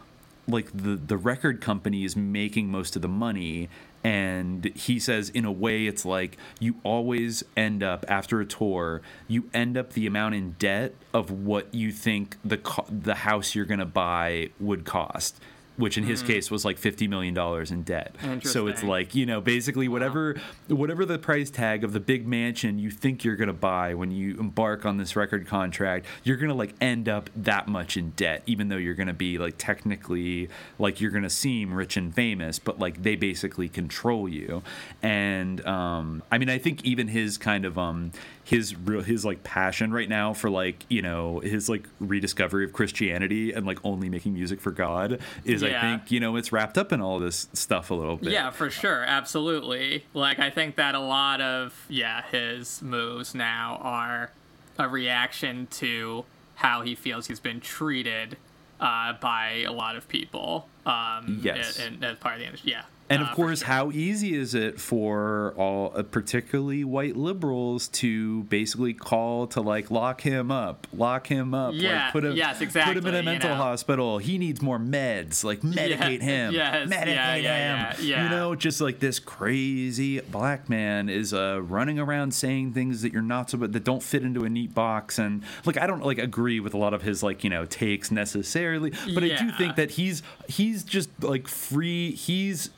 like 0.51 0.71
the 0.73 0.97
the 0.97 1.17
record 1.17 1.61
company 1.61 2.05
is 2.05 2.17
making 2.17 2.71
most 2.71 2.97
of 2.97 3.03
the 3.03 3.09
money 3.09 3.69
and 4.03 4.65
he 4.75 4.99
says 4.99 5.29
in 5.31 5.45
a 5.45 5.53
way 5.53 5.87
it's 5.87 6.05
like 6.05 6.39
you 6.59 6.77
always 6.83 7.45
end 7.57 7.83
up 7.83 8.05
after 8.09 8.41
a 8.41 8.47
tour 8.47 9.03
you 9.29 9.49
end 9.53 9.77
up 9.77 9.93
the 9.93 10.07
amount 10.07 10.35
in 10.35 10.53
debt 10.59 10.95
of 11.13 11.31
what 11.31 11.73
you 11.75 11.93
think 11.93 12.37
the 12.45 12.57
co- 12.57 12.87
the 12.89 13.15
house 13.15 13.55
you're 13.55 13.67
going 13.67 13.81
to 13.81 13.87
buy 13.87 14.49
would 14.59 14.85
cost 14.85 15.41
which 15.81 15.99
in 15.99 16.05
his 16.05 16.23
Mm. 16.23 16.27
case 16.27 16.51
was 16.51 16.65
like 16.65 16.79
50 16.79 17.09
million 17.09 17.35
dollars 17.35 17.71
in 17.71 17.83
debt. 17.83 18.15
So 18.45 18.67
it's 18.69 18.83
like 18.85 19.15
you 19.15 19.27
know 19.27 19.41
basically 19.41 19.89
whatever 19.89 20.37
whatever 20.69 21.05
the 21.05 21.19
price 21.19 21.51
tag 21.51 21.83
of 21.83 21.93
the 21.93 22.01
big 22.01 22.27
mansion 22.29 22.79
you 22.79 22.91
think 22.91 23.25
you're 23.25 23.37
going 23.37 23.49
to 23.49 23.53
buy 23.53 23.95
when 23.95 24.11
you 24.11 24.39
embark 24.39 24.85
on 24.87 24.97
this 24.99 25.17
record 25.17 25.47
contract 25.47 26.07
you're 26.23 26.37
going 26.37 26.49
to 26.51 26.55
like 26.55 26.75
end 26.81 27.09
up 27.09 27.29
that 27.35 27.67
much 27.67 27.97
in 27.97 28.11
debt 28.11 28.43
even 28.47 28.69
though 28.69 28.77
you're 28.77 28.95
going 28.95 29.07
to 29.09 29.13
be 29.15 29.39
like 29.39 29.55
technically 29.59 30.49
like 30.79 31.01
you're 31.01 31.11
going 31.11 31.23
to 31.25 31.31
seem 31.31 31.73
rich 31.75 31.97
and 31.97 32.15
famous 32.15 32.59
but 32.59 32.79
like 32.79 33.03
they 33.03 33.17
basically 33.17 33.69
control 33.69 34.29
you. 34.29 34.63
And 35.03 35.65
um 35.67 36.23
i 36.31 36.39
mean 36.39 36.51
i 36.51 36.59
think 36.59 36.85
even 36.85 37.09
his 37.09 37.39
kind 37.39 37.65
of 37.65 37.79
um 37.79 38.13
his 38.45 38.75
real 38.77 39.03
his 39.03 39.25
like 39.25 39.43
passion 39.45 39.93
right 39.93 40.09
now 40.09 40.33
for 40.33 40.51
like 40.51 40.85
you 40.89 41.03
know 41.03 41.39
his 41.41 41.69
like 41.69 41.87
rediscovery 42.01 42.65
of 42.65 42.73
christianity 42.73 43.53
and 43.53 43.67
like 43.67 43.79
only 43.85 44.09
making 44.09 44.33
music 44.35 44.61
for 44.61 44.71
god 44.73 45.21
is 45.45 45.63
i 45.63 45.79
think 45.81 46.11
you 46.11 46.19
know 46.19 46.35
it's 46.37 46.51
wrapped 46.51 46.77
up 46.79 46.91
in 46.93 47.01
all 47.01 47.19
this 47.21 47.49
stuff 47.53 47.91
a 47.91 47.95
little 47.95 48.17
bit 48.17 48.33
Yeah, 48.33 48.51
for 48.51 48.71
sure, 48.71 49.05
absolutely. 49.05 50.05
Like 50.15 50.39
I 50.39 50.51
think 50.51 50.77
that 50.77 50.95
a 50.95 51.01
lot 51.01 51.41
of 51.41 51.87
yeah 51.89 52.23
his 52.31 52.83
moves 52.83 53.35
now 53.35 53.79
are 53.83 54.31
a 54.79 54.89
reaction 54.89 55.67
to 55.73 56.25
how 56.57 56.83
he 56.83 56.95
feels 56.95 57.27
he's 57.27 57.41
been 57.41 57.61
treated 57.61 58.37
uh, 58.81 59.13
by 59.15 59.65
a 59.67 59.73
lot 59.73 59.95
of 59.97 60.09
people. 60.09 60.67
Um, 60.87 61.41
Yes. 61.43 61.79
and, 61.79 62.03
as 62.05 62.17
part 62.19 62.35
of 62.35 62.41
the 62.41 62.47
industry. 62.47 62.73
Yeah, 62.73 62.83
And 63.11 63.23
of 63.23 63.33
course, 63.35 63.63
how 63.63 63.91
easy 63.91 64.35
is 64.35 64.55
it 64.55 64.81
for 64.81 65.53
all, 65.57 65.93
uh, 65.97 66.05
particularly 66.05 66.85
white 66.85 67.17
liberals, 67.17 67.89
to 67.89 68.45
basically 68.45 68.95
call 68.95 69.49
to 69.49 69.61
like 69.61 69.91
lock 69.91 70.21
him 70.21 70.53
up, 70.53 70.87
lock 70.93 71.27
him 71.27 71.53
up, 71.53 71.75
Yeah, 71.75 72.05
like 72.05 72.13
put 72.13 72.25
him, 72.25 72.37
yes, 72.37 72.59
put 72.59 72.97
him 72.97 73.07
in 73.07 73.15
a 73.15 73.19
you 73.19 73.25
mental 73.25 73.51
know. 73.51 73.57
hospital. 73.57 74.19
He 74.19 74.39
needs 74.39 74.63
more 74.63 74.79
meds, 74.79 75.43
like 75.43 75.61
medicate 75.63 76.23
him, 76.23 76.55
yes, 76.55 76.89
medicate 76.89 77.07
yeah, 77.07 77.35
him. 77.35 77.45
yeah, 77.45 77.95
yeah, 77.99 78.01
yeah. 78.01 78.23
You 78.25 78.31
know, 78.31 78.55
just 78.55 78.81
like 78.81 79.01
this 79.01 79.19
crazy 79.19 80.21
black 80.21 80.69
man 80.69 81.09
is 81.09 81.35
uh, 81.35 81.61
running 81.63 81.99
around 81.99 82.33
saying 82.33 82.75
things 82.75 83.03
that 83.03 83.13
you're 83.13 83.23
not 83.23 83.51
supposed 83.51 83.73
that 83.73 83.83
don't 83.85 84.03
fit 84.05 84.23
into 84.23 84.45
a 84.45 84.49
neat 84.49 84.73
box. 84.73 85.19
And 85.19 85.43
like, 85.65 85.77
I 85.79 85.89
don't 85.89 86.05
like 86.05 86.19
agree 86.19 86.61
with 86.61 86.75
a 86.75 86.79
lot 86.79 86.95
of 86.95 87.03
his 87.03 87.25
like 87.25 87.43
you 87.43 87.51
know 87.51 87.65
takes 87.67 88.13
necessarily, 88.13 88.91
but 89.15 89.25
I 89.25 89.37
do 89.37 89.51
think 89.51 89.75
that 89.75 89.93
he's 89.93 90.23
he's 90.47 90.85
just 90.85 91.11
like 91.23 91.49
free. 91.49 92.13
He's 92.13 92.71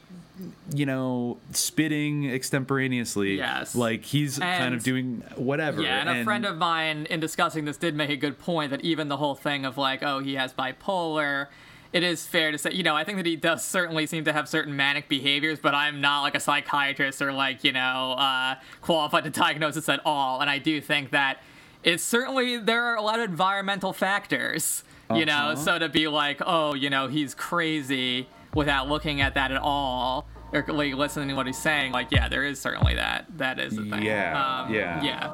you 0.74 0.86
know, 0.86 1.38
spitting 1.50 2.30
extemporaneously. 2.30 3.36
Yes. 3.36 3.74
Like 3.74 4.04
he's 4.04 4.38
kind 4.38 4.74
of 4.74 4.82
doing 4.82 5.22
whatever. 5.36 5.82
Yeah, 5.82 6.00
and 6.00 6.08
a 6.20 6.24
friend 6.24 6.44
of 6.46 6.56
mine 6.56 7.06
in 7.10 7.20
discussing 7.20 7.64
this 7.64 7.76
did 7.76 7.94
make 7.94 8.10
a 8.10 8.16
good 8.16 8.38
point 8.38 8.70
that 8.70 8.80
even 8.82 9.08
the 9.08 9.16
whole 9.16 9.34
thing 9.34 9.64
of 9.64 9.76
like, 9.78 10.02
oh, 10.02 10.18
he 10.20 10.34
has 10.34 10.52
bipolar. 10.52 11.48
It 11.92 12.02
is 12.02 12.26
fair 12.26 12.50
to 12.50 12.56
say, 12.56 12.72
you 12.72 12.82
know, 12.82 12.96
I 12.96 13.04
think 13.04 13.18
that 13.18 13.26
he 13.26 13.36
does 13.36 13.62
certainly 13.62 14.06
seem 14.06 14.24
to 14.24 14.32
have 14.32 14.48
certain 14.48 14.74
manic 14.74 15.08
behaviors, 15.10 15.58
but 15.58 15.74
I'm 15.74 16.00
not 16.00 16.22
like 16.22 16.34
a 16.34 16.40
psychiatrist 16.40 17.20
or 17.20 17.32
like, 17.32 17.64
you 17.64 17.72
know, 17.72 18.12
uh, 18.16 18.54
qualified 18.80 19.24
to 19.24 19.30
diagnose 19.30 19.74
this 19.74 19.90
at 19.90 20.00
all. 20.06 20.40
And 20.40 20.48
I 20.48 20.58
do 20.58 20.80
think 20.80 21.10
that 21.10 21.42
it's 21.84 22.02
certainly, 22.02 22.56
there 22.56 22.82
are 22.84 22.96
a 22.96 23.02
lot 23.02 23.18
of 23.20 23.28
environmental 23.28 23.92
factors, 23.92 24.84
you 25.14 25.26
know, 25.26 25.32
Uh-huh. 25.52 25.56
so 25.56 25.78
to 25.78 25.90
be 25.90 26.08
like, 26.08 26.40
oh, 26.46 26.72
you 26.74 26.88
know, 26.88 27.08
he's 27.08 27.34
crazy 27.34 28.26
without 28.54 28.88
looking 28.88 29.20
at 29.20 29.34
that 29.34 29.50
at 29.50 29.58
all. 29.60 30.26
Or 30.52 30.62
like 30.68 30.92
listening 30.94 31.28
to 31.30 31.34
what 31.34 31.46
he's 31.46 31.56
saying, 31.56 31.92
like 31.92 32.08
yeah, 32.10 32.28
there 32.28 32.44
is 32.44 32.60
certainly 32.60 32.94
that. 32.96 33.24
That 33.38 33.58
is 33.58 33.74
the 33.74 33.88
thing. 33.88 34.02
Yeah, 34.02 34.64
Um, 34.64 34.74
yeah. 34.74 35.02
yeah. 35.02 35.30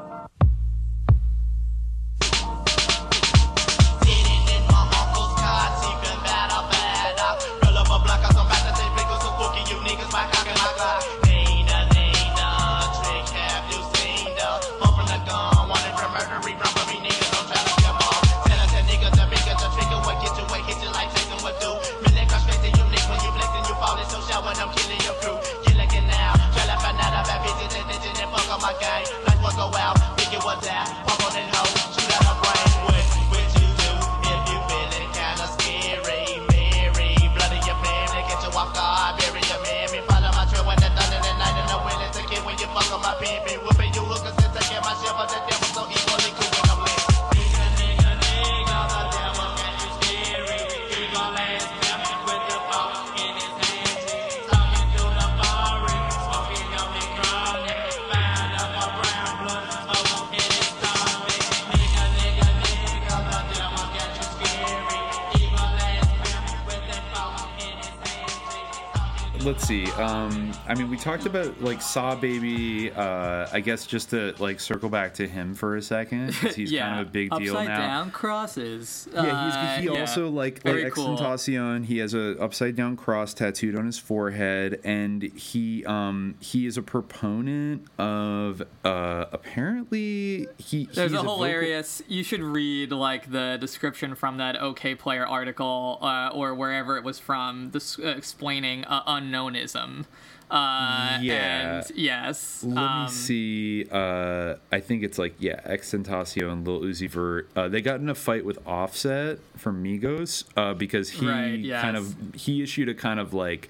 I 70.69 70.75
mean, 70.75 70.91
we 70.91 70.99
talked 70.99 71.25
about 71.25 71.63
like 71.63 71.81
SahBabii. 71.81 72.95
Uh, 72.97 73.49
I 73.51 73.61
guess 73.61 73.87
just 73.87 74.11
to 74.11 74.35
like 74.39 74.61
circle 74.61 74.91
back 74.91 75.15
to 75.15 75.27
him 75.27 75.55
for 75.55 75.77
a 75.77 75.83
second, 75.83 76.35
'cause 76.35 76.55
he's 76.55 76.71
yeah. 76.71 76.87
kind 76.89 77.01
of 77.01 77.07
a 77.09 77.11
big 77.11 77.31
deal 77.31 77.57
Upside 77.57 77.69
now. 77.69 77.79
down 77.79 78.11
crosses. 78.11 79.09
Yeah, 79.13 79.21
Uh, 79.21 79.77
he's, 79.77 79.85
he 79.89 79.95
yeah. 79.95 80.01
also 80.01 80.29
like 80.29 80.63
Very 80.63 80.85
like 80.85 80.93
cool. 80.93 81.17
XXXTentacion. 81.17 81.87
He 81.87 81.99
has 81.99 82.13
a 82.13 82.39
upside 82.39 82.77
down 82.77 82.97
cross 82.97 83.33
tattooed 83.33 83.77
on 83.77 83.87
his 83.87 83.99
forehead, 83.99 84.81
and 84.85 85.23
he 85.23 85.87
um 85.87 86.35
he 86.41 86.67
is 86.67 86.77
a 86.77 86.83
proponent 86.83 87.87
of 87.99 88.63
uh 88.85 89.25
apparently 89.33 90.49
he 90.59 90.85
There's 90.93 91.11
he's 91.11 91.19
a 91.19 91.23
vocal- 91.23 91.37
hilarious. 91.37 92.03
You 92.09 92.23
should 92.23 92.43
read 92.43 92.93
like 92.93 93.31
the 93.33 93.57
description 93.61 94.15
from 94.15 94.37
that 94.37 94.57
Okayplayer 94.57 95.27
article 95.29 95.99
uh, 96.03 96.29
or 96.33 96.55
wherever 96.55 96.97
it 96.97 97.05
was 97.05 97.19
from, 97.19 97.71
this, 97.71 97.99
uh, 97.99 98.09
explaining 98.09 98.85
uh, 98.85 99.03
unknownism. 99.07 100.07
Uh, 100.51 101.19
Yeah. 101.21 101.79
And 101.79 101.91
yes. 101.95 102.65
Let 102.65 102.79
um, 102.79 103.05
me 103.05 103.11
see. 103.11 103.87
Uh, 103.91 104.55
I 104.73 104.81
think 104.81 105.03
it's 105.03 105.19
like 105.19 105.35
yeah, 105.39 105.61
XXXTentacion 105.67 106.51
and 106.51 106.67
Lil 106.67 106.81
Uzi 106.81 107.09
Vert. 107.09 107.49
Uh, 107.55 107.69
they 107.69 107.81
got 107.81 108.01
in 108.01 108.09
a 108.09 108.15
fight 108.15 108.45
with 108.45 108.59
Offset 108.67 109.39
from 109.57 109.83
Migos 109.83 110.45
uh, 110.57 110.75
because 110.75 111.11
he 111.11 111.27
Right, 111.27 111.59
yes. 111.59 111.83
kind 111.83 111.97
of 111.97 112.15
he 112.35 112.63
issued 112.63 112.89
a 112.89 112.95
kind 112.95 113.21
of 113.21 113.35
like 113.35 113.69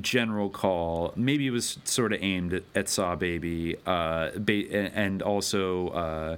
general 0.00 0.50
call. 0.50 1.12
Maybe 1.16 1.46
it 1.46 1.50
was 1.50 1.78
sort 1.84 2.12
of 2.12 2.22
aimed 2.22 2.52
at, 2.52 2.64
at 2.74 2.86
SahBabii, 2.86 3.78
uh, 3.86 4.38
ba- 4.38 4.92
and 4.94 5.22
also 5.22 5.88
uh, 5.88 6.36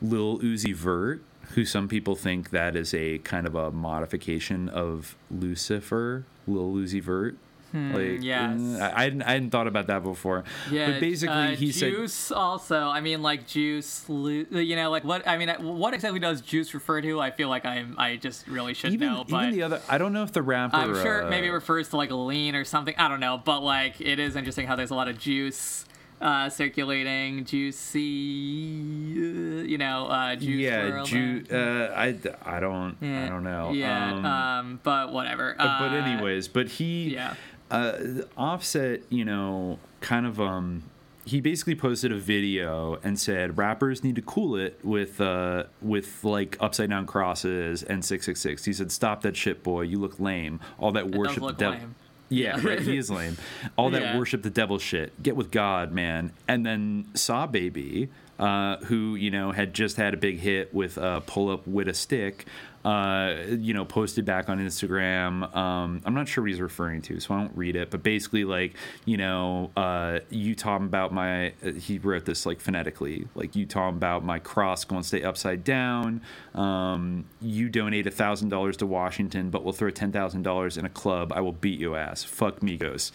Lil 0.00 0.38
Uzi 0.38 0.74
Vert. 0.74 1.22
Who 1.54 1.64
some 1.64 1.88
people 1.88 2.14
think 2.14 2.50
that 2.50 2.76
is 2.76 2.92
a 2.92 3.18
kind 3.18 3.46
of 3.46 3.54
a 3.54 3.70
modification 3.70 4.68
of 4.68 5.16
Lucifer, 5.30 6.24
Lil 6.46 6.74
Uzi 6.74 7.02
Vert. 7.02 7.36
Hmm, 7.72 7.94
like, 7.94 8.22
yes. 8.22 8.58
uh, 8.60 8.78
I, 8.94 9.00
I, 9.00 9.04
hadn't, 9.04 9.22
I 9.22 9.32
hadn't 9.32 9.50
thought 9.50 9.66
about 9.66 9.88
that 9.88 10.02
before. 10.02 10.44
Yeah, 10.70 10.90
but 10.90 11.00
basically, 11.00 11.34
uh, 11.34 11.56
he 11.56 11.70
said 11.70 11.92
juice. 11.92 12.32
also, 12.32 12.88
I 12.88 13.00
mean, 13.00 13.20
like 13.22 13.46
juice. 13.46 14.04
You 14.08 14.76
know, 14.76 14.90
like 14.90 15.04
what? 15.04 15.26
I 15.28 15.36
mean, 15.36 15.48
what 15.60 15.92
exactly 15.92 16.20
does 16.20 16.40
juice 16.40 16.72
refer 16.72 17.00
to? 17.02 17.20
I 17.20 17.30
feel 17.30 17.48
like 17.48 17.66
I'm. 17.66 17.94
I 17.98 18.16
just 18.16 18.46
really 18.48 18.74
should 18.74 18.92
even 18.92 19.08
know. 19.12 19.24
But 19.28 19.44
even 19.44 19.54
the 19.54 19.62
other. 19.64 19.82
I 19.88 19.98
don't 19.98 20.12
know 20.12 20.22
if 20.22 20.32
the 20.32 20.42
rapper. 20.42 20.76
I'm 20.76 20.94
sure 20.94 21.26
uh, 21.26 21.30
maybe 21.30 21.48
it 21.48 21.50
refers 21.50 21.88
to 21.90 21.96
like 21.96 22.10
lean 22.10 22.54
or 22.54 22.64
something. 22.64 22.94
I 22.96 23.08
don't 23.08 23.20
know, 23.20 23.40
but 23.44 23.60
like 23.60 24.00
it 24.00 24.18
is 24.18 24.34
interesting 24.36 24.66
how 24.66 24.74
there's 24.76 24.90
a 24.90 24.94
lot 24.94 25.08
of 25.08 25.18
juice 25.18 25.84
uh, 26.20 26.48
circulating, 26.48 27.44
juicy. 27.44 29.12
Uh, 29.16 29.62
you 29.64 29.78
know, 29.78 30.06
uh, 30.06 30.34
juice. 30.36 30.60
yeah, 30.60 31.02
ju- 31.04 31.44
uh, 31.50 31.92
I, 31.94 32.16
I 32.44 32.60
don't 32.60 32.96
Yeah. 33.00 33.24
I 33.24 33.28
don't 33.28 33.44
know. 33.44 33.72
Yeah, 33.72 34.12
Um, 34.14 34.24
um, 34.24 34.80
but 34.82 35.12
whatever. 35.12 35.54
Uh, 35.58 35.78
but 35.80 35.92
Uh, 35.92 36.02
anyways, 36.02 36.48
but 36.48 36.68
he 36.68 37.10
yeah. 37.14 37.34
Uh, 37.70 38.22
Offset, 38.36 39.02
you 39.10 39.24
know, 39.24 39.78
kind 40.00 40.26
of 40.26 40.40
um 40.40 40.84
he 41.24 41.40
basically 41.42 41.74
posted 41.74 42.10
a 42.10 42.16
video 42.16 42.98
and 43.02 43.18
said 43.20 43.58
rappers 43.58 44.02
need 44.02 44.16
to 44.16 44.22
cool 44.22 44.56
it 44.56 44.78
with 44.82 45.20
uh 45.20 45.64
with 45.82 46.24
like 46.24 46.56
upside 46.60 46.88
down 46.90 47.04
crosses 47.06 47.82
and 47.82 48.04
666. 48.04 48.64
He 48.64 48.72
said 48.72 48.90
stop 48.90 49.22
that 49.22 49.36
shit 49.36 49.62
boy, 49.62 49.82
you 49.82 49.98
look 49.98 50.18
lame. 50.18 50.60
All 50.78 50.92
that 50.92 51.10
does 51.10 51.18
worship 51.18 51.42
the 51.42 51.52
devil. 51.52 51.78
lame. 51.80 51.94
Yeah. 52.30 52.58
right. 52.66 52.80
He 52.80 52.96
is 52.96 53.10
lame. 53.10 53.36
All 53.76 53.90
that 53.90 54.02
Yeah. 54.02 54.18
worship 54.18 54.42
the 54.42 54.50
devil 54.50 54.78
shit. 54.78 55.22
Get 55.22 55.36
with 55.36 55.50
God, 55.50 55.92
man. 55.92 56.32
And 56.46 56.64
then 56.64 57.06
SahBabii, 57.14 58.08
uh, 58.38 58.76
who 58.84 59.14
you 59.14 59.30
know 59.30 59.52
had 59.52 59.74
just 59.74 59.96
had 59.96 60.14
a 60.14 60.16
big 60.16 60.38
hit 60.38 60.72
with 60.72 60.96
uh, 60.98 61.20
"Pull 61.20 61.50
Up 61.50 61.66
with 61.66 61.88
a 61.88 61.94
Stick," 61.94 62.46
uh, 62.84 63.34
you 63.48 63.74
know, 63.74 63.84
posted 63.84 64.24
back 64.24 64.48
on 64.48 64.58
Instagram. 64.58 65.54
Um, 65.54 66.00
I'm 66.04 66.14
not 66.14 66.28
sure 66.28 66.42
what 66.42 66.50
he's 66.50 66.60
referring 66.60 67.02
to, 67.02 67.18
so 67.20 67.34
I 67.34 67.38
won't 67.38 67.56
read 67.56 67.76
it. 67.76 67.90
But 67.90 68.02
basically, 68.02 68.44
like 68.44 68.74
you 69.04 69.16
know, 69.16 69.70
uh, 69.76 70.20
you 70.30 70.54
talking 70.54 70.86
about 70.86 71.12
my. 71.12 71.48
Uh, 71.64 71.72
he 71.72 71.98
wrote 71.98 72.24
this 72.24 72.46
like 72.46 72.60
phonetically, 72.60 73.26
like 73.34 73.56
you 73.56 73.66
talking 73.66 73.96
about 73.96 74.24
my 74.24 74.38
cross 74.38 74.84
going 74.84 75.02
to 75.02 75.08
stay 75.08 75.22
upside 75.22 75.64
down. 75.64 76.20
Um, 76.54 77.24
you 77.40 77.68
donate 77.68 78.06
a 78.06 78.10
thousand 78.10 78.50
dollars 78.50 78.76
to 78.78 78.86
Washington, 78.86 79.50
but 79.50 79.64
we'll 79.64 79.72
throw 79.72 79.90
ten 79.90 80.12
thousand 80.12 80.42
dollars 80.42 80.78
in 80.78 80.84
a 80.84 80.90
club. 80.90 81.32
I 81.34 81.40
will 81.40 81.52
beat 81.52 81.80
your 81.80 81.96
ass. 81.96 82.24
Fuck 82.24 82.60
Migos. 82.60 83.10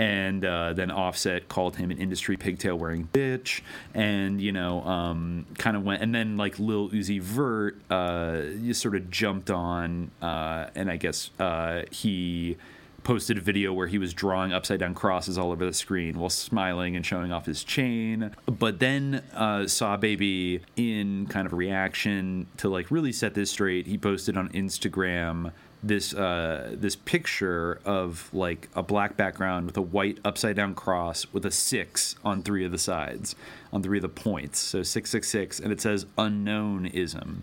And 0.00 0.46
uh, 0.46 0.72
then 0.72 0.90
Offset 0.90 1.50
called 1.50 1.76
him 1.76 1.90
an 1.90 1.98
industry 1.98 2.38
pigtail 2.38 2.74
wearing 2.74 3.06
bitch, 3.12 3.60
and 3.92 4.40
you 4.40 4.50
know, 4.50 4.82
um, 4.84 5.44
kind 5.58 5.76
of 5.76 5.84
went. 5.84 6.00
And 6.00 6.14
then 6.14 6.38
like 6.38 6.58
Lil 6.58 6.88
Uzi 6.88 7.20
Vert, 7.20 7.78
uh, 7.90 8.44
you 8.58 8.72
sort 8.72 8.96
of 8.96 9.10
jumped 9.10 9.50
on, 9.50 10.10
uh, 10.22 10.68
and 10.74 10.90
I 10.90 10.96
guess 10.96 11.30
uh, 11.38 11.82
he 11.90 12.56
posted 13.04 13.36
a 13.36 13.40
video 13.42 13.74
where 13.74 13.88
he 13.88 13.98
was 13.98 14.14
drawing 14.14 14.54
upside 14.54 14.80
down 14.80 14.94
crosses 14.94 15.36
all 15.36 15.52
over 15.52 15.66
the 15.66 15.72
screen 15.74 16.18
while 16.18 16.30
smiling 16.30 16.96
and 16.96 17.04
showing 17.04 17.30
off 17.30 17.44
his 17.44 17.62
chain. 17.62 18.30
But 18.46 18.78
then 18.78 19.22
uh, 19.34 19.60
SahBabii, 19.60 20.62
in 20.76 21.26
kind 21.26 21.46
of 21.46 21.52
a 21.52 21.56
reaction 21.56 22.46
to 22.56 22.70
like 22.70 22.90
really 22.90 23.12
set 23.12 23.34
this 23.34 23.50
straight, 23.50 23.86
he 23.86 23.98
posted 23.98 24.38
on 24.38 24.48
Instagram 24.50 25.52
this 25.82 26.12
uh, 26.14 26.74
this 26.74 26.96
picture 26.96 27.80
of 27.84 28.28
like 28.32 28.68
a 28.74 28.82
black 28.82 29.16
background 29.16 29.66
with 29.66 29.76
a 29.76 29.82
white 29.82 30.18
upside 30.24 30.56
down 30.56 30.74
cross 30.74 31.26
with 31.32 31.46
a 31.46 31.50
six 31.50 32.16
on 32.24 32.42
three 32.42 32.64
of 32.64 32.72
the 32.72 32.78
sides, 32.78 33.34
on 33.72 33.82
three 33.82 33.98
of 33.98 34.02
the 34.02 34.08
points. 34.08 34.58
So 34.58 34.82
six 34.82 35.10
six 35.10 35.28
six, 35.28 35.58
and 35.58 35.72
it 35.72 35.80
says 35.80 36.06
unknownism. 36.18 37.42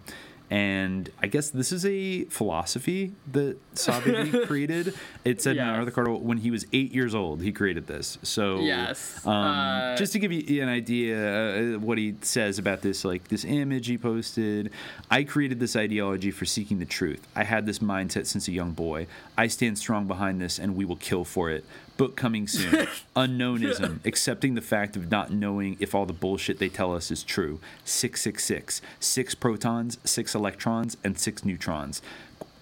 And 0.49 1.09
I 1.21 1.27
guess 1.27 1.49
this 1.49 1.71
is 1.73 1.85
a 1.85 2.23
philosophy 2.25 3.11
that 3.33 3.57
SahBabii 3.75 4.47
created. 4.47 4.93
It 5.25 5.41
said 5.41 5.57
in 5.57 5.65
Yes. 5.65 5.77
article 5.77 6.19
when 6.21 6.37
he 6.37 6.51
was 6.51 6.65
eight 6.71 6.93
years 6.93 7.13
old, 7.13 7.41
he 7.41 7.51
created 7.51 7.87
this. 7.87 8.17
So 8.23 8.61
Yes. 8.61 9.25
um, 9.25 9.33
Uh, 9.33 9.95
just 9.97 10.13
to 10.13 10.19
give 10.19 10.31
you 10.31 10.63
an 10.63 10.69
idea, 10.69 11.75
uh, 11.75 11.79
what 11.79 11.97
he 11.97 12.15
says 12.21 12.59
about 12.59 12.81
this, 12.81 13.03
like 13.03 13.27
this 13.27 13.43
image 13.43 13.87
he 13.87 13.97
posted, 13.97 14.71
I 15.11 15.23
created 15.23 15.59
this 15.59 15.75
ideology 15.75 16.31
for 16.31 16.45
seeking 16.45 16.79
the 16.79 16.85
truth. 16.85 17.27
I 17.35 17.43
had 17.43 17.65
this 17.65 17.79
mindset 17.79 18.25
since 18.25 18.47
a 18.47 18.51
young 18.53 18.71
boy. 18.71 19.07
I 19.37 19.47
stand 19.47 19.77
strong 19.77 20.07
behind 20.07 20.39
this, 20.39 20.59
and 20.59 20.75
we 20.77 20.85
will 20.85 20.95
kill 20.95 21.25
for 21.25 21.49
it. 21.51 21.65
Book 21.97 22.15
coming 22.15 22.47
soon. 22.47 22.87
Unknownism, 23.15 24.01
accepting 24.05 24.53
the 24.53 24.61
fact 24.61 24.95
of 24.95 25.09
not 25.09 25.31
knowing 25.31 25.77
if 25.79 25.95
all 25.95 26.05
the 26.05 26.13
bullshit 26.13 26.59
they 26.59 26.69
tell 26.69 26.95
us 26.95 27.09
is 27.09 27.23
true. 27.23 27.59
666, 27.85 28.81
six 28.99 29.35
protons, 29.35 29.97
six 30.03 30.35
electrons, 30.35 30.95
and 31.03 31.17
six 31.17 31.43
neutrons. 31.43 32.01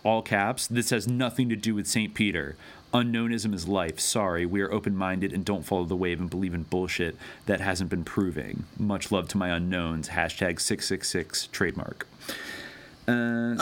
All 0.03 0.21
caps, 0.21 0.67
this 0.67 0.91
has 0.91 1.07
nothing 1.07 1.49
to 1.49 1.55
do 1.55 1.75
with 1.75 1.87
St. 1.87 2.13
Peter. 2.13 2.55
Unknownism 2.93 3.53
is 3.53 3.67
life. 3.67 3.99
Sorry, 3.99 4.45
we 4.45 4.61
are 4.61 4.71
open 4.71 4.95
minded 4.95 5.33
and 5.33 5.43
don't 5.43 5.65
follow 5.65 5.83
the 5.83 5.97
wave 5.97 6.21
and 6.21 6.29
believe 6.29 6.53
in 6.53 6.63
bullshit 6.63 7.17
that 7.45 7.59
hasn't 7.59 7.89
been 7.89 8.05
proving. 8.05 8.63
Much 8.79 9.11
love 9.11 9.27
to 9.29 9.37
my 9.37 9.49
unknowns. 9.49 10.09
Hashtag 10.09 10.61
666 10.61 11.47
trademark. 11.47 12.07
Uh, 13.07 13.55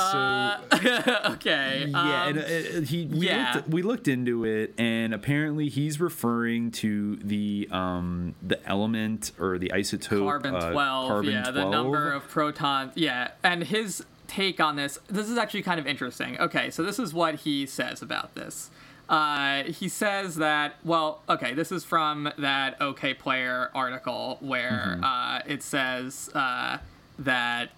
so. 0.72 1.32
okay. 1.34 1.88
Yeah, 1.90 2.24
um, 2.24 2.38
and 2.38 2.40
uh, 2.40 2.82
he 2.88 3.06
we, 3.08 3.28
yeah. 3.28 3.54
looked, 3.56 3.70
we 3.70 3.82
looked 3.82 4.08
into 4.08 4.46
it, 4.46 4.74
and 4.78 5.14
apparently 5.14 5.68
he's 5.70 6.00
referring 6.00 6.72
to 6.72 7.18
the 7.18 7.68
um 7.72 8.36
the 8.42 8.66
element 8.68 9.32
or 9.40 9.58
the 9.58 9.70
isotope 9.76 10.20
carbon 10.26 10.56
uh, 10.56 10.72
12 10.72 11.08
carbon 11.10 11.32
yeah 11.32 11.44
12. 11.44 11.56
the 11.56 11.70
number 11.70 12.12
of 12.12 12.28
protons 12.30 12.94
yeah 12.96 13.32
and 13.44 13.64
his 13.66 14.06
take 14.28 14.60
on 14.62 14.76
this 14.78 14.98
this 15.08 15.30
is 15.30 15.38
actually 15.38 15.62
kind 15.62 15.80
of 15.80 15.86
interesting 15.88 16.40
okay 16.40 16.70
so 16.70 16.82
this 16.82 16.98
is 16.98 17.14
what 17.14 17.36
he 17.36 17.66
says 17.66 18.02
about 18.02 18.34
this 18.36 18.70
uh, 19.10 19.64
he 19.64 19.90
says 19.90 20.36
that 20.36 20.76
well 20.86 21.22
okay 21.30 21.54
this 21.54 21.72
is 21.72 21.84
from 21.84 22.32
that 22.38 22.80
Okayplayer 22.80 23.70
article 23.76 24.38
where 24.40 24.98
Mhm. 25.00 25.04
uh, 25.04 25.42
it 25.46 25.62
says 25.62 26.30
uh, 26.34 26.78
that 27.20 27.70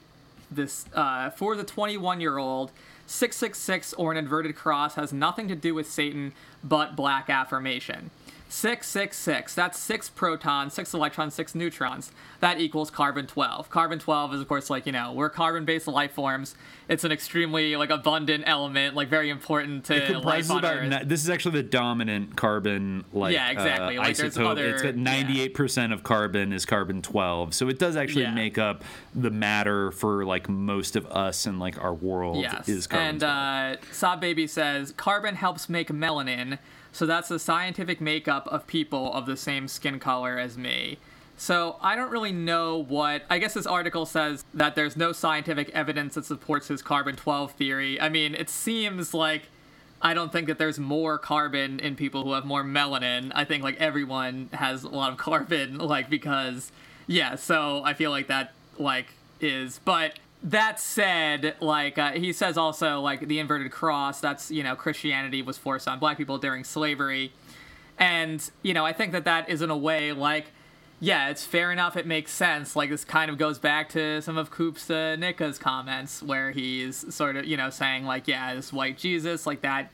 this 0.56 0.86
uh, 0.94 1.30
for 1.30 1.56
the 1.56 1.64
21 1.64 2.22
year 2.22 2.38
old 2.38 2.72
666 3.08 3.94
or 3.94 4.12
an 4.12 4.18
inverted 4.18 4.56
cross 4.56 4.96
has 4.96 5.14
nothing 5.14 5.48
to 5.48 5.56
do 5.56 5.74
with 5.74 5.90
satan 5.90 6.34
but 6.64 6.96
black 6.96 7.30
affirmation 7.30 8.10
666 8.56 9.54
that's 9.54 9.78
six 9.78 10.10
protons 10.10 10.74
six 10.74 10.94
electrons 10.94 11.34
six 11.34 11.54
neutrons 11.56 12.12
that 12.40 12.60
equals 12.60 12.90
carbon 12.90 13.28
12 13.28 13.70
carbon 13.70 14.00
12 14.00 14.36
is 14.36 14.42
of 14.42 14.48
course 14.48 14.70
like 14.70 14.86
you 14.86 14.92
know 14.92 15.12
we're 15.12 15.30
carbon 15.30 15.66
based 15.66 15.88
life 15.88 16.14
forms 16.14 16.56
it's 16.88 17.04
an 17.04 17.12
extremely 17.12 17.76
like 17.76 17.90
abundant 17.90 18.44
element 18.48 18.96
like 18.96 19.10
very 19.10 19.30
important 19.30 19.84
to 19.84 20.20
life 20.20 20.50
on 20.50 20.64
Earth. 20.64 20.90
ni- 20.90 21.04
this 21.06 21.22
is 21.24 21.30
actually 21.30 21.62
the 21.62 21.68
dominant 21.68 22.36
carbon 22.38 23.04
like 23.12 23.34
Yeah, 23.34 23.50
exactly. 23.52 23.98
uh, 23.98 24.02
Like, 24.02 24.16
there's 24.18 24.38
isotope. 24.38 24.48
other- 24.52 24.70
it's 24.70 24.82
got 24.82 24.96
ninety 24.96 25.42
eight 25.42 25.54
percent 25.54 25.92
of 25.92 26.04
carbon 26.04 26.54
is 26.54 26.66
carbon 26.66 27.02
twelve, 27.02 27.54
so 27.54 27.68
it 27.68 27.78
does 27.78 27.96
actually 27.96 28.24
Yeah. 28.24 28.34
make 28.36 28.58
up 28.58 28.84
the 29.14 29.32
matter 29.32 29.92
for 29.92 30.26
like 30.26 30.48
most 30.48 30.96
of 30.96 31.06
us 31.08 31.46
and 31.46 31.60
like 31.60 31.82
our 31.84 31.94
world 31.94 32.42
Yes. 32.42 32.70
is 32.70 32.88
carbon. 32.88 33.08
and 33.08 33.24
uh, 33.24 33.76
SahBabii 33.92 34.48
says 34.50 34.92
carbon 34.96 35.36
helps 35.36 35.68
make 35.70 35.90
melanin, 35.90 36.58
so 36.96 37.06
that's 37.06 37.28
the 37.28 37.40
scientific 37.40 38.00
makeup 38.00 38.48
of 38.48 38.68
people 38.68 39.12
of 39.12 39.26
the 39.26 39.36
same 39.36 39.68
skin 39.68 40.00
color 40.00 40.40
as 40.40 40.58
me. 40.58 40.98
So 41.36 41.76
I 41.82 41.98
don't 41.98 42.10
really 42.10 42.32
know 42.32 42.78
what. 42.78 43.24
I 43.30 43.38
guess 43.38 43.54
this 43.54 43.68
article 43.68 44.06
says 44.06 44.46
that 44.54 44.76
there's 44.76 44.96
no 44.96 45.12
scientific 45.12 45.70
evidence 45.72 46.16
that 46.16 46.24
supports 46.24 46.70
his 46.70 46.82
carbon 46.82 47.18
12 47.18 47.52
theory. 47.52 48.00
I 48.00 48.08
mean, 48.08 48.34
it 48.34 48.50
seems 48.50 49.14
like 49.14 49.50
I 50.02 50.14
don't 50.14 50.32
think 50.32 50.48
that 50.48 50.58
there's 50.58 50.80
more 50.80 51.18
carbon 51.18 51.82
in 51.82 51.98
people 51.98 52.24
who 52.24 52.32
have 52.32 52.46
more 52.46 52.64
melanin. 52.64 53.30
I 53.36 53.44
think 53.44 53.62
like 53.62 53.76
everyone 53.76 54.48
has 54.54 54.84
a 54.84 54.88
lot 54.88 55.12
of 55.12 55.18
carbon, 55.30 55.80
like 55.80 56.10
because 56.10 56.72
yeah. 57.08 57.36
So 57.36 57.84
I 57.84 57.94
feel 57.94 58.10
like 58.10 58.28
that 58.28 58.54
like 58.80 59.08
is, 59.42 59.82
but 59.84 60.14
that 60.46 60.80
said, 60.80 61.56
like 61.60 61.98
uh, 61.98 62.12
he 62.12 62.32
says 62.32 62.58
also 62.58 63.02
like 63.02 63.28
the 63.28 63.40
inverted 63.40 63.72
cross. 63.72 64.22
That's 64.22 64.52
you 64.52 64.64
know 64.64 64.76
Christianity 64.76 65.42
was 65.42 65.58
forced 65.58 65.88
on 65.88 66.00
black 66.00 66.18
people 66.18 66.38
during 66.38 66.64
slavery, 66.64 67.34
and 67.98 68.50
you 68.62 68.74
know 68.74 68.86
I 68.86 68.94
think 68.94 69.12
that 69.12 69.26
that 69.26 69.50
is 69.50 69.62
in 69.62 69.70
a 69.70 69.78
way 69.78 70.12
like. 70.14 70.48
Yeah, 71.02 71.28
it's 71.28 71.46
fair 71.46 71.74
enough. 71.74 71.98
It 71.98 72.08
makes 72.08 72.32
sense. 72.32 72.74
Like 72.74 72.90
this 72.90 73.04
kind 73.04 73.30
of 73.30 73.38
goes 73.38 73.60
back 73.60 73.90
to 73.90 74.22
some 74.22 74.38
of 74.38 74.50
Coops 74.50 74.90
uh, 74.90 75.18
Nika's 75.18 75.60
comments, 75.60 76.24
where 76.24 76.52
he's 76.52 77.14
sort 77.14 77.36
of, 77.36 77.46
you 77.46 77.58
know, 77.58 77.70
saying 77.70 78.06
like, 78.06 78.30
"Yeah, 78.30 78.56
this 78.56 78.72
white 78.72 78.98
Jesus, 78.98 79.46
like 79.46 79.60
that, 79.60 79.92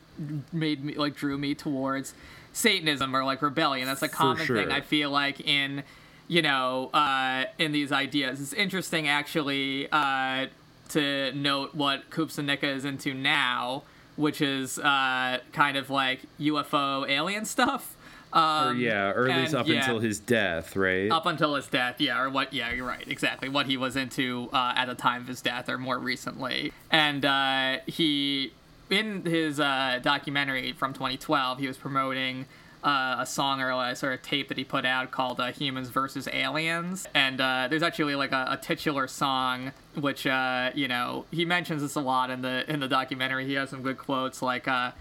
made 0.53 0.85
me 0.85 0.93
like 0.93 1.15
drew 1.15 1.39
me 1.39 1.55
towards 1.55 2.13
Satanism 2.53 3.15
or 3.15 3.23
like 3.23 3.41
rebellion. 3.41 3.87
That's 3.87 4.03
a 4.03 4.07
common 4.07 4.45
sure. 4.45 4.57
thing 4.57 4.71
I 4.71 4.81
feel 4.81 5.09
like 5.09 5.41
in 5.41 5.83
you 6.31 6.41
know 6.41 6.89
uh, 6.93 7.43
in 7.59 7.73
these 7.73 7.91
ideas. 7.91 8.39
It's 8.39 8.53
interesting 8.53 9.05
actually 9.05 9.89
uh, 9.91 10.47
to 10.89 11.33
note 11.33 11.75
what 11.75 12.09
Koopsta 12.09 12.43
Nika 12.43 12.69
is 12.69 12.85
into 12.85 13.13
now, 13.13 13.83
which 14.15 14.39
is 14.39 14.79
uh, 14.79 15.39
kind 15.51 15.75
of 15.75 15.89
like 15.89 16.21
UFO 16.39 17.07
alien 17.09 17.43
stuff. 17.43 17.97
Um, 18.31 18.77
or 18.77 18.79
yeah, 18.79 19.09
or 19.09 19.29
at 19.29 19.41
least 19.41 19.53
up 19.53 19.67
yeah, 19.67 19.79
until 19.79 19.99
his 19.99 20.19
death, 20.19 20.77
right? 20.77 21.11
up 21.11 21.25
until 21.25 21.55
his 21.55 21.67
death, 21.67 21.99
yeah, 21.99 22.21
or 22.21 22.29
what? 22.29 22.53
Yeah, 22.53 22.71
you're 22.71 22.87
right, 22.87 23.05
exactly. 23.05 23.49
What 23.49 23.65
he 23.65 23.75
was 23.75 23.97
into 23.97 24.47
uh, 24.53 24.71
at 24.77 24.85
the 24.85 24.95
time 24.95 25.23
of 25.23 25.27
his 25.27 25.41
death, 25.41 25.67
or 25.67 25.77
more 25.77 25.99
recently, 25.99 26.71
and 26.89 27.25
uh, 27.25 27.79
he, 27.87 28.53
in 28.89 29.25
his 29.25 29.59
uh, 29.59 29.99
documentary 30.01 30.71
from 30.71 30.93
2012, 30.93 31.59
he 31.59 31.67
was 31.67 31.75
promoting. 31.75 32.45
Uh, 32.83 33.17
a 33.19 33.25
song 33.27 33.61
or 33.61 33.69
a 33.69 33.95
sort 33.95 34.11
of 34.11 34.23
tape 34.23 34.47
that 34.47 34.57
he 34.57 34.63
put 34.63 34.85
out 34.85 35.11
called 35.11 35.39
uh, 35.39 35.51
"Humans 35.51 35.89
versus 35.89 36.27
Aliens," 36.33 37.07
and 37.13 37.39
uh, 37.39 37.67
there's 37.69 37.83
actually 37.83 38.15
like 38.15 38.31
a, 38.31 38.47
a 38.49 38.57
titular 38.57 39.07
song 39.07 39.71
which 39.93 40.25
uh, 40.25 40.71
you 40.73 40.87
know 40.87 41.25
he 41.29 41.45
mentions 41.45 41.83
this 41.83 41.93
a 41.93 42.01
lot 42.01 42.31
in 42.31 42.41
the 42.41 42.65
in 42.67 42.79
the 42.79 42.87
documentary. 42.87 43.45
He 43.45 43.53
has 43.53 43.69
some 43.69 43.83
good 43.83 43.99
quotes 43.99 44.41
like 44.41 44.67
uh, 44.67 44.93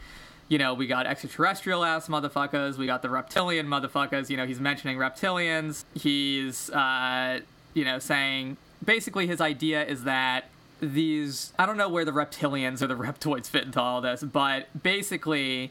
you 0.50 0.58
know, 0.58 0.74
we 0.74 0.88
got 0.88 1.06
extraterrestrial 1.06 1.84
ass 1.84 2.08
motherfuckers, 2.08 2.76
we 2.76 2.84
got 2.84 3.02
the 3.02 3.08
reptilian 3.08 3.66
motherfuckers. 3.66 4.28
You 4.28 4.36
know, 4.36 4.46
he's 4.46 4.58
mentioning 4.58 4.98
reptilians. 4.98 5.84
He's, 5.94 6.68
uh, 6.70 7.40
you 7.72 7.84
know, 7.84 8.00
saying 8.00 8.56
basically 8.84 9.28
his 9.28 9.40
idea 9.40 9.84
is 9.86 10.02
that 10.04 10.50
these, 10.80 11.52
I 11.56 11.66
don't 11.66 11.76
know 11.76 11.88
where 11.88 12.04
the 12.04 12.10
reptilians 12.10 12.82
or 12.82 12.88
the 12.88 12.96
reptoids 12.96 13.46
fit 13.46 13.64
into 13.64 13.80
all 13.80 14.00
this, 14.00 14.24
but 14.24 14.82
basically, 14.82 15.70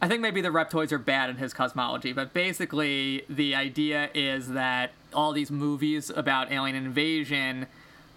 I 0.00 0.08
think 0.08 0.20
maybe 0.20 0.42
the 0.42 0.50
reptoids 0.50 0.92
are 0.92 0.98
bad 0.98 1.30
in 1.30 1.36
his 1.36 1.54
cosmology, 1.54 2.12
but 2.12 2.34
basically, 2.34 3.24
the 3.30 3.54
idea 3.54 4.10
is 4.14 4.48
that 4.50 4.92
all 5.14 5.32
these 5.32 5.50
movies 5.50 6.10
about 6.10 6.52
alien 6.52 6.76
invasion 6.76 7.66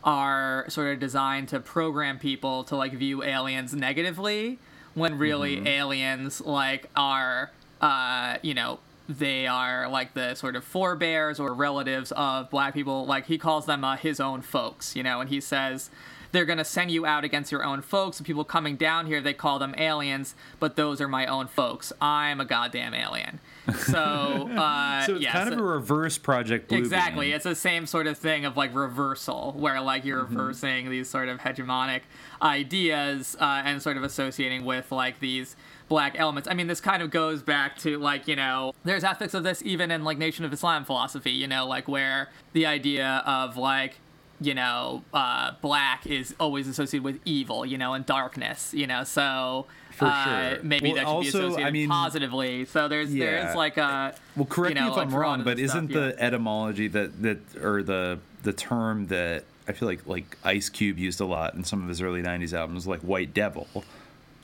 are 0.03 0.65
sort 0.69 0.93
of 0.93 0.99
designed 0.99 1.47
to 1.49 1.59
program 1.59 2.19
people 2.19 2.63
to 2.65 2.75
like 2.75 2.93
view 2.93 3.23
aliens 3.23 3.73
negatively 3.73 4.59
when 4.93 5.17
really 5.17 5.67
aliens 5.67 6.39
like 6.41 6.89
are 6.95 7.51
uh 7.81 8.37
you 8.41 8.53
know 8.53 8.79
they 9.09 9.45
are 9.45 9.89
like 9.89 10.13
the 10.13 10.35
sort 10.35 10.55
of 10.55 10.63
forebears 10.63 11.39
or 11.39 11.53
relatives 11.53 12.11
of 12.13 12.49
black 12.49 12.73
people. 12.73 13.05
Like 13.05 13.25
he 13.25 13.37
calls 13.37 13.65
them 13.65 13.83
uh, 13.83 13.97
his 13.97 14.19
own 14.19 14.41
folks 14.41 14.95
you 14.95 15.03
know 15.03 15.19
and 15.19 15.29
he 15.29 15.41
says 15.41 15.89
they're 16.31 16.45
going 16.45 16.57
to 16.57 16.65
send 16.65 16.91
you 16.91 17.05
out 17.05 17.23
against 17.23 17.51
your 17.51 17.63
own 17.63 17.81
folks 17.81 18.17
and 18.19 18.25
people 18.27 18.43
coming 18.43 18.75
down 18.75 19.05
here 19.07 19.21
they 19.21 19.33
call 19.33 19.59
them 19.59 19.73
aliens 19.77 20.35
but 20.59 20.75
those 20.75 21.01
are 21.01 21.07
my 21.07 21.25
own 21.25 21.47
folks 21.47 21.91
i'm 22.01 22.39
a 22.39 22.45
goddamn 22.45 22.93
alien 22.93 23.39
so 23.85 23.97
uh 24.57 25.05
so 25.05 25.13
it's 25.15 25.23
yeah, 25.23 25.31
kind 25.33 25.47
so- 25.49 25.53
of 25.53 25.59
a 25.59 25.63
reverse 25.63 26.17
Project 26.17 26.69
Blue. 26.69 26.77
Exactly. 26.77 27.27
Beam. 27.27 27.35
It's 27.35 27.43
the 27.43 27.55
same 27.55 27.85
sort 27.85 28.07
of 28.07 28.17
thing 28.17 28.43
of 28.45 28.57
like 28.57 28.73
reversal, 28.75 29.53
where 29.57 29.79
like 29.81 30.05
you're 30.05 30.23
Mm-hmm. 30.23 30.35
reversing 30.37 30.89
these 30.89 31.09
sort 31.09 31.29
of 31.29 31.39
hegemonic 31.39 32.01
ideas 32.41 33.35
uh, 33.39 33.61
and 33.65 33.81
sort 33.81 33.95
of 33.97 34.03
associating 34.03 34.65
with 34.65 34.91
like 34.91 35.19
these 35.19 35.55
black 35.87 36.19
elements. 36.19 36.47
I 36.49 36.53
mean, 36.53 36.67
this 36.67 36.81
kind 36.81 37.01
of 37.01 37.09
goes 37.11 37.41
back 37.41 37.77
to 37.79 37.97
like, 37.97 38.27
you 38.27 38.35
know, 38.35 38.73
there's 38.83 39.03
aspects 39.03 39.33
of 39.33 39.43
this 39.43 39.61
even 39.63 39.91
in 39.91 40.03
like 40.03 40.17
Nation 40.17 40.45
of 40.45 40.53
Islam 40.53 40.83
philosophy, 40.85 41.31
you 41.31 41.47
know, 41.47 41.65
like 41.65 41.87
where 41.87 42.29
the 42.53 42.65
idea 42.65 43.23
of 43.25 43.55
like, 43.57 43.99
you 44.41 44.53
know, 44.53 45.03
uh, 45.13 45.51
black 45.61 46.05
is 46.07 46.33
always 46.39 46.67
associated 46.67 47.03
with 47.03 47.19
evil, 47.25 47.65
you 47.65 47.77
know, 47.77 47.93
and 47.93 48.05
darkness, 48.05 48.73
you 48.73 48.87
know, 48.87 49.03
so. 49.03 49.65
Uh. 50.01 50.55
Maybe 50.63 50.93
Well, 50.93 50.95
that 50.95 51.07
should 51.07 51.21
be 51.21 51.27
associated 51.27 51.65
I 51.67 51.71
mean- 51.71 51.89
positively. 51.89 52.63
So 52.63 52.87
there's 52.87 53.13
Yeah. 53.13 53.25
there's 53.43 53.55
like 53.55 53.75
a 53.75 54.15
Well, 54.37 54.45
correct 54.45 54.75
you 54.75 54.81
know, 54.81 54.87
me 54.87 54.91
if 54.93 54.97
I'm 54.97 55.13
wrong, 55.13 55.43
but 55.43 55.57
this 55.57 55.71
isn't 55.71 55.91
yeah. 55.91 55.99
the 55.99 56.23
etymology 56.23 56.87
that 56.87 57.21
that 57.21 57.39
or 57.61 57.83
the 57.83 58.19
the 58.43 58.53
term 58.53 59.07
that 59.07 59.43
I 59.67 59.73
feel 59.73 59.89
like 59.89 60.07
like 60.07 60.37
Ice 60.45 60.69
Cube 60.69 60.97
used 60.97 61.19
a 61.19 61.25
lot 61.25 61.53
in 61.53 61.65
some 61.65 61.81
of 61.83 61.89
his 61.89 62.01
early 62.01 62.21
'90s 62.21 62.53
albums, 62.53 62.87
like 62.87 63.01
White 63.01 63.33
Devil. 63.33 63.67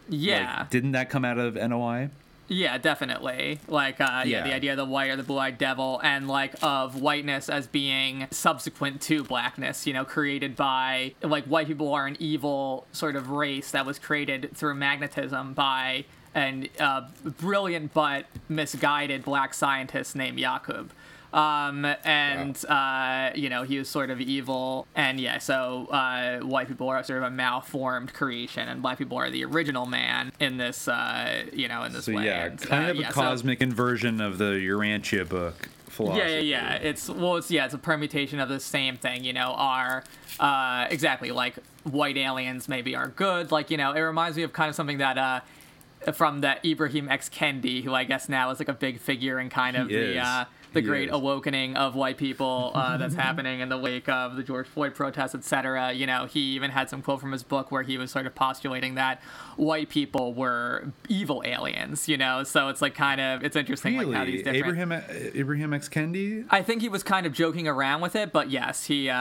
yeah 0.09 0.57
Like, 0.59 0.69
didn't 0.71 0.91
that 0.91 1.09
come 1.09 1.23
out 1.23 1.37
of 1.37 1.55
NOI? 1.55 2.09
Yeah, 2.47 2.77
definitely. 2.77 3.59
Like, 3.67 3.99
uh, 3.99 4.23
yeah. 4.23 4.23
Yeah. 4.25 4.43
the 4.43 4.53
idea 4.53 4.71
of 4.71 4.77
the 4.77 4.85
white 4.85 5.09
or 5.09 5.15
the 5.15 5.23
blue-eyed 5.23 5.57
devil, 5.57 5.99
and 6.03 6.27
like 6.27 6.53
of 6.61 7.01
whiteness 7.01 7.49
as 7.49 7.67
being 7.67 8.27
subsequent 8.31 9.01
to 9.03 9.23
blackness. 9.23 9.87
You 9.87 9.93
know, 9.93 10.05
created 10.05 10.55
by 10.55 11.15
like 11.21 11.45
white 11.45 11.67
people 11.67 11.93
are 11.93 12.05
an 12.05 12.17
evil 12.19 12.85
sort 12.91 13.15
of 13.15 13.29
race 13.29 13.71
that 13.71 13.85
was 13.85 13.97
created 13.99 14.51
through 14.55 14.75
magnetism 14.75 15.53
by 15.53 16.05
an 16.35 16.67
uh, 16.79 17.07
brilliant 17.23 17.93
but 17.93 18.25
misguided 18.49 19.23
black 19.23 19.53
scientist 19.53 20.15
named 20.15 20.37
Yakub. 20.37 20.91
Um, 21.35 21.83
and 22.05 22.63
uh, 22.69 23.31
you 23.35 23.49
know 23.49 23.63
he 23.63 23.77
was 23.77 23.89
sort 23.89 24.09
of 24.09 24.21
evil, 24.21 24.87
and 24.95 25.19
yeah, 25.19 25.37
so 25.39 25.87
uh, 25.87 26.39
white 26.39 26.69
people 26.69 26.87
are 26.87 27.03
sort 27.03 27.17
of 27.17 27.25
a 27.25 27.29
malformed 27.29 28.13
creation, 28.13 28.69
and 28.69 28.81
black 28.81 28.97
people 28.97 29.17
are 29.17 29.29
the 29.29 29.43
original 29.43 29.85
man 29.85 30.31
in 30.39 30.55
this, 30.55 30.87
uh, 30.87 31.43
you 31.51 31.67
know, 31.67 31.83
in 31.83 31.91
this 31.91 32.05
So 32.05 32.13
way. 32.13 32.25
yeah, 32.25 32.45
And, 32.45 32.61
kind 32.61 32.85
uh, 32.85 32.91
of 32.91 32.97
a 32.97 33.01
yeah, 33.01 33.07
so- 33.09 33.13
cosmic 33.15 33.61
inversion 33.61 34.21
of 34.21 34.37
the 34.37 34.53
Urantia 34.53 35.27
book 35.27 35.67
philosophy. 35.89 36.19
yeah, 36.19 36.39
yeah, 36.39 36.39
yeah. 36.39 36.75
It's 36.75 37.09
well, 37.09 37.35
it's 37.35 37.51
yeah, 37.51 37.65
it's 37.65 37.73
a 37.73 37.79
permutation 37.79 38.39
of 38.39 38.47
the 38.47 38.61
same 38.61 38.95
thing. 38.95 39.25
You 39.25 39.33
know, 39.33 39.53
are 39.57 40.05
uh, 40.39 40.87
exactly 40.89 41.31
like 41.31 41.55
white 41.83 42.15
aliens 42.15 42.69
maybe 42.69 42.95
are 42.95 43.09
good. 43.09 43.51
Like 43.51 43.69
you 43.69 43.75
know, 43.75 43.91
it 43.91 43.99
reminds 43.99 44.37
me 44.37 44.43
of 44.43 44.53
kind 44.53 44.69
of 44.69 44.75
something 44.75 44.99
that 44.99 45.17
uh, 45.17 46.11
from 46.13 46.39
that 46.41 46.63
Ibram 46.63 47.09
X 47.11 47.27
Kendi, 47.29 47.83
who 47.83 47.93
I 47.93 48.05
guess 48.05 48.29
now 48.29 48.51
is 48.51 48.59
like 48.59 48.69
a 48.69 48.73
big 48.73 48.99
figure 49.01 49.37
in 49.37 49.49
kind 49.49 49.75
of 49.75 49.89
He 49.89 49.95
the 49.97 50.19
uh, 50.19 50.45
the 50.75 50.81
He 50.81 50.85
great 50.87 51.09
is. 51.09 51.15
awakening 51.15 51.75
of 51.75 51.95
white 51.95 52.17
people 52.17 52.71
uh, 52.75 52.97
that's 52.97 53.15
happening 53.15 53.61
in 53.61 53.69
the 53.69 53.77
wake 53.77 54.07
of 54.07 54.35
the 54.35 54.43
George 54.43 54.67
Floyd 54.67 54.93
protests, 54.93 55.33
etc. 55.33 55.91
You 55.93 56.05
know, 56.05 56.25
he 56.25 56.39
even 56.55 56.69
had 56.69 56.89
some 56.89 57.01
quote 57.01 57.19
from 57.19 57.31
his 57.31 57.41
book 57.43 57.71
where 57.71 57.81
he 57.83 57.97
was 57.97 58.11
sort 58.11 58.27
of 58.27 58.35
postulating 58.35 58.95
that 58.95 59.21
white 59.57 59.89
people 59.89 60.33
were 60.33 60.91
evil 61.09 61.41
aliens. 61.45 62.07
You 62.07 62.17
know, 62.17 62.43
so 62.43 62.67
it's 62.69 62.81
like 62.81 62.93
kind 62.95 63.19
of 63.19 63.43
it's 63.43 63.55
interesting 63.55 63.97
like 63.97 64.11
how 64.13 64.25
these 64.25 64.43
Really, 64.45 64.61
different. 64.61 64.79
Abraham 64.79 65.31
Abraham 65.33 65.73
X 65.73 65.89
Kendi. 65.89 66.45
I 66.51 66.61
think 66.61 66.81
he 66.81 66.89
was 66.89 67.01
kind 67.03 67.25
of 67.25 67.33
joking 67.33 67.67
around 67.67 68.01
with 68.01 68.15
it, 68.15 68.31
but 68.31 68.49
yes, 68.51 68.85
he 68.85 69.09
uh, 69.09 69.15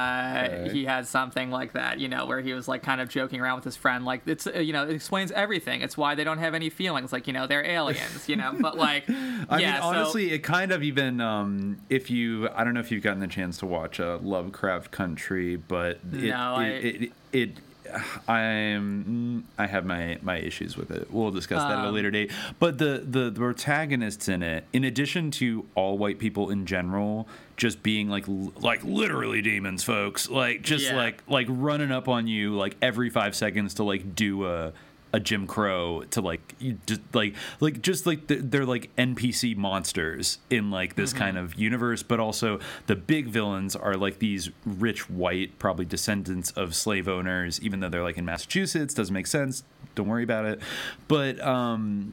Okay. 0.45 0.71
he 0.73 0.85
had 0.85 1.07
something 1.07 1.51
like 1.51 1.73
that, 1.75 1.99
you 2.01 2.09
know, 2.09 2.27
where 2.27 2.41
he 2.41 2.53
was 2.53 2.67
like 2.69 2.83
kind 2.83 3.01
of 3.01 3.09
joking 3.09 3.41
around 3.41 3.57
with 3.57 3.65
his 3.65 3.77
friend, 3.77 4.05
like 4.05 4.23
it's 4.27 4.47
uh, 4.47 4.59
you 4.59 4.73
know 4.73 4.83
it 4.89 4.95
explains 4.95 5.31
everything. 5.33 5.81
It's 5.83 5.97
why 5.97 6.15
they 6.17 6.25
don't 6.25 6.39
have 6.39 6.55
any 6.55 6.71
feelings, 6.71 7.13
like 7.13 7.27
you 7.29 7.33
know 7.33 7.47
they're 7.47 7.65
aliens, 7.65 8.29
you 8.29 8.37
know. 8.37 8.53
But 8.61 8.77
like, 8.77 9.05
I 9.49 9.59
yeah, 9.61 9.73
mean, 9.73 9.81
so- 9.83 9.87
honestly, 9.89 10.33
it 10.33 10.41
kind 10.41 10.73
of 10.73 10.83
even 10.83 11.21
um, 11.21 11.44
if 11.91 12.11
you 12.11 12.49
I 12.55 12.65
don't 12.65 12.75
know 12.75 12.81
if 12.81 12.91
you've 12.93 13.03
gotten 13.03 13.21
the 13.21 13.27
chance 13.27 13.59
to 13.59 13.67
watch 13.67 14.01
uh, 14.01 14.19
Lovecraft 14.23 14.91
Country, 14.91 15.57
but 15.57 15.99
it, 16.13 16.31
No, 16.31 16.55
I- 16.57 16.65
it, 16.67 17.03
it, 17.03 17.13
it, 17.33 17.51
I'm 18.29 19.45
I 19.59 19.67
have 19.67 19.85
my 19.85 20.19
my 20.23 20.37
issues 20.39 20.77
with 20.77 20.91
it. 20.91 21.11
We'll 21.13 21.31
discuss 21.31 21.63
that 21.63 21.79
at 21.79 21.85
a 21.85 21.89
Um, 21.89 21.95
later 21.95 22.11
date. 22.11 22.33
But 22.59 22.79
the 22.79 23.05
the 23.09 23.31
the 23.31 23.39
protagonists 23.41 24.29
in 24.29 24.43
it, 24.43 24.65
in 24.73 24.85
addition 24.85 25.31
to 25.33 25.67
all 25.75 25.99
white 25.99 26.19
people 26.19 26.51
in 26.51 26.67
general, 26.67 27.29
just 27.57 27.83
being 27.83 28.09
like 28.09 28.25
like 28.29 28.83
literally 28.85 29.43
demons, 29.43 29.85
folks. 29.85 30.29
Like 30.29 30.63
just 30.63 30.87
Yeah. 30.87 30.97
like 30.97 31.23
like 31.29 31.47
running 31.51 31.93
up 31.93 32.09
on 32.09 32.27
you 32.27 32.57
like 32.57 32.77
every 32.83 33.11
five 33.11 33.35
seconds 33.35 33.75
to 33.75 33.85
like 33.85 34.15
do 34.15 34.47
a 34.47 34.73
a 35.15 35.21
Jim 35.21 35.47
Crow 35.47 36.03
to 36.11 36.21
like 36.21 36.57
just 36.87 37.01
like 37.15 37.37
like 37.61 37.81
just 37.81 38.05
like 38.05 38.23
they're 38.27 38.67
like 38.67 38.95
NPC 38.97 39.57
monsters 39.57 40.39
in 40.51 40.73
like 40.73 40.97
this 40.97 41.13
kind 41.13 41.39
of 41.39 41.55
universe, 41.55 42.03
but 42.03 42.19
also 42.19 42.59
the 42.89 42.97
big 42.97 43.29
villains 43.29 43.77
are 43.77 43.95
like 43.95 44.19
these 44.19 44.51
rich 44.67 45.09
white, 45.09 45.57
probably 45.61 45.85
descendants 45.85 46.51
of 46.51 46.75
slave 46.75 47.07
owners, 47.07 47.61
even 47.63 47.79
though 47.79 47.89
they're 47.89 48.03
like 48.03 48.19
in 48.19 48.25
Massachusetts. 48.25 48.93
Doesn't 48.93 49.15
make 49.15 49.29
sense. 49.29 49.63
Don't 49.95 50.09
worry 50.09 50.25
about 50.25 50.47
it. 50.47 50.61
But 51.07 51.41
um 51.41 52.13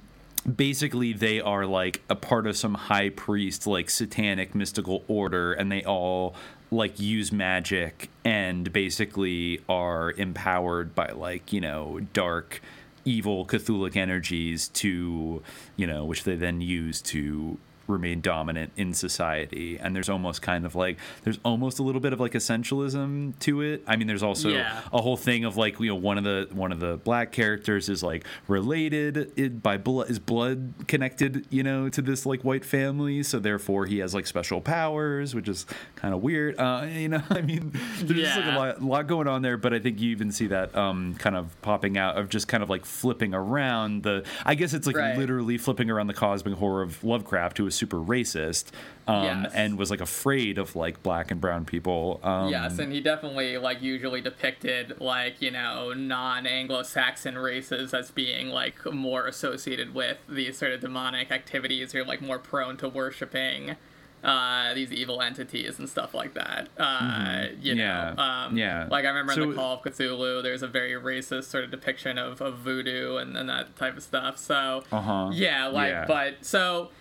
basically 0.55 1.11
they 1.11 1.41
are 1.41 1.65
like 1.65 2.01
a 2.07 2.15
part 2.15 2.45
of 2.45 2.55
some 2.55 2.75
high 2.75 3.09
priest 3.09 3.65
like 3.65 3.89
satanic 3.89 4.55
mystical 4.55 5.03
order 5.07 5.53
and 5.53 5.71
they 5.71 5.83
all 5.83 6.35
like 6.71 6.99
use 6.99 7.31
magic 7.31 8.09
and 8.23 8.71
basically 8.73 9.61
are 9.67 10.11
empowered 10.13 10.95
by 10.95 11.07
like 11.09 11.53
you 11.53 11.61
know 11.61 11.99
dark 12.13 12.61
evil 13.05 13.45
Cthulhic 13.45 13.95
energies 13.95 14.67
to, 14.69 15.41
you 15.75 15.87
know, 15.87 16.05
which 16.05 16.23
they 16.23 16.35
then 16.35 16.61
use 16.61 17.01
to 17.03 17.57
remain 17.91 18.21
dominant 18.21 18.71
in 18.77 18.93
society 18.93 19.77
and 19.79 19.95
there's 19.95 20.09
almost 20.09 20.41
kind 20.41 20.65
of 20.65 20.73
like 20.75 20.97
there's 21.23 21.39
almost 21.45 21.77
a 21.79 21.83
little 21.83 22.01
bit 22.01 22.13
of 22.13 22.19
like 22.19 22.31
essentialism 22.33 23.37
to 23.39 23.61
it 23.61 23.83
i 23.87 23.95
mean 23.95 24.07
there's 24.07 24.23
also 24.23 24.49
Yeah. 24.49 24.81
a 24.93 25.01
whole 25.01 25.17
thing 25.17 25.45
of 25.45 25.57
like 25.57 25.79
you 25.79 25.87
know 25.89 25.95
one 25.95 26.17
of 26.17 26.23
the 26.23 26.47
one 26.51 26.71
of 26.71 26.79
the 26.79 26.97
black 26.97 27.31
characters 27.31 27.89
is 27.89 28.01
like 28.03 28.25
related 28.47 29.31
it, 29.37 29.61
by 29.61 29.77
blood 29.77 30.09
is 30.09 30.19
blood 30.19 30.73
connected 30.87 31.45
you 31.49 31.63
know 31.63 31.89
to 31.89 32.01
this 32.01 32.25
like 32.25 32.41
white 32.43 32.63
family 32.65 33.23
so 33.23 33.39
therefore 33.39 33.85
he 33.85 33.99
has 33.99 34.13
like 34.13 34.27
special 34.27 34.61
powers 34.61 35.33
which 35.35 35.47
is 35.47 35.65
kind 35.95 36.13
of 36.13 36.21
weird 36.21 36.57
uh 36.59 36.85
you 36.91 37.09
know 37.09 37.21
i 37.29 37.41
mean 37.41 37.71
there's 37.99 38.19
just 38.21 38.35
like 38.37 38.45
a 38.45 38.49
Yeah. 38.49 38.57
lot, 38.57 38.81
lot 38.81 39.07
going 39.07 39.27
on 39.27 39.41
there 39.41 39.57
but 39.57 39.73
i 39.73 39.79
think 39.79 39.99
you 39.99 40.09
even 40.11 40.31
see 40.31 40.47
that 40.47 40.75
um 40.75 41.15
kind 41.15 41.35
of 41.35 41.59
popping 41.61 41.97
out 41.97 42.17
of 42.17 42.29
just 42.29 42.47
kind 42.47 42.63
of 42.63 42.69
like 42.69 42.85
flipping 42.85 43.33
around 43.33 44.03
the 44.03 44.23
i 44.45 44.55
guess 44.55 44.73
it's 44.73 44.87
like 44.87 44.95
Right. 44.95 45.17
literally 45.17 45.57
flipping 45.57 45.89
around 45.89 46.07
the 46.07 46.13
cosmic 46.13 46.53
horror 46.55 46.81
of 46.83 47.03
lovecraft 47.03 47.57
who 47.57 47.63
was 47.63 47.73
super 47.81 47.97
racist 47.97 48.65
um 49.07 49.23
Yes. 49.25 49.51
and 49.55 49.77
was 49.77 49.89
like 49.89 50.01
afraid 50.01 50.57
of 50.59 50.75
like 50.75 51.01
black 51.01 51.31
and 51.31 51.41
brown 51.41 51.65
people 51.65 52.19
um 52.23 52.49
yes, 52.49 52.77
and 52.77 52.93
he 52.93 53.01
definitely 53.01 53.57
like 53.57 53.81
usually 53.81 54.21
depicted 54.21 55.01
like 55.01 55.41
you 55.41 55.49
know 55.49 55.93
non-Anglo-Saxon 55.93 57.37
races 57.37 57.93
as 57.93 58.11
being 58.11 58.49
like 58.49 58.75
more 58.93 59.25
associated 59.27 59.93
with 59.95 60.17
these 60.29 60.57
sort 60.57 60.71
of 60.73 60.79
demonic 60.81 61.31
activities 61.31 61.95
or 61.95 62.05
like 62.05 62.21
more 62.21 62.39
prone 62.39 62.77
to 62.77 62.87
worshiping 62.89 63.75
uh, 64.23 64.75
these 64.75 64.91
evil 64.91 65.19
entities 65.19 65.79
and 65.79 65.89
stuff 65.89 66.13
like 66.13 66.35
that. 66.35 66.69
Uh, 66.77 66.99
Mhm. 67.01 67.63
You 67.63 67.73
know, 67.73 67.83
Yeah. 67.83 68.13
um, 68.45 68.55
Yeah. 68.55 68.87
Like 68.91 69.03
I 69.03 69.07
remember 69.07 69.33
in 69.33 69.49
the 69.49 69.55
Call 69.55 69.73
of 69.77 69.81
Cthulhu, 69.81 70.43
there's 70.43 70.61
a 70.61 70.67
very 70.67 70.91
racist 70.91 71.45
sort 71.45 71.63
of 71.63 71.71
depiction 71.71 72.19
of, 72.19 72.39
of 72.39 72.59
voodoo 72.59 73.15
and, 73.17 73.35
and 73.35 73.49
that 73.49 73.75
type 73.75 73.97
of 73.97 74.03
stuff. 74.03 74.37
So 74.37 74.83
Uh-huh. 74.91 75.31
yeah, 75.33 75.65
like 75.65 75.89
Yeah. 75.89 76.05
but 76.07 76.45
so 76.45 76.91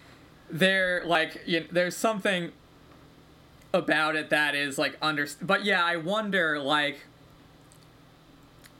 there 0.50 1.02
like 1.04 1.42
you 1.46 1.60
know, 1.60 1.66
there's 1.70 1.96
something 1.96 2.52
about 3.72 4.16
it 4.16 4.30
that 4.30 4.54
is 4.54 4.78
like 4.78 4.96
under 5.00 5.26
but 5.40 5.64
yeah 5.64 5.84
i 5.84 5.96
wonder 5.96 6.58
like 6.58 7.00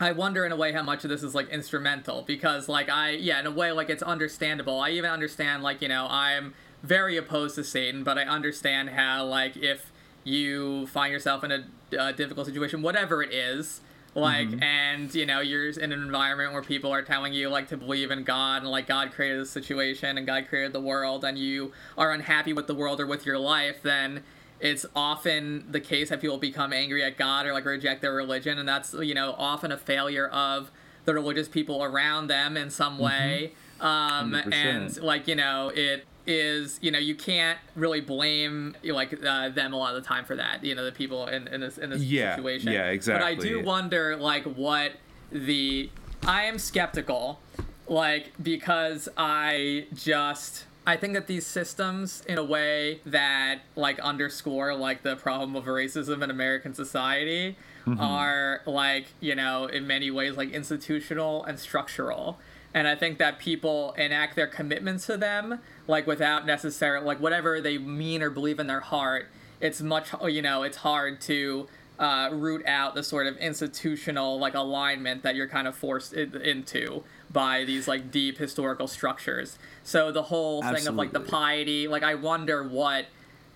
i 0.01 0.11
wonder 0.11 0.45
in 0.45 0.51
a 0.51 0.57
way 0.57 0.73
how 0.73 0.83
much 0.83 1.05
of 1.05 1.11
this 1.11 1.23
is 1.23 1.35
like 1.35 1.49
instrumental 1.49 2.23
because 2.23 2.69
like 2.69 2.89
i 2.89 3.11
yeah 3.11 3.39
in 3.39 3.47
a 3.47 3.51
way 3.51 3.71
like 3.73 3.89
it's 3.89 4.03
understandable. 4.03 4.81
I 4.81 4.91
even 4.91 5.11
understand 5.11 5.63
like 5.63 5.81
you 5.81 5.89
know 5.89 6.07
i'm 6.11 6.55
very 6.83 7.17
opposed 7.17 7.55
to 7.55 7.65
satan 7.65 8.03
but 8.03 8.19
i 8.19 8.23
understand 8.23 8.91
how 8.91 9.25
like 9.25 9.57
if 9.57 9.93
you 10.25 10.87
find 10.89 11.13
yourself 11.13 11.45
in 11.45 11.53
a 11.53 11.65
uh, 11.99 12.13
difficult 12.13 12.47
situation 12.47 12.83
whatever 12.83 13.23
it 13.23 13.33
is 13.33 13.81
like 14.15 14.49
Mhm. 14.49 14.63
and 14.63 15.15
you 15.15 15.25
know 15.25 15.41
you're 15.41 15.69
in 15.71 15.93
an 15.93 16.03
environment 16.03 16.53
where 16.53 16.63
people 16.63 16.93
are 16.93 17.03
telling 17.03 17.33
you 17.33 17.49
like 17.49 17.69
to 17.69 17.77
believe 17.77 18.11
in 18.11 18.25
god 18.25 18.63
and 18.63 18.71
like 18.71 18.87
god 18.89 19.13
created 19.13 19.41
the 19.41 19.47
situation 19.47 20.19
and 20.19 20.27
god 20.27 20.49
created 20.49 20.73
the 20.73 20.81
world 20.81 21.25
and 21.25 21.39
you 21.39 21.73
are 21.97 22.13
unhappy 22.13 22.53
with 22.53 22.67
the 22.67 22.75
world 22.75 23.01
or 23.01 23.07
with 23.07 23.25
your 23.25 23.39
life 23.39 23.77
then 23.85 24.23
it's 24.59 24.85
often 24.97 25.65
the 25.71 25.81
case 25.81 26.09
that 26.09 26.21
people 26.21 26.39
become 26.39 26.73
angry 26.73 27.05
at 27.05 27.17
god 27.17 27.47
or 27.47 27.53
like 27.53 27.65
reject 27.65 28.03
their 28.03 28.13
religion 28.15 28.59
and 28.59 28.69
that's 28.69 28.93
you 28.95 29.15
know 29.15 29.35
often 29.39 29.71
a 29.71 29.79
failure 29.79 30.27
of 30.29 30.71
the 31.05 31.15
religious 31.15 31.49
people 31.49 31.83
around 31.85 32.27
them 32.27 32.57
in 32.57 32.69
some 32.69 32.99
way 32.99 33.53
um 33.81 34.33
100%. 34.33 34.53
and 34.53 34.97
like 35.03 35.29
you 35.29 35.35
know 35.37 35.71
it 35.75 36.05
is 36.31 36.79
you 36.81 36.91
know 36.93 36.99
you 36.99 37.15
can't 37.15 37.59
really 37.75 38.01
blame 38.01 38.77
like 38.85 39.13
uh, 39.25 39.49
them 39.49 39.73
a 39.73 39.77
lot 39.77 39.95
of 39.95 40.01
the 40.03 40.07
time 40.09 40.25
for 40.25 40.37
that 40.37 40.63
you 40.65 40.75
know 40.75 40.85
the 40.85 40.93
people 40.93 41.27
in, 41.27 41.49
in 41.49 41.61
this 41.61 41.77
in 41.77 41.91
this 41.91 42.03
Yeah, 42.03 42.37
situation 42.37 42.73
yeah, 42.73 42.87
exactly. 42.91 43.35
but 43.37 43.45
i 43.45 43.49
do 43.49 43.65
wonder 43.65 44.17
like 44.17 44.45
what 44.45 44.93
the 45.33 45.91
i 46.27 46.45
am 46.45 46.59
skeptical 46.59 47.41
like 47.89 48.31
because 48.43 49.09
i 49.17 49.87
just 49.93 50.67
i 50.87 50.97
think 50.97 51.15
that 51.15 51.27
these 51.27 51.47
systems 51.47 52.23
in 52.29 52.39
a 52.39 52.45
way 52.45 53.01
that 53.07 53.61
like 53.75 53.99
underscore 53.99 54.75
like 54.75 55.03
the 55.03 55.17
problem 55.17 55.57
of 55.57 55.65
racism 55.65 56.23
in 56.23 56.31
american 56.31 56.73
society 56.75 57.57
Mhm. 57.87 57.99
are 57.99 58.61
like 58.67 59.07
you 59.21 59.35
know 59.35 59.65
in 59.65 59.87
many 59.87 60.11
ways 60.11 60.37
like 60.37 60.51
institutional 60.51 61.43
and 61.45 61.59
structural 61.59 62.39
and 62.75 62.87
i 62.87 62.95
think 62.95 63.17
that 63.19 63.39
people 63.39 63.93
enact 63.97 64.37
their 64.37 64.47
commitments 64.47 65.07
to 65.07 65.17
them 65.17 65.61
like 65.91 66.07
without 66.07 66.47
necessarily 66.47 67.05
like 67.05 67.21
whatever 67.21 67.61
they 67.61 67.77
mean 67.77 68.23
or 68.23 68.31
believe 68.31 68.59
in 68.59 68.67
their 68.67 68.81
heart 68.81 69.29
it's 69.61 69.83
much 69.83 70.09
you 70.29 70.41
know 70.41 70.63
it's 70.63 70.79
hard 70.79 71.21
to 71.21 71.69
uh, 71.99 72.31
root 72.33 72.67
out 72.67 72.95
the 72.95 73.03
sort 73.03 73.27
of 73.27 73.37
institutional 73.37 74.39
like 74.39 74.55
alignment 74.55 75.23
that 75.23 75.35
you're 75.37 75.47
kind 75.47 75.69
of 75.69 75.77
forced 75.77 76.15
in, 76.15 76.35
into 76.41 77.05
by 77.31 77.63
these 77.65 77.87
like 77.87 78.11
deep 78.11 78.39
historical 78.39 78.89
structures. 78.89 79.59
So 79.85 80.11
the 80.11 80.23
whole 80.23 80.63
thing 80.63 80.87
of 80.87 80.95
like 80.95 81.13
the 81.13 81.21
piety 81.21 81.89
like 81.89 82.03
i 82.03 82.15
wonder 82.15 82.67
what 82.67 83.07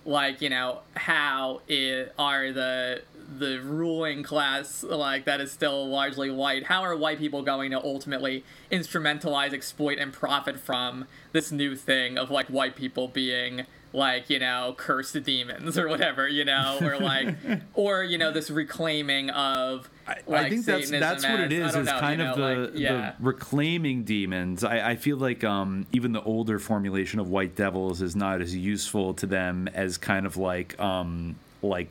like 0.05 0.41
you 0.41 0.49
know 0.49 0.79
how 0.95 1.61
it 1.67 2.13
are 2.19 2.51
the 2.51 3.01
the 3.27 3.59
ruling 3.59 4.23
class 4.23 4.83
like 4.83 5.25
that 5.25 5.41
is 5.41 5.51
still 5.51 5.87
largely 5.87 6.29
white 6.29 6.65
how 6.65 6.81
are 6.81 6.95
white 6.95 7.17
people 7.17 7.41
going 7.41 7.71
to 7.71 7.83
ultimately 7.83 8.43
instrumentalize 8.71 9.53
exploit 9.53 9.97
and 9.97 10.13
profit 10.13 10.57
from 10.59 11.05
this 11.31 11.51
new 11.51 11.75
thing 11.75 12.17
of 12.17 12.29
like 12.29 12.47
white 12.47 12.75
people 12.75 13.07
being 13.07 13.65
like 13.93 14.29
you 14.29 14.37
know 14.39 14.73
cursed 14.77 15.23
demons 15.23 15.77
or 15.79 15.87
whatever 15.87 16.27
you 16.27 16.45
know 16.45 16.77
or 16.81 16.97
like 16.99 17.35
or 17.73 18.03
you 18.03 18.17
know 18.17 18.31
this 18.31 18.49
reclaiming 18.49 19.29
of 19.31 19.89
like 20.27 20.45
I 20.45 20.49
think 20.49 20.65
that's 20.65 20.89
Satanism 20.89 20.99
that's 20.99 21.23
what 21.23 21.39
it 21.39 21.51
as- 21.53 21.75
I 21.75 21.79
is. 21.79 21.85
know, 21.87 21.99
kind 21.99 22.21
you 22.21 22.27
of 22.27 22.37
the, 22.37 22.43
like, 22.43 22.71
yeah 22.75 23.13
the 23.17 23.25
reclaiming 23.25 24.03
demons. 24.03 24.63
I, 24.63 24.91
I 24.91 24.95
feel 24.97 25.17
like 25.17 25.43
um, 25.43 25.87
even 25.91 26.11
the 26.11 26.21
older 26.21 26.59
formulation 26.59 27.19
of 27.19 27.29
white 27.29 27.55
devils 27.55 28.01
is 28.03 28.15
not 28.15 28.41
as 28.41 28.55
useful 28.55 29.15
to 29.15 29.25
them 29.25 29.67
as 29.73 29.97
kind 29.97 30.27
of 30.27 30.37
like 30.37 30.79
um, 30.79 31.37
like 31.63 31.89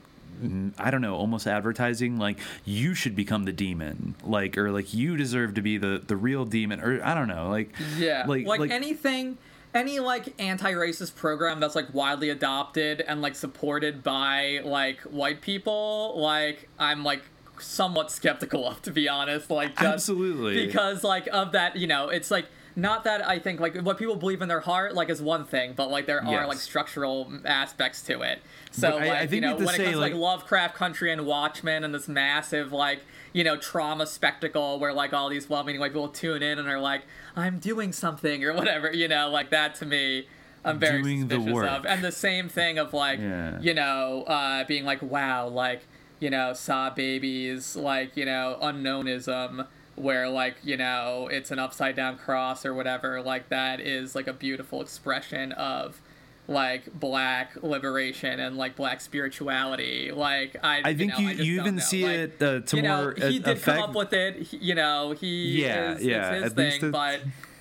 I 0.79 0.91
don't 0.91 1.01
know, 1.01 1.15
almost 1.15 1.47
advertising 1.47 2.19
like 2.19 2.39
you 2.65 2.95
should 2.95 3.17
become 3.17 3.45
the 3.45 3.53
demon, 3.53 4.15
like 4.23 4.59
or 4.59 4.71
like 4.71 4.95
you 4.95 5.17
deserve 5.17 5.55
to 5.55 5.63
be 5.63 5.79
the 5.79 6.03
the 6.07 6.17
real 6.17 6.45
demon, 6.45 6.81
or 6.81 7.01
I 7.05 7.15
don't 7.15 7.29
know, 7.29 7.49
like 7.49 7.73
Yeah, 7.97 8.25
like 8.27 8.47
like, 8.47 8.71
anything, 8.71 9.39
any 9.75 10.01
like 10.01 10.41
anti-racist 10.41 11.17
program 11.17 11.61
that's 11.61 11.75
like 11.75 11.93
widely 11.93 12.31
adopted 12.31 13.01
and 13.01 13.23
like 13.23 13.35
supported 13.35 14.03
by 14.03 14.61
like 14.65 15.01
white 15.03 15.41
people, 15.41 16.15
like 16.17 16.69
I'm 16.79 17.05
like 17.05 17.23
somewhat 17.61 18.11
skeptical 18.11 18.67
of, 18.67 18.83
to 18.83 18.91
be 18.91 19.09
honest. 19.09 19.51
Like 19.51 19.75
just 19.75 19.85
Absolutely. 19.85 20.67
because 20.67 21.05
like 21.05 21.29
of 21.33 21.53
that, 21.53 21.77
you 21.77 21.87
know, 21.87 22.09
it's 22.09 22.31
like 22.31 22.47
not 22.77 23.05
that 23.05 23.27
I 23.27 23.39
think 23.39 23.61
like 23.61 23.77
what 23.83 23.99
people 23.99 24.17
believe 24.17 24.43
in 24.43 24.49
their 24.49 24.61
heart 24.61 24.95
like 24.95 25.09
is 25.09 25.23
one 25.23 25.45
thing, 25.45 25.75
but 25.77 25.91
like 25.91 26.07
there 26.07 26.25
are 26.25 26.47
like 26.47 26.59
structural 26.59 27.33
aspects 27.45 28.03
to 28.03 28.23
it. 28.23 28.41
So 28.73 28.91
But 28.91 29.03
I- 29.03 29.05
I 29.05 29.09
like 29.09 29.19
think 29.31 29.33
you 29.33 29.41
know 29.43 29.57
when 29.57 29.69
it 29.69 29.77
say, 29.77 29.85
comes 29.85 29.95
to 29.97 30.01
like 30.01 30.13
like- 30.13 30.21
Lovecraft 30.21 30.75
Country 30.75 31.13
and 31.13 31.25
Watchmen 31.27 31.85
and 31.85 31.95
this 31.95 32.09
massive 32.09 32.73
like 32.73 33.01
you 33.33 33.45
know 33.45 33.57
trauma 33.57 34.07
spectacle 34.07 34.79
where 34.79 34.93
like 34.93 35.13
all 35.13 35.29
these 35.29 35.49
well-meaning 35.49 35.81
white 35.81 35.93
people 35.93 36.09
tune 36.09 36.43
in 36.43 36.59
and 36.59 36.69
are 36.69 36.81
like 36.81 37.03
I'm 37.37 37.59
doing 37.59 37.93
something 37.93 38.45
or 38.45 38.53
whatever 38.55 38.93
you 38.93 39.09
know 39.09 39.29
like 39.31 39.51
that 39.51 39.75
to 39.77 39.87
me 39.87 40.27
I'm 40.65 40.79
very 40.79 41.03
suspicious 41.21 41.59
of 41.69 41.85
and 41.87 42.03
the 42.03 42.11
same 42.13 42.49
thing 42.49 42.79
of 42.79 42.93
like 42.95 43.19
Yeah. 43.21 43.61
you 43.61 43.75
know 43.75 44.25
uh, 44.27 44.65
being 44.65 44.85
like 44.85 45.03
wow 45.03 45.47
like 45.49 45.83
you 46.21 46.31
know 46.31 46.53
SahBabii's 46.53 47.77
like 47.77 48.17
you 48.17 48.25
know 48.25 48.57
unknownism 48.61 49.65
where 49.97 50.29
like 50.29 50.57
you 50.65 50.77
know 50.77 51.29
it's 51.31 51.51
an 51.51 51.59
upside 51.59 51.95
down 51.97 52.17
cross 52.19 52.65
or 52.67 52.75
whatever 52.75 53.23
like 53.23 53.49
that 53.49 53.81
is 53.81 54.15
like 54.15 54.27
a 54.27 54.33
beautiful 54.33 54.81
expression 54.83 55.53
of 55.53 56.01
like 56.47 56.93
black 57.01 57.57
liberation 57.63 58.39
and 58.41 58.57
like 58.57 58.77
black 58.77 59.01
spirituality 59.01 60.11
like 60.13 60.57
i 60.63 60.81
I 60.91 60.95
think 60.95 61.13
know, 61.13 61.19
you, 61.19 61.29
you 61.31 61.61
even 61.61 61.77
know. 61.77 61.83
see 61.83 62.03
Like, 62.05 62.19
it 62.41 62.43
uh, 62.43 62.61
to 62.61 62.77
you 62.77 62.83
know, 62.83 63.03
more 63.03 63.15
he 63.15 63.39
did 63.39 63.49
effect. 63.57 63.65
come 63.65 63.79
up 63.91 63.95
with 63.97 64.13
it 64.13 64.37
he, 64.43 64.57
you 64.59 64.75
know 64.75 65.13
he 65.13 65.65
Yeah, 65.65 65.95
is, 65.95 66.05
yeah, 66.05 66.33
it's 66.33 66.43
his 66.43 66.53
at 66.53 66.59
least 66.59 66.81
thing 66.81 66.91
but 66.91 67.21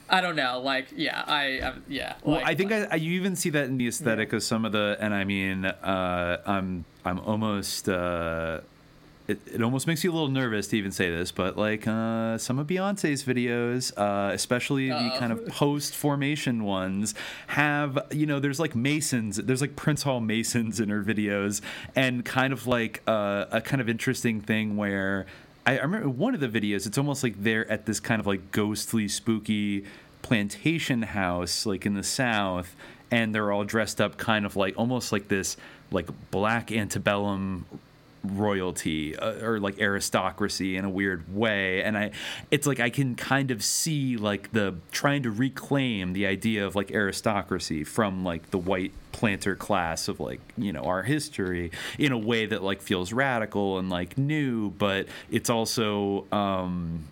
i 0.09 0.19
don't 0.19 0.35
know 0.35 0.59
like 0.59 0.87
yeah 0.95 1.23
i 1.27 1.59
um, 1.59 1.83
yeah 1.87 2.15
Well, 2.23 2.35
like, 2.37 2.45
I 2.45 2.55
think 2.55 2.71
I, 2.73 2.83
I, 2.91 2.95
you 2.95 3.11
even 3.13 3.35
see 3.37 3.49
that 3.51 3.65
in 3.67 3.77
the 3.77 3.87
aesthetic 3.87 4.33
of 4.33 4.43
some 4.43 4.65
of 4.65 4.71
the, 4.73 4.97
and 4.99 5.13
I 5.13 5.23
mean, 5.23 5.63
uh, 5.65 6.41
I'm 6.45 6.83
I'm 7.05 7.19
almost. 7.19 7.87
Uh, 7.87 8.61
it, 9.33 9.55
it 9.55 9.61
almost 9.61 9.87
makes 9.87 10.03
you 10.03 10.11
a 10.11 10.13
little 10.13 10.29
nervous 10.29 10.67
to 10.67 10.77
even 10.77 10.91
say 10.91 11.09
this, 11.09 11.31
but 11.31 11.57
like 11.57 11.87
uh, 11.87 12.37
some 12.37 12.59
of 12.59 12.67
Beyonce's 12.67 13.23
videos, 13.23 13.91
uh, 13.97 14.31
especially 14.33 14.89
the 14.89 14.95
Uh-oh. 14.95 15.19
kind 15.19 15.31
of 15.31 15.45
post 15.47 15.95
formation 15.95 16.63
ones, 16.63 17.15
have 17.47 17.97
you 18.11 18.25
know 18.25 18.39
there's 18.39 18.59
like 18.59 18.75
Masons, 18.75 19.37
there's 19.37 19.61
like 19.61 19.75
Prince 19.75 20.03
Hall 20.03 20.19
Masons 20.19 20.79
in 20.79 20.89
her 20.89 21.03
videos, 21.03 21.61
and 21.95 22.23
kind 22.23 22.53
of 22.53 22.67
like 22.67 23.01
uh, 23.07 23.45
a 23.51 23.61
kind 23.61 23.81
of 23.81 23.89
interesting 23.89 24.39
thing 24.41 24.77
where 24.77 25.25
I, 25.65 25.77
I 25.77 25.81
remember 25.81 26.09
one 26.09 26.33
of 26.33 26.39
the 26.39 26.47
videos. 26.49 26.85
It's 26.85 26.97
almost 26.97 27.23
like 27.23 27.41
they're 27.41 27.69
at 27.71 27.85
this 27.85 27.99
kind 27.99 28.19
of 28.19 28.27
like 28.27 28.51
ghostly, 28.51 29.07
spooky 29.07 29.85
plantation 30.21 31.01
house, 31.01 31.65
like 31.65 31.85
in 31.85 31.95
the 31.95 32.03
South, 32.03 32.75
and 33.11 33.33
they're 33.33 33.51
all 33.51 33.63
dressed 33.63 33.99
up, 33.99 34.17
kind 34.17 34.45
of 34.45 34.55
like 34.55 34.77
almost 34.77 35.11
like 35.11 35.27
this, 35.27 35.57
like 35.91 36.07
black 36.31 36.71
antebellum 36.71 37.65
royalty 38.23 39.15
uh, 39.15 39.45
or 39.45 39.59
like 39.59 39.79
aristocracy 39.79 40.77
in 40.77 40.85
a 40.85 40.89
weird 40.89 41.33
way. 41.33 41.83
And 41.83 41.97
i 41.97 42.11
it's 42.51 42.67
like 42.67 42.79
i 42.79 42.89
can 42.89 43.15
kind 43.15 43.51
of 43.51 43.63
see 43.63 44.17
like 44.17 44.51
the 44.51 44.75
trying 44.91 45.23
to 45.23 45.31
reclaim 45.31 46.13
the 46.13 46.25
idea 46.25 46.65
of 46.65 46.75
like 46.75 46.91
aristocracy 46.91 47.83
from 47.83 48.23
like 48.23 48.51
the 48.51 48.57
white 48.57 48.91
planter 49.11 49.55
class 49.55 50.07
of 50.07 50.19
like 50.19 50.41
you 50.57 50.71
know 50.71 50.83
our 50.83 51.03
history 51.03 51.71
in 51.97 52.11
a 52.11 52.17
way 52.17 52.45
that 52.45 52.63
like 52.63 52.81
feels 52.81 53.13
radical 53.13 53.77
and 53.79 53.89
like 53.89 54.17
new 54.17 54.69
but 54.71 55.07
it's 55.31 55.49
also 55.49 56.25
um 56.31 57.03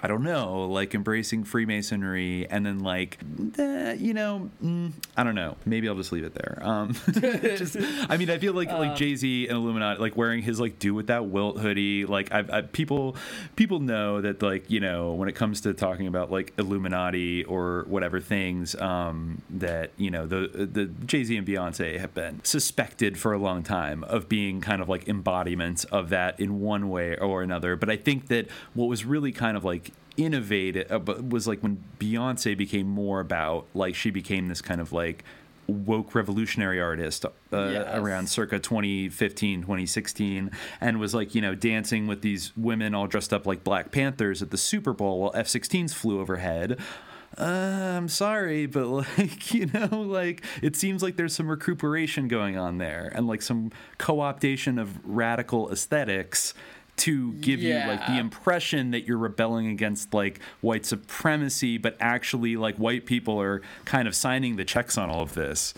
I 0.00 0.06
don't 0.06 0.22
know, 0.22 0.66
like 0.66 0.94
embracing 0.94 1.44
Freemasonry, 1.44 2.46
and 2.48 2.64
then 2.64 2.80
like, 2.80 3.18
eh, 3.58 3.94
you 3.94 4.14
know, 4.14 4.48
mm, 4.62 4.92
I 5.16 5.24
don't 5.24 5.34
know. 5.34 5.56
Maybe 5.66 5.88
I'll 5.88 5.96
just 5.96 6.12
leave 6.12 6.24
it 6.24 6.34
there. 6.34 6.60
Um, 6.62 6.92
just, 7.10 7.76
I 8.08 8.16
mean, 8.16 8.30
I 8.30 8.38
feel 8.38 8.52
like 8.52 8.70
like 8.70 8.90
Um, 8.90 8.96
Jay 8.96 9.16
Z 9.16 9.48
and 9.48 9.56
Illuminati, 9.56 10.00
like 10.00 10.16
wearing 10.16 10.42
his 10.42 10.60
like 10.60 10.78
"Do 10.78 10.94
What 10.94 11.08
Thou 11.08 11.22
Wilt" 11.24 11.58
hoodie. 11.58 12.04
Like, 12.04 12.32
I've, 12.32 12.48
i 12.50 12.60
people 12.62 13.16
people 13.56 13.80
know 13.80 14.20
that 14.20 14.40
like 14.42 14.70
you 14.70 14.78
know 14.80 15.14
when 15.14 15.28
it 15.28 15.34
comes 15.34 15.62
to 15.62 15.74
talking 15.74 16.06
about 16.06 16.30
like 16.30 16.52
Illuminati 16.58 17.42
or 17.44 17.84
whatever 17.88 18.20
things, 18.20 18.74
um, 18.76 19.42
that 19.50 19.90
you 19.96 20.10
know 20.10 20.26
the 20.26 20.68
the 20.72 20.86
Jay 21.06 21.24
Z 21.24 21.36
and 21.36 21.46
Beyonce 21.46 21.98
have 21.98 22.14
been 22.14 22.40
suspected 22.44 23.18
for 23.18 23.32
a 23.32 23.38
long 23.38 23.62
time 23.64 24.04
of 24.04 24.28
being 24.28 24.60
kind 24.60 24.80
of 24.80 24.88
like 24.88 25.08
embodiments 25.08 25.84
of 25.84 26.10
that 26.10 26.38
in 26.38 26.60
one 26.60 26.88
way 26.88 27.16
or 27.16 27.42
another. 27.42 27.74
But 27.74 27.90
I 27.90 27.96
think 27.96 28.28
that 28.28 28.46
what 28.74 28.86
was 28.86 29.04
really 29.04 29.32
kind 29.32 29.56
of 29.56 29.64
like 29.64 29.87
innovative 30.18 30.90
uh, 30.92 30.98
but 30.98 31.28
was 31.30 31.46
like 31.48 31.60
when 31.62 31.82
Beyonce 31.98 32.56
became 32.58 32.86
more 32.88 33.20
about 33.20 33.66
like 33.72 33.94
she 33.94 34.10
became 34.10 34.48
this 34.48 34.60
kind 34.60 34.80
of 34.80 34.92
like 34.92 35.24
woke 35.68 36.14
revolutionary 36.14 36.80
artist 36.80 37.24
uh, 37.24 37.30
Yes. 37.52 37.86
around 37.94 38.26
circa 38.28 38.58
2015 38.58 39.60
2016 39.62 40.50
and 40.80 40.98
was 40.98 41.14
like 41.14 41.34
you 41.34 41.40
know 41.40 41.54
dancing 41.54 42.06
with 42.06 42.22
these 42.22 42.52
women 42.56 42.94
all 42.94 43.06
dressed 43.06 43.32
up 43.32 43.46
like 43.46 43.62
black 43.64 43.92
panthers 43.92 44.42
at 44.42 44.50
the 44.50 44.56
super 44.56 44.92
bowl 44.92 45.20
while 45.20 45.32
f-16s 45.34 45.92
flew 45.94 46.20
overhead 46.20 46.78
uh, 47.36 47.42
i'm 47.44 48.08
sorry 48.08 48.64
but 48.64 48.86
like 49.18 49.52
you 49.52 49.66
know 49.66 50.00
like 50.00 50.42
it 50.62 50.74
seems 50.74 51.02
like 51.02 51.16
there's 51.16 51.34
some 51.34 51.48
recuperation 51.50 52.28
going 52.28 52.56
on 52.56 52.78
there 52.78 53.12
and 53.14 53.26
like 53.26 53.42
some 53.42 53.70
co-optation 53.98 54.80
of 54.80 54.98
radical 55.04 55.70
aesthetics 55.70 56.54
to 56.98 57.32
give 57.34 57.62
you 57.62 57.74
like 57.74 58.06
the 58.06 58.18
impression 58.18 58.90
that 58.90 59.06
you're 59.06 59.18
rebelling 59.18 59.68
against 59.68 60.12
like 60.12 60.40
white 60.60 60.84
supremacy, 60.84 61.78
but 61.78 61.96
actually 62.00 62.56
like 62.56 62.76
white 62.76 63.06
people 63.06 63.40
are 63.40 63.62
kind 63.84 64.08
of 64.08 64.14
signing 64.14 64.56
the 64.56 64.64
checks 64.64 64.98
on 64.98 65.10
all 65.10 65.22
of 65.22 65.34
this. 65.34 65.74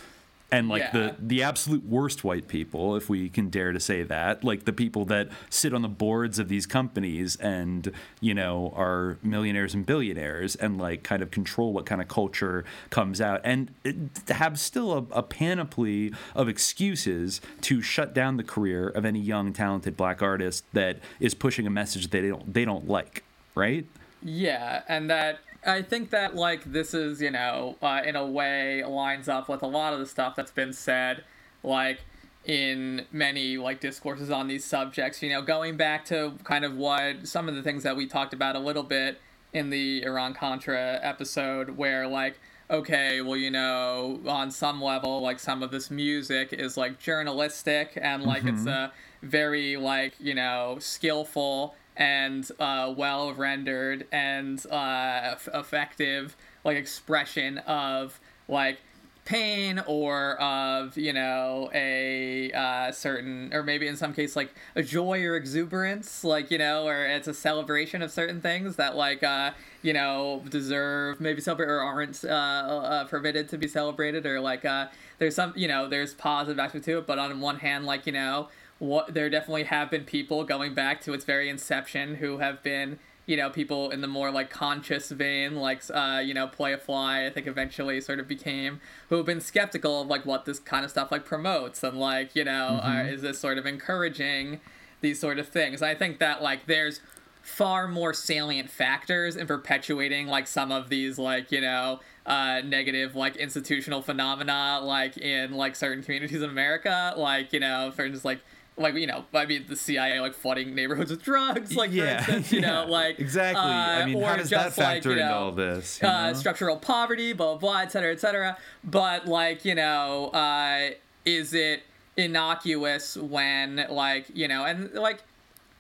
And 0.53 0.69
like 0.69 0.83
Yeah. 0.83 0.91
the 0.93 1.17
the 1.21 1.43
absolute 1.43 1.85
worst 1.85 2.25
white 2.25 2.49
people, 2.49 2.97
if 2.97 3.09
we 3.09 3.29
can 3.29 3.51
dare 3.51 3.73
to 3.73 3.79
say 3.81 4.03
that, 4.03 4.43
like 4.43 4.65
the 4.65 4.73
people 4.73 5.05
that 5.07 5.29
sit 5.49 5.73
on 5.73 5.83
the 5.83 5.89
boards 5.89 6.39
of 6.41 6.49
these 6.49 6.67
companies 6.67 7.37
and 7.37 7.93
you 8.21 8.35
know 8.35 8.73
are 8.77 9.17
millionaires 9.23 9.75
and 9.75 9.87
billionaires 9.87 10.57
and 10.57 10.77
like 10.79 11.03
kind 11.05 11.23
of 11.23 11.31
control 11.31 11.73
what 11.73 11.87
kind 11.87 12.01
of 12.01 12.09
culture 12.09 12.65
comes 12.91 13.21
out 13.21 13.41
and 13.45 13.71
uh, 13.87 14.33
have 14.35 14.59
still 14.59 14.93
a, 14.93 15.19
a 15.19 15.23
panoply 15.23 16.13
of 16.35 16.49
excuses 16.49 17.41
to 17.61 17.81
shut 17.81 18.13
down 18.15 18.37
the 18.37 18.43
career 18.45 18.89
of 18.89 19.05
any 19.05 19.21
young 19.21 19.53
talented 19.53 19.97
black 19.97 20.21
artist 20.21 20.65
that 20.73 20.99
is 21.21 21.35
pushing 21.35 21.67
a 21.67 21.71
message 21.71 22.09
that 22.09 22.21
they 22.23 22.29
don't 22.29 22.53
they 22.53 22.65
don't 22.65 22.89
like, 22.89 23.23
right? 23.55 23.87
Yeah, 24.23 24.83
and 24.89 25.09
that 25.11 25.39
I 25.67 25.83
think 25.83 26.11
that 26.11 26.35
like 26.35 26.65
this 26.73 26.95
is 26.95 27.21
you 27.21 27.31
know 27.31 27.77
uh, 27.83 28.03
in 28.05 28.17
a 28.17 28.25
way 28.27 28.83
lines 28.85 29.29
up 29.29 29.49
with 29.49 29.63
a 29.63 29.67
lot 29.67 29.93
of 29.93 29.99
the 29.99 30.07
stuff 30.07 30.35
that's 30.37 30.51
been 30.53 30.73
said, 30.73 31.25
like 31.63 32.01
in 32.47 33.05
many 33.13 33.59
like 33.59 33.81
discourses 33.81 34.31
on 34.31 34.49
these 34.49 34.65
subjects. 34.65 35.23
You 35.23 35.31
know, 35.31 35.43
going 35.43 35.77
back 35.77 36.05
to 36.07 36.33
kind 36.45 36.65
of 36.65 36.77
what 36.77 37.27
some 37.29 37.49
of 37.49 37.55
the 37.55 37.63
things 37.63 37.83
that 37.83 37.97
we 37.97 38.07
talked 38.07 38.33
about 38.33 38.57
a 38.57 38.61
little 38.61 38.83
bit 38.83 39.21
in 39.53 39.71
the 39.71 40.03
Iran 40.05 40.35
Contra 40.35 40.99
episode, 41.03 41.71
where 41.77 42.07
like. 42.07 42.39
Okay, 42.73 43.21
well, 43.21 43.37
you 43.37 43.51
know, 43.51 44.21
on 44.29 44.53
some 44.53 44.81
level, 44.81 45.21
like 45.23 45.41
some 45.41 45.61
of 45.65 45.73
this 45.73 45.91
music 45.91 46.53
is 46.53 46.77
like 46.77 47.01
journalistic 47.01 47.99
and 48.01 48.23
like 48.23 48.45
it's 48.45 48.63
Mhm. 48.63 48.69
a 48.69 48.93
very 49.23 49.77
like 49.77 50.13
you 50.21 50.35
know 50.35 50.77
skillful 50.79 51.75
and 52.01 52.51
uh, 52.59 52.93
well 52.97 53.33
rendered 53.35 54.07
and 54.11 54.67
uh, 54.71 55.37
effective 55.53 56.35
like 56.65 56.79
expression 56.79 57.59
of 57.59 58.19
like 58.49 58.79
pain 59.27 59.79
or 59.87 60.41
of 60.41 60.97
you 60.97 61.13
know 61.13 61.71
a 61.75 62.51
uh, 62.53 62.91
certain 62.91 63.53
or 63.53 63.63
maybe 63.63 63.87
in 63.87 63.97
some 63.97 64.15
case 64.15 64.35
like 64.35 64.53
a 64.75 64.83
joy 64.83 65.23
or 65.23 65.37
exuberance 65.37 66.25
like 66.25 66.51
you 66.51 66.57
know 66.57 66.87
or 66.87 67.05
it's 67.05 67.29
a 67.29 67.35
celebration 67.35 68.01
of 68.01 68.11
certain 68.11 68.41
things 68.41 68.77
that 68.77 68.97
like 68.97 69.23
uh 69.23 69.51
you 69.83 69.93
know 69.93 70.43
deserve 70.49 71.21
maybe 71.21 71.41
celebrate 71.41 71.67
or 71.67 71.81
aren't 71.81 72.25
uh, 72.25 72.29
uh 72.29 73.05
permitted 73.05 73.47
to 73.47 73.59
be 73.59 73.69
celebrated 73.69 74.25
or 74.25 74.41
like 74.41 74.65
uh 74.65 74.87
there's 75.19 75.35
some 75.35 75.53
you 75.55 75.69
know 75.69 75.87
there's 75.87 76.15
positive 76.15 76.59
aspect 76.59 76.87
to 76.87 76.99
it 76.99 77.07
but 77.07 77.19
on 77.19 77.41
one 77.41 77.59
hand 77.59 77.85
like 77.85 78.07
you 78.07 78.13
know 78.13 78.49
what 78.81 79.15
there 79.15 79.31
definitely 79.31 79.65
have 79.65 79.91
been 79.91 80.05
people 80.05 80.43
going 80.43 80.75
back 80.75 81.01
to 81.03 81.13
its 81.13 81.25
very 81.25 81.49
inception 81.49 82.17
who 82.17 82.39
have 82.39 82.61
been 82.63 82.99
you 83.27 83.37
know 83.37 83.49
people 83.51 83.91
in 83.91 84.01
the 84.01 84.09
more 84.09 84.31
like 84.33 84.51
conscious 84.51 85.11
vein 85.11 85.55
like 85.55 85.83
uh 85.95 86.21
you 86.25 86.35
know 86.35 86.47
Playa 86.49 86.79
Fly 86.79 87.27
i 87.27 87.31
think 87.31 87.47
eventually 87.47 88.01
sort 88.01 88.19
of 88.19 88.27
became 88.27 88.81
who 89.09 89.17
have 89.17 89.27
been 89.27 89.41
skeptical 89.41 90.01
of 90.01 90.09
like 90.09 90.25
what 90.27 90.47
this 90.47 90.59
kind 90.59 90.85
of 90.85 90.91
stuff 90.91 91.13
like 91.13 91.25
promotes 91.25 91.85
and 91.85 91.97
like 92.01 92.35
you 92.35 92.43
know 92.43 92.81
uh, 92.83 92.91
Mhm. 93.05 93.13
is 93.13 93.23
this 93.23 93.39
sort 93.39 93.59
of 93.59 93.67
encouraging 93.67 94.61
these 95.03 95.21
sort 95.21 95.39
of 95.39 95.47
things 95.47 95.81
i 95.83 95.95
think 95.95 96.19
that 96.19 96.43
like 96.43 96.67
there's 96.67 97.01
far 97.43 97.87
more 97.87 98.13
salient 98.13 98.69
factors 98.71 99.37
in 99.37 99.47
perpetuating 99.47 100.27
like 100.27 100.47
some 100.47 100.73
of 100.73 100.89
these 100.89 101.19
like 101.19 101.53
you 101.53 101.61
know 101.61 102.01
uh 102.27 102.61
negative 102.65 103.15
like 103.15 103.37
institutional 103.37 104.03
phenomena 104.03 104.81
like 104.83 105.17
in 105.19 105.53
like 105.53 105.77
certain 105.77 106.03
communities 106.03 106.43
in 106.43 106.51
america 106.51 107.15
like 107.17 107.53
you 107.53 107.61
know 107.61 107.91
for 107.95 108.05
instance 108.05 108.25
like 108.25 108.41
like 108.81 108.95
you 108.95 109.07
know 109.07 109.25
i 109.35 109.47
mean 109.47 109.65
the 109.69 109.77
cia 109.77 110.19
like 110.21 110.35
flooding 110.35 110.75
neighborhoods 110.75 111.11
with 111.11 111.23
drugs 111.23 111.77
like 111.77 111.93
Yeah, 111.93 112.23
for 112.23 112.33
instance 112.33 112.53
you 112.53 112.61
know 112.61 112.85
yeah, 112.85 112.91
like 112.91 113.21
exactly. 113.21 113.61
I 113.61 114.03
uh, 114.03 114.07
mean, 114.07 114.17
or 114.17 114.27
how 114.27 114.37
does 114.37 114.51
that 114.51 114.65
just, 114.65 114.79
like, 114.79 114.87
factor 114.87 115.11
you 115.11 115.17
into 115.17 115.29
know, 115.29 115.39
all 115.39 115.53
this, 115.53 116.03
uh, 116.03 116.35
structural 116.35 116.77
poverty 116.77 117.33
blah 117.33 117.57
blah 117.57 117.59
blah 117.59 117.81
et 117.81 117.93
cetera 117.93 118.13
et 118.13 118.21
cetera. 118.21 118.57
But 118.83 119.27
like 119.27 119.65
you 119.65 119.75
know 119.75 120.29
uh 120.29 120.91
is 121.25 121.53
it 121.53 121.83
innocuous 122.17 123.17
when 123.17 123.87
like 123.89 124.27
you 124.35 124.49
know 124.49 124.65
and 124.65 124.93
like 124.95 125.23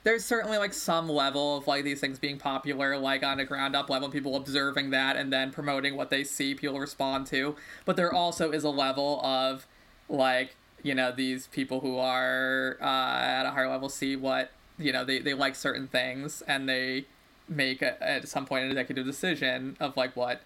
there's 0.02 0.24
certainly 0.24 0.58
like 0.58 0.72
some 0.72 1.08
level 1.08 1.58
of 1.58 1.66
like 1.66 1.84
these 1.84 2.00
things 2.00 2.18
being 2.18 2.38
popular 2.38 2.96
like 2.96 3.22
on 3.22 3.38
a 3.38 3.44
ground 3.44 3.76
up 3.76 3.90
level 3.90 4.08
people 4.08 4.34
observing 4.36 4.90
that 4.90 5.16
and 5.16 5.32
then 5.32 5.50
promoting 5.50 5.96
what 5.96 6.10
they 6.10 6.24
see 6.24 6.54
people 6.54 6.78
respond 6.78 7.26
to. 7.26 7.54
But 7.84 7.96
there 7.96 8.12
also 8.12 8.50
is 8.50 8.64
a 8.64 8.70
level 8.70 9.20
of 9.22 9.66
like 10.08 10.56
you 10.82 10.94
know 10.94 11.12
these 11.12 11.46
people 11.48 11.80
who 11.80 11.98
are 11.98 12.76
uh, 12.80 13.18
at 13.20 13.46
a 13.46 13.50
higher 13.50 13.68
level 13.68 13.88
see 13.88 14.16
what 14.16 14.50
you 14.78 14.92
know 14.92 15.04
they, 15.04 15.18
they 15.18 15.34
like 15.34 15.54
certain 15.54 15.86
things 15.86 16.42
and 16.46 16.68
they 16.68 17.04
make 17.48 17.82
a, 17.82 18.02
at 18.02 18.28
some 18.28 18.46
point 18.46 18.64
an 18.64 18.70
executive 18.70 19.04
decision 19.04 19.76
of 19.80 19.96
like 19.96 20.16
what 20.16 20.40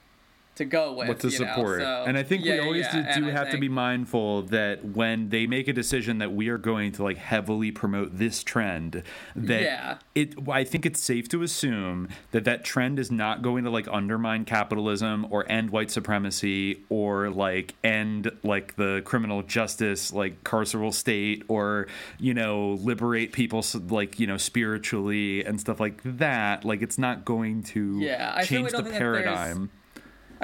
to 0.56 0.64
go 0.64 0.92
with 0.92 1.08
what 1.08 1.20
to 1.20 1.30
support. 1.30 1.80
so- 1.80 2.04
and 2.06 2.16
I 2.16 2.22
think 2.22 2.44
yeah, 2.44 2.54
we 2.54 2.60
always 2.60 2.86
yeah, 2.92 3.14
do, 3.16 3.22
do 3.22 3.30
have 3.30 3.50
to 3.50 3.58
be 3.58 3.68
mindful 3.68 4.42
that 4.44 4.84
when 4.84 5.30
they 5.30 5.46
make 5.46 5.66
a 5.66 5.72
decision 5.72 6.18
that 6.18 6.32
we 6.32 6.48
are 6.48 6.58
going 6.58 6.92
to 6.92 7.02
like 7.02 7.16
heavily 7.16 7.72
promote 7.72 8.18
this 8.18 8.42
trend, 8.44 9.02
that 9.34 9.62
Yeah. 9.62 9.98
it. 10.14 10.34
I 10.48 10.62
think 10.64 10.86
it's 10.86 11.00
safe 11.00 11.28
to 11.30 11.42
assume 11.42 12.08
that 12.30 12.44
that 12.44 12.64
trend 12.64 12.98
is 13.00 13.10
not 13.10 13.42
going 13.42 13.64
to 13.64 13.70
like 13.70 13.88
undermine 13.90 14.44
capitalism 14.44 15.26
or 15.30 15.44
end 15.50 15.70
white 15.70 15.90
supremacy 15.90 16.84
or 16.88 17.30
like 17.30 17.74
end 17.82 18.30
like 18.44 18.76
the 18.76 19.02
criminal 19.04 19.42
justice 19.42 20.12
like 20.12 20.44
carceral 20.44 20.94
state 20.94 21.42
or 21.48 21.88
you 22.18 22.32
know 22.34 22.78
liberate 22.80 23.32
people 23.32 23.64
like 23.88 24.20
you 24.20 24.26
know 24.26 24.36
spiritually 24.36 25.44
and 25.44 25.60
stuff 25.60 25.80
like 25.80 26.00
that. 26.04 26.64
Like 26.64 26.82
it's 26.82 26.98
not 26.98 27.24
going 27.24 27.62
to 27.64 27.98
Yeah, 28.00 28.40
change 28.42 28.70
the 28.70 28.82
paradigm. 28.84 29.70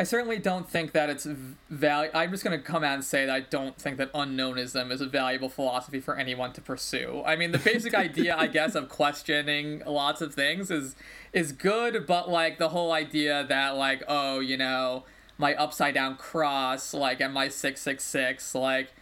I 0.01 0.03
certainly 0.05 0.39
don't 0.39 0.67
think 0.67 0.93
that 0.93 1.11
it's 1.11 1.27
value. 1.69 2.11
I'm 2.15 2.31
just 2.31 2.43
going 2.43 2.59
to 2.59 2.65
come 2.65 2.83
out 2.83 2.95
and 2.95 3.05
say 3.05 3.27
that 3.27 3.35
I 3.35 3.41
don't 3.41 3.77
think 3.77 3.99
that 3.99 4.11
unknownism 4.15 4.91
is 4.91 5.03
a 5.03 5.07
valuable 5.07 5.51
philosophy 5.51 6.01
for 6.01 6.17
anyone 6.17 6.55
to 6.55 6.63
pursue. 6.63 7.23
I 7.27 7.37
mean, 7.37 7.53
the 7.53 7.59
basic 7.59 7.93
idea, 7.93 8.35
I 8.35 8.47
guess, 8.47 8.75
of 8.75 8.89
questioning 8.89 9.83
lots 9.85 10.23
of 10.23 10.33
things 10.33 10.71
is 10.71 10.97
is 11.35 11.53
good, 11.53 12.07
but 12.07 12.31
like 12.31 12.57
the 12.57 12.71
whole 12.71 12.93
idea 12.93 13.45
that 13.47 13.77
like, 13.77 14.03
oh, 14.09 14.41
you 14.41 14.57
know, 14.57 15.05
my 15.37 15.55
upside 15.55 15.93
down 15.93 16.17
cross, 16.17 16.95
like, 16.95 17.21
and 17.21 17.35
my 17.35 17.49
six 17.49 17.83
six 17.83 18.03
six, 18.03 18.55
like, 18.55 18.95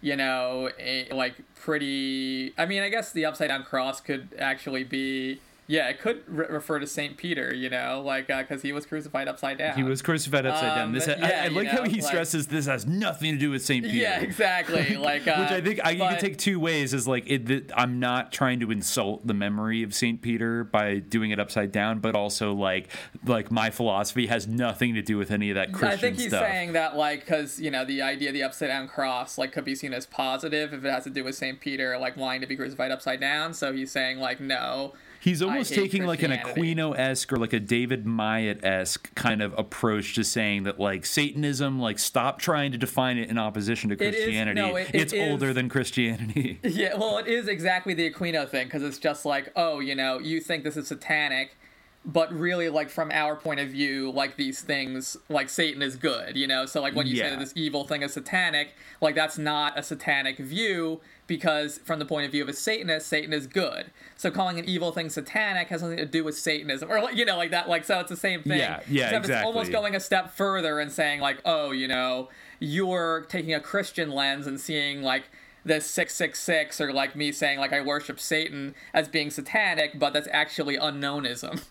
you 0.00 0.16
know, 0.16 0.70
a, 0.78 1.06
like 1.10 1.34
pretty. 1.54 2.54
I 2.56 2.64
mean, 2.64 2.82
I 2.82 2.88
guess 2.88 3.12
the 3.12 3.26
upside 3.26 3.48
down 3.48 3.64
cross 3.64 4.00
could 4.00 4.30
actually 4.38 4.84
be 4.84 5.38
Yeah, 5.68 5.88
it 5.88 5.98
could 5.98 6.22
re- 6.28 6.46
refer 6.48 6.78
to 6.78 6.86
Saint 6.86 7.16
Peter, 7.16 7.52
you 7.52 7.68
know, 7.68 8.00
like 8.04 8.28
because 8.28 8.62
he 8.62 8.72
was 8.72 8.86
crucified 8.86 9.26
upside 9.26 9.58
down. 9.58 9.76
He 9.76 9.82
was 9.82 10.00
crucified 10.00 10.46
upside 10.46 10.76
down. 10.76 10.88
Um, 10.88 10.92
This, 10.92 11.08
I, 11.08 11.16
yeah, 11.16 11.40
I 11.42 11.46
you 11.46 11.56
like 11.56 11.66
how 11.66 11.82
he 11.82 12.00
like- 12.00 12.04
stresses 12.04 12.46
this 12.46 12.66
has 12.66 12.86
nothing 12.86 13.32
to 13.32 13.38
do 13.38 13.50
with 13.50 13.64
Saint 13.64 13.84
Peter. 13.84 13.96
Yeah, 13.96 14.20
exactly. 14.20 14.96
Like, 15.06 15.26
uh, 15.28 15.36
which 15.40 15.50
I 15.50 15.60
think 15.60 15.80
I, 15.84 15.90
you 15.90 15.98
can 16.00 16.18
take 16.18 16.36
two 16.38 16.58
ways. 16.60 16.94
Is 16.94 17.06
like 17.08 17.24
it, 17.28 17.70
I'm 17.76 17.98
not 18.00 18.32
trying 18.32 18.60
to 18.60 18.70
insult 18.70 19.26
the 19.26 19.34
memory 19.34 19.82
of 19.82 19.92
Saint 19.94 20.22
Peter 20.22 20.62
by 20.64 20.98
doing 20.98 21.30
it 21.32 21.38
upside 21.40 21.72
down, 21.72 21.98
but 22.00 22.14
also 22.14 22.52
like 22.52 22.88
like 23.24 23.50
my 23.50 23.70
philosophy 23.70 24.26
has 24.26 24.46
nothing 24.46 24.94
to 24.94 25.02
do 25.02 25.16
with 25.18 25.30
any 25.30 25.50
of 25.50 25.54
that 25.56 25.72
Christian 25.72 25.88
I 25.88 25.96
think 25.96 26.16
he's 26.16 26.28
stuff. 26.28 26.42
saying 26.44 26.72
that 26.74 26.96
like 26.96 27.20
because 27.20 27.60
you 27.60 27.70
know 27.70 27.84
the 27.84 28.02
idea 28.02 28.28
of 28.30 28.34
the 28.34 28.42
upside 28.42 28.68
down 28.68 28.88
cross 28.88 29.36
like 29.38 29.52
could 29.52 29.64
be 29.64 29.74
seen 29.74 29.92
as 29.92 30.06
positive 30.06 30.72
if 30.72 30.84
it 30.84 30.90
has 30.90 31.04
to 31.04 31.10
do 31.10 31.24
with 31.24 31.34
Saint 31.34 31.60
Peter 31.60 31.98
like 31.98 32.16
wanting 32.16 32.40
to 32.42 32.46
be 32.46 32.56
crucified 32.56 32.90
upside 32.90 33.20
down. 33.20 33.52
So 33.52 33.72
he's 33.72 33.90
saying 33.90 34.18
like 34.18 34.40
no. 34.40 34.94
He's 35.20 35.42
almost 35.42 35.72
taking 35.74 36.04
like 36.06 36.22
an 36.22 36.30
Aquino 36.30 36.96
esque 36.96 37.32
or 37.32 37.36
like 37.36 37.52
a 37.52 37.60
David 37.60 38.06
Myatt 38.06 38.64
esque 38.64 39.14
kind 39.14 39.42
of 39.42 39.54
approach 39.58 40.14
to 40.14 40.24
saying 40.24 40.64
that 40.64 40.78
like 40.78 41.04
Satanism, 41.06 41.80
like 41.80 41.98
stop 41.98 42.38
trying 42.38 42.72
to 42.72 42.78
define 42.78 43.18
it 43.18 43.28
in 43.28 43.38
opposition 43.38 43.90
to 43.90 43.96
Christianity. 43.96 44.60
It 44.60 44.64
is- 44.64 44.70
no, 44.72 44.76
it- 44.76 44.88
it 44.94 45.00
it's 45.02 45.12
is- 45.12 45.30
older 45.30 45.52
than 45.52 45.68
Christianity. 45.68 46.60
Yeah, 46.76 46.94
well, 46.96 47.18
it 47.18 47.26
is 47.26 47.48
exactly 47.48 47.94
the 47.94 48.10
Aquino 48.10 48.48
thing 48.48 48.66
because 48.66 48.82
it's 48.82 48.98
just 48.98 49.24
like, 49.24 49.50
oh, 49.56 49.80
you 49.80 49.94
know, 49.94 50.18
you 50.18 50.40
think 50.40 50.62
this 50.64 50.76
is 50.76 50.88
satanic, 50.88 51.56
but 52.06 52.32
really, 52.32 52.68
like 52.68 52.88
from 52.88 53.10
our 53.10 53.34
point 53.34 53.58
of 53.58 53.68
view, 53.68 54.12
like 54.12 54.36
these 54.36 54.60
things, 54.60 55.16
like 55.28 55.48
Satan 55.48 55.82
is 55.82 55.96
good, 55.96 56.36
you 56.36 56.46
know. 56.46 56.64
So 56.64 56.80
like 56.80 56.94
when 56.94 57.08
you 57.08 57.16
say 57.16 57.30
that 57.30 57.40
this 57.40 57.52
evil 57.56 57.84
thing 57.84 58.02
is 58.02 58.12
satanic, 58.12 58.74
like 59.00 59.16
that's 59.16 59.36
not 59.36 59.76
a 59.76 59.82
satanic 59.82 60.38
view 60.38 61.00
because 61.26 61.78
from 61.78 61.98
the 61.98 62.04
point 62.04 62.24
of 62.24 62.30
view 62.30 62.44
of 62.44 62.48
a 62.48 62.52
Satanist, 62.52 63.08
Satan 63.08 63.32
is 63.32 63.48
good. 63.48 63.90
So 64.16 64.30
calling 64.30 64.60
an 64.60 64.66
evil 64.66 64.92
thing 64.92 65.10
satanic 65.10 65.66
has 65.68 65.82
nothing 65.82 65.96
to 65.96 66.06
do 66.06 66.22
with 66.22 66.38
Satanism, 66.38 66.92
or 66.92 67.02
like 67.02 67.16
you 67.16 67.24
know, 67.24 67.36
like 67.36 67.50
that, 67.50 67.68
like 67.68 67.84
so 67.84 67.98
it's 67.98 68.10
the 68.10 68.16
same 68.16 68.44
thing. 68.44 68.58
Yeah, 68.60 68.80
yeah, 68.88 69.06
Except 69.06 69.28
It's 69.28 69.44
almost 69.44 69.72
going 69.72 69.96
a 69.96 70.00
step 70.00 70.30
further 70.30 70.78
and 70.78 70.92
saying 70.92 71.20
like, 71.20 71.38
oh, 71.44 71.72
you 71.72 71.88
know, 71.88 72.28
you're 72.60 73.26
taking 73.28 73.52
a 73.52 73.60
Christian 73.60 74.12
lens 74.12 74.46
and 74.46 74.60
seeing 74.60 75.02
like 75.02 75.24
this 75.64 75.86
666 75.86 76.80
or 76.80 76.92
like 76.92 77.16
me 77.16 77.32
saying 77.32 77.58
like 77.58 77.72
I 77.72 77.80
worship 77.80 78.20
Satan 78.20 78.76
as 78.94 79.08
being 79.08 79.30
satanic, 79.30 79.98
but 79.98 80.12
that's 80.12 80.28
actually 80.30 80.76
unknownism. 80.76 81.62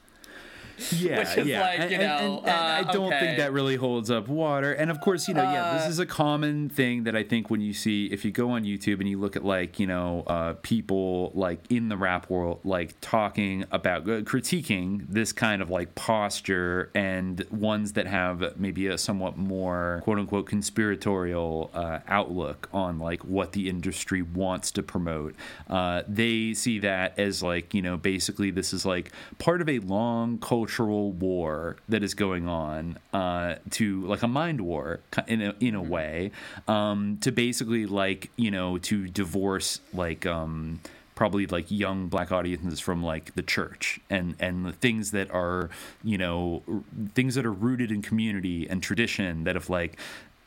Yeah, 0.92 1.20
Which 1.20 1.38
is 1.38 1.48
yeah. 1.48 1.62
like, 1.62 1.80
and, 1.80 1.92
you 1.92 1.98
know, 1.98 2.06
and- 2.40 2.48
and 2.48 2.50
I 2.50 2.80
uh, 2.82 2.92
don't 2.92 3.08
okay. 3.14 3.20
think 3.20 3.38
that 3.38 3.52
really 3.54 3.76
holds 3.76 4.10
up 4.12 4.28
water. 4.28 4.72
And 4.74 4.90
of 4.92 5.00
course, 5.02 5.28
you 5.28 5.34
know, 5.34 5.44
yeah, 5.44 5.74
this 5.76 5.86
Uh, 5.88 5.90
is 5.90 6.00
a 6.00 6.06
common 6.06 6.70
thing 6.70 7.04
that 7.04 7.16
I 7.16 7.24
think 7.24 7.50
when 7.50 7.62
you 7.62 7.74
see 7.74 8.06
if 8.08 8.24
you 8.26 8.32
go 8.32 8.52
on 8.52 8.64
YouTube 8.64 9.00
and 9.00 9.08
you 9.10 9.20
look 9.20 9.36
at 9.36 9.44
like 9.46 9.80
you 9.80 9.88
know 9.88 10.24
uh, 10.28 10.54
people 10.62 11.32
like 11.34 11.60
in 11.70 11.90
the 11.90 11.98
rap 11.98 12.30
world 12.30 12.60
like 12.64 12.96
talking 13.02 13.64
about 13.72 14.04
uh, 14.04 14.22
critiquing 14.22 15.06
this 15.10 15.32
kind 15.34 15.62
of 15.62 15.70
like 15.70 15.96
posture 15.96 16.92
and 16.94 17.46
ones 17.52 17.94
that 17.94 18.08
have 18.08 18.58
maybe 18.58 18.88
a 18.88 18.98
somewhat 18.98 19.38
more 19.38 20.02
quote 20.04 20.20
unquote 20.20 20.46
conspiratorial 20.46 21.72
uh, 21.74 22.00
outlook 22.08 22.70
on 22.74 23.00
like 23.00 23.24
what 23.26 23.52
the 23.54 23.70
industry 23.70 24.22
wants 24.22 24.72
to 24.72 24.84
promote. 24.84 25.36
Uh, 25.70 26.04
they 26.08 26.54
see 26.54 26.80
that 26.80 27.18
as 27.20 27.42
like 27.44 27.74
you 27.74 27.82
know 27.82 27.98
basically 27.98 28.52
this 28.52 28.74
is 28.74 28.86
like 28.86 29.12
part 29.40 29.62
of 29.62 29.70
a 29.70 29.80
long 29.80 30.38
cultural 30.66 31.12
war 31.12 31.76
that 31.88 32.02
is 32.02 32.16
going 32.16 32.48
on 32.48 32.98
uh, 33.14 33.54
to 33.70 34.04
like 34.08 34.24
a 34.24 34.28
mind 34.28 34.60
war 34.60 35.00
in 35.28 35.40
a, 35.40 35.54
in 35.60 35.76
a 35.76 35.82
way 35.82 36.32
um, 36.68 37.20
to 37.22 37.32
basically 37.32 37.86
like 37.86 38.32
you 38.36 38.50
know 38.50 38.80
to 38.80 39.08
divorce 39.08 39.80
like 39.94 40.26
um, 40.26 40.80
probably 41.14 41.46
like 41.46 41.70
young 41.70 42.08
black 42.08 42.32
audiences 42.32 42.80
from 42.80 43.04
like 43.04 43.36
the 43.36 43.44
church 43.44 44.00
and 44.10 44.36
and 44.40 44.66
the 44.66 44.72
things 44.72 45.12
that 45.12 45.30
are 45.30 45.70
you 46.04 46.18
know 46.18 46.64
things 47.14 47.36
that 47.36 47.46
are 47.46 47.54
rooted 47.54 47.92
in 47.92 48.02
community 48.02 48.68
and 48.68 48.82
tradition 48.82 49.44
that 49.44 49.54
have 49.54 49.70
like 49.70 50.00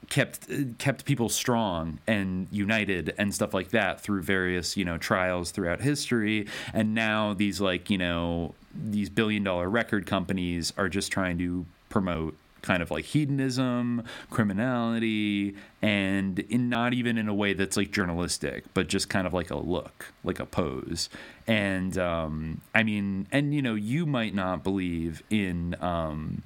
kept 0.08 0.48
kept 0.78 1.04
people 1.04 1.28
strong 1.28 1.98
and 2.06 2.48
united 2.50 3.14
and 3.18 3.34
stuff 3.34 3.52
like 3.52 3.68
that 3.70 4.00
through 4.00 4.22
various 4.22 4.76
you 4.76 4.84
know 4.84 4.98
trials 4.98 5.50
throughout 5.50 5.80
history. 5.80 6.46
And 6.72 6.94
now 6.94 7.34
these 7.34 7.60
like 7.60 7.88
you 7.88 7.98
know 7.98 8.54
these 8.74 9.08
billion 9.08 9.42
dollar 9.42 9.68
record 9.68 10.06
companies 10.06 10.72
are 10.76 10.88
just 10.88 11.10
trying 11.10 11.38
to 11.38 11.66
promote 11.88 12.36
kind 12.60 12.82
of 12.82 12.90
like 12.90 13.04
hedonism 13.04 14.02
criminality 14.30 15.54
and 15.80 16.40
in 16.40 16.68
not 16.68 16.92
even 16.92 17.16
in 17.16 17.28
a 17.28 17.34
way 17.34 17.52
that's 17.52 17.76
like 17.76 17.90
journalistic 17.92 18.64
but 18.74 18.88
just 18.88 19.08
kind 19.08 19.26
of 19.26 19.32
like 19.32 19.50
a 19.50 19.56
look 19.56 20.12
like 20.24 20.40
a 20.40 20.46
pose 20.46 21.08
and 21.46 21.96
um 21.98 22.60
i 22.74 22.82
mean 22.82 23.26
and 23.30 23.54
you 23.54 23.62
know 23.62 23.76
you 23.76 24.04
might 24.04 24.34
not 24.34 24.64
believe 24.64 25.22
in 25.30 25.76
um 25.80 26.42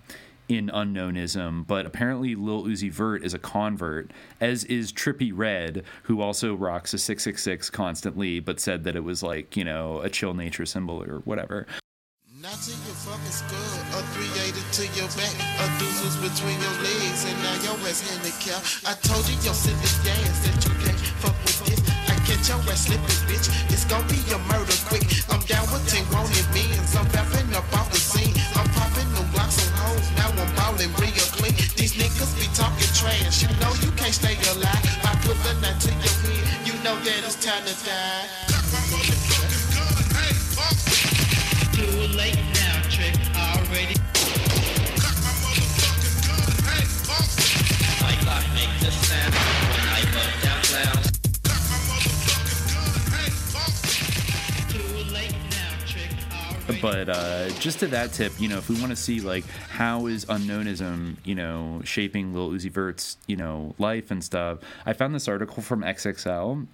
in 0.48 0.70
unknownism, 0.70 1.64
but 1.64 1.86
apparently 1.86 2.34
Lil 2.34 2.64
Uzi 2.64 2.90
Vert 2.90 3.24
is 3.24 3.32
a 3.32 3.38
convert, 3.38 4.10
as 4.40 4.64
is 4.64 4.92
Trippie 4.92 5.32
Redd, 5.34 5.82
who 6.02 6.20
also 6.20 6.54
rocks 6.54 6.92
a 6.92 6.98
666 6.98 7.70
constantly, 7.70 8.40
but 8.40 8.60
said 8.60 8.84
that 8.84 8.94
it 8.94 9.04
was 9.04 9.22
like, 9.22 9.56
you 9.56 9.64
know, 9.64 10.00
a 10.00 10.10
chill 10.10 10.34
nature 10.34 10.66
symbol 10.66 11.02
or 11.02 11.20
whatever. 11.20 11.66
Not 12.42 12.58
to 12.66 12.74
your 12.74 12.98
fucking 13.06 13.30
skull, 13.30 13.78
a 13.94 14.02
380 14.18 14.66
to 14.74 14.82
your 14.98 15.06
back, 15.14 15.30
a 15.62 15.66
deuces 15.78 16.18
between 16.18 16.58
your 16.58 16.74
legs, 16.82 17.22
and 17.22 17.38
now 17.38 17.54
your 17.62 17.78
ass 17.86 18.02
handicapped. 18.02 18.82
I 18.82 18.98
told 18.98 19.22
you 19.30 19.38
your 19.46 19.54
silly 19.54 19.78
ass 19.78 20.42
that 20.42 20.58
you 20.66 20.74
can't 20.82 20.98
fuck 21.22 21.38
with 21.46 21.70
this. 21.70 21.78
I 22.10 22.18
catch 22.26 22.50
your 22.50 22.58
ass 22.66 22.90
slipping, 22.90 23.22
bitch. 23.30 23.46
It's 23.70 23.86
gonna 23.86 24.10
be 24.10 24.18
a 24.34 24.42
murder 24.50 24.74
quick. 24.90 25.06
I'm 25.30 25.38
down 25.46 25.70
with 25.70 25.86
10 25.86 26.02
wanted 26.10 26.42
mans. 26.50 26.90
I'm 26.98 27.06
rapping 27.14 27.46
up 27.54 27.62
off 27.78 27.94
the 27.94 28.02
scene. 28.02 28.34
I'm 28.58 28.66
popping 28.74 29.06
them 29.14 29.30
blocks 29.30 29.62
on 29.62 29.70
hoes. 29.78 30.10
Now 30.18 30.34
I'm 30.34 30.50
ballin' 30.58 30.90
real 30.98 31.28
clean. 31.38 31.54
These 31.78 31.94
niggas 31.94 32.34
be 32.42 32.50
talking 32.58 32.90
trash. 32.98 33.46
You 33.46 33.54
know 33.62 33.70
you 33.86 33.94
can't 33.94 34.18
stay 34.18 34.34
alive. 34.50 34.82
I 35.06 35.14
put 35.22 35.38
the 35.46 35.54
knife 35.62 35.78
to 35.86 35.94
your 35.94 36.16
head. 36.26 36.42
You 36.66 36.74
know 36.82 36.98
that 37.06 37.22
it's 37.22 37.38
time 37.38 37.62
to 37.70 37.74
die. 37.86 38.51
But 56.82 57.08
uh, 57.08 57.48
just 57.60 57.78
to 57.78 57.86
that 57.86 58.12
tip, 58.12 58.32
you 58.40 58.48
know, 58.48 58.58
if 58.58 58.68
we 58.68 58.74
want 58.80 58.90
to 58.90 58.96
see 58.96 59.20
like 59.20 59.44
how 59.70 60.06
is 60.06 60.26
unknownism, 60.28 61.16
you 61.24 61.36
know, 61.36 61.80
shaping 61.84 62.34
Lil 62.34 62.50
Uzi 62.50 62.72
Vert's, 62.72 63.18
you 63.28 63.36
know, 63.36 63.76
life 63.78 64.10
and 64.10 64.22
stuff, 64.22 64.58
I 64.84 64.92
found 64.92 65.14
this 65.14 65.28
article 65.28 65.62
from 65.62 65.82
XXL 65.82 66.66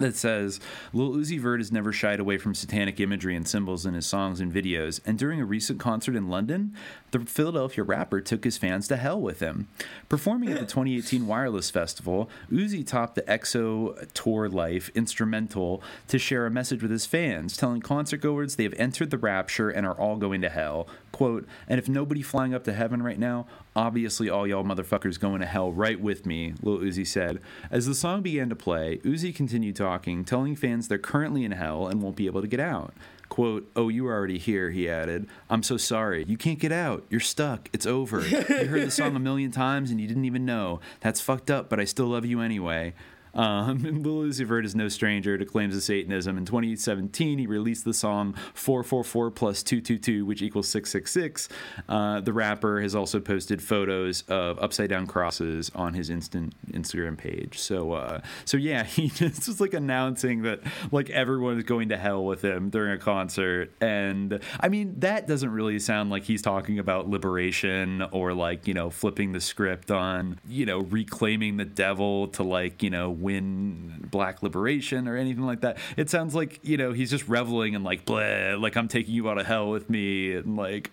that 0.00 0.16
says 0.16 0.58
Lil 0.92 1.12
Uzi 1.12 1.38
Vert 1.38 1.60
has 1.60 1.70
never 1.70 1.92
shied 1.92 2.18
away 2.18 2.38
from 2.38 2.54
satanic 2.54 2.98
imagery 2.98 3.36
and 3.36 3.46
symbols 3.46 3.86
in 3.86 3.94
his 3.94 4.06
songs 4.06 4.40
and 4.40 4.52
videos, 4.52 5.00
and 5.06 5.18
during 5.18 5.40
a 5.40 5.44
recent 5.44 5.78
concert 5.78 6.16
in 6.16 6.28
London, 6.28 6.74
the 7.12 7.20
Philadelphia 7.20 7.84
rapper 7.84 8.20
took 8.20 8.44
his 8.44 8.58
fans 8.58 8.88
to 8.88 8.96
hell 8.96 9.20
with 9.20 9.40
him. 9.40 9.68
Performing 10.08 10.50
at 10.50 10.58
the 10.58 10.66
2018 10.66 11.26
Wireless 11.26 11.70
Festival, 11.70 12.28
Uzi 12.50 12.86
topped 12.86 13.14
the 13.14 13.22
XO 13.22 14.12
Tour 14.12 14.48
Llif3 14.48 14.94
instrumental 14.94 15.82
to 16.08 16.18
share 16.18 16.46
a 16.46 16.50
message 16.50 16.82
with 16.82 16.90
his 16.90 17.06
fans, 17.06 17.56
telling 17.56 17.80
concertgoers 17.80 18.56
they 18.56 18.64
have 18.64 18.74
entered 18.74 19.10
the 19.10 19.18
rapture 19.18 19.70
and 19.70 19.86
are 19.86 19.98
all 19.98 20.16
going 20.16 20.40
to 20.40 20.48
hell. 20.48 20.88
Quote, 21.12 21.46
and 21.68 21.78
if 21.78 21.88
nobody 21.88 22.22
flying 22.22 22.54
up 22.54 22.64
to 22.64 22.72
heaven 22.72 23.02
right 23.02 23.18
now, 23.18 23.46
obviously 23.74 24.30
all 24.30 24.46
y'all 24.46 24.64
motherfuckers 24.64 25.18
going 25.18 25.40
to 25.40 25.46
hell 25.46 25.72
right 25.72 26.00
with 26.00 26.24
me, 26.24 26.54
Lil 26.62 26.78
Uzi 26.78 27.06
said. 27.06 27.40
As 27.70 27.86
the 27.86 27.94
song 27.94 28.22
began 28.22 28.48
to 28.48 28.56
play, 28.56 28.98
Uzi 28.98 29.34
continued 29.34 29.76
talking, 29.76 30.24
telling 30.24 30.54
fans 30.56 30.88
they're 30.88 30.98
currently 30.98 31.44
in 31.44 31.52
hell 31.52 31.88
and 31.88 32.00
won't 32.00 32.16
be 32.16 32.26
able 32.26 32.42
to 32.42 32.46
get 32.46 32.60
out. 32.60 32.94
Quote, 33.28 33.70
oh, 33.76 33.88
you 33.88 34.04
were 34.04 34.12
already 34.12 34.38
here, 34.38 34.70
he 34.70 34.88
added. 34.88 35.28
I'm 35.48 35.62
so 35.62 35.76
sorry. 35.76 36.24
You 36.26 36.36
can't 36.36 36.58
get 36.58 36.72
out. 36.72 37.04
You're 37.10 37.20
stuck. 37.20 37.68
It's 37.72 37.86
over. 37.86 38.26
You 38.26 38.40
heard 38.40 38.86
the 38.86 38.90
song 38.90 39.14
a 39.14 39.20
million 39.20 39.52
times 39.52 39.90
and 39.90 40.00
you 40.00 40.08
didn't 40.08 40.24
even 40.24 40.44
know. 40.44 40.80
That's 41.00 41.20
fucked 41.20 41.50
up, 41.50 41.68
but 41.68 41.78
I 41.78 41.84
still 41.84 42.06
love 42.06 42.24
you 42.24 42.40
anyway. 42.40 42.92
Um, 43.34 44.02
Lil 44.02 44.28
Uzi 44.28 44.44
Vert 44.44 44.64
is 44.64 44.74
no 44.74 44.88
stranger 44.88 45.38
to 45.38 45.44
claims 45.44 45.76
of 45.76 45.82
Satanism. 45.82 46.36
In 46.38 46.44
2017, 46.44 47.38
he 47.38 47.46
released 47.46 47.84
the 47.84 47.94
song 47.94 48.34
444 48.54 49.30
plus 49.30 49.62
222, 49.62 50.24
which 50.24 50.42
equals 50.42 50.68
666. 50.68 51.48
Uh, 51.88 52.20
the 52.20 52.32
rapper 52.32 52.80
has 52.80 52.94
also 52.94 53.20
posted 53.20 53.62
photos 53.62 54.22
of 54.22 54.58
upside 54.58 54.90
down 54.90 55.06
crosses 55.06 55.70
on 55.74 55.94
his 55.94 56.10
instant 56.10 56.54
Instagram 56.72 57.16
page. 57.16 57.58
So, 57.58 57.92
uh, 57.92 58.20
so 58.44 58.56
yeah, 58.56 58.84
he 58.90 59.08
just 59.08 59.46
was 59.46 59.60
like 59.60 59.74
announcing 59.74 60.42
that 60.42 60.60
like 60.92 61.10
everyone 61.10 61.58
is 61.58 61.64
going 61.64 61.90
to 61.90 61.96
hell 61.96 62.24
with 62.24 62.42
him 62.44 62.70
during 62.70 62.92
a 62.92 62.98
concert. 62.98 63.72
And 63.80 64.40
I 64.60 64.68
mean, 64.68 64.94
that 65.00 65.26
doesn't 65.26 65.50
really 65.50 65.78
sound 65.78 66.10
like 66.10 66.24
he's 66.24 66.42
talking 66.42 66.78
about 66.78 67.08
liberation 67.08 68.02
or 68.10 68.34
like, 68.34 68.66
you 68.66 68.74
know, 68.74 68.90
flipping 68.90 69.32
the 69.32 69.40
script 69.40 69.90
on, 69.90 70.38
you 70.48 70.66
know, 70.66 70.80
reclaiming 70.80 71.56
the 71.56 71.64
devil 71.64 72.28
to 72.28 72.42
like, 72.42 72.82
you 72.82 72.90
know, 72.90 73.10
win 73.20 74.08
black 74.10 74.42
liberation 74.42 75.06
or 75.08 75.16
anything 75.16 75.44
like 75.44 75.60
that. 75.60 75.78
It 75.96 76.10
sounds 76.10 76.34
like 76.34 76.60
you 76.62 76.76
know 76.76 76.92
he's 76.92 77.10
just 77.10 77.28
reveling 77.28 77.74
in 77.74 77.82
like 77.82 78.04
blah, 78.04 78.56
like 78.58 78.76
I'm 78.76 78.88
taking 78.88 79.14
you 79.14 79.28
out 79.30 79.38
of 79.38 79.46
hell 79.46 79.70
with 79.70 79.88
me, 79.90 80.32
and 80.32 80.56
like 80.56 80.90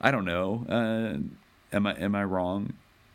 I 0.00 0.10
don't 0.10 0.24
know. 0.24 0.64
Uh, 0.68 1.18
am 1.76 1.86
I 1.86 1.94
am 1.94 2.14
I 2.14 2.24
wrong 2.24 2.72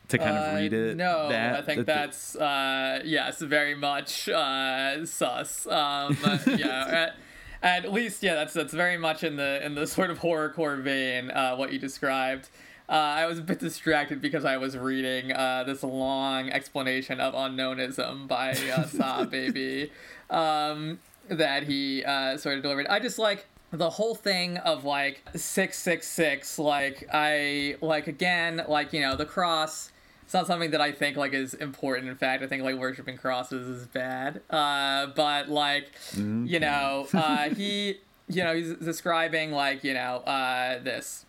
to 0.09 0.17
kind 0.17 0.38
of 0.38 0.53
Uh, 0.53 0.56
read 0.58 0.74
it? 0.74 0.98
No, 0.98 1.30
that, 1.30 1.56
I 1.56 1.61
think 1.61 1.77
that 1.80 1.85
that's 1.88 2.35
uh, 2.35 3.01
yes, 3.03 3.42
very 3.42 3.75
much 3.75 4.30
uh, 4.30 5.06
sus. 5.06 5.66
Um, 5.67 6.17
yeah, 6.58 7.09
at, 7.64 7.85
at 7.85 7.92
least 7.92 8.22
yeah, 8.22 8.35
that's 8.35 8.53
that's 8.53 8.74
very 8.74 8.98
much 8.98 9.24
in 9.24 9.35
the 9.35 9.66
in 9.66 9.75
the 9.75 9.88
sort 9.88 10.11
of 10.11 10.19
horrorcore 10.19 10.82
vein 10.82 11.32
uh, 11.32 11.56
what 11.56 11.74
you 11.74 11.80
described. 11.80 12.50
Uh, 12.88 12.93
I 12.93 13.25
was 13.25 13.39
a 13.39 13.41
bit 13.41 13.59
distracted 13.59 14.22
because 14.22 14.45
I 14.45 14.57
was 14.57 14.77
reading 14.77 15.31
uh, 15.31 15.64
this 15.64 15.81
long 15.83 16.49
explanation 16.49 17.19
of 17.19 17.33
unknownism 17.33 18.27
by 18.27 18.51
uh, 18.51 18.53
SahBabii. 18.85 19.89
Um, 20.30 20.99
that 21.27 21.64
he 21.64 22.03
uh, 22.03 22.38
sort 22.38 22.57
of 22.57 22.64
delivered. 22.64 22.88
I 22.88 22.99
just 22.99 23.17
like 23.17 23.47
the 23.72 23.89
whole 23.89 24.15
thing 24.15 24.57
of 24.57 24.85
like 24.85 25.22
666 25.35 26.59
like 26.59 27.07
i 27.11 27.75
like 27.81 28.07
again 28.07 28.64
like 28.69 28.93
you 28.93 29.01
know 29.01 29.15
the 29.15 29.25
cross 29.25 29.91
it's 30.23 30.33
not 30.33 30.47
something 30.47 30.72
that 30.72 30.81
i 30.81 30.91
think 30.91 31.17
like 31.17 31.33
is 31.33 31.53
important. 31.55 32.07
In 32.07 32.15
fact 32.15 32.41
i 32.43 32.47
think 32.47 32.64
like 32.64 32.75
worshiping 32.77 33.17
crosses 33.17 33.67
is 33.67 33.88
bad. 33.88 34.41
Uh 34.49 35.07
but 35.15 35.49
like 35.49 35.91
you 36.15 36.59
know 36.59 37.07
uh 37.14 37.49
he 37.49 37.99
you 38.27 38.43
know 38.43 38.55
he's 38.55 38.73
describing 38.75 39.51
like 39.51 39.83
you 39.83 39.93
know 39.93 40.17
uh 40.25 40.80
this 40.81 41.25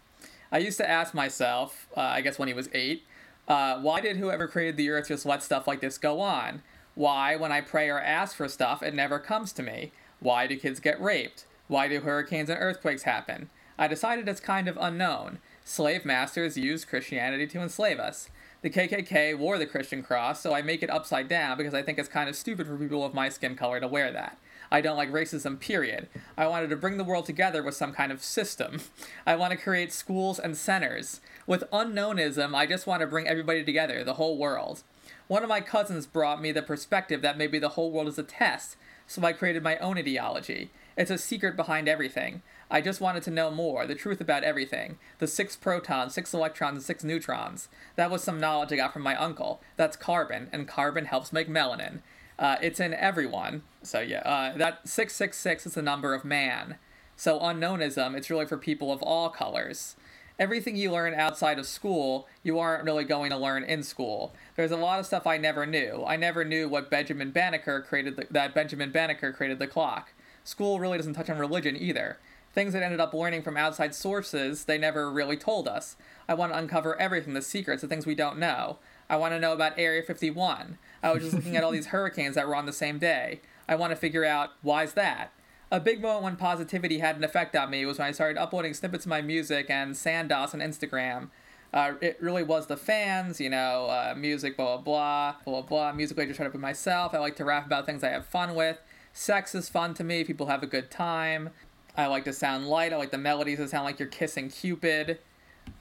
i 0.50 0.58
used 0.58 0.78
to 0.78 0.88
ask 0.88 1.14
myself 1.14 1.88
uh, 1.96 2.00
i 2.00 2.20
guess 2.20 2.38
when 2.38 2.48
he 2.48 2.54
was 2.54 2.68
eight 2.72 3.04
uh, 3.48 3.78
why 3.78 4.00
did 4.00 4.16
whoever 4.16 4.48
created 4.48 4.76
the 4.76 4.90
earth 4.90 5.08
just 5.08 5.26
let 5.26 5.42
stuff 5.42 5.66
like 5.66 5.80
this 5.80 5.98
go 5.98 6.20
on 6.20 6.62
why 6.94 7.36
when 7.36 7.52
i 7.52 7.60
pray 7.60 7.88
or 7.88 8.00
ask 8.00 8.36
for 8.36 8.48
stuff 8.48 8.82
it 8.82 8.94
never 8.94 9.18
comes 9.18 9.52
to 9.52 9.62
me 9.62 9.92
why 10.20 10.46
do 10.46 10.56
kids 10.56 10.80
get 10.80 11.00
raped 11.00 11.46
why 11.68 11.88
do 11.88 12.00
hurricanes 12.00 12.48
and 12.48 12.60
earthquakes 12.60 13.02
happen? 13.02 13.50
I 13.78 13.88
decided 13.88 14.28
it's 14.28 14.40
kind 14.40 14.68
of 14.68 14.78
unknown. 14.80 15.38
Slave 15.64 16.04
masters 16.04 16.56
used 16.56 16.88
Christianity 16.88 17.46
to 17.48 17.60
enslave 17.60 17.98
us. 17.98 18.30
The 18.62 18.70
KKK 18.70 19.36
wore 19.36 19.58
the 19.58 19.66
Christian 19.66 20.02
cross, 20.02 20.40
so 20.40 20.54
I 20.54 20.62
make 20.62 20.82
it 20.82 20.90
upside 20.90 21.28
down 21.28 21.58
because 21.58 21.74
I 21.74 21.82
think 21.82 21.98
it's 21.98 22.08
kind 22.08 22.28
of 22.28 22.36
stupid 22.36 22.66
for 22.66 22.76
people 22.76 23.04
of 23.04 23.14
my 23.14 23.28
skin 23.28 23.56
color 23.56 23.80
to 23.80 23.88
wear 23.88 24.12
that. 24.12 24.38
I 24.70 24.80
don't 24.80 24.96
like 24.96 25.10
racism, 25.10 25.58
period. 25.58 26.08
I 26.36 26.46
wanted 26.46 26.70
to 26.70 26.76
bring 26.76 26.96
the 26.96 27.04
world 27.04 27.26
together 27.26 27.62
with 27.62 27.74
some 27.74 27.92
kind 27.92 28.10
of 28.10 28.22
system. 28.22 28.80
I 29.26 29.36
want 29.36 29.52
to 29.52 29.56
create 29.56 29.92
schools 29.92 30.38
and 30.38 30.56
centers. 30.56 31.20
With 31.46 31.64
unknownism, 31.72 32.54
I 32.54 32.66
just 32.66 32.86
want 32.86 33.00
to 33.00 33.06
bring 33.06 33.28
everybody 33.28 33.64
together, 33.64 34.02
the 34.04 34.14
whole 34.14 34.36
world. 34.36 34.82
One 35.28 35.42
of 35.42 35.48
my 35.48 35.60
cousins 35.60 36.06
brought 36.06 36.40
me 36.40 36.52
the 36.52 36.62
perspective 36.62 37.22
that 37.22 37.38
maybe 37.38 37.58
the 37.58 37.70
whole 37.70 37.90
world 37.90 38.08
is 38.08 38.18
a 38.18 38.22
test, 38.22 38.76
so 39.06 39.24
I 39.24 39.32
created 39.32 39.62
my 39.62 39.76
own 39.78 39.98
ideology. 39.98 40.70
It's 40.96 41.10
a 41.10 41.18
secret 41.18 41.56
behind 41.56 41.88
everything. 41.88 42.42
I 42.70 42.80
just 42.80 43.00
wanted 43.00 43.22
to 43.24 43.30
know 43.30 43.50
more, 43.50 43.86
the 43.86 43.94
truth 43.94 44.20
about 44.20 44.42
everything. 44.42 44.98
The 45.18 45.26
six 45.26 45.54
protons, 45.54 46.14
six 46.14 46.32
electrons, 46.32 46.76
and 46.76 46.82
six 46.82 47.04
neutrons. 47.04 47.68
That 47.96 48.10
was 48.10 48.24
some 48.24 48.40
knowledge 48.40 48.72
I 48.72 48.76
got 48.76 48.92
from 48.92 49.02
my 49.02 49.14
uncle. 49.14 49.60
That's 49.76 49.96
carbon, 49.96 50.48
and 50.52 50.66
carbon 50.66 51.04
helps 51.04 51.32
make 51.32 51.48
melanin. 51.48 52.00
Uh, 52.38 52.56
it's 52.60 52.80
in 52.80 52.92
everyone. 52.94 53.62
So 53.82 54.00
yeah, 54.00 54.20
uh, 54.20 54.56
that 54.58 54.86
666 54.88 55.66
is 55.66 55.74
the 55.74 55.82
number 55.82 56.14
of 56.14 56.24
man. 56.24 56.76
So 57.16 57.40
unknownism, 57.40 58.14
it's 58.14 58.28
really 58.28 58.46
for 58.46 58.58
people 58.58 58.92
of 58.92 59.02
all 59.02 59.30
colors. 59.30 59.96
Everything 60.38 60.76
you 60.76 60.92
learn 60.92 61.14
outside 61.14 61.58
of 61.58 61.66
school, 61.66 62.28
you 62.42 62.58
aren't 62.58 62.84
really 62.84 63.04
going 63.04 63.30
to 63.30 63.38
learn 63.38 63.64
in 63.64 63.82
school. 63.82 64.34
There's 64.54 64.70
a 64.70 64.76
lot 64.76 65.00
of 65.00 65.06
stuff 65.06 65.26
I 65.26 65.38
never 65.38 65.64
knew. 65.64 66.04
I 66.06 66.16
never 66.16 66.44
knew 66.44 66.68
what 66.68 66.90
Benjamin 66.90 67.30
Banneker 67.30 67.80
created 67.80 68.16
the, 68.16 68.26
that 68.30 68.54
Benjamin 68.54 68.92
Banneker 68.92 69.32
created 69.32 69.58
the 69.58 69.66
clock. 69.66 70.12
School 70.44 70.78
really 70.78 70.98
doesn't 70.98 71.14
touch 71.14 71.30
on 71.30 71.38
religion 71.38 71.74
either. 71.74 72.18
Things 72.52 72.74
that 72.74 72.82
ended 72.82 73.00
up 73.00 73.14
learning 73.14 73.42
from 73.42 73.56
outside 73.56 73.94
sources, 73.94 74.66
they 74.66 74.76
never 74.76 75.10
really 75.10 75.38
told 75.38 75.66
us. 75.66 75.96
I 76.28 76.34
want 76.34 76.52
to 76.52 76.58
uncover 76.58 77.00
everything, 77.00 77.32
the 77.32 77.42
secrets, 77.42 77.80
the 77.80 77.88
things 77.88 78.06
we 78.06 78.14
don't 78.14 78.38
know. 78.38 78.78
I 79.08 79.16
want 79.16 79.32
to 79.32 79.40
know 79.40 79.52
about 79.52 79.78
Area 79.78 80.02
51. 80.02 80.78
I 81.06 81.12
was 81.12 81.22
just 81.22 81.34
looking 81.34 81.56
at 81.56 81.62
all 81.62 81.70
these 81.70 81.86
hurricanes 81.86 82.34
that 82.34 82.48
were 82.48 82.56
on 82.56 82.66
the 82.66 82.72
same 82.72 82.98
day. 82.98 83.40
I 83.68 83.76
want 83.76 83.92
to 83.92 83.96
figure 83.96 84.24
out 84.24 84.50
why's 84.62 84.94
that. 84.94 85.32
A 85.70 85.78
big 85.78 86.02
moment 86.02 86.24
when 86.24 86.36
positivity 86.36 86.98
had 86.98 87.16
an 87.16 87.22
effect 87.22 87.54
on 87.54 87.70
me 87.70 87.86
was 87.86 87.98
when 87.98 88.08
I 88.08 88.12
started 88.12 88.40
uploading 88.40 88.74
snippets 88.74 89.04
of 89.04 89.10
my 89.10 89.22
music 89.22 89.70
and 89.70 89.94
Sandos 89.94 90.52
on 90.52 90.60
Instagram. 90.60 91.30
Uh, 91.72 91.92
it 92.00 92.16
really 92.20 92.42
was 92.42 92.66
the 92.66 92.76
fans, 92.76 93.40
you 93.40 93.50
know, 93.50 93.86
uh, 93.86 94.14
music, 94.16 94.56
blah, 94.56 94.78
blah, 94.78 95.36
blah, 95.44 95.60
blah, 95.60 95.62
blah. 95.62 95.92
Music 95.92 96.18
I 96.18 96.24
just 96.24 96.36
tried 96.36 96.46
to 96.46 96.50
put 96.50 96.60
myself. 96.60 97.14
I 97.14 97.18
like 97.18 97.36
to 97.36 97.44
rap 97.44 97.66
about 97.66 97.86
things 97.86 98.02
I 98.02 98.10
have 98.10 98.26
fun 98.26 98.56
with. 98.56 98.80
Sex 99.12 99.54
is 99.54 99.68
fun 99.68 99.94
to 99.94 100.04
me. 100.04 100.24
People 100.24 100.46
have 100.46 100.64
a 100.64 100.66
good 100.66 100.90
time. 100.90 101.50
I 101.96 102.06
like 102.06 102.24
to 102.24 102.32
sound 102.32 102.66
light. 102.66 102.92
I 102.92 102.96
like 102.96 103.12
the 103.12 103.18
melodies 103.18 103.58
to 103.58 103.68
sound 103.68 103.84
like 103.84 104.00
you're 104.00 104.08
kissing 104.08 104.50
Cupid. 104.50 105.18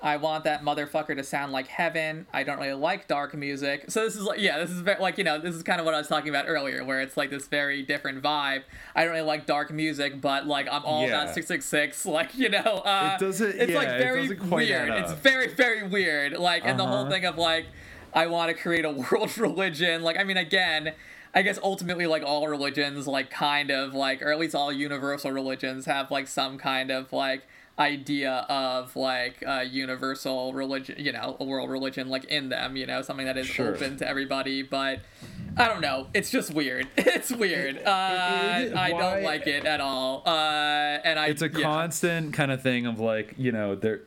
I 0.01 0.17
want 0.17 0.43
that 0.43 0.61
motherfucker 0.61 1.15
to 1.15 1.23
sound 1.23 1.51
like 1.51 1.67
heaven. 1.67 2.27
I 2.33 2.43
don't 2.43 2.59
really 2.59 2.73
like 2.73 3.07
dark 3.07 3.33
music. 3.33 3.85
So 3.89 4.03
this 4.03 4.15
is 4.15 4.23
like, 4.23 4.39
yeah, 4.39 4.59
this 4.59 4.69
is 4.69 4.81
very, 4.81 5.01
like, 5.01 5.17
you 5.17 5.23
know, 5.23 5.39
this 5.39 5.55
is 5.55 5.63
kind 5.63 5.79
of 5.79 5.85
what 5.85 5.95
I 5.95 5.97
was 5.97 6.07
talking 6.07 6.29
about 6.29 6.45
earlier, 6.47 6.83
where 6.83 7.01
it's 7.01 7.17
like 7.17 7.29
this 7.31 7.47
very 7.47 7.81
different 7.81 8.21
vibe. 8.21 8.63
I 8.95 9.03
don't 9.03 9.13
really 9.13 9.25
like 9.25 9.45
dark 9.47 9.71
music, 9.71 10.21
but 10.21 10.45
like 10.45 10.67
I'm 10.71 10.83
all 10.85 11.01
Yeah. 11.07 11.23
about 11.23 11.33
666. 11.33 12.05
Like, 12.15 12.35
you 12.35 12.49
know, 12.49 12.59
uh, 12.85 13.17
It 13.19 13.23
doesn't- 13.23 13.55
it's 13.59 13.71
yeah, 13.71 13.77
like 13.77 13.87
it 13.87 13.97
very 13.97 14.35
quite 14.35 14.51
weird. 14.67 14.89
It's 14.91 15.13
very, 15.13 15.47
very 15.47 15.87
weird. 15.87 16.33
Like, 16.33 16.63
and 16.65 16.77
the 16.79 16.85
whole 16.85 17.01
Uh-huh. 17.01 17.09
thing 17.09 17.25
of 17.25 17.37
like, 17.37 17.65
I 18.13 18.27
want 18.27 18.55
to 18.55 18.61
create 18.61 18.85
a 18.85 18.91
world 19.11 19.37
religion. 19.37 20.03
Like, 20.03 20.19
I 20.19 20.23
mean, 20.23 20.37
again, 20.37 20.93
I 21.33 21.41
guess 21.41 21.57
ultimately, 21.63 22.05
like 22.05 22.23
all 22.23 22.47
religions, 22.47 23.07
like 23.07 23.29
kind 23.29 23.71
of 23.71 23.93
like, 23.93 24.21
or 24.21 24.31
at 24.31 24.39
least 24.39 24.55
all 24.55 24.71
universal 24.71 25.31
religions 25.31 25.85
have 25.85 26.11
like 26.11 26.27
some 26.27 26.57
kind 26.57 26.91
of 26.91 27.11
like 27.11 27.41
idea 27.77 28.45
of 28.49 28.95
like 28.95 29.43
a 29.45 29.63
universal 29.65 30.53
religion, 30.53 30.95
you 30.97 31.11
know, 31.11 31.35
a 31.39 31.43
world 31.43 31.69
religion 31.69 32.07
like 32.07 32.25
in 32.25 32.49
them, 32.49 32.75
you 32.77 32.85
know, 32.85 33.01
something 33.01 33.25
that 33.25 33.37
is 33.37 33.47
Sure. 33.47 33.75
open 33.75 33.97
to 33.97 34.07
everybody. 34.07 34.61
But 34.61 34.99
I 35.57 35.67
don't 35.67 35.81
know. 35.81 36.07
It's 36.13 36.29
just 36.31 36.53
weird. 36.53 36.87
It's 36.97 37.31
weird. 37.31 37.81
Uh, 37.85 38.71
I 38.75 38.91
don't 38.91 39.23
like 39.23 39.47
it 39.47 39.65
at 39.65 39.79
all. 39.81 40.23
Uh, 40.25 40.29
and 41.03 41.17
I 41.19 41.27
it's 41.27 41.41
a 41.41 41.49
yeah. 41.49 41.61
constant 41.61 42.33
kind 42.33 42.51
of 42.51 42.61
thing 42.61 42.85
of 42.85 42.99
like 42.99 43.35
you 43.37 43.51
know 43.51 43.75
there 43.75 44.01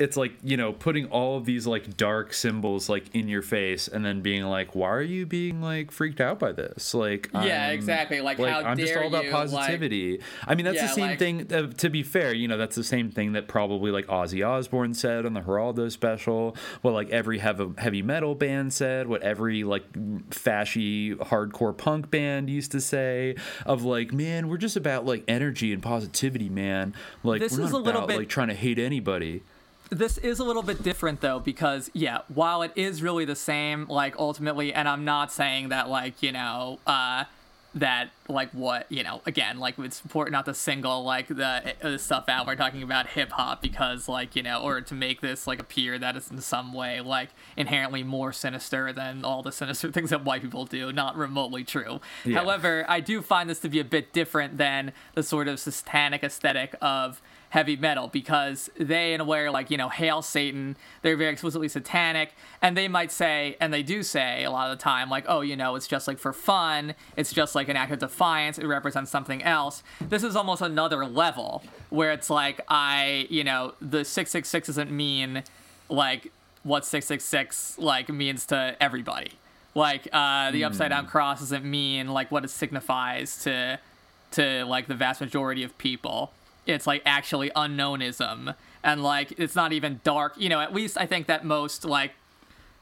it's 0.00 0.16
like 0.16 0.32
you 0.42 0.56
know 0.56 0.72
putting 0.72 1.06
all 1.06 1.36
of 1.36 1.44
these 1.44 1.66
like 1.66 1.96
dark 1.96 2.32
symbols 2.32 2.88
like 2.88 3.14
in 3.14 3.28
your 3.28 3.42
face 3.42 3.86
and 3.86 4.04
then 4.04 4.20
being 4.22 4.42
like 4.44 4.74
why 4.74 4.88
are 4.88 5.02
you 5.02 5.26
being 5.26 5.60
like 5.62 5.90
freaked 5.92 6.20
out 6.20 6.38
by 6.38 6.50
this? 6.52 6.94
Like 6.94 7.30
Yeah, 7.32 7.66
I'm- 7.66 7.74
exactly. 7.74 8.20
Like, 8.20 8.38
how 8.38 8.62
i'm 8.62 8.78
just 8.78 8.96
all 8.96 9.06
about 9.06 9.24
you, 9.24 9.30
like- 9.30 9.50
positivity. 9.50 10.20
I 10.46 10.54
mean 10.54 10.64
that's 10.64 10.76
Yeah, 10.76 10.86
the 10.86 10.92
same 10.94 11.06
like- 11.10 11.18
thing 11.18 11.52
uh, 11.52 11.66
to 11.78 11.88
be 11.90 12.02
fair 12.02 12.32
you 12.32 12.48
know 12.48 12.56
that's 12.56 12.76
the 12.76 12.82
same 12.84 13.10
thing 13.10 13.32
that 13.32 13.46
probably 13.46 13.90
like 13.92 14.06
ozzy 14.06 14.44
osbourne 14.46 14.94
said 14.94 15.26
on 15.26 15.34
the 15.34 15.40
geraldo 15.42 15.90
special 15.92 16.56
what 16.82 16.94
like 16.94 17.10
every 17.10 17.38
heavy, 17.38 17.66
heavy 17.78 18.02
metal 18.02 18.34
band 18.34 18.72
said 18.72 19.06
what 19.06 19.22
every 19.22 19.62
like 19.64 19.84
fashy 20.30 21.14
hardcore 21.16 21.76
punk 21.76 22.10
band 22.10 22.48
used 22.48 22.72
to 22.72 22.80
say 22.80 23.34
of 23.66 23.82
like 23.84 24.12
man 24.12 24.48
we're 24.48 24.56
just 24.56 24.76
about 24.76 25.04
like 25.04 25.24
energy 25.28 25.72
and 25.72 25.82
positivity 25.82 26.48
man. 26.48 26.94
Like 27.22 27.40
This 27.40 27.52
we're 27.58 27.64
is 27.64 27.72
not 27.72 27.78
a 27.78 27.82
little 27.82 28.00
about, 28.02 28.08
bit- 28.08 28.16
like 28.18 28.28
trying 28.28 28.48
to 28.48 28.54
hate 28.54 28.78
anybody 28.78 29.42
this 29.90 30.18
is 30.18 30.38
a 30.38 30.44
little 30.44 30.62
bit 30.62 30.82
different 30.82 31.20
though 31.20 31.38
because 31.40 31.90
yeah 31.94 32.18
while 32.28 32.62
it 32.62 32.72
is 32.76 33.02
really 33.02 33.24
the 33.24 33.36
same 33.36 33.86
like 33.88 34.14
ultimately 34.18 34.72
and 34.72 34.88
i'm 34.88 35.04
not 35.04 35.32
saying 35.32 35.68
that 35.70 35.88
like 35.88 36.22
you 36.22 36.30
know 36.32 36.78
uh 36.86 37.24
that 37.72 38.10
like 38.28 38.50
what 38.50 38.84
you 38.90 39.00
know 39.04 39.22
again 39.26 39.58
like 39.60 39.78
it's 39.78 40.02
important 40.02 40.32
not 40.32 40.44
to 40.44 40.52
single 40.52 41.04
like 41.04 41.28
the, 41.28 41.72
the 41.82 41.98
stuff 42.00 42.24
out 42.28 42.44
we're 42.44 42.56
talking 42.56 42.82
about 42.82 43.06
hip 43.08 43.30
hop 43.30 43.62
because 43.62 44.08
like 44.08 44.34
you 44.34 44.42
know 44.42 44.60
or 44.60 44.80
to 44.80 44.92
make 44.92 45.20
this 45.20 45.46
like 45.46 45.60
appear 45.60 45.96
that 45.96 46.16
it's 46.16 46.32
in 46.32 46.40
some 46.40 46.72
way 46.72 47.00
like 47.00 47.28
inherently 47.56 48.02
more 48.02 48.32
sinister 48.32 48.92
than 48.92 49.24
all 49.24 49.40
the 49.40 49.52
sinister 49.52 49.88
things 49.92 50.10
that 50.10 50.24
white 50.24 50.42
people 50.42 50.64
do 50.64 50.92
not 50.92 51.16
remotely 51.16 51.62
true 51.62 52.00
Yeah. 52.24 52.38
however 52.40 52.84
i 52.88 52.98
do 52.98 53.22
find 53.22 53.48
this 53.48 53.60
to 53.60 53.68
be 53.68 53.78
a 53.78 53.84
bit 53.84 54.12
different 54.12 54.58
than 54.58 54.92
the 55.14 55.22
sort 55.22 55.46
of 55.46 55.60
satanic 55.60 56.24
aesthetic 56.24 56.74
of 56.80 57.22
heavy 57.50 57.76
metal 57.76 58.08
because 58.08 58.70
they 58.78 59.12
in 59.12 59.20
a 59.20 59.24
way 59.24 59.40
are 59.40 59.50
like 59.50 59.70
you 59.70 59.76
know 59.76 59.88
hail 59.88 60.22
satan. 60.22 60.76
They're 61.02 61.16
very 61.16 61.32
explicitly 61.32 61.68
satanic. 61.68 62.32
And 62.62 62.76
they 62.76 62.88
might 62.88 63.12
say 63.12 63.56
and 63.60 63.72
they 63.72 63.82
do 63.82 64.02
say 64.02 64.44
a 64.44 64.50
lot 64.50 64.70
of 64.70 64.78
the 64.78 64.82
time 64.82 65.10
like 65.10 65.24
oh 65.28 65.42
you 65.42 65.56
know 65.56 65.74
it's 65.74 65.86
just 65.86 66.08
like 66.08 66.18
for 66.18 66.32
fun. 66.32 66.94
It's 67.16 67.32
just 67.32 67.54
like 67.54 67.68
an 67.68 67.76
act 67.76 67.92
of 67.92 67.98
defiance. 67.98 68.58
It 68.58 68.66
represents 68.66 69.10
something 69.10 69.42
else. 69.42 69.82
This 70.00 70.22
is 70.22 70.34
almost 70.36 70.62
another 70.62 71.04
level 71.04 71.62
where 71.90 72.12
it's 72.12 72.30
like 72.30 72.60
i 72.68 73.26
you 73.28 73.44
know 73.44 73.74
the 73.80 74.04
666 74.04 74.68
doesn't 74.68 74.90
mean 74.90 75.42
like 75.88 76.32
what 76.62 76.84
666 76.84 77.78
like 77.78 78.08
means 78.08 78.46
to 78.46 78.76
everybody. 78.80 79.32
Like 79.74 80.08
uh 80.12 80.52
the 80.52 80.64
upside 80.64 80.90
down 80.90 81.06
cross 81.06 81.40
doesn't 81.40 81.64
mean 81.64 82.08
like 82.08 82.30
what 82.30 82.44
it 82.44 82.50
signifies 82.50 83.42
to 83.42 83.80
to 84.32 84.64
like 84.64 84.86
the 84.86 84.94
vast 84.94 85.20
majority 85.20 85.64
of 85.64 85.76
people. 85.78 86.32
It's 86.66 86.86
like 86.86 87.02
actually 87.06 87.50
unknownism, 87.56 88.52
and 88.82 89.02
like 89.02 89.32
it's 89.38 89.54
not 89.56 89.72
even 89.72 90.00
dark. 90.04 90.34
You 90.36 90.48
know, 90.48 90.60
at 90.60 90.72
least 90.74 90.96
I 90.98 91.06
think 91.06 91.26
that 91.26 91.44
most 91.44 91.84
like 91.84 92.12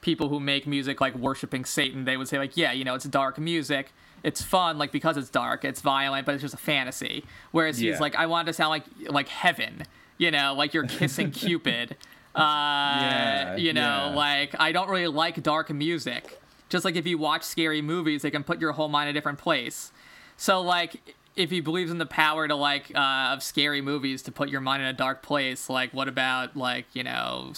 people 0.01 0.29
who 0.29 0.39
make 0.41 0.67
music 0.67 1.01
like 1.01 1.15
worshiping 1.17 1.65
Satan, 1.65 2.05
they 2.05 2.17
would 2.17 2.29
say 2.29 2.39
like, 2.39 2.57
yeah, 2.57 2.73
you 2.73 2.85
know, 2.85 2.95
it's 2.95 3.05
dark 3.07 3.39
music. 3.39 3.93
It's 4.23 4.43
fun, 4.43 4.79
like 4.79 4.91
because 4.93 5.17
it's 5.17 5.31
dark, 5.31 5.65
it's 5.65 5.81
violent, 5.81 6.27
but 6.27 6.35
it's 6.35 6.43
just 6.43 6.55
a 6.55 6.59
fantasy. 6.59 7.25
Whereas 7.53 7.81
Yeah. 7.81 7.93
he's 7.93 8.01
like, 8.01 8.17
I 8.17 8.27
want 8.27 8.47
to 8.49 8.53
sound 8.53 8.71
like 8.71 8.85
like 9.09 9.29
heaven, 9.29 9.85
you 10.19 10.31
know, 10.33 10.55
like 10.55 10.75
you're 10.75 10.87
kissing 10.87 11.31
Cupid. 11.43 11.97
Uh, 12.35 12.39
Yeah, 12.41 13.57
you 13.57 13.73
know, 13.73 13.81
yeah. 14.11 14.15
like 14.15 14.55
I 14.59 14.73
don't 14.73 14.89
really 14.91 15.07
like 15.07 15.43
dark 15.43 15.71
music. 15.71 16.41
Just 16.69 16.85
like 16.85 16.97
if 16.97 17.07
you 17.07 17.17
watch 17.17 17.43
scary 17.45 17.81
movies, 17.81 18.23
they 18.23 18.31
can 18.31 18.45
put 18.45 18.61
your 18.61 18.73
whole 18.73 18.89
mind 18.89 19.09
in 19.09 19.15
a 19.15 19.19
different 19.19 19.39
place. 19.39 19.93
So 20.37 20.61
like 20.61 21.15
if 21.39 21.51
he 21.51 21.61
believes 21.61 21.91
in 21.91 21.99
the 21.99 22.07
power 22.07 22.49
to 22.49 22.55
like 22.55 22.91
uh, 22.95 23.31
of 23.33 23.43
scary 23.43 23.81
movies 23.81 24.23
to 24.23 24.33
put 24.33 24.49
your 24.51 24.61
mind 24.61 24.83
in 24.83 24.89
a 24.89 24.93
dark 24.93 25.23
place, 25.23 25.71
like 25.71 25.95
what 25.95 26.09
about 26.09 26.57
like 26.57 26.87
you 26.93 27.05
know 27.05 27.53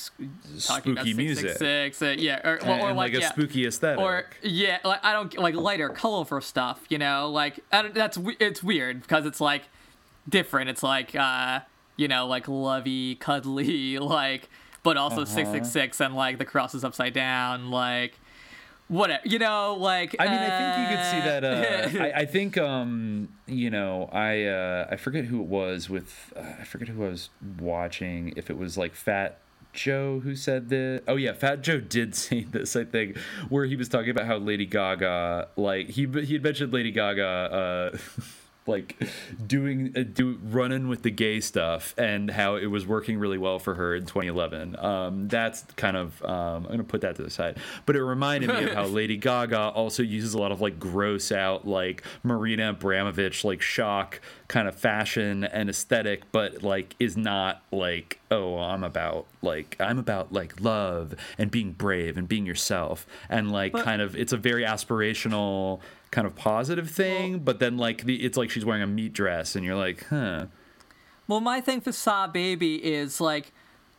talking 0.63 0.93
about 0.93 1.07
Spooky 1.07 1.15
music. 1.15 1.49
666, 1.57 2.03
uh, 2.03 2.15
yeah, 2.23 2.47
or, 2.49 2.55
and, 2.57 2.83
or, 2.83 2.89
and, 2.91 2.97
like, 2.97 3.15
a 3.15 3.21
yeah, 3.21 3.31
spooky 3.33 3.67
aesthetic. 3.67 3.99
or 3.99 4.27
yeah, 4.43 4.79
like 4.85 5.03
I 5.03 5.13
don't 5.15 5.37
like 5.39 5.55
lighter, 5.55 5.89
colorful 5.89 6.41
stuff. 6.43 6.83
You 6.91 6.99
know, 6.99 7.31
like 7.31 7.61
that's 7.71 8.19
it's 8.39 8.63
weird 8.63 9.01
because 9.03 9.25
it's 9.27 9.41
like 9.41 9.63
different. 10.29 10.69
It's 10.71 10.83
like 10.83 11.17
uh, 11.17 11.61
you 11.97 12.07
know, 12.07 12.27
like 12.27 12.49
lovey, 12.49 13.15
cuddly, 13.17 13.99
like, 14.19 14.51
but 14.83 14.99
also 14.99 15.23
Uh-huh. 15.23 15.35
six 15.35 15.51
six 15.51 15.69
six 15.71 16.01
and 16.01 16.15
like 16.15 16.37
the 16.39 16.45
cross 16.45 16.75
is 16.75 16.85
upside 16.85 17.15
down, 17.15 17.71
like 17.71 18.20
whatever. 18.91 19.23
You 19.25 19.39
know, 19.39 19.77
like 19.79 20.15
I 20.19 20.25
mean, 20.27 20.35
I 20.35 20.51
think 20.59 20.91
you 20.91 20.97
could 20.97 21.05
see 21.07 21.21
that. 21.31 21.45
uh, 21.45 21.99
Uh, 22.01 22.05
I, 22.05 22.21
I 22.23 22.27
think, 22.35 22.59
um, 22.59 23.29
you 23.47 23.71
know, 23.71 24.11
I 24.13 24.45
uh, 24.45 24.89
I 24.91 24.97
forget 24.97 25.25
who 25.25 25.41
it 25.41 25.47
was 25.47 25.89
with. 25.89 26.33
Uh, 26.37 26.41
I 26.61 26.65
forget 26.65 26.89
who 26.89 27.05
I 27.05 27.09
was 27.09 27.31
watching. 27.59 28.33
If 28.37 28.51
it 28.51 28.59
was 28.59 28.77
like 28.77 28.95
Fat 28.95 29.39
Joe 29.73 30.21
who 30.21 30.35
said 30.35 30.69
this. 30.69 31.01
Oh 31.07 31.17
yeah, 31.17 31.33
Fat 31.33 31.63
Joe 31.63 31.79
did 31.81 32.15
say 32.25 32.45
this. 32.45 32.75
I 32.77 32.85
think 32.85 33.17
where 33.49 33.65
he 33.65 33.77
was 33.77 33.89
talking 33.89 34.11
about 34.11 34.27
how 34.27 34.37
Lady 34.37 34.67
Gaga, 34.67 35.49
like 35.57 35.89
he 35.91 36.07
he 36.07 36.35
had 36.35 36.43
mentioned 36.43 36.73
Lady 36.73 36.91
Gaga. 36.91 37.93
Uh, 37.95 37.99
like 38.71 38.97
doing 39.47 39.93
uh, 39.97 40.03
do 40.03 40.39
running 40.43 40.89
with 40.89 41.03
the 41.03 41.11
gay 41.11 41.41
stuff 41.41 41.95
and 41.99 42.31
how 42.31 42.55
it 42.57 42.67
was 42.67 42.87
working 42.87 43.19
really 43.19 43.37
well 43.39 43.59
for 43.59 43.75
her 43.75 43.95
in 43.95 44.03
2011 44.07 44.77
um, 44.79 45.29
that's 45.29 45.63
kind 45.77 45.97
of 45.97 46.23
um, 46.25 46.65
i'm 46.65 46.71
gonna 46.71 46.85
put 46.85 47.01
that 47.03 47.17
to 47.17 47.23
the 47.23 47.31
side. 47.31 47.59
But 47.87 47.97
it 47.97 48.05
reminded 48.05 48.49
me 48.51 48.65
of 48.65 48.73
how 48.73 48.85
lady 49.01 49.17
gaga 49.17 49.69
also 49.71 50.03
uses 50.03 50.33
a 50.35 50.39
lot 50.39 50.53
of 50.53 50.61
like 50.61 50.79
gross 50.79 51.31
out 51.33 51.67
like 51.67 52.03
marina 52.23 52.71
abramovich 52.71 53.45
like 53.45 53.61
shock 53.61 54.21
kind 54.49 54.67
of 54.69 54.75
fashion 54.75 55.45
and 55.45 55.69
aesthetic 55.69 56.31
but 56.33 56.63
like 56.63 56.95
is 56.99 57.17
not 57.17 57.63
like 57.71 58.19
oh 58.31 58.59
i'm 58.59 58.83
about 58.85 59.27
like 59.43 59.77
i'm 59.81 59.99
about 59.99 60.33
like 60.33 60.61
love 60.61 61.15
and 61.39 61.51
being 61.51 61.73
brave 61.73 62.17
and 62.17 62.29
being 62.29 62.47
yourself 62.47 63.07
and 63.29 63.53
like 63.53 63.73
But- 63.73 63.85
kind 63.85 64.03
of 64.03 64.17
it's 64.17 64.33
a 64.33 64.37
very 64.37 64.65
aspirational 64.65 65.81
kind 66.11 66.27
of 66.27 66.35
positive 66.35 66.91
thing 66.91 67.39
but 67.39 67.59
then 67.61 67.77
like 67.77 68.05
the, 68.05 68.17
it's 68.25 68.37
like 68.37 68.51
she's 68.51 68.65
wearing 68.65 68.83
a 68.83 68.87
meat 68.87 69.13
dress 69.13 69.55
and 69.55 69.65
you're 69.65 69.77
like 69.77 70.07
huh 70.09 70.47
Well, 71.29 71.41
my 71.41 71.61
thing 71.61 71.81
for 71.81 71.93
SahBabii 71.93 72.81
is 72.81 73.21
like, 73.21 73.53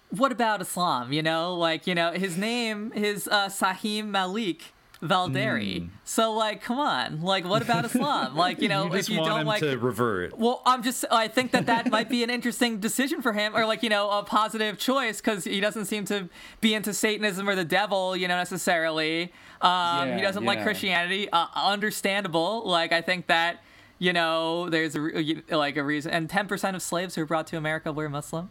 what 0.09 0.33
about 0.33 0.61
Islam? 0.61 1.13
You 1.13 1.23
know, 1.23 1.55
like 1.55 1.87
you 1.87 1.95
know, 1.95 2.11
his 2.11 2.35
name 2.35 2.91
is 2.93 3.29
uh, 3.29 3.47
Saaheem 3.47 4.07
Malik 4.07 4.73
Valdery. 5.01 5.79
Hmm. 5.79 5.87
So 6.03 6.33
like, 6.33 6.61
come 6.61 6.79
on, 6.79 7.21
like, 7.21 7.45
what 7.45 7.61
about 7.61 7.85
Islam? 7.85 8.35
Like, 8.41 8.61
you 8.61 8.69
know, 8.69 8.85
you 8.85 8.93
if 8.93 9.09
you 9.09 9.17
don't 9.17 9.45
like. 9.45 9.61
to 9.61 9.77
revert 9.77 10.37
Well, 10.37 10.61
I'm 10.65 10.83
just. 10.83 11.05
I 11.11 11.27
think 11.27 11.51
that 11.51 11.65
that 11.67 11.91
might 11.91 12.09
be 12.09 12.23
an 12.23 12.29
interesting 12.29 12.79
decision 12.79 13.21
for 13.21 13.33
him, 13.33 13.55
or 13.55 13.65
like 13.65 13.83
you 13.83 13.89
know, 13.89 14.09
a 14.09 14.23
positive 14.23 14.77
choice 14.77 15.21
because 15.21 15.43
he 15.43 15.59
doesn't 15.59 15.85
seem 15.85 16.05
to 16.05 16.29
be 16.59 16.73
into 16.73 16.93
Satanism 16.93 17.47
or 17.49 17.55
the 17.55 17.65
devil, 17.65 18.15
you 18.15 18.27
know, 18.27 18.37
necessarily. 18.37 19.33
Um, 19.61 20.13
he 20.13 20.21
doesn't 20.21 20.43
like. 20.43 20.63
Christianity. 20.63 21.29
Uh, 21.31 21.47
understandable. 21.55 22.63
Like 22.65 22.91
I 22.91 23.01
think 23.01 23.27
that 23.27 23.63
you 24.01 24.13
know, 24.13 24.67
there's 24.67 24.95
a, 24.95 25.43
like 25.51 25.77
a 25.77 25.83
reason, 25.83 26.11
and 26.11 26.27
10% 26.27 26.73
of 26.73 26.81
slaves 26.81 27.13
who 27.13 27.21
were 27.21 27.27
brought 27.27 27.45
to 27.45 27.57
America 27.57 27.93
were 27.93 28.09
Muslim. 28.09 28.49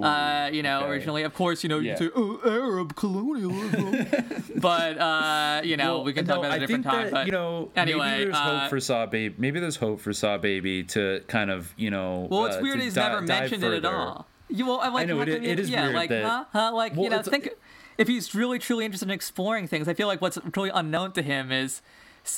Uh, 0.00 0.48
you 0.52 0.62
know, 0.62 0.80
okay. 0.80 0.90
originally, 0.90 1.22
of 1.22 1.34
course, 1.34 1.62
you 1.62 1.68
know, 1.68 1.78
Yeah. 1.78 1.92
you 1.92 1.96
say, 2.06 2.10
oh, 2.14 2.40
Arab 2.44 2.94
colonialism. 2.96 4.06
but, 4.56 4.98
uh, 4.98 5.60
you 5.64 5.76
know, 5.76 5.96
Well, 5.96 6.04
we 6.04 6.12
can 6.12 6.24
no, 6.26 6.34
talk 6.36 6.44
about 6.44 6.52
it 6.54 6.62
a 6.62 6.66
different 6.66 6.84
time. 6.84 7.04
that, 7.06 7.12
but 7.12 7.26
you 7.26 7.32
know, 7.32 7.70
anyway, 7.76 8.10
maybe 8.10 8.24
there's 8.24 8.36
uh, 8.36 8.60
hope 8.60 8.70
for 8.70 8.76
SahBabii. 8.78 9.38
Maybe 9.38 9.60
there's 9.60 9.76
hope 9.76 10.00
for 10.00 10.10
SahBabii 10.12 10.88
to 10.88 11.22
kind 11.28 11.50
of, 11.50 11.72
you 11.76 11.90
know. 11.90 12.26
Well, 12.30 12.46
it's 12.46 12.56
uh, 12.56 12.60
weird 12.62 12.80
he's 12.80 12.94
di- 12.94 13.06
never 13.08 13.20
mentioned 13.22 13.64
it 13.64 13.72
at 13.72 13.84
all. 13.84 14.26
You, 14.48 14.66
well, 14.66 14.80
I'm 14.80 14.92
like, 14.94 15.02
I 15.02 15.06
know, 15.06 15.20
it- 15.22 15.28
it 15.28 15.58
is 15.58 15.68
yeah, 15.70 15.82
weird 15.84 15.94
like, 15.94 16.08
that- 16.10 16.24
huh? 16.24 16.44
Huh? 16.52 16.72
Like, 16.74 16.94
Well, 16.94 17.04
you 17.04 17.10
know, 17.10 17.22
think 17.22 17.50
if 17.98 18.08
he's 18.08 18.34
really, 18.34 18.58
truly 18.58 18.84
interested 18.84 19.08
in 19.08 19.14
exploring 19.14 19.66
things, 19.68 19.88
I 19.88 19.94
feel 19.94 20.06
like 20.06 20.20
what's 20.20 20.38
really 20.56 20.70
unknown 20.70 21.12
to 21.12 21.22
him 21.22 21.50
is, 21.52 21.82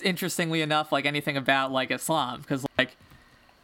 interestingly 0.02 0.62
enough, 0.62 0.90
like 0.92 1.04
anything 1.06 1.36
about 1.36 1.70
like 1.72 1.90
Islam, 1.90 2.40
because 2.40 2.64
like. 2.78 2.96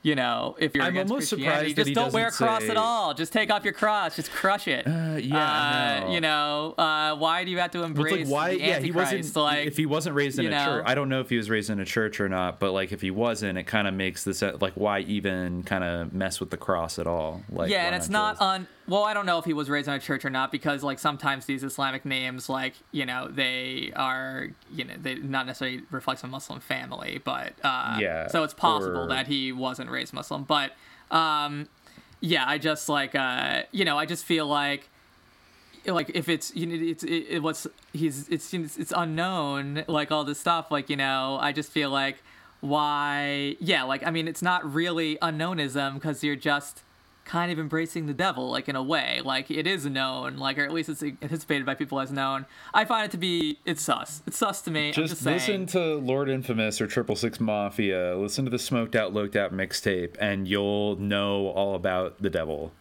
You 0.03 0.15
know, 0.15 0.57
if 0.59 0.75
you're 0.75 0.83
I'm 0.83 0.93
against 0.95 1.11
almost 1.13 1.29
Christianity, 1.29 1.71
surprised 1.71 1.77
just 1.89 1.95
don't 1.95 2.13
wear 2.15 2.29
a 2.29 2.31
cross 2.31 2.63
say- 2.63 2.71
at 2.71 2.79
all. 2.79 3.13
Just 3.13 3.35
take 3.35 3.51
off 3.53 3.65
your 3.65 3.75
cross. 3.75 4.17
Just 4.17 4.31
crush 4.33 4.67
it. 4.67 4.87
Uh, 4.87 5.17
yeah, 5.21 5.37
I 5.37 6.01
know. 6.01 6.13
you 6.15 6.21
know, 6.23 6.75
uh, 6.79 7.17
why 7.17 7.45
do 7.45 7.51
you 7.51 7.59
have 7.59 7.71
to 7.73 7.79
Well, 7.81 7.87
embrace 7.87 8.15
it's 8.23 8.31
like 8.31 8.33
why? 8.33 8.51
the 8.57 8.61
Yeah, 8.61 8.79
he 8.79 8.93
wasn't. 8.93 9.37
Like, 9.37 9.67
if 9.67 9.77
he 9.77 9.85
wasn't 9.85 10.17
raised 10.17 10.39
in 10.39 10.47
a 10.47 10.51
know? 10.51 10.65
church, 10.65 10.85
I 10.87 10.95
don't 10.95 11.11
know 11.11 11.21
if 11.21 11.29
he 11.29 11.37
was 11.37 11.51
raised 11.51 11.69
in 11.69 11.81
a 11.81 11.85
church 11.85 12.19
or 12.19 12.31
not. 12.31 12.59
But 12.61 12.73
like, 12.73 12.93
if 12.93 13.03
he 13.03 13.11
wasn't, 13.11 13.59
it 13.59 13.65
kind 13.65 13.87
of 13.87 13.93
makes 13.93 14.25
this 14.25 14.43
uh, 14.43 14.57
like 14.63 14.73
why 14.73 15.01
even 15.01 15.65
kind 15.65 15.85
of 15.85 16.15
mess 16.15 16.41
with 16.41 16.49
the 16.49 16.57
cross 16.57 16.99
at 16.99 17.07
all? 17.07 17.43
Like, 17.51 17.71
yeah, 17.71 17.85
and 17.85 17.95
it's 17.95 18.09
not 18.09 18.41
on. 18.41 18.69
Well, 18.91 19.05
I 19.05 19.15
don't 19.15 19.25
know 19.25 19.39
if 19.39 19.45
he 19.45 19.53
was 19.53 19.71
raised 19.71 19.87
in 19.87 19.95
a 19.95 20.01
church 20.01 20.25
or 20.25 20.31
not 20.31 20.51
because 20.51 20.83
like 20.83 20.99
sometimes 20.99 21.47
these 21.47 21.63
Islamic 21.63 22.05
names, 22.05 22.49
like 22.49 22.75
you 22.91 23.07
know, 23.07 23.29
they 23.29 23.93
are 23.95 24.49
you 24.75 24.83
know 24.83 24.95
they 25.01 25.15
not 25.15 25.47
necessarily 25.47 25.83
reflects 25.93 26.25
a 26.25 26.27
Muslim 26.27 26.59
family, 26.59 27.21
but 27.25 27.53
uh, 27.63 27.99
Yeah, 28.01 28.27
So 28.27 28.43
it's 28.43 28.53
possible 28.53 29.03
or- 29.05 29.09
that 29.09 29.29
he 29.29 29.53
wasn't 29.53 29.91
raised 29.91 30.13
Muslim, 30.13 30.43
but 30.43 30.73
um, 31.13 31.69
yeah, 32.19 32.43
I 32.45 32.59
just 32.59 32.89
like 32.89 33.15
uh, 33.15 33.63
you 33.71 33.85
know, 33.85 33.97
I 33.97 34.07
just 34.07 34.25
feel 34.25 34.49
like 34.49 34.89
like 35.87 36.11
if 36.13 36.29
it's 36.29 36.53
you 36.57 36.67
know 36.67 36.75
it's 36.75 37.05
it, 37.05 37.27
it, 37.29 37.43
what's 37.45 37.69
he's 37.93 38.29
it's 38.29 38.53
it's 38.53 38.77
it's 38.77 38.93
unknown 38.97 39.85
like 39.87 40.11
all 40.11 40.25
this 40.25 40.41
stuff 40.41 40.73
like 40.73 40.91
you 40.91 40.97
know 40.97 41.39
I 41.41 41.53
just 41.53 41.71
feel 41.71 41.91
like 41.91 42.25
why 42.61 43.57
yeah 43.61 43.85
like 43.85 44.05
I 44.05 44.11
mean 44.11 44.27
it's 44.27 44.43
not 44.43 44.75
really 44.75 45.17
unknownism 45.23 45.95
because 45.95 46.23
you're 46.25 46.37
just 46.37 46.83
kind 47.31 47.53
of 47.53 47.61
embracing 47.61 48.07
the 48.07 48.13
devil 48.13 48.51
like 48.51 48.69
in 48.69 48.75
a 48.75 48.83
way. 48.83 49.21
Like 49.25 49.53
it 49.53 49.65
is 49.65 49.87
known 49.87 50.37
like 50.37 50.59
or 50.59 50.65
at 50.65 50.73
least 50.73 50.89
it's 50.89 51.01
anticipated 51.03 51.65
by 51.65 51.75
people 51.75 52.01
as 52.01 52.11
known. 52.11 52.45
I 52.75 52.85
find 52.85 53.05
it 53.05 53.13
to 53.13 53.19
be 53.19 53.59
it's 53.65 53.83
sus. 53.83 54.23
It's 54.27 54.37
sus 54.37 54.61
to 54.63 54.71
me. 54.73 54.89
I'm 54.89 54.93
Just 54.95 55.11
just 55.11 55.23
saying. 55.23 55.37
listen 55.37 55.67
to 55.67 55.95
Lord 55.95 56.29
Infamous 56.29 56.81
or 56.81 56.89
Triple 56.89 57.15
Six 57.15 57.39
Mafia. 57.39 58.17
Listen 58.17 58.45
to 58.47 58.51
the 58.51 58.59
Smoked 58.59 58.97
Out, 58.97 59.15
Loced 59.15 59.37
Out 59.37 59.53
mixtape, 59.55 60.17
and 60.21 60.49
you'll 60.49 60.97
know 60.97 61.47
all 61.49 61.77
about 61.77 62.21
the 62.21 62.31
devil. 62.31 62.73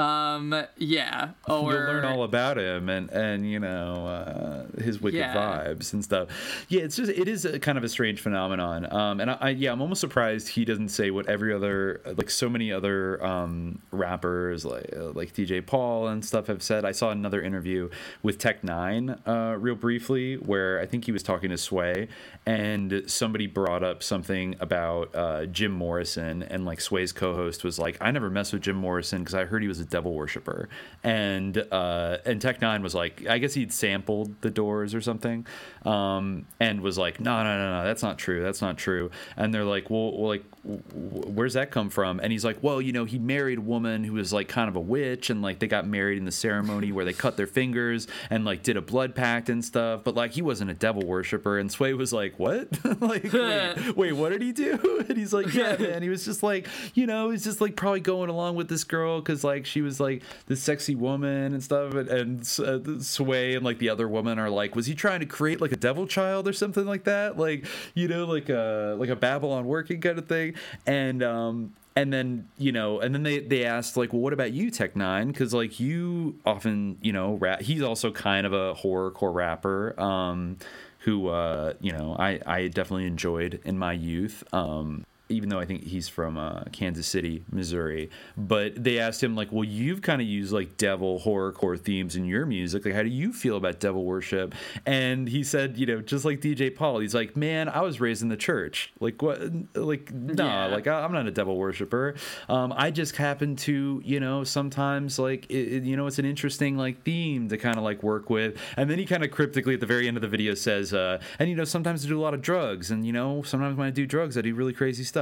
Um 0.00 0.64
yeah 0.78 1.30
or 1.48 1.72
You'll 1.72 1.80
learn 1.80 2.04
all 2.04 2.22
about 2.22 2.58
him 2.58 2.88
and 2.88 3.10
and 3.10 3.50
you 3.50 3.58
know 3.60 4.06
uh, 4.06 4.80
his 4.80 5.00
wicked 5.00 5.18
Yeah. 5.18 5.34
vibes 5.34 5.92
and 5.92 6.02
stuff. 6.02 6.28
Yeah, 6.68 6.82
it's 6.82 6.96
just 6.96 7.10
it 7.10 7.28
is 7.28 7.44
a 7.44 7.58
kind 7.58 7.76
of 7.78 7.84
a 7.84 7.88
strange 7.88 8.20
phenomenon. 8.20 8.90
Um, 8.92 9.20
and 9.20 9.30
I, 9.30 9.38
I 9.40 9.48
yeah, 9.50 9.72
I'm 9.72 9.80
almost 9.82 10.00
surprised 10.00 10.48
he 10.48 10.64
doesn't 10.64 10.88
say 10.90 11.10
what 11.10 11.28
every 11.28 11.52
other 11.52 12.00
like 12.16 12.30
so 12.30 12.48
many 12.48 12.72
other 12.72 13.22
um 13.24 13.80
rappers 13.90 14.64
like 14.64 14.90
uh, 14.96 15.10
like 15.12 15.32
DJ 15.32 15.64
Paul 15.64 16.08
and 16.08 16.24
stuff 16.24 16.46
have 16.46 16.62
said. 16.62 16.84
I 16.84 16.92
saw 16.92 17.10
another 17.10 17.42
interview 17.42 17.90
with 18.22 18.38
Tech 18.38 18.62
N9ne 18.62 19.18
uh, 19.26 19.56
real 19.58 19.74
briefly 19.74 20.36
where 20.36 20.80
I 20.80 20.86
think 20.86 21.04
he 21.04 21.12
was 21.12 21.22
talking 21.22 21.50
to 21.50 21.58
Sway 21.58 22.08
and 22.46 23.02
somebody 23.06 23.46
brought 23.46 23.82
up 23.82 24.02
something 24.02 24.56
about 24.60 25.14
uh, 25.14 25.46
Jim 25.46 25.72
Morrison 25.72 26.42
and 26.42 26.64
like 26.64 26.80
Sway's 26.80 27.12
co-host 27.12 27.64
was 27.64 27.78
like, 27.78 27.96
I 28.00 28.10
never 28.10 28.30
messed 28.30 28.52
with 28.52 28.62
Jim 28.62 28.76
Morrison 28.76 29.20
because 29.20 29.34
I 29.34 29.44
heard 29.44 29.62
he 29.62 29.68
was 29.68 29.80
a 29.80 29.84
devil 29.90 30.14
worshiper, 30.14 30.68
and 31.04 31.58
uh, 31.70 32.18
and 32.24 32.40
Tech 32.40 32.60
N9ne 32.60 32.82
was 32.82 32.94
like, 32.94 33.26
I 33.26 33.38
guess 33.38 33.54
he'd 33.54 33.72
sampled 33.72 34.40
the 34.40 34.50
Doors 34.50 34.94
or 34.94 35.00
something, 35.00 35.46
um, 35.84 36.46
and 36.58 36.80
was 36.80 36.98
like, 36.98 37.20
no, 37.20 37.42
no, 37.42 37.58
no, 37.58 37.78
no, 37.78 37.84
that's 37.84 38.02
not 38.02 38.18
true, 38.18 38.42
that's 38.42 38.62
not 38.62 38.78
true, 38.78 39.10
and 39.36 39.52
they're 39.52 39.64
like, 39.64 39.90
well, 39.90 40.12
well 40.16 40.28
like, 40.28 40.44
w- 40.62 40.82
w- 40.88 41.32
where's 41.32 41.54
that 41.54 41.70
come 41.70 41.90
from? 41.90 42.20
And 42.20 42.32
he's 42.32 42.44
like, 42.44 42.62
well, 42.62 42.80
you 42.80 42.92
know, 42.92 43.04
he 43.04 43.18
married 43.18 43.58
a 43.58 43.62
woman 43.62 44.04
who 44.04 44.14
was 44.14 44.32
like 44.32 44.48
kind 44.48 44.68
of 44.68 44.76
a 44.76 44.80
witch, 44.80 45.30
and 45.30 45.42
like 45.42 45.58
they 45.58 45.66
got 45.66 45.86
married 45.86 46.18
in 46.18 46.24
the 46.24 46.32
ceremony 46.32 46.92
where 46.92 47.04
they 47.04 47.12
cut 47.12 47.36
their 47.36 47.46
fingers 47.46 48.06
and 48.30 48.44
like 48.44 48.62
did 48.62 48.76
a 48.76 48.82
blood 48.82 49.14
pact 49.14 49.48
and 49.48 49.64
stuff, 49.64 50.02
but 50.04 50.14
like 50.14 50.32
he 50.32 50.42
wasn't 50.42 50.70
a 50.70 50.74
devil 50.74 51.02
worshiper, 51.02 51.58
and 51.58 51.70
Sway 51.70 51.92
was 51.92 52.12
like, 52.12 52.38
what? 52.38 52.68
like, 53.00 53.32
wait, 53.32 53.96
wait, 53.96 54.12
what 54.12 54.30
did 54.30 54.42
he 54.42 54.52
do? 54.52 54.78
And 55.10 55.18
he's 55.18 55.32
like, 55.32 55.52
yeah, 55.52 55.76
man. 55.76 56.02
He 56.02 56.08
was 56.08 56.24
just 56.24 56.42
like, 56.42 56.68
you 56.94 57.06
know, 57.06 57.30
he's 57.30 57.42
just 57.42 57.60
like 57.60 57.74
probably 57.74 58.00
going 58.00 58.30
along 58.30 58.54
with 58.54 58.68
this 58.68 58.84
girl 58.84 59.20
because 59.20 59.42
like 59.42 59.66
she 59.70 59.80
was 59.80 60.00
like 60.00 60.22
this 60.46 60.62
sexy 60.62 60.94
woman 60.94 61.54
and 61.54 61.62
stuff. 61.62 61.94
And, 61.94 62.08
and 62.08 62.40
uh, 62.40 63.00
Sway 63.00 63.54
and 63.54 63.64
like 63.64 63.78
the 63.78 63.88
other 63.88 64.08
woman 64.08 64.38
are 64.38 64.50
like, 64.50 64.74
was 64.74 64.86
he 64.86 64.94
trying 64.94 65.20
to 65.20 65.26
create 65.26 65.60
like 65.60 65.72
a 65.72 65.76
devil 65.76 66.06
child 66.06 66.48
or 66.48 66.52
something 66.52 66.84
like 66.84 67.04
that? 67.04 67.38
Like, 67.38 67.64
you 67.94 68.08
know, 68.08 68.26
like 68.26 68.48
a 68.48 68.96
like 68.98 69.10
a 69.10 69.16
Babalon 69.16 69.64
working 69.64 70.00
kind 70.00 70.18
of 70.18 70.26
thing. 70.26 70.54
And 70.86 71.22
um 71.22 71.74
and 71.96 72.12
then 72.12 72.48
you 72.58 72.72
know, 72.72 73.00
and 73.00 73.14
then 73.14 73.22
they 73.22 73.40
they 73.40 73.64
asked 73.64 73.96
like, 73.96 74.12
well, 74.12 74.22
what 74.22 74.32
about 74.32 74.52
you, 74.52 74.70
Tech 74.70 74.94
N9ne? 74.94 75.28
Because 75.28 75.54
like 75.54 75.80
you 75.80 76.38
often 76.44 76.98
you 77.00 77.12
know 77.12 77.34
rap. 77.34 77.62
He's 77.62 77.82
also 77.82 78.10
kind 78.10 78.46
of 78.46 78.52
a 78.52 78.74
horrorcore 78.74 79.34
rapper. 79.34 79.98
Um, 80.00 80.58
who 81.00 81.28
uh, 81.28 81.74
you 81.80 81.92
know 81.92 82.16
I, 82.18 82.40
I 82.46 82.68
definitely 82.68 83.06
enjoyed 83.06 83.60
in 83.64 83.78
my 83.78 83.92
youth. 83.92 84.44
Um, 84.52 85.04
even 85.30 85.48
though 85.48 85.58
I 85.60 85.64
think 85.64 85.84
he's 85.84 86.08
from 86.08 86.36
uh, 86.36 86.64
Kansas 86.72 87.06
City, 87.06 87.44
Missouri. 87.50 88.10
But 88.36 88.82
they 88.82 88.98
asked 88.98 89.22
him 89.22 89.34
like, 89.36 89.52
"Well, 89.52 89.64
you've 89.64 90.02
kind 90.02 90.20
of 90.20 90.26
used 90.28 90.52
like 90.52 90.76
devil 90.76 91.20
horrorcore 91.20 91.78
themes 91.78 92.16
in 92.16 92.24
your 92.24 92.46
music. 92.46 92.84
Like, 92.84 92.94
how 92.94 93.02
do 93.02 93.08
you 93.08 93.32
feel 93.32 93.56
about 93.56 93.80
devil 93.80 94.04
worship?" 94.04 94.54
And 94.86 95.28
he 95.28 95.44
said, 95.44 95.76
you 95.78 95.86
know, 95.86 96.00
just 96.00 96.24
like 96.24 96.40
DJ 96.40 96.74
Paul, 96.74 96.98
he's 97.00 97.14
like, 97.14 97.36
"Man, 97.36 97.68
I 97.68 97.80
was 97.82 98.00
raised 98.00 98.22
in 98.22 98.28
the 98.28 98.36
church. 98.36 98.92
Like, 99.00 99.22
what? 99.22 99.40
Like, 99.74 100.12
nah. 100.12 100.66
Yeah. 100.68 100.74
Like, 100.74 100.86
I- 100.86 101.02
I'm 101.04 101.12
not 101.12 101.26
a 101.26 101.30
devil 101.30 101.56
worshiper. 101.56 102.14
Um, 102.48 102.72
I 102.76 102.90
just 102.90 103.16
happen 103.16 103.56
to, 103.56 104.02
you 104.04 104.20
know, 104.20 104.44
sometimes 104.44 105.18
like, 105.18 105.46
it, 105.50 105.54
it- 105.72 105.84
you 105.84 105.96
know, 105.96 106.06
it's 106.06 106.18
an 106.18 106.24
interesting 106.24 106.76
like 106.76 107.02
theme 107.04 107.48
to 107.48 107.56
kind 107.56 107.76
of 107.76 107.82
like 107.84 108.02
work 108.02 108.30
with. 108.30 108.56
And 108.76 108.90
then 108.90 108.98
he 108.98 109.06
kind 109.06 109.24
of 109.24 109.30
cryptically 109.30 109.74
at 109.74 109.80
the 109.80 109.86
very 109.86 110.08
end 110.08 110.16
of 110.16 110.20
the 110.22 110.28
video 110.28 110.54
says, 110.54 110.92
uh, 110.92 111.20
and 111.38 111.48
you 111.48 111.54
know, 111.56 111.64
sometimes 111.64 112.04
I 112.04 112.08
do 112.08 112.18
a 112.18 112.22
lot 112.22 112.34
of 112.34 112.42
drugs, 112.42 112.90
and 112.90 113.06
you 113.06 113.12
know, 113.12 113.42
sometimes 113.42 113.76
when 113.76 113.86
I 113.86 113.90
do 113.90 114.06
drugs, 114.06 114.36
I 114.36 114.42
do 114.42 114.54
really 114.54 114.72
crazy 114.72 115.04
stuff. 115.04 115.19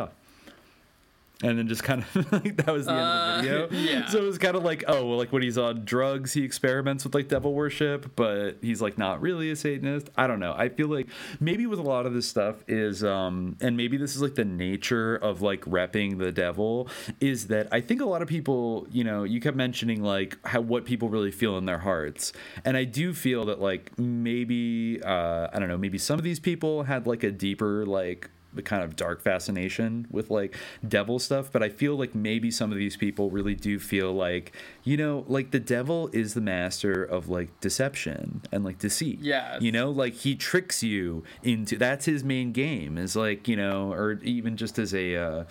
And 1.41 1.57
then 1.57 1.69
just 1.69 1.85
kind 1.85 2.03
of 2.03 2.33
like 2.33 2.57
that 2.57 2.73
was 2.73 2.87
the 2.87 2.93
end 2.93 3.01
of 3.01 3.43
the 3.45 3.49
Uh, 3.49 3.67
video. 3.69 3.69
yeah. 3.93 4.07
So 4.09 4.19
it 4.19 4.25
was 4.27 4.39
kind 4.39 4.57
of 4.57 4.65
like, 4.65 4.83
oh, 4.89 5.07
well, 5.07 5.19
like 5.19 5.33
when 5.33 5.43
he's 5.43 5.57
on 5.57 5.85
drugs, 5.85 6.33
he 6.33 6.43
experiments 6.43 7.05
with 7.05 7.15
like 7.15 7.29
devil 7.29 7.55
worship, 7.55 8.11
but 8.17 8.59
he's 8.61 8.83
like 8.83 8.99
not 8.99 9.21
really 9.21 9.49
a 9.53 9.55
Satanist. 9.57 10.11
I 10.17 10.27
don't 10.27 10.41
know. 10.41 10.53
I 10.57 10.69
feel 10.69 10.89
like 10.89 11.07
maybe 11.39 11.67
with 11.67 11.79
a 11.79 11.83
lot 11.83 12.07
of 12.07 12.13
this 12.13 12.27
stuff 12.27 12.57
is, 12.67 13.05
um, 13.05 13.57
and 13.61 13.77
maybe 13.77 13.97
this 13.97 14.17
is 14.17 14.21
like 14.23 14.35
the 14.35 14.45
nature 14.45 15.15
of 15.15 15.41
like 15.41 15.61
repping 15.61 16.19
the 16.19 16.33
devil, 16.33 16.89
is 17.21 17.47
that 17.47 17.69
I 17.71 17.83
think 17.83 18.01
a 18.01 18.07
lot 18.07 18.21
of 18.21 18.27
people, 18.27 18.89
you 18.91 19.05
know, 19.05 19.23
you 19.23 19.41
kept 19.41 19.57
mentioning 19.57 20.03
like 20.03 20.37
how 20.45 20.61
what 20.61 20.85
people 20.87 21.09
really 21.09 21.31
feel 21.31 21.57
in 21.57 21.67
their 21.67 21.79
hearts, 21.79 22.33
and 22.65 22.77
I 22.77 22.83
do 22.83 23.15
feel 23.15 23.45
that 23.47 23.61
like 23.61 23.97
maybe 23.97 25.01
uh, 25.05 25.49
I 25.53 25.59
don't 25.61 25.69
know, 25.69 25.79
maybe 25.79 25.99
some 25.99 26.19
of 26.19 26.25
these 26.25 26.41
people 26.41 26.83
had 26.83 27.07
like 27.07 27.23
a 27.23 27.31
deeper 27.31 27.87
like 27.87 28.29
kind 28.63 28.83
of 28.83 28.97
dark 28.97 29.21
fascination 29.23 30.07
with 30.11 30.31
like 30.31 30.57
devil 30.87 31.19
stuff 31.19 31.51
but 31.53 31.63
i 31.63 31.69
feel 31.69 31.97
like 31.97 32.15
maybe 32.15 32.51
some 32.51 32.71
of 32.73 32.79
these 32.79 32.97
people 32.97 33.31
really 33.31 33.55
do 33.55 33.79
feel 33.79 34.13
like 34.13 34.53
you 34.85 34.97
know 34.97 35.25
like 35.29 35.51
the 35.51 35.61
devil 35.61 36.09
is 36.13 36.35
the 36.35 36.41
master 36.41 37.03
of 37.05 37.29
like 37.29 37.59
deception 37.61 38.43
and 38.53 38.65
like 38.65 38.79
deceit 38.79 39.19
Yeah. 39.21 39.59
you 39.61 39.73
know 39.73 39.91
like 39.91 40.15
he 40.15 40.35
tricks 40.35 40.83
you 40.83 41.25
into 41.43 41.77
that's 41.77 42.05
his 42.07 42.25
main 42.25 42.53
game 42.53 42.99
is 42.99 43.15
like 43.17 43.49
you 43.49 43.57
know 43.57 43.93
or 43.93 44.13
even 44.23 44.57
just 44.57 44.79
as 44.79 44.95
a 44.95 45.17
uh, 45.17 45.45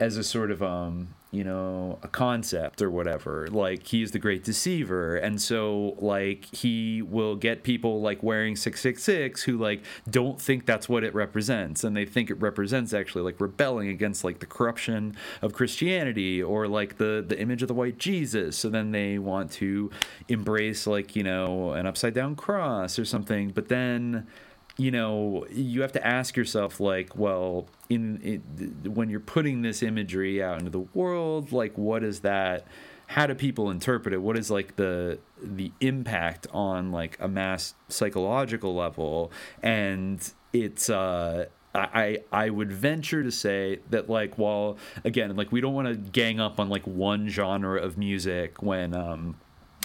as 0.00 0.16
a 0.16 0.24
sort 0.24 0.50
of 0.50 0.62
um 0.62 1.08
you 1.32 1.42
know 1.42 1.98
a 2.02 2.08
concept 2.08 2.82
or 2.82 2.90
whatever. 2.90 3.48
Like 3.50 3.86
he 3.86 4.02
is 4.02 4.12
the 4.12 4.18
great 4.18 4.44
deceiver. 4.44 5.16
And 5.16 5.40
so 5.40 5.96
like 5.98 6.44
he 6.54 7.00
will 7.00 7.36
get 7.36 7.64
people 7.64 8.02
like 8.02 8.22
wearing 8.22 8.54
666 8.54 9.42
who 9.42 9.56
like 9.56 9.82
don't 10.08 10.40
think 10.40 10.66
that's 10.66 10.88
what 10.90 11.02
it 11.02 11.14
represents. 11.14 11.82
And 11.84 11.96
they 11.96 12.04
think 12.04 12.30
it 12.30 12.34
represents 12.34 12.92
actually 12.92 13.22
like 13.22 13.40
rebelling 13.40 13.88
against 13.88 14.24
like 14.24 14.40
the 14.40 14.46
corruption 14.46 15.16
of 15.40 15.54
christianity 15.54 16.42
or 16.42 16.68
like 16.68 16.98
the 16.98 17.24
the 17.26 17.40
image 17.40 17.62
of 17.62 17.68
the 17.68 17.74
white 17.74 17.98
jesus. 17.98 18.58
So 18.58 18.68
then 18.68 18.92
they 18.92 19.18
want 19.18 19.50
to 19.52 19.90
embrace 20.28 20.86
like 20.86 21.16
you 21.16 21.22
know 21.22 21.72
an 21.72 21.86
upside 21.86 22.12
down 22.12 22.36
cross 22.36 22.98
or 22.98 23.06
something. 23.06 23.50
But 23.50 23.68
then 23.68 24.26
you 24.78 24.90
know 24.90 25.46
you 25.50 25.82
have 25.82 25.92
to 25.92 26.06
ask 26.06 26.36
yourself 26.36 26.80
like 26.80 27.14
well 27.16 27.66
in 27.90 28.20
it, 28.22 28.88
when 28.88 29.10
you're 29.10 29.20
putting 29.20 29.62
this 29.62 29.82
imagery 29.82 30.42
out 30.42 30.58
into 30.58 30.70
the 30.70 30.86
world 30.94 31.52
like 31.52 31.76
what 31.76 32.02
is 32.02 32.20
that 32.20 32.66
how 33.12 33.26
do 33.26 33.34
people 33.34 33.70
interpret 33.70 34.14
it? 34.14 34.22
What 34.22 34.38
is 34.38 34.50
like 34.50 34.76
the 34.76 35.18
the 35.42 35.70
impact 35.80 36.46
on 36.50 36.92
like 36.92 37.18
a 37.20 37.28
mass 37.28 37.74
psychological 37.88 38.74
level? 38.74 39.30
And 39.62 40.26
it's 40.52 40.88
uh 40.88 41.46
I, 41.74 42.18
I 42.30 42.50
would 42.50 42.70
venture 42.70 43.22
to 43.22 43.30
say 43.30 43.80
that 43.90 44.08
like 44.08 44.36
while 44.36 44.78
again 45.04 45.34
like 45.36 45.52
we 45.52 45.60
don't 45.60 45.74
want 45.74 45.88
to 45.88 45.94
gang 45.94 46.40
up 46.40 46.58
on 46.60 46.68
like 46.68 46.86
one 46.86 47.28
genre 47.28 47.80
of 47.80 47.96
music 47.98 48.62
when 48.62 48.94
um 48.94 49.36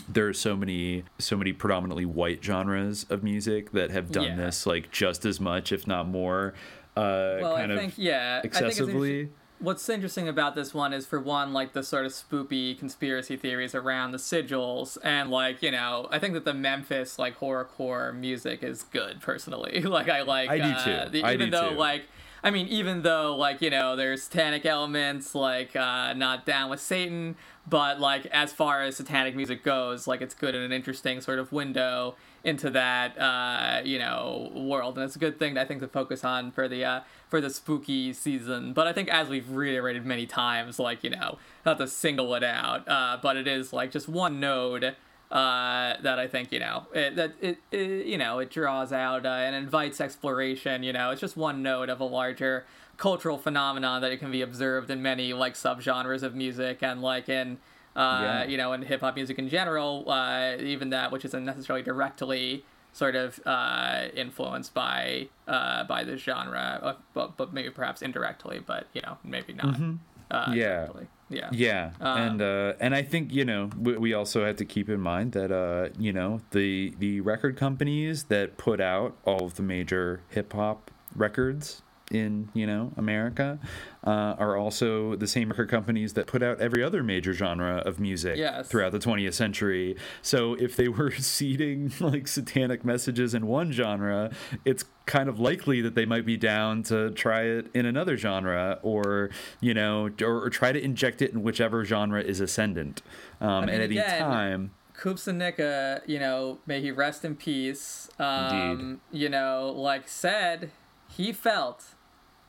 there 0.08 0.28
are 0.28 0.34
so 0.34 0.56
many 0.56 1.04
so 1.20 1.36
many 1.36 1.52
predominantly 1.54 2.06
white 2.06 2.44
genres 2.44 3.06
of 3.10 3.24
music 3.24 3.72
that 3.72 3.92
have 3.92 4.12
done 4.12 4.24
Yeah. 4.24 4.36
this 4.36 4.66
like 4.66 4.92
just 4.92 5.26
as 5.26 5.40
much 5.40 5.72
if 5.72 5.86
not 5.88 6.08
more 6.08 6.54
uh 6.96 7.38
well, 7.42 7.56
kind 7.58 7.72
I 7.72 7.76
of 7.76 7.82
think 7.82 7.94
yeah. 7.98 8.38
I 8.38 8.42
think 8.42 8.54
excessively 8.54 9.30
What's 9.60 9.90
interesting 9.90 10.28
about 10.28 10.54
this 10.54 10.72
one 10.72 10.94
is, 10.94 11.08
for 11.08 11.20
one, 11.20 11.52
like 11.52 11.74
the 11.74 11.82
sort 11.82 12.06
of 12.06 12.12
spoopy 12.12 12.78
conspiracy 12.78 13.36
theories 13.38 13.74
around 13.74 14.12
the 14.12 14.20
sigils, 14.20 15.00
and 15.04 15.32
like 15.32 15.64
you 15.64 15.72
know, 15.72 16.08
I 16.12 16.20
think 16.20 16.36
that 16.36 16.46
the 16.46 16.54
Memphis 16.54 17.18
like 17.18 17.40
horrorcore 17.40 18.16
music 18.16 18.62
is 18.62 18.84
good 18.84 19.20
personally. 19.20 19.82
like 19.98 20.10
I 20.10 20.22
like. 20.22 20.52
I 20.52 20.58
do 20.60 20.64
uh, 20.64 21.06
too. 21.06 21.10
the- 21.12 21.24
I 21.24 21.34
even 21.34 21.48
do 21.50 21.58
though 21.58 21.70
too. 21.72 21.76
like. 21.76 22.04
I 22.48 22.50
mean, 22.50 22.70
even 22.70 23.02
though 23.02 23.36
like 23.36 23.62
you 23.62 23.70
know, 23.70 23.98
there's 23.98 24.24
satanic 24.24 24.66
elements 24.66 25.36
like 25.36 25.76
uh, 25.76 26.14
not 26.14 26.46
down 26.46 26.70
with 26.70 26.80
Satan, 26.80 27.36
but 27.68 28.00
like 28.00 28.26
as 28.28 28.54
far 28.54 28.84
as 28.84 28.96
satanic 28.96 29.36
music 29.36 29.66
goes, 29.66 30.08
like 30.08 30.22
it's 30.22 30.34
good 30.34 30.56
in 30.56 30.62
an 30.62 30.72
interesting 30.72 31.20
sort 31.20 31.40
of 31.40 31.52
window 31.52 32.16
into 32.46 32.70
that 32.70 33.20
uh, 33.20 33.82
you 33.84 34.00
know 34.00 34.50
world, 34.56 34.96
and 34.96 35.04
it's 35.04 35.18
a 35.18 35.20
good 35.20 35.38
thing 35.38 35.58
I 35.58 35.66
think 35.66 35.82
to 35.82 35.90
focus 35.90 36.24
on 36.24 36.52
for 36.52 36.70
the 36.70 36.86
uh, 36.86 37.02
for 37.28 37.42
the 37.42 37.50
spooky 37.50 38.14
season. 38.14 38.72
But 38.72 38.88
I 38.88 38.94
think 38.94 39.10
as 39.10 39.28
we've 39.28 39.52
reiterated 39.52 40.06
many 40.06 40.26
times, 40.26 40.80
like 40.80 41.04
you 41.04 41.10
know, 41.10 41.40
not 41.66 41.78
to 41.80 41.88
single 41.88 42.34
it 42.34 42.46
out, 42.46 42.88
uh, 42.88 43.18
but 43.22 43.36
it 43.36 43.50
is 43.50 43.74
like 43.74 43.92
just 43.92 44.08
one 44.08 44.40
node 44.40 44.96
uh, 45.32 45.96
that 46.02 46.20
I 46.20 46.28
think 46.28 46.52
you 46.52 46.60
know 46.60 46.88
it, 46.94 47.16
that 47.16 47.34
it, 47.42 47.58
it 47.72 48.06
you 48.06 48.18
know 48.18 48.40
it 48.40 48.50
draws 48.50 48.94
out 48.94 49.26
uh, 49.26 49.30
and 49.30 49.56
invites 49.56 50.00
exploration. 50.02 50.84
You 50.84 50.94
know, 50.94 51.12
it's 51.12 51.22
just 51.22 51.36
one 51.38 51.62
note 51.64 51.90
of 51.90 52.00
a 52.00 52.06
larger 52.06 52.66
cultural 52.98 53.38
phenomenon 53.38 54.02
that 54.02 54.12
it 54.12 54.18
can 54.18 54.32
be 54.32 54.42
observed 54.42 54.90
in 54.90 55.02
many 55.02 55.34
like 55.34 55.54
subgenres 55.54 56.24
of 56.24 56.34
music 56.34 56.82
and 56.82 57.02
like 57.02 57.30
in 57.30 57.58
uh, 57.96 58.20
Yeah. 58.24 58.44
you 58.46 58.58
know 58.58 58.74
in 58.74 58.82
hip 58.84 59.02
hop 59.02 59.16
music 59.16 59.38
in 59.38 59.50
general, 59.50 60.10
uh, 60.10 60.56
even 60.60 60.90
that 60.92 61.12
which 61.12 61.26
isn't 61.26 61.46
necessarily 61.46 61.84
directly 61.84 62.64
sort 62.94 63.16
of 63.16 63.40
uh, 63.46 64.06
influenced 64.16 64.74
by 64.74 65.28
uh, 65.48 65.84
by 65.84 66.04
this 66.04 66.22
genre, 66.22 66.96
but 67.14 67.38
but 67.38 67.54
maybe 67.54 67.70
perhaps 67.70 68.02
indirectly, 68.02 68.60
but 68.66 68.88
you 68.94 69.02
know 69.02 69.18
maybe 69.24 69.54
not. 69.54 69.76
Mhm. 69.76 69.98
Uh, 70.32 70.52
yeah 70.56 70.86
directly. 70.86 71.08
Yeah, 71.30 71.50
yeah. 71.52 71.92
Um, 72.00 72.18
and 72.18 72.42
uh 72.42 72.74
and 72.80 72.96
i 72.96 73.02
think 73.02 73.34
you 73.34 73.46
know 73.46 73.70
we, 73.78 73.98
we 73.98 74.14
also 74.14 74.46
have 74.46 74.56
to 74.58 74.66
keep 74.66 74.90
in 74.90 75.00
mind 75.00 75.34
that 75.34 75.52
uh 75.52 75.90
you 76.00 76.14
know 76.14 76.42
the 76.52 76.94
the 77.00 77.22
record 77.22 77.58
companies 77.58 78.26
that 78.26 78.58
put 78.58 78.80
out 78.80 79.18
all 79.26 79.46
of 79.46 79.56
the 79.56 79.64
major 79.64 80.22
hip-hop 80.30 80.92
records 81.16 81.82
in 82.12 82.48
you 82.54 82.66
know 82.66 82.94
america 82.96 83.60
uh, 84.06 84.36
are 84.40 84.56
also 84.56 85.16
the 85.18 85.28
same 85.28 85.50
record 85.50 85.70
companies 85.70 86.14
that 86.14 86.26
put 86.26 86.42
out 86.42 86.58
every 86.62 86.82
other 86.82 87.04
major 87.04 87.34
genre 87.34 87.78
of 87.86 88.00
music 88.00 88.38
Yes. 88.38 88.70
throughout 88.70 88.94
the 88.94 89.00
20th 89.00 89.34
century 89.34 89.96
so 90.22 90.54
if 90.54 90.76
they 90.78 90.88
were 90.88 91.12
seeding 91.18 91.92
like 92.00 92.28
satanic 92.28 92.86
messages 92.86 93.34
in 93.34 93.46
one 93.46 93.72
genre 93.74 94.32
it's 94.64 94.86
kind 95.06 95.28
of 95.28 95.40
likely 95.40 95.82
that 95.82 95.96
they 95.96 96.06
might 96.06 96.26
be 96.26 96.38
down 96.38 96.84
to 96.84 97.12
try 97.12 97.42
it 97.42 97.68
in 97.74 97.86
another 97.86 98.16
genre 98.16 98.80
or 98.84 99.30
you 99.60 99.74
know 99.74 100.10
or, 100.22 100.44
or 100.46 100.50
try 100.50 100.72
to 100.72 100.82
inject 100.82 101.22
it 101.22 101.32
in 101.34 101.44
whichever 101.44 101.84
genre 101.84 102.22
is 102.22 102.40
ascendant 102.40 103.02
um, 103.42 103.50
I 103.50 103.66
mean, 103.66 103.76
at 103.76 103.82
any 103.82 103.98
again, 103.98 104.20
time 104.22 104.72
Koopsta 104.98 105.32
Nika, 105.36 106.02
you 106.08 106.18
know, 106.18 106.58
may 106.66 106.82
he 106.82 106.90
rest 106.90 107.24
in 107.24 107.36
peace. 107.36 108.10
Um, 108.18 109.00
you 109.12 109.30
know, 109.30 109.72
like 109.76 110.08
said, 110.08 110.72
he 111.08 111.32
felt 111.32 111.94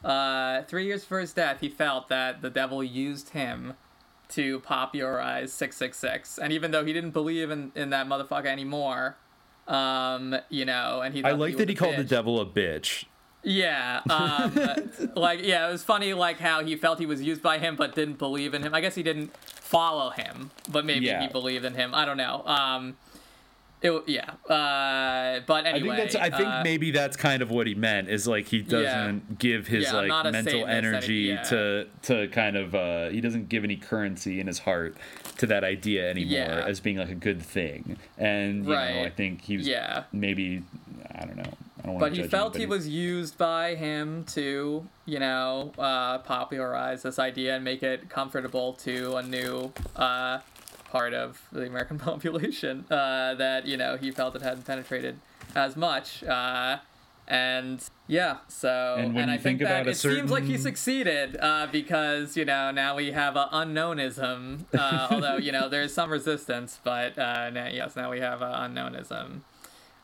uh, 0.05 0.62
three 0.62 0.85
years 0.86 1.02
before 1.02 1.20
his 1.20 1.33
death, 1.33 1.60
he 1.60 1.68
felt 1.68 2.09
that 2.09 2.43
the 2.43 2.51
devil 2.51 2.83
used 2.85 3.31
him 3.31 3.75
to 4.31 4.60
popularize 4.60 5.52
666. 5.52 6.39
And 6.39 6.52
even 6.52 6.70
though 6.70 6.85
he 6.85 6.93
didn't 6.93 7.10
believe 7.12 7.51
in, 7.51 7.73
in 7.75 7.91
that 7.91 8.07
motherfucker 8.07 8.47
anymore, 8.47 9.17
um, 9.67 10.36
you 10.49 10.65
know, 10.65 11.01
and 11.02 11.15
he 11.15 11.23
i 11.25 11.31
like 11.33 11.39
was 11.51 11.57
that 11.57 11.68
he 11.68 11.75
called 11.75 11.97
the 11.97 12.05
devil 12.05 12.41
a 12.41 12.47
bitch 12.47 13.05
Yeah, 13.43 14.01
um, 14.10 15.10
like 15.17 15.41
yeah, 15.43 15.68
it 15.68 15.73
was 15.73 15.83
funny 15.85 16.15
like 16.15 16.39
how 16.39 16.62
he 16.65 16.77
felt 16.77 16.99
he 16.99 17.07
was 17.07 17.23
used 17.23 17.43
by 17.43 17.59
him 17.59 17.77
but 17.77 17.94
didn't 17.94 18.18
believe 18.18 18.55
in 18.55 18.62
him. 18.62 18.75
I 18.75 18.81
guess 18.81 18.94
he 18.94 19.02
didn't 19.02 19.36
follow 19.36 20.10
him, 20.10 20.51
but 20.70 20.85
maybe 20.86 21.07
Yeah. 21.07 21.20
he 21.23 21.28
believed 21.28 21.65
in 21.65 21.75
him. 21.75 21.94
I 21.94 22.05
don't 22.05 22.17
know. 22.17 22.43
Um, 22.47 22.97
it 23.81 24.02
yeah, 24.08 24.31
uh, 24.52 25.40
but 25.47 25.66
anyway, 25.66 25.94
I 25.94 25.97
think 25.97 26.12
that's. 26.12 26.15
I 26.16 26.31
think 26.36 26.48
uh, 26.48 26.62
maybe 26.65 26.90
that's 26.90 27.16
kind 27.16 27.42
of 27.42 27.50
what 27.50 27.66
he 27.66 27.74
meant. 27.74 28.08
Is 28.08 28.26
like 28.26 28.48
he 28.48 28.60
doesn't 28.62 29.39
give 29.39 29.66
his 29.66 29.84
Yeah, 29.84 29.92
like 30.08 30.32
mental 30.32 30.66
energy 30.66 31.15
yeah. 31.15 31.42
to 31.44 31.86
to 32.02 32.28
kind 32.28 32.57
of. 32.57 32.74
uh 32.74 33.08
He 33.10 33.20
doesn't 33.20 33.48
give 33.48 33.65
any 33.65 33.76
currency 33.76 34.40
in 34.40 34.47
his 34.47 34.58
heart 34.60 34.97
to 35.39 35.47
that 35.47 35.65
idea 35.65 36.10
anymore 36.10 36.32
Yeah. 36.39 36.65
as 36.66 36.81
being 36.81 36.97
like 36.98 37.10
a 37.10 37.15
good 37.15 37.40
thing. 37.40 37.97
And 38.16 38.65
you 38.65 38.73
know, 38.73 39.02
I 39.05 39.10
think 39.15 39.42
he 39.42 39.57
was 39.57 39.68
Yeah. 39.68 40.05
maybe 40.12 40.62
I 41.15 41.24
don't 41.24 41.36
know. 41.36 41.52
I 41.78 41.82
don't 41.82 41.94
want 41.94 42.00
but 42.00 42.12
he 42.12 42.24
felt 42.24 42.57
he 42.57 42.66
was 42.66 42.89
used 42.89 43.39
by 43.39 43.76
him 43.76 44.24
to, 44.34 44.86
you 45.07 45.18
know, 45.20 45.73
uh, 45.78 46.18
popularize 46.18 47.02
this 47.02 47.18
idea 47.20 47.55
and 47.55 47.65
make 47.65 47.82
it 47.84 48.08
comfortable 48.08 48.73
to 48.74 49.16
a 49.16 49.23
new 49.23 49.73
uh, 49.94 50.39
part 50.89 51.15
of 51.15 51.42
the 51.52 51.67
American 51.67 51.99
population 52.10 52.84
uh, 52.91 53.34
that 53.34 53.67
you 53.67 53.76
know 53.76 53.97
he 53.97 54.10
felt 54.10 54.34
it 54.36 54.42
hadn't 54.42 54.65
penetrated 54.65 55.18
as 55.55 55.76
much. 55.76 56.25
Uh, 56.25 56.78
and 57.28 57.84
yeah, 58.07 58.39
so 58.49 58.97
And 58.99 59.15
when 59.15 59.28
I 59.28 59.36
think, 59.36 59.58
think 59.58 59.68
that 59.68 59.86
it 59.86 59.97
seems 59.99 60.31
like 60.31 60.44
he 60.44 60.57
succeeded 60.57 61.36
uh, 61.39 61.67
because 61.70 62.39
you 62.39 62.47
know 62.47 62.70
now 62.70 62.97
we 62.97 63.12
have 63.12 63.36
a 63.36 63.49
unknownism. 63.52 64.67
Uh, 64.73 65.08
although 65.10 65.36
you 65.36 65.52
know 65.52 65.68
there's 65.68 65.92
some 65.92 66.10
resistance, 66.10 66.81
but 66.83 67.18
uh, 67.18 67.50
now, 67.50 67.68
yes, 67.68 67.97
now 67.97 68.10
we 68.10 68.20
have 68.20 68.41
a 68.41 68.55
unknownism. 68.60 69.44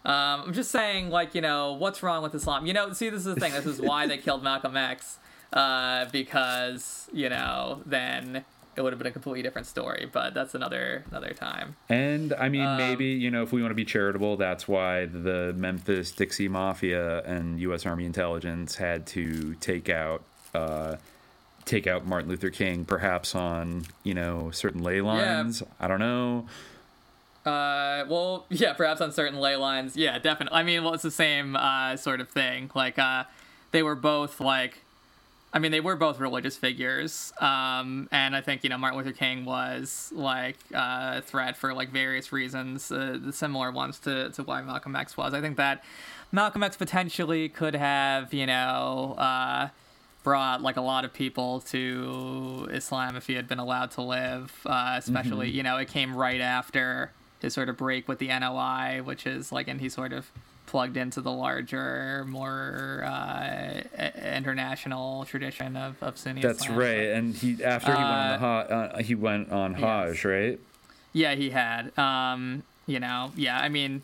Um, 0.04 0.42
I'm 0.42 0.52
just 0.52 0.70
saying, 0.70 1.08
like, 1.08 1.34
you 1.34 1.40
know, 1.40 1.72
what's 1.72 2.02
wrong 2.02 2.22
with 2.22 2.34
Islam? 2.34 2.66
You 2.66 2.74
know, 2.74 2.92
see, 2.92 3.08
this 3.08 3.20
is 3.20 3.34
the 3.34 3.36
thing. 3.36 3.52
This 3.52 3.64
is 3.64 3.80
why 3.80 4.06
they 4.06 4.18
killed 4.26 4.42
Malcolm 4.42 4.76
X, 4.76 5.16
uh, 5.54 6.04
because 6.12 7.08
you 7.10 7.30
know, 7.30 7.80
then 7.86 8.44
it 8.76 8.82
would 8.82 8.92
have 8.92 8.98
been 8.98 9.06
a 9.06 9.12
completely 9.12 9.42
different 9.42 9.66
story. 9.66 10.08
But 10.10 10.34
that's 10.34 10.54
another 10.54 11.04
another 11.10 11.32
time. 11.32 11.76
And 11.88 12.32
I 12.34 12.48
mean, 12.48 12.66
Um, 12.66 12.76
maybe 12.76 13.06
you 13.06 13.30
know, 13.30 13.42
if 13.42 13.52
we 13.52 13.60
want 13.62 13.70
to 13.70 13.76
be 13.76 13.84
charitable, 13.84 14.36
that's 14.36 14.66
why 14.68 15.06
the 15.06 15.52
Memphis 15.56 16.10
Dixie 16.12 16.48
Mafia 16.48 17.22
and 17.24 17.60
U.S. 17.60 17.86
Army 17.86 18.04
intelligence 18.06 18.76
had 18.76 19.06
to 19.08 19.54
take 19.56 19.88
out, 19.88 20.22
uh, 20.54 20.96
take 21.64 21.86
out 21.86 22.06
Martin 22.06 22.28
Luther 22.30 22.50
King, 22.50 22.84
perhaps 22.84 23.34
on 23.34 23.84
you 24.02 24.14
know 24.14 24.50
certain 24.50 24.82
ley 24.82 25.00
lines. 25.00 25.62
I 25.80 25.88
don't 25.88 26.00
know. 26.00 26.46
Uh, 27.44 28.06
well, 28.08 28.46
yeah, 28.48 28.72
perhaps 28.72 29.00
on 29.02 29.12
certain 29.12 29.38
ley 29.38 29.56
lines. 29.56 29.96
Yeah, 29.96 30.18
definitely. 30.18 30.58
I 30.58 30.62
mean, 30.62 30.82
well, 30.82 30.94
it's 30.94 31.02
the 31.02 31.10
same 31.10 31.56
uh, 31.56 31.96
sort 31.96 32.20
of 32.22 32.30
thing. 32.30 32.70
Like, 32.74 32.98
uh, 32.98 33.24
they 33.70 33.82
were 33.82 33.94
both 33.94 34.40
like, 34.40 34.78
I 35.54 35.60
mean, 35.60 35.70
they 35.70 35.80
were 35.80 35.94
both 35.96 36.18
religious 36.18 36.56
figures. 36.56 37.32
Um, 37.40 38.08
and 38.12 38.34
I 38.36 38.40
think 38.42 38.64
you 38.64 38.70
know 38.70 38.76
Martin 38.76 38.98
Luther 38.98 39.12
King 39.12 39.44
was 39.44 40.10
like 40.14 40.56
uh, 40.74 41.14
a 41.18 41.22
threat 41.22 41.56
for 41.56 41.72
like 41.72 41.90
various 41.90 42.32
reasons, 42.32 42.90
uh, 42.90 43.18
the 43.22 43.32
similar 43.32 43.70
ones 43.70 43.98
to 44.00 44.30
to 44.30 44.42
why 44.42 44.60
Malcolm 44.62 44.96
X 44.96 45.16
was. 45.16 45.32
I 45.32 45.40
think 45.40 45.56
that 45.56 45.84
Malcolm 46.32 46.62
X 46.64 46.76
potentially 46.76 47.48
could 47.48 47.74
have 47.76 48.34
you 48.34 48.46
know. 48.46 49.14
Uh, 49.16 49.68
brought 50.24 50.62
like 50.62 50.78
a 50.78 50.80
lot 50.80 51.04
of 51.04 51.12
people 51.12 51.60
to 51.60 52.66
Islam 52.72 53.14
if 53.14 53.26
he 53.26 53.34
had 53.34 53.46
been 53.46 53.58
allowed 53.58 53.90
to 53.90 54.00
live. 54.00 54.58
Uh, 54.64 54.94
especially, 54.96 55.50
Mhm. 55.50 55.54
you 55.54 55.62
know, 55.62 55.76
it 55.76 55.86
came 55.88 56.16
right 56.16 56.40
after 56.40 57.12
his 57.42 57.52
sort 57.52 57.68
of 57.68 57.76
break 57.76 58.08
with 58.08 58.18
the 58.20 58.30
NOI, 58.30 59.02
which 59.04 59.26
is 59.26 59.52
like, 59.52 59.68
and 59.68 59.82
he 59.82 59.90
sort 59.90 60.14
of 60.14 60.30
plugged 60.66 60.96
into 60.96 61.20
the 61.20 61.30
larger, 61.30 62.24
more 62.26 63.04
uh, 63.06 63.82
international 64.22 65.24
tradition 65.24 65.76
of, 65.76 66.02
of 66.02 66.18
Sunni 66.18 66.40
That's 66.42 66.62
Islam. 66.62 66.78
right. 66.78 67.06
And 67.10 67.34
he 67.34 67.62
after 67.62 67.92
he 67.92 67.96
went 67.98 68.08
on 68.10 68.28
the 68.28 68.34
Uh, 68.34 68.38
ha- 68.38 68.74
uh, 68.74 69.02
he 69.02 69.14
went 69.14 69.50
on 69.52 69.72
yes. 69.72 69.80
Hajj, 69.80 70.24
right? 70.24 70.60
Yeah, 71.12 71.34
he 71.34 71.50
had. 71.50 71.96
Um, 71.98 72.62
you 72.86 73.00
know, 73.00 73.32
yeah, 73.36 73.58
I 73.58 73.68
mean, 73.68 74.02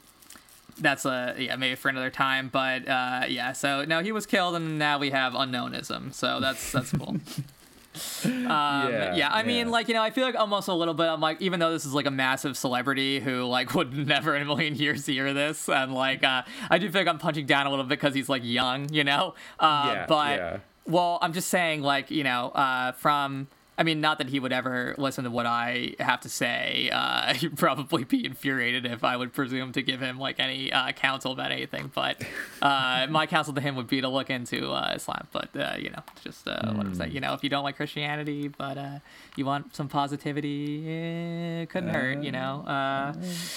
that's 0.79 1.05
a 1.05 1.35
yeah 1.39 1.57
maybe 1.57 1.75
for 1.75 1.89
another 1.89 2.11
time, 2.11 2.49
but 2.53 2.89
uh, 2.89 3.25
yeah. 3.29 3.53
So 3.53 3.85
now 3.85 4.03
he 4.03 4.13
was 4.13 4.27
killed, 4.27 4.55
and 4.55 4.79
now 4.79 4.99
we 4.99 5.11
have 5.11 5.35
unknownism. 5.35 6.13
So 6.13 6.41
that's 6.41 6.73
that's 6.73 6.93
cool. 6.93 7.17
Um, 8.25 8.93
yeah, 8.93 9.15
Yeah, 9.15 9.31
I 9.33 9.43
mean, 9.43 9.67
yeah. 9.67 9.73
like 9.73 9.89
you 9.89 9.95
know, 9.95 10.03
I 10.03 10.11
feel 10.11 10.25
like 10.25 10.35
almost 10.35 10.69
a 10.69 10.75
little 10.75 10.95
bit. 10.95 11.07
I'm 11.07 11.21
like, 11.21 11.41
even 11.41 11.61
though 11.61 11.73
this 11.73 11.85
is 11.85 11.95
like 11.95 12.07
a 12.07 12.11
massive 12.11 12.57
celebrity 12.57 13.21
who 13.21 13.45
like 13.45 13.75
would 13.77 13.93
never 14.07 14.35
in 14.37 14.43
a 14.43 14.45
million 14.45 14.75
years 14.75 15.07
hear 15.07 15.33
this, 15.33 15.69
and 15.69 15.95
like, 15.95 16.25
uh, 16.25 16.43
I 16.69 16.79
do 16.79 16.91
feel 16.91 17.01
like 17.01 17.09
I'm 17.09 17.19
punching 17.19 17.47
down 17.47 17.67
a 17.67 17.71
little 17.71 17.85
bit 17.85 17.99
because 18.01 18.15
he's 18.15 18.29
like 18.29 18.43
young, 18.45 18.89
you 18.93 19.05
know. 19.05 19.35
Uh, 19.59 19.83
Yeah, 19.87 20.07
but 20.07 20.61
well, 20.87 21.19
I'm 21.23 21.33
just 21.33 21.49
saying, 21.49 21.83
like, 21.83 22.11
you 22.11 22.25
know, 22.25 22.51
uh, 22.51 22.93
from. 22.93 23.49
I 23.81 23.83
mean, 23.83 24.03
not 24.03 24.19
that 24.19 24.29
he 24.29 24.39
would 24.39 24.53
ever 24.53 24.95
listen 24.99 25.25
to 25.25 25.31
what 25.31 25.47
I 25.47 25.95
have 25.99 26.21
to 26.21 26.29
say. 26.29 26.91
Uh, 26.93 27.33
he'd 27.41 27.57
probably 27.57 28.05
be 28.05 28.27
infuriated 28.27 28.85
if 28.85 29.03
I 29.05 29.17
would 29.17 29.33
presume 29.33 29.73
to 29.73 29.81
give 29.83 30.01
him 30.01 30.19
like 30.19 30.39
any 30.39 30.71
uh, 30.71 30.93
counsel 30.93 31.33
about 31.33 31.51
anything. 31.51 31.91
But 31.95 32.23
uh, 32.61 33.07
my 33.11 33.27
counsel 33.27 33.55
to 33.55 33.61
him 33.63 33.77
would 33.77 33.87
be 33.89 34.03
to 34.03 34.09
look 34.09 34.29
into 34.29 34.71
uh, 34.71 34.93
Islam. 34.95 35.27
But 35.33 35.49
uh, 35.57 35.77
you 35.79 35.89
know, 35.91 36.03
just 36.23 36.47
uh, 36.47 36.61
what 36.73 36.81
I'm 36.87 36.87
Hmm. 36.89 36.95
saying. 36.95 37.13
You 37.13 37.21
know, 37.21 37.33
if 37.33 37.43
you 37.43 37.49
don't 37.49 37.65
like 37.65 37.77
Christianity, 37.77 38.49
but 38.49 38.77
uh, 38.77 38.99
you 39.37 39.47
want 39.47 39.75
some 39.75 39.89
positivity, 39.89 40.87
eh, 40.87 41.65
couldn't 41.67 41.89
hurt. 41.89 42.23
You 42.23 42.33
know. 42.33 42.63
Uh, 42.67 43.15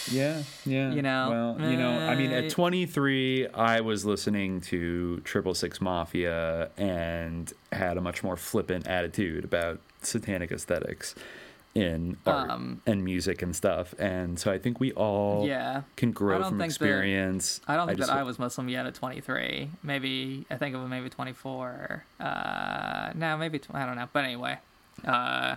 Yeah, 0.09 0.41
yeah. 0.65 0.91
You 0.93 1.01
know, 1.01 1.55
well, 1.57 1.69
you 1.71 1.77
know, 1.77 1.91
I 1.99 2.15
mean, 2.15 2.31
at 2.31 2.49
23, 2.49 3.47
I 3.49 3.81
was 3.81 4.05
listening 4.05 4.61
to 4.61 5.19
Triple 5.25 5.53
Six 5.53 5.81
Mafia 5.81 6.69
and 6.77 7.51
had 7.73 7.97
a 7.97 8.01
much 8.01 8.23
more 8.23 8.37
flippant 8.37 8.87
attitude 8.87 9.43
about 9.43 9.79
satanic 10.05 10.51
aesthetics 10.51 11.15
in 11.75 12.17
art 12.27 12.51
Um, 12.51 12.81
and 12.85 13.03
music 13.03 13.41
and 13.41 13.55
stuff. 13.55 13.95
And 13.97 14.37
so 14.37 14.51
I 14.51 14.59
think 14.59 14.79
we 14.79 14.91
all 14.93 15.47
Yeah. 15.47 15.81
can 15.95 16.09
I 16.09 16.11
grow 16.11 16.37
from 16.43 16.49
think 16.49 16.59
that- 16.59 16.65
experience. 16.65 17.61
I 17.67 17.75
don't 17.75 17.87
think 17.87 17.97
just 17.97 18.11
that 18.11 18.19
I 18.19 18.23
was 18.23 18.37
Muslim 18.37 18.69
yet 18.69 18.85
at 18.85 18.93
23. 18.93 19.69
Maybe 19.81 20.45
I 20.51 20.57
think 20.57 20.75
it 20.75 20.77
was 20.77 20.87
maybe 20.89 21.09
24. 21.09 22.03
Uh, 22.19 23.11
no, 23.15 23.37
maybe 23.37 23.57
tw- 23.57 23.73
I 23.73 23.85
don't 23.87 23.95
know. 23.95 24.07
But 24.13 24.23
anyway, 24.25 24.59
uh, 25.03 25.55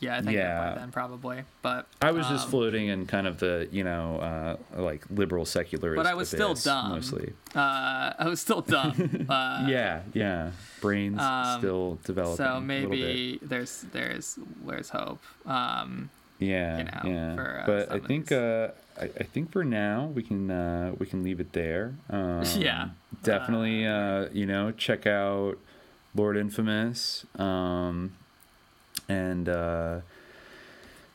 yeah, 0.00 0.16
I 0.16 0.20
think 0.22 0.36
Yeah. 0.36 0.70
by 0.74 0.78
then 0.80 0.90
probably. 0.92 1.42
But 1.62 1.86
I 2.00 2.10
was 2.12 2.26
just 2.28 2.44
um, 2.44 2.50
floating 2.50 2.88
in 2.88 3.06
kind 3.06 3.26
of 3.26 3.38
the, 3.38 3.68
you 3.72 3.84
know, 3.84 4.16
uh, 4.18 4.80
like 4.80 5.04
liberal 5.10 5.44
secularist. 5.44 5.96
But 5.96 6.06
I 6.06 6.14
was 6.14 6.28
still 6.28 6.54
dumb. 6.54 6.90
Mostly. 6.90 7.32
Uh, 7.54 8.12
I 8.18 8.26
was 8.28 8.40
still 8.40 8.60
dumb. 8.60 9.26
Uh, 9.28 9.66
yeah, 9.68 10.02
yeah. 10.14 10.50
Brains 10.80 11.20
um, 11.20 11.58
still 11.60 11.98
developing. 12.04 12.36
So 12.36 12.60
maybe 12.60 13.38
there's 13.42 13.84
there's 13.92 14.38
there's 14.64 14.90
hope. 14.90 15.20
Um, 15.46 16.10
Yeah, 16.38 16.78
you 16.78 16.84
know, 16.84 17.00
yeah. 17.04 17.34
for, 17.34 17.60
uh, 17.60 17.66
but 17.66 17.92
I 17.92 17.98
think 17.98 18.30
uh, 18.30 18.68
I, 19.00 19.04
I 19.04 19.24
think 19.24 19.50
for 19.50 19.64
now 19.64 20.06
we 20.14 20.22
can 20.22 20.50
uh, 20.50 20.92
we 20.98 21.06
can 21.06 21.22
leave 21.24 21.40
it 21.40 21.52
there. 21.52 21.94
Um, 22.10 22.44
Yeah. 22.56 22.90
definitely. 23.24 23.86
Uh, 23.86 24.28
you 24.32 24.46
know, 24.46 24.70
check 24.70 25.06
out 25.06 25.58
Lord 26.14 26.36
Infamous, 26.36 27.26
um, 27.38 28.14
and 29.08 29.48
uh, 29.48 30.00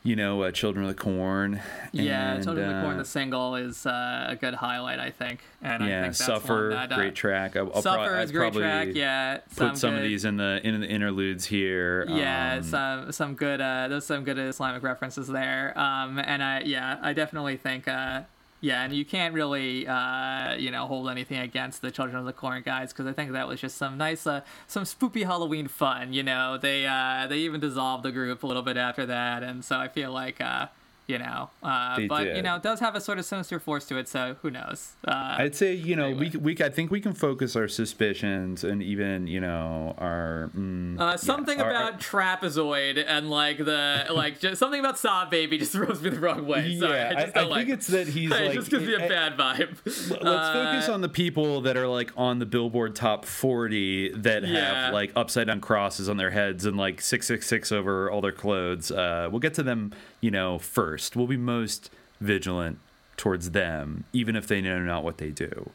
you 0.04 0.16
know, 0.16 0.42
uh, 0.42 0.50
Children 0.50 0.84
of 0.84 0.94
the 0.94 1.02
Corn. 1.02 1.62
yeah, 1.92 2.34
and, 2.34 2.44
Children 2.44 2.68
of 2.68 2.74
the 2.76 2.82
Corn, 2.82 2.96
uh, 2.96 2.98
the 2.98 3.04
single 3.06 3.56
is 3.56 3.86
uh, 3.86 4.26
a 4.28 4.36
good 4.36 4.52
highlight, 4.52 5.00
I 5.00 5.10
think. 5.10 5.40
And 5.62 5.82
I 5.82 5.88
yeah, 5.88 6.02
think 6.02 6.14
that's 6.14 6.26
Suffer, 6.26 6.68
that, 6.72 6.92
uh, 6.92 6.96
great 6.96 7.14
track. 7.14 7.56
I'll, 7.56 7.72
I'll 7.74 7.80
Suffer 7.80 8.10
pro- 8.10 8.20
is 8.20 8.30
great 8.30 8.40
probably 8.52 8.62
track. 8.62 8.88
Yeah, 8.92 9.38
put 9.56 9.78
some 9.78 9.94
of 9.94 10.02
these 10.02 10.26
in 10.26 10.36
the 10.36 10.60
in 10.62 10.78
the 10.80 10.86
interludes 10.86 11.46
here. 11.46 12.04
Yeah, 12.06 12.56
um, 12.56 12.62
some 12.62 13.12
some 13.12 13.34
good 13.34 13.62
uh 13.62 13.88
there's 13.88 14.04
some 14.04 14.24
good 14.24 14.38
Islamic 14.38 14.82
references 14.82 15.26
there. 15.26 15.72
Um 15.78 16.18
and 16.18 16.42
I 16.42 16.60
yeah, 16.60 16.98
I 17.00 17.14
definitely 17.14 17.56
think 17.56 17.88
uh 17.88 18.22
yeah, 18.64 18.82
and 18.82 18.94
you 18.94 19.04
can't 19.04 19.34
really 19.34 19.86
uh 19.86 20.54
you 20.54 20.70
know 20.70 20.86
hold 20.86 21.10
anything 21.10 21.38
against 21.38 21.82
the 21.82 21.90
Children 21.90 22.16
of 22.16 22.24
the 22.24 22.32
Corn 22.32 22.62
guys 22.62 22.94
because 22.94 23.06
I 23.06 23.12
think 23.12 23.32
that 23.32 23.46
was 23.46 23.60
just 23.60 23.76
some 23.76 23.98
nice 23.98 24.26
uh 24.26 24.40
some 24.66 24.84
spoopy 24.84 25.24
Halloween 25.24 25.68
fun, 25.68 26.14
you 26.14 26.22
know. 26.22 26.56
They 26.56 26.86
uh 26.86 27.26
they 27.26 27.40
even 27.40 27.60
dissolved 27.60 28.04
the 28.04 28.10
group 28.10 28.42
a 28.42 28.46
little 28.46 28.62
bit 28.62 28.78
after 28.78 29.04
that 29.04 29.42
and 29.42 29.62
so 29.62 29.76
I 29.76 29.88
feel 29.88 30.12
like 30.12 30.40
uh 30.40 30.68
you 31.06 31.18
know, 31.18 31.50
uh, 31.62 32.00
but 32.08 32.34
you 32.34 32.42
know, 32.42 32.56
it 32.56 32.62
does 32.62 32.80
have 32.80 32.94
a 32.94 33.00
sort 33.00 33.18
of 33.18 33.24
sinister 33.24 33.58
force 33.58 33.84
to 33.88 33.98
it. 33.98 34.08
So 34.08 34.36
who 34.42 34.50
knows? 34.50 34.92
Uh, 35.06 35.36
I'd 35.38 35.54
say 35.54 35.74
you 35.74 35.96
know 35.96 36.10
we 36.12 36.30
we 36.30 36.56
I 36.60 36.68
think 36.70 36.90
we 36.90 37.00
can 37.00 37.12
focus 37.12 37.56
our 37.56 37.68
suspicions 37.68 38.64
and 38.64 38.82
even 38.82 39.26
you 39.26 39.40
know 39.40 39.94
our 39.98 40.50
mm, 40.56 40.98
Uh, 40.98 41.16
something 41.16 41.60
our- 41.60 41.70
about 41.70 42.00
trapezoid 42.00 43.02
and 43.06 43.30
like 43.30 43.58
the 43.58 44.06
like 44.12 44.40
just 44.40 44.58
something 44.58 44.80
about 44.80 44.96
SahBabii 44.96 45.58
just 45.58 45.72
throws 45.76 46.00
me 46.02 46.10
the 46.10 46.18
wrong 46.20 46.46
way. 46.46 46.78
Sorry, 46.78 46.96
Yeah, 46.98 47.12
I 47.16 47.24
just 47.24 47.36
I- 47.36 47.44
like. 47.44 47.66
think 47.66 47.78
it's 47.78 47.86
that 47.88 48.08
he's, 48.08 48.30
like- 48.30 48.52
just 48.52 48.70
gives 48.70 48.86
me 48.86 48.94
a 48.94 49.04
I- 49.04 49.08
bad 49.08 49.36
vibe. 49.36 49.76
Let's 49.84 50.10
Uh, 50.22 50.52
focus 50.52 50.88
on 50.88 51.00
the 51.00 51.08
people 51.08 51.60
that 51.62 51.76
are 51.76 51.86
like 51.88 52.12
on 52.16 52.38
the 52.38 52.46
Billboard 52.46 52.94
Top 52.94 53.24
40 53.24 54.10
that 54.16 54.44
Yeah. 54.46 54.84
have 54.84 54.94
like 54.94 55.12
upside 55.16 55.46
down 55.48 55.60
crosses 55.60 56.08
on 56.08 56.16
their 56.16 56.30
heads 56.30 56.64
and 56.64 56.76
like 56.76 57.00
666 57.00 57.72
over 57.72 58.10
all 58.10 58.20
their 58.20 58.32
clothes. 58.32 58.90
Uh, 58.90 59.28
we'll 59.30 59.40
get 59.40 59.54
to 59.54 59.62
them, 59.62 59.92
you 60.24 60.30
know, 60.30 60.58
first. 60.58 61.16
We'll 61.16 61.26
be 61.26 61.36
most 61.36 61.90
vigilant 62.18 62.78
towards 63.18 63.50
them, 63.50 64.04
even 64.14 64.36
if 64.36 64.46
they 64.46 64.62
know 64.62 64.78
not 64.78 65.04
what 65.04 65.18
they 65.18 65.28
do. 65.30 65.70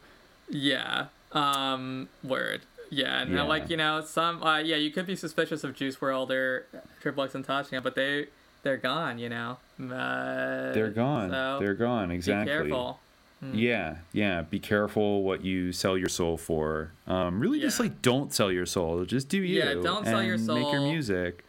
Yeah. 0.49 1.05
Um. 1.33 2.09
Word. 2.23 2.61
Yeah. 2.89 3.21
And 3.21 3.31
uh, 3.37 3.43
Yeah. 3.43 3.47
like 3.47 3.69
you 3.69 3.77
know 3.77 4.01
some. 4.01 4.41
Uh, 4.41 4.57
yeah. 4.57 4.77
You 4.77 4.89
could 4.89 5.05
be 5.05 5.15
suspicious 5.15 5.63
of 5.63 5.75
Juice 5.75 5.97
WRLD 5.97 6.31
or 6.31 6.65
XXXTentacion, 7.03 7.83
but 7.83 7.93
they 7.93 8.27
they're 8.63 8.77
gone. 8.77 9.19
You 9.19 9.29
know. 9.29 9.57
Uh, 9.79 10.73
They're 10.73 10.89
gone. 10.89 11.29
so 11.29 11.57
They're 11.59 11.75
gone. 11.75 12.09
Exactly. 12.11 12.45
Be 12.51 12.57
careful. 12.59 12.99
Hmm. 13.41 13.55
Yeah, 13.55 13.97
yeah. 14.11 14.41
Be 14.41 14.59
careful 14.59 15.23
what 15.23 15.45
you 15.45 15.71
sell 15.71 15.97
your 15.97 16.09
soul 16.09 16.35
for. 16.37 16.91
Um, 17.07 17.39
really, 17.39 17.59
just 17.61 17.79
like 17.79 18.01
don't 18.01 18.33
sell 18.33 18.51
your 18.51 18.65
soul. 18.65 19.05
Just 19.05 19.29
do 19.29 19.37
you. 19.37 19.59
Yeah, 19.63 19.75
don't 19.75 20.05
sell 20.05 20.23
your 20.23 20.35
and 20.35 20.47
Make 20.47 20.71
your 20.73 20.81
music. 20.81 21.45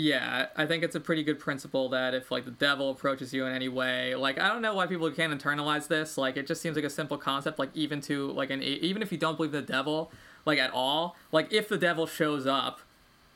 Yeah, 0.00 0.46
I 0.54 0.64
think 0.64 0.84
it's 0.84 0.94
a 0.94 1.00
pretty 1.00 1.24
good 1.24 1.40
principle 1.40 1.88
that 1.88 2.14
if 2.14 2.30
like 2.30 2.44
the 2.44 2.52
devil 2.52 2.92
approaches 2.92 3.34
you 3.34 3.46
in 3.46 3.52
any 3.52 3.68
way, 3.68 4.14
like 4.14 4.38
I 4.38 4.46
don't 4.46 4.62
know 4.62 4.72
why 4.72 4.86
people 4.86 5.10
can't 5.10 5.32
internalize 5.36 5.88
this. 5.88 6.16
Like 6.16 6.36
it 6.36 6.46
just 6.46 6.62
seems 6.62 6.76
like 6.76 6.84
a 6.84 6.90
simple 6.90 7.18
concept. 7.18 7.58
Like 7.58 7.70
even 7.74 8.00
to 8.02 8.30
like 8.30 8.50
an 8.50 8.62
even 8.62 9.02
if 9.02 9.10
you 9.10 9.18
don't 9.18 9.36
believe 9.36 9.50
the 9.50 9.60
devil, 9.60 10.12
like 10.46 10.60
at 10.60 10.70
all, 10.70 11.16
like 11.32 11.52
if 11.52 11.68
the 11.68 11.76
devil 11.76 12.06
shows 12.06 12.46
up 12.46 12.78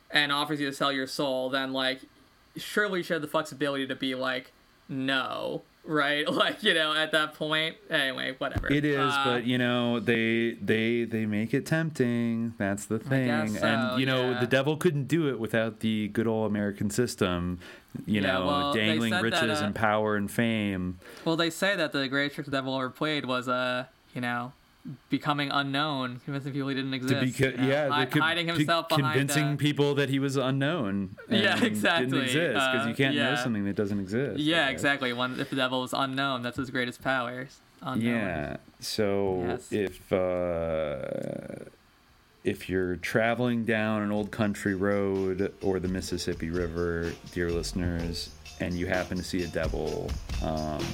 and 0.08 0.30
offers 0.30 0.60
you 0.60 0.70
to 0.70 0.72
sell 0.72 0.92
your 0.92 1.08
soul, 1.08 1.50
then 1.50 1.72
like 1.72 2.02
surely 2.56 3.00
you 3.00 3.02
should 3.02 3.14
have 3.14 3.22
the 3.22 3.28
flexibility 3.28 3.84
to 3.84 3.96
be 3.96 4.14
like 4.14 4.52
no, 4.88 5.62
right? 5.84 6.26
Like 6.32 6.62
you 6.62 6.74
know 6.74 6.92
at 6.94 7.12
that 7.12 7.34
point. 7.34 7.76
Anyway, 7.90 8.34
whatever. 8.38 8.72
It 8.72 8.84
is, 8.84 8.98
Uh, 8.98 9.24
but 9.24 9.44
you 9.44 9.58
know 9.58 10.00
they 10.00 10.52
they 10.60 11.04
they 11.04 11.26
make 11.26 11.52
it 11.54 11.66
tempting. 11.66 12.54
That's 12.58 12.86
the 12.86 12.98
thing, 12.98 13.48
so, 13.56 13.66
and 13.66 14.00
you 14.00 14.06
know 14.06 14.30
yeah. 14.30 14.40
the 14.40 14.46
devil 14.46 14.76
couldn't 14.76 15.08
do 15.08 15.28
it 15.28 15.38
without 15.38 15.80
the 15.80 16.08
good 16.08 16.26
old 16.26 16.50
American 16.50 16.90
system. 16.90 17.58
You 18.06 18.22
Yeah, 18.22 18.32
know, 18.38 18.46
well, 18.46 18.72
dangling 18.72 19.12
said 19.12 19.18
that, 19.18 19.22
riches 19.22 19.60
uh, 19.60 19.64
and 19.66 19.74
power 19.74 20.16
and 20.16 20.30
fame. 20.30 20.98
Well, 21.24 21.36
they 21.36 21.50
say 21.50 21.76
that 21.76 21.92
the 21.92 22.08
greatest 22.08 22.36
trick 22.36 22.46
the 22.46 22.50
devil 22.52 22.74
ever 22.76 22.88
played 22.88 23.26
was, 23.26 23.48
uh, 23.48 23.84
you 24.14 24.22
know, 24.22 24.52
becoming 25.10 25.48
unknown, 25.52 26.20
convincing 26.24 26.52
people 26.52 26.68
he 26.68 26.74
didn't 26.74 26.92
exist. 26.94 27.14
to 27.14 27.20
be, 27.20 27.30
you 27.52 27.56
know, 27.56 27.68
yeah, 27.68 27.88
hi- 27.88 28.08
hiding 28.18 28.48
himself 28.48 28.88
behind. 28.88 29.04
convincing 29.16 29.44
uh, 29.52 29.56
people 29.56 29.94
that 29.94 30.08
he 30.08 30.18
was 30.18 30.36
unknown. 30.36 31.16
Yeah, 31.30 31.62
exactly. 31.62 32.06
Didn't 32.06 32.22
exist 32.24 32.54
because 32.54 32.86
Uh, 32.86 32.88
you 32.88 32.94
can't 32.94 33.14
know 33.14 33.30
yeah. 33.30 33.36
something 33.42 33.64
that 33.64 33.76
doesn't 33.76 34.00
exist. 34.00 34.40
yeah, 34.40 34.68
exactly. 34.70 35.12
When 35.12 35.38
if 35.38 35.50
the 35.50 35.56
devil 35.56 35.80
was 35.82 35.92
unknown, 35.92 36.42
that's 36.42 36.56
his 36.56 36.70
greatest 36.70 37.00
powers. 37.02 37.58
Unknown. 37.80 38.14
Yeah. 38.14 38.56
So 38.80 39.44
Yes. 39.46 39.72
if 39.72 40.12
uh, 40.12 41.64
if 42.44 42.68
you're 42.68 42.96
traveling 42.96 43.64
down 43.64 44.02
an 44.02 44.10
old 44.10 44.32
country 44.32 44.74
road 44.74 45.52
or 45.62 45.78
the 45.78 45.86
Mississippi 45.88 46.50
River, 46.50 47.12
dear 47.32 47.50
listeners, 47.50 48.30
and 48.60 48.74
you 48.74 48.86
happen 48.86 49.16
to 49.16 49.22
see 49.22 49.44
a 49.44 49.48
devil, 49.48 50.10
um, 50.42 50.84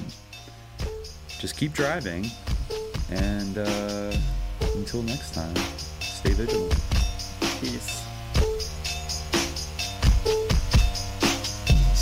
just 1.39 1.57
keep 1.57 1.73
driving. 1.73 2.25
And 3.11 3.57
uh, 3.57 4.13
until 4.75 5.03
next 5.03 5.33
time, 5.33 5.55
stay 5.99 6.33
vigilant. 6.33 6.75
Peace. 7.59 8.08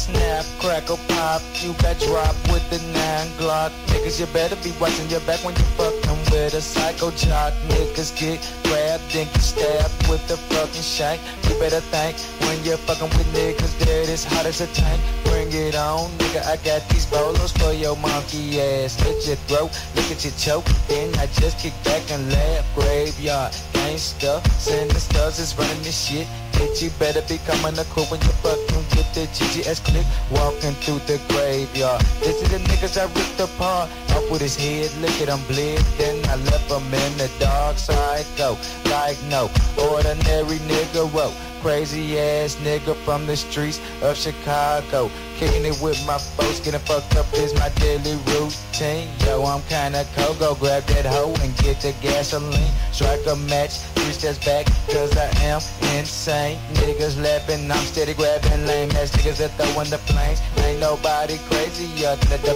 Snap, 0.08 0.46
crackle, 0.60 1.00
pop, 1.10 1.42
you 1.60 1.74
got 1.84 2.00
drop 2.00 2.34
with 2.48 2.64
the 2.70 2.80
nine 2.96 3.28
Glock. 3.36 3.72
Niggas, 3.88 4.22
you 4.22 4.26
better 4.28 4.56
be 4.64 4.72
watching 4.80 5.10
your 5.10 5.20
back 5.28 5.44
when 5.44 5.54
you 5.54 5.68
fucking 5.76 6.20
with 6.32 6.54
a 6.54 6.62
psycho 6.62 7.12
jock. 7.12 7.52
Niggas 7.68 8.18
get 8.18 8.40
grabbed 8.64 9.04
and 9.18 9.28
get 9.28 9.42
stabbed 9.42 10.08
with 10.08 10.26
the 10.30 10.38
fucking 10.38 10.82
shank. 10.82 11.20
You 11.50 11.60
better 11.60 11.82
think 11.92 12.16
when 12.48 12.56
you're 12.64 12.78
fucking 12.78 13.10
with 13.18 13.28
niggas 13.36 13.78
that 13.80 14.08
it's 14.08 14.24
hot 14.24 14.46
as 14.46 14.62
a 14.62 14.68
tank. 14.68 15.02
Bring 15.26 15.52
it 15.52 15.76
on, 15.76 16.10
nigga. 16.20 16.42
I 16.46 16.56
got 16.64 16.88
these 16.88 17.06
bolos 17.06 17.52
for 17.52 17.74
your 17.74 17.98
monkey 17.98 18.62
ass. 18.62 18.96
Slit 18.96 19.28
your 19.28 19.36
throat, 19.52 19.76
look 19.94 20.10
at 20.10 20.24
your 20.24 20.34
choke. 20.40 20.66
Then 20.88 21.14
I 21.20 21.26
just 21.36 21.60
kick 21.60 21.74
back 21.84 22.10
and 22.12 22.32
laugh. 22.32 22.64
Graveyard, 22.76 23.52
gangsta, 23.74 24.40
sinisters 24.56 25.38
is 25.38 25.58
running 25.60 25.84
this 25.84 26.00
shit. 26.08 26.28
You 26.58 26.92
better 27.00 27.22
be 27.28 27.38
coming 27.46 27.74
to 27.74 27.84
cool 27.90 28.06
when 28.06 28.22
you 28.22 28.34
fucking 28.42 28.78
with 28.94 29.14
the 29.14 29.26
GGS 29.34 29.84
click. 29.84 30.06
Walking 30.30 30.74
through 30.82 31.00
the 31.06 31.18
graveyard. 31.30 32.02
This 32.20 32.42
is 32.42 32.50
the 32.50 32.60
niggas 32.60 32.98
I 33.02 33.06
ripped 33.14 33.40
apart. 33.40 33.90
Up 34.18 34.32
with 34.32 34.42
his 34.42 34.56
head, 34.56 34.90
look 35.00 35.14
at 35.22 35.30
him 35.30 35.46
bleed. 35.46 35.78
Then 36.00 36.26
I 36.26 36.38
left 36.50 36.72
him 36.72 36.92
in 36.92 37.18
the 37.20 37.30
dark 37.40 37.78
side. 37.78 38.26
Go 38.36 38.58
like 38.90 39.22
no 39.30 39.48
ordinary 39.78 40.58
nigga. 40.66 41.06
Whoa. 41.14 41.32
Crazy 41.62 42.20
ass 42.20 42.56
nigga 42.56 42.96
from 43.06 43.28
the 43.28 43.36
streets 43.36 43.80
of 44.02 44.16
Chicago. 44.18 45.12
Kicking 45.38 45.66
it 45.66 45.78
with 45.82 46.00
my 46.08 46.18
folks, 46.18 46.60
getting 46.62 46.80
fucked 46.80 47.16
up 47.16 47.26
is 47.34 47.54
my 47.56 47.70
daily 47.78 48.16
routine. 48.34 49.08
Yo, 49.26 49.44
I'm 49.44 49.62
kinda 49.70 50.06
cold, 50.16 50.40
go 50.40 50.56
grab 50.56 50.84
that 50.86 51.06
hoe 51.06 51.34
and 51.42 51.56
get 51.58 51.82
the 51.82 51.94
gasoline. 52.02 52.72
Strike 52.92 53.26
a 53.28 53.36
match, 53.36 53.78
three 53.96 54.14
steps 54.14 54.44
back, 54.46 54.66
cause 54.88 55.16
I 55.18 55.30
am 55.46 55.62
insane. 55.98 56.58
Niggas 56.74 57.22
laughing, 57.22 57.70
I'm 57.70 57.86
steady 57.86 58.14
grabbing 58.14 58.66
lame 58.66 58.92
ass 58.92 59.12
niggas 59.12 59.38
that 59.38 59.52
throwing 59.58 59.90
the 59.90 59.98
flames. 59.98 60.42
Ain't 60.64 60.80
nobody 60.80 61.38
crazier 61.50 62.16
than 62.16 62.30
the 62.30 62.48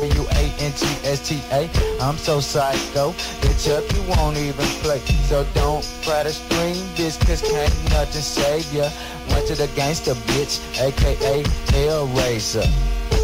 W-A-N-T-S-T-A. 1.51 2.01
I'm 2.01 2.17
so 2.17 2.39
psycho, 2.39 3.11
that 3.11 3.67
up, 3.67 3.83
you 3.93 4.01
won't 4.09 4.37
even 4.37 4.65
play. 4.81 4.99
So 5.27 5.45
don't 5.53 5.83
try 6.01 6.23
to 6.23 6.31
scream 6.31 6.87
this, 6.95 7.17
cause 7.17 7.41
can't 7.41 7.73
nothing 7.91 8.21
save 8.21 8.71
ya. 8.73 8.89
Went 9.29 9.47
to 9.47 9.55
the 9.55 9.67
gangster 9.75 10.13
bitch, 10.13 10.59
aka 10.79 11.43
Hellraiser. 11.67 13.20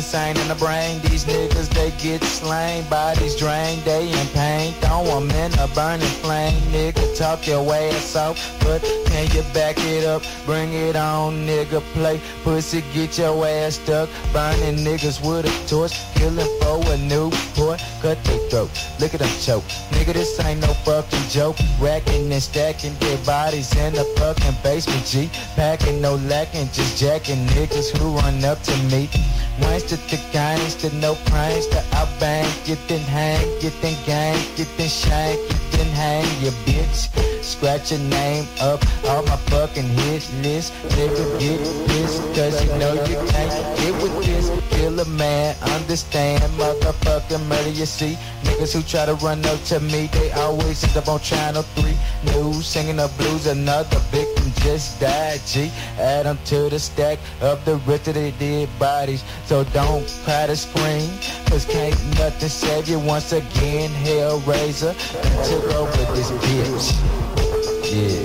Insane 0.00 0.34
in 0.38 0.48
the 0.48 0.54
brain. 0.54 0.98
These 1.02 1.26
niggas, 1.26 1.68
they 1.76 1.90
get 2.02 2.24
slain. 2.24 2.84
Bodies 2.88 3.36
drained, 3.36 3.82
they 3.82 4.08
in 4.08 4.26
pain. 4.28 4.72
Throw 4.80 5.04
'em 5.16 5.30
in 5.30 5.52
a 5.58 5.68
burning 5.68 6.14
flame. 6.22 6.58
Nigga, 6.72 7.04
talk 7.18 7.46
your 7.46 7.62
ass 7.74 8.16
off. 8.16 8.36
But 8.64 8.80
can 9.08 9.26
you 9.34 9.42
back 9.52 9.76
it 9.92 10.04
up? 10.06 10.22
Bring 10.46 10.72
it 10.72 10.96
on, 10.96 11.46
nigga. 11.46 11.82
Play 11.92 12.18
pussy, 12.44 12.82
get 12.94 13.18
your 13.18 13.46
ass 13.46 13.74
stuck. 13.74 14.08
Burning 14.32 14.78
niggas 14.86 15.18
with 15.20 15.44
a 15.52 15.54
torch. 15.68 15.94
Killing 16.14 16.52
for 16.60 16.80
a 16.94 16.96
new 17.12 17.28
boy. 17.54 17.76
Cut 18.00 18.18
their 18.24 18.40
throat. 18.48 18.70
Look 19.00 19.12
at 19.12 19.20
them 19.20 19.34
choke. 19.46 19.64
Nigga, 19.92 20.14
this 20.14 20.40
ain't 20.40 20.60
no 20.60 20.72
fucking 20.86 21.28
joke. 21.28 21.56
Racking 21.78 22.32
and 22.32 22.42
stacking 22.42 22.94
dead 23.00 23.20
bodies 23.26 23.70
in 23.76 23.92
the 23.92 24.04
fucking 24.16 24.56
basement, 24.62 25.04
G. 25.04 25.28
Packing 25.56 26.00
no 26.00 26.14
lacking, 26.32 26.68
just 26.72 26.96
jacking 26.96 27.42
niggas 27.48 27.88
who 27.98 28.16
run 28.16 28.42
up 28.44 28.62
to 28.62 28.74
me. 28.92 29.10
Gangsta 29.60 29.89
to 29.96 30.16
gangsta, 30.32 30.92
no 31.00 31.14
prankster. 31.14 31.82
I 31.92 32.06
bang, 32.20 32.46
get 32.64 32.78
then 32.86 33.00
hang, 33.00 33.44
get 33.60 33.72
then 33.82 33.96
gang, 34.06 34.38
get 34.56 34.68
then 34.76 34.88
shank, 34.88 35.36
get 35.48 35.72
then 35.72 35.86
hang, 35.88 36.24
you 36.42 36.50
bitch. 36.64 37.29
Scratch 37.42 37.90
your 37.90 38.00
name 38.00 38.46
up 38.60 38.84
on 39.06 39.24
my 39.24 39.36
fucking 39.50 39.88
hit 39.88 40.30
list. 40.42 40.72
Nigga, 40.94 41.40
get 41.40 41.58
pissed, 41.88 42.22
cause 42.34 42.62
you 42.62 42.70
know 42.78 42.92
you 42.92 43.16
can't 43.30 43.50
get 43.78 43.94
with 44.02 44.24
this. 44.24 44.50
Kill 44.70 45.00
a 45.00 45.04
man, 45.06 45.56
understand, 45.74 46.42
motherfucking 46.54 47.44
murder, 47.48 47.70
you 47.70 47.86
see. 47.86 48.16
Niggas 48.44 48.72
who 48.72 48.82
try 48.82 49.06
to 49.06 49.14
run 49.14 49.44
up 49.46 49.60
to 49.64 49.80
me, 49.80 50.06
they 50.12 50.30
always 50.32 50.84
end 50.84 50.96
up 50.96 51.08
on 51.08 51.20
channel 51.20 51.62
3. 51.62 51.96
News, 52.32 52.66
singing 52.66 52.96
the 52.96 53.10
blues, 53.18 53.46
another 53.46 53.98
victim 54.10 54.52
just 54.62 55.00
died, 55.00 55.40
G. 55.46 55.70
Add 55.98 56.20
Add 56.20 56.26
'em 56.26 56.38
to 56.44 56.68
the 56.68 56.78
stack 56.78 57.18
of 57.40 57.64
the 57.64 57.76
rest 57.88 58.08
of 58.08 58.14
the 58.14 58.30
dead 58.32 58.68
bodies. 58.78 59.24
So 59.46 59.64
don't 59.72 60.06
try 60.26 60.46
to 60.46 60.54
scream, 60.54 61.08
cause 61.46 61.64
can't 61.64 61.96
nothing 62.18 62.50
save 62.50 62.88
you 62.88 62.98
once 62.98 63.32
again. 63.32 63.90
Hellraiser 64.04 64.94
took 65.48 65.64
over 65.74 66.04
this 66.14 66.30
bitch. 66.42 67.29
Yeah. 67.90 68.22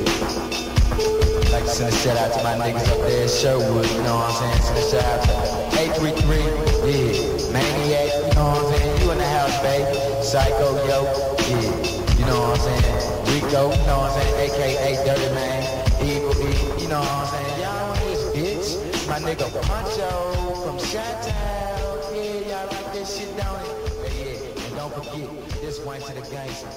Like 1.49 1.65
send 1.65 1.89
a 1.89 1.97
shout 1.97 2.17
out 2.17 2.31
to 2.37 2.43
my 2.43 2.53
niggas 2.53 2.85
up 2.85 2.99
there 3.07 3.27
Sherwood, 3.27 3.89
you 3.89 4.03
know 4.03 4.13
what 4.13 4.29
I'm 4.29 4.61
saying? 4.61 4.61
Send 4.61 4.77
a 4.77 4.85
shout 4.93 5.03
out 5.03 5.25
to 5.25 5.81
833, 6.05 6.37
yeah. 6.85 7.49
Maniac, 7.49 8.13
you 8.13 8.35
know 8.37 8.45
what 8.45 8.61
I'm 8.61 8.77
saying? 8.77 9.01
You 9.01 9.09
in 9.09 9.17
the 9.17 9.25
house, 9.25 9.57
baby. 9.65 10.21
Psycho, 10.21 10.77
yo, 10.85 11.09
yeah. 11.49 11.73
You 12.13 12.25
know 12.29 12.45
what 12.45 12.61
I'm 12.61 12.77
saying? 12.77 13.41
Rico, 13.41 13.73
you 13.73 13.87
know 13.89 14.05
what 14.05 14.13
I'm 14.13 14.21
saying? 14.21 14.53
AKA 14.53 15.01
Dirty 15.01 15.33
Man. 15.33 15.65
Evil 16.05 16.37
E, 16.45 16.83
you 16.83 16.87
know 16.87 16.99
what 16.99 17.09
I'm 17.09 17.25
saying? 17.25 17.61
Y'all 17.61 17.89
know 17.89 18.05
this 18.05 18.21
bitch. 18.37 19.07
My 19.09 19.17
nigga 19.17 19.49
Poncho 19.65 20.61
from 20.61 20.77
Chi-Town. 20.77 22.13
Yeah, 22.13 22.53
y'all 22.53 22.67
like 22.69 22.93
this 22.93 23.17
shit, 23.17 23.35
don't 23.35 23.65
it? 23.65 24.13
Yeah, 24.13 24.29
yeah. 24.29 24.65
And 24.67 24.75
don't 24.77 24.93
forget, 24.93 25.25
this 25.61 25.79
one 25.79 25.99
to 26.01 26.13
the 26.13 26.21
gangster, 26.21 26.69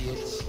bitch. 0.00 0.39